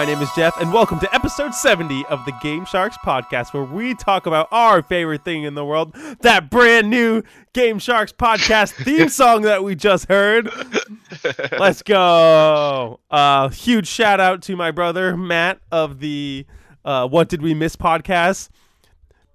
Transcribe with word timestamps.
My 0.00 0.06
name 0.06 0.22
is 0.22 0.30
Jeff, 0.34 0.58
and 0.58 0.72
welcome 0.72 0.98
to 1.00 1.14
episode 1.14 1.52
70 1.52 2.06
of 2.06 2.24
the 2.24 2.32
Game 2.40 2.64
Sharks 2.64 2.96
podcast, 3.04 3.52
where 3.52 3.64
we 3.64 3.92
talk 3.92 4.24
about 4.24 4.48
our 4.50 4.80
favorite 4.82 5.26
thing 5.26 5.42
in 5.42 5.52
the 5.52 5.62
world 5.62 5.94
that 6.20 6.48
brand 6.48 6.88
new 6.88 7.22
Game 7.52 7.78
Sharks 7.78 8.10
podcast 8.10 8.72
theme 8.84 9.10
song 9.10 9.42
that 9.42 9.62
we 9.62 9.74
just 9.74 10.08
heard. 10.08 10.48
Let's 11.58 11.82
go. 11.82 12.98
Uh, 13.10 13.50
huge 13.50 13.88
shout 13.88 14.20
out 14.20 14.40
to 14.44 14.56
my 14.56 14.70
brother, 14.70 15.18
Matt, 15.18 15.60
of 15.70 16.00
the 16.00 16.46
uh, 16.82 17.06
What 17.06 17.28
Did 17.28 17.42
We 17.42 17.52
Miss 17.52 17.76
podcast. 17.76 18.48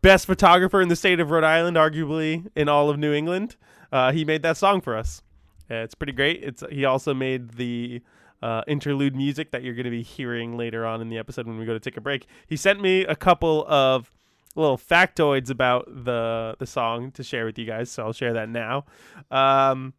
Best 0.01 0.25
photographer 0.25 0.81
in 0.81 0.87
the 0.87 0.95
state 0.95 1.19
of 1.19 1.29
Rhode 1.29 1.43
Island, 1.43 1.77
arguably 1.77 2.47
in 2.55 2.69
all 2.69 2.89
of 2.89 2.97
New 2.97 3.13
England. 3.13 3.55
Uh, 3.91 4.11
he 4.11 4.25
made 4.25 4.41
that 4.41 4.57
song 4.57 4.81
for 4.81 4.97
us. 4.97 5.21
It's 5.69 5.93
pretty 5.93 6.13
great. 6.13 6.43
It's 6.43 6.63
He 6.71 6.85
also 6.85 7.13
made 7.13 7.51
the 7.51 8.01
uh, 8.41 8.61
interlude 8.67 9.15
music 9.15 9.51
that 9.51 9.63
you're 9.63 9.73
going 9.73 9.85
to 9.85 9.91
be 9.91 10.03
hearing 10.03 10.57
later 10.57 10.85
on 10.85 11.01
in 11.01 11.09
the 11.09 11.17
episode 11.17 11.47
when 11.47 11.57
we 11.57 11.65
go 11.65 11.73
to 11.73 11.79
take 11.79 11.97
a 11.97 12.01
break. 12.01 12.27
He 12.47 12.55
sent 12.55 12.81
me 12.81 13.03
a 13.03 13.15
couple 13.15 13.65
of 13.67 14.11
little 14.55 14.77
factoids 14.77 15.49
about 15.49 15.85
the 15.87 16.55
the 16.59 16.65
song 16.65 17.11
to 17.11 17.23
share 17.23 17.45
with 17.45 17.57
you 17.57 17.65
guys, 17.65 17.89
so 17.89 18.03
I'll 18.03 18.13
share 18.13 18.33
that 18.33 18.49
now. 18.49 18.85
Um, 19.31 19.93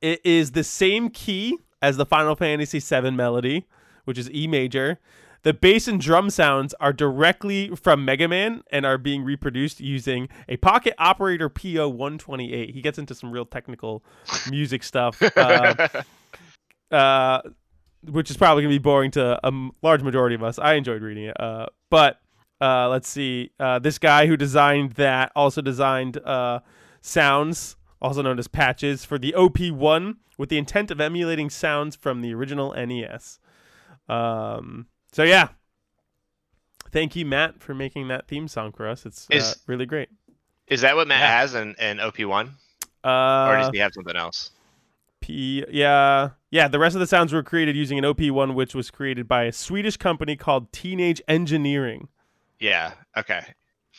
it 0.00 0.20
is 0.24 0.52
the 0.52 0.64
same 0.64 1.10
key 1.10 1.58
as 1.82 1.96
the 1.96 2.06
Final 2.06 2.34
Fantasy 2.36 2.80
VII 2.80 3.10
melody, 3.12 3.66
which 4.04 4.18
is 4.18 4.30
E 4.30 4.46
major. 4.46 4.98
The 5.42 5.54
bass 5.54 5.86
and 5.86 6.00
drum 6.00 6.30
sounds 6.30 6.74
are 6.80 6.92
directly 6.92 7.74
from 7.76 8.04
Mega 8.04 8.26
Man 8.26 8.62
and 8.72 8.84
are 8.84 8.98
being 8.98 9.22
reproduced 9.22 9.80
using 9.80 10.28
a 10.48 10.56
Pocket 10.56 10.94
Operator 10.98 11.48
PO 11.48 11.88
128. 11.88 12.70
He 12.70 12.82
gets 12.82 12.98
into 12.98 13.14
some 13.14 13.30
real 13.30 13.46
technical 13.46 14.02
music 14.50 14.82
stuff. 14.82 15.22
Uh, 15.22 15.88
uh, 16.90 17.40
which 18.08 18.30
is 18.30 18.36
probably 18.36 18.62
going 18.62 18.72
to 18.72 18.78
be 18.78 18.82
boring 18.82 19.10
to 19.12 19.38
a 19.46 19.70
large 19.82 20.02
majority 20.02 20.34
of 20.34 20.42
us. 20.42 20.58
I 20.58 20.74
enjoyed 20.74 21.02
reading 21.02 21.24
it. 21.24 21.40
Uh, 21.40 21.66
but 21.90 22.20
uh, 22.60 22.88
let's 22.88 23.08
see. 23.08 23.50
Uh, 23.58 23.78
this 23.78 23.98
guy 23.98 24.26
who 24.26 24.36
designed 24.36 24.92
that 24.92 25.32
also 25.36 25.60
designed 25.60 26.16
uh, 26.18 26.60
sounds, 27.00 27.76
also 28.00 28.22
known 28.22 28.38
as 28.38 28.48
patches, 28.48 29.04
for 29.04 29.18
the 29.18 29.34
OP1 29.36 30.16
with 30.36 30.48
the 30.48 30.58
intent 30.58 30.90
of 30.90 31.00
emulating 31.00 31.50
sounds 31.50 31.96
from 31.96 32.20
the 32.22 32.32
original 32.34 32.72
NES. 32.74 33.38
Um, 34.08 34.86
so, 35.12 35.22
yeah. 35.24 35.48
Thank 36.90 37.14
you, 37.16 37.26
Matt, 37.26 37.60
for 37.60 37.74
making 37.74 38.08
that 38.08 38.26
theme 38.28 38.48
song 38.48 38.72
for 38.72 38.88
us. 38.88 39.04
It's 39.04 39.26
uh, 39.30 39.36
Is- 39.36 39.56
really 39.66 39.84
great. 39.86 40.08
Is 40.68 40.82
that 40.82 40.96
what 40.96 41.08
Matt 41.08 41.20
Yeah. 41.20 41.40
has 41.40 41.54
in, 41.54 41.74
in 41.80 41.98
OP1? 41.98 42.50
Uh, 43.04 43.48
or 43.50 43.56
does 43.58 43.70
he 43.72 43.78
have 43.78 43.92
something 43.94 44.16
else? 44.16 44.50
Yeah 45.28 46.30
yeah 46.50 46.66
the 46.68 46.78
rest 46.78 46.96
of 46.96 47.00
the 47.00 47.06
sounds 47.06 47.32
were 47.32 47.42
created 47.42 47.76
using 47.76 47.98
an 47.98 48.04
OP1 48.04 48.54
which 48.54 48.74
was 48.74 48.90
created 48.90 49.28
by 49.28 49.44
a 49.44 49.52
Swedish 49.52 49.96
company 49.96 50.34
called 50.36 50.72
Teenage 50.72 51.20
Engineering. 51.28 52.08
Yeah. 52.60 52.92
Okay. 53.16 53.42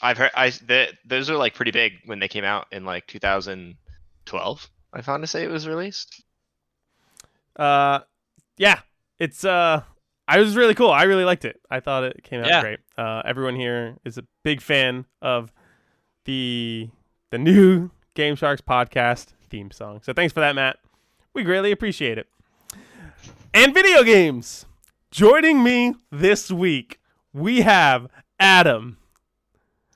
I've 0.02 0.18
heard. 0.18 0.32
I 0.36 0.50
the, 0.50 0.88
those 1.06 1.30
are 1.30 1.36
like 1.36 1.54
pretty 1.54 1.72
big 1.72 1.94
when 2.06 2.20
they 2.20 2.28
came 2.28 2.44
out 2.46 2.68
in 2.72 2.86
like 2.86 3.06
2012. 3.08 4.70
I 4.94 5.02
found 5.02 5.24
to 5.24 5.28
say 5.28 5.44
it 5.44 5.50
was 5.52 5.68
released. 5.68 6.24
Uh 7.56 8.00
yeah, 8.58 8.80
it's 9.20 9.44
uh 9.44 9.82
I 10.28 10.40
was 10.40 10.56
really 10.56 10.76
cool. 10.76 10.92
I 10.92 11.04
really 11.04 11.26
liked 11.26 11.46
it. 11.46 11.60
I 11.70 11.80
thought 11.80 12.04
it 12.04 12.24
came 12.24 12.42
out 12.42 12.48
Yeah. 12.48 12.62
great. 12.62 12.80
Uh 12.98 13.22
everyone 13.26 13.56
here 13.56 13.98
is 14.06 14.18
a 14.18 14.24
big 14.44 14.62
fan 14.62 15.06
of 15.22 15.52
the 16.26 16.90
the 17.32 17.38
new 17.38 17.92
Game 18.16 18.36
Sharks 18.36 18.62
podcast 18.62 19.28
theme 19.50 19.72
song. 19.72 20.00
So 20.04 20.14
thanks 20.14 20.34
for 20.34 20.40
that, 20.40 20.56
Matt. 20.56 20.78
We 21.34 21.44
greatly 21.44 21.72
appreciate 21.72 22.18
it. 22.18 22.28
And 23.54 23.74
video 23.74 24.04
games. 24.04 24.66
Joining 25.12 25.64
me 25.64 25.96
this 26.12 26.52
week, 26.52 27.00
we 27.34 27.62
have 27.62 28.08
Adam, 28.40 28.98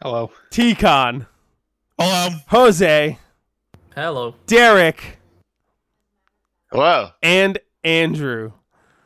Hello. 0.01 0.31
T-Con, 0.49 1.27
Hello. 1.99 2.35
Jose, 2.47 3.19
Hello. 3.95 4.35
Derek, 4.47 5.19
Hello. 6.71 7.11
and 7.21 7.59
Andrew. 7.83 8.53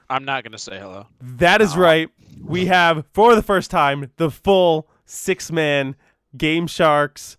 I'm 0.09 0.23
not 0.23 0.45
gonna 0.45 0.57
say 0.57 0.79
hello. 0.79 1.07
That 1.19 1.61
is 1.61 1.75
right. 1.75 2.09
We 2.41 2.67
have, 2.67 3.05
for 3.11 3.35
the 3.35 3.43
first 3.43 3.69
time, 3.69 4.09
the 4.15 4.31
full 4.31 4.87
six 5.05 5.51
man 5.51 5.95
Game 6.37 6.67
Sharks 6.67 7.35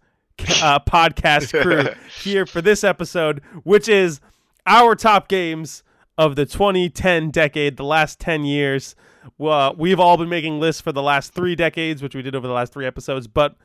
uh, 0.62 0.78
podcast 0.80 1.58
crew 1.62 1.88
here 2.22 2.44
for 2.44 2.60
this 2.60 2.84
episode, 2.84 3.40
which 3.64 3.88
is 3.88 4.20
our 4.68 4.94
top 4.94 5.28
games 5.28 5.82
of 6.16 6.36
the 6.36 6.46
2010 6.46 7.30
decade, 7.30 7.76
the 7.76 7.84
last 7.84 8.20
10 8.20 8.44
years. 8.44 8.94
Well, 9.38 9.74
we've 9.76 9.98
all 9.98 10.16
been 10.16 10.28
making 10.28 10.60
lists 10.60 10.80
for 10.80 10.92
the 10.92 11.02
last 11.02 11.32
three 11.32 11.54
decades, 11.54 12.02
which 12.02 12.14
we 12.14 12.22
did 12.22 12.34
over 12.34 12.46
the 12.46 12.52
last 12.52 12.72
three 12.72 12.86
episodes, 12.86 13.26
but 13.26 13.56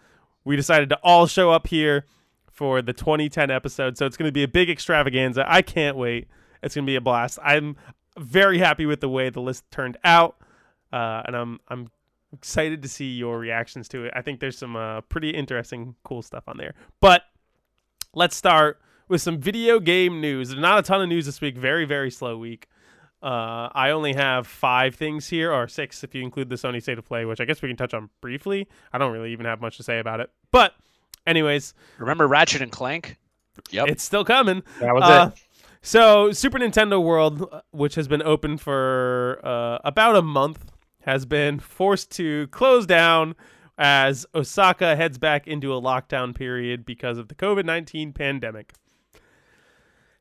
we 0.43 0.55
decided 0.55 0.89
to 0.89 0.99
all 1.03 1.27
show 1.27 1.51
up 1.51 1.67
here 1.67 2.05
for 2.51 2.81
the 2.81 2.93
2010 2.93 3.51
episode. 3.51 3.97
So 3.97 4.05
it's 4.05 4.17
going 4.17 4.29
to 4.29 4.31
be 4.31 4.43
a 4.43 4.47
big 4.47 4.69
extravaganza. 4.69 5.45
I 5.47 5.61
can't 5.61 5.97
wait. 5.97 6.27
It's 6.61 6.75
going 6.75 6.85
to 6.85 6.89
be 6.89 6.95
a 6.95 7.01
blast. 7.01 7.39
I'm 7.43 7.75
very 8.17 8.59
happy 8.59 8.85
with 8.85 9.01
the 9.01 9.09
way 9.09 9.29
the 9.29 9.41
list 9.41 9.69
turned 9.71 9.97
out, 10.03 10.37
uh, 10.91 11.23
and 11.25 11.35
I'm 11.35 11.59
I'm 11.67 11.89
excited 12.31 12.81
to 12.83 12.87
see 12.87 13.11
your 13.11 13.37
reactions 13.37 13.87
to 13.89 14.05
it. 14.05 14.13
I 14.15 14.21
think 14.21 14.39
there's 14.39 14.57
some 14.57 14.75
uh, 14.75 15.01
pretty 15.01 15.31
interesting, 15.31 15.95
cool 16.03 16.21
stuff 16.21 16.43
on 16.47 16.57
there. 16.57 16.73
But 17.01 17.23
let's 18.13 18.35
start 18.35 18.79
with 19.13 19.21
some 19.21 19.37
video 19.37 19.79
game 19.79 20.19
news. 20.19 20.55
Not 20.55 20.79
a 20.79 20.81
ton 20.81 21.01
of 21.01 21.07
news 21.07 21.27
this 21.27 21.39
week. 21.39 21.55
Very 21.55 21.85
very 21.85 22.09
slow 22.11 22.35
week. 22.37 22.67
Uh, 23.21 23.69
I 23.73 23.91
only 23.91 24.13
have 24.13 24.47
five 24.47 24.95
things 24.95 25.29
here, 25.29 25.53
or 25.53 25.67
six 25.69 26.03
if 26.03 26.13
you 26.13 26.23
include 26.23 26.49
the 26.49 26.55
Sony 26.55 26.81
State 26.81 26.97
of 26.97 27.05
Play, 27.05 27.23
which 27.23 27.39
I 27.39 27.45
guess 27.45 27.61
we 27.61 27.69
can 27.69 27.77
touch 27.77 27.93
on 27.93 28.09
briefly. 28.19 28.67
I 28.91 28.97
don't 28.97 29.13
really 29.13 29.31
even 29.31 29.45
have 29.45 29.61
much 29.61 29.77
to 29.77 29.83
say 29.83 29.99
about 29.99 30.19
it, 30.19 30.29
but 30.51 30.73
anyways, 31.27 31.73
Remember 31.99 32.27
Ratchet 32.27 32.61
and 32.61 32.71
Clank? 32.71 33.17
Yep. 33.69 33.87
it's 33.87 34.03
still 34.03 34.25
coming. 34.25 34.63
That 34.81 34.93
was 34.95 35.03
Uh, 35.03 35.31
it. 35.33 35.43
So, 35.83 36.31
Super 36.31 36.57
Nintendo 36.57 37.01
World, 37.01 37.47
uh, 37.51 37.61
which 37.71 37.93
has 37.95 38.07
been 38.07 38.23
open 38.23 38.57
for 38.57 39.39
uh, 39.43 39.77
about 39.85 40.15
a 40.15 40.21
month, 40.23 40.71
has 41.01 41.25
been 41.25 41.59
forced 41.59 42.09
to 42.13 42.47
close 42.47 42.85
down 42.87 43.35
as 43.77 44.25
Osaka 44.33 44.95
heads 44.95 45.17
back 45.17 45.47
into 45.47 45.71
a 45.73 45.79
lockdown 45.81 46.33
period 46.35 46.83
because 46.85 47.17
of 47.19 47.27
the 47.27 47.35
COVID 47.35 47.63
19 47.65 48.11
pandemic. 48.11 48.73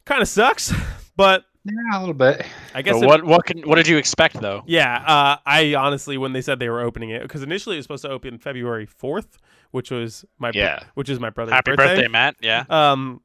Kind 0.04 0.20
of 0.22 0.28
sucks, 0.28 0.72
but 1.16 1.44
Yeah, 1.64 1.72
a 1.96 2.00
little 2.00 2.14
bit. 2.14 2.44
I 2.74 2.82
guess 2.82 2.94
But 2.94 3.02
it- 3.04 3.06
what 3.06 3.24
what 3.24 3.44
can 3.46 3.60
what 3.62 3.76
did 3.76 3.86
you 3.86 3.96
expect 3.96 4.40
though? 4.40 4.62
yeah, 4.66 4.96
uh, 5.06 5.36
I 5.46 5.74
honestly, 5.74 6.18
when 6.18 6.32
they 6.32 6.42
said 6.42 6.58
they 6.58 6.68
were 6.68 6.80
opening 6.80 7.10
it, 7.10 7.22
because 7.22 7.42
initially 7.42 7.76
it 7.76 7.78
was 7.78 7.84
supposed 7.84 8.02
to 8.04 8.10
open 8.10 8.38
February 8.38 8.86
4th, 8.86 9.36
which 9.70 9.90
was 9.92 10.24
my 10.38 10.50
br- 10.50 10.58
Yeah. 10.58 10.80
which 10.94 11.08
is 11.08 11.20
my 11.20 11.30
brother's 11.30 11.54
Happy 11.54 11.76
birthday, 11.76 12.08
Matt. 12.08 12.36
Yeah. 12.40 12.64
Um, 12.68 13.20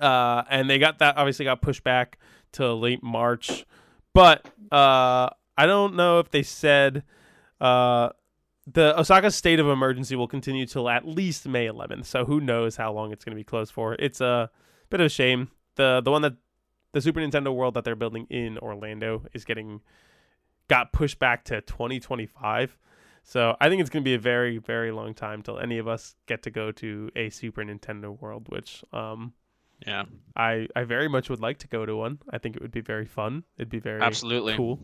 uh, 0.00 0.42
and 0.50 0.68
they 0.68 0.78
got 0.78 0.98
that 0.98 1.16
obviously 1.16 1.44
got 1.46 1.62
pushed 1.62 1.84
back 1.84 2.18
to 2.52 2.72
late 2.74 3.02
March, 3.02 3.64
but 4.12 4.44
uh, 4.70 5.30
I 5.56 5.66
don't 5.66 5.94
know 5.94 6.18
if 6.18 6.30
they 6.30 6.42
said 6.42 7.02
uh 7.60 8.10
the 8.66 8.98
Osaka 8.98 9.30
state 9.30 9.60
of 9.60 9.68
emergency 9.68 10.16
will 10.16 10.26
continue 10.26 10.64
till 10.66 10.88
at 10.88 11.06
least 11.06 11.46
May 11.46 11.66
11th. 11.66 12.06
So 12.06 12.24
who 12.24 12.40
knows 12.40 12.76
how 12.76 12.92
long 12.92 13.12
it's 13.12 13.22
going 13.24 13.32
to 13.36 13.40
be 13.40 13.44
closed 13.44 13.72
for? 13.72 13.94
It's 13.98 14.20
a 14.22 14.50
bit 14.90 15.00
of 15.00 15.06
a 15.06 15.10
shame. 15.10 15.50
The 15.76 16.00
The 16.04 16.10
one 16.10 16.22
that 16.22 16.34
the 16.92 17.00
Super 17.00 17.20
Nintendo 17.20 17.54
World 17.54 17.74
that 17.74 17.84
they're 17.84 17.96
building 17.96 18.26
in 18.30 18.58
Orlando 18.58 19.22
is 19.32 19.44
getting 19.44 19.80
got 20.68 20.92
pushed 20.92 21.18
back 21.18 21.44
to 21.44 21.60
2025. 21.60 22.76
So 23.22 23.56
I 23.60 23.68
think 23.68 23.80
it's 23.80 23.90
going 23.90 24.02
to 24.02 24.08
be 24.08 24.14
a 24.14 24.18
very, 24.18 24.58
very 24.58 24.92
long 24.92 25.14
time 25.14 25.42
till 25.42 25.58
any 25.58 25.78
of 25.78 25.88
us 25.88 26.14
get 26.26 26.42
to 26.44 26.50
go 26.50 26.70
to 26.72 27.10
a 27.16 27.30
Super 27.30 27.62
Nintendo 27.64 28.18
World, 28.20 28.46
which 28.48 28.84
um, 28.92 29.32
Yeah. 29.86 30.04
I 30.36 30.68
I 30.76 30.84
very 30.84 31.08
much 31.08 31.30
would 31.30 31.40
like 31.40 31.58
to 31.58 31.68
go 31.68 31.84
to 31.86 31.96
one. 31.96 32.18
I 32.30 32.38
think 32.38 32.56
it 32.56 32.62
would 32.62 32.70
be 32.70 32.80
very 32.82 33.06
fun. 33.06 33.44
It'd 33.56 33.70
be 33.70 33.80
very 33.80 34.00
Absolutely. 34.02 34.54
cool. 34.56 34.78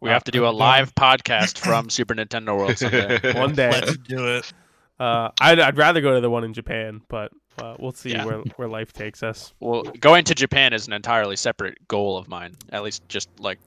We 0.00 0.10
Uh, 0.10 0.12
have 0.14 0.24
to 0.24 0.32
do 0.32 0.46
a 0.46 0.50
live 0.50 0.94
podcast 0.94 1.58
from 1.58 1.88
Super 1.90 2.14
Nintendo 2.14 2.56
World 2.56 2.78
someday. 2.78 3.32
One 3.38 3.54
day, 3.54 3.70
Let's 3.70 3.96
do 3.98 4.26
it. 4.36 4.52
uh, 4.98 5.30
I'd 5.40 5.60
I'd 5.60 5.76
rather 5.78 6.00
go 6.00 6.14
to 6.14 6.20
the 6.20 6.30
one 6.30 6.42
in 6.42 6.52
Japan, 6.54 7.00
but 7.08 7.32
uh, 7.58 7.76
we'll 7.78 7.92
see 7.92 8.10
Yeah. 8.12 8.24
where 8.24 8.38
where 8.56 8.68
life 8.68 8.92
takes 8.92 9.22
us. 9.22 9.52
well, 9.60 9.82
going 10.00 10.24
to 10.24 10.34
Japan 10.34 10.72
is 10.72 10.86
an 10.86 10.92
entirely 10.92 11.36
separate 11.36 11.86
goal 11.88 12.16
of 12.18 12.28
mine. 12.28 12.54
At 12.70 12.82
least 12.82 13.08
just 13.08 13.28
like 13.38 13.58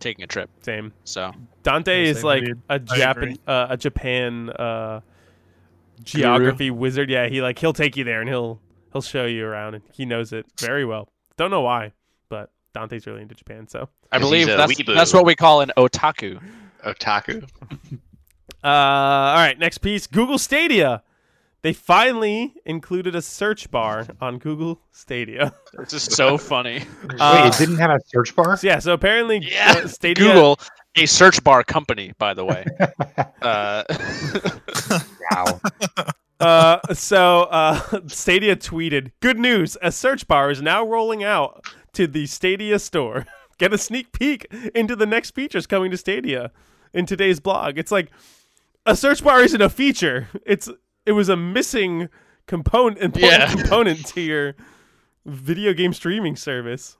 taking 0.00 0.24
a 0.24 0.26
trip. 0.26 0.50
Same. 0.62 0.92
So 1.04 1.32
Dante 1.62 2.04
Yeah, 2.04 2.10
is 2.10 2.24
like 2.24 2.42
indeed. 2.42 2.56
a 2.68 2.74
I 2.74 2.78
Japan 2.78 3.38
uh, 3.46 3.66
a 3.70 3.76
Japan 3.76 4.50
uh, 4.50 5.00
geography 6.02 6.70
wizard. 6.70 7.10
Yeah, 7.10 7.28
he 7.28 7.42
like 7.42 7.58
he'll 7.58 7.72
take 7.72 7.96
you 7.96 8.04
there 8.04 8.20
and 8.20 8.28
he'll 8.28 8.60
he'll 8.92 9.02
show 9.02 9.24
you 9.26 9.44
around, 9.46 9.74
and 9.74 9.84
he 9.92 10.04
knows 10.06 10.32
it 10.32 10.46
very 10.60 10.84
well. 10.84 11.08
Don't 11.36 11.50
know 11.50 11.62
why, 11.62 11.92
but 12.28 12.50
Dante's 12.74 13.06
really 13.06 13.22
into 13.22 13.34
Japan, 13.34 13.66
so. 13.68 13.88
I 14.12 14.18
believe 14.18 14.46
that's, 14.46 14.72
weeboo. 14.72 14.94
that's 14.94 15.12
what 15.12 15.24
we 15.26 15.34
call 15.34 15.60
an 15.62 15.72
otaku. 15.76 16.40
Otaku. 16.86 17.48
Uh, 18.62 18.66
all 18.68 19.34
right, 19.36 19.58
next 19.58 19.78
piece. 19.78 20.06
Google 20.06 20.38
Stadia. 20.38 21.02
They 21.64 21.72
finally 21.72 22.52
included 22.66 23.14
a 23.14 23.22
search 23.22 23.70
bar 23.70 24.06
on 24.20 24.36
Google 24.36 24.82
Stadia. 24.92 25.54
This 25.78 25.94
is 25.94 26.02
so 26.02 26.36
funny. 26.36 26.82
Uh, 27.18 27.40
Wait, 27.42 27.54
it 27.54 27.58
didn't 27.58 27.78
have 27.78 27.90
a 27.90 28.00
search 28.06 28.36
bar? 28.36 28.58
So 28.58 28.66
yeah, 28.66 28.80
so 28.80 28.92
apparently 28.92 29.38
Yeah, 29.38 29.76
uh, 29.78 29.88
Stadia 29.88 30.24
Google 30.26 30.58
a 30.94 31.06
search 31.06 31.42
bar 31.42 31.64
company, 31.64 32.12
by 32.18 32.34
the 32.34 32.44
way. 32.44 32.66
Uh, 33.40 33.82
Wow. 35.30 35.60
Uh, 36.40 36.80
so 36.92 37.44
uh, 37.44 37.80
Stadia 38.08 38.56
tweeted, 38.56 39.12
"Good 39.20 39.38
news! 39.38 39.78
A 39.80 39.92
search 39.92 40.26
bar 40.26 40.50
is 40.50 40.60
now 40.60 40.84
rolling 40.84 41.22
out 41.22 41.64
to 41.92 42.06
the 42.06 42.26
Stadia 42.26 42.78
store. 42.80 43.24
Get 43.58 43.72
a 43.72 43.78
sneak 43.78 44.12
peek 44.12 44.52
into 44.74 44.96
the 44.96 45.06
next 45.06 45.30
features 45.30 45.66
coming 45.66 45.90
to 45.92 45.96
Stadia." 45.96 46.50
In 46.92 47.06
today's 47.06 47.38
blog, 47.38 47.78
it's 47.78 47.92
like 47.92 48.10
a 48.84 48.96
search 48.96 49.22
bar 49.22 49.42
isn't 49.42 49.62
a 49.62 49.70
feature. 49.70 50.28
It's 50.44 50.68
it 51.06 51.12
was 51.12 51.28
a 51.28 51.36
missing 51.36 52.08
component, 52.46 52.98
important 53.00 53.32
Yeah. 53.40 53.48
component 53.54 54.06
to 54.08 54.20
your 54.20 54.54
video 55.26 55.72
game 55.72 55.92
streaming 55.92 56.36
service. 56.36 56.96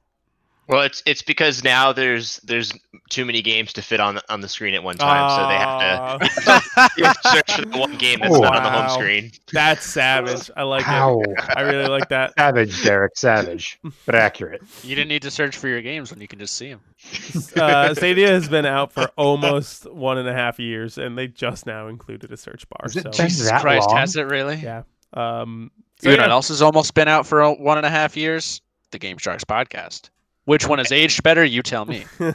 Well, 0.67 0.83
it's 0.83 1.03
it's 1.05 1.21
because 1.23 1.63
now 1.63 1.93
there's 1.93 2.39
there's 2.39 2.73
too 3.11 3.25
many 3.25 3.43
games 3.43 3.73
to 3.75 3.83
fit 3.83 4.01
on 4.01 4.19
on 4.31 4.41
the 4.41 4.49
screen 4.49 4.75
at 4.75 4.83
one 4.83 4.97
time, 4.97 5.31
so 5.31 5.49
they 5.49 5.57
have 5.57 6.21
to 6.21 6.91
you 6.97 7.05
have 7.05 7.21
to 7.21 7.29
search 7.29 7.53
for 7.57 7.67
the 7.67 7.79
one 7.79 7.97
game 7.99 8.21
that's 8.21 8.39
not 8.39 8.57
on 8.57 8.63
the 8.63 8.71
home 8.71 8.89
screen. 8.91 9.31
That's 9.53 9.85
savage. 9.85 10.51
I 10.57 10.63
like 10.63 10.83
How 10.83 11.21
it. 11.21 11.39
I 11.57 11.63
really 11.63 11.89
like 11.89 12.09
that. 12.09 12.33
savage, 12.39 12.83
Derek? 12.83 13.17
Savage, 13.17 13.79
but 14.07 14.15
accurate. 14.15 14.63
you 14.83 14.95
didn't 14.95 15.09
need 15.09 15.23
to 15.23 15.31
search 15.31 15.57
for 15.57 15.69
your 15.69 15.83
games 15.83 16.11
when 16.11 16.21
you 16.21 16.29
can 16.29 16.39
just 16.39 16.57
see 16.57 16.71
them. 16.71 16.81
uh, 17.57 17.95
Stadia 17.95 18.29
has 18.29 18.49
been 18.49 18.65
out 18.65 18.91
for 18.91 19.11
almost 19.17 19.91
one 19.93 20.17
and 20.17 20.29
a 20.29 20.33
half 20.33 20.59
years, 20.59 20.97
and 20.97 21.19
they 21.19 21.29
just 21.29 21.67
now 21.67 21.89
included 21.89 22.33
a 22.33 22.37
search 22.39 22.67
bar. 22.71 22.87
Is 22.87 22.97
it 22.97 23.03
so 23.03 23.11
Jesus 23.23 23.51
that 23.51 23.61
Christ, 23.61 23.89
long? 23.89 23.99
has 23.99 24.17
it 24.17 24.23
really? 24.23 24.57
yeah, 24.57 24.85
um, 25.13 25.71
so 26.01 26.11
You 26.11 26.17
know 26.17 26.23
what 26.23 26.29
yeah. 26.29 26.33
else 26.35 26.49
has 26.49 26.63
almost 26.63 26.95
been 26.95 27.09
out 27.09 27.27
for 27.27 27.53
one 27.53 27.77
and 27.77 27.87
a 27.87 27.91
half 27.91 28.17
years? 28.17 28.63
The 28.91 28.99
Game 28.99 29.19
Sharks 29.19 29.45
podcast. 29.45 30.09
Which 30.47 30.67
one 30.69 30.79
has 30.79 30.93
aged 30.93 31.23
better? 31.23 31.45
You 31.45 31.63
tell 31.63 31.85
me. 31.85 32.05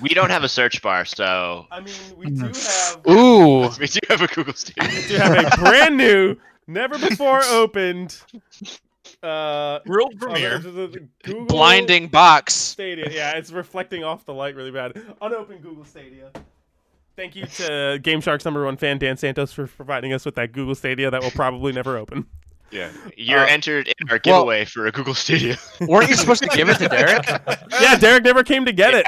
We 0.00 0.10
don't 0.10 0.30
have 0.30 0.44
a 0.44 0.48
search 0.48 0.80
bar, 0.80 1.04
so 1.04 1.66
I 1.72 1.80
mean, 1.80 1.92
we 2.16 2.26
do 2.26 2.42
have 2.46 3.00
Ooh. 3.10 3.62
we 3.80 3.86
do 3.88 3.98
have 4.08 4.22
a 4.22 4.28
Google 4.28 4.54
Stadia. 4.54 4.88
we 4.88 5.08
do 5.08 5.16
have 5.16 5.52
a 5.52 5.56
brand 5.56 5.96
new, 5.96 6.36
never 6.68 6.96
before 7.08 7.42
opened, 7.42 8.16
uh, 9.24 9.80
World 9.86 10.14
uh, 10.14 10.18
premiere. 10.20 10.58
the- 10.60 10.70
the- 10.70 10.86
the 10.86 11.08
Google 11.24 11.46
Blinding 11.46 12.06
box. 12.06 12.54
Stadia. 12.54 13.08
Yeah, 13.10 13.32
it's 13.36 13.50
reflecting 13.50 14.04
off 14.04 14.24
the 14.24 14.34
light 14.34 14.54
really 14.54 14.70
bad. 14.70 14.92
Unopened 15.20 15.62
Google 15.62 15.84
Stadia. 15.84 16.30
Thank 17.16 17.34
you 17.34 17.46
to 17.46 17.98
Game 18.00 18.20
Sharks 18.20 18.44
number 18.44 18.64
one 18.64 18.76
fan 18.76 18.98
Dan 18.98 19.16
Santos 19.16 19.52
for 19.52 19.66
providing 19.66 20.12
us 20.12 20.24
with 20.24 20.36
that 20.36 20.52
Google 20.52 20.76
Stadia 20.76 21.10
that 21.10 21.20
will 21.20 21.32
probably 21.32 21.72
never 21.72 21.96
open. 21.98 22.26
Yeah, 22.70 22.90
you're 23.16 23.40
Uh, 23.40 23.46
entered 23.46 23.88
in 23.98 24.10
our 24.10 24.18
giveaway 24.18 24.64
for 24.64 24.86
a 24.86 24.92
Google 24.92 25.14
Studio. 25.14 25.54
Weren't 25.80 26.08
you 26.10 26.16
supposed 26.16 26.42
to 26.42 26.48
give 26.50 26.68
it 26.68 26.76
to 26.78 26.88
Derek? 26.88 27.26
Yeah, 27.80 27.96
Derek 27.96 28.24
never 28.24 28.42
came 28.44 28.64
to 28.66 28.72
get 28.72 28.92
Yeah. 28.92 28.98
it. 29.00 29.06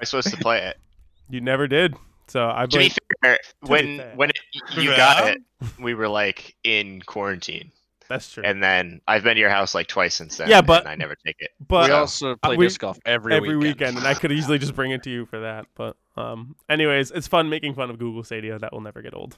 I'm 0.00 0.04
supposed 0.04 0.28
to 0.30 0.36
play 0.36 0.62
it. 0.66 0.76
You 1.30 1.42
never 1.42 1.68
did. 1.68 1.94
So 2.28 2.48
I 2.50 2.62
To 2.64 2.68
be 2.68 2.76
blame. 2.88 2.90
fair, 3.22 3.38
be 3.62 3.68
when 3.68 3.96
fair. 3.98 4.12
when 4.16 4.30
it, 4.30 4.38
you 4.76 4.90
Yeah. 4.90 4.96
got 4.96 5.28
it, 5.28 5.42
we 5.78 5.92
were 5.92 6.08
like 6.08 6.56
in 6.64 7.02
quarantine, 7.02 7.70
That's 8.08 8.32
true. 8.32 8.42
and 8.46 8.62
then 8.62 9.02
I've 9.06 9.24
been 9.24 9.34
to 9.34 9.40
your 9.40 9.50
house 9.50 9.74
like 9.74 9.88
twice 9.88 10.14
since 10.14 10.38
then. 10.38 10.48
Yeah, 10.48 10.62
but- 10.62 10.80
and 10.84 10.88
I 10.88 10.94
never 10.94 11.14
take 11.26 11.36
it. 11.40 11.50
but 11.68 11.88
we 11.88 11.92
also 11.94 12.36
play 12.36 12.56
we- 12.56 12.64
disc 12.66 12.80
golf 12.80 12.98
every, 13.04 13.34
every 13.34 13.56
weekend. 13.58 13.62
weekend, 13.62 13.96
and 13.98 14.06
I 14.06 14.14
could 14.14 14.32
easily 14.32 14.58
just 14.58 14.74
bring 14.74 14.90
it 14.92 15.02
to 15.02 15.10
you 15.10 15.26
for 15.26 15.40
that. 15.40 15.66
But 15.74 15.96
um, 16.16 16.56
anyways, 16.70 17.10
it's 17.10 17.26
fun 17.28 17.50
making 17.50 17.74
fun 17.74 17.90
of 17.90 17.98
Google 17.98 18.24
Stadia. 18.24 18.58
That 18.58 18.72
will 18.72 18.80
never 18.80 19.02
get 19.02 19.12
old. 19.14 19.36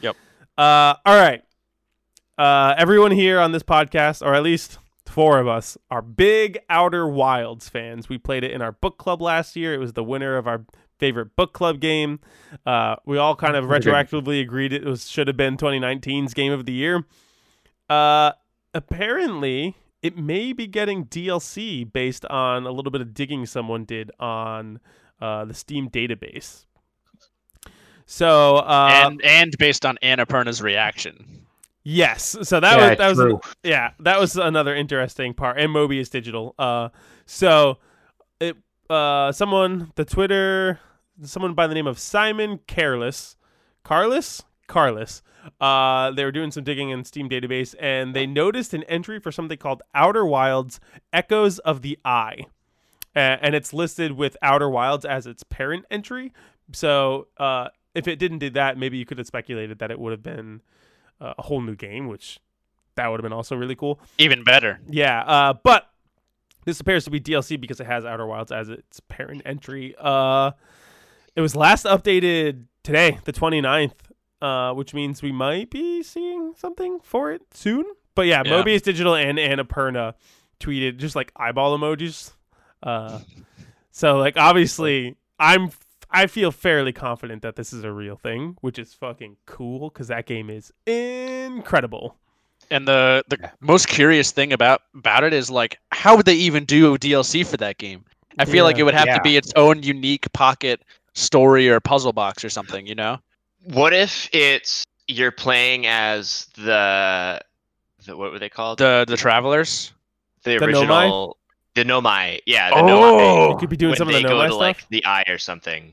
Yep. 0.00 0.16
Uh, 0.56 0.94
all 1.04 1.18
right. 1.20 1.42
Uh, 2.40 2.74
everyone 2.78 3.10
here 3.10 3.38
on 3.38 3.52
this 3.52 3.62
podcast, 3.62 4.24
or 4.24 4.32
at 4.32 4.42
least 4.42 4.78
four 5.04 5.38
of 5.38 5.46
us, 5.46 5.76
are 5.90 6.00
big 6.00 6.58
Outer 6.70 7.06
Wilds 7.06 7.68
fans. 7.68 8.08
We 8.08 8.16
played 8.16 8.44
it 8.44 8.50
in 8.50 8.62
our 8.62 8.72
book 8.72 8.96
club 8.96 9.20
last 9.20 9.56
year. 9.56 9.74
It 9.74 9.76
was 9.76 9.92
the 9.92 10.02
winner 10.02 10.38
of 10.38 10.46
our 10.46 10.64
favorite 10.98 11.36
book 11.36 11.52
club 11.52 11.80
game. 11.80 12.18
Uh, 12.64 12.96
we 13.04 13.18
all 13.18 13.36
kind 13.36 13.56
of 13.56 13.66
retroactively 13.66 14.40
agreed 14.40 14.72
it 14.72 14.84
was 14.84 15.06
should 15.06 15.26
have 15.26 15.36
been 15.36 15.58
2019's 15.58 16.32
game 16.32 16.50
of 16.50 16.64
the 16.64 16.72
year. 16.72 17.04
Uh, 17.90 18.32
apparently, 18.72 19.76
it 20.00 20.16
may 20.16 20.54
be 20.54 20.66
getting 20.66 21.04
DLC 21.04 21.92
based 21.92 22.24
on 22.24 22.66
a 22.66 22.70
little 22.70 22.90
bit 22.90 23.02
of 23.02 23.12
digging 23.12 23.44
someone 23.44 23.84
did 23.84 24.10
on 24.18 24.80
uh, 25.20 25.44
the 25.44 25.52
Steam 25.52 25.90
database. 25.90 26.64
So, 28.06 28.56
uh, 28.56 29.02
and 29.04 29.22
and 29.22 29.54
based 29.58 29.84
on 29.84 29.98
Annapurna's 30.02 30.62
reaction. 30.62 31.39
Yes, 31.82 32.36
so 32.42 32.60
that 32.60 32.78
yeah, 32.78 32.88
was 32.88 32.98
that 32.98 33.16
was 33.16 33.54
yeah, 33.62 33.90
that 34.00 34.20
was 34.20 34.36
another 34.36 34.74
interesting 34.74 35.34
part. 35.34 35.58
And 35.58 35.74
Mobius 35.74 36.10
Digital. 36.10 36.54
Uh, 36.58 36.90
so 37.26 37.78
it 38.40 38.56
uh, 38.88 39.32
someone 39.32 39.92
the 39.94 40.04
Twitter, 40.04 40.80
someone 41.22 41.54
by 41.54 41.66
the 41.66 41.74
name 41.74 41.86
of 41.86 41.98
Simon 41.98 42.60
Careless, 42.66 43.36
Carless, 43.84 44.42
Carless. 44.66 45.22
Uh, 45.58 46.10
they 46.10 46.24
were 46.24 46.32
doing 46.32 46.50
some 46.50 46.64
digging 46.64 46.90
in 46.90 47.02
Steam 47.04 47.28
database, 47.28 47.74
and 47.80 48.14
they 48.14 48.26
noticed 48.26 48.74
an 48.74 48.82
entry 48.84 49.18
for 49.18 49.32
something 49.32 49.56
called 49.56 49.82
Outer 49.94 50.26
Wilds: 50.26 50.80
Echoes 51.12 51.58
of 51.60 51.82
the 51.82 51.98
Eye, 52.04 52.46
A- 53.16 53.38
and 53.40 53.54
it's 53.54 53.72
listed 53.72 54.12
with 54.12 54.36
Outer 54.42 54.68
Wilds 54.68 55.04
as 55.04 55.26
its 55.26 55.42
parent 55.42 55.86
entry. 55.90 56.32
So 56.72 57.28
uh, 57.38 57.68
if 57.94 58.06
it 58.06 58.18
didn't 58.18 58.38
do 58.38 58.50
that, 58.50 58.76
maybe 58.76 58.98
you 58.98 59.06
could 59.06 59.18
have 59.18 59.26
speculated 59.26 59.78
that 59.78 59.90
it 59.90 59.98
would 59.98 60.12
have 60.12 60.22
been 60.22 60.60
uh, 61.20 61.34
a 61.38 61.42
whole 61.42 61.60
new 61.60 61.76
game, 61.76 62.06
which 62.08 62.38
that 62.96 63.08
would 63.08 63.20
have 63.20 63.22
been 63.24 63.32
also 63.32 63.56
really 63.56 63.76
cool. 63.76 64.00
Even 64.18 64.44
better. 64.44 64.80
Yeah, 64.88 65.20
uh, 65.22 65.54
but 65.62 65.86
this 66.64 66.80
appears 66.80 67.04
to 67.04 67.10
be 67.10 67.20
DLC 67.20 67.60
because 67.60 67.80
it 67.80 67.86
has 67.86 68.04
Outer 68.04 68.26
Wilds 68.26 68.52
as 68.52 68.68
its 68.68 69.00
parent 69.00 69.42
entry. 69.44 69.94
Uh, 69.98 70.52
it 71.36 71.40
was 71.40 71.54
last 71.56 71.84
updated 71.86 72.64
today, 72.82 73.18
the 73.24 73.32
29th, 73.32 73.92
uh, 74.42 74.72
which 74.74 74.92
means 74.94 75.22
we 75.22 75.32
might 75.32 75.70
be 75.70 76.02
seeing 76.02 76.52
something 76.56 76.98
for 77.02 77.32
it 77.32 77.42
soon. 77.54 77.84
But 78.14 78.26
yeah, 78.26 78.42
Yeah. 78.44 78.62
Mobius 78.62 78.82
Digital 78.82 79.14
and 79.14 79.38
Annapurna 79.38 80.14
tweeted 80.58 80.98
just 80.98 81.16
like 81.16 81.32
eyeball 81.36 81.78
emojis. 81.78 82.32
Uh, 82.82 83.20
so 83.90 84.18
like 84.18 84.36
obviously, 84.36 85.16
I'm 85.38 85.70
I 86.12 86.26
feel 86.26 86.50
fairly 86.50 86.92
confident 86.92 87.42
that 87.42 87.56
this 87.56 87.72
is 87.72 87.84
a 87.84 87.92
real 87.92 88.16
thing, 88.16 88.56
which 88.60 88.78
is 88.78 88.94
fucking 88.94 89.36
cool 89.46 89.90
because 89.90 90.08
that 90.08 90.26
game 90.26 90.50
is 90.50 90.72
incredible. 90.86 92.16
And 92.70 92.86
the 92.86 93.24
the 93.28 93.38
Yeah. 93.40 93.50
most 93.60 93.88
curious 93.88 94.30
thing 94.30 94.52
about 94.52 94.82
about 94.94 95.24
it 95.24 95.32
is 95.32 95.50
like 95.50 95.78
how 95.92 96.16
would 96.16 96.26
they 96.26 96.34
even 96.34 96.64
do 96.64 96.94
a 96.94 96.98
DLC 96.98 97.44
for 97.46 97.56
that 97.58 97.78
game? 97.78 98.04
I 98.38 98.44
feel 98.44 98.64
like 98.64 98.78
it 98.78 98.84
would 98.84 98.94
have 98.94 99.06
Yeah. 99.06 99.16
to 99.16 99.22
be 99.22 99.36
its 99.36 99.52
own 99.56 99.82
unique 99.82 100.32
pocket 100.32 100.82
story 101.14 101.68
or 101.68 101.80
puzzle 101.80 102.12
box 102.12 102.44
or 102.44 102.50
something, 102.50 102.86
you 102.86 102.94
know? 102.94 103.18
What 103.64 103.92
if 103.92 104.28
it's 104.32 104.84
you're 105.08 105.32
playing 105.32 105.86
as 105.86 106.46
the, 106.56 107.40
the 108.06 108.16
what 108.16 108.30
were 108.32 108.38
they 108.38 108.48
called? 108.48 108.78
The 108.78 109.04
the 109.06 109.16
travelers. 109.16 109.92
the 110.44 110.58
The 110.58 110.64
original 110.64 111.36
the 111.74 111.84
Nomai. 111.84 112.40
Yeah, 112.46 112.70
the 112.70 112.76
Oh! 112.76 112.82
Nomai. 112.84 113.50
You 113.52 113.56
could 113.58 113.68
be 113.70 113.76
doing 113.76 113.90
when 113.90 113.98
some 113.98 114.08
of 114.08 114.14
they 114.14 114.22
the 114.22 114.28
go 114.28 114.36
Nomai 114.36 114.46
to 114.46 114.52
stuff. 114.52 114.60
like 114.60 114.88
the 114.90 115.04
eye 115.04 115.24
or 115.28 115.38
something. 115.38 115.92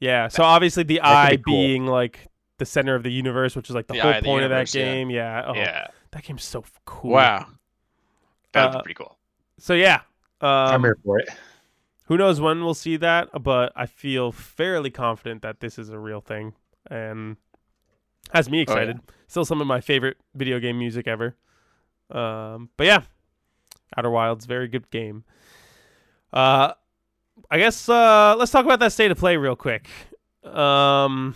Yeah, 0.00 0.28
so 0.28 0.42
obviously 0.42 0.82
the 0.82 0.96
could 0.96 1.04
eye 1.04 1.36
be 1.36 1.42
cool. 1.42 1.54
being 1.54 1.86
like 1.86 2.26
the 2.58 2.64
center 2.66 2.94
of 2.94 3.02
the 3.02 3.12
universe, 3.12 3.54
which 3.54 3.68
is 3.68 3.74
like 3.74 3.86
the, 3.86 3.94
The 3.94 4.00
whole 4.00 4.10
eye 4.12 4.16
of 4.16 4.22
the 4.24 4.28
point 4.28 4.42
universe, 4.42 4.70
of 4.74 4.80
that 4.80 4.84
game. 4.84 5.10
Yeah, 5.10 5.44
oh, 5.46 5.54
Yeah, 5.54 5.86
that 6.10 6.22
game's 6.24 6.44
so 6.44 6.64
cool. 6.86 7.12
Wow. 7.12 7.46
that 8.52 8.64
would 8.66 8.74
Uh, 8.76 8.78
be 8.78 8.82
pretty 8.82 8.94
cool. 8.94 9.16
So 9.58 9.74
yeah, 9.74 10.00
I'm 10.40 10.74
um, 10.76 10.82
here 10.82 10.96
for 11.04 11.18
it. 11.18 11.28
who 12.06 12.16
knows 12.16 12.40
when 12.40 12.64
we'll 12.64 12.72
see 12.74 12.96
that, 12.96 13.28
but 13.42 13.72
I 13.76 13.84
feel 13.86 14.32
fairly 14.32 14.90
confident 14.90 15.42
that 15.42 15.60
this 15.60 15.78
is 15.78 15.90
a 15.90 15.98
real 15.98 16.20
thing 16.22 16.54
and 16.90 17.36
has 18.32 18.48
me 18.50 18.58
Oh, 18.58 18.58
yeah. 18.58 18.62
excited. 18.62 19.00
Still 19.28 19.44
some 19.44 19.60
of 19.60 19.66
my 19.66 19.80
favorite 19.82 20.16
video 20.34 20.58
game 20.58 20.78
music 20.78 21.06
ever. 21.06 21.36
Um, 22.10 22.70
but 22.76 22.86
yeah, 22.86 23.02
Outer 23.96 24.10
Wilds, 24.10 24.46
very 24.46 24.66
good 24.66 24.90
game. 24.90 25.24
Uh, 26.32 26.72
I 27.50 27.58
guess 27.58 27.88
uh, 27.88 28.34
let's 28.38 28.50
talk 28.50 28.64
about 28.64 28.80
that 28.80 28.92
state 28.92 29.10
of 29.10 29.18
play 29.18 29.36
real 29.36 29.56
quick. 29.56 29.88
Um, 30.44 31.34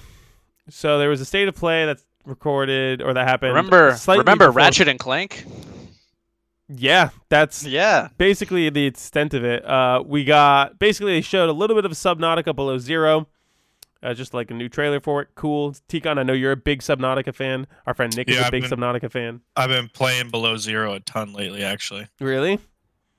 so 0.68 0.98
there 0.98 1.08
was 1.08 1.20
a 1.20 1.24
state 1.24 1.46
of 1.48 1.54
play 1.54 1.86
that's 1.86 2.04
recorded 2.24 3.02
or 3.02 3.12
that 3.14 3.28
happened. 3.28 3.50
Remember 3.54 3.96
remember 4.08 4.46
before- 4.46 4.50
Ratchet 4.52 4.88
and 4.88 4.98
Clank? 4.98 5.44
Yeah, 6.68 7.10
that's 7.28 7.64
Yeah. 7.64 8.08
basically 8.16 8.70
the 8.70 8.86
extent 8.86 9.34
of 9.34 9.44
it. 9.44 9.64
Uh, 9.64 10.02
we 10.04 10.24
got 10.24 10.78
basically 10.78 11.12
they 11.12 11.20
showed 11.20 11.48
a 11.50 11.52
little 11.52 11.76
bit 11.76 11.84
of 11.84 11.92
Subnautica 11.92 12.56
Below 12.56 12.78
Zero, 12.78 13.28
uh, 14.02 14.14
just 14.14 14.32
like 14.32 14.50
a 14.50 14.54
new 14.54 14.70
trailer 14.70 14.98
for 15.00 15.20
it. 15.20 15.28
Cool, 15.34 15.72
Tikon. 15.90 16.18
I 16.18 16.22
know 16.22 16.32
you're 16.32 16.52
a 16.52 16.56
big 16.56 16.80
Subnautica 16.80 17.34
fan. 17.34 17.66
Our 17.86 17.92
friend 17.92 18.16
Nick 18.16 18.28
is 18.30 18.36
Yeah, 18.36 18.42
a 18.42 18.44
I've 18.46 18.50
big 18.50 18.62
been- 18.68 18.78
Subnautica 18.78 19.10
fan. 19.12 19.42
I've 19.56 19.68
been 19.68 19.90
playing 19.90 20.30
Below 20.30 20.56
Zero 20.56 20.94
a 20.94 21.00
ton 21.00 21.34
lately, 21.34 21.62
actually. 21.62 22.08
Really? 22.18 22.58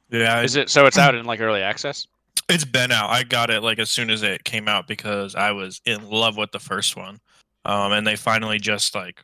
Yeah, 0.09 0.41
Is 0.41 0.55
it 0.55 0.69
so 0.69 0.85
it's 0.87 0.97
out 0.97 1.13
in 1.13 1.25
like 1.25 1.39
early 1.39 1.61
access? 1.61 2.07
It's 2.49 2.65
been 2.65 2.91
out. 2.91 3.09
I 3.09 3.23
got 3.23 3.49
it 3.49 3.61
like 3.61 3.79
as 3.79 3.89
soon 3.89 4.09
as 4.09 4.21
it 4.23 4.43
came 4.43 4.67
out 4.67 4.87
because 4.87 5.35
I 5.35 5.51
was 5.51 5.81
in 5.85 6.09
love 6.09 6.37
with 6.37 6.51
the 6.51 6.59
first 6.59 6.95
one, 6.95 7.19
um, 7.65 7.91
and 7.91 8.05
they 8.05 8.15
finally 8.15 8.59
just 8.59 8.93
like 8.95 9.23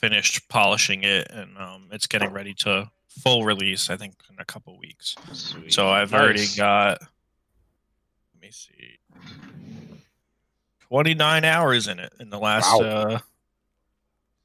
finished 0.00 0.48
polishing 0.48 1.02
it, 1.04 1.28
and 1.30 1.56
um, 1.58 1.88
it's 1.92 2.06
getting 2.06 2.30
ready 2.32 2.54
to 2.54 2.90
full 3.08 3.44
release. 3.44 3.90
I 3.90 3.96
think 3.96 4.14
in 4.30 4.36
a 4.38 4.44
couple 4.44 4.78
weeks. 4.78 5.14
Sweet. 5.32 5.72
So 5.72 5.88
I've 5.88 6.12
already 6.14 6.46
got. 6.56 7.00
Let 8.34 8.42
me 8.42 8.50
see. 8.50 8.98
29 10.88 11.44
hours 11.44 11.88
in 11.88 11.98
it 11.98 12.12
in 12.20 12.30
the 12.30 12.38
last. 12.38 12.70
Wow. 12.80 12.86
uh 12.86 13.18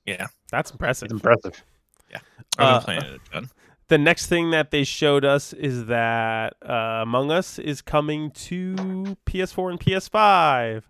Yeah, 0.05 0.27
That's 0.49 0.71
impressive. 0.71 1.05
It's 1.05 1.13
impressive. 1.13 1.63
Yeah. 2.09 2.17
I've 2.57 2.57
been 2.57 2.65
Uh, 2.67 2.81
playing 2.81 3.01
it. 3.03 3.21
a 3.27 3.33
ton. 3.33 3.49
The 3.91 3.97
next 3.97 4.27
thing 4.27 4.51
that 4.51 4.71
they 4.71 4.85
showed 4.85 5.25
us 5.25 5.51
is 5.51 5.87
that 5.87 6.55
uh, 6.65 7.01
Among 7.03 7.29
Us 7.29 7.59
is 7.59 7.81
coming 7.81 8.31
to 8.31 9.17
PS4 9.25 9.69
and 9.71 9.79
PS5. 9.81 10.83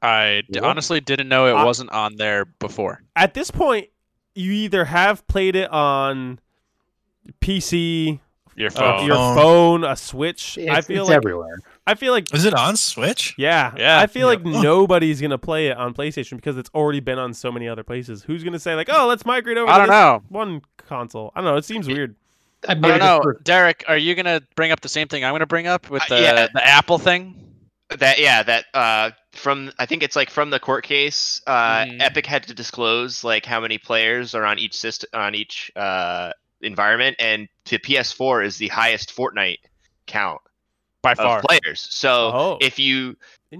I 0.00 0.42
d- 0.50 0.60
honestly 0.60 1.00
didn't 1.02 1.28
know 1.28 1.44
it 1.46 1.52
I- 1.52 1.62
wasn't 1.62 1.90
on 1.92 2.16
there 2.16 2.46
before. 2.46 3.02
At 3.14 3.34
this 3.34 3.50
point, 3.50 3.88
you 4.34 4.50
either 4.50 4.86
have 4.86 5.26
played 5.26 5.54
it 5.56 5.70
on 5.70 6.40
PC, 7.42 8.18
Your 8.56 8.68
uh, 8.68 8.70
phone. 8.70 9.06
your 9.06 9.16
Phone. 9.16 9.36
phone, 9.36 9.84
a 9.84 9.94
Switch. 9.94 10.56
It's, 10.56 10.70
I 10.70 10.80
feel 10.80 11.02
it's 11.02 11.08
like 11.10 11.16
everywhere. 11.16 11.58
I 11.90 11.94
feel 11.94 12.12
like 12.12 12.32
Is 12.34 12.44
it 12.44 12.54
on 12.54 12.76
Switch? 12.76 13.34
yeah, 13.36 13.72
Yeah. 13.76 13.98
I 14.00 14.06
feel 14.06 14.30
Yep. 14.32 14.44
like 14.44 14.62
nobody's 14.62 15.20
gonna 15.20 15.38
play 15.38 15.66
it 15.68 15.76
on 15.76 15.92
PlayStation 15.94 16.36
because 16.36 16.56
it's 16.56 16.70
already 16.74 17.00
been 17.00 17.18
on 17.18 17.34
so 17.34 17.50
many 17.50 17.68
other 17.68 17.82
places. 17.82 18.22
Who's 18.22 18.44
gonna 18.44 18.58
say 18.58 18.74
like, 18.74 18.88
oh, 18.90 19.06
let's 19.06 19.26
migrate 19.26 19.58
over? 19.58 19.70
I 19.70 19.74
to 19.74 19.78
don't 19.78 19.86
this 19.88 19.92
know. 19.92 20.22
One 20.38 20.62
console. 20.76 21.32
I 21.34 21.40
don't 21.40 21.50
know. 21.50 21.56
It 21.56 21.64
seems 21.64 21.86
weird. 21.88 22.14
I 22.68 22.72
I 22.72 22.74
don't 22.74 22.82
just 22.84 23.00
know, 23.00 23.20
for- 23.22 23.40
Derek. 23.42 23.84
Are 23.88 23.96
you 23.96 24.14
gonna 24.14 24.40
bring 24.54 24.70
up 24.72 24.80
the 24.80 24.88
same 24.88 25.08
thing 25.08 25.24
I'm 25.24 25.32
gonna 25.32 25.46
bring 25.46 25.66
up 25.66 25.88
with 25.90 26.02
Uh, 26.02 26.16
the 26.16 26.20
yeah. 26.22 26.48
the 26.52 26.66
Apple 26.66 26.98
thing? 26.98 27.36
That 27.98 28.18
yeah, 28.20 28.42
that 28.44 28.66
uh 28.74 29.10
from 29.32 29.72
I 29.78 29.86
think 29.86 30.02
it's 30.02 30.14
like 30.14 30.30
from 30.30 30.50
the 30.50 30.60
court 30.60 30.84
case, 30.84 31.40
uh 31.46 31.84
Mhm. 31.86 32.00
Epic 32.02 32.26
had 32.26 32.42
to 32.44 32.54
disclose 32.54 33.24
like 33.24 33.44
how 33.46 33.60
many 33.60 33.78
players 33.78 34.34
are 34.34 34.44
on 34.44 34.58
each 34.58 34.74
system 34.76 35.08
on 35.14 35.34
each 35.34 35.72
uh 35.74 36.32
environment 36.60 37.16
and 37.18 37.48
to 37.64 37.78
PS4 37.78 38.44
is 38.44 38.58
the 38.58 38.68
highest 38.68 39.16
Fortnite 39.16 39.58
count 40.06 40.40
By 41.02 41.12
of 41.12 41.18
far. 41.18 41.42
players. 41.42 41.86
So 41.90 42.10
Oh. 42.34 42.58
if 42.60 42.78
you 42.78 43.16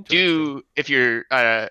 do 0.09 0.63
if 0.77 0.89
you're 0.91 1.25
uh 1.31 1.69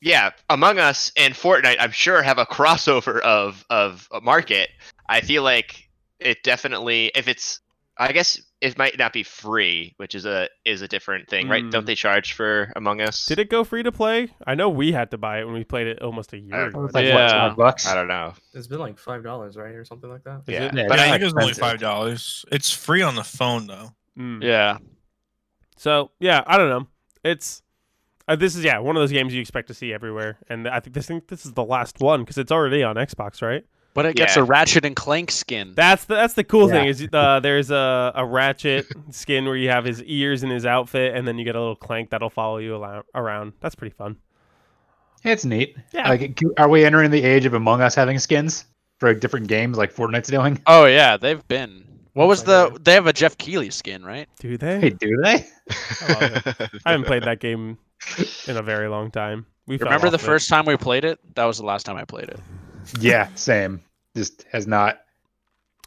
yeah, 0.00 0.30
Among 0.50 0.78
Us 0.78 1.12
and 1.16 1.34
Fortnite 1.34 1.76
I'm 1.80 1.92
sure 1.92 2.22
have 2.22 2.38
a 2.38 2.46
crossover 2.46 3.20
of 3.20 3.64
of 3.70 4.08
a 4.12 4.20
market. 4.20 4.70
I 5.08 5.20
feel 5.20 5.42
like 5.42 5.88
it 6.20 6.42
definitely 6.42 7.10
if 7.14 7.28
it's 7.28 7.60
I 7.96 8.10
guess 8.10 8.40
it 8.60 8.76
might 8.76 8.98
not 8.98 9.12
be 9.12 9.22
free, 9.22 9.94
which 9.98 10.16
is 10.16 10.24
a 10.26 10.48
is 10.64 10.82
a 10.82 10.88
different 10.88 11.28
thing, 11.28 11.48
right? 11.48 11.62
Mm. 11.62 11.70
Don't 11.70 11.86
they 11.86 11.94
charge 11.94 12.32
for 12.32 12.72
Among 12.74 13.00
Us? 13.00 13.26
Did 13.26 13.38
it 13.38 13.48
go 13.48 13.62
free 13.62 13.84
to 13.84 13.92
play? 13.92 14.30
I 14.46 14.56
know 14.56 14.68
we 14.68 14.90
had 14.90 15.12
to 15.12 15.18
buy 15.18 15.38
it 15.40 15.44
when 15.44 15.54
we 15.54 15.62
played 15.62 15.86
it 15.86 16.02
almost 16.02 16.32
a 16.32 16.38
year 16.38 16.54
I 16.56 16.58
don't 16.58 16.68
ago. 16.70 16.88
like 16.92 17.04
Yeah. 17.06 17.14
what, 17.14 17.30
200 17.30 17.56
bucks? 17.56 17.86
I 17.86 17.94
don't 17.94 18.08
know. 18.08 18.34
It's 18.52 18.66
been 18.66 18.80
like 18.80 18.98
five 18.98 19.22
dollars, 19.22 19.56
right, 19.56 19.74
or 19.76 19.84
something 19.84 20.10
like 20.10 20.24
that. 20.24 20.42
yeah. 20.48 20.70
Yeah, 20.74 20.86
but 20.88 20.98
I 20.98 21.04
I, 21.06 21.10
think 21.10 21.22
it 21.22 21.24
was 21.26 21.34
only 21.34 21.54
five 21.54 21.78
dollars. 21.78 22.44
It's 22.50 22.72
free 22.72 23.02
on 23.02 23.14
the 23.14 23.22
phone 23.24 23.68
though. 23.68 23.92
Mm. 24.18 24.42
Yeah. 24.42 24.78
So 25.76 26.10
yeah, 26.20 26.42
I 26.46 26.56
don't 26.58 26.68
know. 26.68 26.86
It's 27.24 27.62
uh, 28.28 28.36
this 28.36 28.54
is 28.56 28.64
yeah 28.64 28.78
one 28.78 28.96
of 28.96 29.00
those 29.02 29.12
games 29.12 29.34
you 29.34 29.40
expect 29.40 29.68
to 29.68 29.74
see 29.74 29.92
everywhere, 29.92 30.38
and 30.48 30.68
I 30.68 30.80
think 30.80 30.94
this 30.94 31.06
think 31.06 31.28
this 31.28 31.44
is 31.44 31.52
the 31.52 31.64
last 31.64 32.00
one 32.00 32.20
because 32.20 32.38
it's 32.38 32.52
already 32.52 32.82
on 32.82 32.96
Xbox, 32.96 33.42
right? 33.42 33.64
But 33.94 34.06
it 34.06 34.16
gets 34.16 34.34
Yeah. 34.34 34.42
a 34.42 34.44
Ratchet 34.44 34.84
and 34.84 34.96
Clank 34.96 35.30
skin. 35.30 35.72
That's 35.76 36.04
the 36.06 36.14
that's 36.14 36.34
the 36.34 36.42
cool 36.44 36.68
thing 36.68 36.88
is 36.88 37.06
uh, 37.12 37.38
there's 37.40 37.70
a 37.70 38.12
a 38.14 38.24
Ratchet 38.26 38.86
skin 39.10 39.44
where 39.44 39.56
you 39.56 39.68
have 39.70 39.84
his 39.84 40.02
ears 40.02 40.42
and 40.42 40.50
his 40.50 40.66
outfit, 40.66 41.14
and 41.14 41.26
then 41.28 41.38
you 41.38 41.44
get 41.44 41.54
a 41.54 41.60
little 41.60 41.76
clank 41.76 42.10
that'll 42.10 42.30
follow 42.30 42.58
you 42.58 42.72
alou- 42.72 43.04
around. 43.14 43.52
That's 43.60 43.74
pretty 43.74 43.94
fun. 43.94 44.16
It's 45.22 45.44
neat. 45.44 45.76
Yeah. 45.92 46.08
Like, 46.08 46.38
are 46.58 46.68
we 46.68 46.84
entering 46.84 47.10
the 47.10 47.22
age 47.22 47.46
of 47.46 47.54
Among 47.54 47.80
Us 47.80 47.94
having 47.94 48.18
skins 48.18 48.66
for 49.00 49.14
different 49.14 49.46
games 49.46 49.78
like 49.78 49.94
Fortnite's 49.94 50.28
doing? 50.28 50.60
Oh 50.66 50.86
yeah, 50.86 51.16
they've 51.16 51.46
been. 51.48 51.84
What 52.14 52.28
was 52.28 52.42
Okay. 52.42 52.74
the? 52.74 52.80
They 52.80 52.94
have 52.94 53.06
a 53.06 53.12
Geoff 53.12 53.36
Keighley 53.38 53.70
skin, 53.70 54.04
right? 54.04 54.28
Do 54.38 54.56
they? 54.56 54.80
Hey, 54.80 54.90
do 54.90 55.16
they? 55.22 55.46
I 56.00 56.44
haven't 56.86 57.06
played 57.06 57.24
that 57.24 57.40
game 57.40 57.78
in 58.46 58.56
a 58.56 58.62
very 58.62 58.88
long 58.88 59.10
time. 59.10 59.46
We 59.66 59.76
Remember 59.78 60.10
the 60.10 60.16
off 60.16 60.22
it. 60.22 60.26
first 60.26 60.48
time 60.48 60.66
we 60.66 60.76
played 60.76 61.04
it? 61.04 61.18
That 61.34 61.44
was 61.44 61.58
the 61.58 61.64
last 61.64 61.84
time 61.86 61.96
I 61.96 62.04
played 62.04 62.28
it. 62.28 62.38
Yeah, 63.00 63.28
same. 63.34 63.82
Just 64.16 64.44
has 64.52 64.66
not 64.66 65.00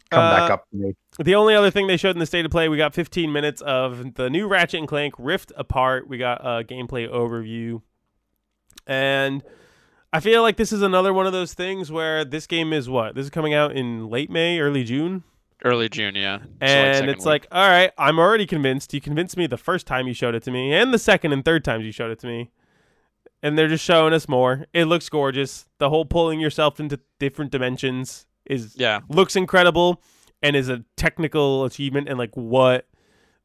come 0.09 0.29
back 0.29 0.49
Uh, 0.49 0.53
up 0.53 0.69
to 0.71 0.77
me. 0.77 0.95
The 1.19 1.35
only 1.35 1.55
other 1.55 1.71
thing 1.71 1.87
they 1.87 1.97
showed 1.97 2.15
in 2.15 2.19
the 2.19 2.25
state 2.25 2.43
of 2.45 2.51
play, 2.51 2.67
we 2.69 2.77
got 2.77 2.93
15 2.93 3.31
minutes 3.31 3.61
of 3.61 4.15
the 4.15 4.29
new 4.29 4.47
Ratchet 4.47 4.79
and 4.79 4.87
Clank 4.87 5.13
Rift 5.17 5.51
Apart. 5.55 6.07
We 6.07 6.17
got 6.17 6.41
a 6.41 6.63
gameplay 6.63 7.09
overview, 7.09 7.81
and 8.85 9.43
I 10.11 10.19
feel 10.19 10.41
like 10.41 10.57
this 10.57 10.71
is 10.71 10.81
another 10.81 11.13
one 11.13 11.25
of 11.25 11.33
those 11.33 11.53
things 11.53 11.91
where 11.91 12.25
this 12.25 12.47
game 12.47 12.73
is 12.73 12.89
what 12.89 13.15
this 13.15 13.25
is 13.25 13.29
coming 13.29 13.53
out 13.53 13.75
in 13.75 14.09
late 14.09 14.29
May, 14.29 14.59
early 14.59 14.83
June, 14.83 15.23
Early 15.63 15.89
June, 15.89 16.15
yeah. 16.15 16.39
So, 16.39 16.45
and 16.61 16.95
second 16.95 17.09
it's 17.09 17.19
week. 17.19 17.25
like, 17.25 17.47
all 17.51 17.67
right, 17.67 17.91
I'm 17.97 18.19
already 18.19 18.45
convinced. 18.45 18.93
You 18.93 19.01
convinced 19.01 19.37
me 19.37 19.47
the 19.47 19.57
first 19.57 19.87
time 19.87 20.07
you 20.07 20.13
showed 20.13 20.35
it 20.35 20.43
to 20.43 20.51
me, 20.51 20.73
and 20.73 20.93
the 20.93 20.99
second 20.99 21.33
and 21.33 21.43
third 21.43 21.63
times 21.65 21.85
you 21.85 21.91
showed 21.91 22.11
it 22.11 22.19
to 22.19 22.27
me. 22.27 22.51
And 23.43 23.57
they're 23.57 23.67
just 23.67 23.83
showing 23.83 24.13
us 24.13 24.27
more. 24.27 24.65
It 24.73 24.85
looks 24.85 25.09
gorgeous. 25.09 25.67
The 25.77 25.89
whole 25.89 26.05
pulling 26.05 26.39
yourself 26.39 26.79
into 26.79 26.99
different 27.19 27.51
dimensions 27.51 28.25
is 28.45 28.75
yeah, 28.75 29.01
looks 29.09 29.35
incredible 29.35 30.01
and 30.41 30.55
is 30.55 30.69
a 30.69 30.83
technical 30.95 31.65
achievement 31.65 32.09
and 32.09 32.17
like 32.17 32.35
what 32.35 32.87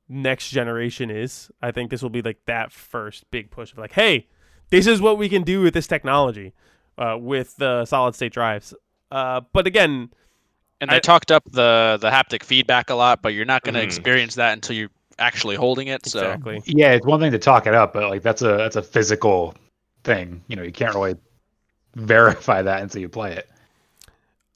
next 0.09 0.50
generation 0.50 1.11
is. 1.11 1.50
I 1.61 1.73
think 1.73 1.90
this 1.90 2.02
will 2.02 2.11
be 2.11 2.23
like 2.23 2.38
that 2.47 2.73
first 2.73 3.31
big 3.31 3.50
push 3.50 3.73
of 3.73 3.78
like, 3.78 3.92
hey, 3.92 4.28
this 4.71 4.87
is 4.87 5.00
what 5.00 5.19
we 5.19 5.28
can 5.28 5.42
do 5.42 5.61
with 5.61 5.75
this 5.75 5.87
technology, 5.87 6.52
uh, 6.99 7.16
with 7.19 7.57
the 7.57 7.85
solid 7.85 8.14
state 8.14 8.33
drives. 8.33 8.75
Uh, 9.11 9.42
but 9.52 9.66
again, 9.66 10.11
and 10.82 10.90
they 10.90 10.96
I- 10.96 11.00
talked 11.00 11.30
up 11.32 11.44
the 11.50 11.96
the 12.00 12.10
haptic 12.10 12.42
feedback 12.42 12.90
a 12.90 12.94
lot, 12.94 13.22
but 13.22 13.30
you're 13.32 13.44
not 13.46 13.62
going 13.62 13.74
to 13.74 13.80
Mhm. 13.80 13.84
experience 13.84 14.34
that 14.34 14.52
until 14.52 14.76
you're 14.76 14.90
actually 15.18 15.56
holding 15.56 15.88
it. 15.88 16.04
So 16.06 16.18
exactly. 16.20 16.60
Yeah, 16.66 16.92
it's 16.92 17.06
one 17.06 17.20
thing 17.20 17.32
to 17.32 17.38
talk 17.38 17.66
it 17.66 17.74
up, 17.74 17.94
but 17.94 18.10
like 18.10 18.22
that's 18.22 18.42
a 18.42 18.56
that's 18.58 18.76
a 18.76 18.82
physical 18.82 19.54
thing. 20.04 20.42
You 20.48 20.56
know, 20.56 20.62
you 20.62 20.72
can't 20.72 20.94
really 20.94 21.14
verify 21.94 22.62
that 22.62 22.82
until 22.82 23.00
you 23.00 23.08
play 23.08 23.32
it. 23.34 23.48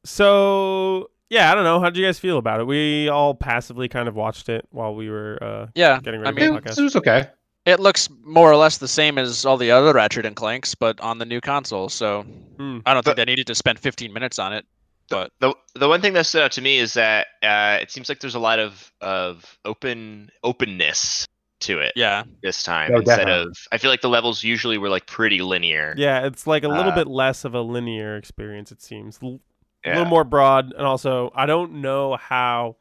So 0.05 1.11
yeah, 1.31 1.51
I 1.51 1.55
don't 1.55 1.65
know. 1.65 1.81
How 1.81 1.87
did 1.91 1.99
you 1.99 2.05
guys 2.07 2.19
feel 2.19 2.39
about 2.39 2.61
it? 2.61 2.67
We 2.67 3.09
all 3.09 3.35
passively 3.35 3.89
kind 3.89 4.09
of 4.09 4.15
watched 4.15 4.49
it 4.49 4.67
while 4.71 4.95
we 4.95 5.11
were 5.11 5.39
uh, 5.43 5.67
yeah, 5.75 6.01
getting 6.01 6.21
I 6.21 6.25
ready 6.31 6.41
mean, 6.41 6.53
for 6.53 6.59
It, 6.59 6.75
the 6.75 6.81
it 6.81 6.85
was 6.85 6.97
okay. 6.97 7.27
it 7.65 7.81
looks 7.81 8.09
more 8.25 8.51
or 8.51 8.57
less 8.57 8.79
the 8.79 8.89
same 8.89 9.19
as 9.19 9.45
all 9.45 9.57
the 9.57 9.71
other 9.73 9.93
Ratchet 9.93 10.25
and 10.25 10.37
Clanks, 10.37 10.75
but 10.75 11.01
on 11.01 11.19
the 11.19 11.25
new 11.25 11.41
console. 11.41 11.89
So 11.89 12.23
Hmm. 12.59 12.79
I 12.87 12.95
don't 12.95 13.03
think 13.03 13.17
But- 13.17 13.17
they 13.17 13.25
needed 13.25 13.47
to 13.49 13.55
spend 13.55 13.79
15 13.79 14.13
minutes 14.13 14.39
on 14.39 14.53
it. 14.53 14.65
But 15.09 15.31
the 15.41 15.55
the 15.75 15.89
one 15.89 16.01
thing 16.01 16.15
that 16.15 16.27
stood 16.27 16.43
out 16.43 16.53
to 16.53 16.63
me 16.63 16.79
is 16.79 16.95
that 16.95 17.29
uh, 17.43 17.79
it 17.81 17.91
seems 17.91 18.09
like 18.09 18.21
there's 18.21 18.35
a 18.35 18.41
lot 18.41 18.59
of 18.59 18.93
of 19.01 19.59
open 19.65 20.31
openness 20.43 21.27
to 21.61 21.81
it 21.81 21.95
yeah, 21.95 22.25
this 22.43 22.63
time 22.63 22.95
Oh, 22.95 23.01
instead 23.01 23.29
definitely. 23.29 23.29
of 23.29 23.49
I 23.73 23.79
feel 23.79 23.91
like 23.91 24.01
the 24.03 24.09
levels 24.09 24.43
usually 24.43 24.79
were 24.79 24.89
like 24.91 25.07
pretty 25.07 25.41
linear. 25.43 25.95
Yeah, 25.95 26.27
it's 26.27 26.47
like 26.47 26.65
a 26.65 26.69
little 26.69 26.93
Uh, 26.93 26.93
bit 26.93 27.07
less 27.07 27.45
of 27.45 27.55
a 27.55 27.63
linear 27.63 28.17
experience. 28.17 28.71
It 28.73 28.83
seems 28.83 29.19
L- 29.23 29.41
a 29.87 29.91
Yeah. 29.91 29.95
little 29.95 30.09
more 30.09 30.25
broad, 30.25 30.73
and 30.73 30.87
also 30.87 31.31
I 31.35 31.47
don't 31.47 31.81
know 31.81 32.17
how 32.17 32.77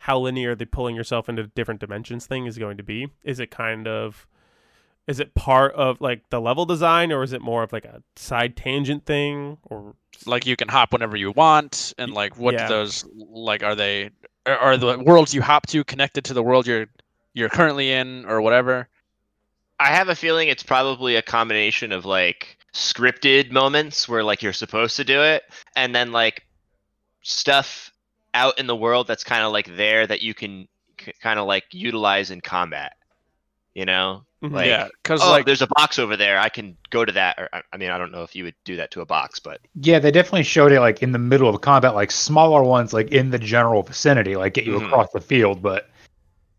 how 0.00 0.18
linear 0.18 0.54
the 0.54 0.66
pulling 0.66 0.94
yourself 0.96 1.28
into 1.28 1.46
different 1.48 1.80
dimensions 1.80 2.26
thing 2.26 2.46
is 2.46 2.58
going 2.58 2.76
to 2.76 2.82
be. 2.82 3.08
Is 3.24 3.40
it 3.40 3.50
kind 3.50 3.88
of 3.88 4.26
is 5.08 5.20
it 5.20 5.34
part 5.34 5.74
of 5.74 6.00
like 6.02 6.28
the 6.28 6.38
level 6.38 6.66
design, 6.66 7.10
or 7.10 7.22
is 7.22 7.32
it 7.32 7.40
more 7.40 7.62
of 7.62 7.72
like 7.72 7.86
a 7.86 8.02
side 8.14 8.56
tangent 8.56 9.06
thing, 9.06 9.56
or 9.64 9.94
like 10.26 10.46
you 10.46 10.54
can 10.54 10.68
hop 10.68 10.92
whenever 10.92 11.16
you 11.16 11.32
want, 11.32 11.94
and 11.96 12.12
like 12.12 12.36
what 12.36 12.54
yeah. 12.54 12.68
those 12.68 13.06
like 13.16 13.62
are 13.62 13.74
they 13.74 14.10
are, 14.44 14.58
are 14.58 14.76
the 14.76 14.98
worlds 14.98 15.32
you 15.32 15.40
hop 15.40 15.66
to 15.68 15.82
connected 15.82 16.26
to 16.26 16.34
the 16.34 16.42
world 16.42 16.66
you're 16.66 16.86
you're 17.32 17.48
currently 17.48 17.90
in 17.90 18.26
or 18.26 18.42
whatever? 18.42 18.86
I 19.80 19.88
have 19.88 20.10
a 20.10 20.14
feeling 20.14 20.48
it's 20.48 20.62
probably 20.62 21.16
a 21.16 21.22
combination 21.22 21.90
of 21.90 22.04
like 22.04 22.58
scripted 22.74 23.50
moments 23.50 24.08
where 24.08 24.22
like 24.22 24.42
you're 24.42 24.52
supposed 24.52 24.96
to 24.96 25.04
do 25.04 25.22
it, 25.22 25.42
and 25.74 25.94
then 25.94 26.12
like 26.12 26.46
stuff 27.22 27.90
out 28.34 28.58
in 28.58 28.66
the 28.66 28.76
world 28.76 29.06
that's 29.06 29.24
kind 29.24 29.42
of 29.42 29.52
like 29.52 29.74
there 29.74 30.06
that 30.06 30.20
you 30.20 30.34
can 30.34 30.68
k- 30.98 31.14
kind 31.22 31.38
of 31.38 31.46
like 31.46 31.64
utilize 31.70 32.30
in 32.30 32.42
combat. 32.42 32.94
You 33.72 33.86
know. 33.86 34.24
Like 34.40 34.66
yeah, 34.66 34.88
because 35.02 35.20
oh, 35.22 35.30
like 35.30 35.46
there's 35.46 35.62
a 35.62 35.66
box 35.66 35.98
over 35.98 36.16
there. 36.16 36.38
I 36.38 36.48
can 36.48 36.76
go 36.90 37.04
to 37.04 37.12
that. 37.12 37.38
Or 37.38 37.48
I- 37.52 37.62
I 37.72 37.76
mean, 37.76 37.90
I 37.90 37.98
don't 37.98 38.12
know 38.12 38.22
if 38.22 38.36
you 38.36 38.44
would 38.44 38.54
do 38.64 38.76
that 38.76 38.90
to 38.92 39.00
a 39.00 39.06
box, 39.06 39.40
but 39.40 39.60
Yeah, 39.80 39.98
they 39.98 40.10
definitely 40.10 40.44
showed 40.44 40.72
it 40.72 40.80
like 40.80 41.02
in 41.02 41.12
the 41.12 41.18
middle 41.18 41.48
of 41.48 41.60
combat, 41.60 41.94
like 41.94 42.10
smaller 42.10 42.62
ones, 42.62 42.92
like 42.92 43.10
in 43.10 43.30
the 43.30 43.38
general 43.38 43.82
vicinity, 43.82 44.36
like 44.36 44.54
get 44.54 44.64
you 44.64 44.78
Mhm. 44.78 44.86
across 44.86 45.10
the 45.12 45.20
field. 45.20 45.60
But 45.62 45.88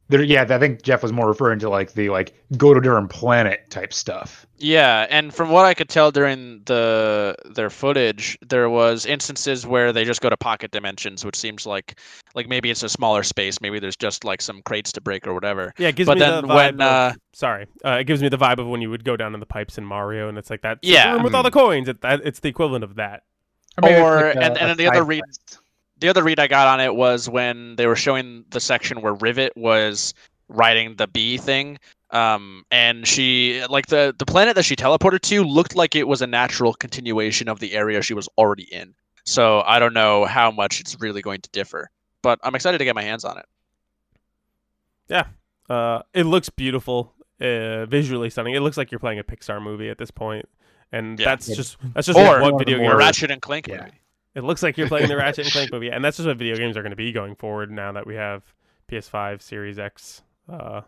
there, 0.10 0.24
yeah, 0.24 0.46
I 0.50 0.58
think 0.60 0.82
Jeff 0.82 1.02
was 1.04 1.14
more 1.14 1.28
referring 1.28 1.60
to 1.60 1.70
like 1.70 1.94
the 1.94 2.10
like 2.10 2.34
go 2.58 2.74
to 2.74 2.80
a 2.80 2.84
different 2.84 3.10
planet 3.10 3.70
type 3.70 3.94
stuff. 3.94 4.46
Yeah, 4.58 5.06
and 5.10 5.34
from 5.34 5.50
what 5.52 5.66
I 5.66 5.74
could 5.74 5.88
tell 5.88 6.12
during 6.12 6.62
the 6.66 7.36
their 7.46 7.70
footage, 7.70 8.38
there 8.48 8.70
was 8.70 9.06
instances 9.06 9.66
where 9.66 9.94
they 9.94 10.04
just 10.04 10.20
go 10.22 10.30
to 10.30 10.36
pocket 10.36 10.72
dimensions, 10.72 11.24
which 11.24 11.36
seems 11.38 11.66
like 11.66 12.00
like 12.36 12.50
maybe 12.50 12.70
it's 12.72 12.84
a 12.84 12.90
smaller 12.90 13.24
space, 13.24 13.62
maybe 13.62 13.80
there's 13.80 13.96
just 13.96 14.24
like 14.26 14.42
some 14.42 14.62
crates 14.64 14.92
to 14.94 15.02
break 15.02 15.26
or 15.28 15.34
whatever. 15.34 15.74
yeah, 15.78 15.90
it 15.90 15.96
gives 15.96 16.08
But 16.08 16.16
me 16.16 16.20
then 16.22 16.42
the 16.42 16.48
vibe. 16.48 16.56
when 16.56 16.74
of, 16.76 16.82
uh, 16.82 17.14
sorry, 17.34 17.68
uh, 17.86 17.98
it 18.02 18.06
gives 18.06 18.22
me 18.22 18.30
the 18.30 18.38
vibe 18.38 18.58
of 18.60 18.68
when 18.68 18.82
you 18.82 18.90
would 18.90 19.04
go 19.04 19.16
down 19.16 19.34
in 19.34 19.40
the 19.40 19.46
pipes 19.46 19.78
in 19.78 19.86
Mario, 19.86 20.28
and 20.28 20.38
it's 20.38 20.50
like 20.50 20.62
that 20.64 20.80
Yeah. 20.82 21.14
room 21.14 21.24
with 21.24 21.36
all 21.36 21.44
the 21.44 21.52
coins. 21.52 21.88
It, 21.88 22.02
that, 22.02 22.22
it's 22.26 22.40
the 22.40 22.50
equivalent 22.50 22.84
of 22.84 22.96
that. 22.96 23.24
maybe 23.82 23.94
it's 23.94 24.02
Or- 24.04 24.16
like 24.16 24.36
a- 24.36 24.40
and- 24.44 24.58
a 24.58 24.62
and 24.62 24.70
then 24.72 24.78
the 24.78 24.88
other 24.88 25.00
side 25.00 25.08
read- 25.08 25.24
quest. 25.24 25.59
The 26.00 26.10
other 26.10 26.24
read 26.24 26.40
I 26.40 26.48
got 26.48 26.68
on 26.68 26.80
it 26.80 26.96
was 26.96 27.30
when 27.30 27.76
they 27.76 27.88
were 27.88 27.96
showing 27.96 28.46
the 28.50 28.60
section 28.60 29.02
where 29.02 29.14
Rivet 29.14 29.56
was 29.58 30.14
riding 30.48 30.96
the 30.96 31.08
bee 31.08 31.38
thing. 31.38 31.78
Um, 32.12 32.64
and 32.72 33.08
she 33.08 33.64
like 33.70 33.88
the 33.88 34.16
the 34.18 34.26
planet 34.26 34.56
that 34.56 34.64
she 34.66 34.76
teleported 34.76 35.22
to 35.22 35.44
looked 35.44 35.76
like 35.76 35.96
it 35.96 36.08
was 36.08 36.22
a 36.24 36.28
natural 36.28 36.74
continuation 36.74 37.48
of 37.48 37.60
the 37.60 37.74
area 37.74 38.02
she 38.02 38.16
was 38.16 38.28
already 38.38 38.64
in. 38.74 38.96
So 39.26 39.62
I 39.62 39.78
don't 39.78 39.94
know 39.94 40.26
how 40.26 40.50
much 40.50 40.80
it's 40.80 41.00
really 41.00 41.22
going 41.22 41.42
to 41.42 41.50
differ, 41.52 41.92
but 42.24 42.40
I'm 42.44 42.56
excited 42.56 42.80
to 42.80 42.86
get 42.86 42.96
my 42.96 43.04
hands 43.04 43.26
on 43.26 43.38
it. 43.38 43.46
Yeah, 45.08 45.26
uh, 45.70 46.02
it 46.14 46.24
looks 46.24 46.50
beautiful, 46.50 47.14
uh, 47.42 47.86
visually 47.86 48.30
stunning. 48.32 48.56
It 48.56 48.62
looks 48.62 48.78
like 48.78 48.92
you're 48.92 49.00
playing 49.00 49.20
a 49.20 49.24
Pixar 49.24 49.62
movie 49.62 49.90
at 49.90 49.98
this 50.00 50.10
point, 50.10 50.48
and 50.92 51.20
Yeah. 51.20 51.26
that's 51.26 51.48
Yeah. 51.50 51.56
just 51.56 51.78
that's 51.94 52.08
just 52.08 52.18
Or 52.18 52.24
what 52.26 52.42
one 52.42 52.58
video 52.58 52.80
game. 52.80 52.96
Ratchet 52.96 53.30
and 53.30 53.42
Clank 53.42 53.68
Yeah. 53.68 53.82
movie. 53.84 54.02
It 54.36 54.44
looks 54.44 54.62
like 54.64 54.78
you're 54.78 54.88
playing 54.88 55.08
the 55.10 55.18
Ratchet 55.18 55.46
and 55.46 55.52
Clank 55.54 55.72
movie, 55.74 55.90
and 55.90 56.04
that's 56.04 56.18
just 56.18 56.28
what 56.28 56.38
video 56.38 56.56
games 56.56 56.78
are 56.78 56.82
going 56.82 56.92
to 56.92 56.96
be 56.96 57.12
going 57.12 57.36
forward. 57.36 57.72
Now 57.72 57.92
that 57.94 58.06
we 58.08 58.16
have 58.16 58.44
PS5, 58.92 59.42
Series 59.42 59.80
X, 59.80 60.22
uh, 60.52 60.82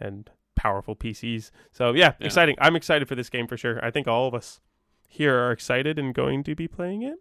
and 0.00 0.28
powerful 0.56 0.96
PCs, 0.96 1.50
so 1.72 1.92
yeah, 1.92 2.12
Yeah. 2.18 2.26
exciting. 2.26 2.56
I'm 2.60 2.74
excited 2.76 3.06
for 3.08 3.14
this 3.14 3.28
game 3.30 3.46
for 3.46 3.56
sure. 3.56 3.84
I 3.84 3.90
think 3.90 4.08
all 4.08 4.26
of 4.26 4.34
us 4.34 4.60
here 5.08 5.36
are 5.38 5.52
excited 5.52 5.98
and 5.98 6.12
going 6.14 6.42
to 6.44 6.54
be 6.54 6.66
playing 6.68 7.02
it 7.02 7.18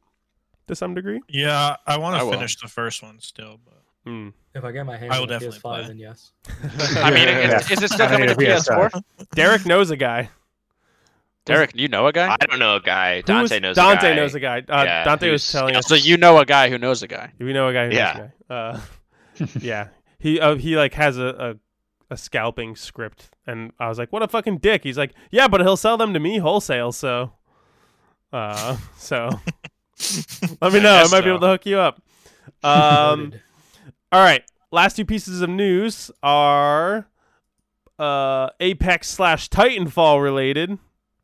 to 0.68 0.76
some 0.76 0.94
degree. 0.96 1.22
Yeah, 1.30 1.76
I 1.86 1.98
want 1.98 2.16
I 2.16 2.20
to 2.20 2.26
will. 2.26 2.34
finish 2.34 2.60
the 2.60 2.68
first 2.68 3.02
one 3.04 3.20
still, 3.20 3.60
but 3.64 3.74
Mm. 4.06 4.32
If 4.56 4.64
I 4.64 4.72
get 4.72 4.86
my 4.86 4.96
hands 4.96 5.12
I 5.14 5.18
will 5.20 5.24
on 5.26 5.32
a 5.32 5.34
definitely 5.34 5.60
PS5, 5.60 5.62
play. 5.62 5.88
then 5.88 5.98
yes. 6.00 6.32
I 6.98 7.12
mean, 7.12 7.28
is, 7.28 7.72
is 7.72 7.84
it 7.84 7.92
still 7.92 8.08
coming 8.08 8.28
to 8.28 8.32
if 8.36 8.40
he 8.40 8.46
has 8.46 8.66
PS4? 8.66 9.04
Derek 9.36 9.66
knows 9.66 9.90
a 9.92 9.98
guy. 9.98 10.30
Derek, 11.48 11.72
you 11.75 11.88
know 11.88 12.08
a 12.08 12.13
guy? 12.13 12.36
I 12.39 12.46
don't 12.46 12.60
know 12.60 12.75
a 12.75 12.80
guy. 12.82 13.22
Dante 13.22 13.42
was- 13.56 13.62
knows 13.62 13.75
Dante 13.75 14.08
a 14.08 14.10
guy. 14.12 14.16
knows 14.16 14.36
a 14.36 14.39
guy. 14.39 14.58
Uh, 14.68 14.84
Yeah, 14.86 15.04
Dante 15.04 15.32
was 15.32 15.51
telling 15.51 15.75
us. 15.75 15.88
So 15.88 15.96
you 15.96 16.18
know 16.18 16.38
a 16.38 16.46
guy 16.46 16.70
who 16.70 16.77
knows 16.77 17.01
a 17.04 17.08
guy. 17.08 17.32
We 17.39 17.54
know 17.54 17.68
a 17.68 17.74
guy 17.74 17.84
who 17.86 17.89
knows 17.89 17.98
Yeah. 17.98 18.18
a 18.18 18.20
guy. 18.50 18.56
Uh, 18.56 18.80
yeah. 19.62 19.88
He 20.20 20.39
uh, 20.39 20.56
he 20.56 20.75
like 20.75 20.94
has 20.96 21.18
a, 21.18 21.25
a 22.10 22.13
a 22.13 22.18
scalping 22.18 22.75
script, 22.75 23.30
and 23.46 23.72
I 23.80 23.89
was 23.89 23.98
like, 24.00 24.12
"What 24.13 24.24
a 24.24 24.27
fucking 24.27 24.60
dick!" 24.60 24.84
He's 24.84 24.98
like, 24.98 25.12
"Yeah, 25.30 25.48
but 25.48 25.62
he'll 25.62 25.77
sell 25.77 25.98
them 25.98 26.13
to 26.13 26.20
me 26.20 26.38
wholesale." 26.39 26.92
So, 26.92 27.34
uh, 28.34 28.77
so 28.98 29.30
let 30.62 30.74
me 30.74 30.80
know. 30.80 30.94
I 30.96 31.01
guess 31.04 31.12
might 31.12 31.22
be 31.24 31.30
able 31.30 31.42
to 31.42 31.48
hook 31.48 31.66
you 31.66 31.77
up. 31.80 32.01
Um, 32.63 33.34
all 34.12 34.24
right. 34.24 34.42
Last 34.72 34.96
two 34.96 35.06
pieces 35.06 35.42
of 35.42 35.50
news 35.50 36.10
are 36.24 37.08
uh 38.00 38.50
Apex 38.60 39.08
slash 39.10 39.50
Titanfall 39.50 40.22
related 40.22 40.77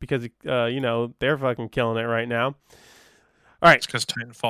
because 0.06 0.28
uh 0.46 0.66
you 0.66 0.80
know 0.80 1.14
they're 1.18 1.38
fucking 1.38 1.70
killing 1.70 2.02
it 2.02 2.06
right 2.06 2.28
now. 2.28 2.56
All 3.64 3.70
right. 3.70 3.78
it's 3.78 3.86
because 3.86 4.06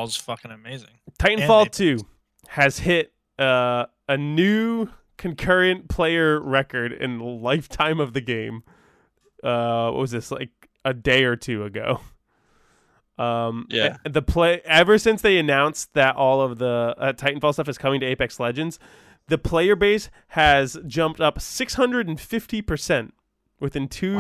is 0.09 0.17
fucking 0.17 0.51
amazing. 0.51 0.89
Titanfall. 1.21 1.71
2 1.71 2.01
has 2.49 2.81
hit 2.81 3.13
uh, 3.39 3.87
a 4.09 4.17
new 4.17 4.89
concurrent 5.17 5.89
player 5.89 6.41
record 6.41 6.93
in 6.93 7.19
the 7.19 7.25
lifetime 7.25 8.01
of 8.01 8.13
the 8.13 8.21
game. 8.21 8.65
Uh, 9.43 9.91
what 9.91 10.01
was 10.01 10.11
this 10.11 10.33
like 10.33 10.69
a 10.85 10.93
day 10.93 11.25
or 11.25 11.37
two 11.37 11.65
ago? 11.65 12.01
Um, 13.17 13.67
Yeah. 13.71 13.99
The 14.05 14.23
play 14.23 14.61
ever 14.65 14.99
since 14.99 15.23
they 15.23 15.39
announced 15.39 15.95
that 15.95 16.17
all 16.17 16.41
of 16.41 16.59
the 16.59 16.97
uh, 16.99 17.13
Titanfall 17.13 17.53
stuff 17.53 17.69
is 17.69 17.79
coming 17.79 18.01
to 18.01 18.07
Apex 18.07 18.41
Legends, 18.41 18.81
the 19.29 19.39
player 19.39 19.77
base 19.77 20.11
has 20.29 20.77
jumped 20.89 21.21
up 21.21 21.41
650 21.41 22.63
percent 22.63 23.15
within 23.61 23.89
two 23.89 24.19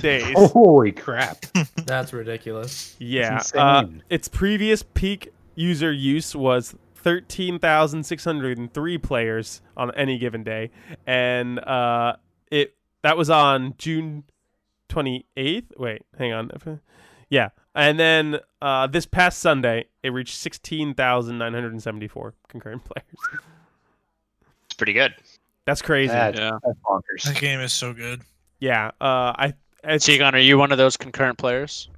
days. 0.00 0.34
Holy 0.36 0.92
crap! 0.92 1.46
That's 1.86 2.12
ridiculous. 2.12 2.94
Yeah, 2.98 3.36
It's 3.38 3.54
uh, 3.54 3.84
its 4.10 4.28
previous 4.28 4.82
peak 4.82 5.32
user 5.54 5.90
use 5.92 6.34
was 6.36 6.74
13,603 6.96 8.98
players 8.98 9.62
on 9.76 9.94
any 9.94 10.18
given 10.18 10.42
day, 10.44 10.70
and 11.06 11.58
uh, 11.60 12.16
it 12.50 12.74
that 13.02 13.16
was 13.16 13.30
on 13.30 13.74
June 13.78 14.24
28th. 14.88 15.64
Wait, 15.78 16.02
hang 16.18 16.32
on. 16.32 16.50
Yeah, 17.28 17.48
and 17.74 17.98
then 17.98 18.38
uh, 18.62 18.86
this 18.86 19.04
past 19.06 19.40
Sunday, 19.40 19.86
it 20.02 20.10
reached 20.10 20.36
16,974 20.36 22.34
concurrent 22.48 22.84
players. 22.84 23.40
It's 24.66 24.74
pretty 24.74 24.92
good. 24.92 25.14
That's 25.64 25.82
crazy. 25.82 26.12
That- 26.12 26.36
Yeah. 26.36 26.58
That's 26.64 26.78
bonkers. 26.80 27.22
That 27.24 27.36
game 27.40 27.58
is 27.60 27.72
so 27.72 27.92
good. 27.92 28.22
Yeah, 28.60 28.88
uh, 29.00 29.32
I. 29.36 29.54
It's, 29.84 30.08
Tegon, 30.08 30.32
are 30.32 30.38
you 30.38 30.58
one 30.58 30.72
of 30.72 30.78
those 30.78 30.96
concurrent 30.96 31.38
players? 31.38 31.88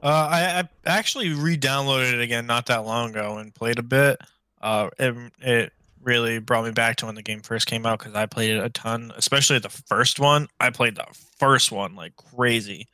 Uh, 0.00 0.28
I, 0.30 0.60
I 0.60 0.68
actually 0.84 1.32
re-downloaded 1.32 2.12
it 2.12 2.20
again 2.20 2.46
not 2.46 2.66
that 2.66 2.84
long 2.84 3.10
ago 3.10 3.38
and 3.38 3.52
played 3.52 3.80
a 3.80 3.82
bit. 3.82 4.20
Uh, 4.62 4.90
it, 4.98 5.32
it 5.40 5.72
really 6.00 6.38
brought 6.38 6.64
me 6.64 6.70
back 6.70 6.96
to 6.96 7.06
when 7.06 7.16
the 7.16 7.22
game 7.22 7.40
first 7.40 7.66
came 7.66 7.84
out 7.84 7.98
because 7.98 8.14
I 8.14 8.26
played 8.26 8.52
it 8.52 8.62
a 8.62 8.68
ton, 8.68 9.12
especially 9.16 9.58
the 9.58 9.68
first 9.68 10.20
one. 10.20 10.46
I 10.60 10.70
played 10.70 10.94
the 10.94 11.06
first 11.40 11.72
one 11.72 11.96
like 11.96 12.14
crazy. 12.14 12.86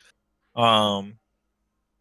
Um, 0.57 1.19
but, 1.19 1.22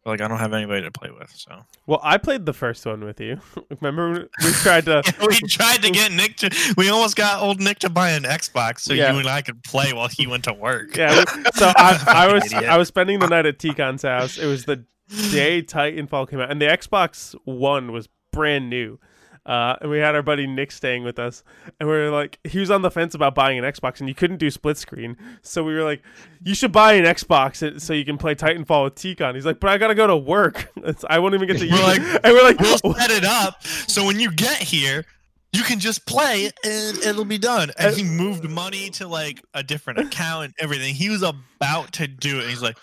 like 0.04 0.20
I 0.20 0.28
don't 0.28 0.38
have 0.38 0.52
anybody 0.52 0.82
to 0.82 0.90
play 0.90 1.10
with, 1.10 1.30
so 1.30 1.64
well, 1.86 2.00
I 2.02 2.18
played 2.18 2.44
the 2.46 2.52
first 2.52 2.84
one 2.84 3.04
with 3.04 3.20
you. 3.20 3.40
Remember, 3.80 4.28
we 4.44 4.50
tried 4.52 4.84
to. 4.86 5.02
we 5.26 5.36
tried 5.48 5.82
to 5.82 5.90
get 5.90 6.12
Nick 6.12 6.36
to. 6.38 6.74
We 6.76 6.88
almost 6.88 7.16
got 7.16 7.40
old 7.42 7.60
Nick 7.60 7.78
to 7.80 7.90
buy 7.90 8.10
an 8.10 8.24
Xbox 8.24 8.80
so 8.80 8.94
Yeah. 8.94 9.12
you 9.12 9.18
and 9.20 9.28
I 9.28 9.42
could 9.42 9.62
play 9.62 9.92
while 9.92 10.08
he 10.08 10.26
went 10.26 10.44
to 10.44 10.52
work. 10.52 10.96
Yeah, 10.96 11.24
so 11.54 11.72
I, 11.76 12.02
I 12.28 12.32
was 12.32 12.46
Idiot. 12.46 12.64
I 12.64 12.76
was 12.78 12.88
spending 12.88 13.18
the 13.20 13.28
night 13.28 13.46
at 13.46 13.58
Ticon's 13.58 14.02
house. 14.02 14.38
It 14.38 14.46
was 14.46 14.64
the 14.64 14.84
day 15.30 15.62
Titanfall 15.62 16.28
came 16.30 16.40
out, 16.40 16.50
and 16.50 16.60
the 16.60 16.66
Xbox 16.66 17.34
One 17.44 17.92
was 17.92 18.08
brand 18.32 18.70
new. 18.70 18.98
Uh, 19.44 19.74
and 19.80 19.90
we 19.90 19.98
had 19.98 20.14
our 20.14 20.22
buddy 20.22 20.46
Nick 20.46 20.70
staying 20.70 21.02
with 21.02 21.18
us, 21.18 21.42
and 21.80 21.88
we 21.88 21.94
were 21.96 22.10
like, 22.10 22.38
he 22.44 22.60
was 22.60 22.70
on 22.70 22.82
the 22.82 22.90
fence 22.90 23.14
about 23.14 23.34
buying 23.34 23.58
an 23.58 23.64
Xbox, 23.64 23.98
and 23.98 24.08
you 24.08 24.14
couldn't 24.14 24.36
do 24.36 24.50
split 24.50 24.76
screen. 24.78 25.16
So 25.42 25.64
we 25.64 25.74
were 25.74 25.82
like, 25.82 26.02
you 26.44 26.54
should 26.54 26.70
buy 26.70 26.92
an 26.92 27.04
Xbox 27.04 27.80
so 27.80 27.92
you 27.92 28.04
can 28.04 28.18
play 28.18 28.34
Titanfall 28.36 28.84
with 28.84 28.94
Ticon. 28.94 29.34
He's 29.34 29.44
like, 29.44 29.58
but 29.58 29.70
I 29.70 29.78
gotta 29.78 29.94
go 29.96 30.06
to 30.06 30.16
work. 30.16 30.70
It's- 30.82 31.04
I 31.08 31.18
won't 31.20 31.34
even 31.34 31.46
get 31.48 31.58
to 31.58 31.64
We're 31.66 31.72
use 31.76 31.82
like, 31.82 32.00
it. 32.00 32.20
And 32.24 32.34
we're 32.34 32.42
like, 32.42 32.58
we'll 32.60 32.94
set 32.94 33.10
it 33.10 33.24
up 33.24 33.62
so 33.64 34.04
when 34.06 34.18
you 34.20 34.30
get 34.32 34.58
here 34.58 35.04
you 35.52 35.62
can 35.62 35.78
just 35.78 36.06
play 36.06 36.46
and 36.64 36.98
it'll 36.98 37.24
be 37.24 37.38
done 37.38 37.70
and 37.78 37.94
he 37.96 38.02
moved 38.04 38.48
money 38.48 38.88
to 38.90 39.06
like 39.06 39.42
a 39.54 39.62
different 39.62 39.98
account 39.98 40.44
and 40.46 40.54
everything 40.58 40.94
he 40.94 41.08
was 41.10 41.22
about 41.22 41.92
to 41.92 42.06
do 42.08 42.38
it 42.40 42.48
he's 42.48 42.62
like 42.62 42.76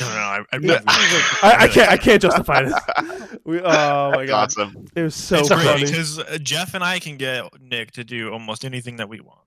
no 0.00 0.08
no 0.08 0.14
no 0.14 0.20
i, 0.20 0.44
I, 0.52 0.58
No. 0.58 0.78
I, 0.86 1.56
I 1.60 1.68
can't 1.68 1.90
I 1.90 1.96
can't 1.96 2.20
justify 2.22 2.62
this. 2.62 2.74
We, 3.44 3.60
oh 3.60 4.10
my 4.10 4.26
That's 4.26 4.54
god, 4.56 4.66
awesome. 4.66 4.86
it 4.96 5.02
was 5.02 5.14
so 5.14 5.38
it's 5.38 5.48
funny. 5.48 5.62
great 5.62 5.86
because 5.86 6.18
uh, 6.18 6.36
jeff 6.42 6.74
and 6.74 6.82
i 6.82 6.98
can 6.98 7.16
get 7.16 7.44
nick 7.60 7.92
to 7.92 8.02
do 8.02 8.30
almost 8.32 8.64
anything 8.64 8.96
that 8.96 9.08
we 9.08 9.20
want 9.20 9.38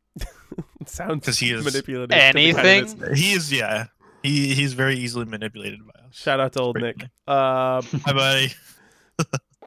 It 0.80 0.88
sounds 0.90 1.26
'Cause 1.26 1.38
he 1.40 1.52
is- 1.52 1.66
manipulative. 1.66 2.10
to 2.10 2.16
the 2.16 2.24
Anything? 2.24 2.86
candidates. 2.86 3.20
he 3.20 3.34
is 3.34 3.52
yeah 3.52 3.88
he 4.24 4.54
he's 4.56 4.72
very 4.74 4.96
easily 4.96 5.26
manipulated 5.26 5.80
by 5.86 5.92
us 6.08 6.16
Shout 6.16 6.40
out 6.40 6.54
to 6.54 6.62
old 6.62 6.76
Great. 6.80 6.98
Nick. 6.98 7.10
Uh, 7.28 7.82
hi 8.06 8.14
buddy 8.14 8.54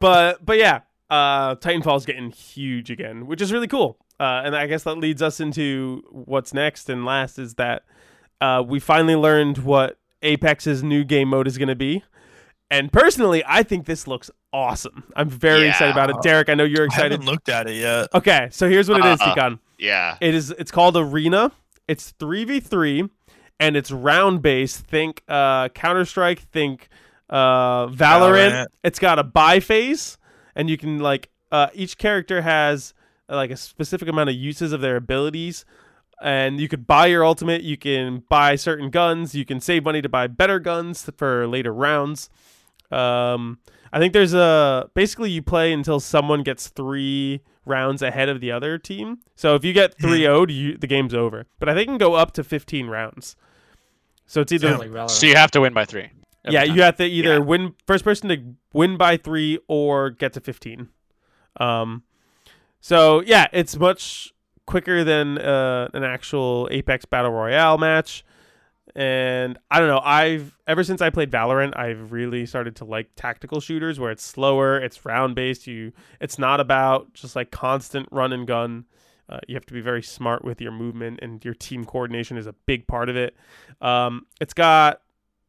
but 0.01 0.45
but 0.45 0.57
yeah, 0.59 0.81
uh, 1.13 1.55
Titanfall's 1.57 2.07
getting 2.07 2.31
huge 2.31 2.91
again, 2.91 3.27
which 3.27 3.41
is 3.43 3.53
really 3.53 3.69
cool. 3.69 3.99
Uh, 4.19 4.43
and 4.45 4.57
I 4.57 4.67
guess 4.67 4.85
that 4.85 4.97
leads 4.97 5.21
us 5.21 5.41
into 5.41 6.03
what's 6.11 6.55
next 6.55 6.89
and 6.89 7.05
last 7.05 7.39
is 7.39 7.55
that 7.55 7.83
uh, 8.41 8.63
we 8.67 8.81
finally 8.81 9.15
learned 9.17 9.59
what 9.59 9.99
Apex's 10.23 10.83
new 10.83 11.05
game 11.05 11.29
mode 11.29 11.47
is 11.47 11.59
going 11.59 11.69
to 11.69 11.75
be. 11.77 12.03
And 12.71 12.91
personally, 12.93 13.43
I 13.47 13.63
think 13.63 13.85
this 13.87 14.07
looks 14.07 14.31
awesome. 14.53 15.05
I'm 15.15 15.29
very 15.29 15.65
Yeah. 15.65 15.71
excited 15.71 15.93
about 15.93 16.09
it. 16.11 16.17
Derek, 16.23 16.49
I 16.49 16.55
know 16.55 16.65
you're 16.65 16.83
i 16.85 16.87
excited. 16.87 17.13
haven't 17.13 17.27
looked 17.27 17.49
at 17.51 17.69
it 17.69 17.75
yet 17.77 18.09
Okay, 18.15 18.49
so 18.51 18.69
here's 18.69 18.89
what 18.89 18.99
it 19.01 19.05
is, 19.07 19.21
Uh-uh. 19.21 19.35
Tikon. 19.35 19.59
Yeah. 19.79 20.17
It 20.21 20.35
is 20.35 20.51
it's 20.53 20.71
called 20.71 20.97
Arena. 20.97 21.53
It's 21.89 22.13
3v3 22.13 23.11
and 23.61 23.77
it's 23.77 23.91
round 23.91 24.41
based. 24.41 24.87
Think 24.87 25.23
uh 25.29 25.69
Counter-Strike, 25.71 26.41
think 26.41 26.89
uh 27.29 27.89
Valorant. 27.89 27.97
Valorant. 28.53 28.67
It's 28.85 28.99
got 28.99 29.19
a 29.19 29.25
buy 29.25 29.61
phase 29.61 30.17
and 30.55 30.71
you 30.71 30.77
can 30.77 30.99
like 30.99 31.31
uh 31.51 31.69
each 31.75 31.99
character 31.99 32.43
has 32.43 32.95
uh, 33.29 33.37
like 33.37 33.51
a 33.51 33.57
specific 33.57 34.09
amount 34.09 34.31
of 34.31 34.37
uses 34.37 34.73
of 34.73 34.81
their 34.81 34.97
abilities 34.97 35.65
and 36.23 36.61
you 36.61 36.69
could 36.69 36.87
buy 36.87 37.07
your 37.07 37.25
ultimate, 37.25 37.63
you 37.63 37.77
can 37.77 38.23
buy 38.29 38.55
certain 38.55 38.91
guns, 38.91 39.35
you 39.35 39.45
can 39.45 39.61
save 39.61 39.85
money 39.85 40.01
to 40.01 40.09
buy 40.09 40.29
better 40.29 40.61
guns 40.61 41.11
for 41.17 41.47
later 41.47 41.73
rounds. 41.73 42.31
Um 42.91 43.59
I 43.93 43.99
think 43.99 44.15
there's 44.15 44.33
a 44.35 44.89
basically 44.95 45.31
you 45.31 45.43
play 45.43 45.73
until 45.73 46.01
someone 46.01 46.43
gets 46.43 46.69
3 46.69 47.43
rounds 47.67 48.01
ahead 48.01 48.29
of 48.29 48.41
the 48.41 48.51
other 48.51 48.79
team. 48.79 49.19
So 49.37 49.55
if 49.55 49.65
you 49.65 49.73
get 49.73 49.99
3 50.01 50.21
0'd, 50.23 50.51
you 50.51 50.79
the 50.79 50.87
game's 50.87 51.15
over. 51.15 51.47
But 51.59 51.69
I 51.69 51.75
think 51.75 51.89
it 51.89 51.91
can 51.91 51.99
go 51.99 52.15
up 52.15 52.33
to 52.33 52.45
15 52.45 52.87
rounds. 52.87 53.37
So 54.27 54.41
it's 54.41 54.51
either 54.53 54.69
Sounds 54.69 54.81
like 54.81 55.11
So 55.11 55.27
you 55.27 55.37
have 55.37 55.51
to 55.51 55.61
win 55.61 55.75
by 55.75 55.85
three. 55.85 56.11
Yeah, 56.51 56.65
time. 56.65 56.77
you 56.77 56.83
have 56.83 56.97
to 56.97 57.05
either 57.07 57.35
Yeah. 57.35 57.39
win 57.39 57.75
first 57.87 58.05
person 58.05 58.29
to 58.31 58.55
win 58.73 58.97
by 58.97 59.17
3 59.17 59.59
or 59.69 60.11
get 60.11 60.33
to 60.35 60.41
15. 60.41 60.89
Um 61.61 62.03
so 62.81 63.21
yeah, 63.23 63.47
it's 63.53 63.77
much 63.79 64.33
quicker 64.67 65.05
than 65.05 65.39
uh, 65.39 65.89
an 65.95 66.03
actual 66.05 66.69
Apex 66.71 67.05
Battle 67.05 67.31
Royale 67.33 67.79
match. 67.79 68.25
And 68.95 69.59
I 69.71 69.79
don't 69.79 69.89
know, 69.89 70.01
I've 70.05 70.59
ever 70.67 70.85
since 70.85 71.01
I 71.01 71.09
played 71.11 71.31
Valorant, 71.31 71.77
I've 71.77 72.13
really 72.13 72.45
started 72.45 72.77
to 72.77 72.85
like 72.85 73.09
tactical 73.17 73.61
shooters 73.61 73.99
where 73.99 74.11
it's 74.11 74.23
slower, 74.23 74.79
it's 74.79 75.07
round 75.07 75.35
based, 75.35 75.67
you 75.67 75.93
it's 76.21 76.39
not 76.39 76.61
about 76.61 77.13
just 77.15 77.35
like 77.37 77.51
constant 77.51 78.09
run 78.11 78.33
and 78.33 78.47
gun. 78.47 78.85
Uh, 79.29 79.39
you 79.49 79.55
have 79.55 79.65
to 79.67 79.73
be 79.73 79.81
very 79.81 80.03
smart 80.03 80.45
with 80.45 80.61
your 80.61 80.73
movement, 80.73 81.21
and 81.23 81.43
your 81.43 81.55
team 81.55 81.85
coordination 81.87 82.37
is 82.37 82.47
a 82.47 82.53
big 82.67 82.87
part 82.87 83.09
of 83.09 83.17
it. 83.17 83.35
Um, 83.81 84.27
it's 84.43 84.53
got 84.53 85.01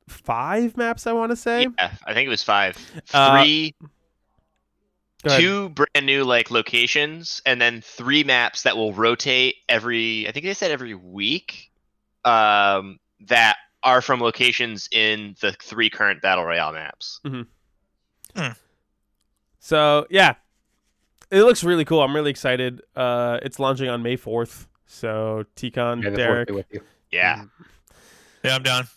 five 0.08 0.76
maps, 0.78 1.08
I 1.08 1.14
want 1.14 1.32
to 1.32 1.36
say. 1.36 1.68
Yeah, 1.78 1.92
I 2.06 2.14
think 2.14 2.28
it 2.28 2.30
was 2.30 2.44
five. 2.44 2.78
Uh, 3.14 3.42
Three, 3.42 3.76
Go 5.24 5.30
ahead. 5.30 5.40
two 5.42 5.70
brand 5.70 6.06
new 6.06 6.24
like 6.26 6.52
locations, 6.52 7.42
and 7.46 7.62
then 7.62 7.82
three 7.82 8.24
maps 8.24 8.64
that 8.64 8.76
will 8.76 8.94
rotate 8.94 9.56
every. 9.70 10.28
I 10.28 10.32
think 10.32 10.46
they 10.46 10.54
said 10.54 10.72
every 10.72 10.96
week. 10.96 11.72
Um, 12.26 13.00
that 13.28 13.58
are 13.84 14.02
from 14.02 14.22
locations 14.22 14.88
in 14.94 15.36
the 15.42 15.52
three 15.62 15.90
current 15.90 16.22
battle 16.22 16.46
royale 16.46 16.72
maps. 16.74 17.20
So 19.60 20.06
yeah, 20.10 20.36
it 21.32 21.42
looks 21.44 21.64
really 21.64 21.86
cool. 21.86 22.02
I'm 22.02 22.16
really 22.16 22.32
excited. 22.32 22.82
Uh, 22.96 23.40
it's 23.42 23.60
launching 23.60 23.90
on 23.90 24.02
May 24.04 24.18
4th. 24.18 24.68
So 24.86 25.46
Ticon, 25.56 26.04
Yeah, 26.04 26.10
Derek, 26.12 26.50
with 26.50 26.66
you. 26.72 26.82
Yeah, 27.12 27.44
Yeah, 28.44 28.56
I'm 28.56 28.64
down. 28.64 28.88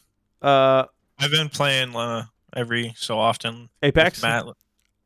uh, 0.43 0.85
I've 1.19 1.31
been 1.31 1.49
playing 1.49 1.95
uh, 1.97 2.27
every 2.55 2.93
so 2.97 3.19
often. 3.19 3.69
Apex. 3.83 4.23
Matt. 4.23 4.45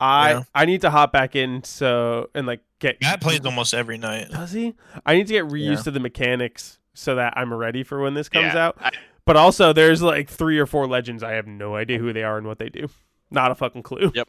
I 0.03 0.31
yeah. 0.33 0.42
I 0.55 0.64
need 0.64 0.81
to 0.81 0.90
hop 0.90 1.12
back 1.12 1.37
in 1.37 1.62
so 1.62 2.31
and 2.35 2.46
like 2.46 2.61
get 2.79 3.01
Matt 3.03 3.20
plays 3.20 3.44
almost 3.44 3.75
every 3.75 3.99
night. 3.99 4.31
Does 4.31 4.53
he? 4.53 4.75
I 5.05 5.14
need 5.14 5.27
to 5.27 5.33
get 5.35 5.44
reused 5.44 5.77
Yeah. 5.77 5.83
to 5.83 5.90
the 5.90 6.01
mechanics 6.01 6.79
so 6.94 7.14
that 7.16 7.35
I'm 7.37 7.53
ready 7.53 7.83
for 7.85 8.01
when 8.01 8.14
this 8.14 8.29
comes 8.29 8.55
Yeah, 8.55 8.66
out. 8.68 8.77
I- 8.81 8.90
But 9.27 9.37
also, 9.37 9.73
there's 9.75 10.01
like 10.03 10.29
three 10.31 10.59
or 10.59 10.66
four 10.66 10.87
legends. 10.88 11.23
I 11.23 11.33
have 11.33 11.46
no 11.46 11.77
idea 11.77 11.99
who 11.99 12.12
they 12.12 12.23
are 12.25 12.38
and 12.38 12.46
what 12.46 12.59
they 12.59 12.68
do. 12.70 12.88
Not 13.31 13.51
a 13.53 13.55
fucking 13.55 13.83
clue. 13.83 14.11
Yep. 14.14 14.29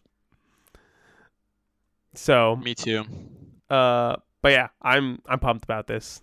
So, 2.13 2.57
Me 2.57 2.75
too. 2.75 3.05
uh, 3.69 4.17
but 4.41 4.51
yeah, 4.51 4.67
I'm 4.81 5.21
I'm 5.25 5.39
pumped 5.39 5.63
about 5.63 5.87
this. 5.87 6.21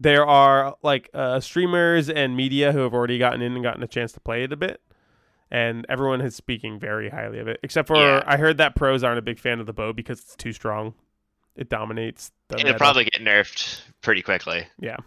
There 0.00 0.24
are 0.26 0.76
like 0.82 1.10
uh, 1.12 1.40
streamers 1.40 2.08
and 2.08 2.36
media 2.36 2.72
who 2.72 2.78
have 2.80 2.94
already 2.94 3.18
gotten 3.18 3.42
in 3.42 3.54
and 3.54 3.62
gotten 3.62 3.82
a 3.82 3.88
chance 3.88 4.12
to 4.12 4.20
play 4.20 4.44
it 4.44 4.52
a 4.52 4.56
bit, 4.56 4.80
and 5.50 5.84
everyone 5.88 6.20
is 6.20 6.36
speaking 6.36 6.78
very 6.78 7.08
highly 7.08 7.38
of 7.40 7.48
it. 7.48 7.58
Except 7.62 7.88
for 7.88 7.96
Yeah. 7.96 8.22
I 8.26 8.36
heard 8.36 8.58
that 8.58 8.74
pros 8.76 9.02
aren't 9.02 9.18
a 9.18 9.22
big 9.22 9.38
fan 9.40 9.58
of 9.60 9.66
the 9.66 9.72
bow 9.72 9.92
because 9.92 10.20
it's 10.20 10.36
too 10.36 10.52
strong. 10.52 10.94
It 11.56 11.68
dominates. 11.68 12.30
The 12.48 12.54
it'll 12.56 12.66
meta. 12.66 12.78
probably 12.78 13.04
get 13.04 13.20
nerfed 13.20 13.80
pretty 14.00 14.22
quickly. 14.22 14.66
Yeah, 14.78 14.98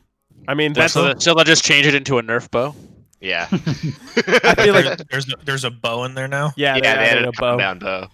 I 0.49 0.53
mean, 0.55 0.73
that's 0.73 0.91
so, 0.93 1.13
so 1.17 1.33
they'll 1.35 1.45
just 1.45 1.63
change 1.63 1.85
it 1.87 1.95
into 1.95 2.17
a 2.17 2.21
Nerf 2.23 2.51
bow. 2.51 2.75
Yeah, 3.21 3.47
I 3.51 4.55
feel 4.55 4.73
like 4.73 4.83
There's, 4.83 4.97
there's 5.09 5.31
a, 5.33 5.35
there's 5.45 5.63
a 5.63 5.71
bow 5.71 6.03
in 6.03 6.15
there 6.15 6.27
now. 6.27 6.51
yeah, 6.57 6.73
yeah, 6.75 6.75
they 6.75 6.81
they 6.81 6.87
added 6.89 7.11
added 7.11 7.25
a 7.27 7.31
bow, 7.39 7.51
compound 7.51 7.79
bow. 7.79 8.07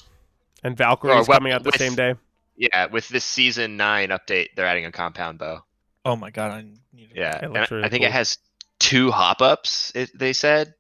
and 0.64 0.78
Valkyrie's 0.78 1.26
Or, 1.28 1.30
well, 1.30 1.38
coming 1.40 1.54
out 1.54 1.64
the 1.64 1.70
with- 1.70 1.78
same 1.80 1.96
day. 1.96 2.14
Yeah, 2.60 2.88
with 2.88 3.08
this 3.10 3.24
season 3.24 3.78
nine 3.78 4.10
update, 4.10 4.50
they're 4.56 4.66
adding 4.66 4.86
a 4.86 4.92
compound 4.92 5.38
bow. 5.40 5.64
Oh 6.08 6.16
my 6.16 6.30
god, 6.32 6.52
I 6.52 6.62
need. 6.94 7.10
To... 7.12 7.16
Yeah, 7.20 7.38
It 7.38 7.44
and 7.44 7.54
looks 7.54 7.72
I- 7.72 7.76
really 7.76 7.86
I 7.86 7.90
think 7.90 8.02
cool. 8.02 8.08
it 8.10 8.14
has 8.14 8.38
two 8.80 9.12
hop 9.12 9.42
ups. 9.42 9.92
It, 9.96 10.10
they 10.18 10.34
said, 10.34 10.74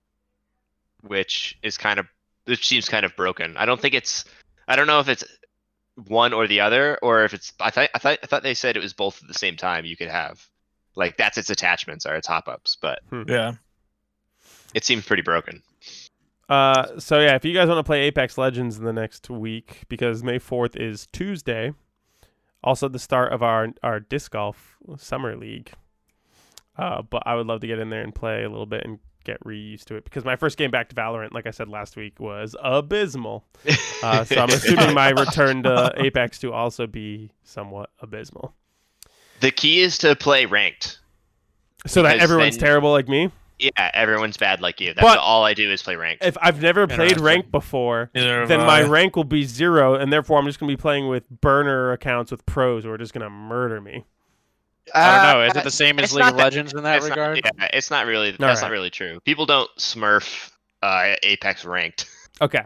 which 1.02 1.58
is 1.64 1.78
kind 1.78 2.00
of 2.00 2.08
which 2.46 2.68
seems 2.68 2.88
kind 2.90 3.06
of 3.06 3.16
broken. 3.16 3.58
I 3.58 3.66
don't 3.66 3.80
think 3.80 3.94
it's. 3.94 4.26
I 4.68 4.76
don't 4.76 4.88
know 4.88 5.00
if 5.00 5.10
it's 5.10 5.24
one 6.08 6.34
or 6.34 6.48
the 6.48 6.62
other, 6.62 6.98
or 7.02 7.24
if 7.26 7.34
it's. 7.34 7.54
I 7.60 7.70
thought 7.72 7.90
I 7.94 8.00
thought 8.00 8.20
I 8.24 8.28
thought 8.28 8.44
they 8.44 8.54
said 8.54 8.78
it 8.78 8.84
was 8.84 8.94
both 8.94 9.22
at 9.22 9.28
the 9.28 9.34
same 9.34 9.56
time. 9.58 9.86
You 9.86 9.98
could 9.98 10.10
have, 10.10 10.46
like 10.96 11.18
that's 11.18 11.38
its 11.38 11.50
attachments 11.50 12.06
are 12.06 12.16
its 12.16 12.28
hop 12.28 12.48
ups, 12.48 12.78
but 12.82 13.00
Yeah. 13.28 13.54
it 14.74 14.84
seems 14.86 15.06
pretty 15.06 15.24
broken. 15.24 15.62
Uh, 16.50 16.98
so 17.00 17.20
yeah, 17.20 17.36
if 17.36 17.44
you 17.44 17.54
guys 17.54 17.68
want 17.68 17.80
to 17.80 17.84
play 17.84 18.04
Apex 18.04 18.38
Legends 18.38 18.78
in 18.78 18.86
the 18.86 18.94
next 18.94 19.30
week, 19.30 19.82
because 19.90 20.24
May 20.24 20.40
fourth 20.40 20.78
is 20.78 21.08
Tuesday, 21.12 21.74
also 22.68 22.88
the 22.90 23.00
start 23.00 23.32
of 23.34 23.42
our 23.42 23.70
our 23.82 24.00
disc 24.00 24.32
golf 24.32 24.76
summer 24.98 25.36
league. 25.36 25.72
Uh, 26.78 27.02
but 27.02 27.24
I 27.26 27.34
would 27.36 27.48
love 27.48 27.62
to 27.62 27.68
get 27.68 27.80
in 27.80 27.90
there 27.90 28.02
and 28.02 28.14
play 28.14 28.44
a 28.44 28.50
little 28.50 28.68
bit 28.68 28.84
and 28.86 29.00
get 29.24 29.44
reused 29.44 29.86
to 29.86 29.96
it 29.96 30.04
because 30.04 30.24
my 30.24 30.36
first 30.36 30.58
game 30.58 30.70
back 30.70 30.90
to 30.90 30.96
Valorant, 30.96 31.34
like 31.34 31.48
I 31.48 31.52
said 31.52 31.68
last 31.68 31.96
week, 31.96 32.20
was 32.20 32.56
abysmal. 32.62 33.46
Uh, 34.04 34.24
so 34.24 34.36
I'm 34.42 34.50
assuming 34.60 34.94
my 34.94 35.10
return 35.10 35.64
to 35.64 35.94
Apex 35.98 36.40
to 36.40 36.54
also 36.54 36.86
be 36.88 37.32
somewhat 37.44 37.90
abysmal. 38.00 38.54
the 39.40 39.50
key 39.52 39.80
is 39.82 39.98
to 40.00 40.16
play 40.16 40.46
ranked. 40.46 41.00
So 41.88 42.04
that 42.04 42.20
everyone's 42.20 42.58
then- 42.58 42.66
terrible 42.68 42.92
like 42.92 43.08
me. 43.08 43.32
Yeah, 43.60 43.70
everyone's 43.96 44.38
bad 44.38 44.62
like 44.62 44.80
you. 44.80 44.94
That's 44.94 45.02
But- 45.02 45.18
all 45.18 45.44
I 45.44 45.54
do 45.56 45.72
is 45.72 45.82
play 45.82 45.96
ranked. 45.96 46.24
If 46.24 46.38
I've 46.42 46.62
never 46.62 46.86
played 46.86 47.00
Interesting. 47.14 47.24
ranked 47.24 47.52
before, 47.52 48.12
then 48.14 48.60
my 48.60 48.84
rank 48.84 49.16
will 49.16 49.24
be 49.24 49.44
zero, 49.46 49.96
and 49.96 50.14
therefore 50.14 50.38
I'm 50.40 50.46
just 50.46 50.60
going 50.60 50.70
to 50.70 50.78
be 50.78 50.80
playing 50.82 51.08
with 51.08 51.28
burner 51.42 51.92
accounts 51.92 52.30
with 52.32 52.46
pros 52.46 52.84
who 52.84 52.92
are 52.92 52.98
just 53.00 53.14
going 53.14 53.24
to 53.24 53.30
murder 53.32 53.82
me. 53.82 54.06
I 54.94 55.16
don't 55.16 55.24
know. 55.40 55.44
Uh, 55.44 55.48
Is 55.48 55.56
it 55.58 55.64
the 55.64 55.72
same 55.72 56.00
as 56.00 56.14
League 56.14 56.24
of 56.26 56.38
that- 56.38 56.44
Legends 56.44 56.74
in 56.74 56.84
that 56.84 56.98
it's 56.98 57.08
not- 57.08 57.18
regard? 57.18 57.42
yeah, 57.44 57.68
it's 57.74 57.90
not 57.92 58.06
really. 58.06 58.32
That's 58.32 58.42
Alright. 58.44 58.62
not 58.62 58.72
really 58.72 58.90
true. 58.90 59.20
People 59.22 59.46
don't 59.46 59.70
Smurf 59.78 60.52
uh, 60.84 61.16
Apex 61.24 61.66
ranked. 61.66 62.10
Okay. 62.42 62.62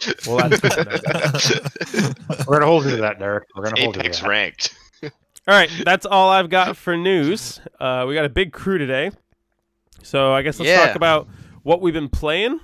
Well, 0.26 0.48
that's 0.48 0.60
good. 0.60 2.14
We're 2.46 2.58
gonna 2.58 2.66
hold 2.66 2.84
you 2.84 2.90
to 2.90 2.96
that, 2.98 3.18
Derek. 3.18 3.44
We're 3.56 3.62
gonna 3.64 3.80
hold 3.80 3.96
you 3.96 4.00
Apex 4.02 4.18
to 4.18 4.22
that. 4.24 4.28
ranked. 4.28 4.74
All 5.02 5.54
right, 5.54 5.70
that's 5.84 6.04
all 6.06 6.30
I've 6.30 6.50
got 6.50 6.76
for 6.76 6.96
news. 6.96 7.60
Uh, 7.80 8.04
we 8.06 8.14
got 8.14 8.24
a 8.24 8.28
big 8.30 8.52
crew 8.52 8.76
today, 8.78 9.10
so 10.04 10.32
I 10.32 10.42
guess 10.42 10.58
let's 10.60 10.68
Yeah. 10.70 10.86
talk 10.86 10.96
about 10.96 11.28
what 11.62 11.80
we've 11.80 11.94
been 11.94 12.08
playing. 12.08 12.60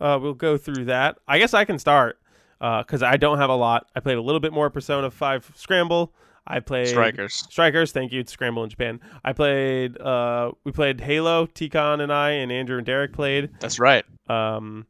Uh, 0.00 0.18
we'll 0.20 0.34
go 0.34 0.56
through 0.56 0.86
that. 0.86 1.18
I 1.28 1.38
guess 1.38 1.54
I 1.54 1.64
can 1.64 1.78
start 1.78 2.18
because 2.58 3.02
I 3.02 3.16
don't 3.16 3.38
have 3.38 3.50
a 3.50 3.54
lot. 3.56 3.86
I 3.94 4.00
played 4.00 4.16
a 4.18 4.22
little 4.22 4.40
bit 4.40 4.52
more 4.52 4.70
Persona 4.70 5.10
Five 5.10 5.50
Scramble. 5.54 6.12
I 6.46 6.60
played 6.60 6.88
Strikers. 6.88 7.34
Strikers, 7.34 7.92
thank 7.92 8.12
you. 8.12 8.20
It's 8.20 8.32
Scramble 8.32 8.64
in 8.64 8.70
Japan. 8.70 9.00
I 9.24 9.32
played. 9.32 9.98
Uh, 10.00 10.52
we 10.64 10.72
played 10.72 11.00
Halo. 11.00 11.46
Ticon 11.46 12.00
and 12.00 12.12
I 12.12 12.30
and 12.32 12.52
Andrew 12.52 12.76
and 12.76 12.84
Derek 12.86 13.12
played. 13.14 13.50
That's 13.60 13.78
right. 13.78 14.04
Um, 14.28 14.86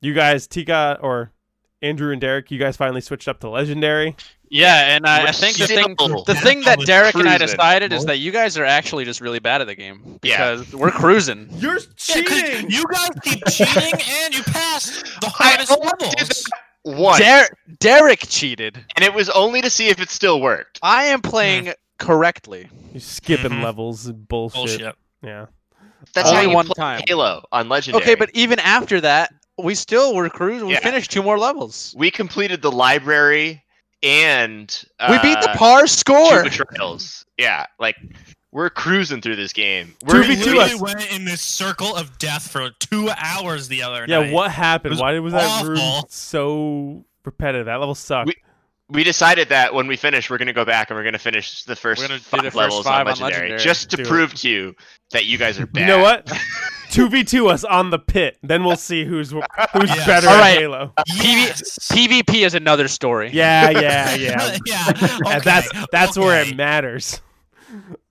you 0.00 0.12
guys, 0.12 0.46
Tika 0.46 0.98
or 1.00 1.32
Andrew 1.80 2.12
and 2.12 2.20
Derek, 2.20 2.50
you 2.50 2.58
guys 2.58 2.76
finally 2.76 3.00
switched 3.00 3.26
up 3.28 3.40
to 3.40 3.48
Legendary. 3.48 4.16
Yeah, 4.54 4.94
and 4.96 5.06
I, 5.06 5.28
I 5.28 5.32
think 5.32 5.56
the 5.56 5.66
thing 5.66 5.94
the 5.96 6.34
thing 6.34 6.60
that 6.62 6.78
We're 6.80 6.84
Derek 6.94 7.14
and 7.14 7.26
I 7.26 7.38
cruising. 7.38 7.56
decided 7.56 7.92
is 7.94 8.04
that 8.04 8.18
you 8.18 8.30
guys 8.30 8.58
are 8.58 8.66
actually 8.66 9.06
just 9.06 9.22
really 9.22 9.38
bad 9.38 9.62
at 9.62 9.66
the 9.66 9.74
game 9.74 10.18
Yeah. 10.22 10.56
because 10.56 10.74
we're 10.74 10.90
cruising. 10.90 11.48
You're 11.52 11.78
Yeah, 11.78 12.22
'cause 12.22 12.42
cheating. 12.42 12.70
you 12.70 12.84
guys 12.92 13.08
keep 13.24 13.42
cheating 13.48 13.98
and 14.24 14.34
you 14.34 14.42
passed 14.42 15.04
the 15.22 15.26
I 15.26 15.30
hardest 15.30 15.72
only 15.72 15.86
levels. 15.86 16.44
Once, 16.84 17.18
Der- 17.20 17.48
Derek 17.78 18.24
cheated. 18.28 18.84
and 18.94 19.02
it 19.04 19.14
was 19.14 19.30
only 19.30 19.62
to 19.62 19.70
see 19.70 19.88
if 19.88 20.00
it 20.02 20.10
still 20.10 20.38
worked. 20.40 20.78
I 20.82 21.04
am 21.04 21.22
playing 21.22 21.72
correctly. 21.98 22.68
You're 22.92 23.00
skipping 23.00 23.52
Mhm. 23.52 23.62
levels. 23.64 24.10
Bullshit. 24.12 24.54
Bullshit. 24.56 24.94
Yeah. 25.22 25.46
That's 26.12 26.28
Only 26.28 26.42
how 26.42 26.48
you 26.50 26.54
one 26.54 26.66
play 26.66 26.74
time. 26.76 27.00
Halo 27.08 27.42
on 27.52 27.68
Legendary. 27.70 28.02
Okay, 28.02 28.14
but 28.16 28.28
even 28.34 28.58
after 28.58 29.00
that, 29.00 29.32
we 29.56 29.74
still 29.74 30.14
were 30.14 30.28
cruising. 30.28 30.66
We 30.66 30.74
Yeah. 30.74 30.80
finished 30.80 31.10
two 31.10 31.22
more 31.22 31.38
levels. 31.38 31.94
we 31.96 32.10
completed 32.10 32.60
the 32.60 32.70
library 32.72 33.62
and 34.02 34.84
uh, 35.00 35.08
we 35.10 35.18
beat 35.28 35.40
the 35.40 35.48
par 35.56 35.86
score. 35.86 36.42
betrayals. 36.44 37.24
Yeah, 37.38 37.66
like 37.78 37.96
we're 38.50 38.70
cruising 38.70 39.20
through 39.20 39.36
this 39.36 39.52
game. 39.52 39.94
We're 40.06 40.22
v 40.22 40.30
We 40.30 40.36
two 40.36 40.50
literally 40.54 40.72
us. 40.74 40.80
went 40.80 41.12
in 41.12 41.24
this 41.24 41.40
circle 41.40 41.94
of 41.96 42.18
death 42.18 42.50
for 42.50 42.70
two 42.80 43.10
hours 43.16 43.68
the 43.68 43.82
other 43.82 44.04
Yeah. 44.08 44.18
night. 44.20 44.26
Yeah, 44.28 44.32
what 44.34 44.50
happened? 44.50 44.98
Why 44.98 45.18
was 45.20 45.32
that 45.32 45.64
room 45.66 46.04
so 46.08 47.04
repetitive? 47.24 47.66
That 47.66 47.76
level 47.80 47.94
sucked. 47.94 48.26
We- 48.28 48.36
we 48.92 49.04
decided 49.04 49.48
that 49.48 49.72
when 49.74 49.86
we 49.86 49.96
finish, 49.96 50.28
we're 50.30 50.38
gonna 50.38 50.52
go 50.52 50.64
back 50.64 50.90
and 50.90 50.96
we're 50.98 51.04
gonna 51.04 51.18
finish 51.18 51.64
the 51.64 51.74
1st 51.74 51.98
We're 51.98 52.08
gonna 52.08 52.18
do 52.18 52.24
five 52.24 52.42
the 52.42 52.50
first 52.50 52.56
levels 52.56 52.84
five 52.84 53.06
on 53.06 53.12
on 53.14 53.18
Legendary, 53.20 53.50
Legendary. 53.50 53.58
just 53.64 53.90
to 53.90 53.96
Do 53.96 54.02
it. 54.02 54.08
prove 54.08 54.34
to 54.34 54.48
you 54.48 54.74
that 55.12 55.26
you 55.26 55.38
guys 55.38 55.58
are 55.58 55.66
bad. 55.66 55.80
you 55.82 55.86
know 55.86 55.98
what? 56.00 56.30
Two 56.90 57.08
v 57.08 57.24
two 57.24 57.48
us 57.48 57.64
on 57.64 57.88
the 57.88 57.98
pit. 57.98 58.36
Then 58.42 58.64
we'll 58.64 58.76
see 58.76 59.04
who's 59.06 59.30
who's 59.30 59.42
Yes. 59.74 60.06
better 60.06 60.28
All 60.28 60.34
at 60.34 60.40
right. 60.40 60.58
Halo. 60.58 60.92
Yes. 61.06 61.78
PvP 61.90 62.44
is 62.44 62.54
another 62.54 62.86
story. 62.86 63.30
Yeah, 63.32 63.70
yeah, 63.70 64.14
yeah. 64.14 64.58
yeah. 64.66 64.88
And 64.88 65.26
okay, 65.26 65.38
that's 65.42 65.70
that's 65.90 66.18
where 66.18 66.42
it 66.42 66.54
matters. 66.54 67.22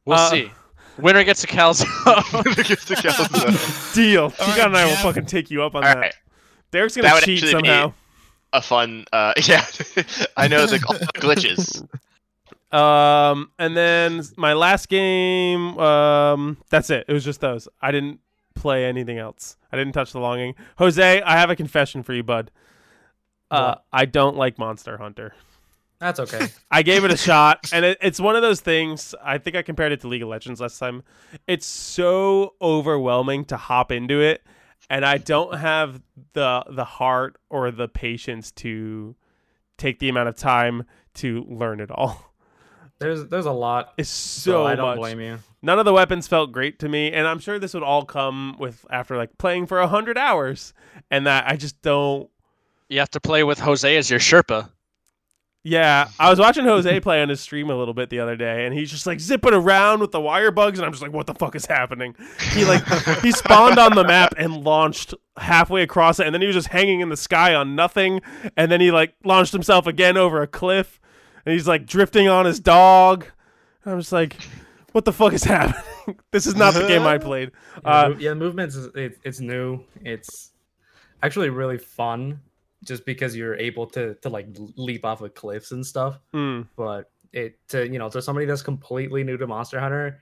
We'll 0.06 0.18
Uh, 0.18 0.30
see. 0.32 0.52
Winner 0.98 1.24
gets 1.24 1.44
a 1.44 1.48
calzone. 1.48 1.88
Against 2.58 2.88
the 2.88 2.96
Calzone. 2.96 3.94
Deal. 3.94 4.24
All 4.24 4.30
Tika 4.32 4.48
right, 4.50 4.60
and 4.66 4.76
I 4.78 4.86
will 4.86 4.92
Jeff. 4.94 5.04
fucking 5.04 5.26
take 5.28 5.52
you 5.52 5.62
up 5.64 5.76
on 5.76 5.84
All 5.84 5.90
that. 5.94 5.98
right, 6.00 6.14
Derek's 6.72 6.96
gonna 6.96 7.14
would 7.14 7.24
cheat 7.24 7.44
actually 7.44 7.62
be- 7.62 7.68
somehow. 7.68 7.94
A 8.54 8.62
fun. 8.62 9.06
Uh, 9.12 9.34
yeah, 9.46 9.66
I 10.38 10.48
know 10.48 10.66
the 10.66 10.78
glitches. 11.16 11.88
Um, 12.76 13.52
and 13.60 13.76
then 13.76 14.22
my 14.38 14.54
last 14.54 14.88
game, 14.90 15.78
um, 15.78 16.58
that's 16.70 16.90
it. 16.90 17.06
It 17.08 17.14
was 17.14 17.26
just 17.26 17.42
those. 17.42 17.68
I 17.82 17.92
didn't 17.92 18.20
play 18.56 18.86
anything 18.86 19.18
else. 19.18 19.58
I 19.72 19.78
didn't 19.78 19.94
touch 19.94 20.14
the 20.14 20.20
longing. 20.20 20.56
Jose, 20.78 21.22
I 21.22 21.38
have 21.38 21.50
a 21.50 21.56
confession 21.56 22.04
for 22.04 22.14
you, 22.14 22.24
bud. 22.24 22.52
Uh, 23.50 23.68
What? 23.76 23.84
I 23.92 24.06
don't 24.06 24.38
like 24.38 24.58
Monster 24.58 24.98
Hunter. 24.98 25.34
That's 26.00 26.20
okay. 26.20 26.48
I 26.72 26.82
gave 26.82 27.04
it 27.04 27.12
a 27.12 27.18
shot, 27.18 27.70
and 27.74 27.86
it, 27.86 27.98
it's 28.02 28.20
one 28.20 28.36
of 28.36 28.42
those 28.42 28.60
things. 28.62 29.14
I 29.24 29.38
think 29.38 29.56
I 29.56 29.62
compared 29.62 29.92
it 29.92 30.02
to 30.02 30.08
League 30.08 30.24
of 30.24 30.30
Legends 30.30 30.60
last 30.62 30.80
time. 30.80 31.04
It's 31.48 31.66
so 31.66 32.54
overwhelming 32.62 33.46
to 33.46 33.58
hop 33.58 33.92
into 33.92 34.20
it, 34.22 34.42
and 34.92 35.06
I 35.06 35.18
don't 35.18 35.58
have 35.58 36.02
the 36.34 36.64
the 36.70 36.84
heart 36.84 37.38
or 37.50 37.72
the 37.72 37.88
patience 37.88 38.52
to 38.52 39.16
take 39.78 40.00
the 40.00 40.10
amount 40.10 40.28
of 40.28 40.36
time 40.36 40.84
to 41.16 41.46
learn 41.50 41.80
it 41.80 41.90
all. 41.90 42.34
There's 43.00 43.26
there's 43.30 43.48
a 43.48 43.52
lot. 43.52 43.94
It's 43.98 44.10
So, 44.10 44.52
so 44.52 44.66
I 44.68 44.76
don't 44.76 44.90
much. 44.90 44.98
blame 44.98 45.20
you. 45.22 45.40
None 45.64 45.80
of 45.80 45.86
the 45.86 45.94
weapons 45.94 46.28
felt 46.28 46.52
great 46.52 46.78
to 46.80 46.90
me, 46.90 47.12
and 47.12 47.28
I'm 47.28 47.40
sure 47.40 47.58
this 47.58 47.74
would 47.74 47.82
all 47.82 48.06
come 48.06 48.58
with 48.60 48.86
after 48.92 49.18
like 49.18 49.38
playing 49.40 49.66
for 49.66 49.80
a 49.80 49.88
hundred 49.88 50.20
hours, 50.20 50.74
and 51.10 51.26
that 51.26 51.46
I 51.48 51.56
just 51.56 51.82
don't. 51.82 52.30
You 52.90 53.00
have 53.00 53.10
to 53.12 53.20
play 53.22 53.44
with 53.44 53.60
Jose 53.60 53.96
as 53.98 54.10
your 54.12 54.20
Sherpa. 54.20 54.70
Yeah, 55.64 56.10
I 56.18 56.32
was 56.32 56.40
watching 56.40 56.66
Jose 56.66 57.00
play 57.02 57.22
on 57.22 57.30
his 57.30 57.40
stream 57.40 57.70
a 57.70 57.76
little 57.76 57.94
bit 57.94 58.10
the 58.10 58.20
other 58.20 58.36
day, 58.36 58.66
and 58.66 58.74
he's 58.74 58.90
just 58.90 59.06
like 59.06 59.20
zipping 59.20 59.54
around 59.54 60.00
with 60.00 60.12
the 60.12 60.20
wire 60.20 60.50
bugs, 60.50 60.80
and 60.80 60.86
I'm 60.88 60.92
just 60.92 61.04
like, 61.04 61.14
what 61.14 61.28
the 61.28 61.36
fuck 61.36 61.56
is 61.56 61.68
happening? 61.68 62.16
He 62.54 62.66
like 62.66 62.84
he 63.22 63.32
spawned 63.32 63.78
on 63.78 63.94
the 63.94 64.04
map 64.04 64.34
and 64.38 64.64
launched 64.64 65.14
halfway 65.38 65.84
across 65.84 66.20
it, 66.20 66.26
and 66.26 66.34
then 66.34 66.42
he 66.42 66.48
was 66.48 66.56
just 66.56 66.70
hanging 66.70 67.02
in 67.02 67.10
the 67.10 67.18
sky 67.18 67.54
on 67.54 67.76
nothing, 67.76 68.22
and 68.58 68.72
then 68.72 68.82
he 68.82 68.90
like 68.90 69.14
launched 69.24 69.54
himself 69.54 69.86
again 69.86 70.18
over 70.18 70.42
a 70.42 70.48
cliff, 70.48 71.00
and 71.46 71.54
he's 71.54 71.68
like 71.68 71.86
drifting 71.86 72.28
on 72.28 72.46
his 72.46 72.60
dog. 72.60 73.28
I'm 73.86 74.00
just 74.00 74.12
like, 74.12 74.38
what 74.94 75.06
the 75.06 75.14
fuck 75.14 75.32
is 75.34 75.44
happening? 75.46 76.18
this 76.32 76.48
is 76.48 76.56
not 76.56 76.74
the 76.74 76.88
game 76.88 77.04
I 77.04 77.20
played. 77.20 77.52
Yeah, 77.84 77.90
Uh, 77.90 78.10
mov- 78.10 78.20
yeah, 78.20 78.34
movements 78.34 78.76
it, 78.96 79.20
it's 79.24 79.40
new. 79.40 79.84
It's 80.04 80.54
actually 81.22 81.50
really 81.50 81.78
fun, 81.78 82.40
just 82.84 83.06
because 83.06 83.36
you're 83.36 83.56
able 83.56 83.86
to 83.88 84.16
to 84.16 84.30
like 84.30 84.48
leap 84.76 85.06
off 85.06 85.22
of 85.22 85.34
cliffs 85.34 85.72
and 85.72 85.86
stuff. 85.86 86.20
hmm. 86.32 86.62
But 86.76 87.12
it 87.34 87.60
to 87.70 87.88
you 87.88 88.00
know 88.00 88.10
to 88.10 88.22
somebody 88.22 88.46
that's 88.46 88.62
completely 88.62 89.24
new 89.24 89.38
to 89.38 89.48
Monster 89.48 89.80
Hunter, 89.80 90.20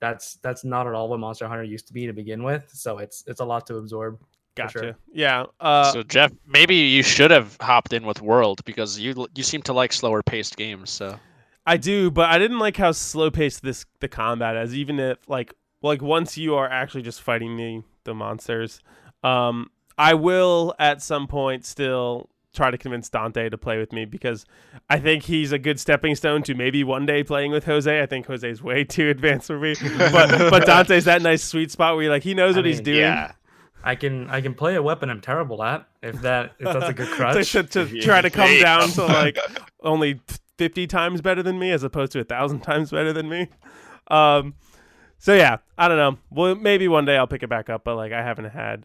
that's 0.00 0.34
that's 0.36 0.64
not 0.64 0.86
at 0.86 0.94
all 0.94 1.08
what 1.08 1.20
Monster 1.20 1.48
Hunter 1.48 1.64
used 1.64 1.86
to 1.88 1.92
be 1.92 2.06
to 2.06 2.12
begin 2.12 2.42
with. 2.42 2.70
So 2.72 2.98
it's 2.98 3.24
it's 3.26 3.40
a 3.40 3.44
lot 3.44 3.66
to 3.68 3.76
absorb. 3.76 4.20
Gotcha. 4.56 4.78
sure. 4.78 4.96
Yeah. 5.12 5.46
Uh, 5.60 5.92
so 5.92 6.02
Jeff, 6.02 6.32
maybe 6.46 6.74
you 6.74 7.02
should 7.02 7.30
have 7.30 7.56
hopped 7.60 7.92
in 7.92 8.04
with 8.04 8.20
World 8.20 8.64
because 8.64 8.98
you 8.98 9.26
you 9.34 9.42
seem 9.42 9.62
to 9.62 9.72
like 9.72 9.92
slower 9.92 10.22
paced 10.22 10.56
games. 10.56 10.90
So 10.90 11.18
I 11.66 11.76
do, 11.76 12.10
but 12.10 12.28
I 12.28 12.38
didn't 12.38 12.58
like 12.58 12.76
how 12.76 12.92
slow 12.92 13.30
paced 13.30 13.62
this 13.62 13.86
the 14.00 14.08
combat 14.08 14.56
is. 14.56 14.74
Even 14.74 14.98
if 14.98 15.28
like 15.28 15.54
like 15.82 16.02
once 16.02 16.36
you 16.36 16.56
are 16.56 16.68
actually 16.68 17.02
just 17.02 17.22
fighting 17.22 17.56
the 17.56 17.82
the 18.04 18.14
monsters, 18.14 18.80
um, 19.22 19.70
I 20.00 20.14
will 20.14 20.74
at 20.78 21.02
some 21.02 21.26
point 21.26 21.66
still 21.66 22.30
try 22.54 22.70
to 22.70 22.78
convince 22.78 23.10
Dante 23.10 23.50
to 23.50 23.58
play 23.58 23.76
with 23.76 23.92
me 23.92 24.06
because 24.06 24.46
I 24.88 24.98
think 24.98 25.24
he's 25.24 25.52
a 25.52 25.58
good 25.58 25.78
stepping 25.78 26.14
stone 26.14 26.42
to 26.44 26.54
maybe 26.54 26.82
one 26.82 27.04
day 27.04 27.22
playing 27.22 27.52
with 27.52 27.66
Jose. 27.66 28.02
I 28.02 28.06
think 28.06 28.26
Jose's 28.26 28.62
way 28.62 28.82
too 28.96 29.10
advanced 29.10 29.48
for 29.48 29.58
me, 29.58 29.74
but 29.98 30.50
but 30.50 30.64
Dante's 30.64 31.04
that 31.04 31.20
nice 31.20 31.44
sweet 31.44 31.70
spot 31.70 31.94
where 31.94 32.04
you're 32.04 32.12
like 32.12 32.22
he 32.22 32.32
knows 32.32 32.56
I 32.56 32.60
what 32.60 32.64
he's 32.64 32.80
doing. 32.80 33.00
Yeah. 33.00 33.32
I 33.84 33.94
can 33.94 34.30
I 34.30 34.40
can 34.40 34.54
play 34.54 34.74
a 34.74 34.82
weapon 34.82 35.10
I'm 35.10 35.20
terrible 35.20 35.62
at 35.62 35.86
if 36.02 36.22
that 36.22 36.52
if 36.58 36.64
that's 36.64 36.88
a 36.88 36.94
good 36.94 37.08
to, 37.08 37.14
crutch. 37.14 37.52
to, 37.52 37.62
to 37.64 38.00
try 38.00 38.22
to 38.22 38.30
come 38.30 38.58
down 38.58 38.88
go. 38.88 39.06
to 39.06 39.12
like 39.12 39.38
only 39.82 40.20
50 40.56 40.86
times 40.86 41.20
better 41.20 41.42
than 41.42 41.58
me 41.58 41.72
as 41.72 41.82
opposed 41.82 42.12
to 42.12 42.20
a 42.20 42.24
thousand 42.24 42.60
times 42.62 42.90
better 42.90 43.12
than 43.12 43.28
me 43.28 43.48
um 44.08 44.54
so 45.18 45.34
yeah 45.34 45.58
i 45.78 45.88
don't 45.88 45.96
know 45.96 46.18
well 46.30 46.54
maybe 46.54 46.88
one 46.88 47.06
day 47.06 47.16
i'll 47.16 47.26
pick 47.26 47.42
it 47.42 47.48
back 47.48 47.70
up 47.70 47.84
but 47.84 47.96
like 47.96 48.12
i 48.12 48.22
haven't 48.22 48.50
had 48.50 48.84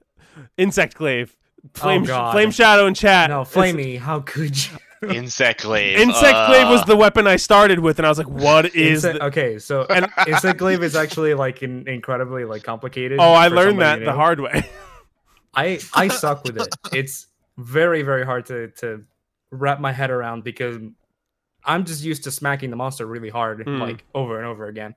insect 0.57 0.95
glaive 0.95 1.35
flame 1.73 2.03
Oh, 2.03 2.05
God. 2.07 2.31
flame 2.33 2.51
shadow 2.51 2.85
and 2.85 2.95
chat 2.95 3.29
no, 3.29 3.41
Flamey, 3.41 3.97
how 3.97 4.19
could 4.21 4.55
you? 4.65 4.77
Insect 5.09 5.61
glaive. 5.63 5.99
insect 5.99 6.47
glaive 6.47 6.67
was 6.67 6.81
uh, 6.81 6.85
the 6.85 6.95
weapon 6.95 7.27
i 7.27 7.35
started 7.35 7.79
with 7.79 7.99
and 7.99 8.05
i 8.05 8.09
was 8.09 8.17
like 8.17 8.29
what 8.29 8.73
is 8.75 9.03
Insect- 9.05 9.19
the- 9.19 9.25
okay, 9.25 9.59
so 9.59 9.85
And- 9.89 10.07
insect 10.27 10.57
glaive 10.59 10.81
is 10.83 10.95
actually 10.95 11.33
like 11.33 11.61
in, 11.63 11.87
incredibly 11.87 12.45
like 12.45 12.63
complicated. 12.63 13.19
oh 13.19 13.33
i 13.33 13.47
learned 13.49 13.81
that 13.81 13.99
new. 13.99 14.05
the 14.05 14.13
hard 14.13 14.39
way 14.39 14.67
I 15.57 15.79
I 15.93 16.09
suck 16.09 16.43
with 16.43 16.57
it. 16.59 16.67
It's 16.91 17.27
very 17.57 18.01
very 18.01 18.25
hard 18.25 18.45
to 18.47 18.67
to 18.81 19.03
wrap 19.51 19.79
my 19.79 19.93
head 19.93 20.11
around 20.11 20.43
because 20.43 20.77
I'm 21.63 21.85
just 21.85 22.03
used 22.03 22.25
to 22.25 22.31
smacking 22.31 22.71
the 22.71 22.75
monster 22.75 23.05
really 23.05 23.29
hard 23.29 23.63
Hmm. 23.63 23.79
like 23.79 24.03
over 24.13 24.37
and 24.37 24.45
over 24.45 24.67
again. 24.67 24.95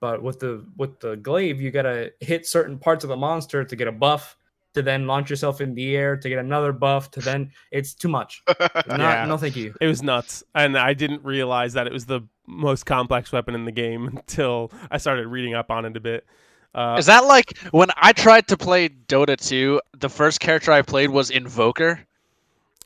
But 0.00 0.22
with 0.22 0.38
the 0.38 0.64
with 0.76 1.00
the 1.00 1.16
glaive, 1.16 1.60
you 1.60 1.72
gotta 1.72 2.12
hit 2.20 2.46
certain 2.46 2.78
parts 2.78 3.02
of 3.02 3.08
the 3.08 3.16
monster 3.16 3.64
to 3.64 3.74
get 3.76 3.88
a 3.88 3.92
buff, 3.92 4.36
to 4.74 4.82
then 4.82 5.06
launch 5.06 5.30
yourself 5.30 5.60
in 5.60 5.74
the 5.74 5.96
air 5.96 6.16
to 6.16 6.28
get 6.28 6.38
another 6.38 6.72
buff, 6.72 7.10
to 7.12 7.20
then 7.20 7.50
it's 7.70 7.94
too 7.94 8.08
much. 8.08 8.42
Not, 8.48 8.88
Yeah. 8.88 9.24
No, 9.26 9.36
thank 9.36 9.56
you. 9.56 9.74
it 9.80 9.86
was 9.86 10.02
nuts 10.02 10.42
and 10.54 10.76
i 10.76 10.92
didn't 10.94 11.24
realize 11.24 11.72
that 11.74 11.86
it 11.86 11.92
was 11.92 12.06
the 12.06 12.20
most 12.46 12.84
complex 12.84 13.32
weapon 13.32 13.54
in 13.54 13.64
the 13.64 13.72
game 13.72 14.06
until 14.16 14.70
i 14.90 14.98
started 14.98 15.26
reading 15.26 15.54
up 15.54 15.70
on 15.70 15.84
it 15.84 15.96
a 15.96 16.00
bit 16.00 16.26
uh, 16.74 16.96
is 16.98 17.06
that 17.06 17.24
like 17.24 17.58
when 17.72 17.88
I 17.96 18.12
tried 18.12 18.46
to 18.46 18.56
play 18.56 18.88
Dota 18.88 19.36
2, 19.36 19.80
the 19.98 20.08
first 20.08 20.38
character 20.38 20.70
I 20.70 20.82
played 20.82 21.10
was 21.10 21.28
Invoker, 21.28 21.98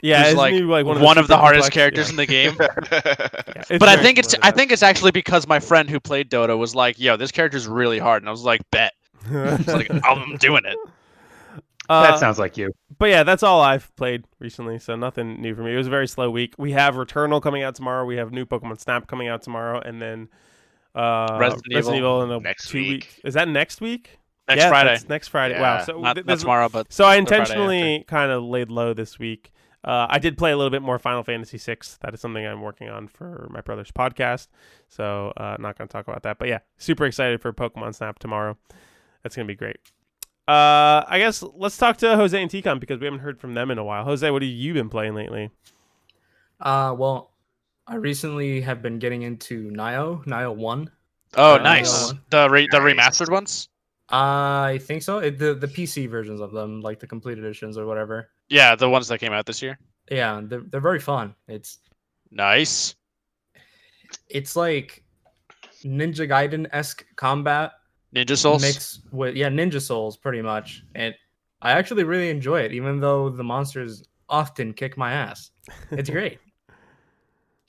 yeah 0.01 0.19
who's 0.19 0.27
isn't 0.29 0.39
like 0.39 0.55
he, 0.55 0.63
like 0.63 0.87
one, 0.87 1.01
one 1.03 1.19
of 1.19 1.29
the 1.29 1.37
hardest 1.37 1.71
complex- 1.71 1.75
characters 1.75 2.07
yeah. 2.07 2.11
in 2.11 2.17
the 2.17 2.27
game. 2.27 2.57
It's 3.71 3.79
but 3.79 3.89
I 3.89 3.97
think 3.97 4.19
it's 4.19 4.35
I 4.43 4.51
think 4.51 4.73
it's 4.73 4.83
actually 4.83 5.11
because 5.11 5.47
my 5.47 5.59
friend 5.59 5.89
who 5.89 5.99
played 5.99 6.31
Dota 6.31 6.57
was 6.59 6.75
like, 6.75 6.99
"Yo, 6.99 7.17
this 7.17 7.31
character's 7.33 7.67
really 7.67 7.99
hard," 7.99 8.23
and 8.23 8.29
I 8.29 8.31
was 8.31 8.43
like, 8.43 8.61
"Bet." 8.71 8.93
that. 9.31 9.61
It's 9.61 9.69
like 9.69 9.91
I'm 10.05 10.37
doing 10.37 10.63
it. 10.67 10.77
Uh, 11.89 12.03
that 12.03 12.19
sounds 12.19 12.39
like 12.39 12.57
you. 12.57 12.73
but 12.99 13.11
yeah, 13.11 13.23
that's 13.23 13.43
all 13.43 13.61
I've 13.61 13.95
played 13.97 14.25
recently, 14.39 14.79
so 14.79 14.97
nothing 14.97 15.41
new 15.41 15.55
for 15.55 15.63
me. 15.63 15.75
It 15.75 15.77
was 15.77 15.87
a 15.87 15.91
very 15.91 16.09
slow 16.09 16.31
week. 16.31 16.55
We 16.59 16.73
have 16.73 16.95
Returnal 16.95 17.43
coming 17.43 17.63
out 17.63 17.75
tomorrow. 17.75 18.05
We 18.05 18.17
have 18.17 18.33
new 18.33 18.47
Pokemon 18.47 18.81
Snap 18.81 19.07
coming 19.07 19.29
out 19.29 19.43
tomorrow, 19.43 19.81
and 19.81 20.01
then 20.01 20.29
uh, 20.95 21.37
Resident 21.41 21.75
Resident 21.75 21.99
Evil 21.99 22.23
Evil 22.23 22.23
in 22.23 22.31
a 22.31 22.41
next 22.41 22.69
two 22.69 22.79
week. 22.79 22.89
week. 22.89 23.21
Is 23.25 23.35
that 23.35 23.49
next 23.49 23.81
week? 23.81 24.19
Next 24.49 24.61
Yeah, 24.61 24.69
Friday, 24.69 24.99
next 25.09 25.29
Friday. 25.29 25.61
Wow. 25.61 25.85
So 25.85 26.01
not, 26.01 26.15
th- 26.15 26.27
not 26.27 26.39
tomorrow, 26.39 26.69
but 26.69 26.93
So 26.93 27.05
I 27.05 27.17
intentionally 27.17 28.05
kind 28.07 28.31
of 28.31 28.43
laid 28.43 28.71
low 28.71 28.93
this 28.93 29.19
week. 29.19 29.51
Uh, 29.83 30.07
I 30.09 30.19
did 30.19 30.39
play 30.39 30.51
a 30.51 30.57
little 30.57 30.71
bit 30.71 30.83
more 30.83 30.99
Final 30.99 31.23
Fantasy 31.23 31.59
VI. 31.59 31.77
That 32.01 32.15
is 32.15 32.21
something 32.21 32.45
I'm 32.47 32.63
working 32.63 32.89
on 32.89 33.07
for 33.09 33.49
my 33.51 33.61
brother's 33.61 33.91
podcast. 33.91 34.49
So 34.89 35.33
uh, 35.37 35.57
not 35.59 35.77
going 35.77 35.89
to 35.89 35.93
talk 35.93 36.09
about 36.09 36.23
that. 36.23 36.39
But 36.39 36.49
yeah, 36.49 36.61
super 36.79 37.05
excited 37.05 37.43
for 37.43 37.53
Pokemon 37.53 37.95
Snap 37.95 38.19
tomorrow. 38.19 38.57
That's 39.23 39.37
going 39.37 39.47
to 39.47 39.53
be 39.53 39.57
great. 39.57 39.77
Uh, 40.47 41.05
I 41.09 41.19
guess 41.19 41.43
let's 41.43 41.77
talk 41.79 41.97
to 41.99 42.17
Jose 42.17 42.41
and 42.41 42.51
Tcon 42.51 42.79
because 42.79 43.01
we 43.01 43.07
haven't 43.07 43.21
heard 43.21 43.41
from 43.41 43.55
them 43.55 43.71
in 43.71 43.79
a 43.79 43.85
while. 43.85 44.05
Jose, 44.05 44.31
what 44.31 44.43
have 44.43 44.51
you 44.51 44.75
been 44.75 44.91
playing 44.91 45.15
lately? 45.15 45.51
Uh, 46.61 46.95
well, 46.97 47.33
I 47.87 47.97
recently 47.97 48.61
have 48.61 48.83
been 48.83 48.99
getting 48.99 49.23
into 49.23 49.71
Nioh, 49.71 50.25
Nioh 50.27 50.55
One. 50.55 50.91
oh, 51.37 51.55
Uh, 51.55 51.59
nice. 51.59 52.07
one. 52.09 52.21
The 52.31 52.49
re- 52.51 52.69
the 52.71 52.79
remastered 52.79 53.31
ones. 53.31 53.69
I 54.11 54.79
think 54.83 55.03
so. 55.03 55.19
It, 55.19 55.39
the 55.39 55.55
the 55.55 55.67
PC 55.67 56.09
versions 56.11 56.41
of 56.41 56.53
them, 56.53 56.83
like 56.83 57.01
the 57.01 57.07
complete 57.07 57.39
editions 57.39 57.79
or 57.79 57.87
whatever. 57.87 58.29
Yeah, 58.51 58.75
the 58.77 58.89
ones 58.89 59.09
that 59.09 59.19
came 59.19 59.33
out 59.33 59.47
this 59.47 59.63
year. 59.63 59.79
Yeah, 60.11 60.43
they're 60.45 60.63
they're 60.69 60.81
very 60.81 61.01
fun. 61.01 61.35
It's 61.49 61.79
Nice. 62.31 62.95
it's 64.29 64.57
like 64.57 65.03
Ninja 65.85 66.29
Gaiden 66.29 66.67
esque 66.73 67.05
combat 67.17 67.73
Ninja 68.15 68.37
Souls. 68.39 68.63
mixed 68.63 69.01
with 69.13 69.35
yeah 69.37 69.49
Ninja 69.49 69.81
Souls 69.81 70.17
pretty 70.17 70.43
much, 70.43 70.85
and 70.95 71.15
I 71.63 71.73
actually 71.73 72.05
really 72.05 72.31
enjoy 72.31 72.61
it, 72.61 72.73
even 72.73 73.01
though 73.01 73.29
the 73.31 73.43
monsters 73.45 74.05
often 74.29 74.73
kick 74.73 74.97
my 74.97 75.13
ass. 75.13 75.51
It's 75.91 76.11
great. 76.19 76.39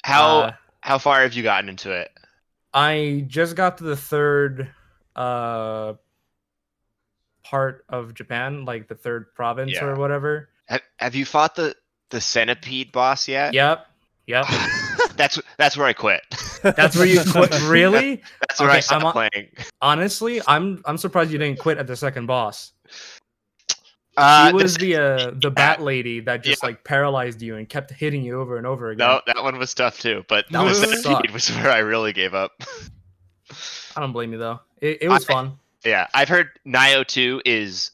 how 0.03 0.39
Uh, 0.39 0.51
how 0.81 0.97
far 0.97 1.21
have 1.21 1.33
you 1.33 1.43
gotten 1.43 1.69
into 1.69 1.91
it? 1.91 2.11
I 2.73 3.23
just 3.27 3.55
got 3.55 3.77
to 3.79 3.83
the 3.85 3.95
third 3.95 4.69
uh 5.15 5.93
part 7.43 7.85
of 7.89 8.13
Japan, 8.13 8.65
like 8.65 8.87
the 8.87 8.95
third 8.95 9.33
province 9.35 9.73
Yeah. 9.73 9.85
or 9.85 9.95
whatever. 9.95 10.49
Have, 10.67 10.81
have 10.97 11.15
you 11.15 11.25
fought 11.25 11.55
the 11.55 11.75
the 12.09 12.19
centipede 12.21 12.91
boss 12.91 13.27
yet? 13.27 13.53
Yep. 13.53 13.85
Yep. 14.27 14.45
That's 15.17 15.39
that's 15.57 15.77
where 15.77 15.87
I 15.87 15.93
quit. 15.93 16.21
That's 16.63 16.95
where 16.97 17.05
you 17.05 17.21
quit. 17.31 17.53
Really? 17.63 18.21
That's 18.41 18.59
where 18.59 18.69
I 18.69 18.79
stopped 18.79 19.05
I'm, 19.05 19.11
playing. 19.11 19.49
Honestly, 19.81 20.41
I'm 20.47 20.81
I'm 20.85 20.97
surprised 20.97 21.31
you 21.31 21.37
didn't 21.37 21.59
quit 21.59 21.77
at 21.77 21.87
the 21.87 21.95
second 21.95 22.25
boss. 22.25 22.71
Uh, 24.17 24.47
She 24.49 24.53
was 24.53 24.75
the 24.77 24.95
uh, 24.95 25.31
the 25.41 25.51
bat 25.51 25.81
lady 25.81 26.21
that 26.21 26.43
just 26.43 26.63
Yeah. 26.63 26.67
like 26.69 26.83
paralyzed 26.83 27.41
you 27.41 27.55
and 27.57 27.67
kept 27.67 27.91
hitting 27.91 28.23
you 28.23 28.39
over 28.39 28.57
and 28.57 28.65
over 28.65 28.91
again. 28.91 29.07
No, 29.07 29.21
that 29.27 29.43
one 29.43 29.57
was 29.57 29.73
tough 29.73 29.99
too, 29.99 30.23
but 30.29 30.45
That 30.51 30.59
one 30.63 31.33
was 31.33 31.49
where 31.51 31.69
I 31.71 31.79
really 31.79 32.13
gave 32.13 32.33
up. 32.33 32.51
I 33.95 34.01
don't 34.01 34.13
blame 34.13 34.31
you 34.31 34.37
though. 34.39 34.61
It, 34.81 34.99
it 35.03 35.09
was 35.09 35.25
I- 35.29 35.33
fun. 35.33 35.59
yeah, 35.83 36.07
I've 36.13 36.29
heard 36.29 36.49
Nioh 36.65 37.05
2 37.05 37.41
is 37.45 37.91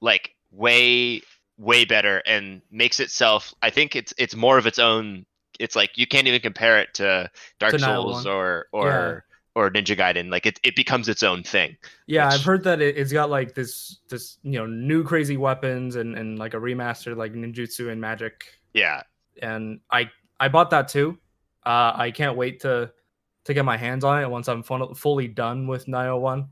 like 0.00 0.34
way 0.52 1.22
way 1.58 1.84
better 1.84 2.22
and 2.26 2.62
makes 2.70 2.98
itself 3.00 3.52
I 3.62 3.70
think 3.70 3.94
it's 3.96 4.12
it's 4.18 4.34
more 4.36 4.58
of 4.58 4.66
its 4.66 4.78
own 4.78 5.24
it's 5.60 5.76
like 5.76 5.96
you 5.96 6.06
can't 6.06 6.26
even 6.26 6.40
compare 6.40 6.78
it 6.80 6.94
to 6.94 7.30
Dark 7.58 7.72
To 7.72 7.78
Souls 7.78 8.24
1. 8.24 8.34
or 8.34 8.66
or 8.72 9.24
or 9.56 9.70
Ninja 9.70 9.96
Gaiden. 9.96 10.30
Like 10.30 10.46
it, 10.46 10.58
it 10.64 10.74
becomes 10.74 11.08
its 11.08 11.22
own 11.22 11.42
thing. 11.44 11.76
Yeah, 12.06 12.26
which- 12.26 12.34
I've 12.40 12.44
heard 12.44 12.64
that 12.64 12.80
it, 12.80 12.96
it's 12.96 13.12
got 13.12 13.30
like 13.30 13.54
this 13.54 14.00
this 14.08 14.38
you 14.42 14.58
know 14.58 14.66
new 14.66 15.04
crazy 15.04 15.36
weapons 15.36 15.96
and 15.96 16.16
and 16.16 16.38
like 16.38 16.54
a 16.54 16.58
remastered 16.58 17.16
like 17.16 17.32
ninjutsu 17.34 17.90
and 17.90 18.00
magic 18.00 18.44
Yeah. 18.72 19.02
and 19.42 19.80
I 19.90 20.10
I 20.40 20.48
bought 20.48 20.70
that 20.70 20.88
too. 20.88 21.18
Uh, 21.64 21.92
I 21.94 22.10
can't 22.10 22.36
wait 22.36 22.60
to 22.60 22.90
to 23.44 23.54
get 23.54 23.64
my 23.64 23.76
hands 23.76 24.04
on 24.04 24.22
it 24.22 24.28
once 24.28 24.48
I'm 24.48 24.62
fun- 24.62 24.94
fully 24.94 25.28
done 25.28 25.66
with 25.66 25.86
Nioh 25.86 26.20
One. 26.20 26.48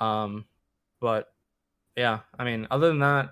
Um, 0.00 0.46
but 1.00 1.32
yeah, 1.96 2.20
I 2.38 2.44
mean, 2.44 2.66
other 2.70 2.88
than 2.88 2.98
that, 3.00 3.30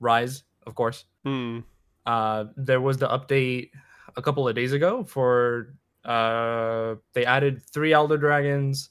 Rise, 0.00 0.42
of 0.66 0.74
course. 0.74 1.04
Hmm. 1.24 1.60
Uh, 2.06 2.44
there 2.56 2.80
was 2.80 2.98
the 2.98 3.08
update 3.08 3.70
a 4.16 4.22
couple 4.22 4.46
of 4.48 4.54
days 4.54 4.72
ago 4.72 5.04
for 5.04 5.74
Uh, 6.04 6.96
they 7.14 7.24
added 7.24 7.62
three 7.72 7.92
Elder 7.94 8.18
Dragons, 8.18 8.90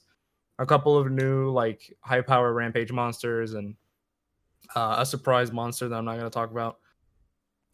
a 0.58 0.66
couple 0.66 0.98
of 0.98 1.10
new 1.12 1.50
like 1.50 1.96
high 2.00 2.20
power 2.22 2.52
Rampage 2.52 2.90
monsters, 2.90 3.54
and 3.54 3.76
uh, 4.74 4.96
a 4.98 5.06
surprise 5.06 5.52
monster 5.52 5.88
that 5.88 5.94
I'm 5.96 6.04
not 6.04 6.16
gonna 6.16 6.28
talk 6.30 6.50
about. 6.50 6.78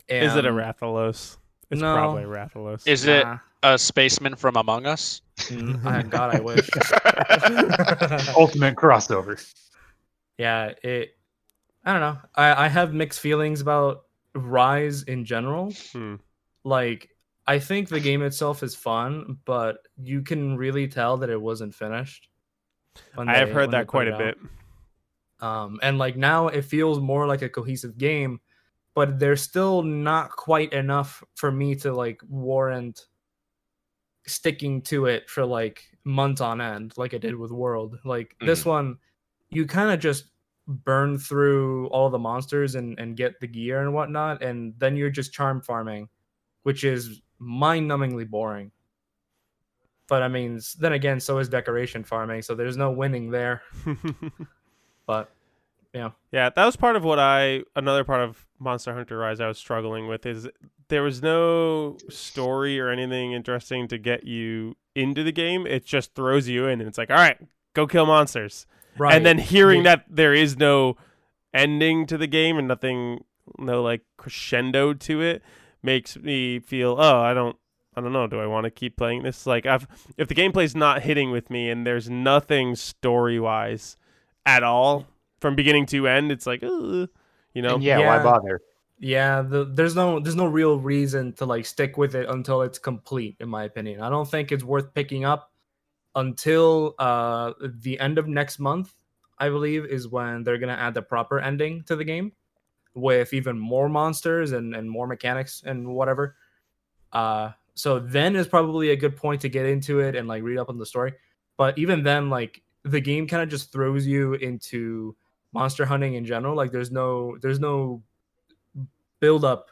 Is 0.09 0.37
it 0.37 0.45
a 0.45 0.51
Rathalos? 0.51 1.39
It's 1.71 1.81
No. 1.81 1.95
probably 1.95 2.25
a 2.25 2.27
Rathalos. 2.27 2.87
Is 2.87 3.07
it 3.07 3.25
a 3.63 3.79
spaceman 3.79 4.35
from 4.37 4.57
Among 4.57 4.87
Us? 4.87 5.23
Mm, 5.49 5.87
I- 5.87 6.03
God, 6.03 6.35
I 6.37 6.41
wish. 6.41 6.69
Ultimate 8.37 8.77
crossover. 8.77 9.41
yeah, 10.39 10.73
it. 10.83 11.17
I 11.85 11.93
don't 11.93 12.01
know. 12.03 12.19
I 12.35 12.67
I 12.67 12.69
have 12.69 12.93
mixed 12.93 13.21
feelings 13.21 13.61
about 13.63 14.05
Rise 14.35 15.03
in 15.05 15.25
general. 15.25 15.73
Hmm. 15.93 16.17
Like, 16.65 17.09
I 17.47 17.59
think 17.59 17.89
the 17.89 18.01
game 18.01 18.23
itself 18.23 18.63
is 18.63 18.75
fun, 18.75 19.39
but 19.45 19.79
you 19.97 20.23
can 20.23 20.57
really 20.57 20.87
tell 20.87 21.17
that 21.19 21.31
it 21.31 21.41
wasn't 21.41 21.75
finished. 21.75 22.29
when 23.15 23.29
I 23.29 23.37
have 23.37 23.51
heard 23.51 23.71
that 23.73 23.87
quite 23.87 24.09
a 24.09 24.15
out. 24.15 24.19
bit. 24.19 24.39
Um, 25.41 25.79
and 25.83 25.99
like 25.99 26.17
now 26.17 26.49
it 26.49 26.65
feels 26.65 27.01
more 27.01 27.27
like 27.27 27.43
a 27.43 27.49
cohesive 27.49 27.97
game, 27.97 28.41
but 28.95 29.19
there's 29.19 29.43
still 29.43 29.83
not 29.83 30.31
quite 30.31 30.73
enough 30.73 31.23
for 31.35 31.51
me 31.51 31.75
to 31.77 31.93
like 31.93 32.21
warrant 32.29 33.07
sticking 34.27 34.83
to 34.83 35.07
it 35.07 35.29
for 35.31 35.45
like 35.45 35.83
months 36.05 36.41
on 36.41 36.61
end, 36.61 36.93
like 36.97 37.15
I 37.15 37.19
did 37.19 37.35
with 37.35 37.51
World. 37.51 37.99
Like 38.05 38.37
this 38.41 38.65
one, 38.65 38.99
you 39.49 39.67
kind 39.67 39.91
of 39.91 39.99
just 39.99 40.27
burn 40.67 41.19
through 41.19 41.89
all 41.89 42.11
the 42.11 42.19
monsters 42.19 42.75
and, 42.75 42.99
and 42.99 43.17
get 43.17 43.41
the 43.41 43.47
gear 43.47 43.81
and 43.83 43.95
whatnot, 43.95 44.43
and 44.43 44.75
then 44.79 44.97
you're 44.97 45.11
just 45.11 45.33
charm 45.33 45.63
farming, 45.63 46.09
which 46.63 46.85
is 46.85 47.23
mind 47.41 47.91
numbingly 47.91 48.29
boring. 48.29 48.71
But 50.09 50.23
I 50.23 50.29
mean, 50.29 50.61
then 50.79 50.93
again, 50.93 51.19
so 51.21 51.39
is 51.39 51.49
decoration 51.49 52.05
farming, 52.05 52.43
so 52.43 52.55
there's 52.55 52.77
no 52.77 52.91
winning 52.93 53.31
there. 53.31 53.63
But 55.07 55.31
yeah, 55.93 56.11
Yeah, 56.31 56.51
that 56.51 56.65
was 56.65 56.77
part 56.77 56.95
of 56.95 57.03
what 57.03 57.19
I 57.19 57.63
another 57.75 58.05
part 58.05 58.21
of 58.21 58.47
Monster 58.61 58.95
Hunter 58.95 59.19
Rise 59.19 59.41
I 59.41 59.49
was 59.49 59.59
struggling 59.59 60.07
with 60.07 60.25
is 60.25 60.49
there 60.89 61.03
was 61.03 61.21
no 61.21 61.97
story 62.09 62.79
or 62.79 62.91
anything 62.91 63.33
interesting 63.33 63.89
to 63.89 63.99
get 63.99 64.25
you 64.25 64.77
into 64.95 65.25
the 65.25 65.33
game. 65.33 65.67
It 65.67 65.85
just 65.85 66.15
throws 66.15 66.47
you 66.49 66.67
in 66.67 66.81
and 66.81 66.89
it's 66.89 66.99
like, 66.99 67.11
"All 67.11 67.17
right, 67.17 67.39
go 67.75 67.87
kill 67.89 68.07
monsters." 68.07 68.67
right, 68.99 69.15
And 69.17 69.27
then 69.27 69.39
hearing 69.39 69.79
Yeah. 69.85 69.97
that 69.97 70.05
there 70.09 70.35
is 70.35 70.57
no 70.57 70.97
ending 71.53 72.07
to 72.07 72.17
the 72.17 72.29
game 72.29 72.57
and 72.57 72.69
nothing 72.69 73.25
no 73.59 73.83
like 73.83 74.03
crescendo 74.17 74.95
to 74.95 75.21
it 75.23 75.43
makes 75.83 76.17
me 76.17 76.59
feel, 76.61 76.97
"Oh, 76.99 77.21
I 77.21 77.35
don't 77.35 77.57
I 77.97 78.01
don't 78.01 78.13
know, 78.13 78.27
do 78.27 78.41
I 78.41 78.47
want 78.47 78.65
to 78.65 78.71
keep 78.71 78.97
playing 78.97 79.23
this?" 79.23 79.47
Like 79.47 79.67
I've 79.67 79.87
if 80.17 80.29
the 80.29 80.35
gameplay's 80.35 80.77
not 80.77 81.03
hitting 81.03 81.31
with 81.31 81.51
me 81.51 81.71
and 81.71 81.87
there's 81.87 82.09
nothing 82.09 82.77
story-wise 82.77 83.97
at 84.47 84.63
all 84.63 85.07
from 85.41 85.57
beginning 85.57 85.87
to 85.87 86.07
end, 86.09 86.33
it's 86.33 86.47
like, 86.47 86.63
"Ugh," 86.63 87.09
you 87.55 87.63
know. 87.63 87.75
And 87.75 87.83
yeah, 87.83 87.99
why 87.99 88.23
bother? 88.23 88.61
Yeah, 88.99 89.41
the, 89.41 89.65
there's 89.65 89.97
no 89.97 90.21
there's 90.21 90.37
no 90.37 90.47
real 90.47 90.79
reason 90.79 91.33
to 91.35 91.47
like 91.47 91.65
stick 91.65 91.97
with 91.97 92.15
it 92.15 92.29
until 92.29 92.61
it's 92.63 92.79
complete, 92.79 93.37
in 93.41 93.49
my 93.49 93.65
opinion. 93.65 94.03
I 94.03 94.11
don't 94.11 94.31
think 94.31 94.53
it's 94.53 94.63
worth 94.63 94.93
picking 94.93 95.25
up 95.25 95.51
until 96.15 96.95
uh 96.99 97.53
the 97.61 97.99
end 97.99 98.19
of 98.19 98.29
next 98.29 98.59
month. 98.59 98.93
I 99.39 99.49
believe 99.49 99.87
is 99.87 100.07
when 100.07 100.45
they're 100.45 100.59
gonna 100.59 100.75
add 100.75 100.93
the 100.93 101.03
proper 101.03 101.41
ending 101.41 101.83
to 101.85 101.97
the 101.97 102.05
game 102.05 102.33
with 102.95 103.33
even 103.33 103.59
more 103.59 103.89
monsters 103.89 104.53
and 104.53 104.75
and 104.75 104.91
more 104.91 105.07
mechanics 105.07 105.63
and 105.65 105.87
whatever. 105.87 106.37
Uh, 107.13 107.51
so 107.75 107.99
then 107.99 108.37
is 108.37 108.47
probably 108.47 108.91
a 108.91 108.97
good 108.97 109.17
point 109.17 109.41
to 109.41 109.49
get 109.49 109.67
into 109.67 110.01
it 110.01 110.15
and 110.15 110.29
like 110.29 110.43
read 110.43 110.59
up 110.59 110.69
on 110.69 110.79
the 110.79 110.87
story. 110.87 111.13
But 111.57 111.79
even 111.79 112.03
then, 112.03 112.31
like 112.31 112.63
the 112.85 113.01
game 113.01 113.27
kind 113.27 113.43
of 113.43 113.49
just 113.49 113.73
throws 113.73 114.07
you 114.07 114.35
into 114.35 115.17
monster 115.53 115.85
hunting 115.85 116.15
in 116.15 116.25
general. 116.25 116.55
Like 116.57 116.73
there's 116.73 116.91
no 116.91 117.37
there's 117.41 117.61
no 117.61 118.03
buildup 119.21 119.71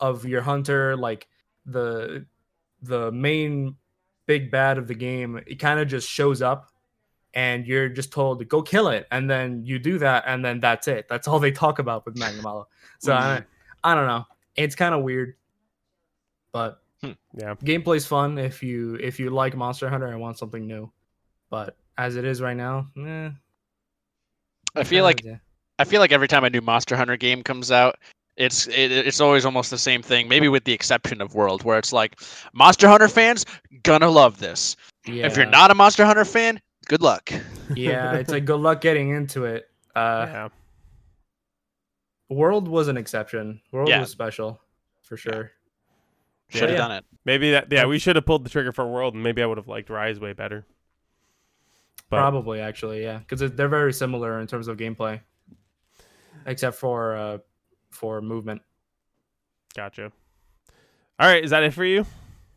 of 0.00 0.26
your 0.26 0.42
hunter 0.42 0.96
like 0.96 1.28
the 1.64 2.26
the 2.82 3.10
main 3.12 3.76
big 4.26 4.50
bad 4.50 4.76
of 4.76 4.88
the 4.88 4.94
game 4.94 5.40
it 5.46 5.56
kind 5.56 5.78
of 5.78 5.88
just 5.88 6.08
shows 6.08 6.42
up 6.42 6.71
and 7.34 7.66
you're 7.66 7.88
just 7.88 8.12
told 8.12 8.38
to 8.38 8.44
go 8.44 8.60
kill 8.62 8.88
it 8.88 9.06
and 9.10 9.28
then 9.30 9.64
you 9.64 9.78
do 9.78 9.98
that 9.98 10.24
and 10.26 10.44
then 10.44 10.60
that's 10.60 10.86
it 10.88 11.06
that's 11.08 11.26
all 11.28 11.38
they 11.38 11.50
talk 11.50 11.78
about 11.78 12.04
with 12.04 12.16
magnum 12.16 12.64
so 12.98 13.12
I, 13.14 13.42
I 13.84 13.94
don't 13.94 14.06
know 14.06 14.24
it's 14.56 14.74
kind 14.74 14.94
of 14.94 15.02
weird 15.02 15.34
but 16.52 16.82
Yeah. 17.02 17.54
gameplay's 17.64 18.06
fun 18.06 18.38
if 18.38 18.62
you 18.62 18.96
if 18.96 19.18
you 19.18 19.30
like 19.30 19.56
monster 19.56 19.88
hunter 19.88 20.06
and 20.06 20.20
want 20.20 20.38
something 20.38 20.66
new 20.66 20.90
but 21.50 21.76
as 21.98 22.16
it 22.16 22.24
is 22.24 22.40
right 22.40 22.56
now 22.56 22.88
eh, 22.98 23.30
I 24.74 24.84
feel 24.84 24.84
kinda- 24.84 25.02
like 25.04 25.24
yeah. 25.24 25.36
I 25.78 25.84
feel 25.84 26.00
like 26.00 26.12
every 26.12 26.28
time 26.28 26.44
a 26.44 26.50
new 26.50 26.60
Monster 26.60 26.94
Hunter 26.96 27.16
game 27.16 27.42
comes 27.42 27.72
out, 27.72 27.96
it's 28.36 28.68
it, 28.68 28.92
it's 28.92 29.20
always 29.20 29.44
almost 29.44 29.70
the 29.70 29.78
same 29.78 30.00
thing. 30.00 30.28
Maybe 30.28 30.46
with 30.48 30.62
the 30.64 30.72
exception 30.72 31.20
of 31.20 31.34
World, 31.34 31.64
where 31.64 31.76
it's 31.78 31.92
like 31.92 32.20
Monster 32.52 32.86
Hunter 32.88 33.08
fans 33.08 33.44
gonna 33.82 34.08
love 34.08 34.38
this. 34.38 34.76
If 35.06 35.36
you're 35.36 35.46
not 35.46 35.70
a 35.72 35.74
Monster 35.74 36.04
Hunter 36.04 36.24
fan, 36.24 36.60
good 36.86 37.02
luck. 37.02 37.30
yeah 37.74 38.14
it's 38.14 38.30
like 38.30 38.44
good 38.46 38.60
luck 38.60 38.80
getting 38.80 39.10
into 39.10 39.44
it 39.44 39.68
uh 39.94 40.26
yeah. 40.28 40.48
World 42.28 42.66
was 42.66 42.88
an 42.88 42.96
exception. 42.96 43.60
World 43.72 43.90
Yeah. 43.90 44.00
was 44.00 44.08
special, 44.10 44.58
for 45.02 45.18
sure. 45.18 45.50
Should 46.48 46.62
have 46.62 46.70
Yeah. 46.70 46.76
done 46.78 46.92
it. 46.92 47.04
Maybe 47.26 47.50
that 47.50 47.70
yeah, 47.70 47.84
we 47.84 47.98
should 47.98 48.16
have 48.16 48.24
pulled 48.24 48.44
the 48.44 48.48
trigger 48.50 48.72
for 48.72 48.86
World 48.86 49.12
and 49.12 49.22
maybe 49.22 49.42
I 49.42 49.46
would 49.46 49.58
have 49.58 49.68
liked 49.68 49.90
Rise 49.90 50.18
way 50.18 50.32
better. 50.32 50.64
But 52.08 52.16
Probably, 52.18 52.60
actually, 52.60 53.02
yeah, 53.02 53.18
because 53.18 53.52
they're 53.52 53.68
very 53.68 53.92
similar 53.92 54.40
in 54.40 54.46
terms 54.46 54.68
of 54.68 54.76
gameplay, 54.78 55.20
except 56.46 56.76
for 56.76 57.16
uh, 57.16 57.38
for 57.90 58.20
movement. 58.22 58.62
gotcha. 59.74 60.10
All 61.18 61.28
right, 61.28 61.44
is 61.44 61.50
that 61.50 61.62
it 61.62 61.74
for 61.74 61.84
you? 61.84 62.06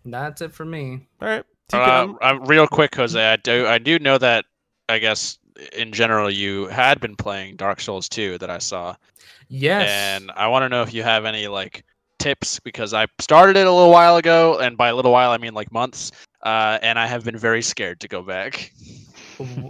That's 0.06 0.42
it 0.42 0.54
for 0.54 0.64
me. 0.66 1.08
All 1.22 1.28
right. 1.28 1.44
Uh, 1.74 2.08
TK, 2.08 2.18
uh, 2.22 2.40
real 2.42 2.68
quick, 2.68 2.96
Jose, 2.96 3.20
I 3.20 3.36
do 3.38 3.66
I 3.68 3.78
do 3.78 3.98
know 4.00 4.18
that 4.18 4.46
I 4.90 5.00
guess 5.00 5.38
in 5.74 5.92
general 5.92 6.30
you 6.30 6.68
had 6.68 7.00
been 7.00 7.16
playing 7.16 7.56
Dark 7.56 7.80
Souls 7.80 8.08
2 8.10 8.38
that 8.40 8.50
I 8.50 8.58
saw, 8.60 8.96
Yes. 9.48 9.90
and 9.90 10.32
I 10.36 10.48
want 10.48 10.64
to 10.64 10.70
know 10.70 10.82
if 10.84 10.94
you 10.94 11.02
have 11.04 11.26
any 11.26 11.48
like 11.48 11.84
tips 12.20 12.60
because 12.60 12.94
I 12.94 13.08
started 13.20 13.58
it 13.58 13.66
a 13.68 13.72
little 13.72 13.92
while 13.92 14.18
ago, 14.18 14.60
and 14.60 14.78
by 14.78 14.90
a 14.90 14.96
little 14.96 15.12
while 15.12 15.32
I 15.32 15.38
mean 15.38 15.54
like 15.54 15.72
months, 15.72 16.12
uh, 16.44 16.78
and 16.82 17.00
I 17.00 17.08
have 17.08 17.24
been 17.24 17.38
very 17.38 17.62
scared 17.62 18.00
to 18.02 18.08
go 18.08 18.22
back. 18.22 18.72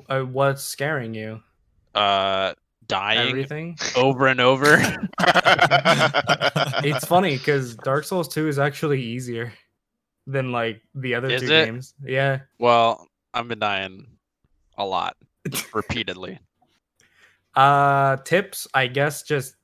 Uh, 0.09 0.21
what's 0.21 0.63
scaring 0.63 1.13
you? 1.13 1.41
Uh, 1.95 2.53
dying 2.87 3.29
Everything. 3.29 3.77
over 3.95 4.27
and 4.27 4.39
over. 4.41 4.77
it's 6.83 7.05
funny 7.05 7.37
because 7.37 7.75
Dark 7.77 8.03
Souls 8.03 8.27
Two 8.27 8.47
is 8.47 8.59
actually 8.59 9.01
easier 9.01 9.53
than 10.27 10.51
like 10.51 10.81
the 10.95 11.15
other 11.15 11.29
Is 11.29 11.41
two 11.41 11.51
it? 11.53 11.65
games. 11.65 11.93
Yeah. 12.03 12.39
well, 12.59 13.07
I've 13.33 13.47
been 13.47 13.59
dying 13.59 14.07
a 14.77 14.85
lot, 14.85 15.15
repeatedly. 15.73 16.39
Uh, 17.53 18.17
tips, 18.17 18.67
I 18.73 18.87
guess, 18.87 19.23
just 19.23 19.55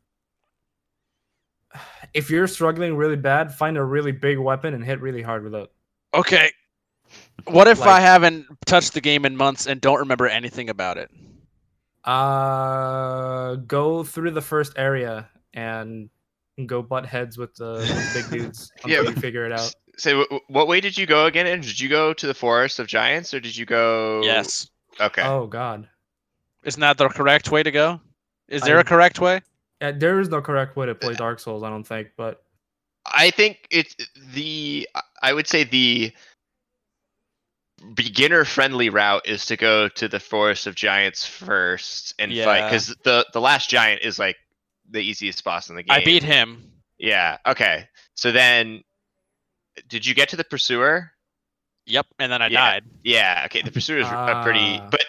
if 2.13 2.29
you're 2.29 2.47
struggling 2.47 2.95
really 2.95 3.15
bad, 3.15 3.53
find 3.53 3.77
a 3.77 3.83
really 3.83 4.11
big 4.11 4.37
weapon 4.37 4.73
and 4.73 4.83
hit 4.83 5.01
really 5.01 5.21
hard 5.21 5.43
with 5.43 5.55
it. 5.55 5.69
Okay. 6.13 6.51
What 7.45 7.67
if 7.67 7.81
I 7.81 7.99
haven't 7.99 8.45
touched 8.65 8.93
the 8.93 9.01
game 9.01 9.25
in 9.25 9.35
months 9.35 9.65
and 9.67 9.81
don't 9.81 9.99
remember 9.99 10.27
anything 10.27 10.69
about 10.69 10.97
it? 10.97 11.09
Uh, 12.03 13.55
go 13.55 14.03
through 14.03 14.31
the 14.31 14.41
first 14.41 14.73
area 14.77 15.29
and 15.53 16.09
go 16.65 16.81
butt 16.81 17.05
heads 17.05 17.37
with 17.37 17.53
the, 17.55 17.73
with 17.73 17.87
the 18.13 18.21
big 18.21 18.41
dudes 18.41 18.71
until 18.83 19.03
Yeah. 19.03 19.09
you 19.09 19.15
figure 19.15 19.45
it 19.45 19.51
out. 19.51 19.73
Say, 20.01 20.15
what 20.47 20.67
way 20.67 20.81
did 20.81 20.97
you 20.97 21.05
go 21.05 21.27
again? 21.27 21.45
And 21.45 21.61
Did 21.61 21.79
you 21.79 21.87
go 21.87 22.11
to 22.11 22.25
the 22.25 22.33
forest 22.33 22.79
of 22.79 22.87
giants, 22.87 23.35
or 23.35 23.39
did 23.39 23.55
you 23.55 23.67
go? 23.67 24.21
Yes. 24.23 24.67
Okay. 24.99 25.21
Oh 25.21 25.45
God, 25.45 25.87
Isn't 26.63 26.81
that 26.81 26.97
the 26.97 27.07
correct 27.07 27.51
way 27.51 27.61
to 27.61 27.69
go? 27.69 28.01
Is 28.47 28.63
there 28.63 28.77
I- 28.77 28.81
a 28.81 28.83
correct 28.83 29.19
way? 29.19 29.41
Uh, 29.79 29.91
there 29.95 30.19
is 30.19 30.29
no 30.29 30.41
correct 30.41 30.75
way 30.75 30.87
to 30.87 30.95
play 30.95 31.13
Dark 31.13 31.39
Souls, 31.39 31.61
I 31.61 31.69
don't 31.69 31.83
think. 31.83 32.09
But 32.17 32.43
I 33.05 33.29
think 33.29 33.67
it's 33.69 33.95
the. 34.33 34.89
I 35.21 35.33
would 35.33 35.47
say 35.47 35.63
the 35.65 36.11
beginner-friendly 37.93 38.89
route 38.89 39.27
is 39.27 39.45
to 39.47 39.55
go 39.57 39.87
to 39.87 40.07
the 40.07 40.19
forest 40.19 40.65
of 40.65 40.73
giants 40.73 41.25
first 41.25 42.15
and 42.17 42.31
fight 42.35 42.65
because 42.65 42.87
the 43.03 43.25
the 43.33 43.41
last 43.41 43.69
giant 43.69 44.01
is 44.01 44.17
like 44.17 44.37
the 44.89 44.99
easiest 44.99 45.43
boss 45.43 45.69
in 45.69 45.75
the 45.75 45.83
game. 45.83 45.95
I 45.95 46.03
beat 46.03 46.23
him. 46.23 46.71
Yeah. 46.97 47.37
Okay. 47.45 47.87
So 48.15 48.31
then, 48.31 48.83
did 49.87 50.05
you 50.05 50.13
get 50.13 50.29
to 50.29 50.35
the 50.35 50.43
pursuer? 50.43 51.11
Yep, 51.85 52.07
and 52.19 52.31
then 52.31 52.41
I 52.41 52.47
Yeah. 52.47 52.71
died. 52.71 52.83
Yeah. 53.03 53.41
Okay. 53.45 53.61
The 53.61 53.71
pursuer 53.71 53.97
is 53.99 54.07
a 54.07 54.41
pretty, 54.43 54.79
Ah. 54.79 54.89
but 54.91 55.05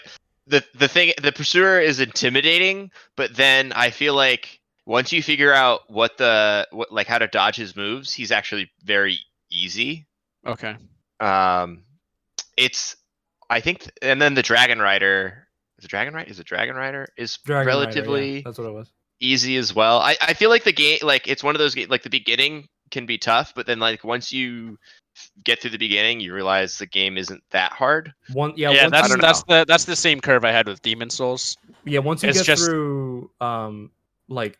the 0.46 0.64
the 0.74 0.88
thing, 0.88 1.12
the 1.20 1.32
pursuer 1.32 1.80
is 1.80 2.00
intimidating. 2.00 2.90
But 3.16 3.36
then 3.36 3.72
I 3.72 3.90
feel 3.90 4.14
like 4.14 4.60
once 4.86 5.12
you 5.12 5.22
figure 5.22 5.52
out 5.52 5.88
what 5.90 6.16
the 6.18 6.66
what 6.70 6.90
like 6.92 7.06
how 7.06 7.18
to 7.18 7.26
dodge 7.28 7.56
his 7.56 7.76
moves, 7.76 8.12
he's 8.12 8.32
actually 8.32 8.70
very 8.82 9.18
easy. 9.50 10.06
Okay. 10.46 10.76
Um, 11.20 11.84
it's 12.56 12.96
I 13.50 13.60
think, 13.60 13.90
and 14.00 14.20
then 14.20 14.34
the 14.34 14.42
Dragon 14.42 14.78
Rider. 14.80 15.46
Is 15.78 15.84
it 15.84 15.88
Dragon 15.88 16.14
Rider? 16.14 16.30
Is 16.30 16.38
a 16.38 16.44
Dragon 16.44 16.74
Rider? 16.74 17.06
Is 17.16 17.36
Dragon 17.44 17.66
Rider, 17.66 17.70
yeah, 17.70 17.84
relatively 17.84 18.40
that's 18.42 18.56
what 18.58 18.66
it 18.68 18.72
was. 18.72 18.88
easy 19.20 19.56
as 19.56 19.74
well. 19.74 19.98
I, 19.98 20.16
I 20.20 20.32
feel 20.34 20.48
like 20.48 20.64
the 20.64 20.72
game 20.72 20.98
like 21.02 21.28
it's 21.28 21.42
one 21.44 21.54
of 21.54 21.58
those 21.58 21.76
like 21.88 22.02
the 22.02 22.10
beginning 22.10 22.68
can 22.93 23.05
be 23.07 23.18
tough, 23.18 23.53
but 23.57 23.66
then 23.66 23.80
like 23.80 24.05
once 24.05 24.32
you 24.32 24.78
get 25.45 25.61
through 25.61 25.70
the 25.70 25.78
beginning, 25.78 26.20
you 26.20 26.32
realize 26.32 26.78
the 26.78 26.86
game 26.86 27.18
isn't 27.18 27.43
that 27.51 27.72
hard. 27.72 28.14
One, 28.32 28.53
yeah, 28.57 28.70
Yeah, 28.70 28.82
once 28.84 28.93
that's 28.93 29.09
you, 29.11 29.16
that's 29.16 29.43
the 29.43 29.64
that's 29.66 29.84
the 29.84 29.97
same 29.97 30.20
curve 30.20 30.45
I 30.45 30.53
had 30.53 30.66
with 30.68 30.80
Demon 30.82 31.11
Souls. 31.11 31.57
yeah. 31.84 31.99
Once 31.99 32.22
you 32.22 32.28
it's 32.28 32.38
get 32.38 32.47
just- 32.47 32.64
through, 32.66 33.30
um, 33.40 33.90
like 34.28 34.59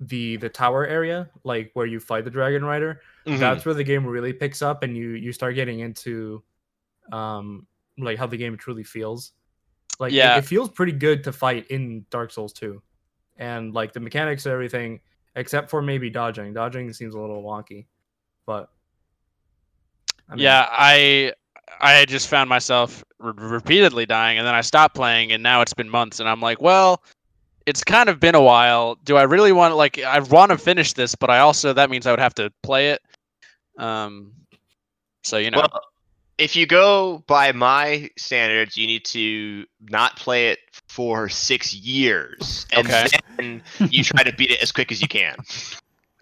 the 0.00 0.36
the 0.36 0.48
tower 0.48 0.86
area, 0.86 1.28
like 1.44 1.70
where 1.74 1.84
you 1.86 2.00
fight 2.00 2.24
the 2.24 2.30
Dragon 2.30 2.64
Rider, 2.64 3.02
Mm-hmm. 3.26 3.40
that's 3.40 3.66
where 3.66 3.74
the 3.74 3.84
game 3.84 4.06
really 4.06 4.32
picks 4.32 4.62
up, 4.62 4.82
and 4.82 4.96
you 4.96 5.10
you 5.10 5.32
start 5.32 5.54
getting 5.54 5.80
into, 5.80 6.42
um, 7.12 7.66
like 7.98 8.16
how 8.18 8.26
the 8.26 8.36
game 8.38 8.56
truly 8.56 8.84
feels. 8.84 9.32
Like, 10.00 10.12
it- 10.12 10.16
Yeah. 10.16 10.38
it, 10.38 10.44
feels 10.44 10.70
pretty 10.70 10.92
good 10.92 11.24
to 11.24 11.32
fight 11.32 11.66
in 11.68 12.06
Dark 12.10 12.30
Souls 12.30 12.52
2, 12.52 12.80
and 13.36 13.74
like 13.74 13.92
the 13.92 13.98
mechanics 14.00 14.46
and 14.46 14.52
everything, 14.52 15.00
except 15.36 15.70
for 15.70 15.82
maybe 15.82 16.10
dodging. 16.10 16.52
Dodging 16.52 16.92
seems 16.92 17.14
a 17.14 17.18
little 17.18 17.42
wonky, 17.42 17.86
but 18.46 18.70
I 20.28 20.34
mean, 20.34 20.44
yeah, 20.44 20.66
I 20.70 21.32
I 21.80 22.04
just 22.06 22.28
found 22.28 22.48
myself 22.48 23.04
re- 23.18 23.32
repeatedly 23.36 24.06
dying, 24.06 24.38
and 24.38 24.46
then 24.46 24.54
I 24.54 24.60
stopped 24.60 24.94
playing, 24.94 25.32
and 25.32 25.42
now 25.42 25.60
it's 25.60 25.74
been 25.74 25.88
months, 25.88 26.20
and 26.20 26.28
I'm 26.28 26.40
like, 26.40 26.60
well, 26.60 27.02
it's 27.66 27.84
kind 27.84 28.08
of 28.08 28.20
been 28.20 28.34
a 28.34 28.42
while. 28.42 28.96
Do 29.04 29.16
I 29.16 29.22
really 29.22 29.52
want 29.52 29.72
to 29.72 29.76
like? 29.76 29.98
I 29.98 30.18
want 30.20 30.50
to 30.50 30.58
finish 30.58 30.92
this, 30.92 31.14
but 31.14 31.30
I 31.30 31.38
also 31.38 31.72
that 31.72 31.90
means 31.90 32.06
I 32.06 32.10
would 32.10 32.20
have 32.20 32.34
to 32.34 32.52
play 32.62 32.90
it. 32.90 33.02
Um, 33.78 34.32
so 35.22 35.38
you 35.38 35.50
know, 35.50 35.58
Well, 35.58 35.80
if 36.38 36.56
you 36.56 36.66
go 36.66 37.24
by 37.26 37.52
my 37.52 38.08
standards, 38.16 38.76
you 38.76 38.86
need 38.86 39.04
to 39.06 39.66
not 39.90 40.16
play 40.16 40.48
it 40.48 40.60
for 40.88 41.28
six 41.28 41.74
years, 41.74 42.66
and 42.72 42.86
Okay. 42.88 43.06
then 43.38 43.62
you 43.90 44.02
try 44.02 44.22
to 44.24 44.32
beat 44.32 44.50
it 44.50 44.60
as 44.62 44.72
quick 44.72 44.90
as 44.90 45.00
you 45.00 45.08
can. 45.08 45.36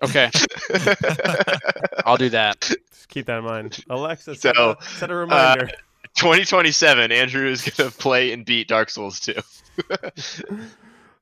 okay, 0.02 0.30
I'll 2.04 2.16
do 2.16 2.28
that. 2.30 2.60
Just 2.90 3.08
keep 3.08 3.26
that 3.26 3.38
in 3.38 3.44
mind. 3.44 3.78
Alexa, 3.88 4.34
set, 4.36 4.56
So, 4.56 4.70
a, 4.78 4.84
set 4.84 5.10
a 5.10 5.14
reminder. 5.14 5.70
2027, 6.16 7.12
Andrew 7.12 7.48
is 7.48 7.62
gonna 7.62 7.90
play 7.90 8.32
and 8.32 8.44
beat 8.44 8.68
Dark 8.68 8.90
Souls 8.90 9.20
2. 9.20 9.34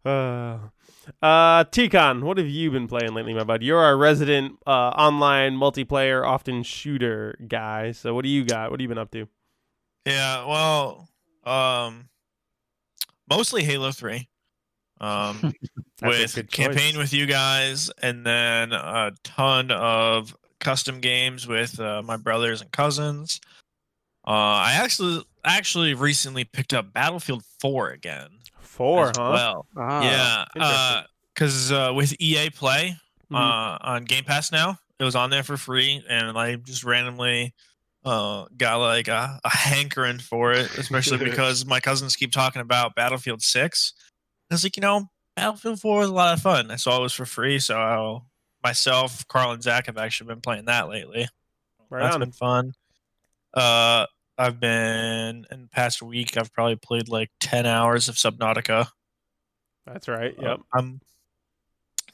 Uh, 0.05 0.59
uh, 1.23 1.65
Ticon, 1.65 2.23
what 2.23 2.37
have 2.37 2.47
you 2.47 2.71
been 2.71 2.87
playing 2.87 3.15
lately, 3.15 3.33
my 3.33 3.43
bud? 3.45 3.63
You're 3.63 3.79
our 3.83 3.97
resident 3.97 4.59
uh, 4.67 4.71
online 4.91 5.57
multiplayer, 5.57 6.27
often 6.27 6.63
shooter 6.63 7.39
guy. 7.49 7.93
So 7.93 8.15
what 8.15 8.23
do 8.23 8.29
you 8.29 8.45
got? 8.45 8.71
What 8.71 8.81
have 8.81 8.83
you 8.83 8.89
been 8.89 8.99
up 8.99 9.11
to? 9.13 9.27
Yeah, 10.05 10.45
well, 10.47 11.09
um, 11.45 12.09
mostly 13.29 13.65
Halo 13.65 13.91
Three, 13.93 14.29
um, 15.01 15.53
with 16.03 16.51
campaign 16.51 16.99
with 16.99 17.13
you 17.13 17.27
guys, 17.27 17.91
and 18.03 18.25
then 18.25 18.73
a 18.73 19.13
ton 19.23 19.71
of 19.71 20.37
custom 20.61 21.01
games 21.01 21.47
with 21.47 21.79
uh, 21.81 22.03
my 22.03 22.17
brothers 22.17 22.61
and 22.63 22.71
cousins. 22.73 23.41
Uh, 24.27 24.31
I 24.31 24.73
actually 24.83 25.23
actually 25.45 25.93
recently 25.95 26.45
picked 26.45 26.73
up 26.73 26.93
Battlefield 26.93 27.43
Four 27.61 27.91
again. 27.91 28.29
Four, 28.61 29.13
huh? 29.15 29.31
Well, 29.33 29.67
Ah, 29.77 30.03
yeah, 30.55 31.03
because 31.35 31.71
uh, 31.71 31.93
with 31.95 32.15
EA 32.21 32.51
Play 32.51 32.97
Mhm. 33.31 33.37
uh, 33.37 33.79
on 33.81 34.05
Game 34.05 34.25
Pass 34.25 34.51
now, 34.53 34.79
it 34.99 35.05
was 35.05 35.15
on 35.15 35.31
there 35.31 35.43
for 35.43 35.57
free, 35.57 36.03
and 36.09 36.37
I 36.39 36.57
just 36.57 36.85
randomly 36.85 37.53
uh, 38.05 38.47
got 38.57 38.77
like 38.77 39.09
a, 39.09 39.41
a 39.45 39.49
hankering 39.49 40.19
for 40.19 40.53
it, 40.53 40.77
especially 40.79 41.19
because 41.25 41.65
my 41.65 41.81
cousins 41.81 42.17
keep 42.17 42.33
talking 42.33 42.61
about 42.63 42.95
Battlefield 42.95 43.43
Six. 43.43 43.95
I 44.51 44.55
was 44.55 44.63
like, 44.65 44.77
you 44.77 44.81
know, 44.83 45.09
Battlefield 45.37 45.81
Four 45.81 45.99
was 46.01 46.09
a 46.11 46.15
lot 46.15 46.35
of 46.35 46.43
fun. 46.43 46.71
I 46.71 46.77
saw 46.77 46.99
it 46.99 47.03
was 47.03 47.13
for 47.13 47.25
free, 47.27 47.59
so 47.59 47.77
I'll, 47.77 48.27
myself, 48.63 49.27
Carl, 49.29 49.53
and 49.53 49.63
Zach 49.63 49.87
have 49.87 49.99
actually 49.99 50.29
been 50.29 50.41
playing 50.41 50.67
that 50.67 50.89
lately. 50.89 51.29
Right 51.91 52.03
That's 52.03 52.15
on. 52.17 52.21
been 52.21 52.33
fun. 52.33 52.73
Uh, 53.53 54.07
I've 54.37 54.59
been 54.59 55.47
in 55.51 55.63
the 55.63 55.69
past 55.71 56.03
week. 56.03 56.37
I've 56.37 56.53
probably 56.53 56.77
played 56.77 57.09
like 57.09 57.31
ten 57.41 57.67
hours 57.67 58.09
of 58.09 58.17
Subnautica. 58.17 58.89
That's 59.87 60.09
right. 60.09 60.35
Uh, 60.39 60.43
Yep. 60.43 60.61
I'm 60.75 61.01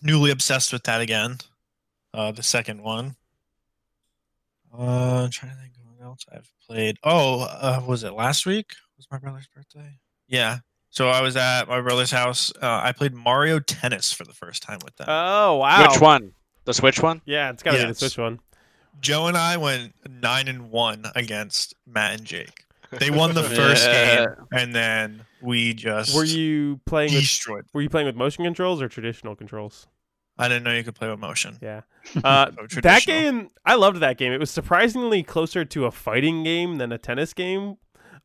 newly 0.02 0.30
obsessed 0.30 0.72
with 0.72 0.84
that 0.84 1.00
again. 1.00 1.38
Uh, 2.12 2.32
the 2.32 2.42
second 2.42 2.82
one. 2.82 3.16
Uh, 4.76 5.24
I'm 5.24 5.30
trying 5.30 5.52
to 5.52 5.58
think 5.58 5.72
else 6.10 6.24
I've 6.32 6.50
played. 6.66 6.98
Oh, 7.04 7.42
uh, 7.42 7.82
was 7.86 8.04
it 8.04 8.12
last 8.12 8.44
week? 8.46 8.72
Was 8.96 9.06
my 9.10 9.18
brother's 9.18 9.46
birthday? 9.54 9.98
Yeah. 10.28 10.58
So 10.90 11.08
I 11.08 11.22
was 11.22 11.36
at 11.36 11.68
my 11.68 11.80
brother's 11.80 12.10
house. 12.10 12.52
Uh, 12.60 12.80
I 12.82 12.92
played 12.92 13.14
Mario 13.14 13.60
Tennis 13.60 14.12
for 14.12 14.24
the 14.24 14.32
first 14.32 14.62
time 14.62 14.80
with 14.84 14.96
them. 14.96 15.06
Oh 15.08 15.56
wow. 15.56 15.88
which 15.90 16.00
one? 16.00 16.32
The 16.64 16.74
Switch 16.74 17.00
one? 17.00 17.22
Yeah, 17.24 17.50
it's 17.50 17.62
gotta 17.62 17.78
be 17.78 17.84
the 17.86 17.94
Switch 17.94 18.18
one. 18.18 18.40
Joe 19.00 19.26
and 19.28 19.36
I 19.36 19.56
went 19.56 19.94
nine 20.08 20.48
and 20.48 20.70
one 20.70 21.04
against 21.14 21.74
Matt 21.86 22.18
and 22.18 22.24
Jake. 22.24 22.64
They 22.98 23.10
won 23.12 23.34
the 23.34 23.42
first 23.44 23.86
Yeah. 23.86 24.16
game, 24.26 24.34
and 24.52 24.74
then 24.74 25.24
we 25.40 25.72
just 25.74 26.14
Were 26.14 26.24
you 26.24 26.80
playing 26.86 27.12
with 27.12 27.22
destroyed. 27.22 27.64
Were 27.72 27.80
you 27.82 27.88
playing 27.88 28.06
with 28.06 28.16
motion 28.16 28.44
controls 28.44 28.82
or 28.82 28.88
traditional 28.88 29.34
controls? 29.36 29.86
I 30.40 30.48
didn't 30.48 30.64
know 30.64 30.72
you 30.74 30.82
could 30.84 30.94
play 30.94 31.08
with 31.10 31.18
motion. 31.20 31.58
Yeah. 31.60 31.82
Uh, 32.24 32.50
So 32.68 32.80
that 32.80 33.02
game, 33.04 33.50
I 33.64 33.74
loved 33.74 33.98
that 34.00 34.16
game. 34.16 34.32
It 34.32 34.40
was 34.40 34.50
surprisingly 34.50 35.22
closer 35.22 35.64
to 35.66 35.84
a 35.84 35.90
fighting 35.90 36.42
game 36.42 36.78
than 36.78 36.90
a 36.92 36.98
tennis 36.98 37.34
game. 37.34 37.76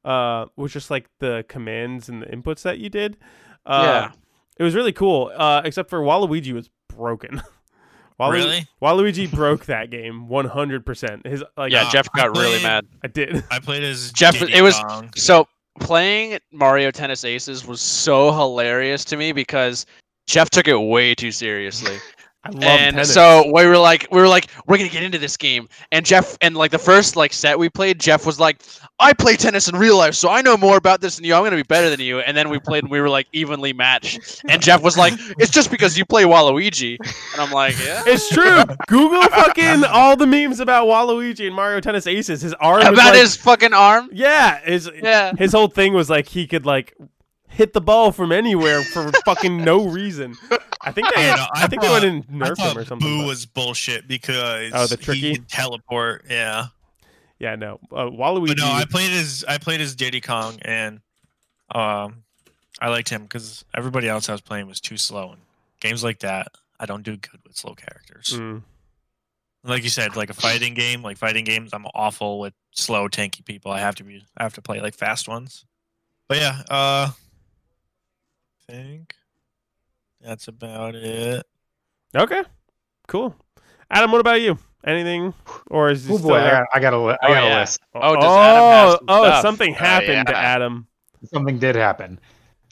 Uh, 0.04 0.46
was 0.56 0.72
just 0.72 0.90
like 0.90 1.08
the 1.20 1.44
commands 1.50 2.08
and 2.10 2.22
the 2.22 2.26
inputs 2.28 2.62
that 2.64 2.80
you 2.80 2.90
did. 2.90 3.18
Uh, 3.66 3.84
Yeah. 3.86 4.12
It 4.58 4.64
was 4.64 4.74
really 4.76 4.94
cool. 4.94 5.32
Uh, 5.36 5.62
except 5.66 5.90
for 5.90 6.00
Waluigi 6.00 6.54
was 6.54 6.70
broken. 6.88 7.42
Walu- 8.20 8.32
Really? 8.32 8.68
Waluigi 8.82 9.30
broke 9.30 9.66
that 9.66 9.90
game 9.90 10.28
100%. 10.30 11.26
His 11.28 11.44
like 11.58 11.72
yeah, 11.74 11.84
Nah, 11.84 11.90
Jeff 11.92 12.08
I 12.14 12.20
got 12.20 12.38
really 12.38 12.64
mad. 12.64 12.88
I 13.04 13.08
did. 13.08 13.44
I 13.52 13.60
played 13.60 13.84
as 13.84 14.14
Jeff, 14.14 14.40
Diddy 14.40 14.54
it 14.54 14.62
was- 14.62 14.80
Kong. 14.80 15.10
So 15.18 15.48
playing 15.82 16.40
Mario 16.54 16.92
Tennis 16.92 17.26
Aces 17.26 17.68
was 17.68 17.82
so 17.82 18.32
hilarious 18.32 19.04
to 19.06 19.18
me 19.18 19.34
because 19.34 19.86
Jeff 20.28 20.50
took 20.50 20.68
it 20.68 20.76
way 20.78 21.16
too 21.16 21.32
seriously. 21.32 21.98
I 22.48 22.50
love 22.50 22.64
and 22.64 22.94
tennis. 22.94 23.12
so 23.12 23.44
we 23.56 23.66
were 23.66 23.76
like, 23.78 24.08
we 24.12 24.22
were 24.22 24.28
like, 24.28 24.52
we're 24.68 24.78
gonna 24.78 24.88
get 24.90 25.02
into 25.02 25.18
this 25.18 25.36
game. 25.36 25.68
And 25.92 26.06
Jeff, 26.06 26.38
and 26.42 26.56
like 26.56 26.70
the 26.70 26.78
first 26.78 27.16
like 27.16 27.34
set 27.34 27.58
we 27.58 27.70
played, 27.70 28.00
Jeff 28.00 28.24
was 28.24 28.40
like, 28.40 28.62
I 29.00 29.14
play 29.14 29.36
tennis 29.36 29.68
in 29.68 29.76
real 29.76 29.98
life, 29.98 30.14
so 30.14 30.30
I 30.30 30.44
know 30.44 30.56
more 30.56 30.78
about 30.78 31.02
this 31.02 31.16
than 31.16 31.26
you. 31.26 31.34
I'm 31.34 31.44
gonna 31.44 31.56
be 31.56 31.64
better 31.64 31.90
than 31.90 32.00
you. 32.02 32.20
And 32.20 32.38
then 32.38 32.50
we 32.50 32.60
played, 32.60 32.84
and 32.84 32.92
we 32.92 33.02
were 33.02 33.10
like 33.10 33.26
evenly 33.34 33.74
matched. 33.74 34.44
And 34.48 34.62
Jeff 34.62 34.84
was 34.84 34.96
like, 34.96 35.14
it's 35.40 35.50
just 35.50 35.72
because 35.72 35.98
you 35.98 36.06
play 36.06 36.26
Waluigi. 36.26 36.98
And 37.00 37.42
I'm 37.42 37.50
like, 37.52 37.80
yeah. 37.84 38.04
It's 38.08 38.30
true. 38.30 38.62
Google 38.90 39.24
fucking 39.24 39.84
all 39.86 40.16
the 40.16 40.28
memes 40.28 40.60
about 40.60 40.86
Waluigi 40.86 41.48
and 41.48 41.56
Mario 41.56 41.80
Tennis 41.80 42.06
Aces. 42.06 42.44
His 42.44 42.54
arm 42.54 42.78
was 42.78 42.90
About 42.90 43.14
like, 43.14 43.16
his 43.22 43.36
fucking 43.36 43.74
arm. 43.74 44.10
yeah, 44.14 44.60
his 44.64 44.88
Yeah. 45.02 45.32
his 45.36 45.52
whole 45.52 45.68
thing 45.68 45.94
was 45.94 46.12
like 46.12 46.28
he 46.28 46.46
could 46.46 46.68
like 46.68 46.94
hit 47.56 47.74
the 47.74 47.82
ball 47.82 48.12
from 48.12 48.32
anywhere 48.32 48.82
for 48.84 49.12
fucking 49.26 49.64
no 49.64 49.88
reason. 49.88 50.36
I 50.82 50.92
think 50.92 51.08
they, 51.16 51.32
I 51.32 51.36
know, 51.36 51.46
I, 51.54 51.64
I 51.64 51.68
think 51.68 51.82
they 51.82 51.90
went 51.90 52.04
thought- 52.04 52.34
and 52.34 52.44
I 52.44 52.50
nerfed 52.50 52.72
him 52.72 52.78
or 52.78 52.86
something. 52.86 53.08
Boo 53.08 53.22
but- 53.22 53.28
was 53.28 53.46
bullshit 53.46 54.08
because 54.08 54.72
Oh, 54.74 54.86
the 54.88 54.98
he 54.98 55.04
tricky? 55.04 55.34
could 55.36 55.48
teleport. 55.50 56.26
Yeah, 56.30 56.68
yeah, 57.40 57.56
no, 57.56 57.80
uh, 57.92 58.06
Waluigi. 58.06 58.48
but 58.48 58.58
no, 58.60 58.68
I 58.72 58.86
played 58.90 59.12
as 59.12 59.44
I 59.48 59.58
played 59.58 59.82
as 59.82 59.96
Diddy 59.96 60.22
Kong, 60.22 60.58
and 60.62 61.00
um, 61.74 62.24
I 62.80 62.90
liked 62.90 63.10
him 63.10 63.24
because 63.24 63.66
everybody 63.74 64.08
else 64.08 64.30
I 64.30 64.34
was 64.34 64.42
playing 64.42 64.68
was 64.68 64.80
too 64.80 64.98
slow. 64.98 65.32
And 65.32 65.42
games 65.80 66.04
like 66.04 66.20
that, 66.20 66.48
I 66.80 66.86
don't 66.86 67.04
do 67.04 67.18
good 67.18 67.40
with 67.46 67.56
slow 67.56 67.74
characters. 67.74 68.38
Mm. 68.40 68.62
Like 69.64 69.84
you 69.84 69.90
said, 69.90 70.16
like 70.16 70.30
a 70.30 70.34
fighting 70.36 70.76
game, 70.76 71.02
like 71.02 71.18
fighting 71.18 71.44
games, 71.44 71.72
I'm 71.74 71.88
awful 71.96 72.40
with 72.40 72.54
slow, 72.72 73.08
tanky 73.08 73.44
people. 73.44 73.72
I 73.72 73.80
have 73.80 73.96
to 73.96 74.04
be, 74.04 74.24
I 74.38 74.44
have 74.44 74.54
to 74.56 74.62
play 74.62 74.80
like 74.80 74.94
fast 74.94 75.28
ones. 75.28 75.66
But 76.30 76.38
yeah, 76.38 76.62
uh, 76.70 77.10
I 77.10 77.14
think 78.70 79.16
that's 80.22 80.48
about 80.48 80.96
it. 80.96 81.46
Okay, 82.16 82.44
cool. 83.08 83.36
Adam, 83.92 84.12
what 84.12 84.22
about 84.22 84.42
you? 84.42 84.58
Anything, 84.84 85.34
or 85.72 85.90
is 85.90 86.06
he 86.06 86.14
Oh 86.14 86.20
boy, 86.20 86.36
I 86.36 86.42
there? 86.42 86.52
got, 86.52 86.68
I 86.74 86.80
got 86.80 86.94
a, 86.94 86.98
li- 87.00 87.18
I 87.22 87.26
Oh, 87.28 87.34
got 87.34 87.44
yeah. 87.44 87.58
a 87.58 87.60
list. 87.60 87.80
Oh, 87.96 88.16
does 88.16 88.24
Adam 88.24 88.64
have 88.64 88.90
some 88.92 89.06
oh, 89.08 89.24
stuff? 89.24 89.42
something 89.42 89.72
Oh, 89.74 89.78
happened 89.78 90.28
to 90.28 90.34
yeah. 90.34 90.40
Adam. 90.40 90.88
Something 91.34 91.58
did 91.58 91.76
happen. 91.76 92.20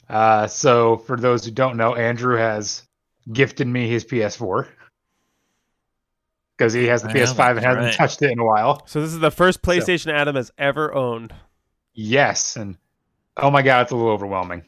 Uh, 0.08 0.46
so 0.46 0.98
for 0.98 1.16
those 1.16 1.44
who 1.44 1.50
don't 1.50 1.76
know, 1.76 1.94
Andrew 1.96 2.36
has 2.36 2.82
gifted 3.32 3.66
me 3.66 3.88
his 3.88 4.04
PS4 4.04 4.68
because 6.56 6.72
he 6.72 6.84
has 6.84 7.02
the 7.02 7.08
I 7.10 7.14
PS5 7.14 7.56
and 7.56 7.64
hasn't 7.64 7.84
right. 7.84 7.94
touched 7.94 8.22
it 8.22 8.30
in 8.30 8.38
a 8.38 8.44
while. 8.44 8.82
So 8.86 9.00
this 9.00 9.12
is 9.12 9.18
the 9.18 9.30
first 9.32 9.62
PlayStation 9.62 10.12
Adam 10.12 10.36
has 10.36 10.52
ever 10.56 10.94
owned. 10.94 11.34
Yes, 11.94 12.56
and 12.56 12.76
oh 13.36 13.50
my 13.50 13.62
god, 13.62 13.82
it's 13.82 13.92
a 13.92 13.96
little 13.96 14.12
overwhelming. 14.12 14.62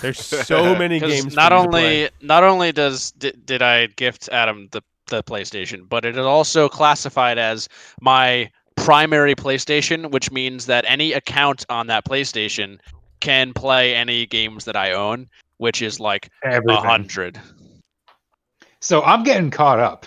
There's 0.00 0.18
so 0.46 0.74
many 0.76 1.00
games. 1.00 1.34
for 1.34 1.36
not 1.36 1.48
to 1.50 1.68
play. 1.68 2.04
only 2.04 2.10
not 2.20 2.44
only 2.44 2.72
does 2.72 3.12
did, 3.12 3.44
did 3.46 3.62
I 3.62 3.86
gift 3.86 4.28
Adam 4.32 4.68
the 4.72 4.82
the 5.06 5.22
PlayStation, 5.22 5.88
but 5.88 6.04
it 6.04 6.16
is 6.16 6.24
also 6.24 6.68
classified 6.68 7.38
as 7.38 7.68
my 8.00 8.50
primary 8.76 9.34
PlayStation, 9.34 10.10
which 10.10 10.30
means 10.30 10.66
that 10.66 10.84
any 10.86 11.12
account 11.12 11.64
on 11.68 11.86
that 11.88 12.04
PlayStation 12.04 12.78
can 13.20 13.52
play 13.52 13.94
any 13.94 14.26
games 14.26 14.64
that 14.64 14.76
I 14.76 14.92
own, 14.92 15.28
which 15.56 15.82
is 15.82 15.98
like 15.98 16.30
a 16.44 16.60
hundred. 16.76 17.40
So 18.80 19.02
I'm 19.02 19.24
getting 19.24 19.50
caught 19.50 19.80
up. 19.80 20.06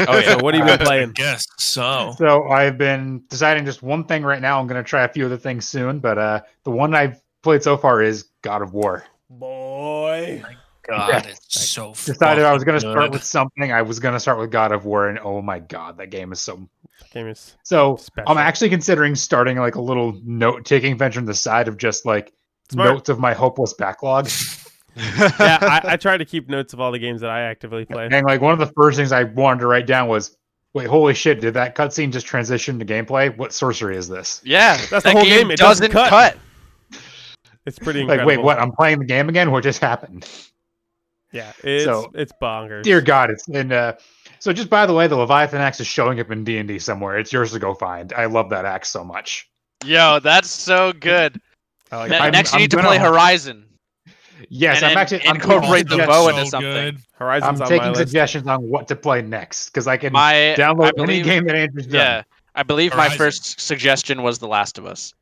Oh 0.00 0.18
yeah. 0.18 0.36
So 0.36 0.44
what 0.44 0.54
have 0.54 0.66
you 0.66 0.76
been 0.76 0.86
playing? 0.86 1.12
Guess 1.12 1.46
so. 1.56 2.14
So 2.18 2.48
I've 2.48 2.78
been 2.78 3.22
deciding 3.28 3.64
just 3.64 3.82
one 3.82 4.04
thing 4.04 4.22
right 4.22 4.40
now. 4.40 4.60
I'm 4.60 4.66
going 4.66 4.82
to 4.82 4.88
try 4.88 5.04
a 5.04 5.08
few 5.08 5.26
other 5.26 5.36
things 5.36 5.66
soon, 5.66 5.98
but 5.98 6.18
uh, 6.18 6.40
the 6.64 6.70
one 6.70 6.94
I've 6.94 7.20
played 7.42 7.62
so 7.62 7.76
far 7.76 8.02
is 8.02 8.24
God 8.42 8.62
of 8.62 8.72
War. 8.72 9.04
Boy. 9.30 10.42
Oh 10.44 10.48
my 10.48 10.56
god, 10.88 11.08
Yeah. 11.24 11.30
it's 11.30 11.68
so. 11.68 11.92
Decided 11.92 12.44
I 12.44 12.52
was 12.52 12.64
going 12.64 12.78
to 12.80 12.86
fucking 12.86 12.94
start 12.98 13.10
with 13.12 13.24
something. 13.24 13.72
I 13.72 13.82
was 13.82 13.98
going 14.00 14.14
to 14.14 14.20
start 14.20 14.38
with 14.38 14.50
God 14.50 14.72
of 14.72 14.84
War, 14.84 15.08
and 15.08 15.18
oh 15.18 15.42
my 15.42 15.58
god, 15.58 15.98
that 15.98 16.10
game 16.10 16.32
is 16.32 16.40
so. 16.40 16.68
Game 17.12 17.28
is 17.28 17.56
So 17.62 17.96
special. 17.96 18.30
I'm 18.30 18.38
actually 18.38 18.70
considering 18.70 19.14
starting 19.14 19.58
like 19.58 19.76
a 19.76 19.80
little 19.80 20.18
note-taking 20.24 20.98
venture 20.98 21.20
on 21.20 21.26
the 21.26 21.34
side 21.34 21.68
of 21.68 21.76
just 21.76 22.04
like 22.04 22.32
Smart. 22.70 22.90
notes 22.90 23.08
of 23.08 23.18
my 23.18 23.34
hopeless 23.34 23.72
backlog. 23.74 24.28
yeah, 24.96 25.58
I, 25.60 25.80
I 25.92 25.96
try 25.96 26.16
to 26.16 26.24
keep 26.24 26.48
notes 26.48 26.72
of 26.72 26.80
all 26.80 26.90
the 26.90 26.98
games 26.98 27.20
that 27.20 27.30
I 27.30 27.42
actively 27.42 27.84
play. 27.84 28.08
And 28.10 28.26
like 28.26 28.40
one 28.40 28.52
of 28.52 28.58
the 28.58 28.72
first 28.74 28.96
things 28.96 29.12
I 29.12 29.22
wanted 29.24 29.60
to 29.60 29.66
write 29.68 29.86
down 29.86 30.08
was, 30.08 30.36
"Wait, 30.74 30.88
holy 30.88 31.14
shit! 31.14 31.40
Did 31.40 31.54
that 31.54 31.76
cutscene 31.76 32.10
just 32.10 32.26
transition 32.26 32.80
to 32.80 32.84
gameplay? 32.84 33.36
What 33.36 33.52
sorcery 33.52 33.96
is 33.96 34.08
this?" 34.08 34.40
Yeah, 34.44 34.76
That's 34.90 35.04
the 35.04 35.12
whole 35.12 35.22
game, 35.24 35.52
it 35.52 35.58
doesn't 35.58 35.92
cut. 35.92 36.36
It's 37.68 37.78
pretty 37.78 38.04
Like, 38.04 38.24
wait, 38.24 38.38
what? 38.42 38.58
I'm 38.58 38.72
playing 38.72 38.98
the 39.00 39.04
game 39.04 39.28
again. 39.28 39.50
What 39.50 39.62
just 39.62 39.80
happened? 39.80 40.28
Yeah, 41.32 41.52
it's 41.62 41.84
So- 41.84 42.10
it's 42.14 42.32
bonkers. 42.40 42.82
Dear 42.82 43.00
God, 43.00 43.30
it's 43.30 43.46
and 43.48 43.72
uh, 43.72 43.92
so 44.38 44.52
just 44.52 44.70
by 44.70 44.86
the 44.86 44.94
way, 44.94 45.06
the 45.06 45.16
Leviathan 45.16 45.60
axe 45.60 45.80
is 45.80 45.86
showing 45.86 46.18
up 46.20 46.30
in 46.30 46.44
D 46.44 46.58
and 46.58 46.66
D 46.68 46.78
somewhere. 46.78 47.18
It's 47.18 47.32
yours 47.32 47.52
to 47.52 47.58
go 47.58 47.74
find. 47.74 48.12
I 48.12 48.24
love 48.26 48.50
that 48.50 48.64
axe 48.64 48.88
so 48.88 49.04
much. 49.04 49.48
Yo, 49.84 50.18
that's 50.20 50.48
so 50.50 50.92
good. 50.92 51.40
I 51.92 51.96
like 51.98 52.10
Ne- 52.10 52.16
it. 52.16 52.20
I'm- 52.22 52.32
Next, 52.32 52.52
you 52.52 52.56
I'm 52.56 52.60
need 52.62 52.70
to 52.72 52.78
play 52.78 52.98
Horizon. 52.98 53.64
Yes, 54.48 54.76
And 54.76 54.86
I'm 54.86 54.90
then 54.92 54.98
actually 54.98 55.26
I'm 55.28 55.34
incorporate 55.36 55.88
taking 55.88 55.98
the 55.98 56.04
suggestions- 56.04 56.06
bow 56.06 56.22
so 56.30 56.36
into 56.38 56.50
something. 56.50 56.72
good. 56.72 56.98
Horizon's 57.18 57.60
I'm 57.60 57.62
on 57.64 57.68
taking 57.68 57.82
my 57.84 57.88
list. 57.90 57.98
suggestions 58.00 58.46
on 58.46 58.62
what 58.68 58.86
to 58.88 58.96
play 58.96 59.20
next 59.20 59.66
because 59.66 59.86
I 59.88 59.96
can 59.96 60.12
My 60.12 60.52
I 60.52 60.56
download 60.56 60.92
any 60.98 61.22
game 61.22 61.44
that 61.46 61.56
Andrew's 61.56 61.86
done. 61.86 61.94
yeah, 61.96 62.22
I 62.54 62.62
believe 62.62 62.94
my 62.94 63.08
first 63.08 63.60
suggestion 63.60 64.22
was 64.22 64.38
The 64.38 64.46
Last 64.46 64.78
of 64.78 64.86
Us. 64.86 65.12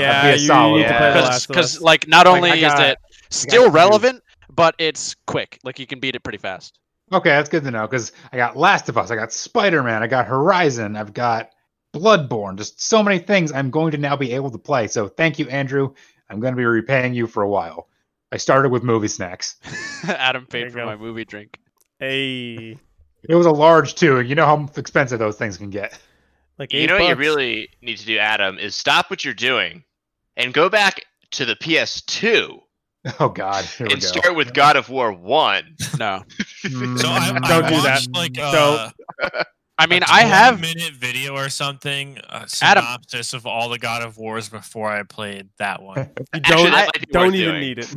Yeah, 0.00 0.30
be 0.30 0.36
a 0.36 0.38
solid 0.38 0.78
need 0.78 0.86
to 0.88 0.92
one. 0.92 0.98
play 0.98 1.08
The 1.08 1.14
Because 1.14 1.28
Last 1.28 1.42
of 1.44 1.48
because 1.48 1.76
Us. 1.76 1.82
like 1.82 2.08
not 2.08 2.26
only 2.26 2.50
I 2.50 2.60
got- 2.60 2.80
is 2.80 2.86
it 2.90 2.98
still 3.30 3.62
confused. 3.64 3.74
relevant, 3.74 4.22
but 4.54 4.74
it's 4.78 5.14
quick. 5.26 5.58
Like 5.64 5.78
you 5.78 5.86
can 5.86 6.00
beat 6.00 6.14
it 6.16 6.20
pretty 6.22 6.38
fast. 6.38 6.78
Okay, 7.12 7.30
that's 7.30 7.48
good 7.50 7.64
to 7.64 7.70
know 7.70 7.86
because 7.86 8.12
I 8.32 8.36
got 8.38 8.56
Last 8.56 8.88
of 8.88 8.96
Us, 8.98 9.10
I 9.10 9.16
got 9.16 9.32
Spider 9.32 9.82
Man, 9.82 10.02
I 10.02 10.06
got 10.06 10.26
Horizon, 10.26 10.96
I've 10.96 11.12
got 11.12 11.50
Bloodborne, 11.94 12.56
just 12.56 12.80
so 12.82 13.02
many 13.02 13.18
things 13.18 13.52
I'm 13.52 13.70
going 13.70 13.92
to 13.92 13.98
now 13.98 14.16
be 14.16 14.32
able 14.32 14.50
to 14.50 14.58
play. 14.58 14.86
So 14.88 15.06
thank 15.08 15.38
you, 15.38 15.48
Andrew. 15.48 15.92
I'm 16.30 16.40
going 16.40 16.52
to 16.52 16.56
be 16.56 16.64
repaying 16.64 17.14
you 17.14 17.26
for 17.26 17.42
a 17.42 17.48
while. 17.48 17.88
I 18.32 18.36
started 18.38 18.72
with 18.72 18.82
movie 18.82 19.06
snacks. 19.08 19.56
Adam 20.08 20.46
paid 20.46 20.72
for 20.72 20.78
go. 20.78 20.86
my 20.86 20.96
movie 20.96 21.24
drink. 21.24 21.60
Hey, 22.00 22.76
It 23.28 23.34
was 23.34 23.46
a 23.46 23.50
large 23.52 23.94
too. 23.94 24.18
and 24.18 24.28
You 24.28 24.34
know 24.34 24.46
how 24.46 24.68
expensive 24.76 25.18
those 25.18 25.36
things 25.36 25.56
can 25.56 25.70
get. 25.70 25.96
Like 26.58 26.72
You 26.72 26.80
eight 26.80 26.86
know 26.88 26.94
what 26.98 27.08
you 27.08 27.14
really 27.16 27.68
need 27.82 27.98
to 27.98 28.06
do, 28.06 28.18
Adam, 28.18 28.58
is 28.58 28.74
stop 28.76 29.10
what 29.10 29.24
you're 29.24 29.34
doing 29.34 29.84
and 30.36 30.52
go 30.54 30.68
back 30.68 31.00
to 31.32 31.44
the 31.44 31.56
PS2 31.56 32.60
Oh 33.20 33.28
God, 33.28 33.64
here 33.64 33.86
we 33.86 33.92
and 33.94 34.02
go. 34.02 34.08
start 34.08 34.34
with 34.34 34.54
God 34.54 34.76
of 34.76 34.88
War 34.88 35.12
One. 35.12 35.76
No, 35.98 36.22
Mm, 36.64 36.98
So 36.98 37.08
I, 37.08 37.38
I 37.42 37.48
Don't 37.48 37.68
do 37.68 37.80
that. 37.82 37.84
watched, 37.84 38.14
Like, 38.14 38.32
Don't. 38.34 38.54
uh, 39.22 39.42
I 39.78 39.86
mean 39.86 40.02
a 40.02 40.06
I 40.08 40.22
have. 40.22 40.60
minute 40.60 40.94
video 40.94 41.34
or 41.36 41.48
something, 41.48 42.16
a 42.28 42.46
Adam. 42.62 42.84
synopsis 42.84 43.34
of 43.34 43.44
all 43.46 43.68
the 43.68 43.78
God 43.78 44.02
of 44.02 44.16
Wars 44.16 44.48
before 44.48 44.88
I 44.90 45.02
played 45.02 45.48
that 45.58 45.82
one. 45.82 46.08
You 46.32 46.40
don't 46.40 46.70
that 46.70 46.86
might 46.94 47.10
don't 47.12 47.34
even 47.34 47.50
doing. 47.54 47.60
need 47.60 47.78
it. 47.80 47.94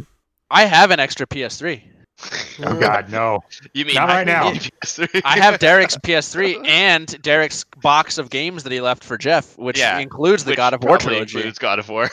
I 0.49 0.65
have 0.65 0.91
an 0.91 0.99
extra 0.99 1.27
PS3. 1.27 1.83
Oh 2.65 2.79
God, 2.79 3.11
no. 3.11 3.41
You 3.73 3.85
mean 3.85 3.93
Not 3.93 4.07
right 4.09 4.25
now. 4.25 4.51
I 5.23 5.37
have 5.39 5.59
Derek's 5.59 5.95
PS3 5.97 6.67
and 6.67 7.21
Derek's 7.21 7.63
box 7.83 8.17
of 8.17 8.31
games 8.31 8.63
that 8.63 8.71
he 8.71 8.81
left 8.81 9.03
for 9.03 9.15
Jeff, 9.15 9.55
which 9.59 9.77
Yeah, 9.77 9.99
includes 9.99 10.43
the 10.43 10.51
Which 10.51 10.57
God 10.57 10.73
of 10.73 10.83
War 10.83 10.97
trilogy. 10.97 11.37
includes 11.37 11.59
God 11.59 11.77
of 11.77 11.87
War. 11.89 12.09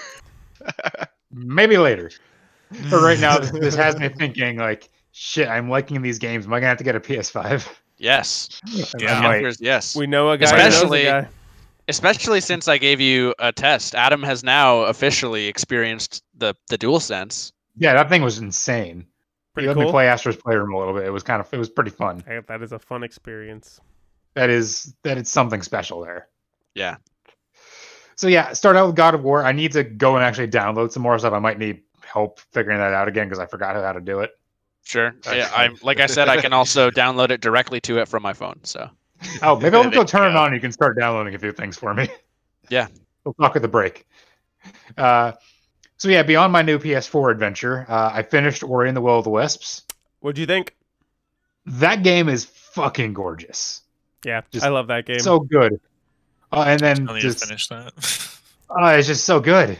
Maybe 1.32 1.78
later. 1.78 2.10
But 2.90 3.00
right 3.02 3.18
now, 3.18 3.38
this, 3.38 3.50
this 3.52 3.74
has 3.74 3.96
me 3.98 4.08
thinking 4.10 4.58
like, 4.58 4.90
shit. 5.12 5.48
I'm 5.48 5.68
liking 5.70 6.02
these 6.02 6.18
games. 6.18 6.44
Am 6.46 6.52
I 6.52 6.58
gonna 6.58 6.68
have 6.68 6.78
to 6.78 6.84
get 6.84 6.94
a 6.96 7.00
PS5? 7.00 7.66
Yes, 7.96 8.60
Yeah. 8.66 8.84
The 8.98 9.06
I 9.08 9.20
might. 9.22 9.34
answer 9.36 9.46
is 9.48 9.60
yes. 9.60 9.96
We 9.96 10.06
know 10.06 10.30
a 10.30 10.36
guy. 10.38 10.46
who 10.50 10.56
knows 10.56 10.64
a 10.64 10.68
Especially- 10.68 11.04
guy. 11.04 11.28
Especially 11.86 12.40
since 12.40 12.66
I 12.66 12.78
gave 12.78 12.98
you 13.00 13.34
a 13.38 13.52
test, 13.52 13.94
Adam 13.94 14.22
has 14.22 14.42
now 14.42 14.80
officially 14.82 15.46
experienced 15.46 16.22
the 16.36 16.54
the 16.68 16.78
dual 16.78 16.98
sense. 16.98 17.52
Yeah, 17.76 17.92
that 17.94 18.08
thing 18.08 18.22
was 18.22 18.38
insane. 18.38 19.06
Pretty 19.54 19.68
let 19.68 19.74
cool. 19.74 19.84
me 19.84 19.90
play 19.90 20.08
Astro's 20.08 20.36
Playroom 20.36 20.74
a 20.74 20.78
little 20.78 20.94
bit. 20.94 21.04
It 21.04 21.10
was 21.10 21.22
kind 21.22 21.40
of 21.40 21.52
it 21.52 21.56
was 21.58 21.70
pretty 21.70 21.90
fun. 21.90 22.22
Hey, 22.26 22.40
that 22.46 22.62
is 22.62 22.72
a 22.72 22.78
fun 22.78 23.02
experience. 23.04 23.80
That 24.34 24.50
is 24.50 24.94
that 25.04 25.16
is 25.16 25.28
something 25.30 25.62
special 25.62 26.00
there. 26.00 26.28
Yeah. 26.74 26.96
So 28.16 28.28
yeah, 28.28 28.52
start 28.52 28.76
out 28.76 28.86
with 28.88 28.96
God 28.96 29.14
of 29.14 29.22
War. 29.22 29.44
I 29.44 29.52
need 29.52 29.72
to 29.72 29.84
go 29.84 30.16
and 30.16 30.24
actually 30.24 30.48
download 30.48 30.92
some 30.92 31.02
more 31.02 31.18
stuff. 31.18 31.32
I 31.32 31.38
might 31.38 31.58
need 31.58 31.82
help 32.04 32.40
figuring 32.52 32.78
that 32.78 32.92
out 32.92 33.08
again 33.08 33.26
because 33.26 33.38
I 33.38 33.46
forgot 33.46 33.76
how 33.76 33.92
to 33.92 34.00
do 34.00 34.20
it. 34.20 34.32
Sure. 34.84 35.14
That's 35.22 35.36
Yeah, 35.36 35.50
I'm 35.56 35.76
like 35.82 36.00
I 36.00 36.06
said, 36.06 36.28
I 36.28 36.40
can 36.40 36.52
also 36.52 36.90
download 36.92 37.30
it 37.30 37.40
directly 37.40 37.80
to 37.82 37.98
it 37.98 38.08
from 38.08 38.22
my 38.22 38.32
phone. 38.32 38.60
So 38.64 38.90
Oh, 39.42 39.58
maybe 39.58 39.76
I'll 39.76 39.88
go 39.90 40.04
turn 40.04 40.30
it 40.30 40.36
on. 40.36 40.48
and 40.48 40.54
You 40.54 40.60
can 40.60 40.72
start 40.72 40.98
downloading 40.98 41.34
a 41.34 41.38
few 41.38 41.52
things 41.52 41.76
for 41.78 41.94
me. 41.94 42.08
Yeah. 42.68 42.88
We'll 43.24 43.32
talk 43.34 43.56
at 43.56 43.62
the 43.62 43.68
break. 43.68 44.06
Uh, 44.98 45.32
so 46.04 46.10
yeah, 46.10 46.22
beyond 46.22 46.52
my 46.52 46.60
new 46.60 46.78
PS4 46.78 47.30
adventure, 47.30 47.86
uh, 47.88 48.10
I 48.12 48.20
finished 48.20 48.62
Ori 48.62 48.88
and 48.88 48.96
the 48.96 49.00
Will 49.00 49.16
of 49.16 49.24
the 49.24 49.30
Wisps. 49.30 49.84
What'd 50.20 50.36
you 50.36 50.44
think? 50.44 50.76
That 51.64 52.02
game 52.02 52.28
is 52.28 52.44
fucking 52.44 53.14
gorgeous. 53.14 53.80
Yeah, 54.22 54.42
Just 54.50 54.66
I 54.66 54.68
love 54.68 54.88
that 54.88 55.06
game. 55.06 55.18
So 55.20 55.40
good. 55.40 55.80
Uh, 56.52 56.64
and 56.66 56.78
then 56.78 57.08
I 57.08 57.20
just 57.20 57.42
finish 57.42 57.68
that. 57.68 57.92
Oh, 58.68 58.86
it's 58.88 59.06
just 59.06 59.24
so 59.24 59.40
good. 59.40 59.78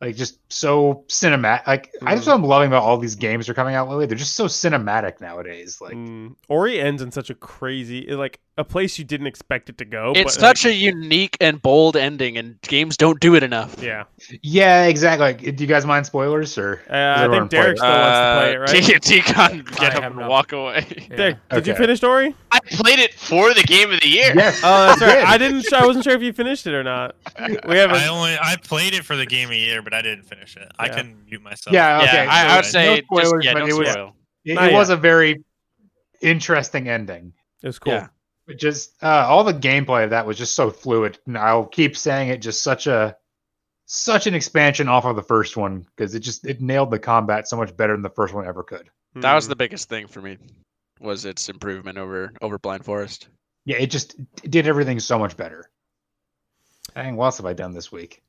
Like 0.00 0.16
just 0.16 0.38
so 0.52 1.04
cinematic. 1.08 1.66
Like 1.66 1.92
I 2.02 2.14
just 2.14 2.26
what 2.26 2.34
I'm 2.34 2.42
loving 2.44 2.68
about 2.68 2.82
all 2.82 2.98
these 2.98 3.14
games 3.14 3.46
that 3.46 3.52
are 3.52 3.54
coming 3.54 3.74
out 3.74 3.88
lately. 3.88 4.06
They're 4.06 4.18
just 4.18 4.34
so 4.34 4.46
cinematic 4.46 5.20
nowadays. 5.20 5.80
Like 5.80 5.94
Mm, 5.94 6.34
Ori 6.48 6.80
ends 6.80 7.00
in 7.00 7.10
such 7.10 7.30
a 7.30 7.34
crazy, 7.34 8.06
like 8.08 8.38
a 8.58 8.64
place 8.64 8.98
you 8.98 9.04
didn't 9.04 9.26
expect 9.26 9.70
it 9.70 9.78
to 9.78 9.84
go. 9.86 10.12
it's 10.14 10.36
but, 10.36 10.40
such 10.40 10.66
a 10.66 10.72
unique 10.74 11.38
and 11.40 11.62
bold 11.62 11.96
ending, 11.96 12.36
and 12.36 12.60
games 12.62 12.98
don't 12.98 13.18
do 13.18 13.34
it 13.34 13.42
enough. 13.42 13.82
yeah. 13.82 14.04
yeah, 14.42 14.84
exactly. 14.84 15.24
Like, 15.26 15.56
do 15.56 15.64
you 15.64 15.66
guys 15.66 15.86
mind 15.86 16.04
spoilers 16.04 16.58
or? 16.58 16.82
Uh, 16.90 17.14
I 17.16 17.28
think 17.28 17.48
Derek 17.50 17.78
play 17.78 17.86
still 17.86 17.88
wants 17.88 18.18
to 18.18 18.36
play 18.36 18.50
it, 18.52 18.56
Uh, 18.56 18.60
right? 18.60 19.02
T- 19.02 19.20
T-Con, 19.22 19.64
get 19.80 19.94
up 19.96 20.02
and 20.04 20.16
not. 20.16 20.28
walk 20.28 20.52
away. 20.52 20.84
Yeah. 21.10 21.16
Derek, 21.16 21.36
did 21.50 21.66
you 21.66 21.74
finish 21.74 22.02
Ori? 22.02 22.34
I 22.50 22.60
played 22.60 22.98
it 22.98 23.14
for 23.14 23.54
the 23.54 23.62
game 23.62 23.90
of 23.90 24.00
the 24.00 24.08
year. 24.08 24.32
Yes. 24.34 24.60
Oh, 24.62 24.86
that's 24.86 25.00
right. 25.00 25.24
I 25.26 25.38
didn't. 25.38 25.72
I 25.72 25.86
wasn't 25.86 26.04
sure 26.04 26.14
if 26.14 26.22
you 26.22 26.32
finished 26.34 26.66
it 26.66 26.74
or 26.74 26.82
not. 26.84 27.16
We 27.66 27.76
haven't. 27.78 27.96
I 27.96 28.08
only 28.08 28.36
I 28.38 28.56
played 28.56 28.92
it 28.94 29.04
for 29.04 29.16
the 29.16 29.24
game 29.26 29.44
of 29.48 29.52
the 29.52 29.58
year, 29.58 29.80
but 29.82 29.94
I 29.94 30.02
didn't 30.02 30.24
finish 30.24 30.56
it. 30.56 30.70
I 30.78 30.86
Yeah. 30.86 30.94
couldn't 30.94 31.24
mute 31.26 31.42
myself. 31.42 31.72
Yeah. 31.72 32.00
Yeah, 32.02 32.08
Okay. 32.08 32.26
I, 32.26 32.52
I 32.52 32.56
would 32.56 32.64
say 32.66 32.96
no 33.10 33.20
spoilers, 33.20 33.44
yeah, 33.44 33.52
but 33.54 33.62
it 33.68 33.72
was 33.74 33.88
it, 34.44 34.58
it 34.58 34.72
was 34.74 34.90
a 34.90 34.96
very 34.96 35.42
interesting 36.20 36.88
ending. 36.88 37.32
It 37.62 37.66
was 37.66 37.78
cool. 37.78 38.06
Yeah. 38.46 38.52
But 38.52 38.58
just 38.58 39.02
uh, 39.02 39.26
all 39.28 39.44
the 39.44 39.54
gameplay 39.54 40.04
of 40.04 40.10
that 40.10 40.26
was 40.26 40.36
just 40.38 40.54
so 40.56 40.70
fluid. 40.70 41.18
And 41.26 41.38
I'll 41.38 41.64
keep 41.66 41.96
saying 41.96 42.28
it. 42.30 42.42
Just 42.42 42.62
such 42.62 42.86
a 42.86 43.16
such 43.86 44.26
an 44.26 44.34
expansion 44.34 44.88
off 44.88 45.04
of 45.04 45.16
the 45.16 45.22
first 45.22 45.56
one 45.56 45.80
because 45.96 46.14
it 46.14 46.20
just 46.20 46.46
it 46.46 46.60
nailed 46.60 46.90
the 46.90 46.98
combat 46.98 47.46
so 47.48 47.56
much 47.56 47.76
better 47.76 47.92
than 47.94 48.02
the 48.02 48.08
first 48.10 48.32
one 48.34 48.46
ever 48.46 48.62
could. 48.62 48.88
That 49.16 49.34
was 49.34 49.46
Mm. 49.46 49.50
the 49.50 49.56
biggest 49.56 49.88
thing 49.88 50.06
for 50.06 50.20
me. 50.22 50.38
Was 51.00 51.24
its 51.24 51.48
improvement 51.48 51.98
over 51.98 52.32
over 52.40 52.58
Blind 52.58 52.84
Forest. 52.84 53.28
Yeah, 53.64 53.76
it 53.78 53.88
just 53.90 54.14
it 54.42 54.50
did 54.50 54.66
everything 54.66 54.98
so 55.00 55.18
much 55.18 55.36
better. 55.36 55.68
Dang, 56.94 57.16
what 57.16 57.26
else 57.26 57.36
have 57.38 57.46
I 57.46 57.52
done 57.52 57.72
this 57.72 57.90
week? 57.92 58.22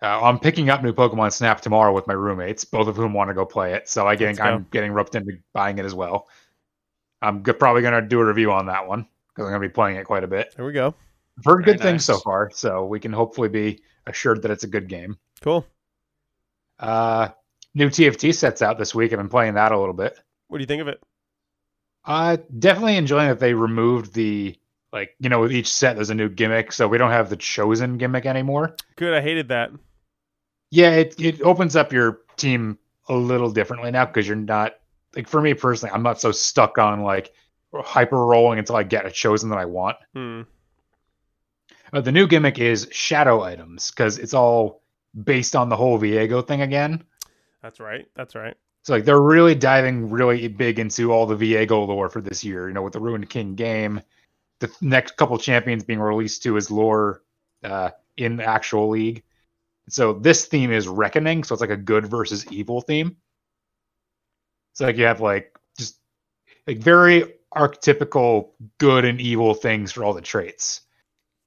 Uh, 0.00 0.20
I'm 0.22 0.38
picking 0.40 0.68
up 0.70 0.82
new 0.82 0.92
Pokemon 0.92 1.32
Snap 1.32 1.60
tomorrow 1.60 1.92
with 1.92 2.06
my 2.08 2.14
roommates, 2.14 2.64
both 2.64 2.88
of 2.88 2.96
whom 2.96 3.12
want 3.12 3.28
to 3.30 3.34
go 3.34 3.46
play 3.46 3.74
it. 3.74 3.88
So 3.88 4.06
I 4.06 4.16
getting 4.16 4.40
I'm 4.40 4.66
getting 4.70 4.92
roped 4.92 5.14
into 5.14 5.38
buying 5.52 5.78
it 5.78 5.84
as 5.84 5.94
well. 5.94 6.28
I'm 7.20 7.44
g- 7.44 7.52
probably 7.52 7.82
gonna 7.82 8.02
do 8.02 8.20
a 8.20 8.24
review 8.24 8.50
on 8.52 8.66
that 8.66 8.86
one 8.88 9.06
because 9.34 9.46
I'm 9.46 9.52
gonna 9.52 9.60
be 9.60 9.72
playing 9.72 9.96
it 9.96 10.04
quite 10.04 10.24
a 10.24 10.28
bit. 10.28 10.54
There 10.56 10.64
we 10.64 10.72
go. 10.72 10.94
I've 11.38 11.44
heard 11.44 11.64
Very 11.64 11.76
good 11.76 11.82
things 11.82 12.04
so 12.04 12.18
far, 12.18 12.50
so 12.52 12.84
we 12.84 13.00
can 13.00 13.12
hopefully 13.12 13.48
be 13.48 13.80
assured 14.06 14.42
that 14.42 14.50
it's 14.50 14.64
a 14.64 14.68
good 14.68 14.88
game. 14.88 15.16
Cool. 15.40 15.66
Uh, 16.78 17.28
new 17.74 17.88
TFT 17.88 18.34
sets 18.34 18.62
out 18.62 18.78
this 18.78 18.94
week. 18.94 19.12
I've 19.12 19.18
been 19.18 19.28
playing 19.28 19.54
that 19.54 19.72
a 19.72 19.78
little 19.78 19.94
bit. 19.94 20.18
What 20.48 20.58
do 20.58 20.62
you 20.62 20.66
think 20.66 20.82
of 20.82 20.88
it? 20.88 21.02
Uh, 22.04 22.36
definitely 22.58 22.96
enjoying 22.96 23.28
that 23.28 23.38
they 23.38 23.54
removed 23.54 24.12
the 24.12 24.58
like 24.92 25.14
you 25.20 25.30
know 25.30 25.40
with 25.40 25.52
each 25.52 25.72
set 25.72 25.96
there's 25.96 26.10
a 26.10 26.14
new 26.14 26.28
gimmick, 26.28 26.72
so 26.72 26.88
we 26.88 26.98
don't 26.98 27.10
have 27.10 27.30
the 27.30 27.36
chosen 27.36 27.96
gimmick 27.96 28.26
anymore. 28.26 28.76
Good. 28.96 29.14
I 29.14 29.22
hated 29.22 29.48
that. 29.48 29.70
Yeah, 30.70 30.90
it 30.90 31.18
it 31.20 31.40
opens 31.42 31.76
up 31.76 31.92
your 31.92 32.20
team 32.36 32.78
a 33.08 33.14
little 33.14 33.50
differently 33.50 33.90
now 33.90 34.06
because 34.06 34.26
you're 34.26 34.36
not 34.36 34.74
like 35.14 35.28
for 35.28 35.40
me 35.40 35.54
personally, 35.54 35.94
I'm 35.94 36.02
not 36.02 36.20
so 36.20 36.32
stuck 36.32 36.78
on 36.78 37.02
like 37.02 37.32
hyper 37.72 38.26
rolling 38.26 38.58
until 38.58 38.76
I 38.76 38.82
get 38.82 39.06
a 39.06 39.10
chosen 39.10 39.50
that 39.50 39.58
I 39.58 39.64
want. 39.64 39.96
Hmm. 40.14 40.42
Uh, 41.92 42.00
the 42.00 42.12
new 42.12 42.26
gimmick 42.26 42.58
is 42.58 42.88
shadow 42.90 43.42
items 43.42 43.90
because 43.90 44.18
it's 44.18 44.34
all 44.34 44.82
based 45.24 45.54
on 45.54 45.68
the 45.68 45.76
whole 45.76 45.98
Viego 45.98 46.46
thing 46.46 46.62
again. 46.62 47.04
That's 47.62 47.80
right. 47.80 48.06
That's 48.14 48.34
right. 48.34 48.56
So 48.82 48.94
like 48.94 49.04
they're 49.04 49.20
really 49.20 49.54
diving 49.54 50.10
really 50.10 50.48
big 50.48 50.78
into 50.78 51.12
all 51.12 51.26
the 51.26 51.36
Viego 51.36 51.86
lore 51.86 52.08
for 52.08 52.20
this 52.20 52.42
year. 52.42 52.68
You 52.68 52.74
know, 52.74 52.82
with 52.82 52.94
the 52.94 53.00
Ruined 53.00 53.28
King 53.30 53.54
game, 53.54 54.00
the 54.58 54.70
next 54.80 55.16
couple 55.16 55.38
champions 55.38 55.84
being 55.84 56.00
released 56.00 56.42
to 56.44 56.54
his 56.54 56.70
lore 56.70 57.22
uh, 57.62 57.90
in 58.16 58.36
the 58.36 58.44
actual 58.44 58.88
league. 58.88 59.22
So 59.88 60.14
this 60.14 60.46
theme 60.46 60.72
is 60.72 60.88
Reckoning, 60.88 61.44
so 61.44 61.54
it's 61.54 61.60
like 61.60 61.70
a 61.70 61.76
good 61.76 62.06
versus 62.06 62.50
evil 62.50 62.80
theme. 62.80 63.16
So 64.72 64.86
like 64.86 64.96
you 64.96 65.04
have 65.04 65.20
like 65.20 65.56
just 65.78 65.98
like 66.66 66.78
very 66.78 67.34
archetypical 67.56 68.50
good 68.78 69.04
and 69.04 69.20
evil 69.20 69.54
things 69.54 69.92
for 69.92 70.04
all 70.04 70.14
the 70.14 70.20
traits. 70.20 70.82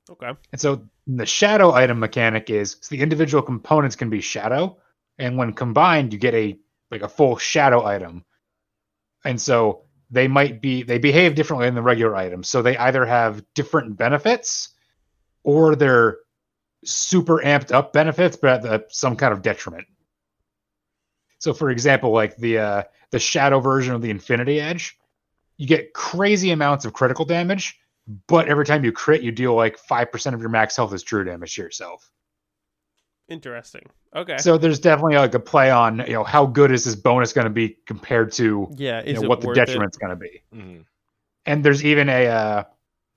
Okay. 0.09 0.31
And 0.51 0.61
so 0.61 0.87
the 1.07 1.25
shadow 1.25 1.71
item 1.71 1.99
mechanic 1.99 2.49
is 2.49 2.77
so 2.81 2.95
the 2.95 3.01
individual 3.01 3.41
components 3.41 3.95
can 3.95 4.09
be 4.09 4.21
shadow, 4.21 4.77
and 5.17 5.37
when 5.37 5.53
combined, 5.53 6.13
you 6.13 6.19
get 6.19 6.33
a 6.33 6.57
like 6.91 7.01
a 7.01 7.09
full 7.09 7.37
shadow 7.37 7.83
item. 7.85 8.23
And 9.23 9.41
so 9.41 9.85
they 10.11 10.27
might 10.27 10.61
be 10.61 10.83
they 10.83 10.99
behave 10.99 11.35
differently 11.35 11.67
than 11.67 11.75
the 11.75 11.81
regular 11.81 12.15
items. 12.15 12.47
So 12.47 12.61
they 12.61 12.77
either 12.77 13.05
have 13.05 13.43
different 13.55 13.97
benefits 13.97 14.69
or 15.43 15.75
they're 15.75 16.17
super 16.83 17.39
amped 17.39 17.71
up 17.71 17.93
benefits, 17.93 18.37
but 18.37 18.49
at 18.51 18.61
the, 18.61 18.85
some 18.89 19.15
kind 19.15 19.33
of 19.33 19.41
detriment. 19.41 19.87
So 21.39 21.53
for 21.53 21.69
example, 21.69 22.11
like 22.11 22.37
the 22.37 22.59
uh, 22.59 22.83
the 23.11 23.19
shadow 23.19 23.59
version 23.59 23.95
of 23.95 24.01
the 24.01 24.09
Infinity 24.09 24.61
Edge, 24.61 24.97
you 25.57 25.67
get 25.67 25.93
crazy 25.93 26.51
amounts 26.51 26.85
of 26.85 26.93
critical 26.93 27.25
damage, 27.25 27.79
but 28.27 28.47
every 28.47 28.65
time 28.65 28.83
you 28.83 28.91
crit, 28.91 29.21
you 29.21 29.31
deal 29.31 29.55
like 29.55 29.77
five 29.77 30.11
percent 30.11 30.33
of 30.35 30.41
your 30.41 30.49
max 30.49 30.75
health 30.75 30.93
as 30.93 31.03
true 31.03 31.23
damage 31.23 31.55
to 31.55 31.61
yourself. 31.61 32.09
Interesting. 33.27 33.83
Okay. 34.15 34.37
So 34.37 34.57
there's 34.57 34.79
definitely 34.79 35.17
like 35.17 35.33
a 35.33 35.39
play 35.39 35.71
on 35.71 35.99
you 35.99 36.13
know 36.13 36.23
how 36.23 36.45
good 36.45 36.71
is 36.71 36.85
this 36.85 36.95
bonus 36.95 37.33
going 37.33 37.45
to 37.45 37.51
be 37.51 37.77
compared 37.85 38.31
to 38.33 38.67
yeah, 38.75 39.03
you 39.03 39.13
know, 39.13 39.27
what 39.27 39.41
the 39.41 39.53
detriment's 39.53 39.97
going 39.97 40.11
to 40.11 40.15
be. 40.15 40.43
Mhm. 40.53 40.85
And 41.45 41.63
there's 41.63 41.83
even 41.83 42.09
a 42.09 42.27
uh, 42.27 42.63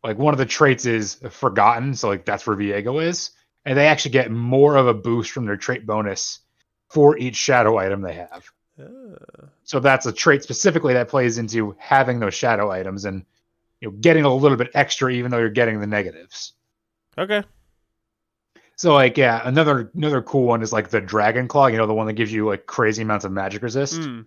like 0.02 0.18
one 0.18 0.32
of 0.32 0.38
the 0.38 0.46
traits 0.46 0.86
is 0.86 1.16
forgotten, 1.30 1.94
so 1.94 2.08
like 2.08 2.24
that's 2.24 2.46
where 2.46 2.56
Viego 2.56 3.02
is, 3.02 3.30
and 3.64 3.76
they 3.76 3.86
actually 3.86 4.12
get 4.12 4.30
more 4.30 4.76
of 4.76 4.86
a 4.86 4.94
boost 4.94 5.30
from 5.30 5.44
their 5.44 5.56
trait 5.56 5.86
bonus 5.86 6.40
for 6.88 7.18
each 7.18 7.36
shadow 7.36 7.76
item 7.76 8.00
they 8.00 8.14
have. 8.14 8.50
Uh, 8.80 9.46
So 9.64 9.80
that's 9.80 10.06
a 10.06 10.12
trait 10.12 10.42
specifically 10.42 10.94
that 10.94 11.08
plays 11.08 11.38
into 11.38 11.74
having 11.78 12.20
those 12.20 12.34
shadow 12.34 12.70
items 12.70 13.04
and 13.04 13.24
you 13.80 13.88
know 13.90 13.96
getting 14.00 14.24
a 14.24 14.34
little 14.34 14.56
bit 14.56 14.70
extra 14.74 15.10
even 15.12 15.30
though 15.30 15.38
you're 15.38 15.50
getting 15.50 15.80
the 15.80 15.86
negatives. 15.86 16.52
okay. 17.16 17.42
So 18.76 18.94
like 18.94 19.16
yeah, 19.18 19.40
another 19.44 19.90
another 19.96 20.22
cool 20.22 20.44
one 20.44 20.62
is 20.62 20.72
like 20.72 20.88
the 20.88 21.00
dragon 21.00 21.48
claw, 21.48 21.66
you 21.66 21.76
know, 21.78 21.86
the 21.86 21.94
one 21.94 22.06
that 22.06 22.12
gives 22.12 22.32
you 22.32 22.46
like 22.46 22.66
crazy 22.66 23.02
amounts 23.02 23.24
of 23.24 23.32
magic 23.32 23.62
resist. 23.62 23.96
Hmm. 23.96 24.20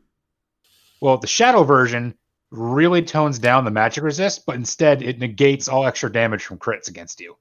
Well, 0.99 1.17
the 1.17 1.27
shadow 1.27 1.63
version 1.63 2.15
really 2.51 3.01
tones 3.01 3.39
down 3.39 3.63
the 3.63 3.71
magic 3.71 4.03
resist, 4.03 4.45
but 4.45 4.55
instead 4.55 5.01
it 5.01 5.19
negates 5.19 5.69
all 5.69 5.85
extra 5.85 6.11
damage 6.11 6.43
from 6.43 6.57
crits 6.57 6.89
against 6.89 7.21
you. 7.21 7.37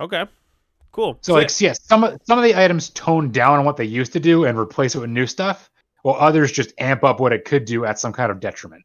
Okay. 0.00 0.24
Cool. 0.92 1.18
So 1.20 1.34
like 1.34 1.60
yes, 1.60 1.78
some 1.84 2.04
of 2.04 2.18
some 2.24 2.38
of 2.38 2.44
the 2.44 2.56
items 2.56 2.88
tone 2.90 3.30
down 3.30 3.58
on 3.58 3.66
what 3.66 3.76
they 3.76 3.84
used 3.84 4.14
to 4.14 4.20
do 4.20 4.46
and 4.46 4.58
replace 4.58 4.94
it 4.94 5.00
with 5.00 5.10
new 5.10 5.26
stuff, 5.26 5.70
while 6.02 6.16
others 6.16 6.52
just 6.52 6.72
amp 6.78 7.04
up 7.04 7.20
what 7.20 7.32
it 7.32 7.44
could 7.44 7.64
do 7.64 7.84
at 7.84 7.98
some 7.98 8.12
kind 8.12 8.30
of 8.30 8.40
detriment. 8.40 8.84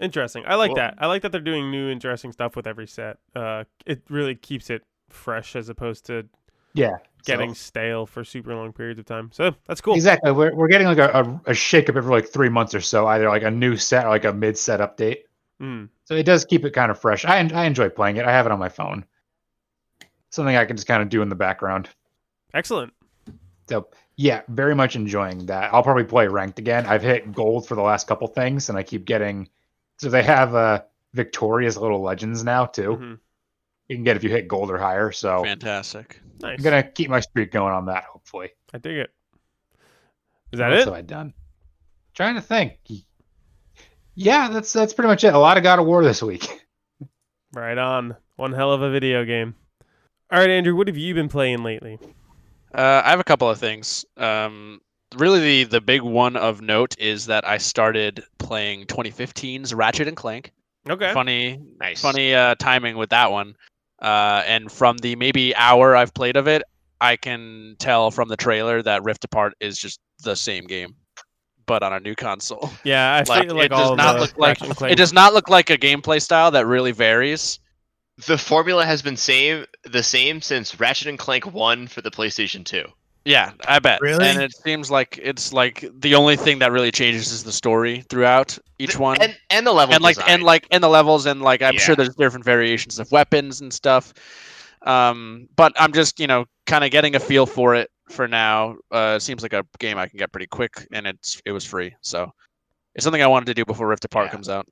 Interesting. 0.00 0.44
I 0.46 0.56
like 0.56 0.70
Cool. 0.70 0.76
that. 0.76 0.94
I 0.98 1.06
like 1.06 1.22
that 1.22 1.32
they're 1.32 1.40
doing 1.40 1.70
new 1.70 1.88
interesting 1.88 2.32
stuff 2.32 2.56
with 2.56 2.66
every 2.66 2.86
set. 2.86 3.18
Uh, 3.34 3.64
it 3.86 4.02
really 4.10 4.34
keeps 4.34 4.68
it 4.70 4.82
fresh 5.08 5.54
as 5.54 5.68
opposed 5.68 6.06
to 6.06 6.28
Yeah. 6.74 6.96
getting 7.24 7.50
so- 7.54 7.58
stale 7.58 8.06
for 8.06 8.24
super 8.24 8.54
long 8.56 8.72
periods 8.72 8.98
of 8.98 9.06
time. 9.06 9.30
So 9.32 9.54
that's 9.66 9.80
cool. 9.80 9.94
Exactly. 9.94 10.32
We're, 10.32 10.52
we're 10.54 10.66
getting 10.68 10.88
like 10.88 10.98
a, 10.98 11.10
a, 11.10 11.22
a 11.50 11.52
shakeup 11.54 11.96
every 11.96 12.10
like 12.10 12.28
three 12.28 12.48
months 12.48 12.74
or 12.74 12.80
so, 12.80 13.06
either 13.06 13.28
like 13.28 13.44
a 13.44 13.50
new 13.50 13.76
set 13.76 14.04
or 14.04 14.08
like 14.08 14.24
a 14.24 14.32
mid 14.32 14.58
set 14.58 14.80
update. 14.80 15.18
Hmm. 15.60 15.84
So 16.06 16.14
it 16.16 16.24
does 16.26 16.44
keep 16.44 16.64
it 16.64 16.72
kind 16.72 16.90
of 16.90 16.98
fresh. 17.00 17.24
I 17.24 17.38
I 17.38 17.64
enjoy 17.64 17.88
playing 17.88 18.16
it. 18.16 18.24
I 18.26 18.32
have 18.32 18.46
it 18.46 18.52
on 18.52 18.58
my 18.58 18.68
phone. 18.68 19.04
Something 20.30 20.56
I 20.56 20.64
can 20.64 20.76
just 20.76 20.88
kind 20.88 21.00
of 21.02 21.08
do 21.08 21.22
in 21.22 21.28
the 21.28 21.36
background. 21.36 21.88
Excellent. 22.52 22.92
So 23.68 23.86
yeah, 24.16 24.42
very 24.48 24.74
much 24.74 24.96
enjoying 24.96 25.46
that. 25.46 25.72
I'll 25.74 25.82
probably 25.82 26.04
play 26.04 26.26
ranked 26.28 26.58
again. 26.58 26.86
I've 26.86 27.02
hit 27.02 27.32
gold 27.32 27.66
for 27.66 27.74
the 27.74 27.82
last 27.82 28.06
couple 28.06 28.26
things, 28.28 28.68
and 28.68 28.78
I 28.78 28.82
keep 28.82 29.04
getting. 29.04 29.48
So 29.98 30.08
they 30.10 30.22
have 30.22 30.54
uh 30.54 30.82
Victorious 31.12 31.76
little 31.76 32.02
legends 32.02 32.42
now 32.42 32.66
too. 32.66 32.96
Mhm. 32.96 33.18
You 33.88 33.96
can 33.96 34.02
get 34.04 34.16
if 34.16 34.24
you 34.24 34.30
hit 34.30 34.48
gold 34.48 34.70
or 34.70 34.78
higher. 34.78 35.12
So 35.12 35.44
Fantastic. 35.44 36.20
Nice. 36.40 36.58
I'm 36.58 36.64
gonna 36.64 36.82
keep 36.82 37.08
my 37.08 37.20
streak 37.20 37.52
going 37.52 37.72
on 37.72 37.86
that. 37.86 38.04
Hopefully. 38.04 38.50
I 38.72 38.78
dig 38.78 38.96
it. 38.96 39.10
Is 40.52 40.58
that 40.58 40.70
What 40.70 40.78
else 40.78 40.82
it? 40.82 40.90
have 40.90 40.94
I 40.98 41.02
done? 41.02 41.34
Trying 42.14 42.34
to 42.34 42.40
think. 42.40 42.78
Yeah, 44.16 44.48
that's 44.48 44.72
that's 44.72 44.92
pretty 44.92 45.08
much 45.08 45.22
it. 45.24 45.34
A 45.34 45.38
lot 45.38 45.56
of 45.56 45.62
God 45.62 45.78
of 45.78 45.86
War 45.86 46.02
this 46.04 46.22
week. 46.22 46.46
Right 47.54 47.78
on. 47.78 48.16
One 48.34 48.52
hell 48.52 48.72
of 48.72 48.82
a 48.82 48.90
video 48.90 49.24
game. 49.24 49.54
All 50.32 50.40
right, 50.40 50.50
Andrew, 50.50 50.74
what 50.74 50.88
have 50.88 50.96
you 50.96 51.14
been 51.14 51.28
playing 51.28 51.62
lately? 51.62 52.00
Uh, 52.74 53.02
I 53.04 53.10
have 53.10 53.20
a 53.20 53.24
couple 53.24 53.48
of 53.48 53.58
things. 53.58 54.04
Um, 54.16 54.80
really, 55.16 55.62
the 55.64 55.70
the 55.70 55.80
big 55.80 56.02
one 56.02 56.36
of 56.36 56.60
note 56.60 56.96
is 56.98 57.26
that 57.26 57.46
I 57.46 57.58
started 57.58 58.24
playing 58.38 58.86
2015's 58.86 59.72
Ratchet 59.72 60.08
and 60.08 60.16
Clank. 60.16 60.52
Okay. 60.88 61.12
Funny, 61.12 61.58
Nice. 61.80 62.00
funny 62.02 62.34
uh, 62.34 62.56
timing 62.56 62.96
with 62.96 63.10
that 63.10 63.30
one. 63.30 63.56
Uh, 64.02 64.42
and 64.46 64.70
from 64.70 64.98
the 64.98 65.16
maybe 65.16 65.54
hour 65.56 65.96
I've 65.96 66.12
played 66.12 66.36
of 66.36 66.46
it, 66.48 66.62
I 67.00 67.16
can 67.16 67.76
tell 67.78 68.10
from 68.10 68.28
the 68.28 68.36
trailer 68.36 68.82
that 68.82 69.02
Rift 69.02 69.24
Apart 69.24 69.54
is 69.60 69.78
just 69.78 69.98
the 70.24 70.34
same 70.36 70.64
game, 70.66 70.94
but 71.66 71.82
on 71.82 71.92
a 71.92 72.00
new 72.00 72.14
console. 72.14 72.70
Yeah, 72.84 73.14
I 73.14 73.18
Like, 73.28 73.46
feel 73.46 73.54
like 73.56 73.66
it 73.66 73.68
does 73.70 73.90
all 73.90 73.96
not 73.96 74.18
look 74.18 74.36
like 74.36 74.60
Ratchet 74.60 74.66
and 74.68 74.76
Clank- 74.76 74.92
it 74.92 74.96
does 74.96 75.12
not 75.12 75.32
look 75.32 75.48
like 75.48 75.70
a 75.70 75.78
gameplay 75.78 76.20
style 76.20 76.50
that 76.50 76.66
really 76.66 76.92
varies. 76.92 77.60
The 78.26 78.36
formula 78.36 78.84
has 78.84 79.00
been 79.00 79.16
same 79.16 79.64
the 79.86 80.02
same 80.02 80.40
since 80.40 80.78
Ratchet 80.78 81.08
and 81.08 81.18
Clank 81.18 81.52
One 81.52 81.86
for 81.86 82.00
the 82.00 82.10
PlayStation 82.10 82.64
Two. 82.64 82.84
Yeah, 83.24 83.52
I 83.66 83.78
bet. 83.78 84.00
Really? 84.02 84.26
And 84.26 84.42
it 84.42 84.54
seems 84.54 84.90
like 84.90 85.18
it's 85.22 85.52
like 85.52 85.88
the 86.00 86.14
only 86.14 86.36
thing 86.36 86.58
that 86.58 86.72
really 86.72 86.90
changes 86.90 87.32
is 87.32 87.42
the 87.42 87.52
story 87.52 88.02
throughout 88.10 88.58
each 88.78 88.98
one. 88.98 89.16
and 89.22 89.34
and 89.48 89.66
the 89.66 89.72
level 89.72 89.94
and 89.94 90.04
like 90.04 90.16
design. 90.16 90.30
and 90.34 90.42
like 90.42 90.66
and 90.70 90.84
the 90.84 90.88
levels 90.88 91.24
and 91.24 91.40
like 91.40 91.62
I'm 91.62 91.78
sure 91.78 91.96
there's 91.96 92.14
different 92.16 92.44
variations 92.44 92.98
of 92.98 93.10
weapons 93.12 93.62
and 93.62 93.72
stuff. 93.72 94.12
Um, 94.82 95.48
but 95.56 95.72
I'm 95.76 95.92
just 95.94 96.20
you 96.20 96.26
know 96.26 96.44
kind 96.66 96.84
of 96.84 96.90
getting 96.90 97.14
a 97.16 97.20
feel 97.20 97.46
for 97.46 97.74
it 97.74 97.90
for 98.10 98.28
now. 98.28 98.76
Uh, 98.92 99.14
it 99.16 99.20
seems 99.20 99.42
like 99.42 99.54
a 99.54 99.64
game 99.78 99.96
I 99.96 100.06
can 100.06 100.18
get 100.18 100.30
pretty 100.30 100.46
quick, 100.46 100.86
and 100.92 101.06
it's 101.06 101.40
it 101.46 101.52
was 101.52 101.64
free, 101.64 101.94
so 102.02 102.30
it's 102.94 103.04
something 103.04 103.22
I 103.22 103.26
wanted 103.26 103.46
to 103.46 103.54
do 103.54 103.64
before 103.64 103.88
Rift 103.88 104.04
Apart 104.04 104.26
Yeah. 104.26 104.32
comes 104.32 104.50
out. 104.50 104.68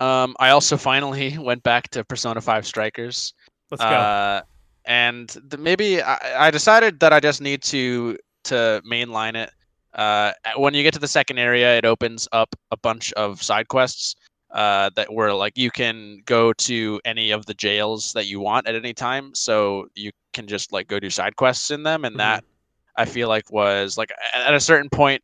Um, 0.00 0.36
I 0.38 0.50
also 0.50 0.76
finally 0.76 1.38
went 1.38 1.62
back 1.62 1.88
to 1.90 2.04
Persona 2.04 2.40
Five 2.42 2.66
Strikers. 2.66 3.32
Let's 3.74 3.82
go. 3.84 4.08
Uh, 4.08 4.42
and 4.86 5.28
the, 5.48 5.58
maybe 5.58 6.02
I, 6.02 6.48
I 6.48 6.50
decided 6.50 7.00
that 7.00 7.12
I 7.12 7.20
just 7.20 7.40
need 7.40 7.62
to 7.64 8.18
to 8.44 8.82
mainline 8.90 9.34
it. 9.36 9.50
Uh, 9.94 10.32
when 10.56 10.74
you 10.74 10.82
get 10.82 10.92
to 10.94 11.00
the 11.00 11.08
second 11.08 11.38
area, 11.38 11.78
it 11.78 11.84
opens 11.84 12.28
up 12.32 12.54
a 12.70 12.76
bunch 12.76 13.12
of 13.14 13.42
side 13.42 13.68
quests 13.68 14.16
uh, 14.52 14.90
that 14.96 15.12
were 15.12 15.32
like 15.32 15.56
you 15.56 15.70
can 15.70 16.20
go 16.26 16.52
to 16.54 17.00
any 17.04 17.30
of 17.30 17.46
the 17.46 17.54
jails 17.54 18.12
that 18.12 18.26
you 18.26 18.40
want 18.40 18.66
at 18.68 18.74
any 18.74 18.92
time. 18.94 19.34
So 19.34 19.86
you 19.94 20.10
can 20.32 20.46
just 20.46 20.72
like 20.72 20.88
go 20.88 20.98
do 21.00 21.10
side 21.10 21.36
quests 21.36 21.70
in 21.70 21.82
them, 21.82 22.04
and 22.04 22.14
Mhm. 22.16 22.18
that 22.18 22.44
I 22.96 23.04
feel 23.06 23.28
like 23.28 23.50
was 23.50 23.96
like 23.98 24.12
at 24.34 24.54
a 24.54 24.60
certain 24.60 24.90
point. 24.90 25.22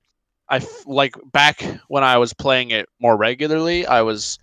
I 0.49 0.57
f- 0.57 0.85
like 0.87 1.15
back 1.33 1.63
when 1.89 2.03
I 2.03 2.19
was 2.19 2.33
playing 2.35 2.73
it 2.73 2.89
more 3.01 3.17
regularly. 3.17 3.87
I 3.87 4.03
was 4.03 4.39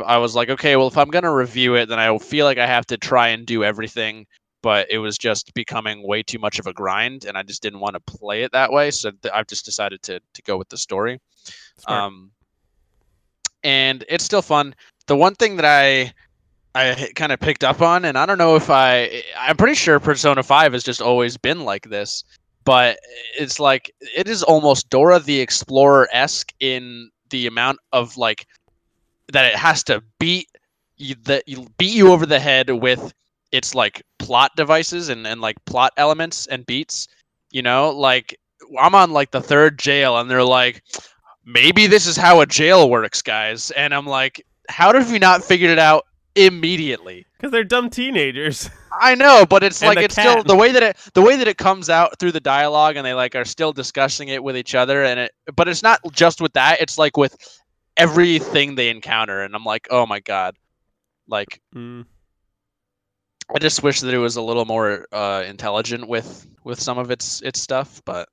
I 0.00 0.18
was 0.18 0.34
like, 0.34 0.48
okay, 0.50 0.76
well, 0.76 0.86
if 0.86 0.96
I'm 0.96 1.08
gonna 1.10 1.32
review 1.32 1.74
it, 1.74 1.88
then 1.88 1.98
I 1.98 2.16
feel 2.18 2.46
like 2.46 2.58
I 2.58 2.66
have 2.66 2.86
to 2.86 2.96
try 2.96 3.28
and 3.28 3.46
do 3.46 3.64
everything. 3.64 4.26
But 4.62 4.86
it 4.90 4.98
was 4.98 5.18
just 5.18 5.52
becoming 5.54 6.06
way 6.06 6.22
too 6.22 6.38
much 6.38 6.60
of 6.60 6.68
a 6.68 6.72
grind, 6.72 7.24
and 7.24 7.36
I 7.36 7.42
just 7.42 7.62
didn't 7.62 7.80
want 7.80 7.94
to 7.94 8.00
play 8.00 8.44
it 8.44 8.52
that 8.52 8.70
way. 8.72 8.92
So 8.92 9.10
th- 9.10 9.34
I've 9.34 9.48
just 9.48 9.64
decided 9.64 10.02
to 10.02 10.20
to 10.20 10.42
go 10.42 10.56
with 10.56 10.68
the 10.68 10.76
story. 10.76 11.20
Smart. 11.78 12.02
Um, 12.02 12.30
and 13.64 14.04
it's 14.08 14.24
still 14.24 14.42
fun. 14.42 14.74
The 15.06 15.16
one 15.16 15.34
thing 15.34 15.56
that 15.56 15.64
I 15.64 16.12
I 16.74 17.10
kind 17.16 17.32
of 17.32 17.40
picked 17.40 17.64
up 17.64 17.82
on, 17.82 18.04
and 18.04 18.16
I 18.16 18.24
don't 18.24 18.38
know 18.38 18.56
if 18.56 18.70
I 18.70 19.22
I'm 19.38 19.56
pretty 19.56 19.74
sure 19.74 20.00
Persona 20.00 20.42
Five 20.42 20.72
has 20.72 20.82
just 20.82 21.02
always 21.02 21.36
been 21.36 21.64
like 21.64 21.88
this, 21.90 22.24
but 22.64 22.98
it's 23.38 23.60
like 23.60 23.92
it 24.16 24.28
is 24.28 24.42
almost 24.42 24.88
Dora 24.90 25.18
the 25.18 25.40
Explorer 25.40 26.08
esque 26.12 26.52
in 26.60 27.10
the 27.30 27.46
amount 27.46 27.78
of 27.92 28.16
like 28.16 28.46
that 29.32 29.44
it 29.46 29.56
has 29.56 29.82
to 29.84 30.02
beat 30.18 30.48
you 30.96 31.14
that 31.24 31.44
beat 31.78 31.94
you 31.94 32.12
over 32.12 32.26
the 32.26 32.38
head 32.38 32.70
with 32.70 33.12
its 33.50 33.74
like 33.74 34.02
plot 34.18 34.50
devices 34.56 35.08
and, 35.08 35.26
and 35.26 35.40
like 35.40 35.62
plot 35.64 35.92
elements 35.96 36.46
and 36.46 36.64
beats 36.66 37.08
you 37.50 37.62
know 37.62 37.90
like 37.90 38.38
i'm 38.78 38.94
on 38.94 39.10
like 39.10 39.30
the 39.30 39.40
third 39.40 39.78
jail 39.78 40.18
and 40.18 40.30
they're 40.30 40.44
like 40.44 40.82
maybe 41.44 41.86
this 41.86 42.06
is 42.06 42.16
how 42.16 42.40
a 42.40 42.46
jail 42.46 42.88
works 42.88 43.20
guys 43.20 43.70
and 43.72 43.92
i'm 43.92 44.06
like 44.06 44.44
how 44.68 44.92
have 44.92 45.10
you 45.10 45.18
not 45.18 45.42
figured 45.42 45.70
it 45.70 45.78
out 45.78 46.04
immediately. 46.34 47.26
Because 47.36 47.52
they're 47.52 47.64
dumb 47.64 47.90
teenagers. 47.90 48.70
I 49.00 49.14
know, 49.14 49.46
but 49.48 49.62
it's 49.62 49.82
like 49.82 49.98
it's 49.98 50.14
still 50.14 50.42
the 50.42 50.54
way 50.54 50.72
that 50.72 50.82
it 50.82 50.96
the 51.14 51.22
way 51.22 51.36
that 51.36 51.48
it 51.48 51.56
comes 51.56 51.88
out 51.88 52.18
through 52.18 52.32
the 52.32 52.40
dialogue, 52.40 52.96
and 52.96 53.06
they 53.06 53.14
like 53.14 53.34
are 53.34 53.44
still 53.44 53.72
discussing 53.72 54.28
it 54.28 54.42
with 54.42 54.56
each 54.56 54.74
other, 54.74 55.04
and 55.04 55.18
it. 55.18 55.32
But 55.56 55.68
it's 55.68 55.82
not 55.82 56.00
just 56.12 56.40
with 56.40 56.52
that; 56.52 56.80
it's 56.80 56.98
like 56.98 57.16
with 57.16 57.34
everything 57.96 58.74
they 58.74 58.88
encounter, 58.90 59.42
and 59.42 59.54
I'm 59.54 59.64
like, 59.64 59.88
oh 59.90 60.06
my 60.06 60.20
god, 60.20 60.56
like 61.28 61.60
Mm. 61.74 62.06
I 63.54 63.58
just 63.58 63.82
wish 63.82 64.00
that 64.00 64.14
it 64.14 64.18
was 64.18 64.36
a 64.36 64.42
little 64.42 64.64
more 64.64 65.06
uh, 65.12 65.42
intelligent 65.46 66.08
with 66.08 66.46
with 66.64 66.80
some 66.80 66.96
of 66.98 67.10
its 67.10 67.42
its 67.42 67.60
stuff, 67.60 68.00
but 68.06 68.28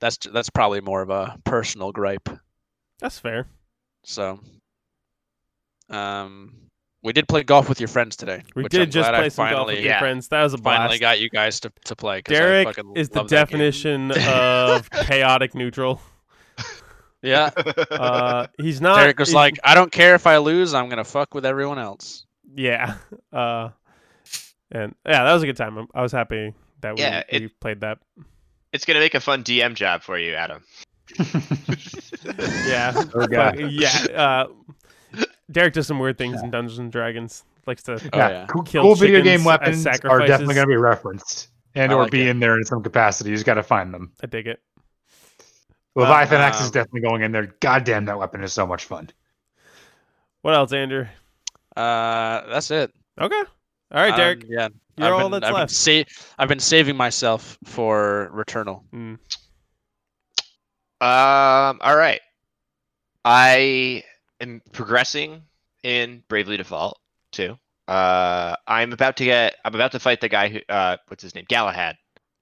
that's 0.00 0.18
that's 0.32 0.50
probably 0.50 0.80
more 0.80 1.02
of 1.02 1.10
a 1.10 1.36
personal 1.44 1.90
gripe. 1.92 2.28
That's 3.00 3.18
fair. 3.18 3.46
So, 4.04 4.38
um, 5.88 6.52
we 7.02 7.12
did 7.12 7.26
play 7.28 7.42
golf 7.42 7.68
with 7.68 7.80
your 7.80 7.88
friends 7.88 8.16
today. 8.16 8.42
We 8.54 8.64
did 8.68 8.82
I'm 8.82 8.90
just 8.90 9.08
play 9.10 9.24
I 9.24 9.28
some 9.28 9.44
golf 9.50 9.66
with 9.66 9.74
finally 9.76 9.82
your 9.82 9.92
Yeah. 9.92 9.98
friends. 9.98 10.28
That 10.28 10.42
was 10.42 10.54
a 10.54 10.58
blast. 10.58 10.78
finally 10.80 10.98
got 10.98 11.18
you 11.20 11.30
guys 11.30 11.60
to, 11.60 11.72
to 11.86 11.96
play. 11.96 12.22
Derek 12.22 12.68
is 12.94 13.08
the 13.08 13.20
love 13.20 13.28
that 13.30 13.48
game. 13.48 13.58
definition 13.58 14.10
of 14.28 14.90
chaotic 14.90 15.54
neutral. 15.54 16.00
Yeah, 17.22 17.50
Uh, 17.90 18.46
he's 18.58 18.80
not. 18.80 18.96
Derek 18.96 19.18
was 19.18 19.34
like, 19.34 19.58
I 19.62 19.74
don't 19.74 19.92
care 19.92 20.14
if 20.14 20.26
I 20.26 20.38
lose. 20.38 20.72
I'm 20.74 20.88
gonna 20.88 21.04
fuck 21.04 21.34
with 21.34 21.44
everyone 21.46 21.78
else. 21.78 22.24
yeah. 22.54 22.94
Uh, 23.32 23.70
and 24.72 24.94
yeah, 25.06 25.24
that 25.24 25.32
was 25.34 25.42
a 25.42 25.46
good 25.46 25.56
time. 25.56 25.76
I'm- 25.78 25.88
was 25.94 26.12
happy 26.12 26.54
that 26.80 26.94
we, 26.96 27.02
Yeah, 27.02 27.22
it- 27.28 27.42
we 27.42 27.48
played 27.48 27.80
that. 27.82 27.98
It's 28.72 28.84
gonna 28.84 29.00
make 29.00 29.14
a 29.14 29.20
fun 29.20 29.42
DM 29.44 29.74
job 29.74 30.02
for 30.02 30.16
you, 30.18 30.34
Adam. 30.34 30.62
Yeah. 32.66 33.04
Oh, 33.14 33.26
God. 33.26 33.58
Yeah. 33.70 33.88
Uh, 34.14 34.46
Derek 35.50 35.74
does 35.74 35.86
some 35.86 35.98
weird 35.98 36.18
things 36.18 36.40
in 36.42 36.50
Dungeons 36.50 36.78
and 36.78 36.92
Dragons. 36.92 37.44
Likes 37.66 37.82
to. 37.84 37.94
Oh, 37.94 38.16
yeah. 38.18 38.46
cool, 38.48 38.62
Kill 38.62 38.82
cool 38.82 38.94
video 38.94 39.20
game 39.22 39.40
chickens 39.44 39.80
as 39.80 39.84
weapons 39.84 40.04
are 40.04 40.18
definitely 40.26 40.54
going 40.54 40.66
to 40.66 40.70
be 40.72 40.76
referenced 40.76 41.48
and 41.74 41.90
I 41.92 41.94
or 41.96 42.02
like 42.02 42.12
be 42.12 42.22
it. 42.22 42.28
in 42.28 42.40
there 42.40 42.56
in 42.56 42.64
some 42.64 42.82
capacity. 42.82 43.30
You 43.30 43.36
just 43.36 43.46
got 43.46 43.54
to 43.54 43.62
find 43.62 43.92
them. 43.92 44.12
I 44.22 44.26
dig 44.26 44.46
it. 44.46 44.60
Leviathan 45.94 46.40
Axe 46.40 46.60
is 46.60 46.66
um, 46.66 46.72
definitely 46.72 47.00
going 47.02 47.22
in 47.22 47.32
there. 47.32 47.54
Goddamn, 47.60 48.04
that 48.06 48.18
weapon 48.18 48.42
is 48.42 48.52
so 48.52 48.66
much 48.66 48.84
fun. 48.84 49.10
What 50.42 50.54
else, 50.54 50.72
Andrew? 50.72 51.06
Uh, 51.76 52.46
that's 52.48 52.70
it. 52.70 52.92
Okay. 53.20 53.42
All 53.92 54.02
right, 54.02 54.16
Derek. 54.16 54.44
Um, 54.44 54.50
yeah, 54.50 54.68
you're 54.96 55.06
I've 55.08 55.12
all 55.14 55.30
been, 55.30 55.40
that's 55.40 55.44
I've 55.46 55.52
been 55.52 55.60
left. 55.60 55.72
sa- 55.72 56.32
I've 56.38 56.48
been 56.48 56.60
saving 56.60 56.96
myself 56.96 57.58
for 57.64 58.30
Returnal. 58.32 58.82
Mm. 58.94 59.18
Um. 61.00 61.78
All 61.80 61.96
right. 61.96 62.20
I 63.24 64.04
am 64.40 64.62
progressing 64.72 65.42
in 65.82 66.22
Bravely 66.28 66.56
Default 66.56 66.98
too. 67.32 67.58
Uh, 67.88 68.54
I'm 68.66 68.92
about 68.92 69.16
to 69.16 69.24
get. 69.24 69.56
I'm 69.64 69.74
about 69.74 69.92
to 69.92 69.98
fight 69.98 70.20
the 70.20 70.28
guy 70.28 70.48
who. 70.48 70.60
Uh, 70.68 70.96
what's 71.08 71.22
his 71.22 71.34
name? 71.34 71.46
Galahad. 71.48 71.96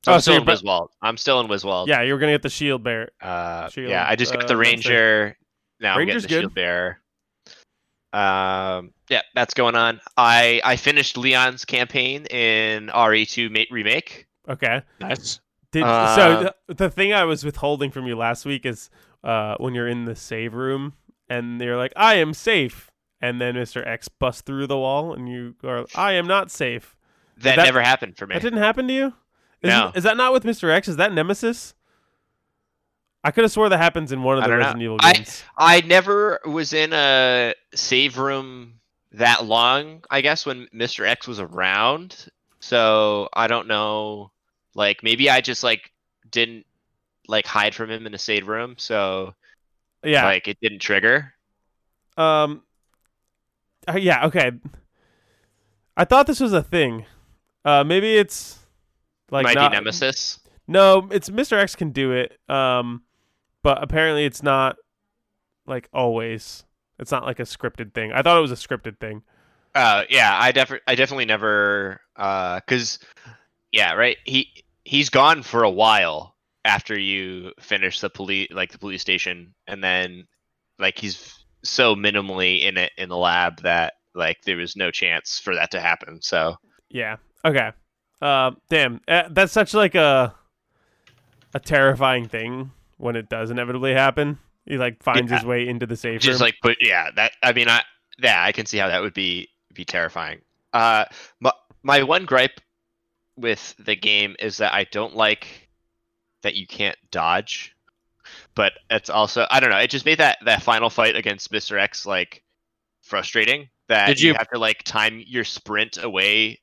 So 0.04 0.12
Oh, 0.12 0.14
I'm 0.14 0.20
so 0.20 0.22
still 0.22 0.34
you're 0.34 0.42
in 0.42 0.48
about- 0.48 0.62
Wiswald. 0.64 0.88
I'm 1.02 1.16
still 1.16 1.40
in 1.40 1.48
Wiswald. 1.48 1.88
Yeah, 1.88 2.02
you 2.02 2.12
were 2.12 2.18
gonna 2.18 2.32
get 2.32 2.42
the 2.42 2.50
shield 2.50 2.82
bear. 2.84 3.10
Uh, 3.20 3.68
Shield, 3.68 3.90
yeah. 3.90 4.06
I 4.08 4.14
just 4.16 4.32
got 4.32 4.44
uh, 4.44 4.46
the 4.46 4.54
that's 4.56 4.68
it. 4.68 4.70
ranger. 4.72 5.36
Now 5.80 5.92
I'm 5.92 5.98
Ranger's 5.98 6.26
getting 6.26 6.48
the 6.48 6.48
good. 6.48 6.52
shield 6.52 6.54
bearer. 6.54 6.98
Um. 8.12 8.92
Yeah, 9.10 9.22
that's 9.34 9.54
going 9.54 9.74
on. 9.74 10.00
I 10.16 10.60
I 10.64 10.76
finished 10.76 11.16
Leon's 11.16 11.64
campaign 11.64 12.24
in 12.26 12.88
RE2 12.88 13.50
ma- 13.50 13.64
remake. 13.70 14.26
Okay. 14.48 14.82
Nice. 15.00 15.40
Did 15.72 15.82
Uh, 15.82 16.16
so 16.16 16.52
the, 16.68 16.74
the 16.74 16.90
thing 16.90 17.12
I 17.12 17.24
was 17.24 17.44
withholding 17.44 17.90
from 17.90 18.06
you 18.06 18.16
last 18.16 18.46
week 18.46 18.64
is 18.64 18.88
uh 19.24 19.56
when 19.58 19.74
you're 19.74 19.88
in 19.88 20.04
the 20.06 20.16
save 20.16 20.54
room 20.54 20.94
and 21.28 21.60
you're 21.60 21.76
like, 21.76 21.92
I 21.96 22.14
am 22.14 22.32
safe 22.32 22.90
and 23.20 23.40
then 23.40 23.54
Mr. 23.56 23.86
X 23.86 24.08
busts 24.08 24.40
through 24.42 24.66
the 24.68 24.78
wall 24.78 25.12
and 25.12 25.28
you 25.28 25.54
are 25.64 25.84
I 25.94 26.12
am 26.12 26.26
not 26.26 26.50
safe. 26.50 26.96
That, 27.38 27.56
That- 27.56 27.64
never 27.64 27.82
happened 27.82 28.16
for 28.16 28.26
me. 28.26 28.34
That 28.34 28.42
didn't 28.42 28.60
happen 28.60 28.88
to 28.88 28.94
you? 28.94 29.12
Is, 29.62 29.68
No. 29.68 29.92
is 29.94 30.04
that 30.04 30.16
not 30.16 30.32
with 30.32 30.44
Mr. 30.44 30.70
X? 30.72 30.88
Is 30.88 30.96
that 30.96 31.12
Nemesis? 31.12 31.74
I 33.24 33.30
could 33.30 33.42
have 33.44 33.52
swore 33.52 33.68
that 33.68 33.78
happens 33.78 34.12
in 34.12 34.22
one 34.22 34.38
of 34.38 34.44
the 34.44 34.48
don't 34.48 34.58
know. 34.58 34.64
Resident 34.64 34.82
Evil 34.82 34.98
games. 34.98 35.42
I 35.56 35.80
never 35.80 36.40
was 36.46 36.72
in 36.72 36.92
a 36.92 37.54
save 37.74 38.16
room 38.16 38.74
that 39.12 39.44
long, 39.44 40.04
I 40.10 40.20
guess, 40.20 40.46
when 40.46 40.68
Mr. 40.74 41.06
X 41.06 41.26
was 41.26 41.40
around. 41.40 42.28
So 42.60 43.28
I 43.32 43.48
don't 43.48 43.66
know. 43.66 44.30
Like 44.74 45.02
maybe 45.02 45.28
I 45.28 45.40
just 45.40 45.64
like 45.64 45.92
didn't 46.30 46.64
like 47.26 47.46
hide 47.46 47.74
from 47.74 47.90
him 47.90 48.06
in 48.06 48.14
a 48.14 48.18
save 48.18 48.48
room, 48.48 48.76
so 48.78 49.34
yeah. 50.04 50.24
like 50.24 50.46
it 50.46 50.58
didn't 50.60 50.78
trigger. 50.80 51.34
Um. 52.16 52.62
uh, 53.88 53.96
yeah. 53.96 54.26
Okay. 54.26 54.52
I 55.96 56.04
thought 56.04 56.28
this 56.28 56.40
was 56.40 56.52
a 56.52 56.62
thing. 56.62 57.04
Uh, 57.64 57.82
maybe 57.82 58.16
it's 58.16 58.60
like 59.30 59.44
Might 59.44 59.54
not, 59.54 59.70
be 59.70 59.76
Nemesis. 59.76 60.40
No, 60.66 61.08
it's 61.10 61.30
Mr. 61.30 61.58
X 61.58 61.74
can 61.74 61.90
do 61.90 62.12
it. 62.12 62.38
Um, 62.48 63.02
but 63.62 63.82
apparently 63.82 64.24
it's 64.24 64.42
not 64.42 64.76
like 65.66 65.88
always. 65.92 66.64
It's 66.98 67.12
not 67.12 67.24
like 67.24 67.38
a 67.38 67.44
scripted 67.44 67.94
thing. 67.94 68.12
I 68.12 68.22
thought 68.22 68.38
it 68.38 68.42
was 68.42 68.52
a 68.52 68.56
scripted 68.56 68.98
thing. 68.98 69.22
Uh, 69.74 70.02
yeah, 70.10 70.36
I 70.38 70.50
definitely, 70.50 70.82
I 70.88 70.94
definitely 70.96 71.26
never, 71.26 72.00
uh, 72.16 72.58
cause, 72.66 72.98
yeah, 73.70 73.92
right. 73.92 74.16
He 74.24 74.64
he's 74.84 75.08
gone 75.08 75.42
for 75.42 75.62
a 75.62 75.70
while 75.70 76.34
after 76.64 76.98
you 76.98 77.52
finish 77.60 78.00
the 78.00 78.10
police, 78.10 78.48
like 78.50 78.72
the 78.72 78.78
police 78.78 79.02
station, 79.02 79.54
and 79.68 79.84
then, 79.84 80.26
like, 80.78 80.98
he's 80.98 81.38
so 81.62 81.94
minimally 81.94 82.62
in 82.62 82.76
it 82.76 82.92
in 82.96 83.08
the 83.08 83.16
lab 83.16 83.62
that 83.62 83.94
like 84.14 84.38
there 84.44 84.56
was 84.56 84.76
no 84.76 84.90
chance 84.90 85.38
for 85.38 85.54
that 85.54 85.70
to 85.72 85.80
happen. 85.80 86.20
So 86.22 86.56
Yeah. 86.88 87.16
Okay. 87.44 87.70
Uh, 88.20 88.52
damn. 88.68 89.00
Uh, 89.06 89.24
that's 89.30 89.52
such 89.52 89.74
like 89.74 89.94
a 89.94 90.34
a 91.54 91.60
terrifying 91.60 92.28
thing 92.28 92.72
when 92.98 93.16
it 93.16 93.28
does 93.28 93.50
inevitably 93.50 93.92
happen. 93.94 94.38
He 94.66 94.76
like 94.76 95.02
finds 95.02 95.32
his 95.32 95.44
way 95.44 95.66
into 95.66 95.86
the 95.86 95.96
safe 95.96 96.20
just 96.20 96.40
room. 96.40 96.46
like, 96.46 96.56
but 96.62 96.76
yeah, 96.80 97.10
that 97.16 97.32
I 97.42 97.52
mean, 97.52 97.68
I 97.68 97.82
yeah, 98.22 98.42
I 98.42 98.52
can 98.52 98.66
see 98.66 98.76
how 98.78 98.88
that 98.88 99.00
would 99.00 99.14
be 99.14 99.48
be 99.72 99.84
terrifying. 99.84 100.40
Uh, 100.72 101.04
my 101.40 101.52
my 101.82 102.02
one 102.02 102.24
gripe 102.26 102.60
with 103.36 103.74
the 103.78 103.94
game 103.96 104.34
is 104.40 104.56
that 104.58 104.74
I 104.74 104.84
don't 104.84 105.14
like 105.16 105.68
that 106.42 106.54
you 106.54 106.66
can't 106.66 106.98
dodge. 107.10 107.74
But 108.54 108.72
it's 108.90 109.08
also 109.08 109.46
I 109.50 109.60
don't 109.60 109.70
know. 109.70 109.78
It 109.78 109.88
just 109.90 110.04
made 110.04 110.18
that 110.18 110.38
that 110.44 110.62
final 110.62 110.90
fight 110.90 111.16
against 111.16 111.50
Mr. 111.52 111.78
X 111.80 112.04
like 112.04 112.42
frustrating. 113.02 113.68
That 113.88 114.08
Did 114.08 114.20
you 114.20 114.28
you- 114.28 114.34
have 114.34 114.50
to 114.50 114.58
like 114.58 114.82
time 114.82 115.22
your 115.26 115.44
sprint 115.44 115.96
away 116.02 116.60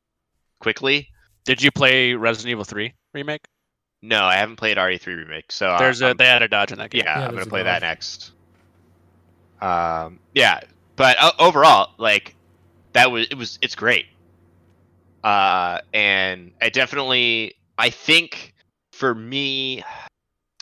quickly. 0.60 1.10
Did 1.46 1.62
you 1.62 1.72
play 1.72 2.14
Resident 2.14 2.52
Evil 2.52 2.64
3 2.64 2.94
remake? 3.14 3.42
No, 4.02 4.24
I 4.24 4.36
haven't 4.36 4.58
played 4.58 4.78
RE3 4.78 5.06
remake, 5.18 5.52
so 5.52 5.76
There's 5.80 6.02
a 6.02 6.08
I'm- 6.08 6.18
they 6.18 6.26
had 6.26 6.42
a 6.44 6.48
dodge 6.48 6.72
in 6.72 6.78
that 6.80 6.90
game. 6.92 7.04
yeah, 7.06 7.20
Yeah, 7.20 7.26
I'm 7.26 7.32
gonna 7.32 7.44
a 7.44 7.46
play 7.48 7.64
that 7.64 7.82
next. 7.82 8.32
Um, 9.62 10.20
yeah, 10.34 10.60
but 10.96 11.18
o- 11.22 11.32
overall, 11.40 11.94
like 11.98 12.36
that 12.94 13.10
was 13.12 13.28
it 13.32 13.36
was 13.36 13.58
it's 13.62 13.76
great. 13.76 14.06
Uh, 15.24 15.80
and 15.94 16.52
I 16.62 16.70
definitely 16.70 17.56
I 17.78 17.90
think 17.90 18.54
for 18.92 19.16
me, 19.16 19.84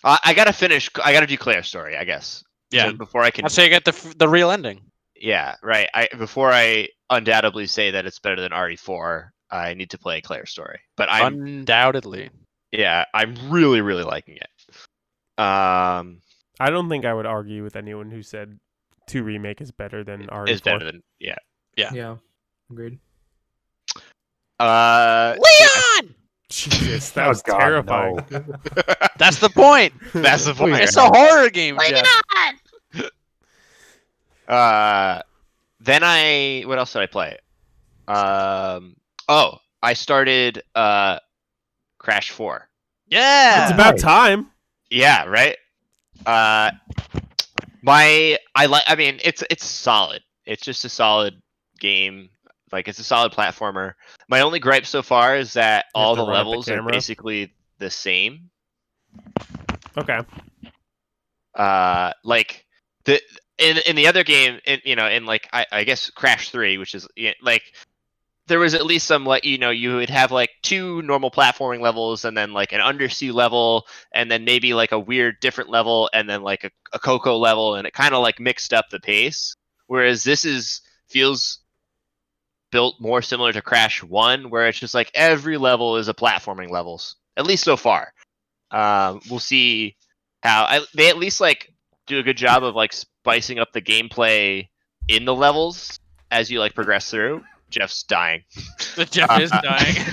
I, 0.03 0.19
I 0.25 0.34
gotta 0.34 0.53
finish. 0.53 0.89
I 1.03 1.11
gotta 1.11 1.27
do 1.27 1.38
Claire's 1.38 1.67
story, 1.67 1.97
I 1.97 2.03
guess. 2.05 2.43
Yeah. 2.71 2.88
So 2.91 2.93
before 2.93 3.23
I 3.23 3.31
can, 3.31 3.43
That's 3.43 3.55
how 3.57 3.63
you 3.63 3.69
get 3.69 3.84
the 3.86 4.15
the 4.17 4.29
real 4.29 4.51
ending. 4.51 4.79
yeah, 5.15 5.55
right. 5.61 5.89
I 5.93 6.07
before 6.17 6.51
I 6.51 6.88
undoubtedly 7.09 7.67
say 7.67 7.91
that 7.91 8.05
it's 8.05 8.19
better 8.19 8.39
than 8.41 8.51
RE4, 8.51 9.29
I 9.54 9.74
need 9.76 9.89
to 9.91 9.97
play 9.97 10.20
Claire's 10.22 10.49
story. 10.49 10.80
But 10.97 11.10
I'm 11.12 11.41
Undoubtedly. 11.45 12.30
yeah, 12.72 13.06
I'm 13.14 13.36
really 13.49 13.82
really 13.82 14.04
liking 14.04 14.38
it. 14.38 14.49
Um, 15.41 16.20
I 16.60 16.70
don't 16.70 16.89
think 16.89 17.06
I 17.06 17.14
would 17.14 17.26
argue 17.26 17.64
with 17.64 17.76
anyone 17.76 18.10
who 18.12 18.22
said 18.24 18.60
two 19.08 19.24
remake 19.24 19.62
is 19.62 19.72
better 19.72 20.04
than 20.04 20.28
RE4. 20.28 20.49
is 20.49 20.62
better 20.62 20.84
than 20.86 21.04
yeah. 21.20 21.36
Yeah. 21.78 21.91
yeah. 21.93 22.16
Agreed. 22.72 22.99
Uh, 24.60 25.36
Leon! 25.38 26.16
Jesus, 26.49 27.10
that 27.12 27.26
Oh, 27.26 27.30
was 27.30 27.41
God, 27.41 27.60
terrifying. 27.60 28.16
no. 28.30 28.43
That's 29.18 29.39
the 29.39 29.49
point. 29.49 29.93
That's 30.14 30.45
the 30.45 30.54
point. 30.56 30.76
It's 30.76 30.95
a 30.95 31.08
horror 31.08 31.49
game, 31.49 31.78
Jeff. 31.89 32.06
Uh, 34.47 35.22
then 35.80 36.01
I 36.04 36.64
what 36.66 36.78
else 36.78 36.93
did 36.93 37.01
I 37.01 37.06
play? 37.08 37.38
Um, 38.08 38.95
oh, 39.28 39.59
I 39.82 39.93
started 39.93 40.63
uh, 40.76 41.19
Crash 41.97 42.32
Four. 42.32 42.69
Yeah. 43.07 43.63
It's 43.63 43.74
about 43.74 43.97
time. 43.97 44.51
Yeah, 44.89 45.26
right. 45.26 45.57
Uh, 46.26 46.71
my 47.82 48.38
I 48.55 48.65
like. 48.67 48.84
I 48.88 48.95
mean, 48.95 49.19
it's 49.24 49.43
it's 49.49 49.65
solid. 49.65 50.21
It's 50.45 50.63
just 50.63 50.86
a 50.86 50.89
solid 50.89 51.41
game. 51.80 52.30
Like 52.71 52.88
it's 52.88 52.99
a 52.99 53.03
solid 53.03 53.32
platformer. 53.32 53.93
My 54.30 54.41
only 54.41 54.59
gripe 54.59 54.86
so 54.86 55.01
far 55.01 55.36
is 55.38 55.53
that 55.53 55.86
You 55.95 56.01
all 56.01 56.15
the 56.15 56.21
run 56.21 56.30
up 56.30 56.43
the 56.45 56.49
levels 56.49 56.69
are 56.69 56.82
basically 56.84 57.53
the 57.80 57.89
same. 57.89 58.49
Okay. 59.97 60.19
uh 61.55 62.13
like 62.24 62.65
the 63.05 63.21
in 63.57 63.78
in 63.86 63.95
the 63.95 64.07
other 64.07 64.24
game, 64.24 64.59
in, 64.65 64.80
you 64.84 64.95
know, 64.95 65.07
in 65.07 65.26
like 65.26 65.47
I, 65.53 65.65
I 65.71 65.84
guess 65.84 66.09
Crash 66.09 66.49
Three, 66.49 66.78
which 66.78 66.95
is 66.95 67.07
like 67.41 67.63
there 68.47 68.59
was 68.59 68.73
at 68.73 68.85
least 68.85 69.07
some 69.07 69.25
like 69.25 69.45
you 69.45 69.57
know 69.57 69.69
you 69.69 69.95
would 69.95 70.09
have 70.09 70.31
like 70.31 70.49
two 70.61 71.01
normal 71.03 71.31
platforming 71.31 71.79
levels 71.79 72.25
and 72.25 72.37
then 72.37 72.53
like 72.53 72.73
an 72.73 72.81
undersea 72.81 73.31
level 73.31 73.85
and 74.13 74.29
then 74.29 74.43
maybe 74.43 74.73
like 74.73 74.91
a 74.91 74.99
weird 74.99 75.39
different 75.39 75.69
level 75.69 76.09
and 76.13 76.29
then 76.29 76.41
like 76.43 76.63
a, 76.63 76.71
a 76.91 76.99
coco 76.99 77.37
level 77.37 77.75
and 77.75 77.87
it 77.87 77.93
kind 77.93 78.13
of 78.13 78.21
like 78.21 78.39
mixed 78.39 78.73
up 78.73 78.89
the 78.89 78.99
pace. 78.99 79.55
Whereas 79.87 80.23
this 80.23 80.45
is 80.45 80.81
feels 81.09 81.59
built 82.71 82.95
more 82.99 83.21
similar 83.21 83.53
to 83.53 83.61
crash 83.61 84.01
1 84.01 84.49
where 84.49 84.67
it's 84.67 84.79
just 84.79 84.95
like 84.95 85.11
every 85.13 85.57
level 85.57 85.97
is 85.97 86.07
a 86.07 86.13
platforming 86.13 86.69
levels 86.69 87.15
at 87.37 87.45
least 87.45 87.63
so 87.63 87.77
far. 87.77 88.11
Um, 88.71 89.21
we'll 89.29 89.39
see 89.39 89.95
how 90.41 90.63
I, 90.63 90.81
they 90.95 91.09
at 91.09 91.17
least 91.17 91.39
like 91.39 91.71
do 92.07 92.19
a 92.19 92.23
good 92.23 92.37
job 92.37 92.63
of 92.63 92.75
like 92.75 92.91
spicing 92.91 93.59
up 93.59 93.71
the 93.71 93.81
gameplay 93.81 94.67
in 95.07 95.25
the 95.25 95.35
levels 95.35 95.99
as 96.31 96.49
you 96.49 96.59
like 96.59 96.73
progress 96.73 97.09
through 97.09 97.43
jeff's 97.74 98.03
dying 98.03 98.43
The 98.95 99.05
Jeff 99.05 99.39
is 99.39 99.49
dying. 99.49 99.95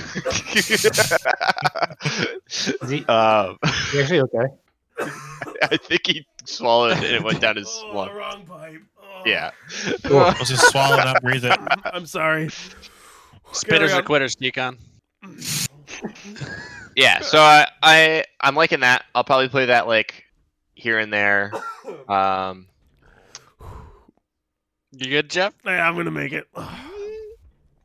Is 2.81 2.89
he, 2.89 3.05
um, 3.05 3.57
is 3.63 3.91
he 3.91 4.01
actually 4.01 4.21
okay? 4.21 4.47
I 5.71 5.77
think 5.77 6.07
he 6.07 6.25
swallowed 6.45 6.93
it 6.97 7.03
and 7.03 7.15
it 7.15 7.23
went 7.23 7.41
down 7.41 7.55
his 7.57 7.67
Oh, 7.85 7.95
lung. 7.95 8.15
wrong 8.15 8.45
pipe. 8.45 8.81
Oh. 8.99 9.21
Yeah. 9.25 9.51
Let's 10.03 10.49
just 10.49 10.69
swallow 10.71 10.97
it 10.97 11.05
up, 11.05 11.21
breathe 11.21 11.45
it. 11.45 11.57
I'm 11.85 12.05
sorry. 12.05 12.47
Spitters 13.53 13.89
Carry 13.89 13.93
or 13.93 14.01
quitters, 14.01 14.35
Deacon. 14.35 14.77
Yeah. 16.95 17.19
So 17.21 17.39
I, 17.39 17.67
I 17.83 18.23
I'm 18.41 18.55
liking 18.55 18.79
that. 18.81 19.05
I'll 19.13 19.23
probably 19.23 19.49
play 19.49 19.67
that 19.67 19.87
like 19.87 20.25
here 20.75 20.99
and 20.99 21.11
there. 21.13 21.51
Um, 22.09 22.67
You 24.91 25.09
good, 25.09 25.29
Jeff? 25.29 25.53
Yeah, 25.65 25.87
I'm 25.87 25.95
gonna 25.95 26.11
make 26.11 26.33
it. 26.33 26.47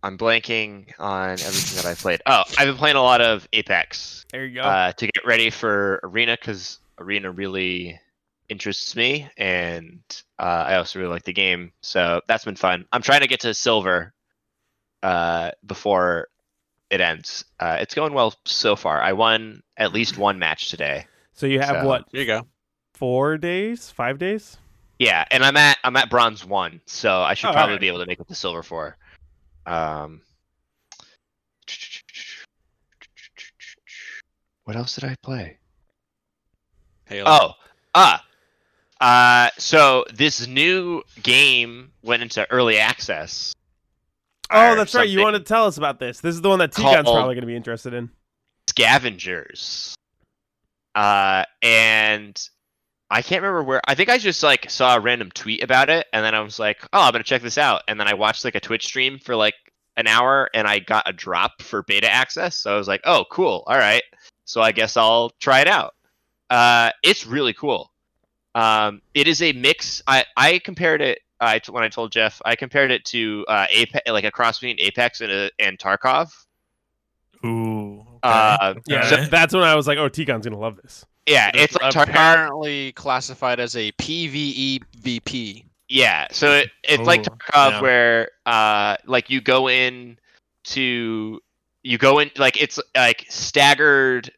I'm 0.03 0.16
blanking 0.18 0.92
on 0.99 1.30
everything 1.32 1.76
that 1.82 1.86
I 1.86 1.94
played. 1.94 2.22
Oh, 2.26 2.42
I've 2.59 2.66
been 2.66 2.76
playing 2.76 2.97
a 2.97 3.03
lot 3.03 3.20
of 3.20 3.49
Apex 3.53 4.24
There 4.30 4.44
you 4.47 4.57
go. 4.57 4.61
uh, 4.62 4.92
to 4.92 5.07
get 5.07 5.24
ready 5.26 5.51
for 5.51 6.01
Arena 6.05 6.36
because 6.40 6.78
Arena 6.99 7.30
really 7.30 7.99
interests 8.49 8.94
me, 8.94 9.28
and 9.36 10.01
uh, 10.38 10.42
I 10.42 10.76
also 10.76 10.99
really 11.01 11.11
like 11.11 11.24
the 11.24 11.32
game. 11.32 11.72
So 11.80 12.20
that's 12.28 12.44
been 12.44 12.57
fun. 12.57 12.86
I'm 12.92 13.03
trying 13.03 13.20
to 13.22 13.26
get 13.26 13.40
to 13.40 13.53
silver 13.55 14.12
uh, 15.03 15.51
before 15.66 16.28
it 16.90 17.01
ends. 17.01 17.44
Uh, 17.59 17.78
it's 17.80 17.94
going 17.94 18.12
well 18.12 18.34
so 18.44 18.76
far. 18.76 19.01
I 19.03 19.12
won 19.12 19.62
at 19.76 19.92
least 19.92 20.18
one 20.18 20.38
match 20.38 20.70
today. 20.70 21.07
so 21.32 21.47
you 21.47 21.59
have 21.61 21.82
so- 21.82 21.86
what? 21.86 22.05
Here 22.12 22.20
you 22.20 22.26
go. 22.26 22.47
Four 22.94 23.36
days? 23.36 23.90
Five 23.90 24.18
days? 24.18 24.57
Yeah, 24.99 25.24
and 25.30 25.44
I'm 25.44 25.57
at 25.59 25.76
I'm 25.84 25.97
at 25.97 26.09
bronze 26.09 26.42
one, 26.47 26.80
so 26.86 27.20
I 27.20 27.34
should 27.34 27.49
Oh, 27.49 27.53
probably 27.53 27.72
alright. 27.72 27.80
be 27.82 27.88
able 27.88 27.99
to 27.99 28.07
make 28.07 28.20
it 28.20 28.28
to 28.28 28.34
silver 28.34 28.62
four. 28.62 28.97
Um, 29.67 30.21
what 34.64 34.77
else 34.77 34.95
did 34.95 35.05
I 35.05 35.17
play? 35.23 35.59
Halo. 37.07 37.25
Oh, 37.27 37.51
ah, 37.95 38.25
uh, 39.01 39.51
so 39.59 40.05
this 40.14 40.47
new 40.47 41.03
game 41.23 41.93
went 42.03 42.23
into 42.23 42.51
early 42.51 42.79
access. 42.79 43.53
Oh, 44.51 44.75
that's 44.77 44.95
right. 44.95 45.09
You 45.09 45.21
want 45.23 45.35
to 45.37 45.43
tell 45.43 45.67
us 45.67 45.77
about 45.77 45.99
this? 45.99 46.21
This 46.21 46.35
is 46.35 46.41
the 46.41 46.49
one 46.49 46.61
that 46.61 46.73
Tigon's 46.73 47.05
Called- 47.05 47.17
probably 47.17 47.35
gonna 47.35 47.47
be 47.47 47.57
interested 47.57 47.95
in. 47.95 48.11
scavengers. 48.69 49.95
Uh, 50.95 51.45
and 51.62 52.49
I 53.11 53.23
can't 53.23 53.43
remember 53.43 53.63
where. 53.63 53.81
I 53.87 53.95
think 53.95 54.09
I 54.09 54.19
just 54.19 54.43
like 54.43 54.69
saw 54.71 54.97
a 54.97 55.01
random 55.01 55.31
tweet 55.31 55.63
about 55.63 55.91
it, 55.91 56.07
and 56.13 56.25
then 56.25 56.35
I 56.35 56.41
was 56.41 56.59
like, 56.59 56.79
"Oh, 56.93 57.03
I'm 57.03 57.13
gonna 57.13 57.23
check 57.25 57.43
this 57.43 57.59
out." 57.59 57.83
And 57.89 58.01
then 58.01 58.09
I 58.09 58.15
watched 58.15 58.45
like 58.45 58.55
a 58.57 58.61
Twitch 58.61 58.85
stream 58.85 59.19
for 59.19 59.37
like 59.37 59.55
an 59.97 60.07
hour, 60.07 60.51
and 60.55 60.67
I 60.67 60.81
got 60.81 61.09
a 61.09 61.13
drop 61.13 61.63
for 61.63 61.83
beta 61.85 62.11
access. 62.11 62.57
So 62.59 62.75
I 62.75 62.77
was 62.79 62.89
like, 62.89 63.03
"Oh, 63.05 63.25
cool. 63.31 63.63
All 63.67 63.79
right. 63.79 64.03
So 64.45 64.61
I 64.61 64.73
guess 64.73 64.97
I'll 64.97 65.31
try 65.41 65.61
it 65.61 65.69
out." 65.69 65.95
Uh, 66.51 66.91
it's 67.03 67.27
really 67.27 67.53
cool. 67.53 67.93
Um, 68.55 69.03
it 69.15 69.29
is 69.29 69.41
a 69.43 69.53
mix. 69.53 70.03
I 70.07 70.25
I 70.37 70.59
compared 70.59 71.01
it. 71.01 71.21
I 71.41 71.61
when 71.71 71.85
I 71.85 71.89
told 71.89 72.11
Jeff, 72.13 72.41
I 72.45 72.57
compared 72.57 72.91
it 72.91 73.05
to 73.07 73.45
uh, 73.47 73.67
Apex, 73.71 74.11
like 74.11 74.25
a 74.25 74.31
cross 74.33 74.59
between 74.59 74.81
Apex 74.81 75.21
and 75.21 75.31
uh, 75.31 75.51
and 75.61 75.79
Tarkov. 75.79 76.33
Ooh. 77.45 78.01
Okay. 78.01 78.19
Uh, 78.23 78.75
Yeah, 78.87 78.99
Okay. 79.05 79.25
so 79.25 79.31
that's 79.31 79.55
when 79.55 79.63
I 79.63 79.75
was 79.77 79.87
like, 79.87 79.99
"Oh, 79.99 80.09
Tigon's 80.09 80.47
gonna 80.47 80.59
love 80.59 80.77
this." 80.83 81.05
Yeah, 81.27 81.51
it's 81.55 81.74
like 81.74 81.93
Tarkov. 81.93 82.11
apparently 82.11 82.93
classified 82.93 83.59
as 83.59 83.77
a 83.77 83.91
PVE 83.93 84.83
VP. 84.99 85.64
Yeah, 85.89 86.29
so 86.31 86.53
it, 86.53 86.70
it's 86.85 87.03
like 87.03 87.20
Ooh, 87.20 87.31
Tarkov 87.31 87.70
yeah. 87.72 87.81
where 87.81 88.31
uh 88.47 88.97
like 89.07 89.29
you 89.29 89.41
go 89.41 89.68
in 89.68 90.18
to 90.64 91.41
you 91.83 91.99
go 91.99 92.18
in 92.20 92.31
like 92.37 92.61
it's 92.61 92.79
like 92.97 93.27
staggered 93.29 94.31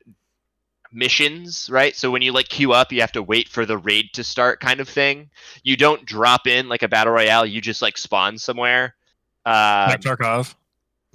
missions, 0.92 1.68
right? 1.70 1.94
So 1.94 2.10
when 2.10 2.22
you 2.22 2.32
like 2.32 2.48
queue 2.48 2.72
up, 2.72 2.92
you 2.92 3.00
have 3.00 3.12
to 3.12 3.22
wait 3.22 3.48
for 3.48 3.66
the 3.66 3.78
raid 3.78 4.10
to 4.14 4.24
start 4.24 4.60
kind 4.60 4.80
of 4.80 4.88
thing. 4.88 5.30
You 5.62 5.76
don't 5.76 6.04
drop 6.04 6.46
in 6.46 6.68
like 6.68 6.82
a 6.82 6.88
battle 6.88 7.12
royale, 7.12 7.46
you 7.46 7.60
just 7.60 7.82
like 7.82 7.98
spawn 7.98 8.38
somewhere. 8.38 8.94
Um, 9.46 9.90
like 9.90 10.00
Tarkov. 10.00 10.54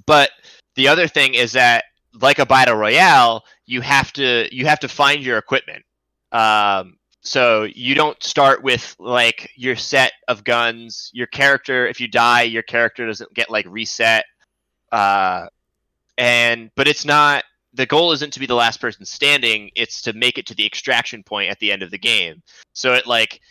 but 0.05 0.31
the 0.75 0.87
other 0.87 1.07
thing 1.07 1.33
is 1.33 1.51
that 1.53 1.85
like 2.19 2.39
a 2.39 2.45
battle 2.45 2.75
royale 2.75 3.43
you 3.65 3.81
have 3.81 4.13
to 4.13 4.47
you 4.55 4.65
have 4.65 4.79
to 4.79 4.87
find 4.87 5.23
your 5.23 5.37
equipment. 5.37 5.83
Um, 6.31 6.97
so 7.21 7.63
you 7.63 7.95
don't 7.95 8.21
start 8.21 8.63
with 8.63 8.95
like 8.99 9.49
your 9.55 9.75
set 9.75 10.13
of 10.27 10.43
guns. 10.43 11.09
Your 11.13 11.27
character 11.27 11.87
if 11.87 11.99
you 11.99 12.07
die 12.07 12.43
your 12.43 12.63
character 12.63 13.05
doesn't 13.07 13.33
get 13.33 13.49
like 13.49 13.65
reset. 13.67 14.25
Uh, 14.91 15.47
and 16.17 16.69
but 16.75 16.87
it's 16.87 17.05
not 17.05 17.43
the 17.73 17.85
goal 17.85 18.11
isn't 18.11 18.31
to 18.33 18.39
be 18.39 18.45
the 18.45 18.55
last 18.55 18.79
person 18.79 19.05
standing. 19.05 19.71
It's 19.75 20.01
to 20.03 20.13
make 20.13 20.37
it 20.37 20.45
to 20.47 20.55
the 20.55 20.65
extraction 20.65 21.23
point 21.23 21.49
at 21.49 21.59
the 21.59 21.71
end 21.71 21.81
of 21.81 21.91
the 21.91 21.97
game. 21.97 22.43
So 22.73 22.93
it 22.93 23.07
like 23.07 23.41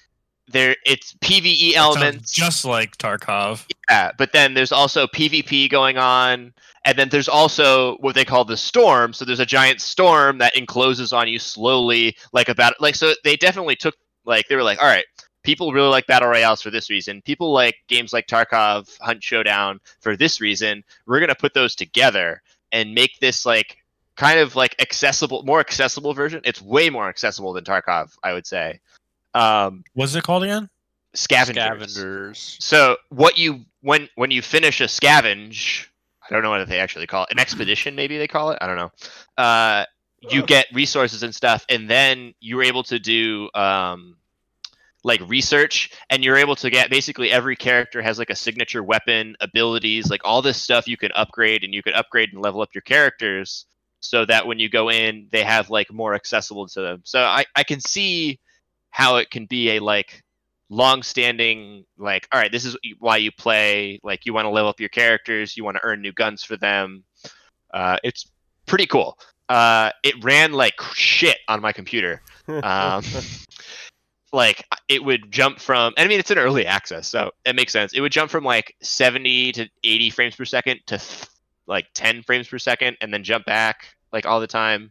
there 0.49 0.77
it's 0.85 1.15
pve 1.15 1.75
elements. 1.75 2.33
just 2.33 2.65
like 2.65 2.97
Tarkov. 2.99 3.65
yeah, 3.91 4.13
but 4.17 4.33
then 4.33 4.55
there's 4.55 4.73
also 4.73 5.07
PvP 5.07 5.71
going 5.71 5.99
on, 5.99 6.53
and 6.85 6.99
then 6.99 7.09
there's 7.09 7.28
also 7.28 7.97
what 7.99 8.14
they 8.14 8.24
call 8.24 8.45
the 8.45 8.57
storm. 8.57 9.12
So 9.12 9.24
there's 9.24 9.41
a 9.41 9.47
giant 9.47 9.80
storm 9.80 10.39
that 10.39 10.57
encloses 10.57 11.12
on 11.12 11.28
you 11.28 11.39
slowly, 11.39 12.16
like 12.33 12.49
about 12.49 12.74
like. 12.80 12.95
So 12.95 13.14
they 13.24 13.37
definitely 13.37 13.76
took 13.76 13.95
like 14.24 14.49
they 14.49 14.57
were 14.57 14.62
like, 14.62 14.80
all 14.80 14.89
right, 14.89 15.05
people 15.43 15.72
really 15.72 15.89
like 15.89 16.07
battle 16.07 16.28
royales 16.28 16.62
for 16.62 16.70
this 16.70 16.91
reason. 16.91 17.22
People 17.22 17.53
like 17.53 17.76
games 17.89 18.12
like 18.12 18.26
Tarkov, 18.26 18.97
Hunt 19.01 19.22
Showdown 19.22 19.80
for 20.01 20.16
this 20.16 20.41
reason. 20.41 20.83
We're 21.07 21.20
gonna 21.20 21.35
put 21.35 21.55
those 21.55 21.74
together 21.74 22.43
and 22.72 22.95
make 22.95 23.18
this 23.20 23.47
like 23.47 23.78
kind 24.16 24.41
of 24.41 24.57
like 24.57 24.74
accessible, 24.80 25.43
more 25.45 25.61
accessible 25.61 26.14
version. 26.14 26.41
It's 26.45 26.61
way 26.61 26.91
more 26.91 27.09
accessible 27.09 27.53
than 27.53 27.64
Tarkov, 27.64 28.16
I 28.22 28.33
would 28.33 28.47
say. 28.47 28.80
Um, 29.35 29.85
What's 29.95 30.14
it 30.14 30.24
called 30.24 30.43
again? 30.43 30.68
scavengers. 31.14 31.93
Scavengers. 31.93 32.57
So 32.61 32.97
what 33.11 33.39
you 33.39 33.64
when 33.83 34.09
when 34.16 34.30
you 34.30 34.43
finish 34.43 34.80
a 34.80 34.85
scavenge, 34.85 35.87
I 36.33 36.37
don't 36.37 36.43
know 36.43 36.51
what 36.51 36.66
they 36.68 36.78
actually 36.78 37.07
call 37.07 37.24
it, 37.24 37.33
an 37.33 37.39
expedition 37.39 37.95
maybe 37.95 38.16
they 38.18 38.26
call 38.26 38.51
it. 38.51 38.59
I 38.61 38.66
don't 38.66 38.76
know. 38.76 38.91
Uh, 39.37 39.85
you 40.30 40.43
get 40.43 40.66
resources 40.72 41.22
and 41.22 41.35
stuff, 41.35 41.66
and 41.68 41.91
then 41.91 42.33
you're 42.41 42.62
able 42.62 42.85
to 42.85 42.99
do 42.99 43.51
um, 43.55 44.16
like 45.05 45.20
research, 45.28 45.91
and 46.11 46.24
you're 46.24 46.37
able 46.37 46.55
to 46.57 46.70
get 46.70 46.91
basically 46.91 47.30
every 47.30 47.57
character 47.57 48.01
has 48.01 48.18
like 48.18 48.30
a 48.30 48.37
signature 48.37 48.83
weapon, 48.83 49.37
abilities, 49.41 50.11
like 50.11 50.20
all 50.24 50.41
this 50.41 50.62
stuff 50.62 50.87
you 50.87 50.97
can 50.97 51.11
upgrade, 51.12 51.64
and 51.64 51.74
you 51.74 51.83
can 51.83 51.95
upgrade 51.95 52.33
and 52.33 52.41
level 52.41 52.61
up 52.62 52.70
your 52.72 52.83
characters 52.83 53.66
so 54.01 54.24
that 54.24 54.47
when 54.47 54.59
you 54.59 54.68
go 54.68 54.91
in, 54.91 55.28
they 55.30 55.43
have 55.43 55.70
like 55.70 55.93
more 55.93 56.14
accessible 56.14 56.66
to 56.68 56.80
them. 56.80 57.01
So 57.05 57.20
I 57.20 57.45
I 57.55 57.64
can 57.64 57.80
see 57.80 58.39
how 58.91 59.16
it 59.16 59.30
can 59.30 59.47
be 59.47 59.70
a 59.70 59.80
like 59.80 60.22
long-standing 60.73 61.85
like 61.99 62.27
all 62.33 62.41
right 62.41 62.51
this 62.51 62.64
is 62.64 62.77
why 62.99 63.18
you 63.18 63.31
play. 63.31 64.01
Like 64.03 64.25
you 64.25 64.33
want 64.33 64.47
to 64.47 64.51
level 64.51 64.70
up 64.70 64.81
your 64.81 64.89
characters. 64.89 65.57
You 65.57 65.64
want 65.64 65.77
to 65.77 65.85
earn 65.85 66.01
new 66.01 66.12
guns 66.12 66.43
for 66.43 66.57
them. 66.57 67.05
Uh, 67.73 67.99
it's 68.03 68.31
pretty 68.66 68.87
cool. 68.87 69.18
Uh, 69.49 69.91
it 70.03 70.25
ran 70.25 70.53
like 70.53 70.81
shit 70.95 71.39
on 71.47 71.61
my 71.61 71.73
computer. 71.73 72.23
Um, 72.49 73.05
like 74.33 74.64
it 74.89 75.05
would 75.05 75.31
jump 75.31 75.61
from 75.61 75.93
i 75.99 76.07
mean 76.07 76.18
it's 76.18 76.31
an 76.31 76.39
early 76.39 76.66
access 76.66 77.07
so 77.07 77.31
it 77.45 77.55
makes 77.55 77.70
sense. 77.70 77.93
It 77.93 78.01
would 78.01 78.12
jump 78.12 78.31
from 78.31 78.45
like 78.45 78.75
70 78.81 79.53
to 79.53 79.68
80 79.85 80.11
frames 80.11 80.37
per 80.37 80.47
second 80.47 80.81
to 80.87 80.99
like 81.66 81.87
10 81.93 82.23
frames 82.23 82.49
per 82.49 82.59
second 82.59 82.97
and 83.03 83.12
then 83.12 83.23
jump 83.23 83.45
back 83.45 83.89
like 84.11 84.25
all 84.25 84.41
the 84.41 84.47
time. 84.47 84.91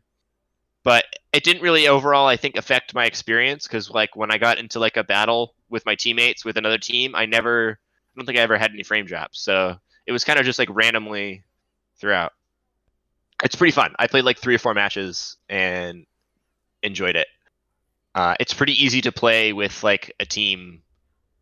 But 0.84 1.06
it 1.34 1.44
didn't 1.44 1.64
really 1.64 1.88
overall 1.88 2.28
i 2.28 2.38
think 2.38 2.56
affect 2.56 2.94
my 2.94 3.06
experience 3.06 3.68
because 3.68 3.90
like 3.90 4.16
when 4.16 4.32
i 4.32 4.38
got 4.38 4.60
into 4.60 4.80
like 4.80 4.98
a 4.98 5.04
battle 5.04 5.56
with 5.72 5.86
my 5.86 5.96
teammates 5.96 6.46
with 6.46 6.58
another 6.58 6.78
team 6.78 7.16
i 7.16 7.26
never 7.26 7.80
i 7.80 8.20
don't 8.20 8.26
think 8.26 8.38
i 8.38 8.42
ever 8.42 8.58
had 8.58 8.72
any 8.72 8.84
frame 8.84 9.06
drops 9.06 9.42
so 9.42 9.76
it 10.06 10.12
was 10.12 10.24
kind 10.24 10.40
of 10.40 10.46
just 10.46 10.60
like 10.60 10.70
randomly 10.72 11.44
throughout 12.00 12.34
it's 13.44 13.56
pretty 13.56 13.72
fun 13.72 13.96
i 13.98 14.06
played 14.06 14.26
like 14.26 14.38
three 14.38 14.56
or 14.56 14.60
four 14.60 14.74
matches 14.74 15.38
and 15.50 16.06
enjoyed 16.84 17.16
it 17.16 17.28
uh, 18.14 18.36
it's 18.40 18.54
pretty 18.54 18.74
easy 18.74 19.02
to 19.02 19.12
play 19.12 19.54
with 19.54 19.84
like 19.84 20.14
a 20.20 20.26
team 20.26 20.82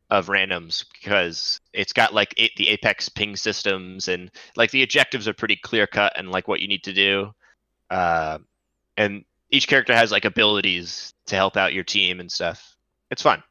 of 0.09 0.27
randoms 0.27 0.85
because 0.93 1.59
it's 1.73 1.93
got 1.93 2.13
like 2.13 2.35
the 2.57 2.69
Apex 2.69 3.09
ping 3.09 3.35
systems 3.35 4.07
and 4.07 4.31
like 4.55 4.71
the 4.71 4.83
objectives 4.83 5.27
are 5.27 5.33
pretty 5.33 5.55
clear 5.55 5.87
cut 5.87 6.13
and 6.15 6.31
like 6.31 6.47
what 6.47 6.59
you 6.59 6.67
need 6.67 6.83
to 6.83 6.93
do. 6.93 7.33
Uh, 7.89 8.39
and 8.97 9.23
each 9.49 9.67
character 9.67 9.93
has 9.93 10.11
like 10.11 10.25
abilities 10.25 11.13
to 11.27 11.35
help 11.35 11.57
out 11.57 11.73
your 11.73 11.83
team 11.83 12.19
and 12.19 12.31
stuff. 12.31 12.75
It's 13.11 13.21
fun. 13.21 13.43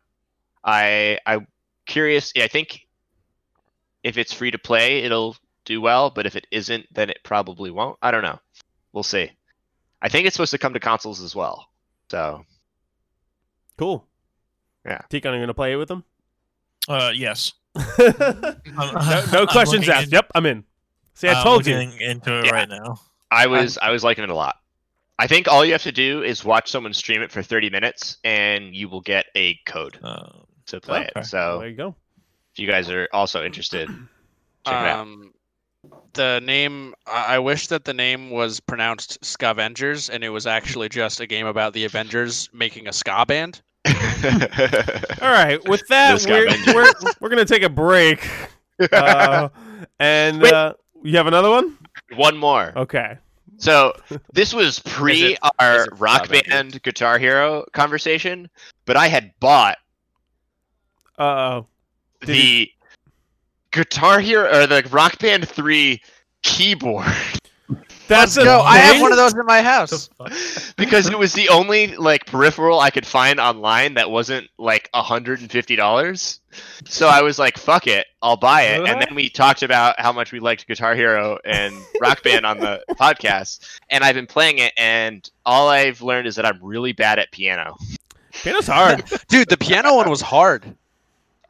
I 0.64 1.18
I'm 1.26 1.46
curious. 1.86 2.32
I 2.36 2.48
think 2.48 2.86
if 4.02 4.16
it's 4.18 4.32
free 4.32 4.50
to 4.50 4.58
play, 4.58 5.02
it'll 5.02 5.36
do 5.64 5.80
well, 5.80 6.10
but 6.10 6.26
if 6.26 6.36
it 6.36 6.46
isn't, 6.50 6.86
then 6.94 7.10
it 7.10 7.18
probably 7.24 7.70
won't. 7.70 7.98
I 8.02 8.10
don't 8.10 8.22
know. 8.22 8.38
We'll 8.92 9.02
see. 9.02 9.30
I 10.00 10.08
think 10.08 10.26
it's 10.26 10.36
supposed 10.36 10.52
to 10.52 10.58
come 10.58 10.72
to 10.74 10.80
consoles 10.80 11.20
as 11.20 11.34
well. 11.34 11.68
So 12.10 12.44
Cool. 13.76 14.06
Yeah. 14.84 15.00
Tikon, 15.10 15.26
are 15.32 15.34
you 15.34 15.40
gonna 15.42 15.54
play 15.54 15.72
it 15.72 15.76
with 15.76 15.88
them? 15.88 16.04
Uh, 16.88 17.12
yes. 17.14 17.52
no, 17.98 19.24
no 19.32 19.46
questions 19.46 19.88
asked. 19.88 20.06
in- 20.08 20.12
Yep, 20.12 20.30
I'm 20.34 20.46
in. 20.46 20.64
See, 21.14 21.28
I 21.28 21.34
I'm 21.34 21.44
told 21.44 21.66
you. 21.66 21.76
into 21.76 22.38
it 22.38 22.46
Yeah. 22.46 22.52
right 22.52 22.68
now. 22.68 23.00
I 23.30 23.46
was 23.46 23.76
I 23.78 23.90
was 23.90 24.02
liking 24.04 24.24
it 24.24 24.30
a 24.30 24.34
lot. 24.34 24.56
I 25.18 25.26
think 25.26 25.48
all 25.48 25.64
you 25.64 25.72
have 25.72 25.82
to 25.82 25.92
do 25.92 26.22
is 26.22 26.44
watch 26.44 26.70
someone 26.70 26.94
stream 26.94 27.22
it 27.22 27.32
for 27.32 27.42
30 27.42 27.70
minutes, 27.70 28.18
and 28.24 28.74
you 28.74 28.88
will 28.88 29.00
get 29.00 29.26
a 29.34 29.54
code 29.66 29.98
Uh, 30.02 30.28
to 30.68 30.80
play 30.80 31.00
Okay. 31.00 31.10
it. 31.20 31.26
So 31.26 31.58
There 31.60 31.68
you 31.68 31.76
go. 31.76 31.94
if 32.52 32.58
you 32.58 32.66
guys 32.68 32.90
are 32.90 33.08
also 33.12 33.44
interested, 33.44 33.88
check 34.66 34.74
it 34.84 34.88
out. 34.88 34.98
Um, 35.00 35.32
the 36.14 36.40
name. 36.44 36.94
I 37.06 37.36
I 37.36 37.38
wish 37.38 37.68
that 37.68 37.84
the 37.84 37.94
name 37.94 38.30
was 38.30 38.58
pronounced 38.60 39.24
Scavengers, 39.24 40.10
and 40.10 40.24
it 40.24 40.30
was 40.30 40.46
actually 40.46 40.88
just 40.88 41.20
a 41.20 41.26
game 41.26 41.46
about 41.46 41.72
the 41.72 41.84
Avengers 41.84 42.48
making 42.52 42.88
a 42.88 42.92
ska 42.92 43.24
band. 43.26 43.62
All 43.86 45.30
right. 45.30 45.58
With 45.68 45.86
that, 45.88 46.24
we're, 46.26 46.74
we're, 46.74 46.92
we're 47.20 47.28
gonna 47.28 47.44
take 47.44 47.62
a 47.62 47.68
break. 47.68 48.28
Uh, 48.92 49.48
and 49.98 50.44
uh, 50.44 50.72
you 51.02 51.16
have 51.16 51.26
another 51.26 51.50
one? 51.50 51.76
One 52.14 52.36
more. 52.36 52.72
Okay. 52.76 53.18
So 53.56 53.92
this 54.32 54.54
was 54.54 54.78
pre 54.86 55.32
it- 55.32 55.38
our 55.58 55.86
Rock 55.96 56.28
Band 56.28 56.80
Guitar 56.84 57.18
Hero 57.18 57.64
conversation, 57.72 58.48
but 58.86 58.96
I 58.96 59.08
had 59.08 59.32
bought 59.40 59.78
Uh 61.18 61.22
oh. 61.22 61.66
Did 62.20 62.28
the 62.28 62.72
Guitar 63.70 64.20
Hero 64.20 64.46
or 64.46 64.66
the 64.66 64.86
Rock 64.90 65.18
Band 65.18 65.48
3 65.48 66.00
keyboard 66.42 67.06
That's 68.08 68.36
Let's 68.36 68.36
a 68.38 68.44
go. 68.44 68.60
I 68.60 68.78
have 68.78 69.02
one 69.02 69.12
of 69.12 69.18
those 69.18 69.34
in 69.34 69.44
my 69.44 69.60
house. 69.60 70.08
because 70.76 71.08
it 71.08 71.18
was 71.18 71.34
the 71.34 71.50
only 71.50 71.94
like 71.96 72.24
peripheral 72.24 72.80
I 72.80 72.90
could 72.90 73.06
find 73.06 73.38
online 73.38 73.94
that 73.94 74.10
wasn't 74.10 74.48
like 74.58 74.88
$150. 74.94 76.40
So 76.86 77.06
I 77.06 77.20
was 77.20 77.38
like, 77.38 77.58
fuck 77.58 77.86
it, 77.86 78.06
I'll 78.22 78.38
buy 78.38 78.62
it. 78.62 78.88
And 78.88 79.00
then 79.00 79.14
we 79.14 79.28
talked 79.28 79.62
about 79.62 80.00
how 80.00 80.12
much 80.12 80.32
we 80.32 80.40
liked 80.40 80.66
Guitar 80.66 80.94
Hero 80.94 81.38
and 81.44 81.74
Rock 82.00 82.22
Band 82.22 82.46
on 82.46 82.58
the 82.58 82.82
podcast. 82.92 83.78
And 83.90 84.02
I've 84.02 84.14
been 84.14 84.26
playing 84.26 84.58
it, 84.58 84.72
and 84.78 85.28
all 85.44 85.68
I've 85.68 86.00
learned 86.00 86.26
is 86.26 86.36
that 86.36 86.46
I'm 86.46 86.58
really 86.62 86.92
bad 86.92 87.18
at 87.18 87.30
piano. 87.30 87.76
Piano's 88.32 88.66
hard. 88.66 89.04
Dude, 89.28 89.48
the 89.48 89.58
piano 89.58 89.94
one 89.96 90.08
was 90.08 90.20
hard. 90.22 90.74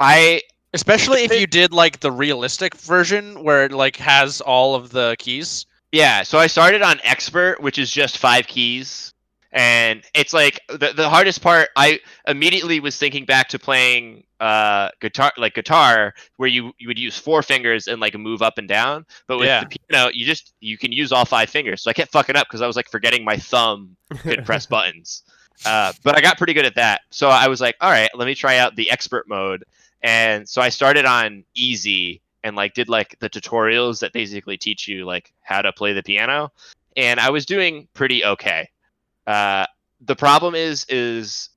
I 0.00 0.42
Especially 0.74 1.24
if 1.24 1.32
you 1.32 1.46
did 1.46 1.72
like 1.72 2.00
the 2.00 2.12
realistic 2.12 2.74
version 2.74 3.42
where 3.42 3.64
it 3.64 3.72
like 3.72 3.96
has 3.96 4.40
all 4.42 4.74
of 4.74 4.90
the 4.90 5.16
keys. 5.18 5.64
Yeah, 5.92 6.22
so 6.22 6.38
I 6.38 6.46
started 6.46 6.82
on 6.82 7.00
expert, 7.04 7.62
which 7.62 7.78
is 7.78 7.90
just 7.90 8.18
five 8.18 8.46
keys, 8.46 9.14
and 9.50 10.02
it's 10.14 10.34
like 10.34 10.60
the 10.68 10.92
the 10.94 11.08
hardest 11.08 11.40
part. 11.40 11.70
I 11.74 12.00
immediately 12.26 12.80
was 12.80 12.98
thinking 12.98 13.24
back 13.24 13.48
to 13.48 13.58
playing 13.58 14.24
uh 14.40 14.90
guitar, 15.00 15.32
like 15.38 15.54
guitar, 15.54 16.12
where 16.36 16.50
you 16.50 16.74
you 16.78 16.86
would 16.86 16.98
use 16.98 17.16
four 17.16 17.42
fingers 17.42 17.88
and 17.88 17.98
like 17.98 18.14
move 18.18 18.42
up 18.42 18.58
and 18.58 18.68
down. 18.68 19.06
But 19.26 19.38
with 19.38 19.46
Yeah. 19.46 19.64
the 19.64 19.78
piano, 19.88 20.10
you 20.12 20.26
just 20.26 20.52
you 20.60 20.76
can 20.76 20.92
use 20.92 21.12
all 21.12 21.24
five 21.24 21.48
fingers. 21.48 21.80
So 21.80 21.88
I 21.90 21.94
kept 21.94 22.12
fucking 22.12 22.36
up 22.36 22.46
because 22.46 22.60
I 22.60 22.66
was 22.66 22.76
like 22.76 22.90
forgetting 22.90 23.24
my 23.24 23.38
thumb 23.38 23.96
could 24.18 24.44
press 24.44 24.66
buttons. 24.76 25.22
Uh, 25.64 25.94
but 26.04 26.14
I 26.16 26.20
got 26.20 26.36
pretty 26.36 26.52
good 26.52 26.66
at 26.66 26.74
that. 26.74 27.00
So 27.10 27.30
I 27.30 27.48
was 27.48 27.60
like, 27.62 27.74
all 27.80 27.90
right, 27.90 28.10
let 28.14 28.26
me 28.26 28.34
try 28.34 28.58
out 28.58 28.76
the 28.76 28.90
expert 28.90 29.26
mode. 29.26 29.64
And 30.02 30.48
so 30.48 30.62
I 30.62 30.68
started 30.68 31.04
on 31.04 31.44
easy 31.54 32.22
and 32.44 32.56
like 32.56 32.74
did 32.74 32.88
like 32.88 33.16
the 33.20 33.28
tutorials 33.28 34.00
that 34.00 34.12
basically 34.12 34.56
teach 34.56 34.88
you 34.88 35.04
like 35.04 35.32
how 35.42 35.62
to 35.62 35.72
play 35.72 35.92
the 35.92 36.02
piano. 36.02 36.52
And 36.96 37.20
I 37.20 37.30
was 37.30 37.46
doing 37.46 37.88
pretty 37.94 38.24
okay. 38.24 38.68
Uh, 39.26 39.66
the 40.00 40.16
problem 40.16 40.54
is 40.54 40.86
is 40.88 41.50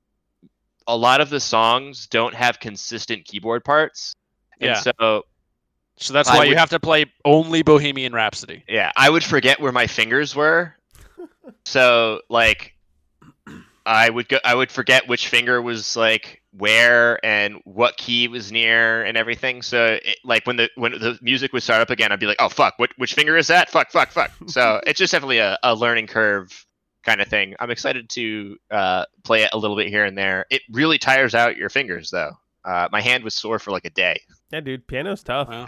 a 0.86 0.96
lot 0.96 1.20
of 1.20 1.30
the 1.30 1.40
songs 1.40 2.06
don't 2.08 2.34
have 2.34 2.58
consistent 2.60 3.24
keyboard 3.24 3.64
parts. 3.64 4.14
And 4.60 4.70
Yeah. 4.70 4.80
so 4.80 5.24
So 5.96 6.12
that's 6.12 6.28
I 6.28 6.38
why 6.38 6.44
you 6.44 6.56
have 6.56 6.70
to 6.70 6.80
play 6.80 7.06
only 7.24 7.62
Bohemian 7.62 8.12
Rhapsody. 8.12 8.64
Yeah, 8.68 8.90
I 8.96 9.08
would 9.08 9.24
forget 9.24 9.60
where 9.60 9.72
my 9.72 9.86
fingers 9.86 10.34
were. 10.34 10.76
so 11.64 12.20
like 12.28 12.74
I 13.86 14.10
would 14.10 14.28
go 14.28 14.38
I 14.44 14.54
would 14.54 14.70
forget 14.70 15.08
which 15.08 15.28
finger 15.28 15.60
was 15.62 15.96
like 15.96 16.41
where 16.56 17.24
and 17.24 17.60
what 17.64 17.96
key 17.96 18.28
was 18.28 18.52
near 18.52 19.02
and 19.04 19.16
everything. 19.16 19.62
So 19.62 19.98
it, 20.02 20.16
like 20.24 20.46
when 20.46 20.56
the 20.56 20.70
when 20.76 20.92
the 20.92 21.18
music 21.22 21.52
would 21.52 21.62
start 21.62 21.80
up 21.80 21.90
again, 21.90 22.12
I'd 22.12 22.20
be 22.20 22.26
like, 22.26 22.40
"Oh 22.40 22.48
fuck, 22.48 22.74
what 22.78 22.90
which 22.96 23.14
finger 23.14 23.36
is 23.36 23.46
that? 23.48 23.70
Fuck, 23.70 23.90
fuck, 23.90 24.10
fuck." 24.10 24.30
So 24.48 24.80
it's 24.86 24.98
just 24.98 25.12
definitely 25.12 25.38
a, 25.38 25.58
a 25.62 25.74
learning 25.74 26.06
curve 26.06 26.66
kind 27.04 27.20
of 27.20 27.28
thing. 27.28 27.54
I'm 27.58 27.70
excited 27.70 28.08
to 28.10 28.56
uh, 28.70 29.04
play 29.24 29.42
it 29.42 29.50
a 29.52 29.58
little 29.58 29.76
bit 29.76 29.88
here 29.88 30.04
and 30.04 30.16
there. 30.16 30.46
It 30.50 30.62
really 30.70 30.98
tires 30.98 31.34
out 31.34 31.56
your 31.56 31.68
fingers 31.68 32.10
though. 32.10 32.32
Uh, 32.64 32.88
my 32.92 33.00
hand 33.00 33.24
was 33.24 33.34
sore 33.34 33.58
for 33.58 33.72
like 33.72 33.84
a 33.84 33.90
day. 33.90 34.20
yeah, 34.52 34.60
dude. 34.60 34.86
Piano's 34.86 35.22
tough. 35.22 35.48
Wow. 35.48 35.66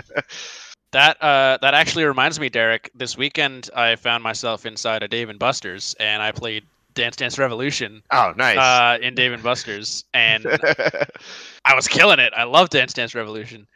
That 0.93 1.21
uh, 1.21 1.59
that 1.61 1.75
actually 1.75 2.05
reminds 2.05 2.39
me, 2.39 2.49
Derek. 2.49 2.89
This 2.95 3.19
weekend, 3.19 3.69
I 3.75 3.97
found 3.97 4.23
myself 4.23 4.65
inside 4.65 5.03
a 5.03 5.09
Dave 5.09 5.29
and 5.29 5.41
Buster's, 5.41 5.97
and 5.99 6.23
I 6.23 6.31
played 6.31 6.63
Dance 6.95 7.17
Dance 7.17 7.39
Revolution 7.39 8.03
Oh, 8.11 8.33
nice. 8.37 8.57
uh, 8.59 8.99
in 9.03 9.15
Dave 9.15 9.33
and 9.33 9.43
Buster's, 9.43 10.05
and 10.15 10.47
I 11.65 11.75
was 11.75 11.89
killing 11.89 12.19
it. 12.19 12.33
I 12.37 12.45
love 12.45 12.71
Dance 12.71 12.93
Dance 12.93 13.15
Revolution. 13.15 13.67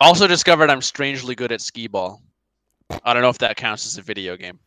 Also 0.00 0.26
discovered 0.26 0.70
I'm 0.70 0.82
strangely 0.82 1.34
good 1.34 1.52
at 1.52 1.60
skee 1.60 1.86
ball. 1.88 2.22
I 3.04 3.12
don't 3.12 3.22
know 3.22 3.28
if 3.28 3.38
that 3.38 3.56
counts 3.56 3.86
as 3.86 3.98
a 3.98 4.02
video 4.02 4.36
game. 4.36 4.58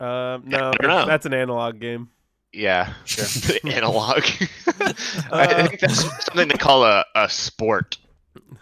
Um, 0.00 0.42
no, 0.46 0.70
I 0.78 0.86
that's, 0.86 1.06
that's 1.06 1.26
an 1.26 1.34
analog 1.34 1.78
game. 1.80 2.08
Yeah, 2.52 2.92
Sure. 3.04 3.56
analog. 3.64 4.24
Uh, 4.78 4.92
I 5.32 5.66
think 5.66 5.80
that's 5.80 6.02
something 6.26 6.48
they 6.48 6.54
call 6.58 6.84
a, 6.84 7.04
a 7.14 7.28
sport 7.28 7.96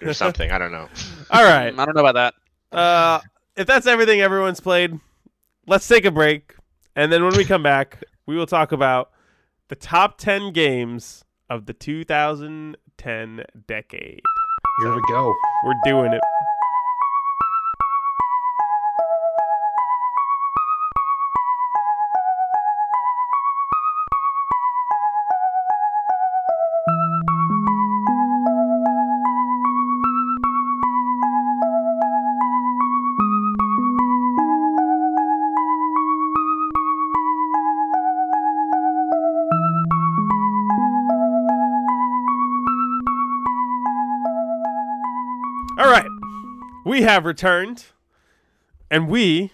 or 0.01 0.15
something. 0.15 0.51
I 0.51 0.59
don't 0.59 0.73
know. 0.73 0.89
All 1.31 1.43
right. 1.45 1.67
I 1.77 1.85
don't 1.85 1.95
know 1.95 2.05
about 2.07 2.33
that. 2.73 2.77
Uh, 2.77 3.21
if 3.57 3.67
that's 3.67 3.87
everything 3.87 4.21
everyone's 4.21 4.61
played, 4.61 4.99
let's 5.67 5.87
take 5.87 6.05
a 6.05 6.11
break, 6.11 6.55
and 6.97 7.13
then 7.13 7.25
when 7.25 7.37
we 7.37 7.45
come 7.45 7.63
back, 7.63 8.03
we 8.27 8.37
will 8.37 8.47
talk 8.47 8.73
about 8.73 9.11
the 9.69 9.77
top 9.77 10.19
ten 10.19 10.53
games 10.53 11.25
of 11.51 11.67
the 11.67 11.73
2010 11.73 13.45
decade. 13.67 14.21
Here 14.81 14.95
we 14.95 15.03
go. 15.09 15.33
We're 15.65 15.75
doing 15.85 16.13
it. 16.13 16.21
We 46.95 47.03
have 47.03 47.25
returned, 47.25 47.87
and 48.89 49.09
we, 49.09 49.51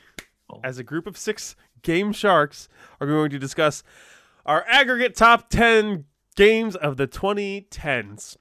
as 0.63 0.77
a 0.77 0.85
group 0.85 1.07
of 1.07 1.17
six 1.17 1.57
game 1.81 2.13
sharks, 2.13 2.69
are 3.01 3.07
going 3.07 3.31
to 3.31 3.39
discuss 3.39 3.83
our 4.45 4.63
aggregate 4.69 5.15
top 5.17 5.49
10 5.49 6.05
games 6.37 6.77
of 6.77 6.99
the 6.99 7.09
2010s. 7.09 8.37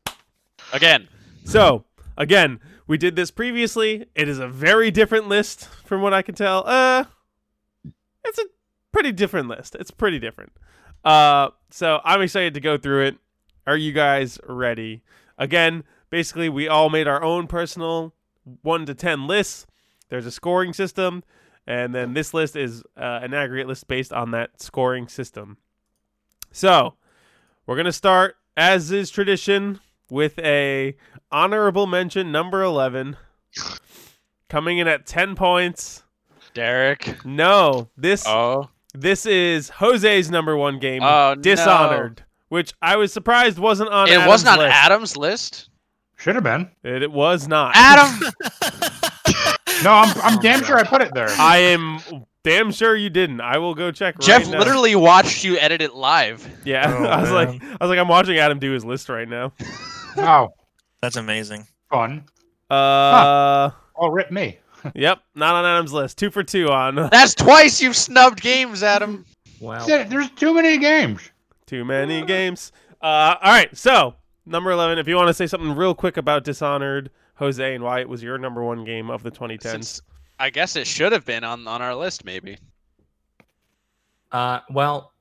Again, 0.74 1.08
So, 1.46 1.86
again, 2.18 2.60
we 2.88 2.98
did 2.98 3.16
this 3.16 3.32
previously. 3.32 4.06
It 4.16 4.28
is 4.28 4.38
a 4.38 4.50
very 4.50 4.92
different 4.92 5.30
list 5.30 5.70
from 5.86 6.02
what 6.02 6.14
I 6.14 6.22
can 6.22 6.36
tell. 6.36 6.66
Uh 6.68 7.06
it's 8.26 8.38
a 8.38 8.48
pretty 8.92 9.14
different 9.14 9.48
list. 9.48 9.78
It's 9.80 9.92
pretty 9.92 10.20
different. 10.20 10.52
Uh 11.06 11.52
so 11.70 12.02
I'm 12.04 12.22
excited 12.22 12.54
to 12.56 12.60
go 12.60 12.78
through 12.78 13.06
it. 13.06 13.18
Are 13.66 13.78
you 13.78 13.94
guys 13.94 14.40
ready? 14.46 15.04
Again, 15.38 15.86
basically 16.10 16.50
we 16.50 16.68
all 16.68 16.90
made 16.90 17.08
our 17.08 17.24
own 17.24 17.48
personal 17.48 18.14
1 18.62 18.86
to 18.88 18.94
10 18.94 19.28
lists. 19.28 19.66
There's 20.10 20.26
a 20.26 20.32
scoring 20.32 20.74
system 20.74 21.24
and 21.68 21.94
then 21.94 22.14
this 22.14 22.34
list 22.34 22.56
is 22.56 22.82
uh, 22.98 23.20
an 23.22 23.34
aggregate 23.34 23.68
list 23.68 23.88
based 23.88 24.12
on 24.12 24.32
that 24.32 24.60
scoring 24.62 25.08
system. 25.08 25.58
So, 26.52 26.96
we're 27.68 27.76
going 27.76 27.86
to 27.86 27.94
start 27.94 28.38
as 28.58 28.92
is 28.92 29.12
tradition 29.12 29.80
with 30.10 30.40
a 30.40 30.96
honorable 31.32 31.86
mention 31.86 32.32
number 32.32 32.64
11 32.64 33.18
coming 34.50 34.80
in 34.80 34.88
at 34.88 35.06
10 35.06 35.36
points. 35.36 36.04
Derek. 36.56 37.24
No, 37.24 37.90
this 37.96 38.24
Oh. 38.28 38.70
this 38.96 39.28
is 39.28 39.70
Jose's 39.70 40.32
number 40.32 40.58
1 40.58 40.80
game, 40.80 41.04
Oh, 41.04 41.36
no. 41.36 41.42
Dishonored, 41.42 42.24
which 42.48 42.74
I 42.82 42.96
was 42.96 43.14
surprised 43.14 43.60
wasn't 43.60 43.92
on 43.92 44.08
It 44.08 44.14
Adam's 44.14 44.28
wasn't 44.28 44.54
on 44.54 44.60
list. 44.60 44.76
Adam's 44.76 45.18
list. 45.18 45.70
Should 46.20 46.36
have 46.36 46.44
been. 46.44 46.70
It, 46.84 47.02
it 47.04 47.12
was 47.12 47.48
not. 47.48 47.72
Adam. 47.76 48.30
No, 49.82 49.92
I'm, 49.92 50.14
I'm 50.22 50.40
damn 50.42 50.62
sure 50.66 50.78
I 50.78 50.84
put 50.84 51.02
it 51.02 51.14
there. 51.14 51.30
I 51.30 51.58
am 51.60 52.02
damn 52.44 52.70
sure 52.70 52.98
you 52.98 53.10
didn't. 53.10 53.40
I 53.40 53.60
will 53.60 53.74
go 53.74 53.92
check 53.92 54.20
Jeff 54.20 54.42
right 54.42 54.52
now. 54.52 54.60
literally 54.60 54.94
watched 54.94 55.46
you 55.46 55.58
edit 55.58 55.82
it 55.82 55.94
live. 55.96 56.46
Yeah, 56.66 56.84
Oh, 57.00 57.06
I 57.06 57.22
was 57.22 57.30
man. 57.30 57.60
like 57.60 57.64
I 57.64 57.78
was 57.86 57.90
like 57.90 57.98
I'm 57.98 58.10
watching 58.10 58.38
Adam 58.40 58.60
do 58.60 58.72
his 58.72 58.84
list 58.84 59.08
right 59.08 59.28
now. 59.28 59.54
Oh, 60.18 60.50
That's 61.02 61.16
amazing. 61.16 61.66
fun. 61.90 62.26
Uh 62.70 63.70
Oh, 63.96 64.10
rip 64.10 64.32
me. 64.32 64.60
Yep, 64.96 65.20
not 65.36 65.56
on 65.56 65.64
Adam's 65.64 65.94
list. 65.94 66.18
Two 66.18 66.30
for 66.30 66.44
two 66.44 66.68
on 66.70 66.96
That's 67.10 67.34
twice 67.34 67.82
you've 67.82 67.96
snubbed 67.96 68.42
games, 68.42 68.84
Adam. 68.84 69.24
Wow. 69.62 69.86
There's 69.86 70.30
too 70.32 70.54
many 70.54 70.78
games. 70.78 71.22
too 71.68 71.86
many 71.86 72.26
games. 72.26 72.74
Uh, 73.02 73.36
all 73.42 73.52
right, 73.52 73.78
so 73.78 74.16
number 74.50 74.72
eleven. 74.72 74.98
If 74.98 75.08
you 75.08 75.16
want 75.16 75.28
to 75.28 75.34
say 75.34 75.48
something 75.48 75.76
real 75.76 75.96
quick 75.96 76.18
about 76.18 76.44
Dishonored, 76.44 77.10
Jose, 77.36 77.74
and 77.76 77.84
why 77.84 78.02
it 78.02 78.10
was 78.10 78.22
your 78.22 78.38
number 78.38 78.64
one 78.64 78.84
game 78.84 79.10
of 79.10 79.24
the 79.24 79.32
2010s. 79.32 79.62
Since 79.62 80.02
I 80.38 80.50
guess 80.50 80.76
it 80.76 80.88
should 80.88 81.12
have 81.12 81.26
been 81.26 81.44
on, 81.44 81.68
on 81.68 81.82
our 81.82 81.96
list, 81.96 82.26
maybe. 82.26 82.58
Uh, 84.32 84.60
well, 84.70 85.14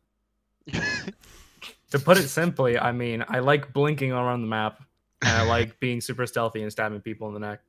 to 0.73 1.99
put 1.99 2.19
it 2.19 2.29
simply, 2.29 2.79
I 2.79 2.93
mean, 2.93 3.25
I 3.29 3.39
like 3.39 3.73
blinking 3.73 4.13
around 4.13 4.43
the 4.43 4.49
map, 4.49 4.83
and 5.23 5.31
I 5.31 5.45
like 5.45 5.79
being 5.81 6.01
super 6.01 6.27
stealthy 6.27 6.63
and 6.63 6.71
stabbing 6.71 7.01
people 7.01 7.29
in 7.29 7.35
the 7.35 7.41
neck, 7.41 7.61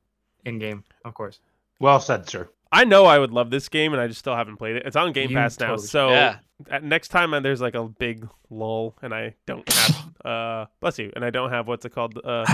in 0.46 0.60
game, 0.60 0.84
of 1.06 1.14
course. 1.14 1.40
Well 1.80 2.00
said, 2.00 2.28
sir. 2.28 2.50
I 2.72 2.84
know 2.84 3.06
I 3.06 3.18
would 3.18 3.32
love 3.32 3.50
this 3.50 3.68
game, 3.70 3.94
and 3.94 4.02
I 4.02 4.08
just 4.08 4.20
still 4.20 4.36
haven't 4.36 4.58
played 4.58 4.76
it. 4.76 4.84
It's 4.86 4.96
on 4.96 5.12
Game 5.12 5.32
You 5.32 5.36
Pass 5.38 5.60
now, 5.60 5.68
totally 5.70 5.86
should. 5.86 5.92
so 5.92 6.10
Yeah. 6.10 6.38
next 6.82 7.08
time 7.10 7.34
uh, 7.34 7.40
there's 7.40 7.62
like 7.62 7.74
a 7.76 7.84
big 7.86 8.28
lull, 8.50 8.96
and 9.02 9.14
I 9.14 9.36
don't 9.48 9.68
have 9.74 10.10
uh, 10.26 10.66
bless 10.80 11.00
you, 11.00 11.12
and 11.16 11.26
I 11.26 11.30
don't 11.32 11.50
have 11.50 11.68
what's 11.68 11.86
it 11.86 11.90
called 11.94 12.20
uh, 12.24 12.46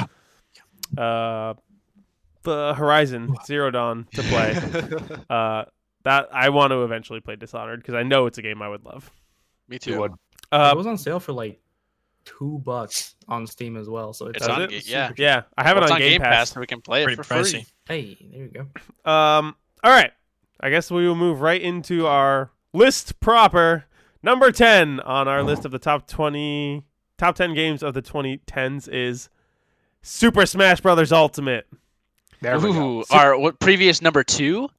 uh, 0.97 1.53
the 2.43 2.73
Horizon 2.75 3.35
Zero 3.45 3.71
Dawn 3.71 4.07
to 4.13 4.21
play. 4.23 4.55
uh, 5.29 5.65
that 6.03 6.29
I 6.31 6.49
want 6.49 6.71
to 6.71 6.83
eventually 6.83 7.19
play 7.19 7.35
Dishonored 7.35 7.79
because 7.81 7.95
I 7.95 8.03
know 8.03 8.27
it's 8.27 8.37
a 8.37 8.41
game 8.43 8.61
I 8.61 8.69
would 8.69 8.85
love. 8.85 9.11
Me 9.67 9.79
too. 9.79 9.99
would. 9.99 10.11
Uh, 10.51 10.69
it 10.73 10.77
was 10.77 10.85
on 10.85 10.97
sale 10.97 11.19
for 11.19 11.33
like 11.33 11.59
two 12.23 12.61
bucks 12.63 13.15
on 13.27 13.47
Steam 13.47 13.75
as 13.75 13.89
well. 13.89 14.13
So 14.13 14.27
it's, 14.27 14.37
It's 14.37 14.47
Does 14.47 14.55
on, 14.55 14.61
it? 14.71 14.87
Yeah. 14.87 15.11
yeah, 15.17 15.41
I 15.57 15.63
have 15.63 15.75
Well, 15.75 15.83
it 15.83 15.87
it's 15.87 15.91
on 15.93 15.99
Game, 15.99 16.21
Pass. 16.21 16.51
so 16.51 16.59
we 16.59 16.67
can 16.67 16.81
play 16.81 17.01
it 17.01 17.05
Pretty 17.05 17.15
for 17.23 17.43
free. 17.43 17.65
hey, 17.87 18.17
there 18.31 18.43
you 18.45 18.67
go. 19.05 19.11
Um, 19.11 19.55
all 19.83 19.91
right. 19.91 20.11
I 20.59 20.69
guess 20.69 20.89
we 20.89 21.07
will 21.07 21.15
move 21.15 21.41
right 21.41 21.61
into 21.61 22.07
our 22.07 22.51
list 22.73 23.19
proper. 23.19 23.85
Number 24.23 24.51
10 24.51 24.99
on 25.01 25.27
our 25.27 25.43
list 25.43 25.65
of 25.65 25.71
the 25.71 25.77
top 25.79 26.07
20 26.07 26.83
top 27.17 27.35
10 27.35 27.53
games 27.53 27.83
of 27.83 27.93
the 27.93 28.01
2010s 28.01 28.89
is 28.91 29.29
Super 30.01 30.45
Smash 30.45 30.81
Brothers 30.81 31.11
Ultimate. 31.11 31.67
There 32.41 32.59
we 32.59 32.73
go. 32.73 33.03
Our 33.11 33.37
what 33.37 33.59
previous 33.59 34.01
number 34.01 34.23
two? 34.23 34.69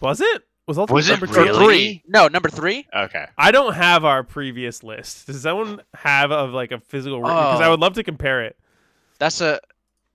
Was 0.00 0.20
it? 0.20 0.42
Was 0.66 0.78
Ultimate 0.78 0.94
Was 0.96 1.08
it 1.08 1.12
number 1.12 1.26
2? 1.26 1.32
Really? 1.34 1.64
three? 1.64 2.02
No, 2.08 2.28
number 2.28 2.48
three. 2.48 2.86
Okay. 2.94 3.26
I 3.36 3.50
don't 3.50 3.74
have 3.74 4.04
our 4.04 4.22
previous 4.22 4.82
list. 4.82 5.26
Does 5.26 5.42
someone 5.42 5.80
have 5.94 6.30
of 6.32 6.50
like 6.52 6.70
a 6.72 6.80
physical 6.80 7.20
record? 7.20 7.34
because 7.34 7.60
I 7.60 7.66
Oh. 7.66 7.70
would 7.72 7.80
love 7.80 7.94
to 7.94 8.02
compare 8.02 8.44
it. 8.44 8.56
That's 9.18 9.40
a. 9.40 9.60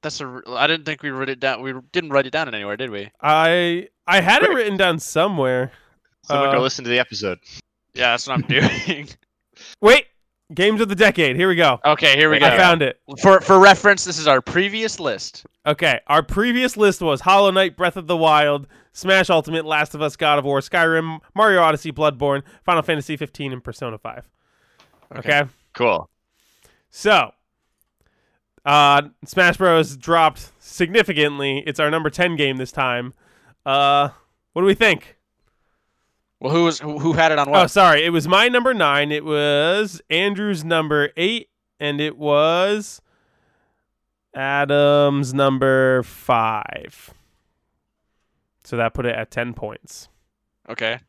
That's 0.02 0.20
a. 0.22 0.42
I 0.48 0.68
didn't 0.68 0.86
think 0.86 1.04
we 1.04 1.10
wrote 1.10 1.30
it 1.30 1.40
down. 1.40 1.62
We 1.62 1.74
didn't 1.92 2.10
write 2.12 2.26
it 2.26 2.32
down 2.32 2.48
in 2.48 2.54
anywhere, 2.56 2.78
did 2.78 2.90
we? 2.90 3.10
I 3.22 3.90
I 4.08 4.22
had 4.22 4.44
it 4.44 4.50
written 4.52 4.78
down 4.78 5.00
somewhere. 5.00 5.72
Someone 6.24 6.50
Uh, 6.50 6.54
go 6.54 6.62
listen 6.62 6.84
to 6.84 6.90
the 6.90 7.00
episode. 7.00 7.40
Yeah, 7.94 8.12
that's 8.12 8.28
what 8.28 8.34
I'm 8.36 8.42
doing. 8.44 9.08
Wait, 9.82 10.08
games 10.54 10.82
of 10.82 10.90
the 10.90 10.96
decade. 10.96 11.36
Here 11.36 11.48
we 11.48 11.56
go. 11.56 11.80
okay, 11.86 12.16
here 12.18 12.30
we 12.30 12.40
go. 12.40 12.46
I 12.48 12.58
found 12.58 12.82
it. 12.82 13.00
For 13.22 13.40
for 13.42 13.60
reference, 13.60 14.04
this 14.06 14.18
is 14.20 14.28
our 14.28 14.42
previous 14.42 15.00
list. 15.00 15.46
Okay, 15.66 16.00
our 16.08 16.22
previous 16.22 16.78
list 16.78 17.02
was 17.02 17.22
Hollow 17.22 17.52
Knight, 17.52 17.76
Breath 17.78 17.98
of 17.98 18.06
the 18.08 18.18
Wild, 18.18 18.68
Smash 18.94 19.30
Ultimate, 19.30 19.66
Last 19.66 19.96
of 19.96 20.02
Us, 20.02 20.16
God 20.16 20.38
of 20.38 20.46
War, 20.46 20.60
Skyrim, 20.60 21.20
Mario 21.34 21.62
Odyssey, 21.62 21.92
Bloodborne, 21.92 22.44
Final 22.64 22.84
Fantasy 22.84 23.18
15, 23.18 23.54
and 23.54 23.64
Persona 23.64 23.98
5. 23.98 24.30
Okay, 25.18 25.44
Cool. 25.74 26.10
so 26.90 27.32
uh, 28.66 29.04
Smash 29.26 29.58
Bros. 29.58 29.96
dropped 29.98 30.52
significantly. 30.60 31.64
It's 31.66 31.80
our 31.80 31.90
number 31.92 32.10
10 32.10 32.36
game 32.36 32.58
this 32.58 32.72
time. 32.72 33.14
Uh, 33.66 34.10
what 34.54 34.62
do 34.62 34.66
we 34.66 34.76
think? 34.76 35.16
Well, 36.40 36.54
who 36.54 36.66
was 36.66 36.80
who, 36.80 37.00
who 37.00 37.14
had 37.14 37.32
it 37.32 37.40
on 37.40 37.48
Oh, 37.54 37.66
sorry, 37.68 38.04
it 38.04 38.10
was 38.12 38.28
my 38.28 38.48
number 38.50 38.74
nine. 38.74 39.12
It 39.12 39.26
was 39.26 40.02
Andrew's 40.10 40.64
number 40.64 41.10
eight, 41.18 41.50
and 41.80 42.00
it 42.00 42.18
was 42.18 43.02
Adam's 44.34 45.34
number 45.34 46.04
five. 46.04 47.14
So 48.64 48.78
that 48.78 48.94
put 48.94 49.06
it 49.06 49.16
at 49.16 49.32
10 49.32 49.54
points. 49.54 50.10
Okay, 50.70 51.00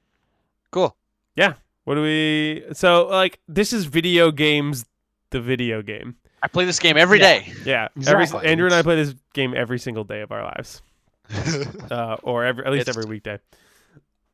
cool. 0.70 0.96
Yeah. 1.34 1.54
What 1.84 1.94
do 1.94 2.02
we. 2.02 2.64
So, 2.72 3.06
like, 3.06 3.40
this 3.48 3.72
is 3.72 3.84
video 3.86 4.30
games, 4.30 4.84
the 5.30 5.40
video 5.40 5.82
game. 5.82 6.16
I 6.42 6.48
play 6.48 6.64
this 6.64 6.78
game 6.78 6.96
every 6.96 7.18
Yeah. 7.18 7.38
day. 7.40 7.52
Yeah. 7.64 7.88
Exactly. 7.96 8.36
Every, 8.38 8.48
Andrew 8.50 8.66
and 8.66 8.74
I 8.74 8.82
play 8.82 8.96
this 8.96 9.14
game 9.32 9.54
every 9.56 9.78
single 9.78 10.04
day 10.04 10.20
of 10.20 10.30
our 10.32 10.42
lives, 10.42 10.82
uh, 11.90 12.16
or 12.22 12.44
every, 12.44 12.64
at 12.64 12.72
least 12.72 12.82
It's- 12.88 12.96
every 12.96 13.08
weekday. 13.08 13.38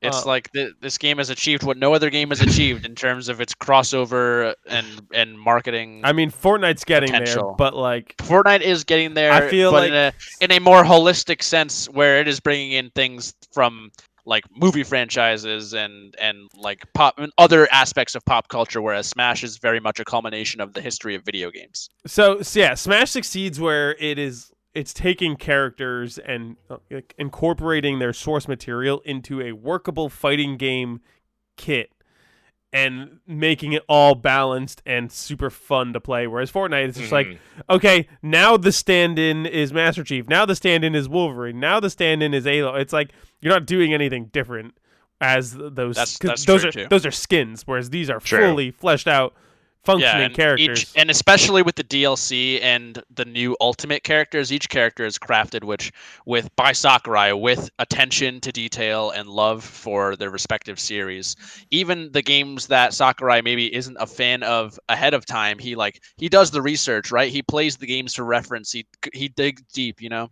It's 0.05 0.25
Uh, 0.25 0.27
like 0.27 0.51
th- 0.51 0.73
this 0.81 0.99
game 0.99 1.19
has 1.19 1.31
achieved 1.31 1.63
what 1.63 1.77
no 1.77 1.95
other 1.95 2.11
game 2.11 2.31
has 2.31 2.41
achieved 2.41 2.85
in 2.85 2.97
terms 2.97 3.29
of 3.29 3.41
its 3.41 3.55
crossover 3.55 4.53
and 4.67 4.85
and 5.15 5.39
marketing. 5.39 6.01
I 6.03 6.13
mean, 6.13 6.33
Fortnite's 6.33 6.83
getting 6.83 7.13
there, 7.13 7.41
but, 7.57 7.77
like, 7.77 8.17
Fortnite 8.19 8.63
is 8.63 8.83
getting 8.83 9.15
there. 9.15 9.31
I 9.33 9.49
feel 9.49 9.71
but 9.71 9.87
in 9.87 9.95
a 9.95 10.13
in 10.41 10.51
a 10.51 10.59
more 10.59 10.83
holistic 10.83 11.41
sense, 11.41 11.89
where 11.89 12.19
it 12.19 12.27
is 12.27 12.41
bringing 12.41 12.73
in 12.73 12.91
things 12.91 13.33
from 13.53 13.93
like 14.25 14.43
movie 14.57 14.83
franchises 14.83 15.73
and 15.73 16.17
and 16.21 16.49
like 16.57 16.83
pop 16.95 17.17
and 17.21 17.33
other 17.39 17.69
aspects 17.71 18.17
of 18.17 18.25
pop 18.25 18.49
culture, 18.49 18.83
whereas 18.83 19.07
Smash 19.07 19.45
is 19.45 19.59
very 19.59 19.79
much 19.79 20.01
a 20.01 20.05
culmination 20.05 20.61
of 20.61 20.73
the 20.75 20.81
history 20.81 21.15
of 21.15 21.23
video 21.25 21.49
games. 21.53 21.89
So, 22.09 22.43
so 22.43 22.59
yeah, 22.59 22.75
Smash 22.75 23.13
succeeds 23.13 23.61
where 23.61 23.95
it 24.01 24.19
is 24.19 24.51
it's 24.75 24.95
taking 24.95 25.37
characters 25.37 26.19
and 26.19 26.57
uh, 26.71 26.77
incorporating 27.19 27.99
their 27.99 28.13
source 28.13 28.49
material 28.49 29.01
into 29.05 29.41
a 29.41 29.53
workable 29.53 30.09
fighting 30.09 30.57
game 30.57 31.01
kit 31.57 31.91
and 32.75 33.19
making 33.27 33.75
it 33.75 33.83
all 33.87 34.15
balanced 34.15 34.83
and 34.87 35.13
super 35.13 35.51
fun 35.51 35.93
to 35.93 36.01
play. 36.01 36.27
Whereas 36.27 36.51
Fortnite 36.51 36.89
is 36.89 36.97
just 36.97 37.13
like, 37.13 37.27
Mhm. 37.27 37.39
okay, 37.69 38.09
now 38.23 38.57
the 38.57 38.73
stand-in 38.73 39.45
is 39.45 39.75
Master 39.75 40.03
Chief, 40.03 40.27
now 40.27 40.47
the 40.47 40.57
stand-in 40.57 40.95
is 40.95 41.07
Wolverine, 41.07 41.61
now 41.61 41.81
the 41.81 41.91
stand-in 41.91 42.33
is 42.33 42.45
Halo. 42.47 42.75
It's 42.77 42.95
like 42.95 43.11
you're 43.43 43.53
not 43.53 43.67
doing 43.67 43.93
anything 43.93 44.27
different 44.33 44.75
as 45.21 45.53
those. 45.55 45.97
That's- 45.97 46.19
that's 46.19 46.47
those 46.47 46.63
true, 46.63 46.69
are 46.71 46.73
too. 46.73 46.87
those 46.89 47.05
are 47.05 47.11
skins, 47.11 47.63
whereas 47.67 47.91
these 47.91 48.09
are 48.09 48.21
True. 48.21 48.39
fully 48.41 48.71
fleshed 48.71 49.07
out, 49.07 49.35
functioning 49.85 50.27
and 50.27 50.35
characters. 50.35 50.81
Each, 50.81 50.93
and 50.97 51.11
especially 51.11 51.63
with 51.63 51.75
the 51.77 51.85
DLC 51.85 52.63
and 52.63 53.03
the 53.15 53.25
new 53.25 53.57
Ultimate 53.61 54.03
characters, 54.05 54.53
each 54.53 54.69
character 54.69 55.05
is 55.05 55.19
crafted 55.19 55.65
which 55.65 55.93
with 56.27 56.55
by 56.57 56.73
Sakurai 56.73 57.33
with 57.33 57.71
attention 57.79 58.41
to 58.41 58.53
detail 58.53 59.11
and 59.11 59.29
love 59.29 59.65
for 59.65 60.17
their 60.17 60.31
respective 60.31 60.79
series. 60.79 61.37
Even 61.71 62.11
the 62.13 62.23
games 62.23 62.69
that 62.69 62.95
Sakurai 62.95 63.43
maybe 63.43 63.75
isn't 63.75 63.97
a 64.01 64.07
fan 64.07 64.43
of 64.43 64.79
ahead 64.89 65.15
of 65.15 65.27
time, 65.27 65.59
he 65.59 65.75
like 65.75 66.03
he 66.17 66.29
does 66.29 66.51
the 66.51 66.63
research, 66.63 67.11
right? 67.11 67.31
He 67.31 67.43
plays 67.43 67.77
the 67.77 67.87
games 67.87 68.15
for 68.15 68.25
reference. 68.25 68.73
He 68.73 68.87
he 69.13 69.29
digs 69.29 69.63
deep, 69.73 70.01
you 70.01 70.09
know. 70.09 70.31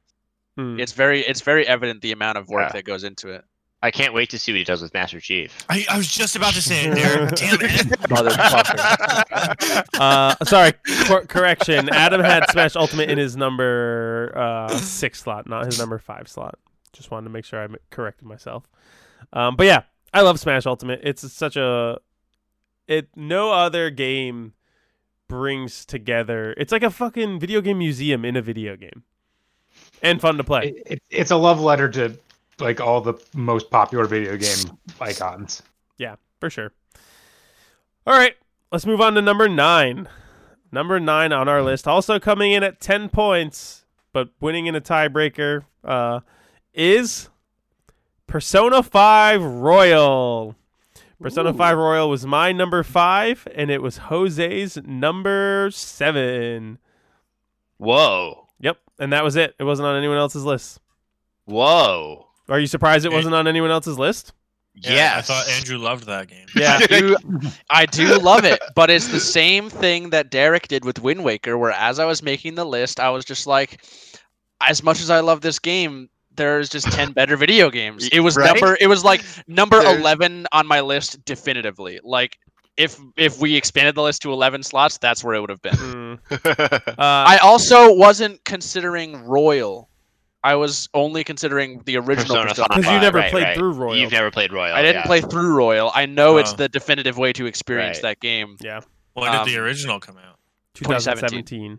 Hmm. 0.57 0.79
It's 0.79 0.93
very 0.93 1.21
it's 1.21 1.41
very 1.41 1.67
evident 1.67 2.03
the 2.03 2.13
amount 2.13 2.39
of 2.39 2.49
work 2.49 2.69
Yeah. 2.69 2.73
that 2.73 2.85
goes 2.85 3.05
into 3.05 3.29
it. 3.29 3.45
I 3.83 3.91
can't 3.91 4.13
wait 4.13 4.29
to 4.31 4.39
see 4.39 4.53
what 4.53 4.59
he 4.59 4.65
does 4.65 4.83
with 4.83 4.93
Master 4.93 5.21
Chief. 5.21 5.65
I, 5.71 5.87
I 5.89 5.97
was 5.97 6.13
just 6.13 6.37
about 6.37 6.53
to 6.53 6.61
say 6.61 6.85
it, 6.85 6.95
Derek. 6.95 7.31
Damn 7.35 7.55
it. 7.63 7.87
Motherfucker. 8.11 9.85
uh, 9.99 10.45
sorry, 10.45 10.73
cor- 11.07 11.25
correction. 11.25 11.89
Adam 11.89 12.21
had 12.21 12.51
Smash 12.51 12.77
Ultimate 12.77 13.09
in 13.09 13.17
his 13.17 13.39
number 13.39 14.33
uh, 14.37 14.69
six 14.77 15.23
slot, 15.23 15.49
not 15.49 15.65
his 15.65 15.79
number 15.79 15.99
five 15.99 16.29
slot. 16.29 16.59
Just 16.93 17.11
wanted 17.11 17.25
to 17.25 17.31
make 17.31 17.47
sure 17.47 17.63
I 17.63 17.69
corrected 17.89 18.29
myself. 18.29 18.69
Um, 19.33 19.57
but 19.57 19.65
yeah, 19.65 19.83
I 20.13 20.21
love 20.23 20.39
Smash 20.39 20.67
Ultimate. 20.67 21.01
It's 21.03 21.33
such 21.33 21.57
a 21.57 21.99
it. 22.87 23.09
No 23.17 23.51
other 23.53 23.89
game 23.89 24.53
brings 25.27 25.87
together. 25.87 26.53
It's 26.59 26.73
like 26.73 26.83
a 26.83 26.91
fucking 26.91 27.41
video 27.41 27.63
game 27.63 27.79
museum 27.79 28.27
in 28.27 28.37
a 28.37 28.43
video 28.43 28.77
game, 28.77 29.05
and 30.03 30.21
fun 30.21 30.37
to 30.37 30.45
play. 30.45 30.75
It, 30.77 30.83
it, 30.87 31.03
it's 31.09 31.31
a 31.31 31.37
love 31.37 31.61
letter 31.61 31.89
to 31.91 32.19
like 32.61 32.81
all 32.81 33.01
the 33.01 33.15
most 33.35 33.71
popular 33.71 34.07
video 34.07 34.37
game 34.37 34.79
icons. 35.01 35.63
Yeah, 35.99 36.17
for 36.41 36.51
sure. 36.51 36.73
All 38.07 38.17
right, 38.17 38.35
let's 38.73 38.87
move 38.87 39.01
on 39.01 39.15
to 39.15 39.23
number 39.23 39.49
nine. 39.49 40.09
number 40.73 41.01
nine 41.01 41.33
on 41.33 41.49
our 41.49 41.63
list, 41.63 41.87
also 41.89 42.19
coming 42.19 42.53
in 42.53 42.63
at 42.63 42.81
10 42.81 43.09
points, 43.09 43.85
but 44.13 44.31
winning 44.41 44.67
in 44.67 44.75
a 44.75 44.81
tiebreaker, 44.81 45.65
uh, 45.85 46.21
is 46.73 47.29
Persona 48.27 48.83
5 48.83 49.43
Royal. 49.43 50.55
Persona 51.21 51.53
5 51.53 51.77
Royal 51.77 52.09
was 52.09 52.25
my 52.25 52.51
number 52.53 52.83
five, 52.83 53.47
and 53.55 53.71
it 53.71 53.83
was 53.83 53.99
Jose's 53.99 54.79
number 54.87 55.69
seven. 55.71 56.79
Whoa. 57.77 58.47
Yep, 58.61 58.79
and 58.99 59.13
that 59.13 59.23
was 59.23 59.37
it. 59.37 59.55
It 59.59 59.65
wasn't 59.65 59.87
on 59.89 59.97
anyone 59.97 60.17
else's 60.17 60.45
list. 60.45 60.81
Whoa. 61.45 62.29
Are 62.51 62.59
you 62.61 62.67
surprised 62.67 63.07
it 63.07 63.13
wasn't 63.13 63.35
on 63.35 63.47
anyone 63.49 63.71
else's 63.71 63.99
list? 63.99 64.33
Yeah, 64.75 64.93
yes. 64.93 65.19
I 65.19 65.21
thought 65.35 65.49
Andrew 65.49 65.79
loved 65.79 66.07
that 66.07 66.29
game. 66.29 66.47
Yeah. 66.57 66.79
I 66.81 66.87
do, 66.87 67.17
I 67.71 67.87
do 67.87 68.19
love 68.19 68.45
it, 68.45 68.61
but 68.75 68.91
it's 68.91 69.09
the 69.09 69.21
same 69.39 69.69
thing 69.71 70.11
that 70.11 70.31
Derek 70.31 70.69
did 70.69 70.85
with 70.85 71.01
Wind 71.01 71.25
Waker, 71.25 71.57
where 71.59 71.73
as 71.73 71.99
I 71.99 72.05
was 72.05 72.23
making 72.23 72.55
the 72.57 72.65
list, 72.65 73.01
I 73.01 73.11
was 73.11 73.25
just 73.25 73.47
like, 73.47 73.85
as 74.61 74.83
much 74.83 75.01
as 75.01 75.11
I 75.11 75.21
love 75.21 75.41
this 75.41 75.59
game, 75.59 76.09
there's 76.37 76.69
just 76.69 76.91
ten 76.93 77.13
better 77.19 77.37
video 77.37 77.71
games. 77.71 78.09
It 78.13 78.21
was 78.21 78.37
Right? 78.37 78.47
number, 78.55 78.77
it 78.81 78.87
was 78.87 79.05
like 79.05 79.23
number 79.49 79.81
There's- 79.81 79.99
eleven 79.99 80.47
on 80.53 80.67
my 80.67 80.81
list 80.81 81.25
definitively. 81.25 81.99
Like 82.05 82.39
if 82.77 82.99
if 83.17 83.41
we 83.41 83.57
expanded 83.57 83.95
the 83.97 84.03
list 84.03 84.23
to 84.23 84.33
eleven 84.33 84.63
slots, 84.63 84.97
that's 84.99 85.23
where 85.25 85.35
it 85.35 85.41
would 85.41 85.51
have 85.51 85.61
been. 85.63 85.75
Hmm. 85.77 86.15
Uh, 86.31 86.95
I 86.99 87.39
also 87.43 87.93
wasn't 87.93 88.43
considering 88.45 89.23
Royal. 89.25 89.90
I 90.43 90.55
was 90.55 90.89
only 90.95 91.23
considering 91.25 91.83
the 91.85 91.97
original 91.99 92.37
Persona 92.37 92.49
Persona. 92.49 92.69
5. 92.69 92.77
Because 92.79 92.93
you 92.93 93.01
never 93.01 93.19
Right, 93.19 93.31
played 93.31 93.43
right. 93.45 93.57
through 93.57 93.73
Royal. 93.73 93.97
You've 93.97 94.13
never 94.13 94.31
played 94.31 94.53
Royal. 94.53 94.75
I 94.75 94.81
didn't 94.83 95.03
yeah. 95.03 95.07
play 95.07 95.21
through 95.21 95.55
Royal. 95.55 95.91
I 95.95 96.07
know 96.07 96.39
it's 96.39 96.53
Oh. 96.53 96.57
the 96.57 96.69
definitive 96.69 97.19
way 97.19 97.33
to 97.35 97.45
experience 97.47 97.99
Right. 97.99 98.03
that 98.15 98.21
game. 98.21 98.57
Yeah. 98.61 98.81
When 99.13 99.31
did 99.33 99.47
the 99.53 99.59
Um, 99.59 99.65
original 99.65 100.01
come 100.01 100.17
out? 100.17 100.39
2017. 100.75 101.79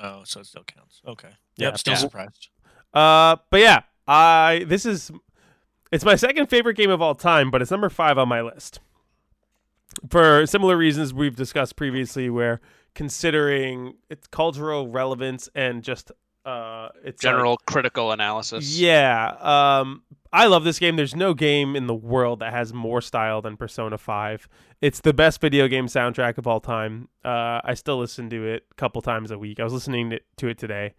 Oh, 0.00 0.22
so 0.24 0.40
it 0.40 0.46
still 0.46 0.64
counts. 0.64 1.00
Okay. 1.06 1.28
Yeah. 1.56 1.68
Yep, 1.68 1.78
still 1.78 1.92
Yeah. 1.92 1.98
surprised. 1.98 2.48
Uh, 2.92 3.36
but 3.50 3.60
yeah, 3.60 3.82
I 4.08 4.64
this 4.66 4.84
is 4.86 5.12
it's 5.92 6.04
my 6.04 6.16
second 6.16 6.46
favorite 6.48 6.74
game 6.76 6.90
of 6.90 7.00
all 7.00 7.14
time, 7.14 7.50
but 7.50 7.62
it's 7.62 7.70
number 7.70 7.88
five 7.88 8.18
on 8.18 8.28
my 8.28 8.40
list 8.40 8.80
for 10.10 10.46
similar 10.46 10.76
reasons 10.76 11.14
we've 11.14 11.36
discussed 11.36 11.76
previously. 11.76 12.28
Where 12.28 12.60
considering 12.94 13.94
its 14.10 14.26
cultural 14.26 14.88
relevance 14.88 15.48
and 15.54 15.82
just 15.82 16.10
uh, 16.44 16.88
it's 17.04 17.22
like- 17.24 17.32
General 17.32 17.56
critical 17.66 18.12
analysis. 18.12 18.78
yeah, 18.78 19.34
um, 19.40 20.02
I 20.32 20.46
love 20.46 20.64
this 20.64 20.78
game. 20.78 20.96
There's 20.96 21.14
no 21.14 21.32
game 21.34 21.76
in 21.76 21.86
the 21.86 21.94
world 21.94 22.40
that 22.40 22.52
has 22.52 22.72
more 22.72 23.00
style 23.00 23.40
than 23.40 23.56
Persona 23.56 23.96
5. 23.98 24.48
It's 24.80 25.00
the 25.00 25.14
best 25.14 25.40
video 25.40 25.68
game 25.68 25.86
soundtrack 25.86 26.38
of 26.38 26.46
all 26.46 26.60
time. 26.60 27.08
Uh, 27.24 27.60
I 27.64 27.74
still 27.74 27.98
listen 27.98 28.28
to 28.30 28.46
it 28.46 28.64
a 28.70 28.74
couple 28.74 29.00
times 29.00 29.30
a 29.30 29.38
week. 29.38 29.60
I 29.60 29.64
was 29.64 29.72
listening 29.72 30.10
to- 30.10 30.20
to 30.38 30.48
it 30.48 30.58
today. 30.58 30.94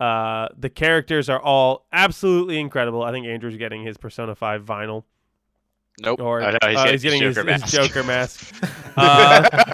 Uh, 0.00 0.48
the 0.58 0.70
characters 0.70 1.28
are 1.28 1.40
all 1.40 1.86
absolutely 1.92 2.58
incredible. 2.58 3.02
I 3.04 3.12
think 3.12 3.26
Andrew's 3.26 3.56
getting 3.56 3.84
his 3.84 3.96
Persona 3.96 4.34
5 4.34 4.64
vinyl. 4.64 5.04
Nope. 6.00 6.20
Or 6.20 6.40
he's 6.40 6.54
uh, 6.54 6.58
getting 6.60 6.88
he's 6.90 7.02
getting 7.02 7.22
his 7.22 7.36
his, 7.36 7.44
Joker 7.44 7.52
his 7.52 7.60
mask. 7.62 7.72
Joker 7.74 8.02
mask. 8.02 8.64
Uh, 8.96 9.64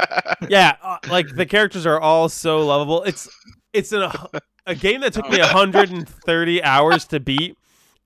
yeah, 0.48 0.76
uh, 0.82 0.98
like 1.10 1.34
the 1.34 1.44
characters 1.44 1.84
are 1.84 1.98
all 2.00 2.28
so 2.28 2.64
lovable. 2.64 3.02
It's 3.02 3.28
it's 3.78 3.92
a 3.92 4.28
a 4.66 4.74
game 4.74 5.00
that 5.00 5.12
took 5.12 5.28
me 5.30 5.38
130 5.38 6.62
hours 6.62 7.06
to 7.06 7.20
beat, 7.20 7.56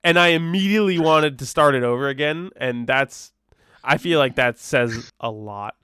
and 0.05 0.19
I 0.19 0.29
immediately 0.29 0.99
wanted 0.99 1.39
to 1.41 1.47
start 1.47 1.75
it 1.75 1.83
over 1.83 2.09
again. 2.09 2.51
And 2.57 2.87
that's 2.87 3.33
I 3.83 3.99
feel 3.99 4.19
like 4.19 4.37
that 4.37 4.59
says 4.59 5.13
a 5.21 5.31
lot. 5.31 5.75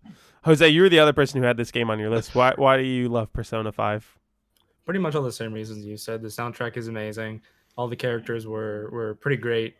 Jose, 0.45 0.67
you 0.69 0.83
were 0.83 0.89
the 0.89 1.01
other 1.01 1.13
person 1.13 1.41
who 1.41 1.47
had 1.47 1.57
this 1.57 1.71
game 1.71 1.91
on 1.91 1.99
your 1.99 2.11
list. 2.11 2.35
Why 2.35 2.53
why 2.57 2.77
do 2.77 2.85
you 2.85 3.09
love 3.09 3.33
Persona 3.33 3.73
5? 3.73 4.19
pretty 4.89 5.01
much 5.01 5.15
all 5.15 5.23
the 5.23 5.31
same 5.31 5.53
reasons 5.53 5.85
you 5.85 5.99
said. 5.99 6.23
The 6.23 6.29
soundtrack 6.29 6.79
is 6.79 6.89
amazing. 6.89 7.43
All 7.77 7.89
the 7.89 7.97
characters 7.97 8.47
were 8.47 8.89
were 8.91 9.17
pretty 9.17 9.37
great. 9.37 9.77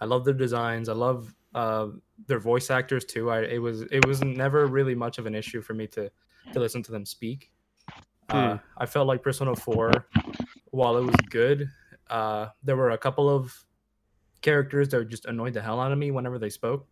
I 0.00 0.04
love 0.04 0.24
their 0.24 0.34
designs. 0.34 0.88
I 0.88 0.92
love 0.92 1.34
uh, 1.52 1.88
their 2.28 2.38
voice 2.38 2.70
actors 2.70 3.04
too. 3.04 3.28
I 3.28 3.40
it 3.42 3.58
was 3.58 3.82
it 3.82 4.06
was 4.06 4.22
never 4.22 4.66
really 4.66 4.94
much 4.94 5.18
of 5.18 5.26
an 5.26 5.34
issue 5.34 5.62
for 5.62 5.74
me 5.74 5.88
to 5.88 6.12
to 6.52 6.60
listen 6.60 6.80
to 6.84 6.92
them 6.92 7.04
speak. 7.04 7.50
Uh, 8.32 8.58
I 8.78 8.86
felt 8.86 9.06
like 9.06 9.22
Persona 9.22 9.54
4, 9.54 9.90
while 10.70 10.96
it 10.96 11.02
was 11.04 11.14
good, 11.30 11.68
uh, 12.10 12.48
there 12.62 12.76
were 12.76 12.90
a 12.90 12.98
couple 12.98 13.28
of 13.28 13.52
characters 14.40 14.88
that 14.90 15.08
just 15.08 15.26
annoyed 15.26 15.54
the 15.54 15.62
hell 15.62 15.80
out 15.80 15.92
of 15.92 15.98
me 15.98 16.10
whenever 16.10 16.38
they 16.38 16.50
spoke. 16.50 16.86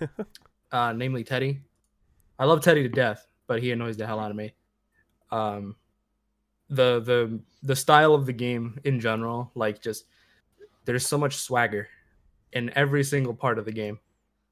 uh, 0.72 0.92
namely 0.92 1.24
Teddy. 1.24 1.60
I 2.38 2.44
love 2.44 2.60
Teddy 2.62 2.82
to 2.82 2.88
death, 2.88 3.26
but 3.46 3.62
he 3.62 3.72
annoys 3.72 3.96
the 3.96 4.06
hell 4.06 4.20
out 4.20 4.30
of 4.30 4.36
me. 4.36 4.54
Um, 5.30 5.76
the 6.70 7.00
the 7.00 7.40
the 7.62 7.76
style 7.76 8.14
of 8.14 8.26
the 8.26 8.32
game 8.32 8.78
in 8.84 9.00
general, 9.00 9.50
like 9.54 9.82
just 9.82 10.04
there's 10.84 11.06
so 11.06 11.18
much 11.18 11.36
swagger 11.36 11.88
in 12.52 12.70
every 12.76 13.02
single 13.04 13.34
part 13.34 13.58
of 13.58 13.64
the 13.64 13.72
game 13.72 13.98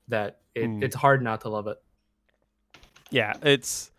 that 0.09 0.41
it, 0.55 0.65
Mm. 0.69 0.83
it's 0.83 0.97
hard 0.97 1.23
not 1.23 1.41
to 1.43 1.49
love 1.49 1.67
it. 1.69 1.79
Yeah, 3.11 3.35
it's 3.43 3.92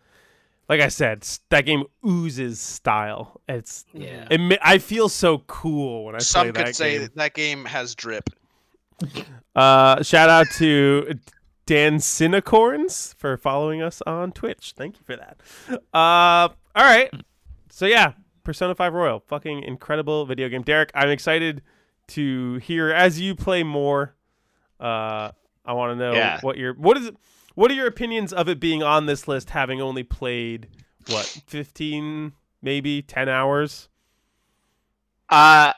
like 0.68 0.80
I 0.80 0.88
said, 0.88 1.26
that 1.50 1.66
game 1.66 1.84
oozes 2.06 2.60
style. 2.60 3.40
It's 3.48 3.84
Yeah. 3.92 4.26
it, 4.30 4.58
I 4.62 4.78
feel 4.78 5.08
so 5.08 5.38
cool 5.46 6.04
when 6.06 6.14
I 6.14 6.18
Some 6.18 6.52
play 6.52 6.64
could 6.64 6.76
say 6.76 6.98
game. 6.98 7.08
that 7.16 7.34
game 7.34 7.64
has 7.66 7.94
drip. 7.94 8.30
Uh, 9.54 10.02
shout 10.02 10.30
out 10.30 10.46
to 10.56 11.14
Dan 11.66 11.96
Cinecorns 11.98 13.14
for 13.16 13.36
following 13.36 13.82
us 13.82 14.02
on 14.06 14.32
Twitch. 14.32 14.72
Thank 14.76 14.96
you 14.98 15.02
for 15.04 15.16
that. 15.16 15.38
Uh, 15.92 16.48
all 16.74 16.84
right. 16.84 17.10
So 17.70 17.86
yeah, 17.86 18.12
Persona 18.44 18.74
5 18.74 18.92
Royal, 18.94 19.20
fucking 19.20 19.62
incredible 19.62 20.26
video 20.26 20.48
game. 20.48 20.62
Derek, 20.62 20.90
I'm 20.94 21.08
excited 21.10 21.62
to 22.08 22.56
hear 22.56 22.90
as 22.90 23.20
you 23.20 23.34
play 23.34 23.62
more. 23.62 24.14
Uh, 24.78 25.30
I 25.64 25.72
want 25.72 25.92
to 25.92 25.96
know 25.96 26.12
Yeah. 26.12 26.40
what 26.42 26.56
your 26.58 26.74
what 26.74 26.96
is 26.98 27.10
what 27.54 27.70
are 27.70 27.74
your 27.74 27.86
opinions 27.86 28.32
of 28.32 28.48
it 28.48 28.60
being 28.60 28.82
on 28.82 29.06
this 29.06 29.26
list, 29.28 29.50
having 29.50 29.80
only 29.80 30.02
played 30.02 30.68
what 31.08 31.26
15, 31.46 32.32
maybe 32.62 33.02
10 33.02 33.28
hours. 33.28 33.88
Uh 35.28 35.72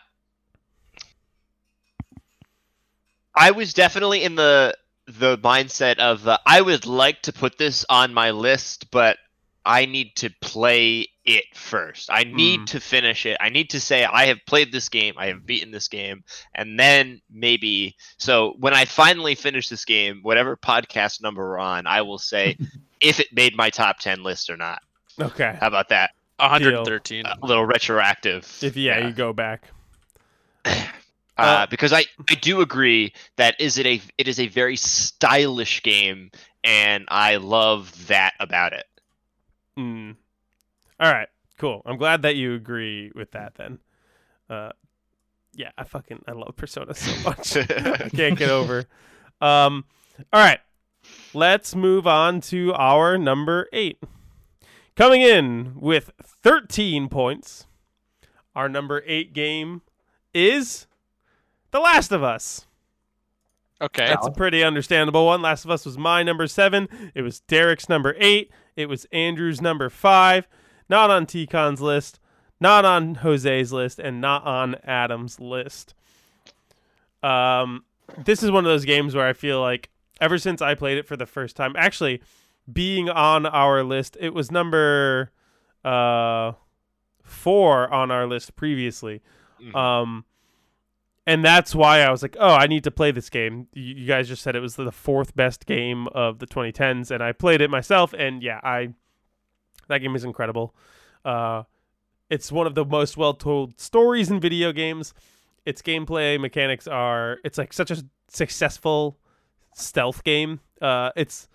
I 3.34 3.50
was 3.50 3.74
definitely 3.74 4.24
in 4.24 4.34
the 4.34 4.76
the 5.06 5.38
mindset 5.38 5.98
of 5.98 6.26
uh, 6.26 6.38
I 6.44 6.60
would 6.60 6.86
like 6.86 7.22
to 7.22 7.32
put 7.32 7.58
this 7.58 7.84
on 7.88 8.14
my 8.14 8.30
list, 8.30 8.90
but 8.90 9.18
I 9.64 9.86
need 9.86 10.16
to 10.16 10.30
play 10.40 11.08
it 11.26 11.44
first. 11.54 12.08
I 12.10 12.22
need 12.24 12.60
Mm. 12.60 12.66
to 12.66 12.80
finish 12.80 13.26
it. 13.26 13.36
I 13.40 13.48
need 13.48 13.70
to 13.70 13.80
say 13.80 14.04
I 14.04 14.26
have 14.26 14.38
played 14.46 14.70
this 14.72 14.88
game, 14.88 15.14
I 15.18 15.26
have 15.26 15.44
beaten 15.44 15.72
this 15.72 15.88
game, 15.88 16.22
and 16.54 16.78
then 16.78 17.20
maybe 17.30 17.96
so 18.16 18.54
when 18.58 18.72
I 18.74 18.84
finally 18.84 19.34
finish 19.34 19.68
this 19.68 19.84
game, 19.84 20.20
whatever 20.22 20.56
podcast 20.56 21.20
number 21.22 21.42
we're 21.48 21.58
on, 21.58 21.86
I 21.86 22.02
will 22.02 22.18
say 22.18 22.56
if 23.00 23.20
it 23.20 23.28
made 23.32 23.56
my 23.56 23.70
top 23.70 23.98
10 23.98 24.22
list 24.22 24.48
or 24.48 24.56
not. 24.56 24.80
Okay. 25.20 25.56
How 25.60 25.66
about 25.66 25.88
that? 25.90 26.10
113. 26.38 27.24
A 27.26 27.38
little 27.46 27.64
retroactive. 27.66 28.46
If 28.62 28.76
yeah, 28.76 29.06
you 29.06 29.12
go 29.12 29.32
back. 29.32 29.64
uh, 30.64 30.84
Uh, 31.38 31.66
because 31.66 31.92
I, 31.92 32.04
I 32.30 32.34
do 32.34 32.60
agree 32.60 33.12
that 33.36 33.60
is 33.60 33.78
it 33.78 33.86
a 33.86 34.00
it 34.18 34.28
is 34.28 34.38
a 34.40 34.48
very 34.48 34.76
stylish 34.76 35.82
game 35.82 36.30
and 36.64 37.04
I 37.08 37.36
love 37.36 38.06
that 38.08 38.34
about 38.40 38.72
it. 38.74 38.84
Mm. 39.78 40.16
All 40.98 41.12
right, 41.12 41.28
cool. 41.59 41.82
I'm 41.85 41.98
glad 41.98 42.23
that 42.23 42.36
you 42.36 42.55
agree 42.55 43.12
with 43.14 43.32
that. 43.32 43.55
Then, 43.56 43.78
uh, 44.48 44.70
yeah, 45.55 45.70
I 45.77 45.85
fucking 45.85 46.24
I 46.27 46.32
love 46.32 46.55
Persona 46.56 46.94
so 46.94 47.12
much. 47.28 47.56
I 47.56 48.09
can't 48.09 48.39
get 48.39 48.51
over. 48.51 48.85
Um, 49.40 49.85
all 50.32 50.40
right, 50.40 50.60
let's 51.35 51.74
move 51.74 52.06
on 52.06 52.40
to 52.43 52.73
our 52.74 53.18
number 53.18 53.68
eight. 53.73 54.02
Coming 54.97 55.20
in 55.20 55.74
with 55.78 56.10
13 56.43 57.09
points, 57.10 57.66
our 58.55 58.66
number 58.66 59.02
eight 59.06 59.35
game 59.35 59.82
is 60.32 60.86
The 61.70 61.81
Last 61.81 62.12
of 62.12 62.23
Us. 62.23 62.66
Okay. 63.81 64.06
That's 64.06 64.27
a 64.27 64.31
pretty 64.31 64.64
understandable 64.64 65.27
one. 65.27 65.43
Last 65.43 65.66
of 65.66 65.70
Us 65.70 65.85
was 65.85 65.98
my 65.98 66.23
number 66.23 66.47
seven. 66.47 66.89
It 67.14 67.20
was 67.20 67.40
Derek's 67.40 67.90
number 67.90 68.14
eight. 68.18 68.51
It 68.74 68.89
was 68.89 69.06
Andrew's 69.12 69.60
number 69.60 69.90
five. 69.90 70.48
Not 70.88 71.10
on 71.10 71.26
T-Con's 71.26 71.80
list, 71.80 72.20
not 72.60 72.84
on 72.84 73.16
Jose's 73.16 73.72
list, 73.72 73.98
and 73.98 74.20
not 74.20 74.44
on 74.44 74.76
Adam's 74.84 75.40
list. 75.40 75.94
Um, 77.22 77.84
this 78.24 78.42
is 78.42 78.50
one 78.50 78.64
of 78.64 78.70
those 78.70 78.84
games 78.84 79.14
where 79.14 79.26
I 79.26 79.32
feel 79.32 79.60
like 79.60 79.90
ever 80.20 80.38
since 80.38 80.62
I 80.62 80.74
played 80.74 80.98
it 80.98 81.06
for 81.06 81.16
the 81.16 81.26
first 81.26 81.56
time, 81.56 81.74
actually 81.76 82.22
being 82.72 83.08
on 83.08 83.46
our 83.46 83.82
list, 83.82 84.16
it 84.20 84.32
was 84.34 84.50
number 84.50 85.30
uh 85.84 86.52
four 87.22 87.92
on 87.92 88.10
our 88.10 88.26
list 88.26 88.56
previously. 88.56 89.20
Um, 89.74 90.24
and 91.26 91.44
that's 91.44 91.74
why 91.74 92.00
I 92.02 92.10
was 92.10 92.22
like, 92.22 92.36
oh, 92.38 92.54
I 92.54 92.66
need 92.68 92.84
to 92.84 92.90
play 92.90 93.10
this 93.10 93.28
game. 93.30 93.66
You, 93.72 93.94
you 93.94 94.06
guys 94.06 94.28
just 94.28 94.42
said 94.42 94.54
it 94.54 94.60
was 94.60 94.76
the 94.76 94.92
fourth 94.92 95.34
best 95.34 95.66
game 95.66 96.06
of 96.08 96.38
the 96.38 96.46
2010s, 96.46 97.10
and 97.10 97.22
I 97.22 97.32
played 97.32 97.60
it 97.60 97.68
myself, 97.68 98.14
and 98.16 98.42
yeah, 98.42 98.60
I 98.62 98.94
That 99.88 99.98
game 99.98 100.14
is 100.16 100.24
incredible. 100.24 100.74
Uh, 101.24 101.64
it's 102.30 102.50
one 102.50 102.66
of 102.66 102.74
the 102.74 102.84
most 102.84 103.16
well 103.16 103.34
told 103.34 103.80
stories 103.80 104.30
in 104.30 104.40
video 104.40 104.72
games. 104.72 105.14
Its 105.64 105.82
gameplay 105.82 106.40
mechanics 106.40 106.86
are. 106.86 107.38
It's 107.44 107.58
like 107.58 107.72
such 107.72 107.90
a 107.90 108.04
successful 108.28 109.18
stealth 109.74 110.24
game. 110.24 110.60
Uh, 110.80 111.10
it's. 111.16 111.48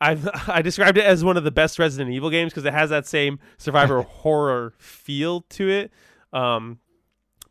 I've 0.00 0.28
I 0.48 0.62
described 0.62 0.98
it 0.98 1.04
as 1.04 1.24
one 1.24 1.36
of 1.36 1.44
the 1.44 1.50
best 1.50 1.78
Resident 1.78 2.14
Evil 2.14 2.30
games 2.30 2.52
because 2.52 2.64
it 2.64 2.72
has 2.72 2.90
that 2.90 3.06
same 3.06 3.38
survivor 3.58 4.02
horror 4.08 4.74
feel 4.78 5.42
to 5.50 5.68
it. 5.68 5.90
Um, 6.32 6.80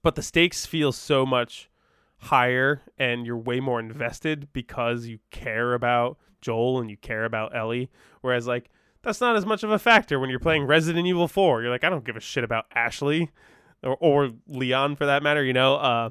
but 0.03 0.15
the 0.15 0.21
stakes 0.21 0.65
feel 0.65 0.91
so 0.91 1.25
much 1.25 1.69
higher 2.17 2.81
and 2.97 3.25
you're 3.25 3.37
way 3.37 3.59
more 3.59 3.79
invested 3.79 4.47
because 4.53 5.05
you 5.05 5.19
care 5.31 5.73
about 5.73 6.17
Joel 6.41 6.79
and 6.79 6.89
you 6.89 6.97
care 6.97 7.25
about 7.25 7.55
Ellie. 7.55 7.89
Whereas 8.21 8.47
like 8.47 8.69
that's 9.05 9.21
not 9.21 9.37
as 9.37 9.45
much 9.45 9.63
of 9.63 9.71
a 9.71 9.79
factor 9.79 10.19
when 10.19 10.29
you're 10.29 10.39
playing 10.39 10.65
Resident 10.65 11.07
Evil 11.07 11.27
4. 11.29 11.61
You're 11.61 11.71
like, 11.71 11.83
I 11.85 11.89
don't 11.89 12.03
give 12.03 12.17
a 12.17 12.19
shit 12.19 12.43
about 12.43 12.65
Ashley 12.75 13.31
or, 13.83 13.95
or 14.01 14.31
Leon 14.47 14.97
for 14.97 15.05
that 15.05 15.23
matter, 15.23 15.43
you 15.43 15.53
know? 15.53 15.75
Uh, 15.75 16.09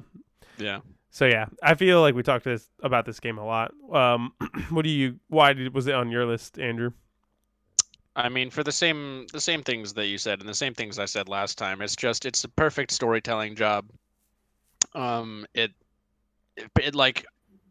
Yeah. 0.57 0.79
so 1.09 1.25
yeah, 1.25 1.45
I 1.61 1.75
feel 1.75 2.01
like 2.01 2.15
we 2.15 2.23
talked 2.23 2.45
this, 2.45 2.67
about 2.81 3.05
this 3.05 3.19
game 3.19 3.37
a 3.37 3.45
lot. 3.45 3.73
Um, 3.93 4.33
what 4.69 4.81
do 4.83 4.89
you? 4.89 5.19
Why 5.27 5.53
did, 5.53 5.73
was 5.75 5.85
it 5.87 5.93
on 5.93 6.09
your 6.09 6.25
list, 6.25 6.57
Andrew? 6.57 6.91
I 8.17 8.29
mean, 8.29 8.49
for 8.49 8.63
the 8.63 8.71
same 8.71 9.27
the 9.33 9.41
same 9.41 9.61
things 9.61 9.93
that 9.95 10.07
you 10.07 10.17
said 10.17 10.39
and 10.39 10.47
the 10.47 10.53
same 10.55 10.73
things 10.73 10.97
I 10.99 11.05
said 11.05 11.27
last 11.27 11.57
time. 11.57 11.81
It's 11.81 11.97
just 11.97 12.25
it's 12.25 12.45
a 12.45 12.47
perfect 12.47 12.91
storytelling 12.91 13.55
job. 13.55 13.89
Um, 14.93 15.45
it 15.53 15.71
it, 16.55 16.71
it 16.81 16.95
like 16.95 17.25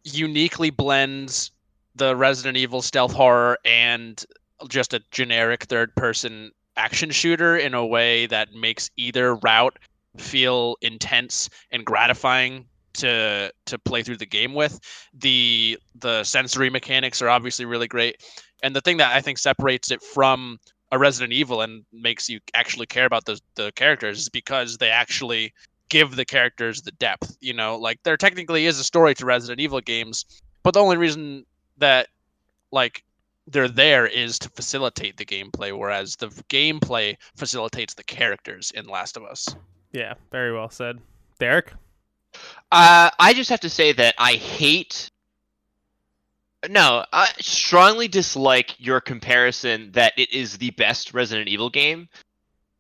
uniquely 0.05 0.69
blends 0.69 1.51
the 1.95 2.15
Resident 2.15 2.59
Evil 2.59 2.83
stealth 2.83 3.15
horror 3.15 3.57
and 3.65 4.23
just 4.69 4.95
a 4.95 5.03
generic 5.11 5.65
third 5.65 5.95
person 5.95 6.51
action 6.77 7.11
shooter 7.11 7.57
in 7.57 7.75
a 7.75 7.87
way 7.87 8.27
that 8.27 8.53
makes 8.53 8.91
either 8.97 9.37
route 9.37 9.79
feel 10.17 10.77
intense 10.81 11.49
and 11.71 11.85
gratifying 11.85 12.67
to 12.95 13.53
to 13.67 13.79
play 13.79 14.03
through 14.03 14.17
the 14.17 14.27
game 14.27 14.55
with. 14.55 14.81
The 15.13 15.79
the 15.97 16.25
sensory 16.25 16.71
mechanics 16.71 17.21
are 17.21 17.29
obviously 17.29 17.65
really 17.65 17.89
great. 17.89 18.17
And 18.63 18.75
the 18.75 18.81
thing 18.81 18.97
that 18.99 19.15
I 19.15 19.21
think 19.21 19.39
separates 19.39 19.91
it 19.91 20.03
from 20.03 20.59
a 20.93 20.99
Resident 20.99 21.33
Evil 21.33 21.61
and 21.61 21.85
makes 21.93 22.29
you 22.29 22.41
actually 22.55 22.87
care 22.87 23.05
about 23.05 23.25
the 23.25 23.41
the 23.57 23.73
characters 23.73 24.21
is 24.21 24.29
because 24.29 24.79
they 24.79 24.91
actually 24.91 25.53
give 25.89 26.17
the 26.17 26.25
characters 26.25 26.83
the 26.83 26.93
depth. 26.93 27.37
You 27.41 27.53
know, 27.53 27.77
like 27.77 28.03
there 28.05 28.17
technically 28.17 28.67
is 28.67 28.79
a 28.79 28.85
story 28.85 29.15
to 29.17 29.27
Resident 29.27 29.61
Evil 29.61 29.81
games, 29.81 30.25
but 30.63 30.75
the 30.75 30.81
only 30.81 30.97
reason 30.97 31.45
that 31.79 32.09
like 32.71 33.05
they're 33.47 33.69
there 33.69 34.07
is 34.07 34.39
to 34.41 34.49
facilitate 34.51 35.17
the 35.17 35.25
gameplay, 35.25 35.77
whereas 35.77 36.17
the 36.17 36.29
gameplay 36.49 37.17
facilitates 37.37 37.95
the 37.95 38.05
characters 38.05 38.73
in 38.75 38.87
Last 38.87 39.17
of 39.17 39.25
Us. 39.25 39.55
Yeah, 39.93 40.15
very 40.33 40.53
well 40.53 40.71
said, 40.71 40.99
Derek. 41.39 41.73
Uh, 42.73 43.11
I 43.19 43.33
just 43.35 43.51
have 43.51 43.61
to 43.61 43.71
say 43.71 43.93
that 43.93 44.15
I 44.19 44.33
hate. 44.33 45.09
No, 46.69 47.05
I 47.13 47.29
strongly 47.39 48.09
dislike 48.09 48.75
your 48.79 49.01
comparison 49.01 49.93
that 49.93 50.15
it 50.17 50.33
is 50.33 50.59
the 50.59 50.71
best 50.71 51.15
Resident 51.15 51.49
Evil 51.49 51.71
game 51.71 52.09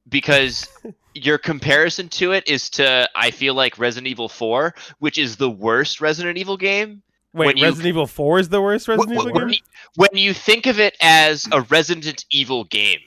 because 0.08 0.68
your 1.14 1.38
comparison 1.38 2.08
to 2.08 2.32
it 2.32 2.48
is 2.48 2.68
to 2.70 3.08
I 3.14 3.30
feel 3.30 3.54
like 3.54 3.78
Resident 3.78 4.08
Evil 4.08 4.28
4, 4.28 4.74
which 4.98 5.18
is 5.18 5.36
the 5.36 5.50
worst 5.50 6.00
Resident 6.00 6.38
Evil 6.38 6.56
game. 6.56 7.03
Wait, 7.34 7.46
When 7.46 7.56
you- 7.56 7.64
Resident 7.64 7.88
Evil 7.88 8.06
4 8.06 8.38
is 8.38 8.48
the 8.48 8.62
worst 8.62 8.86
Resident 8.88 9.10
Wh- 9.18 9.26
Evil 9.26 9.32
game? 9.48 9.58
when, 9.96 10.10
you, 10.14 10.32
think 10.32 10.66
of 10.66 10.78
it 10.78 10.96
as 11.00 11.46
a 11.52 11.60
Resident 11.62 12.24
Evil 12.30 12.64
game, 12.64 13.00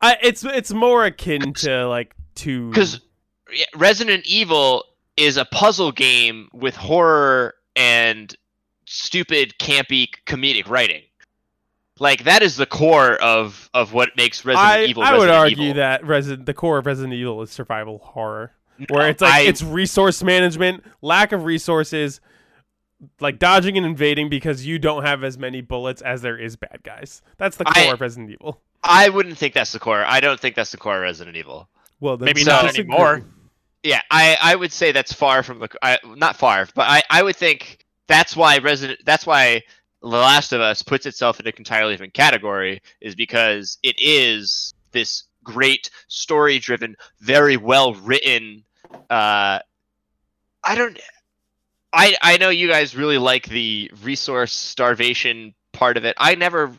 I, 0.00 0.16
it's 0.22 0.44
it's 0.44 0.72
more 0.72 1.04
akin 1.04 1.52
to 1.54 1.86
like 1.88 2.14
two. 2.36 2.70
because 2.70 3.00
Resident 3.74 4.24
Evil 4.24 4.84
is 5.16 5.36
a 5.36 5.44
puzzle 5.44 5.90
game 5.92 6.48
with 6.52 6.76
horror 6.76 7.54
and 7.76 8.34
stupid, 8.86 9.54
campy, 9.60 10.08
comedic 10.26 10.68
writing. 10.68 11.02
Like 11.98 12.24
that 12.24 12.42
is 12.42 12.56
the 12.56 12.64
core 12.66 13.16
of 13.16 13.68
of 13.74 13.92
what 13.92 14.10
makes 14.16 14.44
Resident 14.44 14.66
I, 14.68 14.84
Evil. 14.84 15.02
I 15.02 15.18
would 15.18 15.28
argue 15.28 15.64
Evil. 15.64 15.74
that 15.74 16.04
Resident 16.04 16.46
the 16.46 16.54
core 16.54 16.78
of 16.78 16.86
Resident 16.86 17.12
Evil 17.14 17.42
is 17.42 17.50
survival 17.50 17.98
horror, 17.98 18.52
where 18.88 19.02
No, 19.02 19.08
it's 19.10 19.20
like 19.20 19.34
I- 19.34 19.40
it's 19.42 19.62
resource 19.62 20.22
management, 20.22 20.84
lack 21.02 21.32
of 21.32 21.44
resources, 21.44 22.20
like 23.20 23.38
dodging 23.38 23.76
and 23.76 23.86
invading 23.86 24.28
because 24.28 24.66
you 24.66 24.78
don't 24.78 25.04
have 25.04 25.24
as 25.24 25.38
many 25.38 25.60
bullets 25.60 26.02
as 26.02 26.22
there 26.22 26.36
is 26.38 26.56
bad 26.56 26.80
guys. 26.82 27.22
That's 27.38 27.56
the 27.56 27.64
I- 27.66 27.84
core 27.84 27.94
of 27.94 28.00
Resident 28.00 28.30
Evil. 28.30 28.60
I 28.82 29.10
wouldn't 29.10 29.36
think 29.36 29.52
that's 29.52 29.72
the 29.72 29.78
core. 29.78 30.02
I 30.04 30.20
don't 30.20 30.40
think 30.40 30.54
that's 30.56 30.70
the 30.70 30.78
core 30.78 30.96
of 30.96 31.02
Resident 31.02 31.36
Evil. 31.36 31.68
Well, 32.00 32.16
then 32.16 32.26
Maybe 32.26 32.44
not 32.44 32.62
disagree. 32.62 32.94
anymore. 32.94 33.22
Yeah, 33.82 34.00
I, 34.10 34.38
I 34.40 34.56
would 34.56 34.72
say 34.72 34.92
that's 34.92 35.12
far 35.12 35.42
from 35.42 35.58
the 35.58 35.68
I, 35.82 35.98
not 36.16 36.36
far, 36.36 36.66
but 36.74 36.86
I, 36.88 37.02
I 37.10 37.22
would 37.22 37.36
think 37.36 37.84
that's 38.06 38.34
why 38.36 38.58
Resident 38.58 39.00
that's 39.04 39.26
why 39.26 39.62
The 40.00 40.08
Last 40.08 40.52
of 40.52 40.60
Us 40.62 40.82
puts 40.82 41.04
itself 41.06 41.40
in 41.40 41.46
a 41.46 41.52
entirely 41.56 41.92
different 41.92 42.14
category 42.14 42.80
is 43.00 43.14
because 43.14 43.78
it 43.82 43.96
is 43.98 44.74
this 44.92 45.24
great 45.44 45.90
story 46.08 46.58
driven, 46.58 46.96
very 47.20 47.56
well 47.56 47.94
written. 47.94 48.64
Uh, 49.08 49.60
I 50.64 50.74
don't. 50.74 50.98
I 51.92 52.16
I 52.22 52.36
know 52.38 52.50
you 52.50 52.68
guys 52.68 52.94
really 52.96 53.18
like 53.18 53.46
the 53.48 53.90
resource 54.02 54.52
starvation 54.52 55.54
part 55.72 55.96
of 55.96 56.04
it. 56.04 56.14
I 56.18 56.34
never 56.34 56.72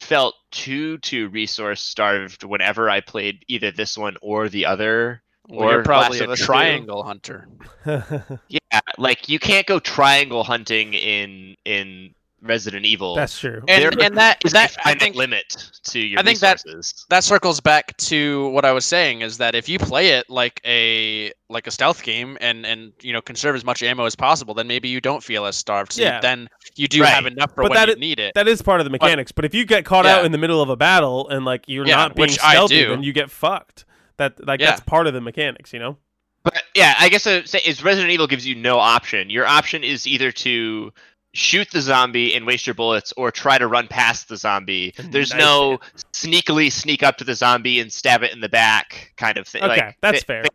felt 0.00 0.34
too 0.50 0.98
too 0.98 1.28
resource 1.28 1.80
starved 1.82 2.42
whenever 2.44 2.88
I 2.90 3.00
played 3.00 3.44
either 3.48 3.70
this 3.70 3.96
one 3.98 4.16
or 4.22 4.48
the 4.48 4.66
other. 4.66 5.22
Well, 5.48 5.68
Or 5.68 5.72
you're 5.74 5.82
probably 5.84 6.20
of 6.20 6.30
a 6.30 6.32
Us 6.32 6.38
two. 6.38 6.44
triangle 6.46 7.02
hunter. 7.02 7.48
Yeah, 8.48 8.80
like 8.98 9.28
you 9.28 9.38
can't 9.38 9.66
go 9.66 9.78
triangle 9.80 10.44
hunting 10.44 10.94
in 10.94 11.56
in 11.64 12.14
Resident 12.42 12.86
Evil. 12.86 13.14
That's 13.14 13.38
true. 13.38 13.62
And, 13.68 13.82
There 13.82 13.88
and 14.06 14.16
that 14.16 14.40
that 14.40 14.54
a 14.54 14.58
I 14.58 14.66
finite 14.66 15.00
think 15.00 15.16
limit 15.16 15.56
to 15.84 16.00
your 16.00 16.18
I 16.18 16.22
think 16.22 16.38
that- 16.40 16.62
resources. 16.64 17.06
that 17.10 17.22
circles 17.24 17.60
back 17.60 17.96
to 17.98 18.48
what 18.48 18.64
I 18.64 18.72
was 18.72 18.84
saying 18.86 19.20
is 19.20 19.38
that 19.38 19.54
if 19.54 19.68
you 19.68 19.78
play 19.78 20.08
it 20.10 20.30
like 20.30 20.60
a 20.64 21.32
like 21.50 21.66
a 21.66 21.70
stealth 21.70 22.02
game 22.02 22.38
and 22.40 22.64
and 22.64 22.92
you 23.02 23.12
know 23.12 23.20
conserve 23.20 23.56
as 23.56 23.64
much 23.64 23.82
ammo 23.82 24.04
as 24.06 24.16
possible, 24.16 24.54
then 24.54 24.66
maybe 24.66 24.88
you 24.88 25.00
don't 25.00 25.22
feel 25.22 25.44
as 25.44 25.56
starved. 25.56 25.92
So 25.92 26.02
Yeah. 26.02 26.20
then 26.20 26.48
you 26.76 26.88
do 26.88 27.02
Right. 27.02 27.10
have 27.12 27.26
enough 27.26 27.50
for 27.54 27.62
But 27.64 27.70
when 27.72 27.76
that 27.76 27.88
you 27.88 27.94
i- 27.94 27.98
need 28.00 28.20
it. 28.20 28.32
That 28.34 28.48
is 28.48 28.62
part 28.62 28.80
of 28.80 28.84
the 28.84 28.90
mechanics. 28.90 29.32
But 29.32 29.44
if 29.44 29.54
you 29.54 29.64
get 29.66 29.84
caught 29.84 30.06
out 30.06 30.24
in 30.24 30.32
the 30.32 30.38
middle 30.38 30.62
of 30.62 30.70
a 30.70 30.76
battle 30.76 31.28
and 31.28 31.44
like 31.44 31.64
you're 31.66 31.86
Yeah, 31.86 31.96
not 31.96 32.14
being 32.14 32.28
which 32.30 32.38
I 32.40 32.52
stealthy, 32.52 32.82
do. 32.82 32.88
then 32.90 33.02
you 33.02 33.12
get 33.12 33.30
fucked. 33.30 33.84
That 34.16 34.46
like 34.46 34.60
Yeah. 34.60 34.70
that's 34.70 34.80
part 34.82 35.06
of 35.06 35.12
the 35.14 35.20
mechanics, 35.20 35.72
you 35.72 35.78
know. 35.78 35.98
But 36.42 36.62
yeah, 36.74 36.94
I 36.98 37.10
guess 37.10 37.26
I 37.26 37.42
say 37.44 37.60
is 37.66 37.84
Resident 37.84 38.12
Evil 38.12 38.26
gives 38.26 38.46
you 38.46 38.54
no 38.54 38.78
option. 38.78 39.28
Your 39.28 39.44
option 39.46 39.84
is 39.84 40.06
either 40.06 40.32
to 40.32 40.90
shoot 41.32 41.70
the 41.70 41.80
zombie 41.80 42.34
and 42.34 42.46
waste 42.46 42.66
your 42.66 42.74
bullets, 42.74 43.12
or 43.16 43.30
try 43.30 43.58
to 43.58 43.66
run 43.66 43.86
past 43.86 44.28
the 44.28 44.36
zombie. 44.36 44.94
There's 44.98 45.30
knife 45.30 45.40
no 45.40 45.78
sneakily 46.12 46.72
sneak 46.72 47.02
up 47.02 47.16
to 47.18 47.24
the 47.24 47.34
zombie 47.34 47.80
and 47.80 47.92
stab 47.92 48.22
it 48.22 48.32
in 48.32 48.40
the 48.40 48.48
back 48.48 49.12
kind 49.16 49.38
of 49.38 49.46
thing. 49.46 49.62
Okay, 49.62 49.76
Like, 49.86 49.96
that's 50.00 50.20
they- 50.22 50.26
fair. 50.26 50.42
They, 50.42 50.48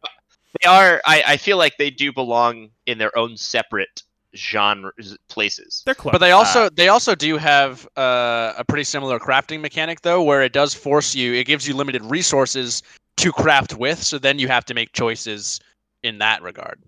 they 0.62 0.70
are. 0.70 1.02
I, 1.06 1.24
I 1.28 1.38
feel 1.38 1.58
like 1.58 1.78
they 1.78 1.90
do 1.90 2.14
belong 2.14 2.70
in 2.86 2.98
their 2.98 3.18
own 3.18 3.36
separate 3.36 4.04
genre 4.36 4.92
places. 5.30 5.84
They're 5.86 5.96
close. 5.96 6.12
But 6.12 6.20
they 6.20 6.32
also 6.32 6.70
they 6.70 6.88
also 6.90 7.16
do 7.16 7.38
have 7.38 7.88
uh, 7.98 8.54
a 8.58 8.64
pretty 8.66 8.84
similar 8.84 9.20
crafting 9.20 9.62
mechanic 9.62 10.02
though, 10.02 10.24
where 10.24 10.42
it 10.44 10.54
does 10.54 10.74
force 10.74 11.16
you. 11.16 11.34
It 11.34 11.46
gives 11.46 11.68
you 11.68 11.74
limited 11.74 12.04
resources 12.06 12.84
to 13.18 13.32
craft 13.32 13.76
with, 13.76 14.02
so 14.02 14.18
then 14.18 14.40
you 14.40 14.48
have 14.48 14.66
to 14.66 14.74
make 14.74 14.92
choices 14.94 15.60
in 16.04 16.18
that 16.20 16.42
regard. 16.42 16.82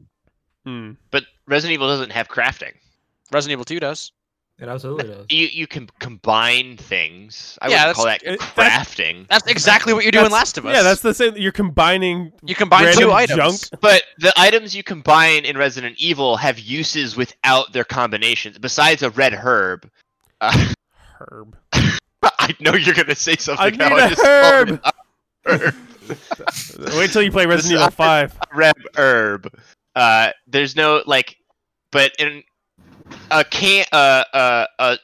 Hmm. 0.65 0.91
But 1.11 1.23
Resident 1.47 1.73
Evil 1.73 1.87
doesn't 1.87 2.11
have 2.11 2.27
crafting. 2.27 2.73
Resident 3.31 3.53
Evil 3.53 3.65
Two 3.65 3.79
does. 3.79 4.11
It 4.59 4.67
absolutely 4.67 5.03
does. 5.13 5.25
You 5.29 5.47
you 5.51 5.67
can 5.67 5.87
combine 5.99 6.77
things. 6.77 7.59
I 7.61 7.67
Yeah, 7.69 7.81
wouldn't 7.81 7.95
call 7.95 8.05
that 8.05 8.21
that's- 8.23 8.41
it- 8.49 8.55
that's- 8.55 8.87
crafting. 8.95 9.27
That's 9.27 9.45
exactly 9.47 9.93
what 9.93 10.03
you 10.03 10.11
do 10.11 10.17
in 10.17 10.23
That's- 10.23 10.39
Last 10.39 10.57
of 10.57 10.65
Us. 10.65 10.75
Yeah, 10.75 10.81
that's 10.81 11.01
the 11.01 11.13
same. 11.13 11.37
You're 11.37 11.51
combining 11.51 12.31
you 12.43 12.55
combine 12.55 12.91
two 12.95 13.11
items. 13.11 13.37
junk. 13.69 13.81
But 13.81 14.01
the 14.17 14.33
items 14.35 14.75
you 14.75 14.81
combine 14.81 15.45
in 15.45 15.57
Resident 15.57 15.95
Evil 15.99 16.37
have 16.37 16.57
uses 16.57 17.15
without 17.15 17.71
their 17.71 17.83
combinations. 17.83 18.57
Besides 18.57 19.03
a 19.03 19.11
red 19.11 19.33
herb, 19.33 19.87
uh, 20.41 20.73
herb. 21.19 21.55
I 22.23 22.55
know 22.59 22.73
you're 22.73 22.95
gonna 22.95 23.13
say 23.13 23.35
something. 23.35 23.63
I 23.63 23.69
need 23.69 23.77
now, 23.77 23.95
a 23.95 24.09
just 24.09 24.21
herb. 24.25 24.69
it 24.69 24.81
herb. 25.45 25.75
Wait 26.95 27.11
till 27.11 27.21
you 27.21 27.31
play 27.31 27.45
Resident 27.45 27.79
Evil 27.79 27.91
Five. 27.91 28.35
red 28.55 28.75
herb. 28.95 29.53
Uh, 29.95 30.31
there's 30.47 30.75
no 30.75 31.03
like, 31.05 31.37
but 31.91 32.11
in 32.17 32.43
a 33.31 33.43
can, 33.43 33.85
uh, 33.91 34.23
uh, 34.33 34.65
uh, 34.79 34.97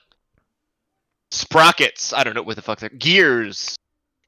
sprockets. 1.32 2.14
I 2.14 2.24
don't 2.24 2.36
know 2.36 2.44
what 2.44 2.56
the 2.56 2.62
fuck 2.62 2.80
they're 2.80 2.90
gears. 2.90 3.76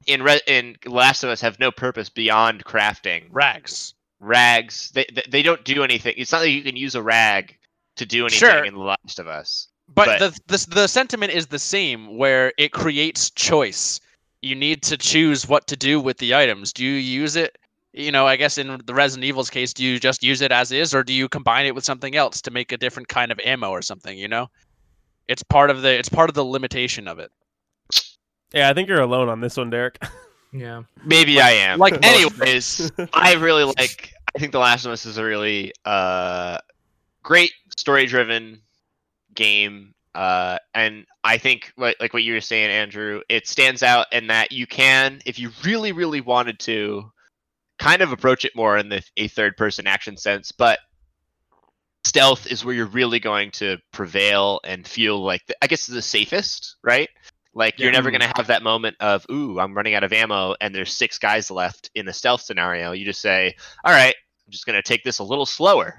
In 0.06 0.22
Re- 0.22 0.40
in 0.46 0.76
Last 0.86 1.24
of 1.24 1.30
Us 1.30 1.40
have 1.40 1.58
no 1.58 1.70
purpose 1.70 2.08
beyond 2.08 2.64
crafting. 2.64 3.24
Rags. 3.30 3.94
Rags. 4.20 4.90
They, 4.92 5.04
they 5.12 5.22
they 5.28 5.42
don't 5.42 5.64
do 5.64 5.82
anything. 5.82 6.14
It's 6.16 6.32
not 6.32 6.42
like 6.42 6.50
you 6.50 6.62
can 6.62 6.76
use 6.76 6.94
a 6.94 7.02
rag 7.02 7.56
to 7.96 8.06
do 8.06 8.22
anything 8.26 8.38
Sure. 8.38 8.64
in 8.64 8.74
The 8.74 8.80
Last 8.80 9.18
of 9.18 9.26
Us. 9.26 9.68
But, 9.94 10.06
But- 10.06 10.18
the, 10.18 10.40
the 10.58 10.74
the 10.74 10.86
sentiment 10.86 11.32
is 11.32 11.46
the 11.46 11.58
same, 11.58 12.16
where 12.16 12.52
it 12.58 12.72
creates 12.72 13.30
choice. 13.30 14.00
you 14.42 14.54
need 14.54 14.82
to 14.84 14.96
choose 14.96 15.48
what 15.48 15.66
to 15.66 15.76
do 15.76 15.98
with 16.00 16.18
the 16.18 16.34
items. 16.34 16.72
Do 16.72 16.84
you 16.84 16.92
use 16.92 17.34
it? 17.36 17.58
You 17.96 18.12
know, 18.12 18.26
I 18.26 18.36
guess 18.36 18.58
in 18.58 18.80
the 18.84 18.94
Resident 18.94 19.24
Evil's 19.24 19.48
case, 19.48 19.72
do 19.72 19.82
you 19.82 19.98
just 19.98 20.22
use 20.22 20.42
it 20.42 20.52
as 20.52 20.70
is, 20.70 20.94
or 20.94 21.02
do 21.02 21.14
you 21.14 21.28
combine 21.28 21.64
it 21.64 21.74
with 21.74 21.84
something 21.84 22.14
else 22.14 22.42
to 22.42 22.50
make 22.50 22.70
a 22.70 22.76
different 22.76 23.08
kind 23.08 23.32
of 23.32 23.40
ammo 23.42 23.70
or 23.70 23.80
something? 23.80 24.18
You 24.18 24.28
know, 24.28 24.48
it's 25.28 25.42
part 25.42 25.70
of 25.70 25.82
the 25.82 25.98
it's 25.98 26.08
part 26.08 26.28
of 26.28 26.34
the 26.34 26.44
limitation 26.44 27.08
of 27.08 27.18
it. 27.18 27.30
Yeah, 28.52 28.68
I 28.70 28.74
think 28.74 28.88
you're 28.88 29.00
alone 29.00 29.28
on 29.28 29.40
this 29.40 29.56
one, 29.56 29.70
Derek. 29.70 29.98
Yeah. 30.52 30.84
Maybe 31.04 31.40
I 31.40 31.50
am. 31.50 31.78
like 31.78 32.04
anyways, 32.04 32.90
I 33.12 33.34
really 33.34 33.64
like. 33.64 34.12
I 34.34 34.38
think 34.38 34.52
The 34.52 34.58
Last 34.58 34.86
of 34.86 34.92
Us 34.92 35.04
is 35.04 35.18
a 35.18 35.24
really 35.24 35.72
uh, 35.84 36.58
great 37.22 37.52
story-driven 37.76 38.60
game, 39.34 39.94
uh, 40.14 40.58
and 40.74 41.06
I 41.24 41.36
think 41.38 41.72
like, 41.76 41.96
like 42.00 42.12
what 42.14 42.22
you 42.22 42.34
were 42.34 42.40
saying, 42.40 42.70
Andrew, 42.70 43.22
it 43.28 43.46
stands 43.46 43.82
out 43.82 44.06
in 44.12 44.26
that 44.28 44.52
you 44.52 44.66
can, 44.66 45.20
if 45.26 45.38
you 45.38 45.50
really, 45.64 45.92
really 45.92 46.20
wanted 46.20 46.58
to, 46.60 47.10
kind 47.78 48.02
of 48.02 48.12
approach 48.12 48.44
it 48.44 48.56
more 48.56 48.76
in 48.76 48.88
the 48.88 49.02
a 49.16 49.28
third-person 49.28 49.86
action 49.86 50.16
sense, 50.16 50.52
but 50.52 50.78
stealth 52.04 52.46
is 52.46 52.64
where 52.64 52.74
you're 52.74 52.86
really 52.86 53.20
going 53.20 53.50
to 53.50 53.78
prevail 53.92 54.60
and 54.64 54.86
feel 54.86 55.22
like 55.22 55.44
the, 55.46 55.56
I 55.62 55.66
guess 55.66 55.86
the 55.86 56.02
safest, 56.02 56.76
right? 56.82 57.08
Like 57.56 57.78
you're 57.78 57.90
never 57.90 58.10
gonna 58.10 58.30
have 58.36 58.48
that 58.48 58.62
moment 58.62 58.96
of 59.00 59.24
ooh, 59.30 59.58
I'm 59.58 59.74
running 59.74 59.94
out 59.94 60.04
of 60.04 60.12
ammo 60.12 60.54
and 60.60 60.74
there's 60.74 60.92
six 60.92 61.18
guys 61.18 61.50
left 61.50 61.90
in 61.94 62.04
the 62.04 62.12
stealth 62.12 62.42
scenario. 62.42 62.92
You 62.92 63.06
just 63.06 63.22
say, 63.22 63.54
all 63.82 63.92
right, 63.92 64.14
I'm 64.14 64.50
just 64.50 64.66
gonna 64.66 64.82
take 64.82 65.02
this 65.04 65.20
a 65.20 65.24
little 65.24 65.46
slower. 65.46 65.96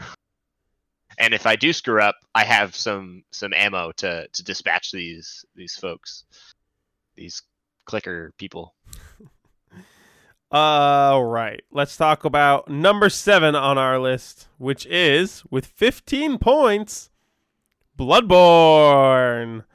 And 1.18 1.34
if 1.34 1.48
I 1.48 1.56
do 1.56 1.74
screw 1.74 2.00
up, 2.00 2.16
I 2.36 2.44
have 2.44 2.76
some 2.76 3.24
some 3.32 3.54
ammo 3.54 3.92
to 3.98 4.28
to 4.28 4.44
dispatch 4.44 4.92
these 4.92 5.46
these 5.56 5.76
folks, 5.76 6.26
these 7.16 7.42
clicker 7.86 8.34
people. 8.38 8.76
All 10.50 11.26
right, 11.26 11.62
let's 11.72 11.98
talk 11.98 12.24
about 12.24 12.70
number 12.70 13.10
seven 13.10 13.54
on 13.54 13.78
our 13.78 14.00
list, 14.00 14.48
which 14.58 14.86
is 14.86 15.44
with 15.50 15.66
15 15.66 16.38
points, 16.38 17.10
Bloodborne. 17.98 19.66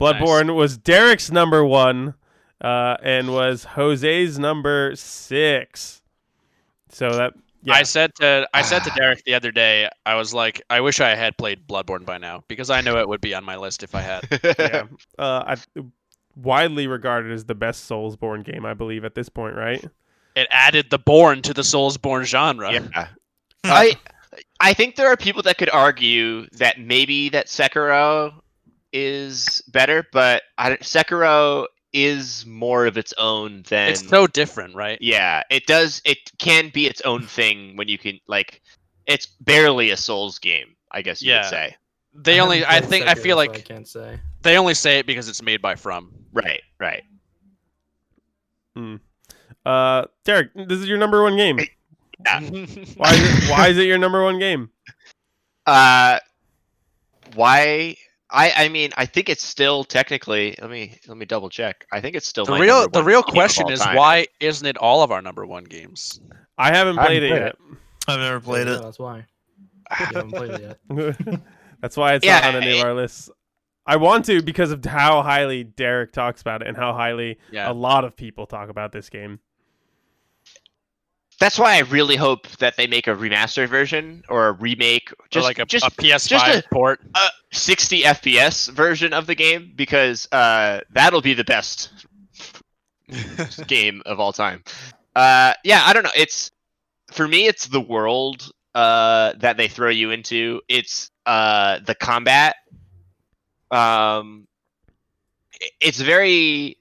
Bloodborne 0.00 0.56
was 0.56 0.76
Derek's 0.76 1.30
number 1.30 1.64
one, 1.64 2.14
uh, 2.60 2.96
and 3.00 3.32
was 3.32 3.64
Jose's 3.64 4.38
number 4.40 4.96
six. 4.96 6.02
So 6.88 7.10
that 7.10 7.34
yeah, 7.62 7.74
I 7.74 7.82
said 7.84 8.14
to 8.16 8.48
I 8.52 8.62
said 8.62 8.82
to 8.84 8.90
Derek 8.96 9.22
the 9.24 9.34
other 9.34 9.52
day, 9.52 9.88
I 10.04 10.16
was 10.16 10.34
like, 10.34 10.62
I 10.68 10.80
wish 10.80 11.00
I 11.00 11.14
had 11.14 11.36
played 11.36 11.66
Bloodborne 11.68 12.04
by 12.04 12.18
now 12.18 12.42
because 12.48 12.70
I 12.70 12.80
know 12.80 12.98
it 12.98 13.08
would 13.08 13.20
be 13.20 13.34
on 13.34 13.44
my 13.44 13.56
list 13.56 13.82
if 13.82 13.94
I 13.94 14.00
had. 14.00 14.40
yeah. 14.58 14.84
uh, 15.18 15.56
I, 15.76 15.82
widely 16.34 16.86
regarded 16.86 17.32
as 17.32 17.44
the 17.44 17.54
best 17.54 17.88
Soulsborne 17.88 18.44
game, 18.44 18.64
I 18.64 18.74
believe, 18.74 19.04
at 19.04 19.14
this 19.14 19.28
point, 19.28 19.56
right? 19.56 19.84
It 20.38 20.48
added 20.50 20.90
the 20.90 20.98
Born 20.98 21.42
to 21.42 21.52
the 21.54 21.62
Soulsborne 21.62 22.24
genre. 22.24 22.72
Yeah. 22.72 22.86
Uh, 22.94 23.04
hmm. 23.64 23.70
I 23.72 23.92
I 24.60 24.72
think 24.74 24.96
there 24.96 25.08
are 25.08 25.16
people 25.16 25.42
that 25.42 25.58
could 25.58 25.70
argue 25.70 26.46
that 26.52 26.80
maybe 26.80 27.28
that 27.30 27.46
Sekiro 27.46 28.32
is 28.92 29.62
better, 29.68 30.04
but 30.12 30.42
I, 30.58 30.76
Sekiro 30.76 31.66
is 31.92 32.44
more 32.46 32.86
of 32.86 32.96
its 32.98 33.12
own 33.18 33.62
than 33.68 33.90
It's 33.90 34.06
so 34.08 34.26
different, 34.26 34.74
right? 34.74 34.98
yeah. 35.00 35.42
It 35.50 35.66
does. 35.66 36.00
It 36.04 36.18
can 36.38 36.70
be 36.72 36.86
its 36.86 37.00
own 37.02 37.26
thing 37.26 37.76
when 37.76 37.88
you 37.88 37.98
can 37.98 38.18
like. 38.28 38.62
It's 39.06 39.26
barely 39.40 39.90
a 39.90 39.96
Souls 39.96 40.38
game, 40.38 40.76
I 40.92 41.00
guess 41.02 41.22
you 41.22 41.30
Yeah. 41.32 41.42
could 41.42 41.50
say. 41.50 41.76
They 42.14 42.40
only 42.40 42.64
I 42.64 42.80
think 42.80 43.04
played 43.06 43.18
I 43.18 43.20
feel 43.20 43.36
Sekiro, 43.38 43.44
so 43.46 43.50
I 43.50 43.54
like 43.54 43.64
can't 43.64 43.88
say. 43.88 44.20
they 44.42 44.56
only 44.58 44.74
say 44.74 44.98
it 44.98 45.06
because 45.06 45.28
it's 45.28 45.42
made 45.42 45.62
by 45.62 45.74
From. 45.76 46.12
Right. 46.32 46.62
Right. 46.78 47.02
Hmm. 48.76 48.96
Uh, 49.68 50.06
Derek, 50.24 50.50
this 50.54 50.78
is 50.78 50.88
your 50.88 50.98
number 50.98 51.22
one 51.22 51.36
game. 51.36 51.58
Yeah. 52.24 52.40
Why 52.96 53.12
is 53.12 53.44
it, 53.44 53.50
why 53.50 53.68
is 53.68 53.78
it 53.78 53.86
your 53.86 53.98
number 53.98 54.24
one 54.24 54.38
game? 54.40 54.70
Uh, 55.66 56.18
why? 57.34 57.96
I 58.30 58.52
I 58.56 58.68
mean 58.68 58.90
I 58.96 59.06
think 59.06 59.28
it's 59.28 59.42
still 59.44 59.84
technically. 59.84 60.54
Let 60.60 60.70
me 60.70 60.98
let 61.06 61.16
me 61.16 61.24
double 61.26 61.48
check. 61.48 61.86
I 61.92 62.00
think 62.00 62.16
it's 62.16 62.26
still 62.26 62.44
the 62.44 62.52
my 62.52 62.60
real 62.60 62.88
the 62.88 63.02
real 63.04 63.22
question 63.22 63.70
is 63.70 63.80
time. 63.80 63.94
why 63.96 64.26
isn't 64.40 64.66
it 64.66 64.76
all 64.78 65.02
of 65.02 65.12
our 65.12 65.22
number 65.22 65.46
one 65.46 65.64
games? 65.64 66.20
I 66.58 66.74
haven't 66.76 66.98
I 66.98 67.06
played 67.06 67.22
haven't 67.22 67.46
it 67.46 67.56
played 67.58 67.78
I've 68.08 68.20
never 68.20 68.40
played 68.40 68.66
Yeah, 68.66 68.74
it. 68.78 68.82
That's 68.82 68.98
why. 68.98 69.26
You 70.00 70.06
haven't 70.06 70.30
played 70.32 70.50
it 70.50 70.60
yet. 70.90 71.16
yet. 71.26 71.40
That's 71.80 71.96
why 71.96 72.14
it's 72.14 72.24
Yeah, 72.26 72.40
not 72.40 72.54
on 72.56 72.62
any 72.62 72.80
of 72.80 72.84
our 72.86 72.94
lists. 72.94 73.30
I 73.86 73.96
want 73.96 74.24
to 74.26 74.42
because 74.42 74.72
of 74.72 74.84
how 74.84 75.22
highly 75.22 75.64
Derek 75.64 76.12
talks 76.12 76.40
about 76.40 76.62
it 76.62 76.68
and 76.68 76.76
how 76.76 76.92
highly 76.94 77.38
Yeah. 77.52 77.70
a 77.70 77.72
lot 77.72 78.04
of 78.04 78.16
people 78.16 78.46
talk 78.46 78.68
about 78.70 78.92
this 78.92 79.08
game. 79.08 79.38
That's 81.38 81.58
why 81.58 81.76
I 81.76 81.80
really 81.80 82.16
hope 82.16 82.48
that 82.58 82.76
they 82.76 82.86
make 82.88 83.06
a 83.06 83.14
remastered 83.14 83.68
version 83.68 84.24
or 84.28 84.48
a 84.48 84.52
remake, 84.52 85.12
Or 85.12 85.26
just 85.30 85.44
like 85.44 85.58
a, 85.60 85.64
just 85.66 85.86
a 85.86 85.90
PS5 85.90 86.28
just 86.28 86.46
a- 86.46 86.64
port. 86.72 87.00
a 87.14 87.28
60 87.52 88.02
FPS 88.02 88.70
version 88.72 89.12
of 89.12 89.26
the 89.26 89.34
game 89.36 89.72
because 89.76 90.26
uh, 90.32 90.80
that'll 90.90 91.20
be 91.20 91.34
the 91.34 91.44
best 91.44 91.90
game 93.68 94.02
of 94.04 94.18
all 94.18 94.32
time. 94.32 94.64
Uh, 95.14 95.54
yeah, 95.64 95.82
I 95.86 95.92
don't 95.92 96.02
know. 96.02 96.10
It's 96.16 96.50
for 97.12 97.26
me, 97.26 97.46
it's 97.46 97.66
the 97.66 97.80
world 97.80 98.50
uh, 98.74 99.34
that 99.38 99.56
they 99.56 99.68
throw 99.68 99.90
you 99.90 100.10
into. 100.10 100.60
It's 100.68 101.10
uh, 101.24 101.78
the 101.86 101.94
combat. 101.94 102.56
Um, 103.70 104.46
it's 105.80 106.00
very 106.00 106.78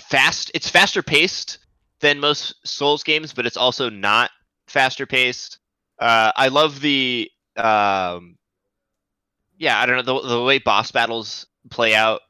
fast. 0.00 0.50
It's 0.54 0.68
faster 0.68 1.02
paced 1.02 1.58
than 2.00 2.18
most 2.20 2.54
Souls 2.66 3.02
games, 3.02 3.32
but 3.32 3.46
it's 3.46 3.56
also 3.56 3.88
not 3.90 4.30
faster 4.66 5.06
paced. 5.06 5.58
Uh, 5.98 6.32
I 6.34 6.48
love 6.48 6.80
the 6.80 7.30
um, 7.56 8.36
yeah, 9.58 9.78
I 9.78 9.86
don't 9.86 9.96
know 10.04 10.20
the, 10.20 10.28
the 10.28 10.42
way 10.42 10.58
boss 10.58 10.90
battles 10.90 11.46
play 11.70 11.94
out. 11.94 12.20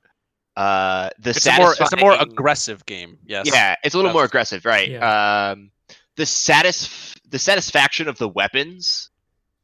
Uh, 0.57 1.11
the 1.21 1.31
It's 1.31 1.47
a 1.47 1.57
more 1.57 1.75
it's 1.79 1.93
a 1.93 1.97
more 1.97 2.15
aggressive 2.19 2.85
game. 2.87 3.19
Yes. 3.25 3.47
yeah, 3.53 3.77
it's 3.85 3.95
a 3.95 3.99
little 3.99 4.09
That's- 4.09 4.15
more 4.19 4.25
aggressive, 4.25 4.65
right? 4.65 4.95
Um, 4.97 5.71
the 6.17 6.27
satis 6.27 7.15
the 7.29 7.39
satisfaction 7.39 8.09
of 8.09 8.19
the 8.19 8.29
weapons. 8.29 9.11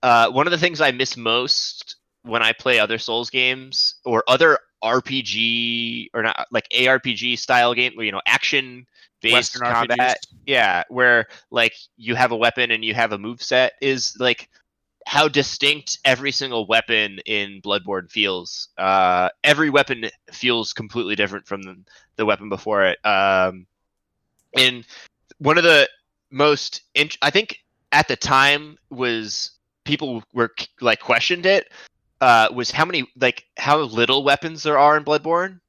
Uh, 0.03 0.31
one 0.31 0.47
of 0.47 0.53
the 0.53 0.59
things 0.59 0.81
I 0.81 0.93
miss 0.93 1.17
most 1.17 1.97
when 2.23 2.43
I 2.43 2.53
play 2.53 2.79
other 2.79 2.99
Souls 2.99 3.31
games 3.31 3.97
or 4.05 4.23
other 4.29 4.59
RPG 4.85 6.09
or 6.15 6.23
not 6.23 6.47
like 6.53 6.69
ARPG 6.75 7.39
style 7.39 7.75
game, 7.75 7.93
where 7.95 8.07
you 8.07 8.13
know 8.13 8.23
action 8.27 8.87
based 9.21 9.61
Western 9.61 9.63
combat. 9.63 10.19
RPGs. 10.23 10.37
Yeah, 10.47 10.83
where 10.89 11.27
like 11.51 11.75
you 11.97 12.15
have 12.15 12.33
a 12.33 12.37
weapon 12.37 12.71
and 12.71 12.85
you 12.85 12.95
have 12.95 13.13
a 13.13 13.19
move 13.19 13.43
set 13.43 13.75
is 13.81 14.17
like 14.19 14.49
how 15.07 15.29
distinct 15.29 15.99
every 16.05 16.33
single 16.33 16.67
weapon 16.67 17.21
in 17.27 17.61
Bloodborne 17.63 18.11
feels. 18.11 18.69
Uh, 18.77 19.29
every 19.45 19.71
weapon 19.71 20.07
feels 20.33 20.73
completely 20.73 21.15
different 21.15 21.47
from 21.47 21.63
the, 21.63 21.77
the 22.17 22.27
weapon 22.27 22.49
before 22.49 22.85
it. 22.85 22.99
Um, 23.07 23.67
and 24.57 24.85
one 25.39 25.59
of 25.59 25.65
the 25.65 25.89
most, 26.31 26.83
int- 26.95 27.19
I 27.23 27.31
think 27.31 27.61
at 27.93 28.09
the 28.09 28.17
time 28.17 28.79
was 28.91 29.53
people 29.85 30.25
were 30.33 30.51
like 30.81 30.99
questioned 30.99 31.47
it 31.47 31.71
uh, 32.21 32.49
was 32.53 32.71
how 32.71 32.85
many 32.85 33.09
like 33.21 33.47
how 33.57 33.79
little 33.79 34.25
weapons 34.25 34.63
there 34.63 34.79
are 34.79 34.97
in 34.97 35.05
Bloodborne. 35.05 35.61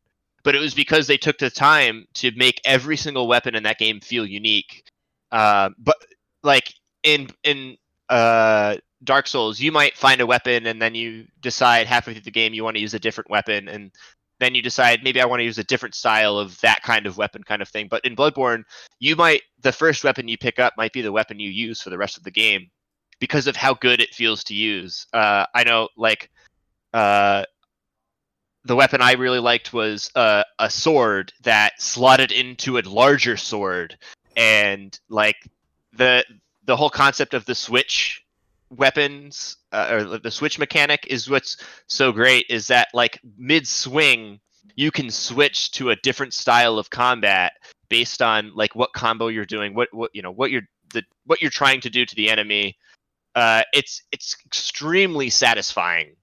But 0.43 0.55
it 0.55 0.59
was 0.59 0.73
because 0.73 1.07
they 1.07 1.17
took 1.17 1.37
the 1.37 1.49
time 1.49 2.07
to 2.15 2.31
make 2.35 2.61
every 2.65 2.97
single 2.97 3.27
weapon 3.27 3.55
in 3.55 3.63
that 3.63 3.79
game 3.79 3.99
feel 3.99 4.25
unique. 4.25 4.83
Uh, 5.31 5.69
but 5.77 5.97
like 6.43 6.73
in 7.03 7.27
in 7.43 7.77
uh, 8.09 8.77
Dark 9.03 9.27
Souls, 9.27 9.59
you 9.59 9.71
might 9.71 9.97
find 9.97 10.21
a 10.21 10.25
weapon 10.25 10.67
and 10.67 10.81
then 10.81 10.95
you 10.95 11.25
decide 11.41 11.87
halfway 11.87 12.13
through 12.13 12.21
the 12.23 12.31
game 12.31 12.53
you 12.53 12.63
want 12.63 12.75
to 12.75 12.81
use 12.81 12.93
a 12.93 12.99
different 12.99 13.29
weapon, 13.29 13.67
and 13.67 13.91
then 14.39 14.55
you 14.55 14.61
decide 14.61 15.03
maybe 15.03 15.21
I 15.21 15.25
want 15.25 15.39
to 15.39 15.45
use 15.45 15.57
a 15.57 15.63
different 15.63 15.95
style 15.95 16.37
of 16.37 16.59
that 16.61 16.81
kind 16.83 17.05
of 17.05 17.17
weapon, 17.17 17.43
kind 17.43 17.61
of 17.61 17.69
thing. 17.69 17.87
But 17.89 18.05
in 18.05 18.15
Bloodborne, 18.15 18.63
you 18.99 19.15
might 19.15 19.41
the 19.61 19.71
first 19.71 20.03
weapon 20.03 20.27
you 20.27 20.37
pick 20.37 20.59
up 20.59 20.73
might 20.77 20.93
be 20.93 21.01
the 21.01 21.11
weapon 21.11 21.39
you 21.39 21.49
use 21.49 21.81
for 21.81 21.89
the 21.89 21.97
rest 21.97 22.17
of 22.17 22.23
the 22.23 22.31
game 22.31 22.69
because 23.19 23.47
of 23.47 23.55
how 23.55 23.73
good 23.73 23.99
it 23.99 24.13
feels 24.13 24.43
to 24.45 24.53
use. 24.53 25.07
Uh, 25.13 25.45
I 25.53 25.63
know, 25.63 25.89
like, 25.97 26.29
uh, 26.93 27.43
the 28.67 28.75
weapon 28.75 29.01
I 29.01 29.13
really 29.13 29.39
liked 29.39 29.73
was 29.73 30.11
uh, 30.15 30.43
a 30.59 30.69
sword 30.69 31.33
that 31.43 31.81
slotted 31.81 32.31
into 32.31 32.77
a 32.77 32.81
larger 32.81 33.37
sword, 33.37 33.97
and 34.35 34.97
like 35.09 35.37
the 35.93 36.25
the 36.65 36.75
whole 36.75 36.89
concept 36.89 37.33
of 37.33 37.45
the 37.45 37.55
switch 37.55 38.23
weapons 38.69 39.57
uh, 39.71 39.87
or 39.91 40.17
the 40.17 40.31
switch 40.31 40.59
mechanic 40.59 41.07
is 41.09 41.29
what's 41.29 41.57
so 41.87 42.11
great 42.11 42.45
is 42.49 42.67
that 42.67 42.89
like 42.93 43.17
mid 43.37 43.65
swing 43.65 44.41
you 44.75 44.91
can 44.91 45.09
switch 45.09 45.71
to 45.71 45.91
a 45.91 45.95
different 45.95 46.33
style 46.33 46.77
of 46.77 46.89
combat 46.89 47.53
based 47.87 48.21
on 48.21 48.51
like 48.53 48.75
what 48.75 48.91
combo 48.91 49.29
you're 49.29 49.45
doing 49.45 49.73
what 49.73 49.87
what 49.93 50.11
you 50.13 50.21
know 50.21 50.31
what 50.31 50.51
you're 50.51 50.67
the 50.93 51.01
what 51.25 51.41
you're 51.41 51.49
trying 51.49 51.81
to 51.81 51.89
do 51.89 52.05
to 52.05 52.15
the 52.15 52.29
enemy. 52.29 52.77
Uh 53.35 53.63
it's 53.73 54.03
it's 54.11 54.35
extremely 54.45 55.29
satisfying. 55.29 56.15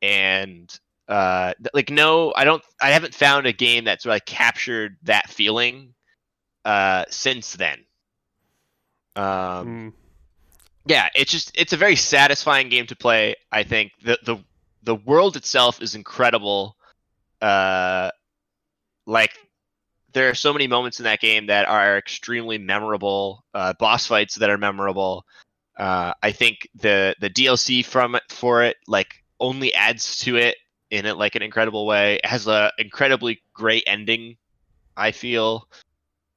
And 0.00 0.74
uh 1.12 1.52
like 1.74 1.90
no 1.90 2.32
i 2.36 2.44
don't 2.44 2.62
i 2.80 2.90
haven't 2.90 3.14
found 3.14 3.46
a 3.46 3.52
game 3.52 3.84
that's 3.84 4.06
like 4.06 4.24
captured 4.24 4.96
that 5.02 5.28
feeling 5.28 5.92
uh 6.64 7.04
since 7.10 7.52
then. 7.54 7.78
Um 9.14 9.22
Mm. 9.66 9.92
yeah 10.86 11.08
it's 11.14 11.30
just 11.30 11.52
it's 11.54 11.74
a 11.74 11.76
very 11.76 11.96
satisfying 11.96 12.70
game 12.70 12.86
to 12.86 12.96
play. 12.96 13.34
I 13.50 13.62
think 13.62 13.92
the 14.02 14.18
the 14.24 14.38
the 14.84 14.94
world 14.94 15.36
itself 15.36 15.82
is 15.82 15.94
incredible. 15.94 16.76
Uh 17.42 18.10
like 19.06 19.32
there 20.14 20.30
are 20.30 20.34
so 20.34 20.52
many 20.52 20.66
moments 20.66 20.98
in 20.98 21.04
that 21.04 21.20
game 21.20 21.46
that 21.46 21.68
are 21.68 21.98
extremely 21.98 22.56
memorable 22.56 23.44
uh 23.52 23.74
boss 23.78 24.06
fights 24.06 24.36
that 24.36 24.48
are 24.48 24.58
memorable. 24.58 25.26
Uh 25.76 26.14
i 26.22 26.32
think 26.32 26.68
the 26.74 27.14
the 27.20 27.28
dlc 27.30 27.84
from 27.84 28.14
it 28.14 28.22
for 28.30 28.62
it 28.62 28.76
like 28.88 29.22
only 29.40 29.74
adds 29.74 30.16
to 30.18 30.36
it 30.36 30.56
in 30.92 31.04
it 31.06 31.16
like 31.16 31.34
an 31.34 31.42
incredible 31.42 31.84
way 31.86 32.14
it 32.16 32.26
has 32.26 32.46
a 32.46 32.70
incredibly 32.78 33.42
great 33.52 33.82
ending 33.88 34.36
i 34.96 35.10
feel 35.10 35.68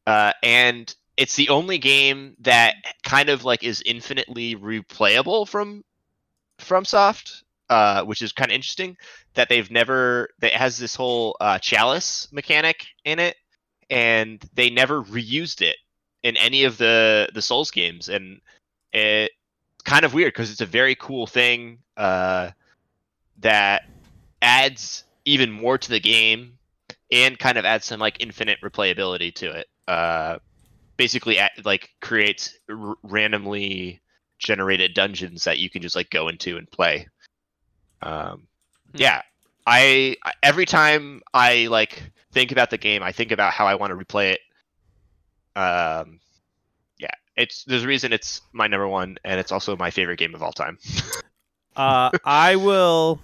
uh 0.07 0.31
and 0.41 0.95
it's 1.17 1.35
the 1.35 1.49
only 1.49 1.77
game 1.77 2.35
that 2.39 2.75
kind 3.03 3.29
of 3.29 3.45
like 3.45 3.63
is 3.63 3.81
infinitely 3.85 4.55
replayable 4.55 5.47
from 5.47 5.83
FromSoft, 6.59 7.43
uh, 7.69 8.03
which 8.03 8.21
is 8.21 8.31
kind 8.31 8.51
of 8.51 8.55
interesting. 8.55 8.97
That 9.33 9.49
they've 9.49 9.69
never 9.69 10.29
that 10.39 10.53
has 10.53 10.77
this 10.77 10.95
whole 10.95 11.35
uh, 11.39 11.59
chalice 11.59 12.27
mechanic 12.31 12.85
in 13.03 13.19
it, 13.19 13.35
and 13.89 14.43
they 14.53 14.69
never 14.69 15.03
reused 15.03 15.61
it 15.61 15.77
in 16.23 16.37
any 16.37 16.63
of 16.63 16.77
the 16.77 17.29
the 17.33 17.41
Souls 17.41 17.71
games, 17.71 18.09
and 18.09 18.39
it's 18.93 19.33
kind 19.83 20.05
of 20.05 20.13
weird 20.13 20.33
because 20.33 20.51
it's 20.51 20.61
a 20.61 20.65
very 20.65 20.95
cool 20.95 21.27
thing 21.27 21.79
uh, 21.97 22.51
that 23.39 23.83
adds 24.45 25.03
even 25.25 25.51
more 25.51 25.77
to 25.77 25.89
the 25.89 25.99
game 25.99 26.57
and 27.11 27.37
kind 27.39 27.57
of 27.57 27.65
adds 27.65 27.85
some 27.85 27.99
like 27.99 28.17
infinite 28.19 28.59
replayability 28.63 29.33
to 29.33 29.51
it. 29.51 29.67
Uh, 29.87 30.37
basically 30.97 31.39
at, 31.39 31.51
like 31.65 31.89
creates 31.99 32.55
r- 32.69 32.95
randomly 33.03 34.01
generated 34.39 34.93
dungeons 34.93 35.43
that 35.45 35.57
you 35.59 35.69
can 35.69 35.81
just 35.81 35.95
like 35.95 36.09
go 36.09 36.27
into 36.27 36.57
and 36.57 36.69
play. 36.69 37.07
Um, 38.01 38.47
Hmm. 38.91 39.01
yeah, 39.01 39.21
I 39.65 40.15
every 40.43 40.65
time 40.65 41.21
I 41.33 41.67
like 41.67 42.03
think 42.31 42.51
about 42.51 42.69
the 42.69 42.77
game, 42.77 43.01
I 43.01 43.11
think 43.11 43.31
about 43.31 43.51
how 43.51 43.65
I 43.65 43.75
want 43.75 43.91
to 43.91 43.95
replay 43.97 44.33
it. 44.33 44.39
Um, 45.59 46.19
yeah, 46.99 47.09
it's 47.35 47.63
there's 47.63 47.83
a 47.83 47.87
reason 47.87 48.13
it's 48.13 48.41
my 48.53 48.67
number 48.67 48.87
one, 48.87 49.17
and 49.25 49.39
it's 49.39 49.51
also 49.51 49.75
my 49.75 49.89
favorite 49.89 50.19
game 50.19 50.35
of 50.35 50.43
all 50.43 50.53
time. 50.53 50.77
Uh, 51.77 52.09
I 52.23 52.55
will. 52.55 53.19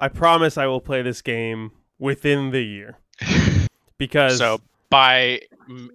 I 0.00 0.08
promise 0.08 0.56
I 0.58 0.66
will 0.66 0.80
play 0.80 1.02
this 1.02 1.22
game 1.22 1.72
within 1.98 2.50
the 2.50 2.62
year 2.62 2.98
because 3.98 4.38
So 4.38 4.60
by 4.88 5.40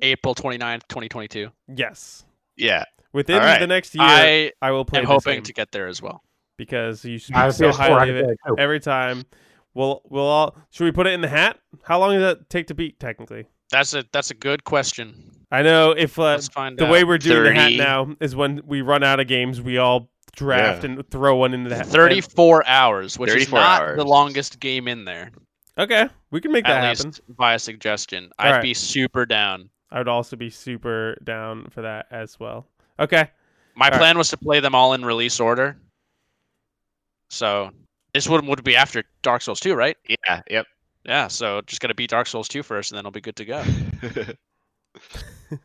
April 0.02 0.36
29th, 0.36 0.88
2022, 0.88 1.49
yes, 1.76 2.23
yeah, 2.56 2.86
within 3.11 3.38
All 3.38 3.41
right. 3.41 3.60
the 3.60 3.68
next 3.68 3.94
year 3.95 4.03
I, 4.03 4.52
I 4.61 4.72
will 4.72 4.86
play 4.86 4.99
I'm 4.99 5.06
hoping 5.06 5.36
game 5.36 5.44
to 5.44 5.53
get 5.53 5.72
there 5.72 5.88
as 5.88 6.02
well. 6.02 6.23
because 6.57 7.03
you 7.03 7.19
speak 7.19 7.36
I 7.36 7.44
have 7.45 7.56
so 7.56 7.72
PS4, 7.72 7.76
highly 7.76 8.10
of 8.11 8.15
it 8.18 8.26
it 8.30 8.38
every 8.57 8.80
time. 8.80 9.23
We'll 9.73 10.02
we'll 10.10 10.23
all 10.23 10.56
should 10.69 10.86
we 10.86 10.91
put 10.94 11.07
it 11.07 11.14
in 11.14 11.19
the 11.22 11.27
hat? 11.27 11.60
How 11.84 11.99
long 11.99 12.14
does 12.14 12.22
that 12.22 12.49
take 12.49 12.68
to 12.68 12.73
beat 12.73 12.98
technically? 12.99 13.48
That's 13.72 13.94
a 13.94 14.06
that's 14.14 14.32
a 14.32 14.36
good 14.36 14.64
question. 14.64 15.32
I 15.52 15.64
know 15.64 15.91
if 15.91 16.18
uh, 16.18 16.23
Let's 16.23 16.48
find 16.48 16.77
the 16.77 16.86
out. 16.86 16.91
way 16.91 17.03
we're 17.03 17.18
doing 17.18 17.44
the 17.44 17.49
30. 17.49 17.60
hat 17.60 17.73
now 17.73 18.15
is 18.22 18.36
when 18.36 18.61
we 18.65 18.82
run 18.82 19.03
out 19.03 19.19
of 19.19 19.27
games, 19.27 19.61
we 19.61 19.77
all 19.77 20.10
draft 20.36 20.84
Yeah. 20.84 20.91
and 20.91 21.10
throw 21.10 21.36
one 21.38 21.53
into 21.53 21.70
the 21.70 21.78
hat. 21.78 21.88
34 21.88 22.66
hours, 22.68 23.18
which 23.18 23.34
is 23.34 23.52
not 23.52 23.82
hours. 23.82 23.98
the 23.98 24.06
longest 24.06 24.60
game 24.60 24.88
in 24.88 25.06
there. 25.06 25.32
Okay, 25.78 26.07
we 26.32 26.40
can 26.40 26.52
make 26.52 26.66
that 26.66 26.84
At 26.84 26.98
happen. 26.98 27.14
by 27.38 27.53
a 27.56 27.60
suggestion. 27.60 28.32
All 28.40 28.48
I'd 28.48 28.52
right. 28.52 28.62
be 28.62 28.74
super 28.74 29.26
down. 29.26 29.70
I 29.91 29.98
would 29.98 30.07
also 30.07 30.36
be 30.36 30.49
super 30.49 31.18
down 31.24 31.68
for 31.70 31.82
that 31.82 32.07
as 32.12 32.40
well. 32.40 32.68
Okay. 32.99 33.30
My 33.76 33.88
All 33.88 33.91
right. 33.91 33.98
plan 33.99 34.18
was 34.18 34.30
to 34.30 34.38
play 34.38 34.62
them 34.62 34.74
all 34.74 34.94
in 34.94 35.03
release 35.03 35.40
order. 35.40 35.78
So 37.30 37.72
this 38.14 38.30
would 38.30 38.45
would 38.45 38.64
be 38.64 38.76
after 38.78 39.03
Dark 39.22 39.41
Souls 39.41 39.60
2, 39.60 39.76
right? 39.76 39.98
yeah, 40.07 40.41
yep. 40.49 40.66
Yeah, 41.06 41.28
so 41.28 41.62
just 41.68 41.82
gotta 41.82 41.94
beat 41.94 42.10
Dark 42.10 42.28
Souls 42.28 42.48
2 42.48 42.64
first, 42.64 42.91
and 42.91 42.98
then 42.98 43.06
I'll 43.06 43.12
be 43.12 43.20
good 43.22 43.36
to 43.36 43.45
go. 43.45 43.64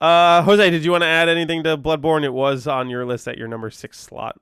Uh, 0.00 0.42
Jose, 0.42 0.68
did 0.70 0.84
you 0.84 0.90
want 0.90 1.02
to 1.02 1.08
add 1.08 1.28
anything 1.28 1.62
to 1.64 1.78
Bloodborne? 1.78 2.22
It 2.22 2.32
was 2.34 2.66
on 2.66 2.90
your 2.90 3.06
list 3.06 3.26
at 3.26 3.38
your 3.38 3.48
number 3.48 3.70
six 3.70 3.98
slot. 3.98 4.38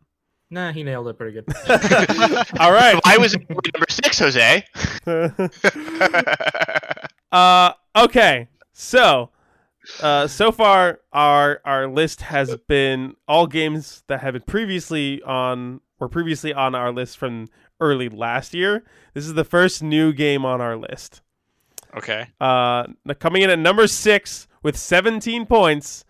Nah, 0.50 0.72
he 0.72 0.82
nailed 0.82 1.06
it 1.08 1.16
pretty 1.16 1.32
good. 1.32 1.44
All 2.60 2.72
right. 2.72 3.00
I 3.04 3.18
was 3.18 3.34
number 3.34 3.86
six, 3.88 4.18
Jose. 4.18 4.64
uh, 7.30 7.72
okay. 7.96 8.48
So, 8.72 9.30
uh, 10.00 10.26
so 10.26 10.52
far 10.52 11.00
our 11.12 11.60
our 11.64 11.86
list 11.86 12.22
has 12.22 12.56
been 12.68 13.14
all 13.26 13.46
games 13.46 14.04
that 14.08 14.20
have 14.20 14.34
been 14.34 14.42
previously 14.42 15.22
on 15.22 15.80
were 15.98 16.08
previously 16.08 16.52
on 16.52 16.74
our 16.74 16.92
list 16.92 17.16
from 17.16 17.48
early 17.80 18.08
last 18.08 18.54
year. 18.54 18.84
This 19.14 19.24
is 19.24 19.34
the 19.34 19.44
first 19.44 19.82
new 19.82 20.12
game 20.12 20.44
on 20.44 20.60
our 20.60 20.76
list. 20.76 21.22
okay. 21.96 22.26
Uh, 22.40 22.84
coming 23.18 23.42
in 23.42 23.50
at 23.50 23.58
number 23.58 23.86
six 23.86 24.48
with 24.62 24.76
17 24.76 25.46
points, 25.46 26.04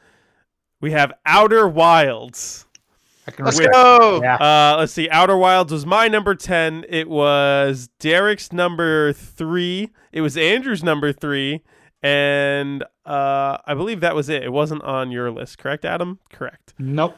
we 0.80 0.92
have 0.92 1.12
Outer 1.26 1.66
Wilds. 1.68 2.66
I 3.26 3.30
can 3.30 3.44
Let's 3.44 3.58
respect- 3.58 3.74
go. 3.74 4.20
Yeah. 4.22 4.34
Uh, 4.36 4.76
let's 4.78 4.92
see. 4.92 5.08
Outer 5.10 5.36
Wilds 5.36 5.72
was 5.72 5.86
my 5.86 6.08
number 6.08 6.34
10. 6.34 6.84
It 6.88 7.08
was 7.08 7.88
Derek's 8.00 8.52
number 8.52 9.12
three. 9.12 9.90
It 10.12 10.22
was 10.22 10.36
Andrew's 10.36 10.82
number 10.82 11.12
three. 11.12 11.62
And 12.02 12.82
uh, 13.06 13.58
I 13.64 13.74
believe 13.74 14.00
that 14.00 14.16
was 14.16 14.28
it. 14.28 14.42
It 14.42 14.50
wasn't 14.52 14.82
on 14.82 15.12
your 15.12 15.30
list, 15.30 15.58
correct, 15.58 15.84
Adam? 15.84 16.18
Correct. 16.32 16.74
Nope. 16.78 17.16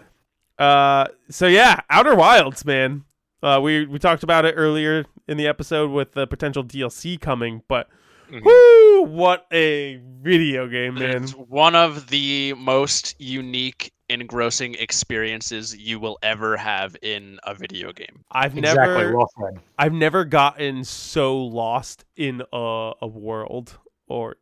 Uh, 0.59 1.07
so 1.31 1.47
yeah, 1.47 1.81
Outer 1.89 2.15
Wilds, 2.15 2.65
man. 2.67 3.05
Uh, 3.43 3.61
we 3.63 3.87
we 3.87 3.99
talked 3.99 4.23
about 4.23 4.45
it 4.45 4.53
earlier 4.57 5.05
in 5.27 5.37
the 5.37 5.47
episode 5.47 5.91
with 5.91 6.13
the 6.13 6.27
potential 6.27 6.63
DLC 6.63 7.19
coming, 7.21 7.63
but 7.67 7.89
Mhm. 8.31 8.43
whoo, 8.45 9.03
what 9.03 9.47
a 9.53 10.01
video 10.23 10.67
game, 10.69 10.95
man! 10.95 11.23
It's 11.23 11.33
one 11.33 11.75
of 11.75 12.09
the 12.09 12.55
most 12.55 13.15
unique, 13.19 13.93
engrossing 14.09 14.75
experiences 14.75 15.77
you 15.77 16.01
will 16.01 16.19
ever 16.23 16.57
have 16.57 16.97
in 17.03 17.39
a 17.45 17.55
video 17.55 17.93
game. 17.93 18.25
I've 18.31 18.57
Exactly. 18.57 19.05
never 19.05 19.17
Well. 19.17 19.31
I've 19.79 19.93
never 19.93 20.25
gotten 20.25 20.85
so 20.85 21.37
lost 21.39 22.05
in 22.17 22.43
a, 22.53 22.93
a 23.03 23.07
world, 23.07 23.79
or 24.09 24.37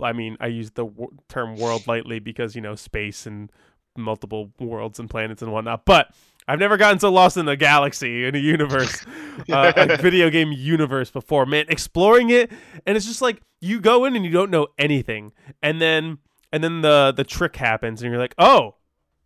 I 0.00 0.12
mean, 0.12 0.36
I 0.40 0.48
use 0.48 0.70
the 0.70 0.84
w- 0.86 1.10
term 1.28 1.56
world 1.56 1.86
lightly 1.86 2.18
because 2.18 2.54
you 2.54 2.60
know 2.60 2.74
space 2.74 3.26
and 3.26 3.50
multiple 3.96 4.52
worlds 4.58 4.98
and 4.98 5.08
planets 5.08 5.42
and 5.42 5.52
whatnot. 5.52 5.84
But 5.84 6.08
I've 6.46 6.58
never 6.58 6.76
gotten 6.76 6.98
so 6.98 7.10
lost 7.10 7.36
in 7.36 7.48
a 7.48 7.56
galaxy 7.56 8.26
in 8.26 8.34
a 8.34 8.38
universe, 8.38 9.04
uh, 9.50 9.72
a 9.76 9.96
video 9.96 10.28
game 10.30 10.52
universe 10.52 11.10
before. 11.10 11.46
Man, 11.46 11.64
exploring 11.68 12.30
it, 12.30 12.50
and 12.86 12.96
it's 12.96 13.06
just 13.06 13.22
like 13.22 13.40
you 13.60 13.80
go 13.80 14.04
in 14.04 14.14
and 14.14 14.24
you 14.24 14.30
don't 14.30 14.50
know 14.50 14.68
anything, 14.78 15.32
and 15.62 15.80
then 15.80 16.18
and 16.52 16.62
then 16.62 16.82
the 16.82 17.12
the 17.16 17.24
trick 17.24 17.56
happens, 17.56 18.02
and 18.02 18.10
you're 18.10 18.20
like, 18.20 18.34
oh, 18.38 18.74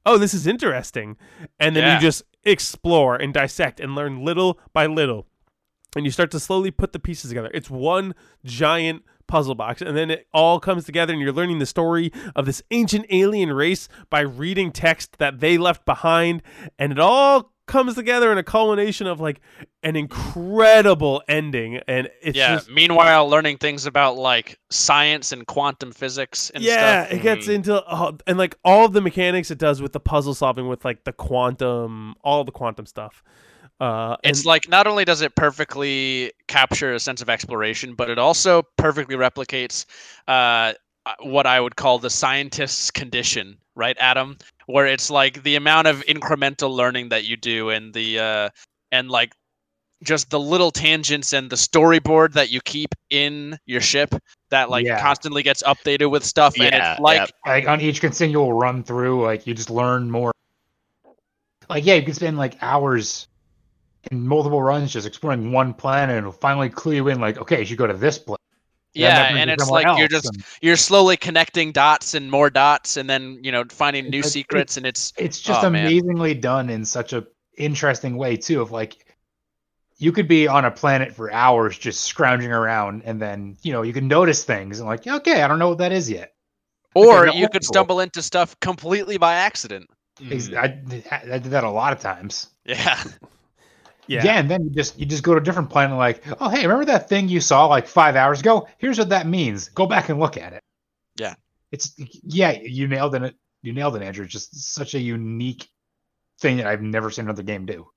oh, 0.07 0.17
this 0.19 0.33
is 0.33 0.47
interesting, 0.47 1.17
and 1.59 1.75
then 1.75 1.83
Yeah. 1.85 1.95
you 1.97 2.01
just 2.01 2.23
explore 2.45 3.17
and 3.17 3.35
dissect 3.35 3.81
and 3.81 3.95
learn 3.95 4.25
little 4.25 4.59
by 4.73 4.87
little 4.87 5.27
and 5.97 6.05
you 6.05 6.11
start 6.11 6.31
to 6.31 6.39
slowly 6.41 6.71
put 6.71 6.93
the 6.93 6.99
pieces 6.99 7.31
together. 7.31 7.51
It's 7.53 7.69
one 7.69 8.15
giant 8.45 9.03
puzzle 9.29 9.55
box, 9.55 9.81
and 9.81 9.97
then 9.97 10.11
it 10.11 10.27
all 10.35 10.59
comes 10.59 10.85
together, 10.85 11.13
and 11.13 11.23
you're 11.23 11.33
learning 11.33 11.61
the 11.61 11.67
story 11.67 12.11
of 12.35 12.47
this 12.47 12.63
ancient 12.73 13.07
alien 13.11 13.53
race 13.53 13.89
by 14.11 14.21
reading 14.21 14.73
text 14.73 15.19
that 15.19 15.39
they 15.39 15.57
left 15.59 15.85
behind, 15.87 16.43
and 16.79 16.91
it 16.91 16.99
all 16.99 17.53
comes 17.67 17.95
together 17.95 18.33
in 18.33 18.39
a 18.39 18.43
culmination 18.43 19.07
of 19.07 19.21
like 19.21 19.41
an 19.83 19.95
incredible 19.95 21.23
ending, 21.29 21.81
and 21.87 22.09
it's 22.23 22.37
yeah. 22.37 22.57
just 22.57 22.71
Meanwhile, 22.71 23.29
learning 23.29 23.59
things 23.59 23.87
about 23.87 24.17
like 24.17 24.59
science 24.71 25.33
and 25.33 25.47
quantum 25.47 25.93
physics 25.93 26.51
and 26.51 26.65
yeah, 26.65 27.05
stuff. 27.05 27.19
it 27.19 27.23
gets 27.23 27.47
Mhm. 27.47 27.55
into 27.55 27.85
oh, 27.95 28.17
and 28.27 28.39
like 28.39 28.57
all 28.65 28.85
of 28.87 28.93
the 28.93 29.01
mechanics 29.01 29.51
it 29.51 29.59
does 29.59 29.83
with 29.83 29.93
the 29.93 30.01
puzzle 30.01 30.35
solving, 30.35 30.69
with 30.69 30.85
like 30.85 31.05
the 31.05 31.13
quantum, 31.13 32.15
all 32.23 32.45
the 32.45 32.53
quantum 32.53 32.87
stuff. 32.87 33.23
Uh, 33.81 34.17
It's 34.25 34.41
and- 34.41 34.47
like 34.47 34.69
not 34.69 34.87
only 34.87 35.05
does 35.05 35.21
it 35.21 35.35
perfectly 35.35 36.33
capture 36.49 36.95
a 36.95 37.01
sense 37.01 37.23
of 37.23 37.29
exploration, 37.31 37.95
but 37.95 38.11
it 38.11 38.19
also 38.19 38.63
perfectly 38.77 39.15
replicates 39.17 39.85
uh, 40.27 40.73
uh, 41.07 41.15
what 41.23 41.47
I 41.47 41.61
would 41.61 41.77
call 41.77 41.99
the 41.99 42.11
scientist's 42.11 42.91
condition, 42.91 43.57
right, 43.77 43.97
Adam? 44.01 44.37
Where 44.67 44.87
it's 44.87 45.11
like 45.11 45.43
the 45.45 45.57
amount 45.57 45.87
of 45.87 46.05
incremental 46.07 46.75
learning 46.75 47.09
that 47.11 47.25
you 47.25 47.37
do, 47.37 47.71
and 47.71 47.95
the 47.95 48.19
uh, 48.19 48.49
and 48.93 49.11
like 49.11 49.33
just 50.05 50.31
the 50.31 50.39
little 50.39 50.71
tangents 50.71 51.33
and 51.33 51.49
the 51.51 51.57
storyboard 51.57 52.33
that 52.35 52.51
you 52.51 52.61
keep 52.61 52.95
in 53.11 53.59
your 53.67 53.81
ship 53.81 54.15
that 54.51 54.71
like 54.71 54.87
Yeah. 54.87 55.01
constantly 55.01 55.43
gets 55.43 55.63
updated 55.63 56.11
with 56.11 56.25
stuff, 56.25 56.55
and 56.61 56.75
it's 56.75 57.01
like 57.01 57.19
yep. 57.21 57.31
Like 57.47 57.69
on 57.69 57.81
each 57.81 58.01
continual 58.01 58.53
run 58.53 58.83
through, 58.83 59.23
like 59.25 59.47
you 59.47 59.55
just 59.55 59.71
learn 59.71 60.11
more. 60.11 60.33
Like 61.71 61.87
yeah, 61.87 61.95
you 61.95 62.03
can 62.03 62.15
spend 62.15 62.37
like 62.37 62.57
hours 62.61 63.29
in 64.11 64.27
multiple 64.27 64.63
runs, 64.63 64.93
just 64.93 65.07
exploring 65.07 65.53
one 65.53 65.75
planet, 65.75 66.11
and 66.17 66.19
it'll 66.27 66.33
finally 66.33 66.69
clue 66.69 66.95
you 66.95 67.09
in, 67.09 67.21
like, 67.21 67.39
okay, 67.39 67.61
you 67.61 67.65
should 67.65 67.79
go 67.79 67.87
to 67.87 67.95
this 67.95 68.19
planet. 68.19 68.41
Yeah, 68.95 69.29
brings 69.29 69.41
and 69.43 69.51
it's 69.51 69.65
somewhere 69.65 69.83
like 69.85 69.99
you're 69.99 70.09
just 70.09 70.27
and 70.27 70.43
you're 70.63 70.77
slowly 70.77 71.17
connecting 71.17 71.73
dots 71.73 72.15
and 72.15 72.31
more 72.31 72.49
dots, 72.51 72.97
and 72.97 73.09
then 73.09 73.39
you 73.43 73.53
know 73.53 73.65
finding 73.71 74.09
new 74.09 74.19
It's- 74.21 74.33
secrets, 74.33 74.77
and 74.77 74.87
it's 74.87 75.13
it's 75.19 75.41
just 75.41 75.63
Oh, 75.63 75.71
man. 75.71 75.87
amazingly 75.87 76.35
done 76.35 76.71
in 76.71 76.85
such 76.85 77.13
a 77.13 77.27
interesting 77.59 78.17
way 78.17 78.37
too. 78.37 78.61
Of 78.63 78.71
like, 78.73 79.05
you 79.99 80.11
could 80.11 80.27
be 80.27 80.49
on 80.49 80.65
a 80.65 80.71
planet 80.71 81.15
for 81.15 81.31
hours 81.31 81.77
just 81.79 82.05
scrounging 82.05 82.51
around, 82.51 83.03
and 83.05 83.21
then 83.21 83.57
you 83.63 83.73
know 83.73 83.83
you 83.83 83.93
can 83.93 84.09
notice 84.09 84.43
things 84.43 84.81
and 84.81 84.89
like, 84.89 85.07
okay, 85.07 85.43
I 85.43 85.49
don't 85.49 85.59
know 85.59 85.69
what 85.69 85.79
that 85.79 85.93
is 85.93 86.11
yet. 86.11 86.33
or 86.95 87.27
no, 87.27 87.33
you 87.35 87.43
that's 87.43 87.53
could 87.53 87.63
cool. 87.63 87.73
stumble 87.75 88.01
into 88.01 88.23
stuff 88.23 88.59
completely 88.61 89.19
by 89.19 89.35
accident. 89.35 89.89
Ex- 90.31 90.49
Mhm. 90.49 91.13
I, 91.13 91.35
I 91.35 91.39
did 91.39 91.53
that 91.53 91.63
a 91.63 91.71
lot 91.71 91.93
of 91.93 92.01
times. 92.01 92.49
Yeah, 92.65 93.01
Yeah. 94.09 94.25
Yeah. 94.25 94.39
and 94.39 94.51
then 94.51 94.65
you 94.65 94.71
just 94.71 94.99
you 94.99 95.07
just 95.07 95.23
go 95.23 95.35
to 95.35 95.41
a 95.41 95.45
different 95.45 95.71
planet 95.71 95.97
like, 95.97 96.23
oh 96.41 96.49
hey, 96.49 96.63
remember 96.67 96.87
that 96.87 97.09
thing 97.09 97.29
you 97.29 97.41
saw 97.41 97.67
like 97.67 97.87
five 97.87 98.17
hours 98.17 98.41
ago? 98.41 98.67
Here's 98.79 98.99
what 98.99 99.11
that 99.11 99.27
means. 99.27 99.69
Go 99.69 99.87
back 99.87 100.09
and 100.09 100.19
look 100.19 100.37
at 100.37 100.53
it. 100.53 100.63
Yeah. 101.19 101.35
It's 101.73 101.93
yeah, 102.23 102.53
you 102.53 102.89
nailed 102.89 103.15
it. 103.15 103.35
You 103.63 103.73
nailed 103.73 103.97
it, 103.97 104.03
Andrew. 104.03 104.25
It's 104.25 104.33
just 104.33 104.75
such 104.75 104.95
a 104.95 105.01
unique 105.01 105.69
thing 106.41 106.57
that 106.59 106.67
I've 106.67 106.81
never 106.83 107.11
seen 107.11 107.25
another 107.27 107.43
game 107.43 107.67
do. 107.67 107.89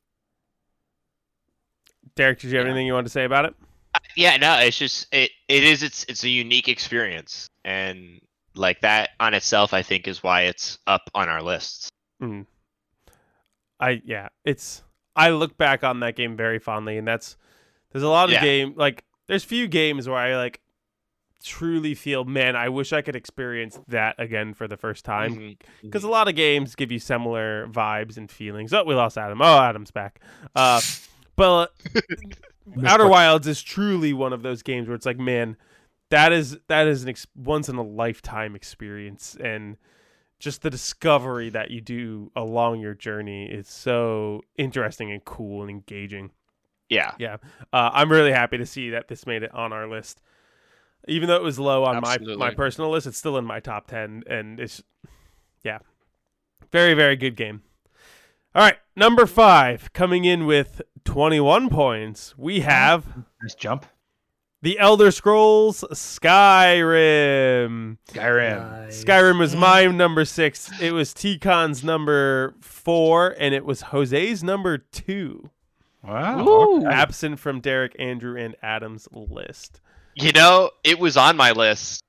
Derek, 2.15 2.39
did 2.39 2.51
you 2.51 2.57
have 2.57 2.65
Yeah. 2.65 2.71
anything 2.71 2.87
you 2.87 2.93
wanted 2.93 3.05
to 3.05 3.09
say 3.11 3.23
about 3.25 3.45
it? 3.45 3.55
yeah 4.15 4.37
no 4.37 4.57
it's 4.59 4.77
just 4.77 5.05
it 5.13 5.29
it 5.49 5.63
is 5.65 5.83
it's 5.83 6.05
it's 6.07 6.23
a 6.23 6.29
unique 6.29 6.69
experience 6.69 7.47
and 7.65 8.21
like 8.55 8.79
that 8.81 9.09
on 9.19 9.33
itself 9.33 9.73
i 9.73 9.81
think 9.81 10.07
is 10.07 10.23
why 10.23 10.43
it's 10.43 10.77
up 10.87 11.09
on 11.13 11.27
our 11.27 11.41
lists 11.41 11.89
Mm. 12.21 12.45
I 13.79 14.01
yeah, 14.05 14.29
it's 14.45 14.81
I 15.15 15.29
look 15.31 15.57
back 15.57 15.83
on 15.83 15.99
that 16.01 16.15
game 16.15 16.35
very 16.37 16.59
fondly, 16.59 16.97
and 16.97 17.07
that's 17.07 17.37
there's 17.91 18.03
a 18.03 18.09
lot 18.09 18.25
of 18.29 18.33
Yeah. 18.33 18.41
game 18.41 18.73
like 18.75 19.03
there's 19.27 19.43
few 19.43 19.67
games 19.67 20.07
where 20.07 20.17
I 20.17 20.35
like 20.37 20.61
truly 21.43 21.95
feel 21.95 22.23
man, 22.23 22.55
I 22.55 22.69
wish 22.69 22.93
I 22.93 23.01
could 23.01 23.15
experience 23.15 23.79
that 23.87 24.15
again 24.19 24.53
for 24.53 24.67
the 24.67 24.77
first 24.77 25.03
time 25.05 25.35
Mhm. 25.35 25.57
because 25.81 26.03
a 26.03 26.09
lot 26.09 26.27
of 26.27 26.35
games 26.35 26.75
give 26.75 26.91
you 26.91 26.99
similar 26.99 27.67
vibes 27.67 28.15
and 28.17 28.29
feelings. 28.29 28.73
Oh, 28.73 28.83
we 28.83 28.93
lost 28.93 29.17
Adam. 29.17 29.41
Oh, 29.41 29.59
Adam's 29.59 29.89
back. 29.91 30.19
Uh, 30.55 30.79
but 31.35 31.73
Outer 32.85 33.07
Wilds 33.07 33.47
is 33.47 33.61
truly 33.63 34.13
one 34.13 34.33
of 34.33 34.43
those 34.43 34.61
games 34.61 34.87
where 34.87 34.95
it's 34.95 35.05
like, 35.05 35.17
man, 35.17 35.57
that 36.09 36.31
is 36.31 36.59
that 36.67 36.87
is 36.87 37.03
an 37.03 37.09
ex- 37.09 37.25
once 37.35 37.67
in 37.69 37.75
a 37.75 37.81
lifetime 37.83 38.55
experience, 38.55 39.35
and 39.43 39.77
just 40.41 40.63
the 40.63 40.69
discovery 40.69 41.49
that 41.49 41.71
you 41.71 41.79
do 41.79 42.31
along 42.35 42.79
your 42.79 42.93
journey 42.93 43.45
is 43.45 43.69
so 43.69 44.41
interesting 44.57 45.11
and 45.11 45.23
cool 45.23 45.61
and 45.61 45.69
engaging. 45.69 46.31
yeah 46.89 47.13
Yeah. 47.19 47.37
Uh, 47.71 47.91
I'm 47.93 48.11
really 48.11 48.31
happy 48.31 48.57
to 48.57 48.65
see 48.65 48.89
that 48.89 49.07
this 49.07 49.25
made 49.25 49.43
it 49.43 49.53
on 49.53 49.71
our 49.71 49.87
list, 49.87 50.21
even 51.07 51.29
though 51.29 51.35
it 51.35 51.43
was 51.43 51.59
low 51.59 51.85
on 51.85 52.01
my 52.01 52.17
my 52.37 52.53
personal 52.53 52.89
list. 52.89 53.07
It's 53.07 53.17
still 53.17 53.37
in 53.37 53.45
my 53.45 53.59
top 53.59 53.87
ten, 53.87 54.23
and 54.27 54.59
it's 54.59 54.83
yeah, 55.63 55.79
very 56.71 56.95
very 56.95 57.15
good 57.15 57.35
game. 57.35 57.61
All 58.53 58.61
right, 58.61 58.77
number 58.97 59.25
five 59.25 59.93
coming 59.93 60.25
in 60.25 60.45
with 60.45 60.81
21 61.05 61.69
points. 61.69 62.37
We 62.37 62.59
have 62.61 63.05
Nice 63.41 63.55
jump. 63.55 63.85
The 64.63 64.77
Elder 64.77 65.09
Scrolls 65.11 65.83
Skyrim. 65.91 67.97
Skyrim. 68.09 68.71
Nice. 68.71 69.03
Skyrim 69.03 69.39
was 69.39 69.55
mm. 69.55 69.59
my 69.59 69.85
number 69.87 70.23
six. 70.23 70.69
It 70.79 70.91
was 70.91 71.13
T-Con's 71.13 71.83
number 71.83 72.53
four, 72.61 73.35
and 73.39 73.55
it 73.55 73.65
was 73.65 73.81
Jose's 73.81 74.43
number 74.43 74.77
two. 74.77 75.49
Wow. 76.03 76.47
Ooh. 76.47 76.77
okay. 76.77 76.85
Absent 76.87 77.39
from 77.39 77.59
Derek, 77.59 77.95
Andrew, 77.97 78.37
and 78.37 78.55
Adam's 78.61 79.07
list 79.11 79.81
you 80.15 80.31
know 80.31 80.69
it 80.83 80.99
was 80.99 81.17
on 81.17 81.37
my 81.37 81.51
list 81.51 82.03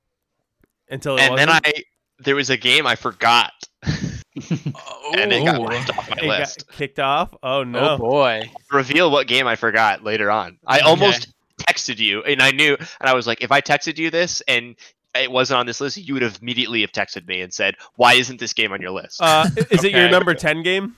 until 0.89 1.17
it 1.17 1.23
and 1.23 1.39
then 1.39 1.49
wasn't. 1.49 1.67
i 1.67 1.73
there 2.21 2.35
was 2.35 2.51
a 2.51 2.57
game 2.57 2.87
i 2.87 2.95
forgot 2.95 3.53
and 3.83 5.33
it 5.33 5.45
got 5.45 5.61
Ooh. 5.61 5.65
left 5.65 5.97
off 5.97 6.11
my 6.11 6.17
It 6.17 6.27
got 6.27 6.39
list 6.41 6.71
kicked 6.71 6.99
off. 7.01 7.35
Oh 7.43 7.65
no. 7.65 7.95
Oh 7.95 7.99
boy. 7.99 8.51
reveal 8.71 9.11
what 9.11 9.27
game 9.27 9.47
i 9.47 9.57
forgot 9.57 10.05
later 10.05 10.31
on 10.31 10.59
i 10.67 10.79
Okay. 10.79 10.87
almost 10.89 11.32
texted 11.69 11.99
you 11.99 12.23
and 12.23 12.41
i 12.43 12.51
knew 12.51 12.75
and 12.79 13.09
i 13.11 13.15
was 13.15 13.27
like 13.27 13.43
if 13.43 13.51
i 13.53 13.61
texted 13.61 13.99
you 13.99 14.11
this 14.11 14.41
and 14.49 14.75
it 15.15 15.31
wasn't 15.31 15.59
on 15.61 15.67
this 15.67 15.81
list 15.81 15.97
you 15.97 16.15
would 16.15 16.23
have 16.23 16.39
immediately 16.43 16.81
have 16.81 16.93
texted 16.93 17.27
me 17.27 17.41
and 17.41 17.53
said 17.53 17.75
why 17.97 18.15
isn't 18.15 18.41
this 18.41 18.53
game 18.53 18.73
on 18.73 18.81
your 18.81 18.91
list 18.93 19.21
Uh, 19.21 19.47
is 19.71 19.85
it 19.85 19.93
your 19.93 20.09
number 20.09 20.35
ten 20.35 20.63
game? 20.63 20.97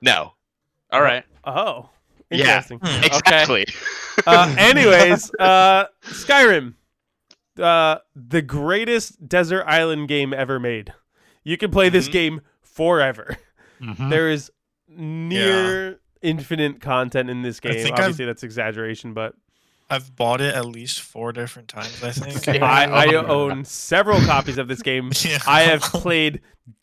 no 0.00 0.32
All 0.90 1.02
right. 1.02 1.24
Oh, 1.44 1.88
Yeah. 2.30 2.38
interesting. 2.62 2.78
Hmm. 2.82 3.04
exactly 3.04 3.66
uh, 4.26 4.54
anyways, 4.58 5.30
uh, 5.38 5.86
Skyrim, 6.04 6.74
uh, 7.58 7.96
the 8.14 8.42
greatest 8.42 9.26
desert 9.28 9.64
island 9.66 10.08
game 10.08 10.32
ever 10.34 10.58
made. 10.60 10.92
You 11.44 11.56
can 11.56 11.70
play 11.70 11.88
this 11.88 12.08
Mhm. 12.08 12.12
game 12.12 12.40
forever. 12.62 13.36
Mhm. 13.80 14.10
There 14.10 14.30
is 14.30 14.50
near 14.88 15.98
infinite 16.20 16.80
content 16.80 17.28
in 17.30 17.42
this 17.42 17.58
game. 17.60 17.72
think 17.72 17.94
I've- 17.94 18.02
Obviously, 18.02 18.24
that's 18.26 18.42
exaggeration, 18.42 19.12
but 19.14 19.34
I've 19.92 20.16
bought 20.16 20.40
it 20.40 20.54
at 20.54 20.66
least 20.66 21.00
four 21.00 21.32
different 21.32 21.68
times. 21.68 22.02
I 22.02 22.10
think. 22.12 22.46
Yeah. 22.58 22.64
I, 22.64 23.06
I 23.06 23.14
own 23.14 23.64
several 23.64 24.20
copies 24.20 24.58
of 24.58 24.68
this 24.68 24.82
game. 24.82 25.10
Yeah. 25.24 25.38
I 25.46 25.62
have 25.62 25.82
played 25.82 26.40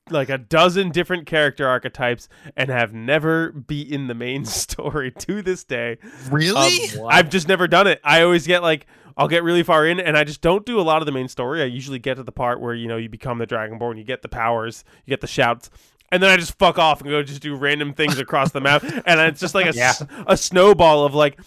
like 0.10 0.30
a 0.30 0.38
dozen 0.38 0.90
different 0.92 1.26
character 1.28 1.68
archetypes 1.68 2.30
and 2.58 2.70
have 2.70 2.94
never 2.94 3.52
beaten 3.52 4.08
the 4.08 4.14
main 4.16 4.44
story 4.64 5.12
to 5.12 5.42
this 5.42 5.64
day. 5.64 5.98
really. 6.32 6.90
Um, 7.00 7.08
I've 7.10 7.30
just 7.30 7.48
never 7.48 7.68
done 7.68 7.88
it. 7.88 8.00
I 8.04 8.22
always 8.22 8.46
get 8.48 8.62
like 8.64 8.86
I'll 9.18 9.28
get 9.28 9.44
really 9.44 9.64
far 9.64 9.86
in 9.86 10.00
and 10.00 10.18
I 10.18 10.24
just 10.24 10.42
don't 10.42 10.66
do 10.66 10.80
a 10.80 10.84
lot 10.84 11.02
of 11.02 11.06
the 11.06 11.12
main 11.12 11.28
story. 11.28 11.62
I 11.62 11.66
usually 11.66 12.00
get 12.00 12.16
to 12.16 12.24
the 12.24 12.32
part 12.32 12.60
where 12.62 12.74
you 12.74 12.88
know 12.88 12.98
you 12.98 13.10
become 13.10 13.38
the 13.38 13.48
Dragonborn, 13.48 13.98
you 13.98 14.04
get 14.04 14.22
the 14.22 14.30
powers, 14.30 14.84
you 15.06 15.12
get 15.12 15.22
the 15.22 15.28
shouts, 15.28 15.70
and 16.12 16.24
then 16.24 16.30
I 16.30 16.38
just 16.38 16.58
fuck 16.58 16.78
off 16.80 17.02
and 17.02 17.10
go 17.10 17.22
just 17.22 17.42
do 17.42 17.56
random 17.56 17.94
things 17.94 18.18
across 18.20 18.52
the 18.52 18.62
map, 18.62 18.84
and 19.06 19.20
it's 19.20 19.40
just 19.42 19.54
like 19.56 19.66
a, 19.66 19.78
s- 19.78 20.04
a 20.28 20.38
snowball 20.38 21.06
of 21.06 21.14
like. 21.14 21.40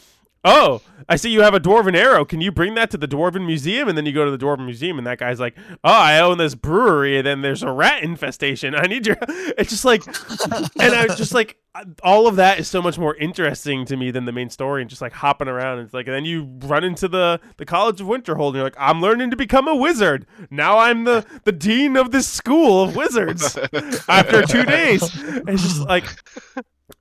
Oh, 0.44 0.82
I 1.08 1.16
see 1.16 1.30
you 1.30 1.42
have 1.42 1.54
a 1.54 1.60
dwarven 1.60 1.94
arrow. 1.96 2.24
Can 2.24 2.40
you 2.40 2.50
bring 2.50 2.74
that 2.74 2.90
to 2.90 2.96
the 2.96 3.06
dwarven 3.06 3.46
museum? 3.46 3.88
And 3.88 3.96
then 3.96 4.06
you 4.06 4.12
go 4.12 4.24
to 4.24 4.30
the 4.30 4.38
dwarven 4.44 4.64
museum, 4.64 4.98
and 4.98 5.06
that 5.06 5.18
guy's 5.18 5.38
like, 5.38 5.56
"Oh, 5.84 5.92
I 5.92 6.18
own 6.18 6.38
this 6.38 6.54
brewery, 6.54 7.16
and 7.18 7.26
then 7.26 7.42
there's 7.42 7.62
a 7.62 7.70
rat 7.70 8.02
infestation. 8.02 8.74
I 8.76 8.86
need 8.86 9.06
your." 9.06 9.16
It's 9.58 9.70
just 9.70 9.84
like, 9.84 10.04
and 10.06 10.94
I 10.94 11.06
was 11.06 11.16
just 11.16 11.34
like, 11.34 11.58
uh, 11.74 11.84
all 12.02 12.26
of 12.26 12.36
that 12.36 12.58
is 12.58 12.68
so 12.68 12.80
much 12.80 12.98
more 12.98 13.14
interesting 13.16 13.84
to 13.84 13.96
me 13.96 14.10
than 14.10 14.24
the 14.24 14.32
main 14.32 14.48
story 14.50 14.80
and 14.82 14.88
just 14.88 15.02
like 15.02 15.12
hopping 15.12 15.46
around. 15.46 15.80
It's 15.80 15.92
like, 15.94 16.06
and 16.06 16.14
then 16.16 16.24
you 16.24 16.44
run 16.64 16.82
into 16.82 17.06
the 17.06 17.38
the 17.58 17.64
College 17.64 18.00
of 18.00 18.06
Winterhold, 18.06 18.48
and 18.48 18.56
you're 18.56 18.64
like, 18.64 18.76
I'm 18.78 19.00
learning 19.00 19.30
to 19.30 19.36
become 19.36 19.68
a 19.68 19.76
wizard. 19.76 20.26
Now 20.50 20.78
I'm 20.78 21.04
the 21.04 21.24
the 21.44 21.52
dean 21.52 21.96
of 21.96 22.10
this 22.10 22.26
school 22.26 22.82
of 22.82 22.96
wizards. 22.96 23.56
After 24.08 24.42
two 24.42 24.64
days, 24.64 25.02
it's 25.12 25.62
just 25.62 25.80
like. 25.80 26.06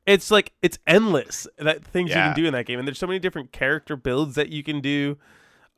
It's 0.06 0.32
like 0.32 0.54
it's 0.62 0.78
endless 0.88 1.48
that 1.58 1.84
things 1.86 2.10
you 2.10 2.16
can 2.16 2.36
do 2.36 2.46
in 2.46 2.54
that 2.54 2.66
game, 2.66 2.80
and 2.80 2.88
there's 2.88 3.00
so 3.00 3.08
many 3.08 3.20
different 3.20 3.52
character 3.52 3.96
builds 3.96 4.36
that 4.36 4.50
you 4.50 4.64
can 4.64 4.82
do. 4.82 5.18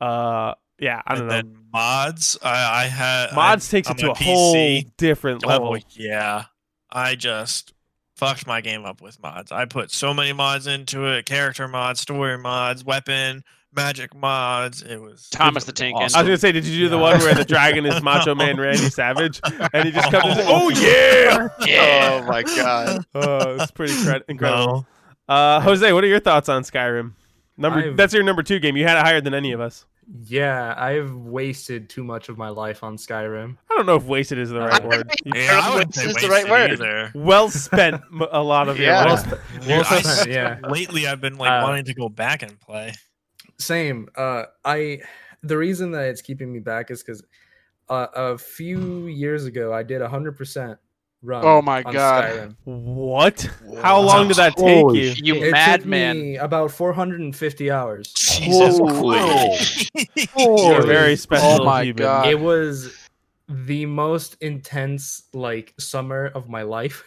Uh, 0.00 0.54
yeah, 0.78 1.02
I 1.06 1.14
don't 1.14 1.22
and 1.22 1.28
know. 1.28 1.34
then 1.34 1.64
mods. 1.72 2.36
I, 2.42 2.84
I 2.84 2.86
had 2.86 3.34
Mods 3.34 3.68
I, 3.68 3.70
takes 3.70 3.90
it 3.90 3.98
to 3.98 4.10
a 4.10 4.14
whole 4.14 4.82
different 4.96 5.46
level. 5.46 5.74
Oh 5.74 5.78
yeah, 5.90 6.44
I 6.90 7.14
just 7.14 7.74
fucked 8.16 8.46
my 8.46 8.60
game 8.60 8.84
up 8.84 9.00
with 9.00 9.22
mods. 9.22 9.52
I 9.52 9.66
put 9.66 9.90
so 9.90 10.12
many 10.12 10.32
mods 10.32 10.66
into 10.66 11.06
it: 11.06 11.26
character 11.26 11.68
mods, 11.68 12.00
story 12.00 12.38
mods, 12.38 12.84
weapon, 12.84 13.44
magic 13.74 14.14
mods. 14.14 14.82
It 14.82 15.00
was 15.00 15.28
Thomas 15.30 15.64
it 15.64 15.66
the 15.66 15.72
was 15.72 15.78
Tank 15.78 15.96
I 16.00 16.04
was 16.04 16.12
gonna 16.14 16.36
say, 16.38 16.52
did 16.52 16.64
you 16.64 16.78
do 16.84 16.88
the 16.88 16.98
one 16.98 17.18
where 17.20 17.34
the 17.34 17.44
dragon 17.44 17.86
is 17.86 18.02
Macho 18.02 18.34
Man 18.36 18.56
Randy 18.58 18.78
Savage, 18.90 19.40
and 19.72 19.84
he 19.84 19.90
just 19.92 20.10
comes 20.10 20.24
and 20.24 20.34
says, 20.36 20.46
"Oh 20.48 20.68
yeah!" 20.70 21.48
yeah 21.66 22.20
oh 22.22 22.26
my 22.26 22.42
god 22.42 23.04
Oh, 23.14 23.56
it's 23.56 23.70
pretty 23.70 23.94
cre- 24.04 24.22
incredible. 24.28 24.86
No. 25.28 25.34
Uh, 25.34 25.60
Jose, 25.60 25.92
what 25.92 26.04
are 26.04 26.08
your 26.08 26.20
thoughts 26.20 26.48
on 26.48 26.62
Skyrim? 26.62 27.12
Number 27.56 27.78
I've- 27.80 27.94
that's 27.94 28.12
your 28.12 28.22
number 28.22 28.42
two 28.42 28.58
game. 28.58 28.76
You 28.76 28.84
had 28.86 28.98
it 28.98 29.04
higher 29.04 29.20
than 29.20 29.34
any 29.34 29.52
of 29.52 29.60
us. 29.60 29.86
Yeah, 30.26 30.74
I've 30.76 31.14
wasted 31.14 31.88
too 31.88 32.04
much 32.04 32.28
of 32.28 32.36
my 32.36 32.50
life 32.50 32.84
on 32.84 32.98
Skyrim. 32.98 33.56
I 33.70 33.74
don't 33.74 33.86
know 33.86 33.96
if 33.96 34.04
wasted 34.04 34.38
is 34.38 34.50
the 34.50 34.60
right 34.60 34.84
word. 34.84 35.10
You- 35.24 35.32
Yeah, 35.34 35.58
I 35.64 35.74
wouldn't 35.74 35.94
say 35.94 36.04
is 36.04 36.14
the 36.16 36.28
right 36.28 36.46
word. 36.46 36.72
either. 36.72 37.10
well 37.14 37.48
spent 37.48 38.02
a 38.30 38.42
lot 38.42 38.68
of 38.68 38.76
your 38.78 38.88
Yeah. 38.88 39.04
life. 39.04 39.26
Well, 39.26 39.40
Dude, 39.60 39.66
well 39.68 39.84
spent, 39.84 40.30
yeah. 40.30 40.58
Lately, 40.68 41.06
I've 41.06 41.22
been 41.22 41.38
like 41.38 41.50
Uh, 41.50 41.62
wanting 41.66 41.86
to 41.86 41.94
go 41.94 42.10
back 42.10 42.42
and 42.42 42.60
play. 42.60 42.92
Same. 43.58 44.08
Uh, 44.16 44.44
I 44.64 45.00
the 45.42 45.56
reason 45.56 45.90
that 45.92 46.08
it's 46.08 46.22
keeping 46.22 46.52
me 46.52 46.58
back 46.60 46.90
is 46.90 47.02
because 47.02 47.22
uh, 47.88 48.06
a 48.14 48.38
few 48.38 49.06
years 49.06 49.44
ago 49.44 49.72
I 49.72 49.82
did 49.82 50.02
a 50.02 50.08
hundred 50.08 50.36
percent 50.36 50.78
run. 51.22 51.44
Oh 51.44 51.62
my 51.62 51.82
on 51.82 51.92
God. 51.92 52.24
Skyrim. 52.24 52.56
What? 52.64 53.50
How 53.82 54.00
long 54.00 54.28
did 54.28 54.36
that 54.38 54.56
take 54.56 54.80
Holy 54.82 55.00
you? 55.00 55.14
sh- 55.14 55.20
You 55.22 55.34
took 55.40 55.52
madman. 55.52 56.20
me 56.20 56.36
about 56.36 56.70
450 56.70 57.70
hours. 57.70 58.12
Jesus 58.12 58.78
Holy. 58.78 59.18
Christ. 59.18 59.90
You're 60.36 60.82
very 60.82 61.16
special 61.16 61.62
Oh 61.62 61.64
my 61.64 61.84
human. 61.84 62.02
God. 62.02 62.26
It 62.26 62.38
was 62.40 62.92
the 63.48 63.86
most 63.86 64.36
intense 64.40 65.24
like 65.32 65.74
summer 65.78 66.26
of 66.34 66.48
my 66.48 66.62
life. 66.62 67.04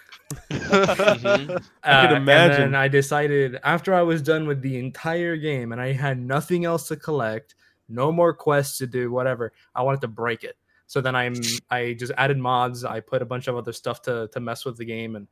Mhm. 0.52 1.64
I 1.84 2.08
could 2.08 2.14
Uh, 2.14 2.16
imagine. 2.18 2.64
And 2.64 2.74
then 2.74 2.76
I 2.76 2.88
decided 2.88 3.58
after 3.64 3.94
I 3.94 4.02
was 4.02 4.22
done 4.22 4.48
with 4.48 4.62
the 4.62 4.78
entire 4.78 5.38
game 5.38 5.72
and 5.72 5.82
I 5.82 5.94
had 5.94 6.20
nothing 6.20 6.66
else 6.66 6.88
to 6.90 6.96
collect, 6.96 7.56
no 7.90 8.12
more 8.12 8.34
quests 8.34 8.78
to 8.80 8.88
do, 8.88 9.12
whatever. 9.12 9.54
I 9.76 9.82
wanted 9.84 10.02
to 10.02 10.08
break 10.08 10.44
it. 10.44 10.58
So 10.88 11.02
then 11.02 11.16
I'm 11.16 11.34
I 11.70 11.94
just 12.00 12.12
added 12.18 12.38
mods. 12.38 12.84
I 12.86 13.00
put 13.02 13.22
a 13.22 13.26
bunch 13.26 13.48
of 13.48 13.56
other 13.58 13.74
stuff 13.74 14.02
to 14.04 14.30
to 14.32 14.40
mess 14.40 14.66
with 14.66 14.78
the 14.78 14.86
game 14.86 15.16
and 15.16 15.28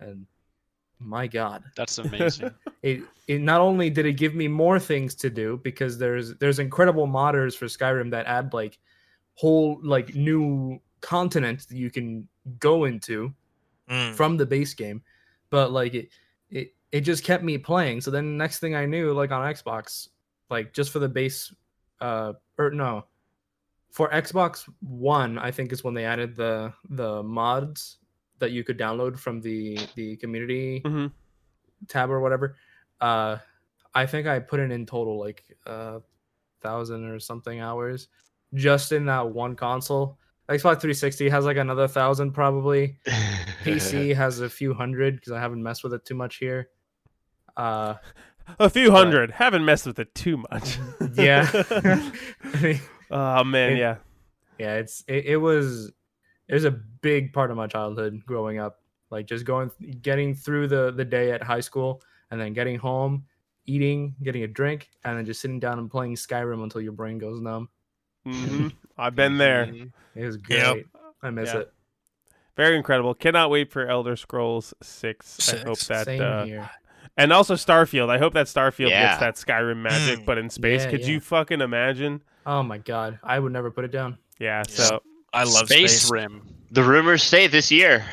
and 0.00 0.26
my 1.00 1.26
god, 1.28 1.62
That's 1.76 1.98
amazing. 1.98 2.50
it 2.82 3.02
it 3.28 3.40
not 3.40 3.60
only 3.60 3.90
did 3.90 4.06
it 4.06 4.14
give 4.14 4.34
me 4.34 4.48
more 4.48 4.80
things 4.80 5.14
to 5.16 5.30
do 5.30 5.60
because 5.62 5.98
there's 5.98 6.34
there's 6.36 6.58
incredible 6.58 7.06
modders 7.06 7.56
for 7.56 7.66
Skyrim 7.66 8.10
that 8.10 8.26
add 8.26 8.52
like 8.52 8.78
whole 9.34 9.78
like 9.82 10.14
new 10.16 10.80
continents 11.00 11.66
that 11.66 11.76
you 11.76 11.90
can 11.90 12.26
go 12.58 12.84
into 12.84 13.32
Mm. 13.88 14.14
from 14.14 14.36
the 14.36 14.46
base 14.46 14.74
game 14.74 15.02
but 15.50 15.72
like 15.72 15.94
it 15.94 16.08
it 16.50 16.74
it 16.90 17.00
just 17.02 17.22
kept 17.24 17.44
me 17.44 17.58
playing. 17.58 18.00
So 18.00 18.10
then 18.10 18.36
next 18.36 18.58
thing 18.60 18.74
i 18.74 18.86
knew 18.86 19.12
like 19.12 19.30
on 19.30 19.54
xbox 19.54 20.08
like 20.50 20.72
just 20.72 20.90
for 20.90 20.98
the 20.98 21.08
base 21.08 21.54
uh 22.00 22.32
or 22.58 22.70
no 22.70 23.04
for 23.90 24.08
xbox 24.10 24.68
one 24.80 25.38
i 25.38 25.50
think 25.50 25.72
is 25.72 25.82
when 25.82 25.94
they 25.94 26.04
added 26.04 26.36
the 26.36 26.72
the 26.90 27.22
mods 27.22 27.98
that 28.38 28.52
you 28.52 28.62
could 28.62 28.78
download 28.78 29.18
from 29.18 29.40
the 29.40 29.78
the 29.94 30.16
community 30.16 30.80
hmm 30.84 31.06
tab 31.86 32.10
or 32.10 32.20
whatever. 32.20 32.56
Uh 33.00 33.36
i 33.94 34.04
think 34.04 34.26
i 34.26 34.38
put 34.38 34.60
in 34.60 34.70
in 34.70 34.84
total 34.84 35.18
like 35.18 35.44
a 35.66 36.00
thousand 36.60 37.04
or 37.04 37.18
something 37.20 37.60
hours 37.60 38.08
just 38.54 38.92
in 38.92 39.06
that 39.06 39.28
one 39.28 39.54
console 39.56 40.18
xbox 40.48 40.80
360 40.80 41.28
has 41.28 41.44
like 41.44 41.56
another 41.58 41.86
thousand 41.86 42.32
probably 42.32 42.96
PC 43.64 44.14
has 44.22 44.40
a 44.40 44.48
few 44.48 44.72
hundred 44.74 45.16
because 45.16 45.32
I 45.32 45.40
haven't 45.40 45.62
messed 45.62 45.84
with 45.84 45.92
it 45.94 46.04
too 46.04 46.14
much 46.14 46.36
here. 46.36 46.68
Uh, 47.56 47.94
A 48.58 48.70
few 48.70 48.90
hundred. 48.90 49.30
Haven't 49.30 49.64
messed 49.64 49.86
with 49.86 49.98
it 49.98 50.14
too 50.14 50.38
much. 50.50 50.78
yeah, 51.14 51.46
I 51.52 52.12
mean, 52.62 52.80
oh 53.10 53.44
man, 53.44 53.72
It- 53.72 53.78
yeah. 53.78 53.96
yeah. 54.58 54.74
It's 54.76 55.04
it, 55.06 55.26
it 55.26 55.36
was 55.36 55.92
it 56.48 56.54
was 56.54 56.64
a 56.64 56.70
big 56.70 57.32
part 57.32 57.50
of 57.50 57.56
my 57.56 57.66
childhood 57.66 58.22
growing 58.24 58.58
up. 58.58 58.80
Like 59.10 59.26
just 59.26 59.44
going, 59.44 59.70
getting 60.02 60.34
through 60.34 60.68
the 60.68 60.92
the 60.92 61.04
day 61.04 61.32
at 61.32 61.42
high 61.42 61.60
school, 61.60 62.02
and 62.30 62.40
then 62.40 62.52
getting 62.54 62.78
home, 62.78 63.24
eating, 63.66 64.14
getting 64.22 64.44
a 64.44 64.46
drink, 64.48 64.88
and 65.04 65.18
then 65.18 65.26
just 65.26 65.40
sitting 65.40 65.58
down 65.60 65.78
and 65.78 65.90
playing 65.90 66.14
Skyrim 66.14 66.62
until 66.62 66.80
your 66.80 66.92
brain 66.92 67.18
goes 67.18 67.40
numb. 67.40 67.68
Hmm 68.32 68.68
I've 68.98 69.14
been 69.14 69.38
there. 69.38 69.64
It 70.14 70.24
was 70.24 70.36
great. 70.36 70.58
Yep. 70.58 70.76
I 71.22 71.30
miss 71.30 71.52
Yeah. 71.52 71.60
it. 71.60 71.72
Very 72.56 72.76
incredible. 72.76 73.14
Cannot 73.14 73.50
wait 73.50 73.70
for 73.70 73.86
Elder 73.86 74.16
Scrolls 74.16 74.74
Six. 74.82 75.52
I 75.54 75.58
hope 75.58 75.78
that, 75.80 76.06
Same 76.06 76.20
uh, 76.20 76.44
here. 76.44 76.68
and 77.16 77.32
also 77.32 77.54
Starfield. 77.54 78.10
I 78.10 78.18
hope 78.18 78.34
that 78.34 78.46
Starfield 78.46 78.90
Yeah. 78.90 79.16
gets 79.18 79.20
that 79.20 79.46
Skyrim 79.46 79.76
magic, 79.76 80.20
Mm. 80.20 80.26
but 80.26 80.38
in 80.38 80.50
space. 80.50 80.84
Yeah, 80.84 80.90
Could 80.90 81.00
yeah. 81.02 81.06
you 81.06 81.20
fucking 81.20 81.60
imagine? 81.60 82.22
Oh 82.46 82.62
my 82.64 82.78
god, 82.78 83.20
I 83.22 83.38
would 83.38 83.52
never 83.52 83.70
put 83.70 83.84
it 83.84 83.92
down. 83.92 84.18
Yeah. 84.40 84.64
Yeah. 84.68 84.74
So 84.74 85.02
I 85.32 85.44
love 85.44 85.68
Space, 85.68 86.00
space. 86.02 86.10
Rim. 86.10 86.42
the 86.72 86.82
rumors 86.82 87.22
say 87.22 87.46
this 87.46 87.70
year. 87.70 88.04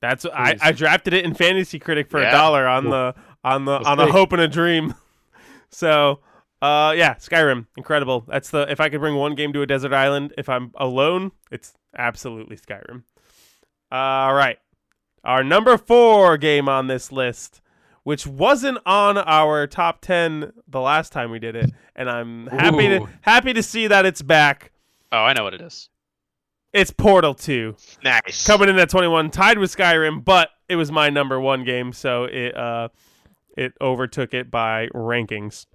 that's 0.00 0.24
I, 0.26 0.52
Please. 0.52 0.60
I 0.62 0.72
drafted 0.72 1.14
it 1.14 1.24
in 1.24 1.32
Fantasy 1.34 1.78
Critic 1.78 2.10
for 2.10 2.18
a 2.18 2.24
Yeah. 2.24 2.30
dollar 2.30 2.66
on 2.66 2.82
Cool. 2.84 2.90
the 2.92 3.14
on 3.44 3.64
the 3.64 3.78
That's 3.78 3.88
on 3.88 4.00
a 4.00 4.12
hope 4.12 4.32
and 4.32 4.42
a 4.42 4.48
dream. 4.48 4.94
so. 5.70 6.20
Uh 6.60 6.92
yeah, 6.96 7.14
Skyrim, 7.14 7.66
incredible. 7.76 8.24
That's 8.26 8.50
the 8.50 8.70
if 8.70 8.80
I 8.80 8.88
could 8.88 9.00
bring 9.00 9.14
one 9.14 9.34
game 9.34 9.52
to 9.52 9.62
a 9.62 9.66
desert 9.66 9.92
island, 9.92 10.34
if 10.36 10.48
I'm 10.48 10.72
alone, 10.74 11.32
it's 11.50 11.74
absolutely 11.96 12.56
Skyrim. 12.56 13.02
All 13.92 14.34
right. 14.34 14.58
Our 15.24 15.42
number 15.44 15.76
4 15.76 16.36
game 16.38 16.68
on 16.68 16.86
this 16.86 17.10
list, 17.12 17.60
which 18.02 18.26
wasn't 18.26 18.78
on 18.86 19.18
our 19.18 19.66
top 19.66 20.00
10 20.00 20.52
the 20.66 20.80
last 20.80 21.12
time 21.12 21.30
we 21.30 21.38
did 21.38 21.54
it, 21.56 21.70
and 21.94 22.08
I'm 22.10 22.46
happy 22.48 22.88
to 22.88 23.08
happy 23.22 23.52
to 23.52 23.62
see 23.62 23.86
that 23.88 24.06
it's 24.06 24.22
back. 24.22 24.72
Oh, 25.12 25.18
I 25.18 25.32
know 25.32 25.44
what 25.44 25.54
it 25.54 25.60
is. 25.60 25.88
It's 26.72 26.90
Portal 26.90 27.34
2 27.34 27.76
Nice. 28.04 28.46
coming 28.46 28.68
in 28.68 28.78
at 28.78 28.90
21, 28.90 29.30
tied 29.30 29.58
with 29.58 29.74
Skyrim, 29.74 30.24
but 30.24 30.50
it 30.68 30.76
was 30.76 30.92
my 30.92 31.08
number 31.08 31.40
1 31.40 31.64
game, 31.64 31.92
so 31.92 32.24
it 32.24 32.56
uh 32.56 32.88
it 33.56 33.72
overtook 33.80 34.34
it 34.34 34.50
by 34.50 34.88
rankings. 34.94 35.66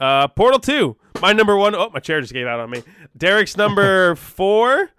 Uh 0.00 0.28
Portal 0.28 0.58
2, 0.60 0.96
my 1.22 1.32
number 1.32 1.56
1. 1.56 1.74
Oh, 1.74 1.90
my 1.92 2.00
chair 2.00 2.20
just 2.20 2.32
gave 2.32 2.46
out 2.46 2.60
on 2.60 2.70
me. 2.70 2.82
Derek's 3.16 3.56
number 3.56 4.14
4, 4.16 4.90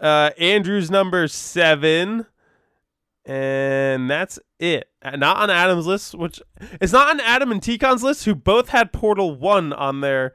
uh 0.00 0.30
Andrew's 0.38 0.90
number 0.90 1.28
7, 1.28 2.26
and 3.26 4.10
that's 4.10 4.38
it. 4.58 4.88
Uh, 5.02 5.16
Not 5.16 5.36
on 5.38 5.50
Adam's 5.50 5.86
list, 5.86 6.14
which 6.14 6.40
it's 6.80 6.92
not 6.92 7.08
on 7.10 7.20
Adam 7.20 7.52
and 7.52 7.62
Ticon's 7.62 8.02
list, 8.02 8.24
who 8.24 8.34
both 8.34 8.70
had 8.70 8.92
Portal 8.92 9.34
1 9.34 9.72
on 9.72 10.00
their 10.00 10.34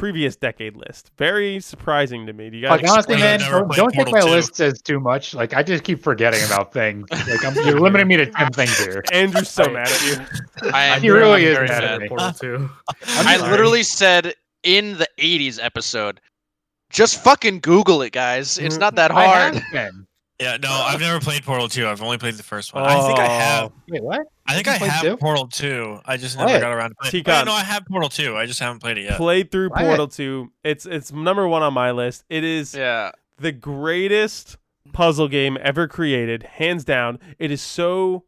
previous 0.00 0.34
decade 0.34 0.76
list. 0.76 1.10
Very 1.18 1.60
surprising 1.60 2.26
to 2.26 2.32
me. 2.32 2.48
Do 2.48 2.56
you 2.56 2.62
guys 2.66 2.80
Like 2.80 2.90
honestly, 2.90 3.16
man, 3.16 3.40
don't, 3.40 3.68
played 3.68 3.76
don't 3.76 3.90
think 3.94 4.08
Portal 4.08 4.12
my 4.14 4.20
2. 4.20 4.30
list 4.30 4.56
says 4.56 4.80
too 4.80 4.98
much. 4.98 5.34
Like 5.34 5.52
I 5.52 5.62
just 5.62 5.84
keep 5.84 6.02
forgetting 6.02 6.42
about 6.46 6.72
things. 6.72 7.06
Like 7.10 7.44
I'm, 7.44 7.54
you're 7.66 7.78
limiting 7.78 8.08
me 8.08 8.16
to 8.16 8.26
ten 8.26 8.50
things 8.52 8.78
here. 8.78 9.04
Andrew's 9.12 9.50
so 9.50 9.68
mad 9.70 9.88
at 9.88 10.06
you. 10.06 10.70
I 10.72 10.98
He 10.98 11.10
really 11.10 11.46
I'm 11.46 11.52
is 11.52 11.56
very 11.56 11.68
mad 11.68 11.84
at 11.84 12.00
me. 12.00 12.08
Portal 12.08 12.32
Two. 12.32 12.70
I 13.06 13.36
literally 13.50 13.82
said 13.82 14.34
in 14.62 14.96
the 14.96 15.08
80s 15.18 15.62
episode, 15.62 16.20
just 16.88 17.22
fucking 17.22 17.60
Google 17.60 18.00
it, 18.02 18.12
guys. 18.12 18.56
It's 18.56 18.78
not 18.78 18.94
that 18.94 19.10
I 19.10 19.26
hard. 19.26 19.62
Have 20.40 20.60
been. 20.60 20.70
Yeah, 20.70 20.76
no, 20.76 20.84
I've 20.84 21.00
never 21.00 21.20
played 21.20 21.42
Portal 21.42 21.68
2. 21.68 21.86
I've 21.86 22.02
only 22.02 22.18
played 22.18 22.34
the 22.34 22.42
first 22.42 22.74
one. 22.74 22.84
I 22.84 23.06
think 23.06 23.18
I 23.18 23.26
oh. 23.26 23.28
have. 23.28 23.72
Wait, 23.88 24.02
what? 24.02 24.26
I 24.46 24.54
think 24.54 24.68
I 24.68 24.72
have 24.76 25.02
two? 25.02 25.16
Portal 25.16 25.46
2. 25.46 26.00
I 26.04 26.16
just 26.16 26.36
never 26.36 26.56
it. 26.56 26.60
got 26.60 26.72
around 26.72 26.90
to 26.90 26.94
playing 26.96 27.08
it. 27.08 27.24
T-Con. 27.24 27.42
Oh, 27.42 27.44
no, 27.44 27.52
I 27.52 27.62
have 27.62 27.84
Portal 27.86 28.08
2. 28.08 28.36
I 28.36 28.46
just 28.46 28.60
haven't 28.60 28.80
played 28.80 28.98
it 28.98 29.04
yet. 29.04 29.16
Played 29.16 29.50
through 29.50 29.70
Play. 29.70 29.84
Portal 29.84 30.08
2. 30.08 30.52
It's 30.64 30.86
it's 30.86 31.12
number 31.12 31.46
1 31.46 31.62
on 31.62 31.72
my 31.72 31.90
list. 31.92 32.24
It 32.28 32.44
is 32.44 32.74
Yeah. 32.74 33.12
the 33.38 33.52
greatest 33.52 34.56
puzzle 34.92 35.28
game 35.28 35.56
ever 35.60 35.86
created, 35.86 36.42
hands 36.42 36.84
down. 36.84 37.18
It 37.38 37.50
is 37.50 37.62
so 37.62 38.24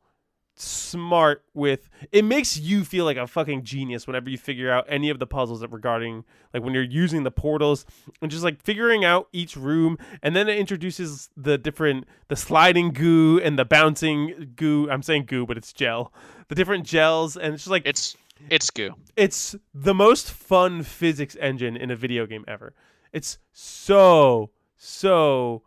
smart 0.55 1.43
with 1.55 1.89
it 2.13 2.25
makes 2.25 2.59
you 2.59 2.85
feel 2.85 3.05
like 3.07 3.17
a 3.17 3.27
fucking 3.27 3.63
genius 3.63 4.07
whenever 4.07 4.29
you 4.29 4.37
figure 4.37 4.71
out 4.71 4.85
any 4.89 5.09
of 5.09 5.19
the 5.19 5.27
puzzles 5.27 5.61
that 5.61 5.69
regarding 5.73 6.25
like 6.53 6.63
when 6.63 6.75
you're 6.75 6.83
using 6.83 7.23
the 7.23 7.31
portals 7.31 7.87
and 8.21 8.31
just 8.31 8.45
like 8.45 8.61
figuring 8.63 9.03
out 9.05 9.29
each 9.33 9.57
room 9.57 9.97
and 10.23 10.37
then 10.37 10.49
it 10.49 10.59
introduces 10.59 11.31
the 11.37 11.57
different 11.57 12.05
the 12.29 12.37
sliding 12.37 12.93
goo 12.93 13.41
and 13.43 13.59
the 13.59 13.65
bouncing 13.65 14.53
goo 14.55 14.89
i'm 14.91 15.03
saying 15.03 15.25
goo 15.25 15.47
but 15.47 15.57
it's 15.57 15.73
gel 15.73 16.13
the 16.49 16.55
different 16.55 16.85
gels 16.85 17.37
and 17.37 17.55
it's 17.55 17.63
just 17.65 17.71
like 17.71 17.87
It's 17.87 18.15
it's 18.51 18.71
goo. 18.71 18.95
it's 19.17 19.55
the 19.73 19.95
most 19.95 20.31
fun 20.31 20.83
physics 20.83 21.37
engine 21.41 21.77
in 21.77 21.91
a 21.91 21.97
video 21.97 22.27
game 22.27 22.45
ever. 22.49 22.75
It's 23.13 23.39
so 23.53 24.51
so 24.77 25.63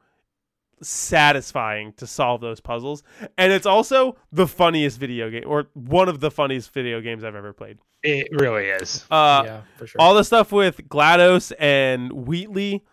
satisfying 0.81 1.93
to 1.93 2.05
solve 2.05 2.41
those 2.41 2.59
puzzles 2.59 3.03
and 3.37 3.51
it's 3.51 3.65
also 3.65 4.15
the 4.31 4.47
funniest 4.47 4.99
video 4.99 5.29
game 5.29 5.43
or 5.45 5.67
one 5.73 6.09
of 6.09 6.19
the 6.19 6.29
funniest 6.29 6.73
video 6.73 7.01
games 7.01 7.23
I've 7.23 7.35
ever 7.35 7.53
played. 7.53 7.77
It 8.03 8.27
really 8.31 8.65
is. 8.65 9.05
Uh 9.09 9.43
yeah, 9.45 9.61
for 9.77 9.87
sure. 9.87 10.01
all 10.01 10.13
the 10.13 10.23
stuff 10.23 10.51
with 10.51 10.87
GLaDOS 10.89 11.53
and 11.59 12.11
Wheatley, 12.11 12.83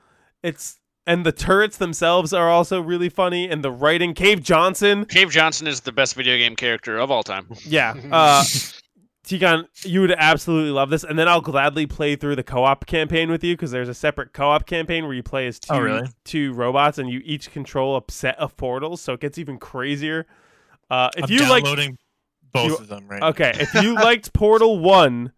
it's 0.42 0.78
and 1.06 1.26
the 1.26 1.32
turrets 1.32 1.76
themselves 1.78 2.32
are 2.32 2.48
also 2.48 2.80
really 2.80 3.08
funny 3.08 3.48
and 3.48 3.64
the 3.64 3.72
writing 3.72 4.14
Cave 4.14 4.42
Johnson 4.42 5.04
Cave 5.04 5.30
Johnson 5.30 5.66
is 5.66 5.80
the 5.80 5.92
best 5.92 6.14
video 6.14 6.36
game 6.38 6.56
character 6.56 6.98
of 6.98 7.10
all 7.10 7.22
time. 7.22 7.46
Yeah. 7.64 7.94
Uh 8.10 8.44
Tigon, 9.26 9.66
you 9.84 10.00
would 10.00 10.10
absolutely 10.10 10.72
love 10.72 10.90
this, 10.90 11.04
and 11.04 11.16
then 11.18 11.28
I'll 11.28 11.40
gladly 11.40 11.86
play 11.86 12.16
through 12.16 12.34
the 12.36 12.42
co-op 12.42 12.86
campaign 12.86 13.30
with 13.30 13.44
you 13.44 13.54
because 13.54 13.70
there's 13.70 13.88
a 13.88 13.94
separate 13.94 14.32
co-op 14.32 14.66
campaign 14.66 15.04
where 15.04 15.14
you 15.14 15.22
play 15.22 15.46
as 15.46 15.60
two 15.60 15.72
Oh, 15.74 15.78
really? 15.80 16.08
two 16.24 16.52
robots, 16.54 16.98
and 16.98 17.08
you 17.08 17.20
each 17.24 17.50
control 17.52 17.96
a 17.96 18.02
set 18.10 18.36
of 18.38 18.56
portals, 18.56 19.00
so 19.00 19.12
it 19.12 19.20
gets 19.20 19.38
even 19.38 19.58
crazier. 19.58 20.26
Uh, 20.90 21.08
if 21.16 21.24
I'm 21.24 21.30
you 21.30 21.48
like, 21.48 21.62
downloading 21.62 21.98
both 22.52 22.66
you- 22.70 22.76
of 22.76 22.88
them 22.88 23.06
right 23.08 23.22
okay, 23.22 23.52
if 23.60 23.72
you 23.74 23.94
liked 24.02 24.32
Portal 24.32 24.80
One, 24.80 25.30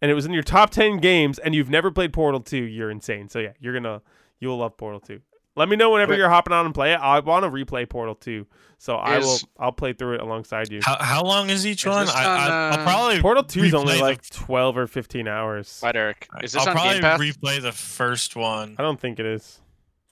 and 0.00 0.10
it 0.10 0.14
was 0.14 0.24
in 0.24 0.32
your 0.32 0.44
top 0.44 0.70
ten 0.70 0.98
games, 0.98 1.40
and 1.40 1.54
you've 1.56 1.70
never 1.70 1.90
played 1.90 2.12
Portal 2.12 2.40
Two, 2.40 2.62
you're 2.62 2.90
insane. 2.90 3.28
So 3.28 3.40
yeah, 3.40 3.52
you're 3.58 3.74
gonna 3.74 4.00
you'll 4.38 4.58
love 4.58 4.76
Portal 4.76 5.00
Two. 5.00 5.20
Let 5.58 5.68
me 5.68 5.76
know 5.76 5.90
whenever 5.90 6.12
Wait. 6.12 6.18
you're 6.18 6.28
hopping 6.30 6.52
on 6.54 6.64
and 6.66 6.74
play 6.74 6.92
it. 6.92 6.96
I 7.00 7.18
want 7.20 7.44
to 7.44 7.50
replay 7.50 7.88
Portal 7.88 8.14
Two, 8.14 8.46
so 8.78 8.96
I 8.96 9.18
will. 9.18 9.36
I'll 9.58 9.72
play 9.72 9.92
through 9.92 10.14
it 10.14 10.20
alongside 10.22 10.70
you. 10.70 10.80
How, 10.82 10.96
how 10.98 11.22
long 11.22 11.50
is 11.50 11.66
each 11.66 11.84
Is 11.84 11.86
one? 11.90 12.06
this 12.06 12.14
I, 12.14 12.24
on, 12.24 12.30
I, 12.30 12.68
I'll 12.68 12.72
uh, 12.80 12.84
probably 12.84 13.20
Portal 13.20 13.42
Two 13.42 13.64
is 13.64 13.72
replay 13.72 13.78
only 13.78 13.96
the- 13.96 14.02
like 14.02 14.28
twelve 14.30 14.78
or 14.78 14.86
fifteen 14.86 15.28
hours. 15.28 15.80
Right, 15.82 15.94
Eric. 15.96 16.28
Is 16.42 16.52
this 16.52 16.62
I'll 16.62 16.68
on 16.70 16.74
probably 16.74 16.92
Game 16.94 17.02
Pass? 17.02 17.20
replay 17.20 17.60
the 17.60 17.72
first 17.72 18.36
one 18.36 18.76
I 18.78 18.82
don't 18.82 18.98
think 19.00 19.18
it 19.20 19.26
is. 19.26 19.60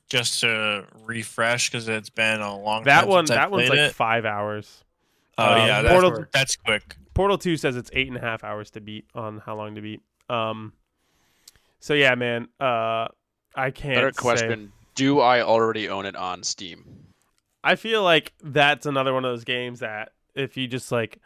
just 0.09 0.41
to 0.41 0.87
refresh 1.05 1.71
because 1.71 1.89
it's 1.89 2.11
been 2.11 2.41
a 2.41 2.57
long 2.59 2.85
That 2.85 3.03
time 3.03 3.09
one. 3.09 3.27
since 3.27 3.37
I 3.39 3.43
That 3.43 3.51
one's 3.51 3.69
like 3.71 3.79
it. 3.79 3.95
five 3.95 4.25
hours. 4.25 4.85
Oh 5.39 5.45
uh, 5.45 5.57
yeah, 5.67 5.89
Portal- 5.93 6.11
that's, 6.11 6.31
that's 6.33 6.57
quick. 6.57 6.97
Portal 7.15 7.39
Two 7.39 7.57
says 7.57 7.77
it's 7.77 7.91
eight 7.93 8.09
and 8.09 8.17
a 8.17 8.21
half 8.21 8.43
hours 8.43 8.71
to 8.73 8.81
beat 8.81 9.05
on 9.15 9.39
how 9.47 9.55
long 9.57 9.75
to 9.77 9.81
beat. 9.81 10.01
Um. 10.29 10.73
So 11.79 11.95
yeah, 11.95 12.15
man. 12.17 12.49
Uh, 12.59 13.09
I 13.55 13.71
can't. 13.71 13.95
Better 13.95 14.13
say- 14.13 14.21
question. 14.21 14.73
Do 14.97 15.21
I 15.21 15.43
already 15.43 15.89
own 15.89 16.07
it 16.07 16.17
on 16.17 16.43
Steam? 16.43 16.85
I 17.63 17.77
feel 17.77 18.03
like 18.03 18.33
that's 18.43 18.87
another 18.87 19.13
one 19.15 19.25
of 19.25 19.31
those 19.31 19.45
games 19.45 19.81
that 19.81 20.13
if 20.35 20.57
you 20.57 20.67
just 20.67 20.91
like 20.91 21.19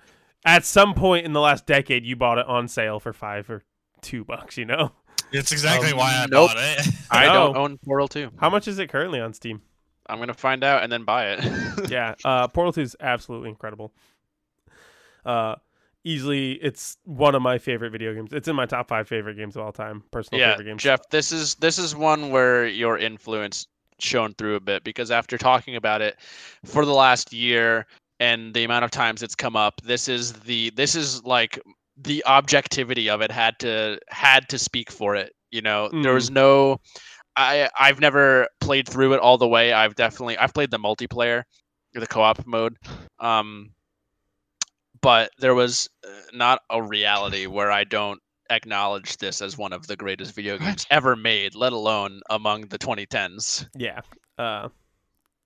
at 0.45 0.65
some 0.65 0.95
point 0.95 1.25
in 1.27 1.33
the 1.33 1.41
last 1.41 1.67
decade 1.67 2.05
you 2.05 2.17
bought 2.17 2.39
it 2.39 2.47
on 2.47 2.67
sale 2.69 3.01
for 3.01 3.13
five 3.13 3.49
or 3.51 3.63
two 4.03 4.25
bucks, 4.25 4.57
you 4.59 4.65
know? 4.65 4.93
It's 5.33 5.53
exactly 5.53 5.93
Um, 5.93 5.99
why 5.99 6.15
I 6.15 6.27
nope. 6.31 6.49
bought 6.51 6.57
it. 6.59 6.87
I 7.11 7.27
don't 7.27 7.57
own 7.57 7.79
Portal 7.79 8.09
2. 8.09 8.33
How 8.39 8.51
much 8.51 8.67
is 8.69 8.79
it 8.79 8.89
currently 8.91 9.21
on 9.21 9.33
Steam? 9.33 9.63
I'm 10.09 10.19
gonna 10.19 10.35
find 10.35 10.65
out 10.65 10.83
and 10.83 10.91
then 10.91 11.05
buy 11.05 11.33
it. 11.33 11.45
yeah, 11.91 12.15
uh, 12.25 12.49
Portal 12.49 12.73
2 12.73 12.81
is 12.81 12.97
absolutely 13.01 13.51
incredible. 13.51 13.93
Uh, 15.25 15.55
easily, 16.05 16.53
it's 16.53 16.97
one 17.05 17.35
of 17.35 17.43
my 17.43 17.59
favorite 17.59 17.91
video 17.91 18.15
games. 18.15 18.33
It's 18.33 18.49
in 18.49 18.57
my 18.57 18.67
top 18.67 18.89
five 18.89 19.09
favorite 19.09 19.37
games 19.37 19.57
of 19.57 19.63
all 19.63 19.73
time. 19.73 20.03
Personal 20.11 20.41
yeah, 20.41 20.53
favorite 20.53 20.65
games. 20.65 20.83
Jeff, 20.83 21.01
this 21.11 21.33
is 21.33 21.55
this 21.57 21.79
is 21.79 21.95
one 21.95 22.31
where 22.31 22.67
your 22.67 22.99
influence 22.99 23.67
shown 23.99 24.35
through 24.35 24.57
a 24.57 24.61
bit 24.61 24.83
because 24.83 25.11
after 25.11 25.37
talking 25.37 25.77
about 25.77 26.01
it 26.01 26.17
for 26.65 26.85
the 26.85 26.95
last 26.95 27.33
year 27.33 27.87
and 28.19 28.55
the 28.55 28.65
amount 28.65 28.85
of 28.85 28.91
times 28.91 29.23
it's 29.23 29.35
come 29.35 29.57
up, 29.57 29.81
this 29.83 30.09
is 30.09 30.33
the 30.33 30.71
this 30.71 30.95
is 30.95 31.23
like 31.25 31.59
the 31.97 32.25
objectivity 32.27 33.11
of 33.11 33.21
it 33.21 33.31
had 33.31 33.59
to 33.61 33.99
had 34.09 34.49
to 34.49 34.59
speak 34.59 34.91
for 34.91 35.15
it. 35.15 35.33
You 35.51 35.63
know, 35.63 35.89
there 36.03 36.15
was 36.15 36.31
no 36.31 36.81
I 37.37 37.69
I've 37.79 38.01
never 38.01 38.49
played 38.61 38.89
through 38.89 39.15
it 39.15 39.21
all 39.21 39.39
the 39.39 39.49
way. 39.49 39.73
I've 39.73 39.95
definitely 39.95 40.39
I've 40.39 40.55
played 40.55 40.71
the 40.71 40.79
multiplayer, 40.79 41.43
the 41.93 42.07
co-op 42.07 42.47
mode. 42.47 42.77
Um 43.19 43.71
but 45.03 45.31
there 45.39 45.55
was 45.55 45.89
uh, 46.05 46.09
not 46.33 46.63
a 46.71 46.83
reality 46.83 47.47
where 47.47 47.71
I 47.71 47.85
don't 47.85 48.21
acknowledge 48.51 49.17
this 49.19 49.41
as 49.41 49.57
one 49.57 49.73
of 49.73 49.87
the 49.87 49.97
greatest 49.97 50.35
video 50.35 50.59
games 50.59 50.87
ever 50.91 51.17
made, 51.17 51.55
let 51.55 51.73
alone 51.73 52.21
among 52.29 52.63
the 52.67 52.79
2010s. 52.79 53.67
Yeah. 53.77 54.01
Uh, 54.37 54.69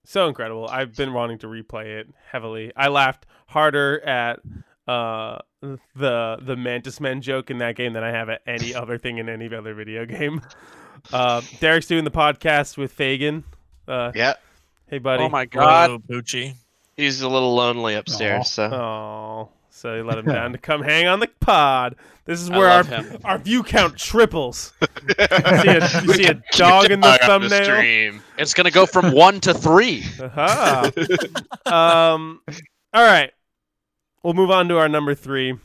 so 0.04 0.28
incredible. 0.28 0.68
I've 0.68 0.94
been 0.96 1.12
wanting 1.12 1.38
to 1.38 1.46
replay 1.46 2.00
it 2.00 2.08
heavily. 2.30 2.72
I 2.76 2.88
laughed 2.88 3.26
harder 3.46 4.00
at 4.06 4.40
uh 4.86 5.38
the 5.62 6.36
the 6.42 6.56
Mantis 6.56 7.00
Man 7.00 7.22
joke 7.22 7.50
in 7.50 7.56
that 7.58 7.74
game 7.74 7.94
than 7.94 8.04
I 8.04 8.10
have 8.10 8.28
at 8.28 8.42
any 8.46 8.74
other 8.74 8.98
thing 8.98 9.16
in 9.18 9.28
any 9.30 9.52
other 9.54 9.74
video 9.74 10.04
game. 10.04 10.42
Uh, 11.12 11.40
Derek's 11.60 11.86
doing 11.86 12.04
the 12.04 12.10
podcast 12.10 12.76
with 12.76 12.92
Fagan. 12.92 13.44
Uh, 13.88 14.12
Yeah, 14.14 14.34
hey, 14.88 14.98
buddy. 14.98 15.24
Oh 15.24 15.28
my 15.28 15.46
god. 15.46 15.90
Whoa, 15.90 15.98
Bucci. 15.98 16.54
He's 16.96 17.20
a 17.22 17.28
little 17.28 17.54
lonely 17.54 17.94
upstairs. 17.94 18.50
So 18.50 18.64
Oh, 18.64 19.48
so 19.70 19.94
you 19.96 20.04
let 20.04 20.18
him 20.18 20.26
down 20.32 20.52
to 20.52 20.58
come 20.58 20.82
hang 20.82 21.06
on 21.06 21.20
the 21.20 21.28
pod. 21.40 21.96
This 22.24 22.40
is 22.40 22.48
where 22.48 22.68
our 22.70 22.84
him. 22.84 23.18
our 23.24 23.38
view 23.38 23.62
count 23.62 23.96
triples. 23.98 24.72
see 24.80 25.14
a, 25.18 26.00
you 26.02 26.12
see 26.14 26.26
a 26.26 26.42
dog 26.52 26.90
in 26.90 27.00
the 27.00 27.18
thumbnail. 27.22 27.64
stream. 27.64 28.22
It's 28.38 28.54
gonna 28.54 28.70
go 28.70 28.86
from 28.86 29.12
one 29.14 29.40
to 29.40 29.52
three. 29.52 30.04
Aha. 30.20 30.90
um, 31.66 32.40
all 32.92 33.02
right. 33.04 33.30
We'll 34.22 34.34
move 34.34 34.50
on 34.50 34.68
to 34.68 34.78
our 34.78 34.88
number 34.88 35.14
three. 35.14 35.58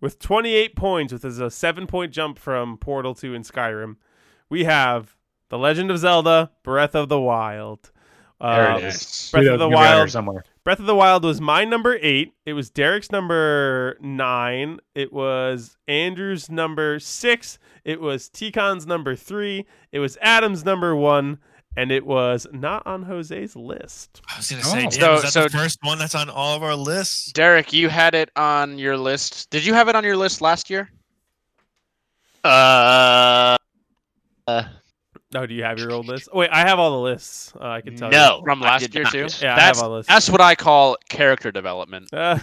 With 0.00 0.18
28 0.18 0.76
points, 0.76 1.12
which 1.12 1.24
is 1.24 1.40
a 1.40 1.50
seven 1.50 1.86
point 1.86 2.12
jump 2.12 2.38
from 2.38 2.76
Portal 2.76 3.14
2 3.14 3.34
and 3.34 3.44
Skyrim, 3.44 3.96
we 4.50 4.64
have 4.64 5.16
The 5.48 5.58
Legend 5.58 5.90
of 5.90 5.98
Zelda 5.98 6.50
Breath 6.62 6.94
of 6.94 7.08
the 7.08 7.18
Wild. 7.20 7.90
There 8.40 8.70
Uh, 8.70 8.78
it 8.78 8.84
is. 8.84 9.30
Breath 9.32 9.44
You 9.44 9.52
of 9.54 9.58
the 9.58 9.68
got 9.70 9.82
it 9.82 9.86
here 9.88 9.96
Wild. 9.96 10.10
somewhere. 10.10 10.44
Breath 10.64 10.80
of 10.80 10.86
the 10.86 10.94
Wild 10.94 11.24
was 11.24 11.42
my 11.42 11.64
number 11.66 11.98
eight. 12.00 12.32
It 12.46 12.54
was 12.54 12.70
Derek's 12.70 13.12
number 13.12 13.98
nine. 14.00 14.80
It 14.94 15.12
was 15.12 15.76
Andrew's 15.86 16.48
number 16.50 16.98
six. 16.98 17.58
It 17.84 18.00
was 18.00 18.30
Ticon's 18.30 18.86
number 18.86 19.14
three. 19.14 19.66
It 19.92 19.98
was 19.98 20.16
Adam's 20.22 20.64
number 20.64 20.96
one. 20.96 21.38
And 21.76 21.90
it 21.90 22.06
was 22.06 22.46
not 22.52 22.86
on 22.86 23.02
Jose's 23.02 23.56
list. 23.56 24.22
I 24.32 24.36
was 24.38 24.48
gonna 24.48 24.62
Oh. 24.64 24.70
say, 24.70 24.82
damn, 24.82 24.90
So- 24.92 25.14
is 25.14 25.22
that 25.22 25.32
so- 25.32 25.42
the 25.42 25.50
first 25.50 25.78
one 25.82 25.98
that's 25.98 26.14
on 26.14 26.30
all 26.30 26.54
of 26.56 26.62
our 26.62 26.76
lists? 26.76 27.32
Derek, 27.32 27.72
you 27.72 27.88
had 27.88 28.14
it 28.14 28.30
on 28.36 28.78
your 28.78 28.96
list. 28.96 29.50
Did 29.50 29.66
you 29.66 29.74
have 29.74 29.88
it 29.88 29.96
on 29.96 30.04
your 30.04 30.16
list 30.16 30.40
last 30.40 30.70
year? 30.70 30.88
Uh, 32.44 33.56
uh, 34.46 34.62
Oh, 35.36 35.46
do 35.46 35.54
you 35.54 35.64
have 35.64 35.78
your 35.78 35.92
old 35.92 36.06
list? 36.06 36.28
Oh, 36.32 36.38
wait, 36.38 36.50
I 36.50 36.60
have 36.60 36.78
all 36.78 36.92
the 36.92 37.00
lists. 37.10 37.52
Uh, 37.60 37.66
I 37.66 37.80
can 37.80 37.96
tell 37.96 38.08
you. 38.08 38.16
no, 38.16 38.40
From 38.44 38.60
last 38.60 38.82
did 38.82 38.94
year 38.94 39.04
not. 39.04 39.12
too? 39.12 39.26
Yeah, 39.40 39.54
I 39.54 39.56
that's, 39.56 39.78
have 39.80 39.88
all 39.88 39.96
this. 39.96 40.06
That's 40.06 40.30
what 40.30 40.40
I 40.40 40.54
call 40.54 40.96
character 41.08 41.50
development. 41.50 42.08
Uh, 42.12 42.38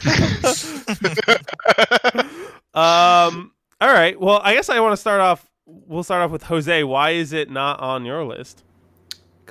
um. 2.73 3.51
All 3.80 3.91
right. 3.91 4.19
Well, 4.19 4.41
I 4.43 4.53
guess 4.53 4.69
I 4.69 4.80
want 4.80 4.93
to 4.93 4.97
start 4.97 5.22
off. 5.22 5.49
We'll 5.65 6.03
start 6.03 6.22
off 6.22 6.31
with 6.31 6.43
Jose. 6.43 6.84
Why 6.84 7.11
is 7.11 7.34
it 7.34 7.49
not 7.49 7.80
on 7.80 8.05
your 8.05 8.26
list? 8.26 8.63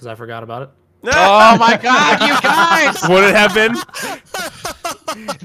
because 0.00 0.06
I 0.06 0.14
forgot 0.14 0.42
about 0.42 0.62
it. 0.62 0.70
oh 1.04 1.56
my 1.58 1.76
god, 1.76 2.20
you 2.22 2.40
guys! 2.40 3.02
Would 3.08 3.24
it 3.24 3.34
have 3.34 3.54
been? 3.54 3.74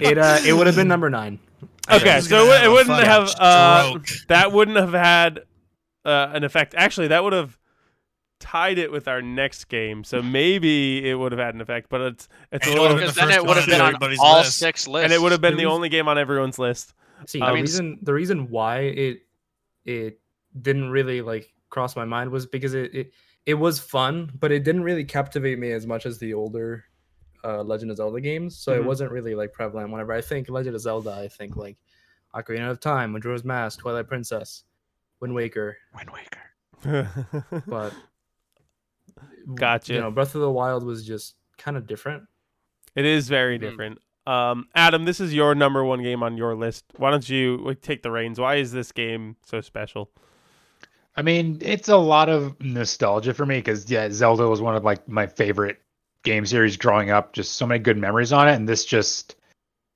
It 0.02 0.18
uh, 0.18 0.40
it 0.46 0.54
would 0.54 0.68
have 0.68 0.76
been 0.76 0.88
number 0.88 1.10
nine. 1.10 1.40
Okay, 1.92 2.22
so 2.22 2.52
it, 2.52 2.64
it 2.66 2.70
wouldn't 2.70 3.04
have. 3.04 3.34
Uh, 3.38 4.00
that 4.28 4.52
wouldn't 4.52 4.78
have 4.78 4.94
had 4.94 5.40
uh, 6.06 6.30
an 6.34 6.44
effect. 6.44 6.74
Actually, 6.78 7.08
that 7.10 7.24
would 7.24 7.34
have 7.34 7.58
tied 8.40 8.78
it 8.78 8.92
with 8.92 9.08
our 9.08 9.22
next 9.22 9.66
game. 9.66 10.04
So 10.04 10.22
maybe 10.40 11.08
it 11.10 11.16
would 11.16 11.32
have 11.32 11.40
had 11.40 11.56
an 11.56 11.62
effect. 11.62 11.90
But 11.90 12.02
it's 12.02 12.28
it's 12.52 12.68
And 12.68 12.76
it 12.78 12.82
little, 12.82 12.98
Because 12.98 13.16
then 13.16 13.32
it 13.32 13.44
would 13.46 13.58
have 13.58 13.66
been 13.68 13.82
on 13.82 13.96
on 13.96 14.16
all 14.20 14.38
list. 14.40 14.58
six 14.58 14.88
lists. 14.88 15.06
and 15.06 15.14
it 15.14 15.22
would 15.22 15.32
have 15.32 15.42
been 15.42 15.54
the 15.54 15.58
There 15.62 15.68
was- 15.68 15.76
only 15.76 15.90
game 15.90 16.08
on 16.08 16.18
everyone's 16.18 16.60
list. 16.60 16.94
See, 17.28 17.42
I 17.42 17.48
the 17.48 17.54
mean- 17.54 17.62
reason 17.64 18.00
the 18.02 18.14
reason 18.14 18.50
why 18.50 18.80
it 18.80 19.20
it 19.86 20.20
didn't 20.62 20.90
really 20.90 21.22
like 21.22 21.54
cross 21.70 21.96
my 21.96 22.06
mind 22.06 22.30
was 22.32 22.46
because 22.46 22.74
it 22.74 22.94
it, 22.94 23.12
it 23.46 23.54
was 23.56 23.80
fun, 23.80 24.32
but 24.40 24.52
it 24.52 24.64
didn't 24.64 24.84
really 24.84 25.06
captivate 25.06 25.60
me 25.60 25.72
as 25.72 25.86
much 25.86 26.06
as 26.06 26.18
the 26.20 26.34
older 26.34 26.86
uh, 27.44 27.62
Legend 27.62 27.92
of 27.92 27.98
Zelda 27.98 28.20
games. 28.20 28.58
So 28.58 28.72
Mhm. 28.74 28.78
it 28.78 28.86
wasn't 28.86 29.12
really 29.12 29.36
like 29.36 29.54
prevalent. 29.54 29.92
Whenever 29.92 30.14
I 30.14 30.22
think 30.22 30.50
Legend 30.50 30.76
of 30.76 30.82
Zelda, 30.82 31.12
I 31.14 31.28
think 31.28 31.56
like 31.56 31.78
Ocarina 32.34 32.72
of 32.72 32.80
Time, 32.80 33.12
Majora's 33.12 33.44
Mask, 33.46 33.80
Twilight 33.80 34.08
Princess, 34.08 34.64
Wind 35.20 35.34
Waker. 35.36 35.78
Wind 35.96 36.10
Waker. 36.12 36.42
But 37.68 37.94
Gotcha. 39.54 39.94
You 39.94 40.00
know, 40.02 40.12
Breath 40.12 40.36
of 40.36 40.42
the 40.42 40.52
Wild 40.52 40.84
was 40.84 41.06
just 41.06 41.36
kind 41.58 41.78
of 41.78 41.88
different. 41.88 42.24
It 42.96 43.06
is 43.06 43.28
very 43.28 43.58
different. 43.58 44.00
Um, 44.26 44.68
Adam, 44.74 45.06
this 45.06 45.20
is 45.20 45.34
your 45.34 45.54
number 45.54 45.84
one 45.84 46.02
game 46.02 46.24
on 46.24 46.38
your 46.38 46.56
list. 46.56 46.86
Why 46.98 47.12
don't 47.12 47.28
you 47.30 47.76
take 47.82 48.02
the 48.02 48.12
reins? 48.12 48.40
Why 48.40 48.56
is 48.56 48.72
this 48.72 48.92
game 48.92 49.36
so 49.46 49.62
special? 49.62 50.10
I 51.16 51.22
mean, 51.22 51.60
it's 51.62 51.90
a 51.90 51.98
lot 51.98 52.30
of 52.30 52.60
nostalgia 52.60 53.34
for 53.34 53.46
me 53.46 53.58
because 53.58 53.90
yeah, 53.90 54.10
Zelda 54.10 54.48
was 54.50 54.62
one 54.62 54.76
of 54.76 54.84
like 54.84 55.08
my 55.08 55.28
favorite 55.28 55.82
game 56.24 56.46
series 56.46 56.76
growing 56.76 57.12
up. 57.12 57.34
Just 57.34 57.54
so 57.54 57.68
many 57.68 57.80
good 57.80 57.98
memories 57.98 58.34
on 58.34 58.50
it, 58.50 58.56
and 58.56 58.68
this 58.68 58.84
just 58.84 59.36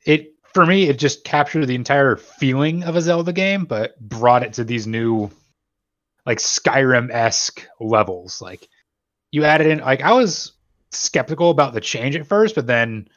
it 0.05 0.33
for 0.53 0.65
me 0.65 0.87
it 0.87 0.97
just 0.97 1.23
captured 1.23 1.65
the 1.65 1.75
entire 1.75 2.15
feeling 2.15 2.83
of 2.83 2.95
a 2.95 3.01
Zelda 3.01 3.33
game, 3.33 3.65
but 3.65 3.99
brought 3.99 4.43
it 4.43 4.53
to 4.53 4.63
these 4.63 4.87
new 4.87 5.29
like 6.25 6.37
Skyrim 6.37 7.09
esque 7.11 7.67
levels. 7.79 8.41
Like 8.41 8.69
you 9.31 9.45
added 9.45 9.67
in 9.67 9.79
like 9.79 10.01
I 10.01 10.13
was 10.13 10.53
skeptical 10.91 11.49
about 11.51 11.73
the 11.73 11.81
change 11.81 12.15
at 12.15 12.27
first, 12.27 12.55
but 12.55 12.67
then 12.67 13.07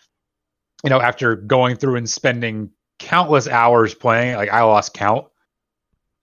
you 0.84 0.90
know 0.90 1.00
after 1.00 1.36
going 1.36 1.76
through 1.76 1.96
and 1.96 2.08
spending 2.08 2.70
countless 2.98 3.48
hours 3.48 3.94
playing, 3.94 4.36
like 4.36 4.50
I 4.50 4.62
lost 4.62 4.94
count. 4.94 5.26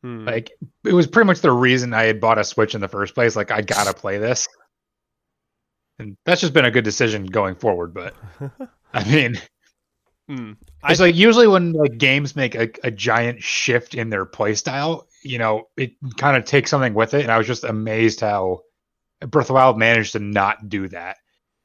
Hmm. 0.03 0.25
Like 0.25 0.51
it 0.85 0.93
was 0.93 1.07
pretty 1.07 1.27
much 1.27 1.41
the 1.41 1.51
reason 1.51 1.93
I 1.93 2.03
had 2.03 2.21
bought 2.21 2.37
a 2.37 2.43
Switch 2.43 2.75
in 2.75 2.81
the 2.81 2.87
first 2.87 3.15
place. 3.15 3.35
Like 3.35 3.51
I 3.51 3.61
gotta 3.61 3.93
play 3.93 4.17
this, 4.17 4.47
and 5.97 6.15
that's 6.25 6.41
just 6.41 6.53
been 6.53 6.65
a 6.65 6.71
good 6.71 6.85
decision 6.85 7.25
going 7.25 7.55
forward. 7.55 7.93
But 7.93 8.15
I 8.93 9.03
mean, 9.03 9.39
Hmm. 10.29 10.51
it's 10.87 10.99
like 10.99 11.15
usually 11.15 11.47
when 11.47 11.73
like 11.73 11.97
games 11.97 12.35
make 12.35 12.53
a, 12.53 12.69
a 12.83 12.91
giant 12.91 13.41
shift 13.41 13.95
in 13.95 14.11
their 14.11 14.27
playstyle, 14.27 15.05
you 15.23 15.39
know, 15.39 15.67
it 15.75 15.93
kind 16.17 16.37
of 16.37 16.45
takes 16.45 16.69
something 16.69 16.93
with 16.93 17.15
it. 17.15 17.23
And 17.23 17.31
I 17.31 17.39
was 17.39 17.47
just 17.47 17.63
amazed 17.63 18.19
how 18.19 18.61
Breath 19.21 19.45
of 19.45 19.47
the 19.47 19.53
Wild 19.53 19.77
managed 19.77 20.13
to 20.13 20.19
not 20.19 20.69
do 20.69 20.87
that. 20.89 21.17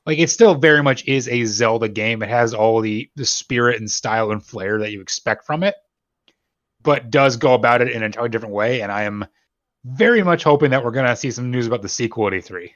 Like 0.07 0.19
it 0.19 0.31
still 0.31 0.55
very 0.55 0.83
much 0.83 1.07
is 1.07 1.29
a 1.29 1.45
Zelda 1.45 1.89
game. 1.89 2.23
It 2.23 2.29
has 2.29 2.53
all 2.53 2.81
the 2.81 3.11
the 3.17 3.25
spirit 3.25 3.79
and 3.79 3.91
style 3.91 4.31
and 4.31 4.45
flair 4.45 4.79
that 4.79 4.93
you 4.93 5.01
expect 5.01 5.47
from 5.47 5.63
it, 5.63 5.75
but 6.83 7.11
does 7.11 7.37
go 7.37 7.55
about 7.55 7.81
it 7.81 7.89
in 7.89 7.99
an 7.99 8.03
entirely 8.05 8.29
different 8.29 8.55
way. 8.55 8.83
And 8.83 8.93
I 8.93 9.05
am 9.05 9.27
very 9.85 10.23
much 10.23 10.45
hoping 10.45 10.71
that 10.71 10.85
we're 10.85 10.91
gonna 10.91 11.17
see 11.17 11.31
some 11.31 11.51
news 11.51 11.67
about 11.67 11.83
the 11.83 11.89
sequel 11.89 12.27
at 12.27 12.35
E3. 12.35 12.71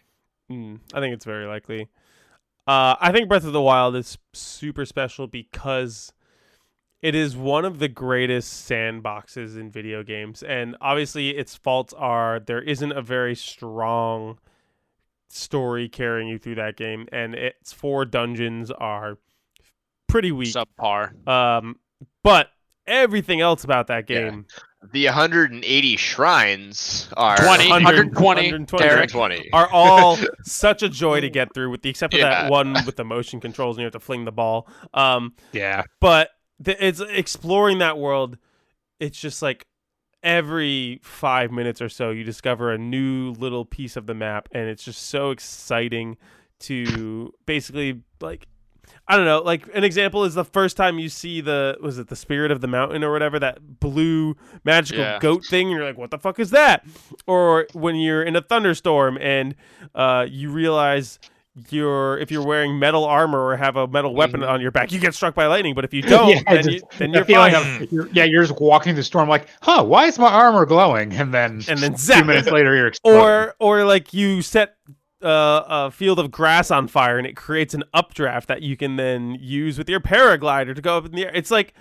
Hmm, 0.48 0.76
I 0.94 1.00
think 1.00 1.14
it's 1.14 1.24
very 1.24 1.46
likely. 1.46 1.88
Uh, 2.66 2.96
I 3.00 3.12
think 3.12 3.28
Breath 3.28 3.44
of 3.44 3.52
the 3.52 3.62
Wild 3.62 3.96
is 3.96 4.18
super 4.34 4.84
special 4.84 5.26
because 5.26 6.12
it 7.00 7.14
is 7.14 7.36
one 7.36 7.64
of 7.64 7.78
the 7.78 7.88
greatest 7.88 8.68
sandboxes 8.68 9.58
in 9.58 9.70
video 9.70 10.02
games, 10.02 10.42
and 10.42 10.76
obviously 10.80 11.30
its 11.30 11.56
faults 11.56 11.94
are 11.94 12.40
there 12.40 12.60
isn't 12.60 12.92
a 12.92 13.02
very 13.02 13.34
strong 13.34 14.38
story 15.28 15.88
carrying 15.88 16.28
you 16.28 16.38
through 16.38 16.56
that 16.56 16.76
game, 16.76 17.06
and 17.12 17.34
its 17.34 17.72
four 17.72 18.04
dungeons 18.04 18.70
are 18.70 19.18
pretty 20.08 20.32
weak. 20.32 20.54
Subpar. 20.54 21.26
Um, 21.28 21.76
but 22.22 22.48
everything 22.86 23.40
else 23.40 23.64
about 23.64 23.86
that 23.88 24.08
Yeah. 24.08 24.20
game 24.30 24.46
the 24.92 25.06
180 25.06 25.96
shrines 25.96 27.08
are 27.16 27.36
20, 27.36 27.68
100 27.68 28.14
120, 28.14 28.52
120. 28.52 28.84
120. 28.86 29.50
are 29.52 29.68
all 29.72 30.16
such 30.44 30.84
a 30.84 30.88
joy 30.88 31.20
to 31.20 31.28
get 31.28 31.52
through, 31.52 31.68
with 31.68 31.82
the 31.82 31.90
except 31.90 32.14
of 32.14 32.20
that 32.20 32.48
one 32.48 32.74
with 32.86 32.94
the 32.94 33.04
motion 33.04 33.40
controls 33.40 33.76
and 33.76 33.80
you 33.82 33.86
have 33.86 33.92
to 33.92 33.98
fling 34.00 34.24
the 34.24 34.30
ball. 34.32 34.68
Um, 34.94 35.34
Yeah. 35.52 35.82
but 36.00 36.30
the, 36.60 36.82
it's 36.86 37.00
exploring 37.00 37.78
that 37.78 37.98
world. 37.98 38.38
It's 39.00 39.20
just 39.20 39.42
like 39.42 39.66
every 40.22 41.00
five 41.02 41.50
minutes 41.50 41.80
or 41.80 41.88
so, 41.88 42.10
you 42.10 42.24
discover 42.24 42.72
a 42.72 42.78
new 42.78 43.32
little 43.32 43.64
piece 43.64 43.96
of 43.96 44.06
the 44.06 44.14
map, 44.14 44.48
and 44.52 44.68
it's 44.68 44.84
just 44.84 45.02
so 45.08 45.30
exciting 45.30 46.16
to 46.60 47.32
basically 47.46 48.00
like. 48.20 48.46
I 49.06 49.16
don't 49.16 49.24
know. 49.26 49.40
Like 49.40 49.68
an 49.74 49.84
example 49.84 50.24
is 50.24 50.34
the 50.34 50.44
first 50.44 50.76
time 50.76 50.98
you 50.98 51.08
see 51.08 51.40
the 51.42 51.76
was 51.82 51.98
it 51.98 52.08
the 52.08 52.16
spirit 52.16 52.50
of 52.50 52.60
the 52.62 52.66
mountain 52.66 53.02
or 53.04 53.10
whatever 53.12 53.38
that 53.38 53.80
blue 53.80 54.34
magical 54.64 55.02
Yeah. 55.02 55.18
goat 55.18 55.44
thing. 55.48 55.68
And 55.68 55.76
you're 55.76 55.84
like, 55.86 55.96
what 55.98 56.10
the 56.10 56.18
fuck 56.18 56.38
is 56.38 56.50
that? 56.50 56.84
Or 57.26 57.66
when 57.72 57.96
you're 57.96 58.22
in 58.22 58.34
a 58.36 58.42
thunderstorm 58.42 59.18
and 59.18 59.54
uh, 59.94 60.26
you 60.28 60.50
realize 60.50 61.18
you're 61.70 62.18
if 62.18 62.30
you're 62.30 62.44
wearing 62.46 62.78
metal 62.78 63.04
armor 63.04 63.38
or 63.44 63.56
have 63.56 63.76
a 63.76 63.86
metal 63.86 64.14
weapon 64.14 64.42
on 64.44 64.60
your 64.60 64.70
back, 64.70 64.92
you 64.92 64.98
get 64.98 65.14
struck 65.14 65.34
by 65.34 65.46
lightning. 65.46 65.74
But 65.74 65.84
if 65.84 65.92
you 65.94 66.02
don't, 66.14 66.28
Yeah, 66.30 66.42
then, 66.46 66.62
just 66.62 66.70
you, 66.76 66.82
then 66.98 67.12
you're 67.12 67.24
fine. 67.24 67.54
of 67.54 67.92
you're, 67.92 68.08
yeah, 68.08 68.24
you're 68.24 68.44
just 68.44 68.60
walking 68.60 68.94
the 68.94 69.02
storm 69.02 69.28
like, 69.28 69.48
huh? 69.62 69.84
Why 69.84 70.06
is 70.06 70.18
my 70.18 70.28
armor 70.32 70.66
glowing? 70.66 71.12
And 71.12 71.32
then 71.34 71.62
and 71.68 71.78
then 71.78 71.94
two 71.94 72.24
minutes 72.24 72.50
later, 72.50 72.74
you're 72.76 72.86
exploding. 72.88 73.20
or 73.20 73.54
or 73.58 73.84
like 73.84 74.12
you 74.14 74.42
set 74.42 74.76
uh, 75.22 75.62
a 75.68 75.90
field 75.90 76.18
of 76.18 76.30
grass 76.30 76.70
on 76.70 76.86
fire 76.88 77.18
and 77.18 77.26
it 77.26 77.36
creates 77.36 77.74
an 77.74 77.82
updraft 77.92 78.46
that 78.48 78.62
you 78.62 78.76
can 78.76 78.96
then 78.96 79.36
use 79.40 79.76
with 79.76 79.88
your 79.88 80.00
paraglider 80.00 80.74
to 80.74 80.80
go 80.80 80.96
up 80.96 81.06
in 81.06 81.12
the 81.12 81.24
air. 81.24 81.32
It's 81.34 81.50
like 81.50 81.74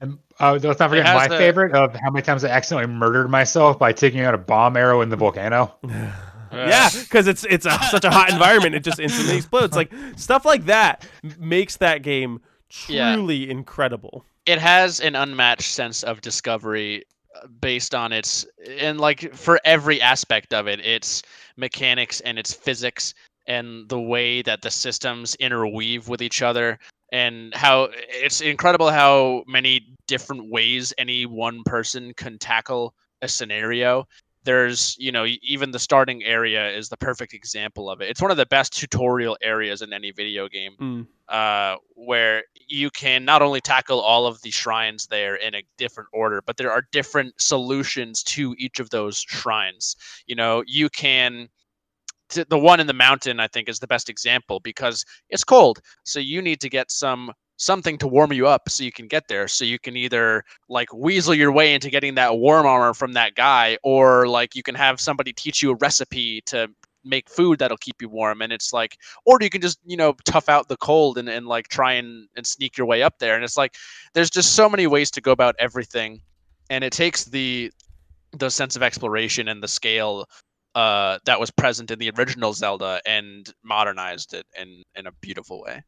And, 0.00 0.18
uh, 0.38 0.58
let's 0.62 0.78
not 0.78 0.90
forget 0.90 1.04
my 1.06 1.28
the- 1.28 1.38
favorite 1.38 1.72
of 1.74 1.94
how 1.94 2.10
many 2.10 2.22
times 2.22 2.44
I 2.44 2.50
accidentally 2.50 2.92
murdered 2.94 3.28
myself 3.30 3.78
by 3.78 3.92
taking 3.92 4.20
out 4.20 4.34
a 4.34 4.38
bomb 4.38 4.76
arrow 4.76 5.00
in 5.00 5.08
the 5.08 5.16
volcano. 5.16 5.74
yeah, 6.52 6.88
because 6.90 7.26
it's 7.26 7.44
it's 7.44 7.66
a, 7.66 7.78
such 7.90 8.04
a 8.04 8.10
hot 8.10 8.30
environment, 8.30 8.74
it 8.74 8.84
just 8.84 9.00
instantly 9.00 9.36
explodes. 9.42 9.76
Like 9.76 9.92
stuff 10.16 10.44
like 10.44 10.66
that 10.66 11.06
makes 11.38 11.76
that 11.78 12.02
game 12.02 12.40
Yeah. 12.88 13.14
truly 13.14 13.50
incredible. 13.50 14.24
it 14.46 14.58
has 14.58 15.00
an 15.00 15.14
unmatched 15.14 15.70
sense 15.74 16.02
of 16.02 16.20
discovery 16.20 17.04
uh, 17.36 17.46
based 17.60 17.94
on 17.94 18.12
its 18.12 18.46
and 18.78 18.98
like 19.00 19.34
for 19.34 19.60
every 19.64 20.00
aspect 20.00 20.52
of 20.54 20.66
it 20.66 20.80
its 20.80 21.22
mechanics 21.56 22.20
and 22.20 22.38
its 22.38 22.52
physics 22.54 23.12
and 23.46 23.88
the 23.88 24.00
way 24.00 24.42
that 24.42 24.62
the 24.62 24.70
systems 24.70 25.34
interweave 25.36 26.08
with 26.08 26.22
each 26.22 26.40
other 26.42 26.78
and 27.12 27.54
how 27.54 27.88
it's 28.10 28.40
incredible 28.40 28.90
how 28.90 29.42
many 29.46 29.86
different 30.06 30.50
ways 30.50 30.92
any 30.98 31.26
one 31.26 31.62
person 31.64 32.12
can 32.16 32.38
tackle 32.38 32.94
a 33.22 33.28
scenario 33.28 34.06
there's 34.48 34.96
you 34.98 35.12
know 35.12 35.26
even 35.42 35.70
the 35.70 35.78
starting 35.78 36.24
area 36.24 36.70
is 36.70 36.88
the 36.88 36.96
perfect 36.96 37.34
example 37.34 37.90
of 37.90 38.00
it 38.00 38.08
it's 38.08 38.22
one 38.22 38.30
of 38.30 38.38
the 38.38 38.46
best 38.46 38.74
tutorial 38.74 39.36
areas 39.42 39.82
in 39.82 39.92
any 39.92 40.10
video 40.10 40.48
game 40.48 40.74
Mm. 40.80 41.06
uh, 41.28 41.76
where 41.94 42.44
you 42.68 42.88
can 42.90 43.24
not 43.24 43.42
only 43.42 43.60
tackle 43.60 44.00
all 44.00 44.26
of 44.26 44.40
the 44.42 44.50
shrines 44.50 45.06
there 45.06 45.34
in 45.36 45.54
a 45.54 45.62
different 45.76 46.08
order, 46.12 46.40
but 46.46 46.56
there 46.56 46.70
are 46.70 46.84
different 46.92 47.34
solutions 47.40 48.22
to 48.22 48.54
each 48.58 48.78
of 48.78 48.90
those 48.90 49.18
shrines. 49.18 49.96
You 50.26 50.36
know, 50.36 50.62
you 50.66 50.88
can. 50.88 51.48
The 52.30 52.58
one 52.58 52.78
in 52.78 52.86
the 52.86 52.92
mountain, 52.92 53.40
I 53.40 53.48
think, 53.48 53.68
is 53.68 53.78
the 53.78 53.86
best 53.86 54.10
example 54.10 54.60
because 54.60 55.04
it's 55.30 55.44
cold, 55.44 55.80
so 56.04 56.20
you 56.20 56.42
need 56.42 56.60
to 56.60 56.68
get 56.68 56.90
some 56.90 57.32
something 57.58 57.98
to 57.98 58.08
warm 58.08 58.32
you 58.32 58.46
up 58.46 58.70
so 58.70 58.84
you 58.84 58.92
can 58.92 59.06
get 59.06 59.28
there. 59.28 59.48
So 59.48 59.64
you 59.64 59.78
can 59.78 59.96
either 59.96 60.44
like 60.68 60.92
weasel 60.94 61.34
your 61.34 61.52
way 61.52 61.74
into 61.74 61.90
getting 61.90 62.14
that 62.14 62.38
warm 62.38 62.66
armor 62.66 62.94
from 62.94 63.12
that 63.12 63.34
guy, 63.34 63.76
or 63.82 64.26
like 64.26 64.56
you 64.56 64.62
can 64.62 64.74
have 64.74 65.00
somebody 65.00 65.32
teach 65.32 65.62
you 65.62 65.72
a 65.72 65.76
recipe 65.76 66.40
to 66.46 66.68
make 67.04 67.28
food 67.28 67.58
that'll 67.58 67.76
keep 67.76 68.00
you 68.00 68.08
warm. 68.08 68.42
And 68.42 68.52
it's 68.52 68.72
like 68.72 68.96
or 69.26 69.38
you 69.40 69.50
can 69.50 69.60
just 69.60 69.78
you 69.84 69.96
know 69.96 70.14
tough 70.24 70.48
out 70.48 70.68
the 70.68 70.76
cold 70.78 71.18
and, 71.18 71.28
and 71.28 71.46
like 71.46 71.68
try 71.68 71.92
and, 71.92 72.28
and 72.36 72.46
sneak 72.46 72.78
your 72.78 72.86
way 72.86 73.02
up 73.02 73.18
there 73.18 73.34
and 73.34 73.44
it's 73.44 73.56
like 73.56 73.74
there's 74.14 74.30
just 74.30 74.54
so 74.54 74.68
many 74.68 74.86
ways 74.86 75.10
to 75.10 75.20
go 75.20 75.32
about 75.32 75.54
everything 75.58 76.20
and 76.70 76.84
it 76.84 76.92
takes 76.92 77.24
the 77.24 77.70
the 78.32 78.50
sense 78.50 78.76
of 78.76 78.82
exploration 78.82 79.48
and 79.48 79.62
the 79.62 79.68
scale 79.68 80.26
uh, 80.74 81.18
that 81.24 81.40
was 81.40 81.50
present 81.50 81.90
in 81.90 81.98
the 81.98 82.10
original 82.16 82.52
zelda 82.52 83.00
and 83.06 83.52
modernized 83.64 84.34
it 84.34 84.46
in 84.60 84.82
in 84.96 85.06
a 85.06 85.12
beautiful 85.20 85.62
way 85.62 85.82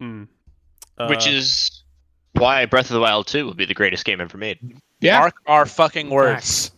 Mm. 0.00 0.28
Which 1.06 1.26
Uh, 1.26 1.30
is 1.30 1.82
why 2.32 2.66
Breath 2.66 2.86
of 2.90 2.94
the 2.94 3.00
Wild 3.00 3.26
2 3.26 3.44
will 3.44 3.54
be 3.54 3.64
the 3.64 3.74
greatest 3.74 4.04
game 4.04 4.20
ever 4.20 4.36
made. 4.38 4.58
Yeah, 5.00 5.20
mark 5.20 5.34
our 5.46 5.64
fucking 5.66 6.10
words 6.10 6.72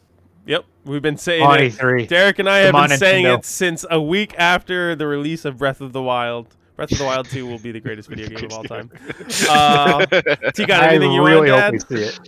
yep. 0.46 0.64
We've 0.84 1.02
been 1.02 1.16
saying 1.16 1.42
it. 1.42 1.46
twenty-three. 1.46 2.06
Derek 2.06 2.38
and 2.38 2.48
I 2.48 2.58
have 2.58 2.74
been 2.74 2.98
saying 2.98 3.24
Nintendo. 3.26 3.38
it 3.38 3.44
since 3.44 3.84
a 3.90 4.00
week 4.00 4.34
after 4.38 4.94
the 4.96 5.06
release 5.06 5.44
of 5.44 5.58
Breath 5.58 5.80
of 5.80 5.92
the 5.92 6.02
Wild. 6.02 6.48
Breath 6.76 6.92
of 6.92 6.98
the 6.98 7.04
Wild 7.04 7.28
2 7.28 7.46
will 7.46 7.58
be 7.58 7.72
the 7.72 7.80
greatest 7.80 8.08
video 8.08 8.28
game 8.28 8.44
of 8.46 8.52
all 8.52 8.64
time. 8.64 8.90
Uh, 9.48 10.06
T 10.54 10.64
got 10.66 10.82
I 10.82 10.88
anything 10.94 11.12
you 11.12 11.24
really 11.26 11.50
want 11.50 11.62
hope 11.76 11.88
to 11.88 11.94
we 11.94 12.00
see 12.02 12.08
it. 12.08 12.18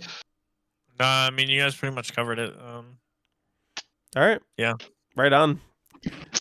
No, 0.99 1.05
I 1.05 1.29
mean 1.31 1.49
you 1.49 1.59
guys 1.59 1.75
pretty 1.75 1.95
much 1.95 2.15
covered 2.15 2.37
it. 2.39 2.53
Um, 2.59 2.97
All 4.15 4.23
right. 4.23 4.39
Yeah. 4.57 4.73
Right 5.15 5.33
on. 5.33 5.59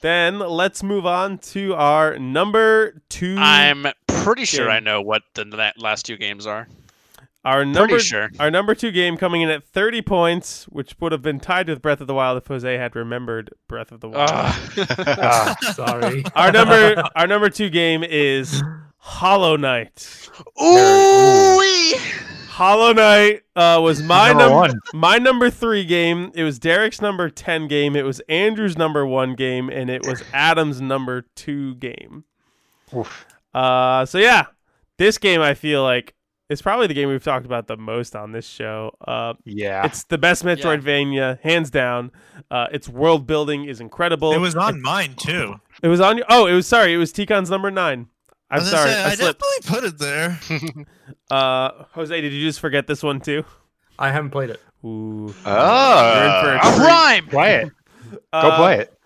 Then 0.03 0.39
let's 0.41 0.83
move 0.83 1.07
on 1.07 1.39
to 1.39 1.75
our 1.75 2.19
number 2.19 3.01
two. 3.09 3.37
i'm 3.39 3.87
pretty 4.25 4.45
sure 4.45 4.71
i 4.71 4.81
know 4.81 5.01
what 5.03 5.23
the 5.35 5.73
last 5.79 6.05
two 6.07 6.17
games 6.17 6.47
are 6.47 6.67
our 7.45 7.65
number 7.65 7.99
sure 7.99 8.31
our 8.39 8.51
number 8.51 8.75
two 8.75 8.91
game 8.93 9.17
coming 9.17 9.43
in 9.43 9.49
at 9.51 9.65
30 9.65 10.01
points, 10.03 10.65
which 10.69 10.95
would 11.01 11.11
have 11.11 11.23
been 11.23 11.41
tied 11.41 11.69
with 11.69 11.83
Breath 11.83 12.01
of 12.01 12.07
the 12.07 12.15
Wild 12.15 12.39
if 12.39 12.47
Jose 12.47 12.73
had 12.77 12.95
remembered 12.95 13.51
Breath 13.67 13.91
of 13.91 13.99
the 13.99 14.09
Wild. 14.09 14.29
Ah, 14.39 15.57
Sorry. 15.75 16.23
our 16.37 16.53
number 16.53 17.03
our 17.17 17.27
number 17.27 17.51
two 17.51 17.69
game 17.69 18.05
is 18.05 18.63
Hollow 18.99 19.57
Knight. 19.57 20.29
Ooh. 20.63 21.99
Hollow 22.49 22.93
Knight 22.93 23.43
uh, 23.57 23.81
was 23.83 24.03
my 24.05 24.29
Number 24.29 24.45
number 24.45 24.55
one. 24.57 24.81
my 24.95 25.19
number 25.19 25.51
three 25.51 25.85
game. 25.85 26.31
It 26.37 26.45
was 26.45 26.61
Derek's 26.61 27.01
number 27.01 27.29
ten 27.29 27.67
game. 27.67 27.97
It 27.97 28.05
was 28.05 28.21
Andrew's 28.29 28.79
number 28.79 29.05
one 29.05 29.35
game, 29.35 29.69
and 29.69 29.91
it 29.91 30.07
was 30.07 30.23
Adam's 30.33 30.81
number 30.81 31.23
two 31.35 31.75
game. 31.75 32.23
oof. 32.97 33.27
Uh, 33.55 34.05
so 34.07 34.19
yeah, 34.19 34.47
this 34.99 35.19
game 35.19 35.41
I 35.41 35.55
feel 35.55 35.83
like 35.83 36.15
is 36.49 36.61
probably 36.61 36.87
the 36.87 36.95
game 36.95 37.09
we've 37.09 37.25
talked 37.25 37.47
about 37.47 37.67
the 37.67 37.77
most 37.77 38.15
on 38.15 38.33
this 38.33 38.47
show. 38.47 38.95
Uh, 39.07 39.35
Yeah. 39.45 39.87
it's 39.87 40.05
the 40.05 40.19
best 40.19 40.45
Metroidvania, 40.45 41.41
hands 41.41 41.71
down. 41.71 42.11
Uh, 42.51 42.67
its 42.73 42.89
world 42.89 43.27
building 43.27 43.65
is 43.65 43.81
incredible. 43.81 44.33
it 44.33 44.39
was 44.39 44.55
on 44.57 44.83
mine 44.83 45.15
too. 45.15 45.55
It 45.83 45.89
was 45.89 46.01
on 46.01 46.19
your. 46.19 46.27
Oh, 46.29 46.47
it 46.47 46.55
was 46.55 46.67
sorry. 46.67 46.93
It 46.93 46.99
was 46.99 47.13
Ticon's 47.13 47.49
number 47.51 47.71
nine. 47.71 48.09
I 48.51 48.57
I'm 48.57 48.61
was 48.63 48.71
gonna 48.71 48.83
sorry. 48.83 48.93
say, 48.93 49.03
I 49.03 49.07
I 49.11 49.15
slipped. 49.15 49.43
definitely 49.63 49.81
put 49.81 49.95
it 49.95 49.99
there. 49.99 50.85
Uh, 51.31 51.85
Jose, 51.93 52.21
did 52.21 52.31
you 52.33 52.47
just 52.47 52.61
forget 52.61 52.87
this 52.87 53.03
one 53.03 53.19
too? 53.19 53.43
I 53.99 54.11
haven't 54.11 54.31
played 54.31 54.51
it. 54.51 54.61
Ooh. 54.85 55.35
Ah. 55.47 56.43
You're 56.45 56.55
in 56.55 56.61
for 56.61 56.67
a 56.69 56.83
a 56.83 56.87
rhyme 56.87 57.27
play 57.31 57.55
it. 57.63 57.73
Go 58.11 58.19
Uh, 58.35 58.57
play 58.59 58.79
it. 58.81 58.99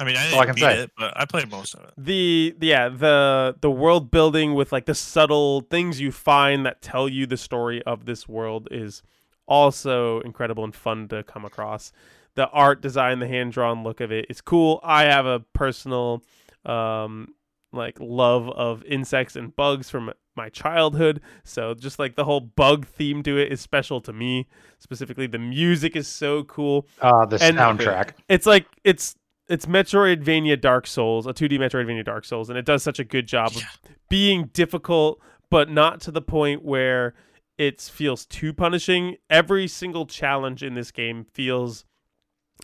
I 0.00 0.04
mean, 0.04 0.16
I 0.16 0.20
That's 0.22 0.34
all 0.34 0.40
I 0.40 0.46
can 0.46 0.54
beat 0.54 0.60
say. 0.62 0.78
it, 0.82 0.90
but 0.98 1.12
I 1.16 1.24
played 1.24 1.50
most 1.50 1.74
of 1.74 1.84
it. 1.84 1.92
the 1.96 2.54
yeah 2.60 2.88
the 2.88 3.56
the 3.60 3.70
world 3.70 4.10
building 4.10 4.54
with 4.54 4.70
like 4.72 4.86
the 4.86 4.94
subtle 4.94 5.62
things 5.62 6.00
you 6.00 6.12
find 6.12 6.64
that 6.66 6.80
tell 6.82 7.08
you 7.08 7.26
the 7.26 7.36
story 7.36 7.82
of 7.82 8.04
this 8.06 8.28
world 8.28 8.68
is 8.70 9.02
also 9.46 10.20
incredible 10.20 10.64
and 10.64 10.74
fun 10.74 11.08
to 11.08 11.22
come 11.22 11.44
across 11.44 11.92
the 12.34 12.48
art 12.50 12.80
design 12.82 13.18
the 13.18 13.26
hand 13.26 13.52
drawn 13.52 13.82
look 13.82 14.00
of 14.00 14.12
it 14.12 14.26
is 14.28 14.40
cool 14.40 14.78
i 14.84 15.04
have 15.04 15.26
a 15.26 15.40
personal 15.54 16.22
um 16.66 17.28
like 17.72 17.96
love 18.00 18.48
of 18.50 18.84
insects 18.84 19.36
and 19.36 19.54
bugs 19.56 19.88
from 19.90 20.12
my 20.36 20.48
childhood 20.50 21.20
so 21.44 21.74
just 21.74 21.98
like 21.98 22.14
the 22.14 22.24
whole 22.24 22.40
bug 22.40 22.86
theme 22.86 23.22
to 23.22 23.36
it 23.38 23.50
is 23.50 23.60
special 23.60 24.00
to 24.00 24.12
me 24.12 24.46
specifically 24.78 25.26
the 25.26 25.38
music 25.38 25.96
is 25.96 26.06
so 26.06 26.44
cool 26.44 26.86
Uh, 27.00 27.24
the 27.26 27.42
and- 27.42 27.56
soundtrack. 27.58 28.10
it's 28.28 28.46
like 28.46 28.66
it's 28.84 29.16
it's 29.48 29.66
Metroidvania 29.66 30.60
Dark 30.60 30.86
Souls, 30.86 31.26
a 31.26 31.32
2D 31.32 31.58
Metroidvania 31.58 32.04
Dark 32.04 32.24
Souls, 32.24 32.48
and 32.50 32.58
it 32.58 32.64
does 32.64 32.82
such 32.82 32.98
a 32.98 33.04
good 33.04 33.26
job 33.26 33.52
of 33.56 33.62
being 34.08 34.46
difficult, 34.52 35.20
but 35.50 35.70
not 35.70 36.00
to 36.02 36.10
the 36.10 36.22
point 36.22 36.64
where 36.64 37.14
it 37.56 37.80
feels 37.80 38.26
too 38.26 38.52
punishing. 38.52 39.16
Every 39.30 39.66
single 39.66 40.06
challenge 40.06 40.62
in 40.62 40.74
this 40.74 40.90
game 40.90 41.26
feels 41.32 41.84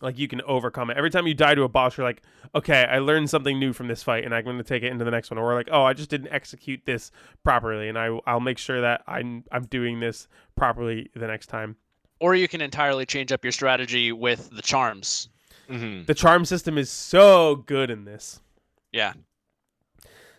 like 0.03 0.19
you 0.19 0.29
can 0.29 0.43
overcome 0.43 0.91
it. 0.91 0.97
Every 0.97 1.11
time 1.11 1.27
you 1.27 1.35
die 1.35 1.55
to 1.55 1.63
a 1.63 1.69
boss, 1.69 1.97
you're 1.97 2.07
like, 2.07 2.23
okay, 2.55 2.85
I 2.85 2.99
learned 2.99 3.31
something 3.31 3.59
new 3.59 3.73
from 3.73 3.89
this 3.89 4.03
fight, 4.03 4.25
and 4.25 4.35
I'm 4.35 4.45
going 4.45 4.59
to 4.59 4.65
take 4.65 4.83
it 4.83 4.91
into 4.91 5.05
the 5.05 5.11
next 5.11 5.31
one. 5.31 5.39
Or 5.39 5.55
like, 5.55 5.69
oh, 5.71 5.85
I 5.85 5.93
just 5.95 6.11
didn't 6.11 6.33
execute 6.33 6.85
this 6.85 7.11
properly, 7.45 7.89
and 7.89 7.99
I 7.99 8.19
I'll 8.27 8.41
make 8.41 8.59
sure 8.59 8.81
that 8.81 9.03
I'm 9.07 9.45
I'm 9.51 9.65
doing 9.67 10.01
this 10.01 10.29
properly 10.57 11.11
the 11.15 11.27
next 11.27 11.47
time. 11.47 11.77
or 12.21 12.35
you 12.35 12.49
can 12.49 12.61
entirely 12.61 13.07
change 13.07 13.33
up 13.33 13.45
your 13.45 13.53
strategy 13.53 14.13
with 14.13 14.51
the 14.51 14.63
charms 14.63 15.29
Mhm. 15.69 16.07
The 16.07 16.15
charm 16.15 16.45
system 16.45 16.77
is 16.79 16.91
so 16.91 17.57
good 17.57 17.91
in 17.91 18.05
this. 18.05 18.41
Yeah. 18.93 19.13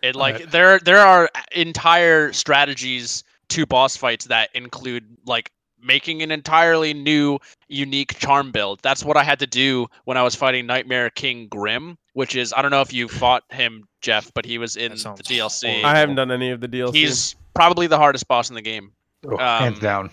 It 0.02 0.14
like 0.14 0.34
Alright. 0.36 0.50
there 0.50 0.78
there 0.78 0.98
are 1.00 1.28
entire 1.52 2.32
strategies 2.32 3.24
to 3.48 3.66
boss 3.66 3.96
fights 3.96 4.26
that 4.26 4.50
include 4.54 5.04
like 5.24 5.50
making 5.80 6.22
an 6.22 6.30
entirely 6.30 6.92
new, 6.94 7.38
unique 7.68 8.18
charm 8.18 8.50
build. 8.50 8.80
That's 8.82 9.04
what 9.04 9.16
I 9.16 9.22
had 9.22 9.38
to 9.40 9.46
do 9.46 9.86
when 10.04 10.16
I 10.16 10.22
was 10.22 10.34
fighting 10.34 10.66
Nightmare 10.66 11.10
King 11.10 11.48
Grimm, 11.48 11.96
which 12.14 12.34
is 12.36 12.52
I 12.56 12.62
don't 12.62 12.70
know 12.70 12.80
if 12.80 12.92
you 12.92 13.08
fought 13.08 13.44
him, 13.50 13.86
Jeff, 14.00 14.32
but 14.34 14.44
he 14.44 14.58
was 14.58 14.76
in 14.76 14.92
the 14.92 14.96
DLC. 14.96 15.68
horrible. 15.70 15.86
I 15.86 15.96
haven't 15.98 16.16
done 16.16 16.30
any 16.30 16.50
of 16.50 16.60
the 16.60 16.68
DLC. 16.68 16.94
He's 16.94 17.36
probably 17.54 17.86
the 17.86 17.98
hardest 17.98 18.26
boss 18.28 18.48
in 18.48 18.54
the 18.54 18.62
game. 18.62 18.92
Oh, 19.26 19.36
hands 19.38 19.76
Um, 19.78 19.80
down. 19.82 20.10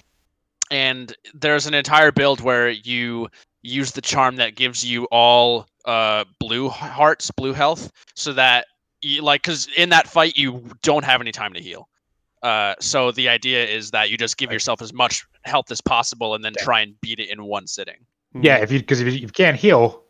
and 0.71 1.15
there's 1.33 1.67
an 1.67 1.73
entire 1.73 2.11
build 2.11 2.39
where 2.41 2.69
you 2.69 3.29
use 3.63 3.91
the 3.93 4.01
charm 4.01 4.35
that 4.35 4.55
gives 4.55 4.85
you 4.85 5.05
all 5.05 5.65
uh 5.85 6.23
blue 6.39 6.69
hearts 6.69 7.31
blue 7.31 7.53
health 7.53 7.91
so 8.15 8.31
that 8.33 8.65
you 9.01 9.21
like 9.21 9.41
because 9.41 9.67
in 9.75 9.89
that 9.89 10.07
fight 10.07 10.37
you 10.37 10.63
don't 10.81 11.03
have 11.03 11.19
any 11.21 11.31
time 11.31 11.53
to 11.53 11.61
heal. 11.61 11.87
Uh 12.41 12.75
so 12.79 13.11
the 13.11 13.27
idea 13.29 13.65
is 13.65 13.91
that 13.91 14.09
you 14.09 14.17
just 14.17 14.37
give 14.37 14.51
yourself 14.51 14.81
as 14.81 14.93
much 14.93 15.25
health 15.43 15.71
as 15.71 15.81
possible 15.81 16.35
and 16.35 16.43
then 16.43 16.53
try 16.57 16.81
and 16.81 16.99
beat 17.01 17.19
it 17.19 17.29
in 17.29 17.43
one 17.45 17.65
sitting. 17.67 18.05
Yeah, 18.39 18.57
if 18.57 18.71
you 18.71 18.79
because 18.79 18.99
if 19.01 19.07
you, 19.07 19.13
if 19.13 19.21
you 19.21 19.27
can't 19.29 19.57
heal, 19.57 20.03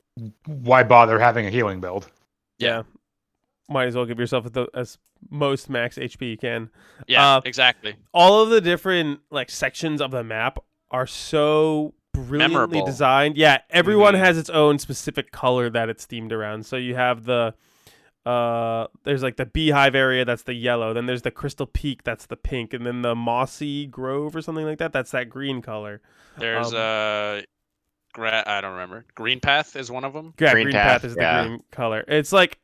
why 0.45 0.83
bother 0.83 1.19
having 1.19 1.45
a 1.45 1.49
healing 1.49 1.79
build? 1.79 2.09
yeah. 2.59 2.83
Might 3.69 3.87
as 3.87 3.95
well 3.95 4.05
give 4.05 4.19
yourself 4.19 4.51
the 4.51 4.67
as 4.73 4.97
most 5.29 5.69
max 5.69 5.97
HP 5.97 6.29
you 6.31 6.37
can. 6.37 6.69
yeah 7.07 7.35
Uh, 7.37 7.41
exactly. 7.45 7.95
all 8.13 8.43
of 8.43 8.49
the 8.49 8.59
different 8.61 9.21
like 9.31 9.49
sections 9.49 10.01
of 10.01 10.11
the 10.11 10.23
map 10.23 10.59
are 10.91 11.07
so 11.07 11.93
brilliantly 12.13 12.37
Memorable. 12.55 12.85
designed. 12.85 13.37
Yeah, 13.37 13.59
everyone 13.69 14.13
Mhm. 14.13 14.19
has 14.19 14.37
its 14.37 14.49
own 14.49 14.79
specific 14.79 15.31
color 15.31 15.69
that 15.69 15.89
it's 15.89 16.05
themed 16.05 16.31
around. 16.31 16.65
So 16.65 16.77
you 16.77 16.95
have 16.95 17.25
the 17.25 17.53
uh 18.25 18.87
there's 19.03 19.21
like 19.21 19.35
the 19.35 19.45
beehive 19.45 19.95
area 19.95 20.23
that's 20.23 20.43
the 20.43 20.53
yellow, 20.53 20.93
then 20.93 21.05
there's 21.07 21.23
the 21.23 21.31
crystal 21.31 21.65
peak 21.65 22.03
that's 22.03 22.25
the 22.27 22.37
pink, 22.37 22.73
and 22.73 22.85
then 22.85 23.01
the 23.01 23.15
mossy 23.15 23.85
grove 23.85 24.33
or 24.35 24.41
something 24.41 24.65
like 24.65 24.77
that 24.77 24.93
that's 24.93 25.11
that 25.11 25.29
green 25.29 25.61
color. 25.61 26.01
there's 26.37 26.67
Um, 26.73 26.79
uh 26.79 27.41
gra- 28.13 28.43
i 28.47 28.61
don't 28.61 28.71
remember 28.73 29.05
green 29.15 29.39
path 29.39 29.75
is 29.75 29.91
one 29.91 30.03
of 30.05 30.13
them 30.13 30.33
Yeah, 30.39 30.53
Green 30.53 30.65
green, 30.65 30.73
path, 30.73 31.01
path, 31.01 31.03
is 31.05 31.15
the 31.15 31.21
yeah. 31.21 31.45
green 31.47 31.63
color. 31.71 32.05
It's 32.07 32.31
like 32.31 32.59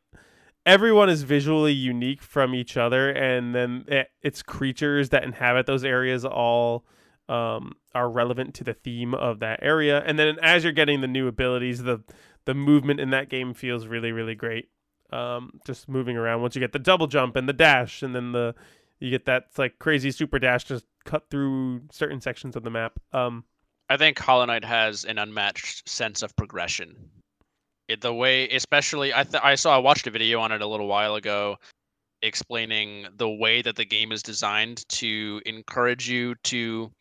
everyone 0.65 1.09
is 1.09 1.23
visually 1.23 1.73
unique 1.73 2.21
from 2.21 2.53
each 2.55 2.77
other, 2.77 3.09
and 3.09 3.53
then 3.55 3.83
it, 3.87 4.11
it's 4.21 4.41
creatures 4.43 5.09
that 5.09 5.23
inhabit 5.23 5.65
those 5.65 5.83
areas 5.83 6.23
all 6.23 6.85
um, 7.27 7.73
are 7.95 8.09
relevant 8.09 8.53
to 8.55 8.63
the 8.63 8.73
theme 8.73 9.13
of 9.13 9.39
that 9.39 9.59
area. 9.61 10.03
And 10.05 10.17
then 10.19 10.37
as 10.41 10.63
you're 10.63 10.73
getting 10.73 11.01
the 11.01 11.07
new 11.07 11.27
abilities, 11.27 11.83
the 11.83 12.03
the 12.45 12.53
movement 12.53 12.99
in 12.99 13.09
that 13.11 13.29
game 13.29 13.53
feels 13.53 13.87
really 13.87 14.11
really 14.11 14.35
great. 14.35 14.69
Um, 15.11 15.59
just 15.65 15.89
moving 15.89 16.17
around. 16.17 16.41
Once 16.41 16.55
you 16.55 16.59
get 16.59 16.71
the 16.71 16.79
double 16.79 17.07
jump 17.07 17.35
and 17.35 17.49
the 17.49 17.53
dash, 17.53 18.03
and 18.03 18.15
then 18.15 18.31
the 18.31 18.53
you 18.99 19.09
get 19.09 19.25
that 19.25 19.45
like 19.57 19.79
crazy 19.79 20.11
super 20.11 20.39
dash, 20.39 20.65
just 20.65 20.85
cut 21.05 21.29
through 21.29 21.81
certain 21.91 22.21
sections 22.21 22.55
of 22.55 22.63
the 22.63 22.69
map. 22.69 22.99
Um, 23.13 23.43
I 23.89 23.97
think 23.97 24.19
Hollow 24.19 24.45
Knight 24.45 24.65
has 24.65 25.05
an 25.05 25.17
unmatched 25.17 25.89
sense 25.89 26.21
of 26.21 26.35
progression. 26.35 26.95
It, 27.87 28.01
the 28.01 28.13
way, 28.13 28.47
especially, 28.49 29.13
I 29.15 29.23
th- 29.23 29.43
I 29.43 29.55
saw 29.55 29.75
I 29.75 29.79
watched 29.79 30.05
a 30.05 30.11
video 30.11 30.39
on 30.41 30.51
it 30.51 30.61
a 30.61 30.67
little 30.67 30.85
while 30.85 31.15
ago, 31.15 31.57
explaining 32.21 33.07
the 33.17 33.29
way 33.29 33.63
that 33.63 33.75
the 33.75 33.85
game 33.85 34.11
is 34.11 34.21
designed 34.21 34.87
to 34.89 35.41
encourage 35.47 36.07
you 36.07 36.35
to 36.43 36.91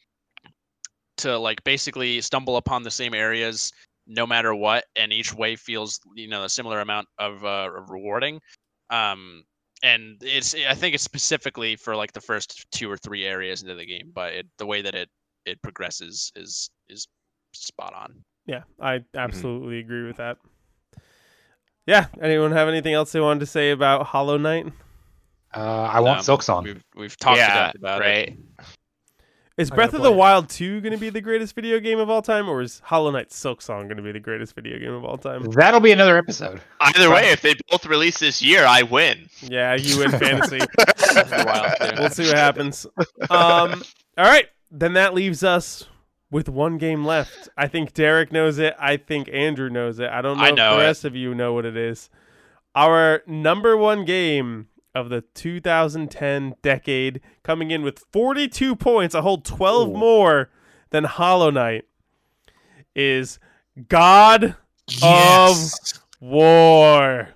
to 1.19 1.39
like 1.39 1.63
basically 1.65 2.21
stumble 2.21 2.57
upon 2.57 2.83
the 2.83 2.91
same 2.91 3.15
areas 3.15 3.73
no 4.07 4.27
matter 4.27 4.55
what, 4.55 4.85
and 4.97 5.13
each 5.13 5.35
way 5.35 5.55
feels 5.57 6.01
you 6.15 6.29
know 6.29 6.45
a 6.45 6.49
similar 6.49 6.81
amount 6.81 7.07
of 7.19 7.45
uh, 7.45 7.69
rewarding. 7.89 8.41
Um, 8.91 9.45
and 9.83 10.17
it's 10.23 10.55
I 10.55 10.75
think 10.75 10.95
it's 10.95 11.05
specifically 11.05 11.77
for 11.77 11.95
like 11.95 12.13
the 12.13 12.21
first 12.21 12.67
two 12.73 12.91
or 12.91 12.97
three 12.97 13.25
areas 13.25 13.63
into 13.63 13.75
the 13.75 13.87
game, 13.87 14.11
but 14.15 14.33
it, 14.33 14.47
the 14.59 14.67
way 14.67 14.83
that 14.83 14.95
it 14.95 15.09
it 15.45 15.61
progresses 15.63 16.33
is 16.35 16.71
is 16.89 17.07
spot 17.53 17.95
on. 17.95 18.25
Yeah, 18.47 18.63
I 18.81 19.01
absolutely 19.15 19.79
agree 19.79 20.07
with 20.07 20.17
that. 20.17 20.39
Yeah, 21.87 22.07
anyone 22.21 22.53
have 22.53 22.69
anything 22.69 22.95
else 22.95 23.13
they 23.13 23.21
wanted 23.21 23.41
to 23.41 23.47
say 23.47 23.71
about 23.71 24.07
Hollow 24.07 24.37
Knight? 24.37 24.67
Uh, 25.55 25.61
I 25.93 26.01
want 26.01 26.21
Um, 26.21 26.25
Silksong. 26.25 26.65
We've 26.65 26.85
we've 26.95 27.17
talked 27.17 27.37
to 27.37 27.43
yeah, 27.43 27.73
about 27.75 28.01
right. 28.01 28.29
it. 28.29 28.39
Is 29.59 29.73
I 29.73 29.75
Breath 29.75 29.93
of 29.93 30.03
the 30.03 30.13
it. 30.13 30.17
Wild 30.17 30.49
2 30.49 30.81
going 30.83 30.93
to 30.93 30.99
be 30.99 31.11
the 31.11 31.21
greatest 31.21 31.53
video 31.57 31.81
game 31.81 31.99
of 31.99 32.09
all 32.09 32.23
time, 32.23 32.49
or 32.49 32.63
is 32.63 32.81
Hollow 32.85 33.11
Knight 33.11 33.31
Silksong 33.31 33.87
going 33.87 33.97
to 33.97 34.03
be 34.05 34.13
the 34.13 34.21
greatest 34.21 34.55
video 34.55 34.79
game 34.79 34.93
of 34.93 35.05
all 35.05 35.19
time? 35.19 35.43
That'll 35.51 35.81
be 35.81 35.91
another 35.91 36.17
episode. 36.17 36.61
Either 36.81 37.11
way, 37.11 37.33
if 37.33 37.43
they 37.43 37.55
both 37.69 37.85
release 37.85 38.21
this 38.21 38.41
year, 38.41 38.65
I 38.65 38.85
win. 38.85 39.29
Yeah, 39.43 39.75
you 39.75 39.99
win 39.99 40.11
fantasy. 40.19 40.59
Breath 40.59 41.33
of 41.33 41.45
Wild 41.45 41.99
we'll 41.99 42.11
see 42.11 42.27
what 42.29 42.37
happens. 42.37 42.87
Um, 43.31 43.83
all 44.17 44.25
right, 44.25 44.47
then 44.71 44.93
that 44.93 45.13
leaves 45.13 45.43
us 45.43 45.87
with 46.31 46.49
one 46.49 46.79
game 46.79 47.05
left. 47.05 47.49
I 47.57 47.67
think 47.67 47.95
Derek 47.95 48.31
knows 48.31 48.59
it. 48.59 48.77
I 48.79 48.97
think 48.97 49.29
Andrew 49.33 49.69
knows 49.69 49.99
it. 49.99 50.09
I 50.09 50.23
don't 50.23 50.37
know, 50.37 50.45
I 50.45 50.51
if 50.51 50.57
the 50.57 50.75
it. 50.75 50.87
rest 50.87 51.05
of 51.05 51.17
you 51.17 51.35
know 51.35 51.53
what 51.53 51.65
it 51.65 51.77
is. 51.77 52.11
Our 52.77 53.25
number 53.27 53.77
one 53.77 54.05
game 54.05 54.69
of 54.99 55.09
the 55.09 55.23
2010 55.35 56.55
decade, 56.63 57.21
coming 57.43 57.71
in 57.71 57.83
with 57.83 58.01
42 58.13 58.77
points, 58.77 59.15
a 59.15 59.23
whole 59.23 59.39
12 59.39 59.89
Ooh. 59.89 59.93
more 59.97 60.51
than 60.91 61.05
Hollow 61.05 61.51
Knight, 61.51 61.85
is 62.95 63.39
God 63.89 64.57
Yes. 64.89 66.01
War. 66.21 67.29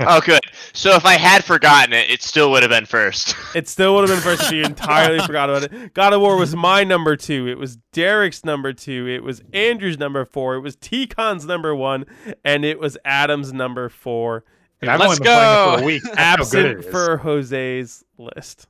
Oh, 0.00 0.20
good. 0.20 0.40
So 0.72 0.96
if 0.96 1.04
I 1.04 1.12
had 1.12 1.44
forgotten 1.44 1.92
it, 1.92 2.10
it 2.10 2.22
still 2.22 2.50
would 2.50 2.62
have 2.64 2.70
been 2.70 2.86
first. 2.86 3.36
It 3.54 3.68
still 3.68 3.94
would 3.94 4.08
have 4.08 4.16
been 4.16 4.22
first 4.22 4.50
if 4.50 4.52
you 4.52 4.62
entirely 4.64 5.18
forgot 5.20 5.50
about 5.50 5.72
it. 5.72 5.92
God 5.94 6.12
of 6.12 6.20
War 6.20 6.36
was 6.36 6.54
my 6.56 6.82
number 6.84 7.16
two. 7.16 7.48
It 7.48 7.58
was 7.58 7.76
Derek's 7.92 8.44
number 8.44 8.72
two. 8.72 9.08
It 9.08 9.22
was 9.22 9.42
Andrew's 9.52 9.98
number 9.98 10.24
four. 10.24 10.54
It 10.54 10.60
was 10.60 10.76
T-Con's 10.76 11.44
number 11.46 11.74
one, 11.74 12.04
and 12.44 12.64
it 12.64 12.78
was 12.78 12.96
Adam's 13.04 13.52
number 13.52 13.88
four. 13.88 14.44
And 14.82 14.90
I've 14.90 15.00
Let's 15.00 15.20
only 15.20 15.24
been 15.24 15.34
playing 15.34 15.52
it 15.52 15.54
go. 15.54 15.76
for 15.76 15.82
a 15.82 15.86
week. 15.86 16.02
That's 16.02 16.18
how 16.18 16.36
good 16.58 16.64
it 16.66 16.76
Absent 16.78 16.92
for 16.92 17.16
Jose's 17.18 18.04
list. 18.18 18.66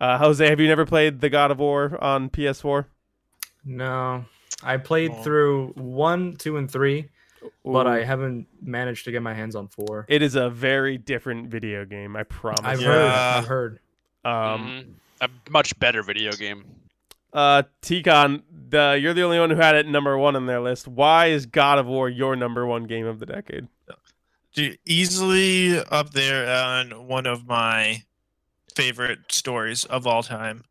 Uh, 0.00 0.18
Jose, 0.18 0.48
have 0.48 0.58
you 0.60 0.66
never 0.68 0.86
played 0.86 1.20
the 1.20 1.28
God 1.28 1.50
of 1.50 1.58
War 1.58 1.96
on 2.02 2.30
PS4? 2.30 2.86
No, 3.64 4.24
I 4.62 4.76
played 4.78 5.10
Oh. 5.12 5.22
through 5.22 5.66
one, 5.76 6.36
two, 6.36 6.56
and 6.56 6.70
three, 6.70 7.08
but 7.64 7.86
I 7.86 8.02
haven't 8.04 8.46
managed 8.62 9.04
to 9.04 9.12
get 9.12 9.22
my 9.22 9.34
hands 9.34 9.54
on 9.54 9.68
four. 9.68 10.06
It 10.08 10.22
is 10.22 10.34
a 10.34 10.48
very 10.48 10.96
different 10.98 11.48
video 11.48 11.84
game. 11.84 12.16
I 12.16 12.22
promise. 12.22 12.60
I've 12.64 12.80
you. 12.80 12.86
heard. 12.86 13.10
I've 13.10 13.46
heard. 13.46 13.78
Um, 14.24 14.32
Mhm. 14.32 14.86
a 15.20 15.28
much 15.50 15.78
better 15.78 16.02
video 16.02 16.32
game. 16.32 16.64
Uh, 17.32 17.62
T-Con, 17.82 18.42
the, 18.70 18.98
you're 19.00 19.14
the 19.14 19.22
only 19.22 19.38
one 19.38 19.50
who 19.50 19.56
had 19.56 19.76
it 19.76 19.86
number 19.86 20.16
one 20.18 20.34
on 20.34 20.46
their 20.46 20.60
list. 20.60 20.88
Why 20.88 21.26
is 21.26 21.46
God 21.46 21.78
of 21.78 21.86
War 21.86 22.08
your 22.08 22.34
number 22.36 22.66
one 22.66 22.84
game 22.84 23.06
of 23.06 23.18
the 23.20 23.26
decade? 23.26 23.68
Dude, 24.54 24.78
easily 24.84 25.78
up 25.78 26.10
there 26.10 26.52
on 26.52 27.06
one 27.06 27.26
of 27.26 27.46
my 27.46 28.02
favorite 28.74 29.20
stories 29.30 29.84
of 29.84 30.06
all 30.06 30.22
time. 30.22 30.64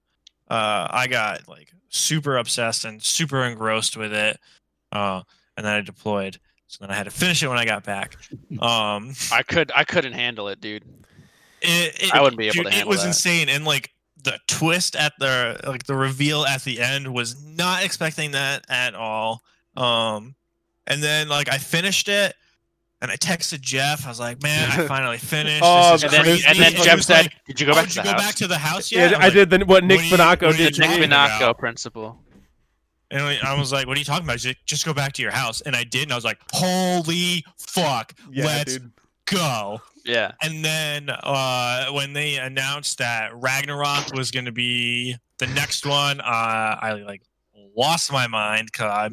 Uh, 0.50 0.88
I 0.90 1.08
got 1.08 1.48
like 1.48 1.72
super 1.90 2.38
obsessed 2.38 2.84
and 2.86 3.02
super 3.02 3.44
engrossed 3.44 3.96
with 3.96 4.14
it, 4.14 4.38
uh, 4.92 5.22
and 5.56 5.66
then 5.66 5.74
I 5.74 5.82
deployed. 5.82 6.40
So 6.68 6.80
then 6.84 6.92
I 6.92 6.96
had 6.96 7.04
to 7.06 7.12
finish 7.12 7.42
it 7.42 7.48
when 7.48 7.58
I 7.58 7.66
got 7.66 7.84
back. 7.84 8.18
Um, 8.62 9.14
I 9.32 9.44
could 9.44 9.72
I 9.76 9.84
couldn't 9.86 10.14
handle 10.14 10.50
it, 10.50 10.60
dude. 10.60 10.84
it, 11.62 12.04
it- 12.04 12.14
I 12.14 12.22
wouldn't 12.22 12.38
be 12.38 12.48
able 12.48 12.56
dude, 12.56 12.66
to 12.66 12.70
handle 12.72 12.72
It 12.72 12.74
handle 12.74 12.90
was 12.90 13.02
that. 13.04 13.08
insane, 13.08 13.48
and 13.50 13.64
like 13.64 13.92
the 14.24 14.38
twist 14.48 14.96
at 14.98 15.14
the 15.20 15.60
like 15.66 15.84
the 15.86 15.96
reveal 15.96 16.44
at 16.46 16.64
the 16.64 16.82
end 16.82 17.14
was 17.14 17.42
not 17.46 17.84
expecting 17.86 18.32
that 18.32 18.66
at 18.68 18.96
all. 18.96 19.42
Um, 19.78 20.36
and 20.88 21.02
then 21.02 21.30
like 21.30 21.48
I 21.50 21.58
finished 21.58 22.10
it. 22.10 22.34
And 23.02 23.10
I 23.10 23.16
texted 23.16 23.62
Jeff. 23.62 24.06
I 24.06 24.10
was 24.10 24.20
like, 24.20 24.42
"Man, 24.44 24.70
I 24.72 24.86
finally 24.88 25.18
finished." 25.18 25.62
Oh, 25.64 25.94
this 25.94 26.04
is 26.04 26.14
And 26.14 26.26
then, 26.26 26.40
and 26.48 26.60
then 26.60 26.74
Jeff 26.84 26.98
was 26.98 27.06
said, 27.06 27.22
like, 27.24 27.34
"Did 27.48 27.60
you 27.62 27.66
go 27.66 27.72
"Oh, 27.72 27.76
back 27.76 27.86
did 27.86 27.94
to 27.94 28.00
you 28.00 28.04
the 28.04 28.10
go 28.10 28.12
house?" 28.12 28.22
back 28.26 28.36
to 28.36 28.48
the 28.48 28.58
house 28.58 28.92
Yeah. 28.92 29.06
I'm 29.08 29.16
I 29.16 29.18
like, 29.26 29.34
did 29.34 29.50
the, 29.50 29.60
what 29.66 29.84
Nick 29.86 30.02
"What 30.12 30.20
Finacco 30.20 30.42
what 30.42 30.44
are 30.44 30.52
you 30.52 30.58
did. 30.66 30.74
to 30.76 30.82
talking 30.82 30.96
me. 30.96 31.00
Nick 31.08 31.10
about?" 31.10 31.42
Minacco 31.42 31.58
principle. 31.58 32.20
And 33.12 33.22
I 33.24 33.38
I 33.44 33.58
was 33.60 33.72
like, 33.72 33.88
"What 33.88 33.96
are 33.96 34.00
you 34.00 34.06
talking 34.06 34.26
about?" 34.26 34.34
He's 34.34 34.48
like, 34.48 34.58
"Just 34.66 34.86
go 34.86 34.94
back 34.94 35.14
to 35.14 35.22
your 35.22 35.32
house." 35.32 35.62
And 35.62 35.76
I 35.76 35.84
did, 35.86 36.04
and 36.04 36.12
I 36.12 36.16
was 36.16 36.26
like, 36.26 36.40
"Holy 36.54 37.46
fuck, 37.58 38.14
Yeah, 38.32 38.46
let's 38.46 38.74
dude. 38.78 38.92
go!" 39.26 39.82
Yeah. 40.06 40.32
And 40.42 40.64
then 40.66 41.10
uh, 41.10 41.88
when 41.92 42.14
they 42.14 42.36
announced 42.38 42.98
that 42.98 43.32
Ragnarok 43.36 44.14
was 44.14 44.30
going 44.32 44.46
to 44.46 44.52
be 44.52 45.16
the 45.38 45.48
next 45.48 45.86
one, 45.86 46.20
uh, 46.20 46.24
I 46.82 46.94
like 47.06 47.22
lost 47.78 48.12
my 48.12 48.28
mind 48.28 48.70
because 48.72 49.12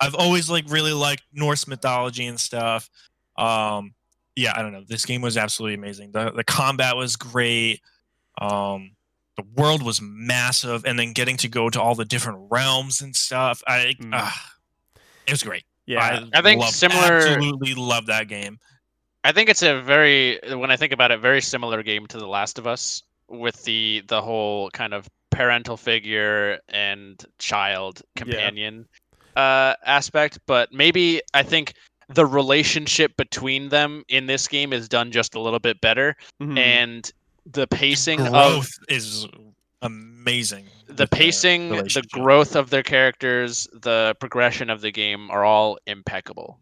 I've 0.00 0.14
always 0.14 0.50
like 0.50 0.64
really 0.68 0.92
liked 0.92 1.22
Norse 1.32 1.66
mythology 1.66 2.26
and 2.26 2.38
stuff. 2.38 2.90
Um, 3.36 3.94
yeah, 4.36 4.52
I 4.56 4.62
don't 4.62 4.72
know. 4.72 4.84
This 4.86 5.04
game 5.04 5.22
was 5.22 5.36
absolutely 5.36 5.74
amazing. 5.74 6.12
The 6.12 6.30
the 6.32 6.44
combat 6.44 6.96
was 6.96 7.16
great. 7.16 7.80
Um, 8.40 8.92
the 9.36 9.44
world 9.56 9.82
was 9.82 10.00
massive, 10.02 10.84
and 10.84 10.98
then 10.98 11.12
getting 11.12 11.36
to 11.38 11.48
go 11.48 11.68
to 11.70 11.80
all 11.80 11.94
the 11.94 12.04
different 12.04 12.46
realms 12.50 13.00
and 13.00 13.14
stuff. 13.14 13.62
I 13.66 13.94
Mm. 14.00 14.10
ah, 14.12 14.52
it 15.26 15.32
was 15.32 15.42
great. 15.42 15.64
Yeah, 15.86 16.24
I 16.32 16.40
think 16.42 16.60
loved- 16.60 16.74
similar- 16.74 17.18
Absolutely 17.18 17.74
love 17.74 18.06
that 18.06 18.26
game. 18.28 18.58
I 19.22 19.32
think 19.32 19.48
it's 19.48 19.62
a 19.62 19.80
very 19.80 20.38
when 20.54 20.70
I 20.70 20.76
think 20.76 20.92
about 20.92 21.10
it, 21.10 21.20
very 21.20 21.40
similar 21.40 21.82
game 21.82 22.06
to 22.08 22.18
The 22.18 22.26
Last 22.26 22.58
of 22.58 22.66
Us 22.66 23.02
with 23.28 23.62
the 23.64 24.02
the 24.06 24.20
whole 24.20 24.70
kind 24.70 24.92
of 24.94 25.08
parental 25.30 25.76
figure 25.76 26.60
and 26.68 27.24
child 27.38 28.02
companion 28.16 28.86
uh, 29.36 29.74
aspect, 29.84 30.38
but 30.46 30.72
maybe 30.72 31.20
I 31.32 31.42
think 31.42 31.74
the 32.08 32.26
relationship 32.26 33.16
between 33.16 33.68
them 33.68 34.04
in 34.08 34.26
this 34.26 34.48
game 34.48 34.72
is 34.72 34.88
done 34.88 35.10
just 35.10 35.34
a 35.34 35.40
little 35.40 35.58
bit 35.58 35.80
better, 35.80 36.16
Mhm. 36.40 36.58
and 36.58 37.12
the 37.46 37.66
pacing 37.66 38.20
of 38.28 38.66
is 38.88 39.26
amazing. 39.82 40.66
the 40.86 41.06
pacing, 41.06 41.68
the 41.70 42.02
growth 42.12 42.56
of 42.56 42.70
their 42.70 42.82
characters, 42.82 43.68
the 43.72 44.14
progression 44.20 44.70
of 44.70 44.80
the 44.80 44.90
game 44.90 45.30
are 45.30 45.44
all 45.44 45.78
impeccable. 45.86 46.58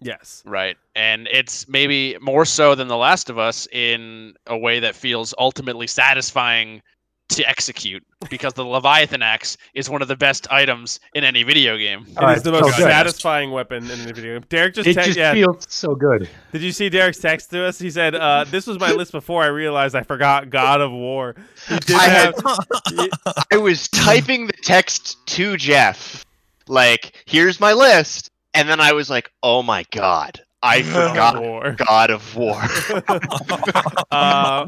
yes. 0.00 0.42
Right. 0.44 0.76
And 0.94 1.28
it's 1.32 1.66
maybe 1.68 2.16
more 2.20 2.44
so 2.44 2.74
than 2.74 2.88
The 2.88 2.96
Last 2.96 3.30
of 3.30 3.38
Us 3.38 3.66
in 3.72 4.34
a 4.46 4.56
way 4.58 4.78
that 4.80 4.94
feels 4.94 5.32
ultimately 5.38 5.86
satisfying 5.86 6.82
to 7.30 7.48
execute 7.48 8.04
because 8.30 8.52
the 8.52 8.64
Leviathan 8.64 9.22
axe 9.22 9.56
is 9.72 9.88
one 9.88 10.02
of 10.02 10.08
the 10.08 10.16
best 10.16 10.46
items 10.52 11.00
in 11.14 11.24
any 11.24 11.42
video 11.42 11.76
game. 11.78 12.04
It 12.06 12.14
Oh, 12.18 12.28
is 12.28 12.36
it's 12.36 12.44
the 12.44 12.52
most 12.52 12.76
good. 12.76 12.82
satisfying 12.84 13.50
weapon 13.50 13.78
in 13.90 14.04
the 14.06 14.12
video. 14.12 14.34
game. 14.38 14.44
Derek 14.50 14.74
just, 14.74 14.86
It 14.86 14.94
text- 14.94 15.06
just 15.08 15.18
yeah. 15.18 15.32
feels 15.32 15.66
so 15.68 15.94
good. 15.94 16.28
Did 16.52 16.60
you 16.62 16.70
see 16.70 16.88
Derek's 16.90 17.18
text 17.18 17.50
to 17.50 17.64
us? 17.64 17.78
He 17.78 17.90
said, 17.90 18.14
uh, 18.14 18.44
"This 18.44 18.66
was 18.66 18.78
my 18.78 18.92
list 18.92 19.10
before 19.12 19.42
I 19.42 19.46
realized 19.46 19.94
I 19.96 20.02
forgot 20.02 20.50
God 20.50 20.80
of 20.82 20.92
War." 20.92 21.34
He 21.68 21.76
did 21.78 21.96
I 21.96 22.04
have. 22.04 22.34
had- 22.36 23.08
I 23.52 23.56
was 23.56 23.88
typing 23.88 24.46
the 24.46 24.52
text 24.62 25.16
to 25.28 25.56
Jeff, 25.56 26.24
like, 26.68 27.22
"Here's 27.24 27.58
my 27.58 27.72
list," 27.72 28.30
and 28.52 28.68
then 28.68 28.80
I 28.80 28.92
was 28.92 29.08
like, 29.08 29.32
"Oh 29.42 29.62
my 29.62 29.84
god, 29.92 30.40
I 30.62 30.82
forgot 30.82 31.14
God 31.14 31.36
of 31.36 31.42
War. 31.42 31.72
God 31.72 32.10
of 32.10 32.36
War." 32.36 32.62
uh, 34.10 34.66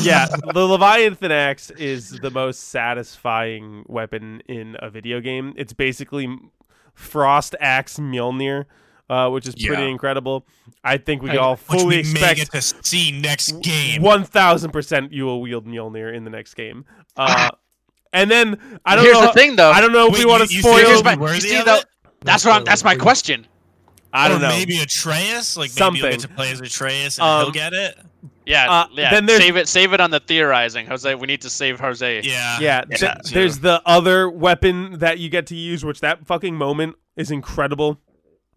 yeah, 0.00 0.26
the 0.26 0.66
Leviathan 0.66 1.30
axe 1.30 1.70
is 1.70 2.10
the 2.10 2.30
most 2.30 2.68
satisfying 2.70 3.84
weapon 3.86 4.42
in 4.48 4.76
a 4.80 4.90
video 4.90 5.20
game. 5.20 5.54
It's 5.56 5.72
basically 5.72 6.28
Frost 6.94 7.54
axe 7.60 7.98
Mjolnir, 7.98 8.64
uh, 9.08 9.30
which 9.30 9.46
is 9.46 9.54
pretty 9.54 9.82
Yeah. 9.82 9.88
incredible. 9.88 10.44
I 10.82 10.96
think 10.98 11.22
we 11.22 11.30
Hey, 11.30 11.36
all 11.36 11.56
Which 11.56 11.80
fully 11.80 11.96
we 11.98 12.02
may 12.02 12.10
expect 12.10 12.36
get 12.38 12.50
to 12.52 12.60
see 12.62 13.12
next 13.12 13.60
game. 13.62 14.02
One 14.02 14.24
thousand 14.24 14.72
percent, 14.72 15.12
you 15.12 15.24
will 15.24 15.40
wield 15.40 15.66
Mjolnir 15.66 16.12
in 16.14 16.24
the 16.24 16.30
next 16.30 16.54
game. 16.54 16.84
Uh, 17.16 17.50
and 18.12 18.30
then 18.30 18.58
I 18.84 18.96
don't 18.96 19.04
Here's 19.04 19.18
know. 19.20 19.26
the 19.28 19.32
thing, 19.32 19.56
though. 19.56 19.70
I 19.70 19.80
don't 19.80 19.92
know 19.92 20.06
if 20.08 20.14
Wait, 20.14 20.24
we 20.24 20.30
want 20.30 20.42
to 20.42 20.50
you- 20.50 20.56
you 20.56 20.62
spoil. 20.62 20.74
think 20.76 20.88
Here's 20.88 21.04
my- 21.04 21.34
you 21.34 21.40
see, 21.40 21.56
of 21.56 21.64
though- 21.66 21.80
That's 22.24 22.44
what. 22.44 22.54
I'm, 22.56 22.64
that's 22.64 22.84
my 22.84 22.94
question. 22.96 23.46
I 24.12 24.28
don't 24.28 24.38
or 24.38 24.42
know. 24.42 24.48
Maybe 24.50 24.78
Atreus, 24.78 25.56
like 25.56 25.70
maybe 25.70 25.78
Something. 25.78 26.02
you'll 26.02 26.10
get 26.10 26.20
to 26.20 26.28
play 26.28 26.50
as 26.52 26.60
Atreus 26.60 27.18
and 27.18 27.26
Um, 27.26 27.42
he'll 27.44 27.50
get 27.52 27.72
it. 27.72 27.98
Yeah, 28.44 28.70
Uh, 28.70 28.86
yeah. 28.92 29.10
then 29.10 29.26
there's- 29.26 29.40
save 29.42 29.56
it. 29.56 29.68
Save 29.68 29.92
it 29.92 30.00
on 30.00 30.10
the 30.10 30.20
theorizing, 30.20 30.86
Jose. 30.86 31.14
We 31.14 31.26
need 31.26 31.42
to 31.42 31.50
save 31.50 31.78
Jose. 31.80 32.20
Yeah. 32.22 32.58
Yeah, 32.60 32.82
Yeah, 32.90 32.96
th- 32.96 33.12
there's 33.32 33.58
the 33.60 33.80
other 33.86 34.28
weapon 34.28 34.98
that 34.98 35.18
you 35.18 35.28
get 35.28 35.46
to 35.48 35.54
use, 35.56 35.84
which 35.84 36.00
that 36.00 36.26
fucking 36.26 36.56
moment 36.56 36.96
is 37.16 37.30
incredible. 37.30 38.00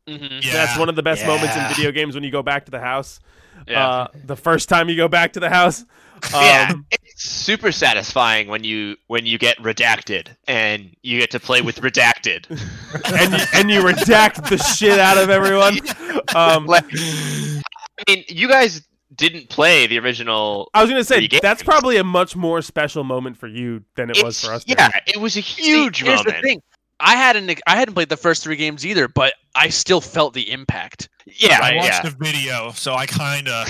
hmm 0.07 0.15
Yeah. 0.41 0.53
That's 0.53 0.77
one 0.77 0.89
of 0.89 0.95
the 0.95 1.03
best 1.03 1.25
moments 1.25 1.55
in 1.55 1.63
video 1.75 1.91
games 1.91 2.15
when 2.15 2.23
you 2.23 2.31
go 2.31 2.41
back 2.43 2.65
to 2.65 2.71
the 2.71 2.79
house. 2.79 3.19
Yeah. 3.67 3.87
Uh, 3.87 4.07
the 4.25 4.35
first 4.35 4.69
time 4.69 4.89
you 4.89 4.95
go 4.95 5.07
back 5.07 5.33
to 5.33 5.39
the 5.39 5.49
house. 5.49 5.83
yeah, 6.33 6.69
Um, 6.71 6.85
it's 6.91 7.23
super 7.29 7.71
satisfying 7.71 8.47
when 8.47 8.63
you 8.63 8.95
when 9.07 9.25
you 9.25 9.37
get 9.37 9.57
redacted 9.57 10.27
and 10.47 10.95
you 11.03 11.19
get 11.19 11.31
to 11.31 11.39
play 11.39 11.61
with 11.61 11.81
redacted. 11.81 12.45
and 13.19 13.33
you, 13.33 13.45
and 13.53 13.71
you 13.71 13.81
redact 13.81 14.47
the 14.49 14.57
shit 14.57 14.99
out 14.99 15.17
of 15.17 15.29
everyone. 15.29 15.79
Um, 16.35 16.65
Like, 16.65 16.85
I 16.91 18.03
mean, 18.09 18.23
you 18.27 18.47
guys 18.47 18.81
didn't 19.15 19.49
play 19.49 19.87
the 19.87 19.99
original. 19.99 20.69
I 20.73 20.81
was 20.81 20.89
gonna 20.89 21.03
say 21.03 21.27
Three 21.27 21.39
that's 21.41 21.63
probably 21.63 21.97
a 21.97 22.03
much 22.03 22.35
more 22.35 22.61
special 22.61 23.03
moment 23.03 23.37
for 23.37 23.47
you 23.47 23.83
than 23.95 24.09
it 24.09 24.21
was 24.23 24.43
for 24.43 24.53
us. 24.53 24.63
Yeah, 24.67 24.89
Derek. 24.89 25.03
it 25.07 25.17
was 25.17 25.35
a 25.37 25.41
See, 25.41 25.63
huge 25.63 26.01
here's 26.01 26.19
moment. 26.19 26.35
the 26.35 26.41
thing. 26.41 26.61
I 26.99 27.15
hadn't. 27.15 27.59
I 27.67 27.75
hadn't 27.75 27.93
played 27.93 28.09
the 28.09 28.17
first 28.17 28.43
three 28.43 28.55
games 28.55 28.85
either, 28.85 29.07
but 29.07 29.33
I 29.53 29.69
still 29.69 30.01
felt 30.01 30.33
the 30.33 30.51
impact. 30.51 31.09
Yeah, 31.25 31.59
I 31.61 31.75
watched 31.75 32.03
yeah. 32.03 32.09
the 32.09 32.15
video, 32.17 32.71
so 32.71 32.93
I 32.93 33.05
kind 33.05 33.47
of. 33.47 33.67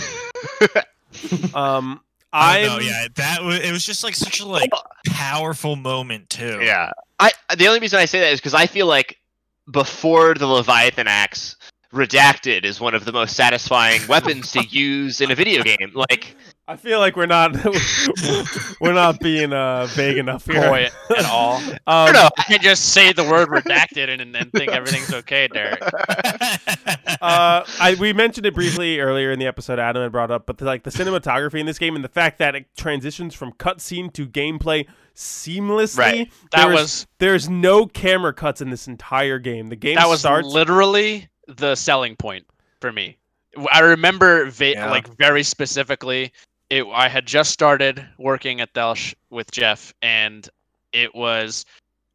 Um, 1.53 2.01
I 2.33 2.59
I'm 2.59 2.65
know. 2.65 2.79
Yeah, 2.79 3.07
that 3.15 3.41
was. 3.41 3.61
It 3.61 3.71
was 3.71 3.85
just 3.85 4.03
like 4.03 4.15
such 4.15 4.41
a 4.41 4.45
like 4.45 4.69
powerful 5.07 5.77
moment 5.77 6.29
too. 6.29 6.59
Yeah. 6.61 6.91
I 7.19 7.31
the 7.55 7.67
only 7.67 7.79
reason 7.79 7.99
I 7.99 8.05
say 8.05 8.19
that 8.19 8.33
is 8.33 8.39
because 8.41 8.53
I 8.53 8.67
feel 8.67 8.87
like 8.87 9.17
before 9.71 10.33
the 10.33 10.45
Leviathan 10.47 11.07
axe, 11.07 11.55
redacted 11.95 12.65
is 12.65 12.79
one 12.79 12.93
of 12.93 13.05
the 13.05 13.11
most 13.11 13.35
satisfying 13.35 14.05
weapons 14.09 14.51
to 14.51 14.63
use 14.65 15.21
in 15.21 15.31
a 15.31 15.35
video 15.35 15.63
game. 15.63 15.91
Like 15.95 16.35
I 16.67 16.75
feel 16.75 16.99
like 16.99 17.15
we're 17.15 17.25
not 17.27 17.55
we're 18.81 18.93
not 18.93 19.19
being 19.19 19.53
uh, 19.53 19.85
vague 19.91 20.17
enough 20.17 20.45
here. 20.45 20.61
At 21.17 21.25
all. 21.25 21.61
Um, 21.87 22.07
I 22.07 22.11
don't 22.11 22.13
know. 22.15 22.29
You 22.39 22.43
can't 22.45 22.61
just 22.63 22.93
say 22.93 23.13
the 23.13 23.23
word 23.23 23.49
redacted 23.49 24.09
and, 24.09 24.19
and 24.19 24.33
then 24.33 24.49
think 24.49 24.71
everything's 24.71 25.13
okay, 25.13 25.47
Derek. 25.47 25.79
uh, 25.83 27.63
I 27.79 27.95
we 27.99 28.11
mentioned 28.13 28.45
it 28.47 28.55
briefly 28.55 28.99
earlier 28.99 29.31
in 29.31 29.37
the 29.39 29.45
episode. 29.45 29.77
Adam 29.79 30.01
had 30.01 30.11
brought 30.11 30.31
up, 30.31 30.45
but 30.47 30.57
the, 30.57 30.65
like 30.65 30.81
the 30.83 30.89
cinematography 30.89 31.59
in 31.59 31.65
this 31.67 31.77
game 31.77 31.95
and 31.95 32.03
the 32.03 32.09
fact 32.09 32.39
that 32.39 32.55
it 32.55 32.65
transitions 32.75 33.35
from 33.35 33.51
cutscene 33.53 34.11
to 34.13 34.27
gameplay 34.27 34.87
seamlessly. 35.15 35.97
Right. 35.99 36.31
That 36.51 36.63
There 36.65 36.71
is- 36.73 36.81
was 36.81 37.07
there's 37.19 37.49
no 37.49 37.85
camera 37.85 38.33
cuts 38.33 38.61
in 38.61 38.69
this 38.71 38.87
entire 38.87 39.37
game. 39.39 39.67
The 39.67 39.75
game 39.75 39.95
that 39.95 40.07
was 40.07 40.21
starts. 40.21 40.47
literally 40.47 41.29
the 41.47 41.75
selling 41.75 42.15
point 42.15 42.45
for 42.81 42.91
me. 42.91 43.17
I 43.71 43.79
remember 43.79 44.49
va- 44.49 44.73
Yeah. 44.73 44.89
like 44.91 45.07
very 45.17 45.43
specifically. 45.43 46.31
It, 46.69 46.85
I 46.93 47.07
had 47.07 47.25
just 47.25 47.51
started 47.51 48.05
working 48.17 48.59
at 48.59 48.73
Delsh 48.73 49.13
with 49.29 49.51
Jeff, 49.51 49.93
and 50.01 50.49
it 50.93 51.13
was 51.13 51.65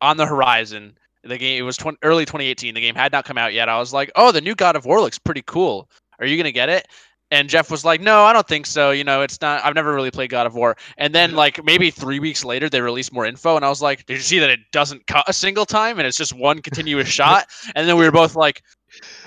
on 0.01 0.17
the 0.17 0.27
horizon. 0.27 0.97
The 1.23 1.39
game 1.39 1.59
it 1.59 1.63
was 1.63 1.77
20, 1.77 1.99
early 2.03 2.25
2018. 2.25 2.75
The 2.75 2.81
game 2.81 2.95
had 2.95 3.13
not 3.13 3.25
come 3.25 3.39
out 3.39 3.53
yet. 3.55 3.69
I 3.69 3.79
was 3.79 3.93
like, 3.93 4.11
"Oh, 4.17 4.33
the 4.33 4.41
new 4.41 4.55
God 4.55 4.75
of 4.77 4.85
War 4.87 5.01
looks 5.01 5.19
pretty 5.19 5.43
cool. 5.47 5.89
Are 6.19 6.27
you 6.27 6.37
gonna 6.37 6.51
get 6.53 6.69
it?" 6.69 6.89
And 7.31 7.49
Jeff 7.49 7.71
was 7.71 7.85
like, 7.85 8.01
"No, 8.01 8.25
I 8.25 8.33
don't 8.33 8.49
think 8.49 8.67
so. 8.67 8.91
You 8.91 9.05
know, 9.05 9.23
it's 9.23 9.41
not. 9.41 9.65
I've 9.65 9.75
never 9.77 9.95
really 9.95 10.11
played 10.11 10.31
God 10.31 10.47
of 10.49 10.55
War." 10.55 10.77
And 10.99 11.15
then 11.15 11.35
like 11.37 11.63
maybe 11.65 11.91
three 11.93 12.19
weeks 12.19 12.45
later, 12.45 12.69
they 12.69 12.81
released 12.81 13.13
more 13.13 13.25
info, 13.27 13.55
and 13.55 13.65
I 13.65 13.69
was 13.69 13.81
like, 13.81 14.05
"Did 14.07 14.15
you 14.15 14.23
see 14.23 14.41
that 14.41 14.51
it 14.51 14.61
doesn't 14.73 15.07
cut 15.07 15.25
a 15.29 15.33
single 15.33 15.65
time, 15.65 15.99
and 15.99 16.07
it's 16.09 16.17
just 16.17 16.33
one 16.35 16.61
continuous 16.61 17.09
shot?" 17.21 17.47
And 17.77 17.89
then 17.89 17.97
we 17.97 18.05
were 18.05 18.11
both 18.11 18.35
like, 18.35 18.63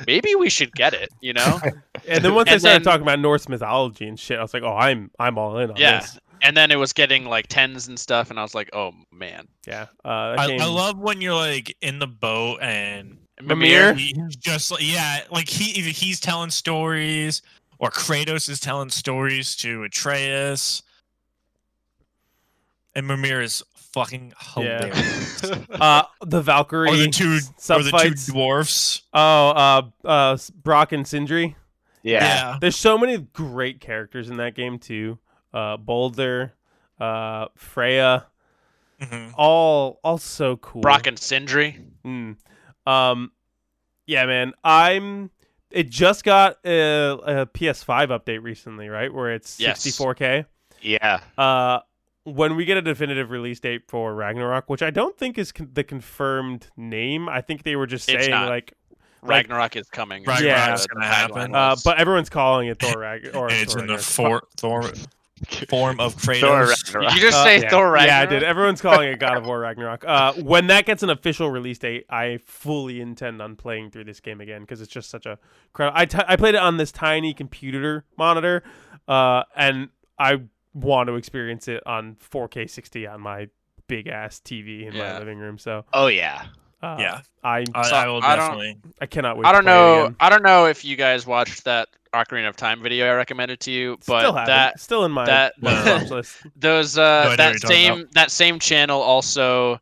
"Maybe 0.07 0.35
we 0.35 0.49
should 0.49 0.73
get 0.73 0.93
it." 0.93 1.09
You 1.21 1.33
know? 1.33 1.59
and 2.07 2.23
then 2.23 2.33
once 2.35 2.47
they 2.49 2.53
and 2.53 2.61
started 2.61 2.83
then- 2.83 2.91
talking 2.91 3.01
about 3.03 3.19
Norse 3.19 3.47
mythology 3.49 4.07
and 4.07 4.19
shit, 4.19 4.39
I 4.39 4.41
was 4.41 4.53
like, 4.53 4.63
oh, 4.63 4.75
I'm 4.75 5.11
I'm 5.19 5.37
all 5.37 5.57
in 5.59 5.69
on 5.71 5.75
Yeah. 5.77 5.99
this. 6.01 6.19
and 6.41 6.55
then 6.57 6.71
it 6.71 6.75
was 6.77 6.91
getting 6.93 7.25
like 7.25 7.47
tens 7.47 7.87
and 7.87 7.97
stuff, 7.99 8.29
and 8.29 8.39
I 8.39 8.41
was 8.43 8.53
like, 8.55 8.69
"Oh 8.73 8.91
man." 9.11 9.47
Yeah. 9.67 9.87
Uh, 10.03 10.35
I, 10.37 10.47
game- 10.47 10.61
I 10.61 10.65
love 10.65 10.97
when 10.99 11.21
you're 11.21 11.33
like 11.35 11.75
in 11.81 11.99
the 11.99 12.07
boat 12.07 12.59
and 12.61 13.17
Mimir? 13.41 13.93
he's 13.93 14.35
just 14.35 14.69
like 14.71 14.81
yeah, 14.83 15.21
like 15.31 15.47
he 15.49 15.71
either 15.79 15.89
he's 15.89 16.19
telling 16.19 16.49
stories 16.49 17.41
or 17.79 17.89
Kratos 17.89 18.47
is 18.49 18.59
telling 18.59 18.89
stories 18.89 19.55
to 19.57 19.83
Atreus, 19.83 20.83
and 22.95 23.07
Mimir 23.07 23.41
is 23.41 23.63
fucking 23.93 24.33
Yeah. 24.57 24.85
hilarious. 24.85 25.43
uh, 25.71 26.03
the 26.25 26.41
Valkyrie 26.41 26.89
or 26.89 26.97
the 26.97 27.07
two 27.07 27.39
or 27.69 27.83
the 27.83 28.13
two 28.25 28.31
dwarfs. 28.31 29.03
Oh, 29.13 29.49
uh, 29.49 29.81
uh, 30.03 30.37
Brock 30.61 30.91
and 30.91 31.07
Sindri. 31.07 31.55
yeah. 32.01 32.57
There's 32.59 32.75
so 32.75 32.97
many 32.97 33.17
great 33.17 33.79
characters 33.79 34.29
in 34.29 34.37
that 34.37 34.55
game 34.55 34.79
too. 34.79 35.19
Uh, 35.53 35.77
Baldur, 35.77 36.53
uh, 36.99 37.47
Freya, 37.55 38.25
hmm 38.99 39.29
all 39.35 39.99
all 40.03 40.17
so 40.17 40.57
cool. 40.57 40.81
Brock 40.81 41.07
and 41.07 41.17
Sindri. 41.19 41.77
Mm. 42.05 42.37
Um, 42.87 43.31
yeah, 44.07 44.25
man. 44.25 44.53
I'm. 44.63 45.29
It 45.69 45.89
just 45.89 46.23
got 46.23 46.57
a, 46.63 46.69
a 47.41 47.45
PS5 47.47 48.09
update 48.09 48.43
recently, 48.43 48.89
right? 48.89 49.11
Where 49.11 49.33
it's 49.33 49.59
Yes. 49.59 49.83
64k. 49.83 50.45
Yeah. 50.81 51.19
Uh, 51.35 51.79
when 52.25 52.55
we 52.55 52.65
get 52.65 52.77
a 52.77 52.81
definitive 52.81 53.31
release 53.31 53.59
date 53.59 53.83
for 53.87 54.13
Ragnarok, 54.15 54.69
which 54.69 54.81
I 54.81 54.89
don't 54.91 55.17
think 55.17 55.37
is 55.37 55.51
con- 55.51 55.69
the 55.73 55.83
confirmed 55.83 56.67
name, 56.77 57.27
I 57.27 57.41
think 57.41 57.63
they 57.63 57.75
were 57.75 57.87
just 57.87 58.07
It's 58.09 58.23
saying 58.25 58.31
not. 58.31 58.49
like, 58.49 58.73
Like- 59.21 59.47
Ragnarok 59.47 59.75
is 59.77 59.89
coming. 59.89 60.23
Yeah, 60.41 60.75
Uh, 60.77 60.85
gonna 60.93 61.05
happen. 61.05 61.55
uh, 61.55 61.75
but 61.85 61.97
everyone's 61.97 62.29
calling 62.29 62.67
it 62.67 62.79
Thor 62.79 62.99
Rag 62.99 63.35
or 63.35 63.49
it's 63.51 63.73
Thor 63.73 63.81
in 63.81 63.87
the 63.87 63.93
Ragnarok. 63.95 64.01
for, 64.03 64.41
Thor 64.57 64.91
form 65.69 65.99
of 65.99 66.15
Kratos. 66.15 66.39
Thor 66.41 66.67
Ragnarok. 66.67 67.15
you 67.15 67.21
just 67.21 67.37
Uh, 67.37 67.43
say 67.43 67.61
yeah. 67.61 67.69
Thor 67.69 67.91
Ragnarok? 67.91 68.07
Yeah, 68.07 68.19
I 68.19 68.25
did. 68.25 68.43
Everyone's 68.43 68.81
calling 68.81 69.09
it 69.09 69.19
God 69.19 69.37
of 69.37 69.45
War 69.45 69.59
Ragnarok. 69.59 70.05
Uh, 70.05 70.33
when 70.33 70.67
that 70.67 70.85
gets 70.85 71.03
an 71.03 71.09
official 71.09 71.51
release 71.51 71.79
date, 71.79 72.05
I 72.09 72.39
fully 72.45 73.01
intend 73.01 73.41
on 73.41 73.55
playing 73.57 73.91
through 73.91 74.05
this 74.05 74.19
game 74.21 74.39
again 74.41 74.61
because 74.61 74.79
it's 74.81 74.91
just 74.91 75.09
such 75.09 75.25
a. 75.25 75.37
cra- 75.73 75.91
I, 75.93 76.05
t- 76.05 76.17
I 76.27 76.35
played 76.37 76.55
it 76.55 76.61
on 76.61 76.77
this 76.77 76.91
tiny 76.93 77.33
computer 77.33 78.05
monitor, 78.17 78.63
uh, 79.07 79.43
and 79.55 79.89
I 80.17 80.41
want 80.73 81.07
to 81.07 81.15
experience 81.15 81.67
it 81.67 81.85
on 81.85 82.15
4K 82.15 82.69
60 82.69 83.07
on 83.07 83.21
my 83.21 83.47
big 83.87 84.07
ass 84.07 84.39
TV 84.43 84.87
in 84.87 84.95
my 84.97 85.19
living 85.19 85.37
room. 85.39 85.57
So, 85.57 85.85
Oh 85.93 86.07
yeah. 86.07 86.45
Uh, 86.81 86.97
yeah, 86.99 87.21
I 87.45 87.63
I, 87.73 87.89
So, 87.89 87.95
I 87.95 88.07
will 88.07 88.21
I 88.21 88.35
definitely. 88.35 88.77
I 88.99 89.05
cannot 89.05 89.37
wait. 89.37 89.47
I 89.47 89.53
don't 89.53 89.63
play 89.63 89.71
know. 89.73 90.01
again. 90.01 90.15
I 90.19 90.29
don't 90.29 90.43
know 90.43 90.65
if 90.65 90.83
you 90.83 90.97
guys 90.97 91.25
watched 91.25 91.63
that 91.63 91.87
Ocarina 92.13 92.49
of 92.49 92.57
Time 92.57 92.83
video 92.83 93.07
I 93.07 93.13
recommended 93.15 93.61
to 93.61 93.71
you, 93.71 93.97
but 94.05 94.19
Still 94.19 94.33
haven't. 94.33 94.47
that 94.47 94.79
still 94.81 95.05
in 95.05 95.11
my 95.11 95.25
that- 95.25 95.53
my 95.61 96.03
list. 96.03 96.35
those 96.57 96.97
uh 96.97 97.23
know 97.23 97.29
what 97.29 97.37
that 97.37 97.59
same 97.61 98.09
that 98.11 98.31
same 98.31 98.59
channel 98.59 99.01
also 99.01 99.79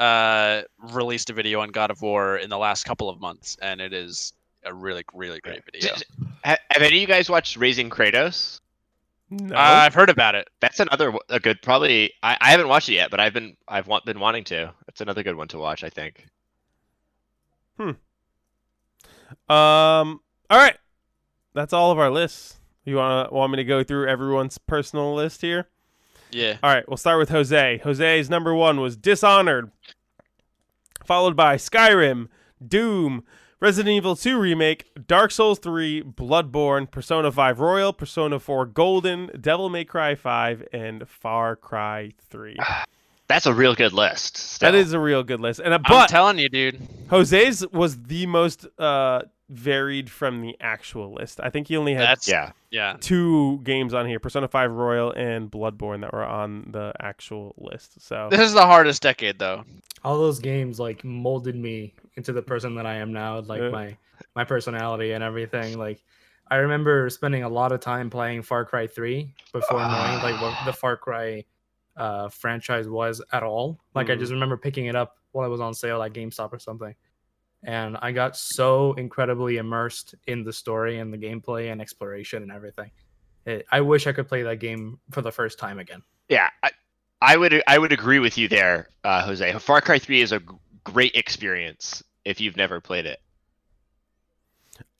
uh 0.00 0.62
released 0.92 1.30
a 1.30 1.32
video 1.34 1.60
on 1.60 1.68
God 1.70 1.90
of 1.90 2.02
War 2.02 2.36
in 2.38 2.50
the 2.50 2.58
last 2.58 2.84
couple 2.84 3.08
of 3.08 3.20
months, 3.20 3.56
and 3.62 3.80
it 3.80 3.92
is 3.92 4.32
a 4.64 4.74
really 4.74 5.04
really 5.14 5.38
great 5.40 5.62
video. 5.64 5.94
Have 6.42 6.58
any 6.74 6.86
of 6.86 6.92
you 7.00 7.06
guys 7.06 7.30
watched 7.30 7.56
Raising 7.56 7.90
Kratos? 7.90 8.60
No. 9.30 9.56
I've 9.56 9.94
heard 9.94 10.10
about 10.10 10.34
it. 10.34 10.48
That's 10.60 10.80
another 10.80 11.14
a 11.28 11.38
good 11.38 11.62
probably. 11.62 12.12
I, 12.22 12.36
I 12.40 12.50
haven't 12.50 12.66
watched 12.66 12.88
it 12.88 12.94
yet, 12.94 13.10
but 13.10 13.20
I've 13.20 13.32
been 13.32 13.56
I've 13.68 13.86
want, 13.86 14.04
been 14.04 14.18
wanting 14.18 14.42
to. 14.44 14.74
It's 14.88 15.00
another 15.00 15.22
good 15.22 15.36
one 15.36 15.46
to 15.48 15.58
watch. 15.58 15.84
I 15.84 15.88
think. 15.88 16.26
Hmm. 17.76 17.90
Um. 19.52 20.20
All 20.50 20.58
right. 20.58 20.76
That's 21.54 21.72
all 21.72 21.92
of 21.92 21.98
our 21.98 22.10
lists. 22.10 22.56
You 22.84 22.96
want 22.96 23.32
want 23.32 23.52
me 23.52 23.56
to 23.56 23.64
go 23.64 23.84
through 23.84 24.08
everyone's 24.08 24.58
personal 24.58 25.14
list 25.14 25.42
here? 25.42 25.68
Yeah. 26.32 26.56
All 26.62 26.72
right. 26.72 26.88
We'll 26.88 26.96
start 26.96 27.18
with 27.20 27.28
Jose. 27.28 27.78
Jose's 27.84 28.28
number 28.28 28.52
one 28.54 28.80
was 28.80 28.96
Dishonored, 28.96 29.70
followed 31.04 31.36
by 31.36 31.56
Skyrim, 31.56 32.28
Doom, 32.66 33.24
Resident 33.60 33.94
Evil 33.94 34.16
2 34.16 34.38
remake, 34.38 34.90
Dark 35.06 35.30
Souls 35.30 35.58
3, 35.58 36.02
Bloodborne, 36.02 36.90
Persona 36.90 37.30
5 37.30 37.60
Royal, 37.60 37.92
Persona 37.92 38.38
4 38.38 38.64
Golden, 38.66 39.30
Devil 39.38 39.68
May 39.68 39.84
Cry 39.84 40.14
5, 40.14 40.68
and 40.72 41.06
Far 41.06 41.56
Cry 41.56 42.12
3. 42.30 42.56
That's 43.28 43.46
a 43.46 43.52
real 43.54 43.74
good 43.74 43.92
list. 43.92 44.60
That 44.60 44.70
still. 44.70 44.74
is 44.74 44.92
a 44.92 44.98
real 44.98 45.22
good 45.22 45.40
list. 45.40 45.60
And 45.60 45.74
uh, 45.74 45.76
I'm 45.76 45.82
but 45.86 46.08
telling 46.08 46.38
you, 46.38 46.48
dude. 46.48 46.80
Jose's 47.10 47.64
was 47.70 48.02
the 48.02 48.26
most 48.26 48.66
uh 48.78 49.22
varied 49.50 50.08
from 50.10 50.40
the 50.40 50.56
actual 50.60 51.12
list. 51.12 51.40
I 51.42 51.50
think 51.50 51.68
he 51.68 51.76
only 51.76 51.94
had 51.94 52.02
That's 52.02 52.28
yeah. 52.28 52.52
yeah. 52.70 52.96
two 53.00 53.60
games 53.62 53.92
on 53.92 54.06
here 54.06 54.20
Persona 54.20 54.48
5 54.48 54.70
Royal 54.70 55.12
and 55.12 55.50
Bloodborne 55.50 56.00
that 56.02 56.12
were 56.12 56.24
on 56.24 56.70
the 56.70 56.92
actual 57.00 57.54
list. 57.58 58.00
So, 58.00 58.28
This 58.30 58.40
is 58.40 58.52
the 58.52 58.64
hardest 58.64 59.02
decade, 59.02 59.38
though. 59.38 59.64
All 60.04 60.18
those 60.18 60.38
games 60.38 60.78
like 60.80 61.04
molded 61.04 61.56
me 61.56 61.94
into 62.16 62.32
the 62.32 62.42
person 62.42 62.74
that 62.76 62.86
I 62.86 62.96
am 62.96 63.12
now, 63.12 63.40
like 63.40 63.60
Yeah. 63.60 63.70
my 63.70 63.96
my 64.36 64.44
personality 64.44 65.12
and 65.12 65.24
everything. 65.24 65.78
Like 65.78 66.02
I 66.48 66.56
remember 66.56 67.08
spending 67.10 67.42
a 67.42 67.48
lot 67.48 67.72
of 67.72 67.80
time 67.80 68.10
playing 68.10 68.42
Far 68.42 68.64
Cry 68.64 68.86
3 68.86 69.34
before 69.52 69.78
knowing 69.80 70.22
like 70.22 70.40
what 70.40 70.56
the 70.64 70.72
Far 70.72 70.96
Cry 70.96 71.44
uh 71.96 72.28
franchise 72.28 72.88
was 72.88 73.20
at 73.32 73.42
all. 73.42 73.80
Like 73.94 74.10
I 74.10 74.14
Mhm. 74.14 74.20
just 74.20 74.32
remember 74.32 74.56
picking 74.56 74.86
it 74.86 74.94
up 74.96 75.16
while 75.32 75.46
it 75.46 75.50
was 75.50 75.60
on 75.60 75.74
sale 75.74 76.02
at 76.02 76.12
GameStop 76.12 76.52
or 76.52 76.58
something. 76.58 76.94
And 77.62 77.98
I 78.00 78.12
got 78.12 78.36
so 78.36 78.94
incredibly 78.94 79.58
immersed 79.58 80.14
in 80.26 80.44
the 80.44 80.52
story 80.52 80.98
and 80.98 81.12
the 81.12 81.18
gameplay 81.18 81.70
and 81.70 81.80
exploration 81.80 82.42
and 82.42 82.50
everything. 82.50 82.90
It, 83.44 83.66
I 83.70 83.82
wish 83.82 84.06
I 84.06 84.12
could 84.12 84.28
play 84.28 84.42
that 84.42 84.60
game 84.60 84.98
for 85.10 85.20
the 85.22 85.30
first 85.32 85.58
time 85.58 85.78
again. 85.78 86.02
Yeah. 86.28 86.48
I, 86.62 86.70
I 87.22 87.36
would 87.36 87.62
I 87.66 87.78
would 87.78 87.92
agree 87.92 88.18
with 88.18 88.38
you 88.38 88.48
there, 88.48 88.88
uh, 89.04 89.22
Jose. 89.24 89.52
Far 89.58 89.80
Cry 89.80 89.98
Three 89.98 90.20
is 90.22 90.32
a 90.32 90.40
great 90.84 91.14
experience 91.14 92.02
if 92.24 92.40
you've 92.40 92.56
never 92.56 92.80
played 92.80 93.06
it. 93.06 93.20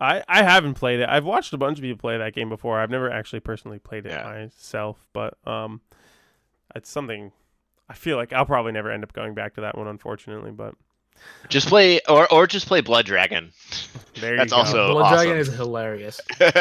I 0.00 0.22
I 0.28 0.42
haven't 0.42 0.74
played 0.74 1.00
it. 1.00 1.08
I've 1.08 1.24
watched 1.24 1.52
a 1.52 1.58
bunch 1.58 1.78
of 1.78 1.82
people 1.82 1.98
play 1.98 2.18
that 2.18 2.34
game 2.34 2.48
before. 2.48 2.78
I've 2.78 2.90
never 2.90 3.10
actually 3.10 3.40
personally 3.40 3.78
played 3.78 4.06
it 4.06 4.10
Yeah. 4.10 4.22
myself, 4.24 5.06
but 5.12 5.38
um 5.46 5.80
it's 6.74 6.90
something 6.90 7.32
I 7.88 7.94
feel 7.94 8.16
like 8.16 8.32
I'll 8.32 8.46
probably 8.46 8.72
never 8.72 8.90
end 8.90 9.02
up 9.02 9.12
going 9.12 9.34
back 9.34 9.54
to 9.54 9.62
that 9.62 9.76
one 9.76 9.88
unfortunately, 9.88 10.50
but 10.50 10.74
Just 11.48 11.66
play 11.68 12.00
or 12.08 12.32
or 12.32 12.46
just 12.46 12.66
play 12.66 12.80
Blood 12.80 13.06
Dragon. 13.06 13.50
there 14.20 14.36
That's 14.36 14.52
you 14.52 14.56
go. 14.56 14.60
also- 14.60 14.92
Blood 14.92 15.02
awesome. 15.04 15.16
Dragon 15.16 15.36
is 15.38 15.48
hilarious. 15.54 16.20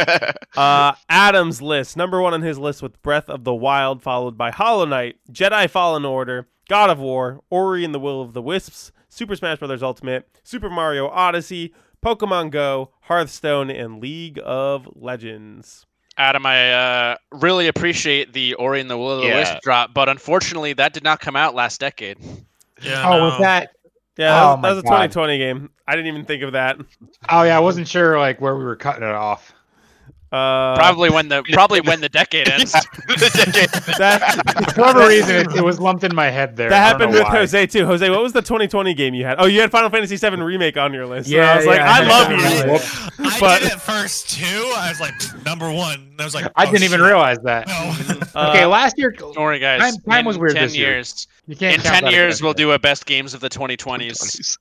Uh, 0.57 0.93
Adam's 1.09 1.61
list. 1.61 1.95
Number 1.95 2.21
one 2.21 2.33
on 2.33 2.41
his 2.41 2.57
list 2.57 2.81
with 2.81 3.01
Breath 3.01 3.29
of 3.29 3.43
the 3.45 3.53
Wild, 3.53 4.01
followed 4.01 4.37
by 4.37 4.51
Hollow 4.51 4.85
Knight, 4.85 5.17
Jedi 5.31 5.69
Fallen 5.69 6.03
Order, 6.05 6.47
God 6.67 6.89
of 6.89 6.99
War, 6.99 7.41
Ori 7.49 7.85
and 7.85 7.93
the 7.95 7.99
Will 7.99 8.21
of 8.21 8.33
the 8.33 8.41
Wisps, 8.41 8.91
Super 9.07 9.35
Smash 9.35 9.59
Bros. 9.59 9.81
Ultimate, 9.83 10.27
Super 10.43 10.69
Mario 10.69 11.07
Odyssey, 11.07 11.73
Pokemon 12.03 12.51
Go, 12.51 12.91
Hearthstone, 13.01 13.69
and 13.69 14.01
League 14.01 14.39
of 14.43 14.89
Legends. 14.95 15.85
Adam, 16.17 16.45
I 16.45 16.73
uh, 16.73 17.15
really 17.31 17.67
appreciate 17.67 18.33
the 18.33 18.55
Ori 18.55 18.81
and 18.81 18.89
the 18.89 18.97
Will 18.97 19.11
of 19.11 19.21
the 19.21 19.27
Yeah. 19.27 19.37
Wisp 19.39 19.61
drop, 19.61 19.93
but 19.93 20.09
unfortunately, 20.09 20.73
that 20.73 20.91
did 20.93 21.03
not 21.03 21.21
come 21.21 21.35
out 21.37 21.55
last 21.55 21.79
decade. 21.79 22.17
Yeah. 22.81 23.07
Oh, 23.07 23.17
no. 23.17 23.23
was 23.25 23.39
that? 23.39 23.71
Yeah, 24.19 24.51
oh 24.51 24.61
that, 24.61 24.61
Oh 24.61 24.61
was, 24.61 24.61
that 24.61 24.69
was 24.69 24.77
a 24.79 24.83
God. 24.83 25.11
2020 25.13 25.37
game. 25.37 25.69
I 25.87 25.95
didn't 25.95 26.07
even 26.07 26.25
think 26.25 26.43
of 26.43 26.51
that. 26.51 26.77
Oh 27.29 27.43
yeah, 27.43 27.55
I 27.55 27.61
wasn't 27.61 27.87
sure 27.87 28.19
like 28.19 28.41
where 28.41 28.55
we 28.57 28.65
were 28.65 28.75
cutting 28.75 29.03
it 29.03 29.15
off. 29.15 29.53
Uh, 30.31 30.75
Probably 30.75 31.09
when 31.09 31.27
the 31.27 31.43
probably 31.53 31.81
when 31.81 32.01
the 32.01 32.09
decade 32.09 32.47
ends. 32.51 32.71
that, 32.73 34.71
For 34.75 34.81
whatever 34.81 35.07
reason, 35.07 35.35
it, 35.37 35.55
it 35.57 35.63
was 35.63 35.79
lumped 35.79 36.03
in 36.03 36.13
my 36.13 36.29
head 36.29 36.55
there. 36.55 36.69
that 36.69 36.77
happened 36.77 37.13
with 37.13 37.23
why. 37.23 37.31
Jose 37.37 37.65
too. 37.67 37.85
Jose, 37.85 38.07
what 38.09 38.21
was 38.21 38.33
the 38.33 38.41
2020 38.43 38.93
game 38.93 39.13
you 39.15 39.25
had? 39.25 39.37
Oh, 39.39 39.45
you 39.47 39.59
had 39.61 39.71
Final 39.71 39.89
Fantasy 39.89 40.17
VII 40.17 40.35
Remake 40.41 40.77
on 40.77 40.93
your 40.93 41.07
list. 41.07 41.29
So 41.29 41.35
Yeah, 41.35 41.53
I 41.53 41.57
was 41.57 41.65
like, 41.65 41.79
I 41.81 42.03
I 42.03 42.07
love 42.07 42.27
had 42.27 42.35
you. 42.35 42.41
that. 42.41 42.67
Whoop. 43.19 43.41
I 43.41 43.59
did 43.59 43.71
it 43.71 43.81
first 43.81 44.29
too. 44.29 44.71
I 44.75 44.89
was 44.89 44.99
like 44.99 45.13
number 45.45 45.71
one. 45.71 46.15
I 46.19 46.23
was 46.25 46.35
like, 46.35 46.45
I 46.55 46.67
oh, 46.67 46.71
didn't 46.71 46.83
even 46.83 47.01
realize 47.01 47.39
that. 47.43 47.67
No. 47.67 48.19
Uh, 48.39 48.49
okay, 48.51 48.65
last 48.65 48.97
year 48.97 49.09
Don't 49.11 49.35
worry, 49.35 49.57
guys. 49.59 49.79
Time- 49.81 50.01
time 50.01 50.19
in 50.19 50.25
was 50.25 50.37
weird 50.37 50.53
Ten 50.53 50.63
this 50.65 50.75
year. 50.75 50.89
years. 50.91 51.27
you. 51.47 51.55
In 51.67 51.79
ten 51.79 52.05
years, 52.07 52.41
we'll 52.43 52.53
do 52.53 52.71
a 52.73 52.77
best 52.79 53.05
games 53.07 53.33
of 53.33 53.39
the 53.39 53.49
2020s. 53.49 54.57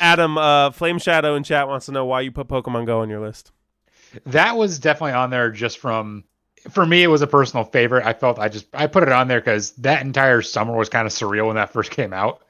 Adam, 0.00 0.38
uh, 0.38 0.70
Flame 0.70 0.98
Shadow 0.98 1.34
in 1.34 1.42
chat 1.42 1.66
wants 1.66 1.86
to 1.86 1.92
know 1.92 2.04
why 2.06 2.20
you 2.20 2.30
put 2.30 2.46
Pokemon 2.48 2.86
Go 2.86 3.00
on 3.00 3.08
your 3.10 3.20
list. 3.20 3.50
That 4.26 4.56
was 4.56 4.78
definitely 4.78 5.12
on 5.12 5.30
there 5.30 5.50
just 5.50 5.78
from. 5.78 6.24
For 6.70 6.84
me, 6.84 7.02
it 7.02 7.06
was 7.06 7.22
a 7.22 7.26
personal 7.26 7.64
favorite. 7.64 8.04
I 8.04 8.12
felt 8.12 8.38
I 8.38 8.48
just 8.48 8.66
I 8.74 8.86
put 8.88 9.02
it 9.04 9.10
on 9.12 9.28
there 9.28 9.40
because 9.40 9.72
that 9.72 10.02
entire 10.02 10.42
summer 10.42 10.76
was 10.76 10.88
kind 10.88 11.06
of 11.06 11.12
surreal 11.12 11.46
when 11.46 11.56
that 11.56 11.72
first 11.72 11.90
came 11.90 12.12
out. 12.12 12.42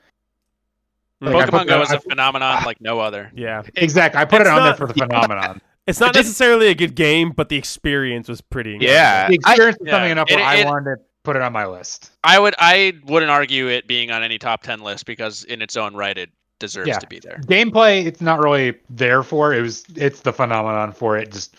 Like, 1.21 1.49
Pokemon 1.51 1.67
Go 1.67 1.79
that- 1.79 1.83
is 1.83 1.93
I- 1.93 1.97
a 1.97 2.01
phenomenon 2.01 2.59
ah. 2.61 2.63
like 2.65 2.81
no 2.81 3.01
other. 3.01 3.31
Yeah, 3.35 3.63
Exactly, 3.75 4.21
I 4.21 4.25
put 4.25 4.41
It's 4.41 4.49
it 4.49 4.53
on 4.53 4.63
there 4.65 4.75
for 4.75 4.87
the 4.87 4.95
phenomenon. 4.95 5.61
it's 5.87 5.99
not 6.01 6.11
It 6.11 6.13
did- 6.15 6.19
necessarily 6.21 6.69
a 6.69 6.75
good 6.75 6.95
game, 6.95 7.33
but 7.33 7.49
the 7.49 7.57
experience 7.57 8.29
was 8.29 8.41
pretty. 8.41 8.75
incredible. 8.75 8.95
Yeah. 8.95 9.29
The 9.29 9.39
I- 9.45 9.51
experience 9.53 9.79
was 9.81 9.87
yeah. 9.87 9.93
something 9.95 10.13
enough 10.13 10.31
where 10.31 10.39
It- 10.39 10.45
I 10.45 10.55
it- 10.57 10.67
wanted 10.67 10.85
to 10.97 10.97
put 11.25 11.37
it 11.37 11.43
on 11.43 11.53
my 11.53 11.67
list. 11.67 12.13
I 12.25 12.39
would 12.39 12.55
I 12.59 12.95
wouldn't 13.05 13.31
argue 13.31 13.67
it 13.69 13.87
being 13.87 14.11
on 14.11 14.23
any 14.23 14.39
top 14.39 14.63
ten 14.63 14.81
list 14.81 15.07
because 15.07 15.45
in 15.45 15.61
its 15.61 15.77
own 15.77 15.95
right 15.95 16.17
it 16.17 16.31
deserves 16.59 16.89
Yeah. 16.89 16.99
to 16.99 17.07
be 17.07 17.19
there. 17.21 17.39
Gameplay, 17.47 18.05
it's 18.07 18.21
not 18.21 18.41
really 18.41 18.75
there 18.91 19.23
for. 19.23 19.53
It 19.55 19.63
was 19.63 19.85
it's 19.97 20.21
the 20.21 20.33
phenomenon 20.33 20.93
for 20.93 21.17
it. 21.17 21.33
Just 21.33 21.57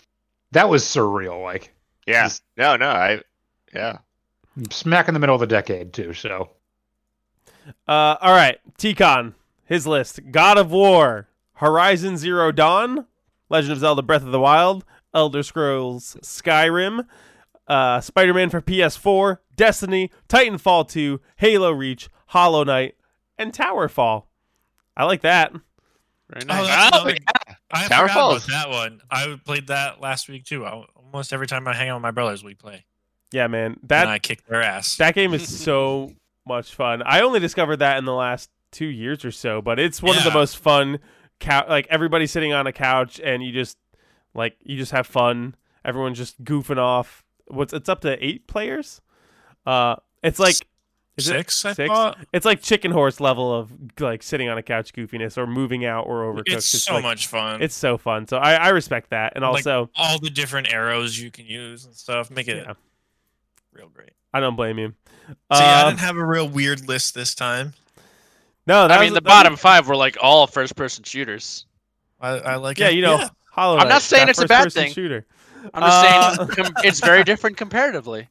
that 0.52 0.68
was 0.68 0.84
surreal. 0.84 1.42
Like 1.42 1.72
yeah. 2.06 2.24
Just- 2.24 2.42
No, 2.56 2.76
no. 2.76 2.88
I. 2.88 3.20
Yeah. 3.74 3.98
smack 4.70 5.08
in 5.08 5.14
the 5.14 5.20
middle 5.20 5.34
of 5.36 5.40
the 5.40 5.46
decade 5.46 5.92
too. 5.92 6.12
So 6.12 6.50
Uh, 7.86 8.16
all 8.20 8.32
right, 8.34 8.58
T-Con, 8.78 9.34
his 9.64 9.86
list: 9.86 10.20
God 10.30 10.58
of 10.58 10.70
War, 10.72 11.28
Horizon 11.54 12.16
Zero 12.16 12.50
Dawn, 12.52 13.06
Legend 13.48 13.72
of 13.72 13.78
Zelda: 13.78 14.02
Breath 14.02 14.22
of 14.24 14.32
the 14.32 14.40
Wild, 14.40 14.84
Elder 15.14 15.42
Scrolls 15.42 16.16
Skyrim, 16.22 17.06
uh, 17.68 18.00
Spider-Man 18.00 18.50
for 18.50 18.60
PS4, 18.60 19.38
Destiny, 19.56 20.10
Titanfall 20.28 20.88
2, 20.88 21.20
Halo 21.36 21.70
Reach, 21.70 22.08
Hollow 22.28 22.64
Knight, 22.64 22.96
and 23.38 23.52
Towerfall. 23.52 24.24
I 25.00 25.04
like 25.04 25.22
that. 25.22 25.52
Very 25.52 26.42
Oh, 26.42 26.46
nice. 26.46 26.66
that's 26.66 26.96
Oh, 26.96 27.00
another- 27.06 27.16
I 27.72 27.88
Tower 27.88 28.08
forgot 28.08 28.14
Falls. 28.14 28.48
about 28.48 28.50
that 28.64 28.70
one. 28.70 29.00
I 29.10 29.38
played 29.44 29.66
that 29.68 30.00
last 30.00 30.28
week 30.28 30.44
too. 30.44 30.66
I, 30.66 30.84
almost 30.94 31.32
every 31.32 31.46
time 31.46 31.66
I 31.66 31.74
hang 31.74 31.88
out 31.88 31.96
with 31.96 32.02
my 32.02 32.10
brothers, 32.10 32.44
we 32.44 32.54
play. 32.54 32.84
Yeah, 33.32 33.46
man, 33.46 33.72
and 33.80 33.88
that 33.88 34.08
I 34.08 34.18
kick 34.18 34.44
their 34.46 34.60
ass. 34.62 34.96
that 34.96 35.14
game 35.14 35.32
is 35.34 35.48
so 35.64 36.12
much 36.46 36.74
fun. 36.74 37.02
I 37.06 37.20
only 37.20 37.40
discovered 37.40 37.76
that 37.76 37.96
in 37.98 38.04
the 38.04 38.14
last 38.14 38.50
two 38.72 38.86
years 38.86 39.24
or 39.24 39.30
so, 39.30 39.62
but 39.62 39.78
it's 39.78 40.02
one 40.02 40.16
of 40.16 40.24
the 40.24 40.30
most 40.32 40.58
fun. 40.58 40.98
Cou- 41.40 41.66
like 41.68 41.86
everybody 41.88 42.26
sitting 42.26 42.52
on 42.52 42.66
a 42.66 42.72
couch 42.72 43.18
and 43.22 43.42
you 43.42 43.52
just 43.52 43.78
like 44.34 44.56
you 44.62 44.76
just 44.76 44.92
have 44.92 45.06
fun. 45.06 45.54
Everyone's 45.84 46.18
just 46.18 46.42
goofing 46.44 46.76
off. 46.78 47.24
What's 47.46 47.72
it's 47.72 47.88
up 47.88 48.00
to 48.02 48.22
eight 48.24 48.46
players? 48.46 49.00
Uh, 49.64 49.96
it's 50.22 50.38
like 50.38 50.56
is 51.24 51.28
it 51.28 51.36
Six, 51.38 51.64
I 51.64 51.72
six? 51.74 51.88
thought. 51.88 52.18
It's 52.32 52.44
like 52.44 52.62
chicken 52.62 52.90
horse 52.90 53.20
level 53.20 53.54
of 53.54 53.70
like 54.00 54.22
sitting 54.22 54.48
on 54.48 54.58
a 54.58 54.62
couch 54.62 54.92
goofiness 54.92 55.38
or 55.38 55.46
moving 55.46 55.84
out 55.84 56.06
or 56.06 56.22
overcooked. 56.32 56.52
It's 56.54 56.66
so 56.82 56.94
like- 56.94 57.02
much 57.02 57.26
fun. 57.28 57.62
It's 57.62 57.74
so 57.74 57.96
fun. 57.98 58.26
So 58.26 58.36
I, 58.38 58.54
I 58.54 58.68
respect 58.70 59.10
that, 59.10 59.32
and 59.36 59.42
Like, 59.42 59.66
also 59.66 59.90
all 59.96 60.18
the 60.18 60.30
different 60.30 60.72
arrows 60.72 61.18
you 61.18 61.30
can 61.30 61.46
use 61.46 61.84
and 61.84 61.94
stuff 61.94 62.30
make 62.30 62.48
it 62.48 62.64
yeah, 62.66 62.74
real 63.72 63.88
great. 63.88 64.10
I 64.32 64.40
don't 64.40 64.56
blame 64.56 64.78
you. 64.78 64.94
See, 65.28 65.34
I 65.50 65.82
Uh, 65.82 65.88
didn't 65.90 66.00
have 66.00 66.16
a 66.16 66.24
real 66.24 66.48
weird 66.48 66.86
list 66.88 67.14
this 67.14 67.34
time. 67.34 67.72
no, 68.66 68.88
that 68.88 68.92
I 68.92 68.98
was- 68.98 69.06
mean, 69.06 69.14
the 69.14 69.20
that 69.20 69.24
was- 69.24 69.30
bottom 69.30 69.56
five 69.56 69.88
were 69.88 69.96
like 69.96 70.16
all 70.20 70.46
first-person 70.46 71.04
shooters. 71.04 71.66
I, 72.20 72.30
I 72.38 72.54
like 72.56 72.78
Yeah, 72.78 72.88
it. 72.88 72.94
you 72.94 73.02
know, 73.02 73.28
Hollow 73.52 73.78
I'm 73.78 73.88
not 73.88 74.02
saying 74.02 74.28
it's 74.28 74.40
a 74.40 74.46
bad 74.46 74.72
thing. 74.72 74.92
Shooter. 74.92 75.26
I'm 75.74 75.82
just 75.82 76.40
Uh, 76.40 76.46
saying 76.54 76.72
it's 76.84 77.00
very 77.00 77.24
different 77.24 77.56
comparatively. 77.56 78.28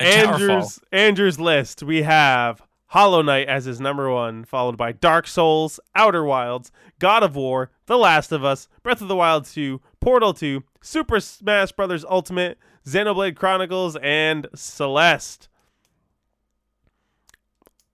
Andrew's 0.00 0.80
Andrew's 0.92 1.40
list. 1.40 1.82
We 1.82 2.02
have 2.02 2.62
Hollow 2.86 3.22
Knight 3.22 3.48
as 3.48 3.66
his 3.66 3.80
number 3.80 4.10
one, 4.10 4.44
followed 4.44 4.76
by 4.76 4.92
Dark 4.92 5.26
Souls, 5.26 5.78
Outer 5.94 6.24
Wilds, 6.24 6.72
God 6.98 7.22
of 7.22 7.36
War, 7.36 7.70
The 7.86 7.98
Last 7.98 8.32
of 8.32 8.44
Us, 8.44 8.68
Breath 8.82 9.02
of 9.02 9.08
the 9.08 9.16
Wild 9.16 9.44
2, 9.44 9.80
Portal 10.00 10.32
2, 10.32 10.64
Super 10.80 11.20
Smash 11.20 11.72
Bros. 11.72 12.04
Ultimate, 12.08 12.58
Xenoblade 12.86 13.36
Chronicles, 13.36 13.96
and 14.02 14.46
Celeste. 14.54 15.48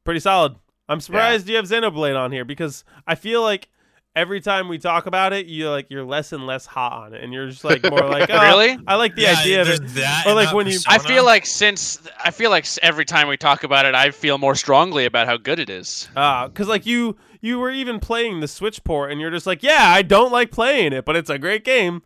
Pretty 0.04 0.20
solid. 0.20 0.56
I'm 0.88 1.00
surprised 1.00 1.48
you 1.48 1.56
have 1.56 1.64
Xenoblade 1.64 2.18
on 2.18 2.30
here 2.30 2.44
because 2.44 2.84
I 3.06 3.14
feel 3.14 3.42
like 3.42 3.68
every 4.16 4.40
time 4.40 4.68
we 4.68 4.78
talk 4.78 5.06
about 5.06 5.32
it, 5.32 5.46
you 5.46 5.68
like 5.70 5.86
you're 5.90 6.04
less 6.04 6.32
and 6.32 6.46
less 6.46 6.66
hot 6.66 6.92
on 6.92 7.14
it, 7.14 7.22
and 7.22 7.32
you're 7.32 7.48
just 7.48 7.64
like 7.64 7.82
more 7.82 8.08
like, 8.08 8.28
oh, 8.32 8.40
Really? 8.40 8.78
I 8.86 8.94
like 8.96 9.14
the 9.14 9.22
Yeah, 9.22 9.38
idea 9.38 9.62
of 9.62 9.66
there's 9.68 9.80
it. 9.80 9.94
That 9.94 10.26
Or 10.26 10.34
like 10.34 10.52
when 10.54 10.66
you- 10.66 10.78
I 10.88 10.98
feel 10.98 11.24
like 11.24 11.46
since 11.46 12.00
I 12.22 12.30
feel 12.30 12.50
like 12.50 12.66
every 12.82 13.04
time 13.04 13.28
we 13.28 13.36
talk 13.36 13.64
about 13.64 13.86
it, 13.86 13.94
I 13.94 14.10
feel 14.10 14.38
more 14.38 14.54
strongly 14.54 15.04
about 15.04 15.26
how 15.26 15.36
good 15.36 15.58
it 15.58 15.70
is. 15.70 16.08
Uh, 16.16 16.48
cause 16.48 16.68
like 16.68 16.86
you 16.86 17.16
you 17.40 17.58
were 17.58 17.70
even 17.70 18.00
playing 18.00 18.40
the 18.40 18.48
Switch 18.48 18.82
port, 18.84 19.12
and 19.12 19.20
you're 19.20 19.30
just 19.30 19.46
like, 19.46 19.62
yeah, 19.62 19.84
I 19.90 20.00
don't 20.02 20.32
like 20.32 20.50
playing 20.50 20.92
it, 20.94 21.04
but 21.04 21.14
it's 21.16 21.28
a 21.30 21.38
great 21.38 21.62
game. 21.64 22.02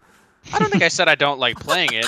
I 0.53 0.59
don't 0.59 0.71
think 0.71 0.83
I 0.83 0.89
said 0.89 1.09
I 1.09 1.15
don't 1.15 1.39
like 1.39 1.59
playing 1.61 1.93
it. 1.93 2.07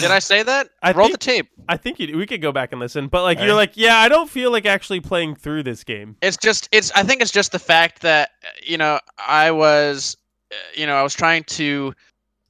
Did 0.00 0.10
I 0.10 0.18
say 0.18 0.42
that? 0.42 0.68
I 0.82 0.92
Roll 0.92 1.06
think- 1.08 1.18
the 1.20 1.24
tape. 1.24 1.48
I 1.68 1.76
think 1.76 1.98
you, 1.98 2.16
we 2.16 2.26
could 2.26 2.40
go 2.40 2.50
back 2.52 2.72
and 2.72 2.80
listen, 2.80 3.08
but 3.08 3.22
like 3.22 3.38
you're 3.38 3.50
Alright. 3.50 3.70
like, 3.70 3.76
yeah, 3.76 3.98
I 3.98 4.08
don't 4.08 4.28
feel 4.30 4.50
like 4.50 4.64
actually 4.64 5.00
playing 5.00 5.34
through 5.34 5.62
this 5.64 5.84
game. 5.84 6.16
It's 6.22 6.36
just 6.38 6.68
it's 6.72 6.90
I 6.92 7.02
think 7.02 7.20
it's 7.20 7.30
just 7.30 7.52
the 7.52 7.58
fact 7.58 8.00
that 8.02 8.30
uh, 8.42 8.48
you 8.62 8.78
know 8.78 9.00
I 9.18 9.50
was 9.50 10.16
uh, 10.50 10.54
you 10.74 10.86
know 10.86 10.94
I 10.96 11.02
was 11.02 11.14
trying 11.14 11.44
to 11.44 11.92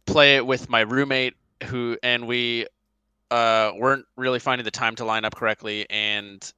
play 0.06 0.36
it 0.36 0.46
with 0.46 0.68
my 0.68 0.80
roommate 0.80 1.34
who 1.64 1.98
and 2.02 2.26
we 2.28 2.66
uh 3.30 3.72
weren't 3.76 4.06
really 4.16 4.38
finding 4.38 4.64
the 4.64 4.70
time 4.70 4.94
to 4.96 5.04
line 5.04 5.24
up 5.24 5.34
correctly 5.34 5.84
and 5.90 6.52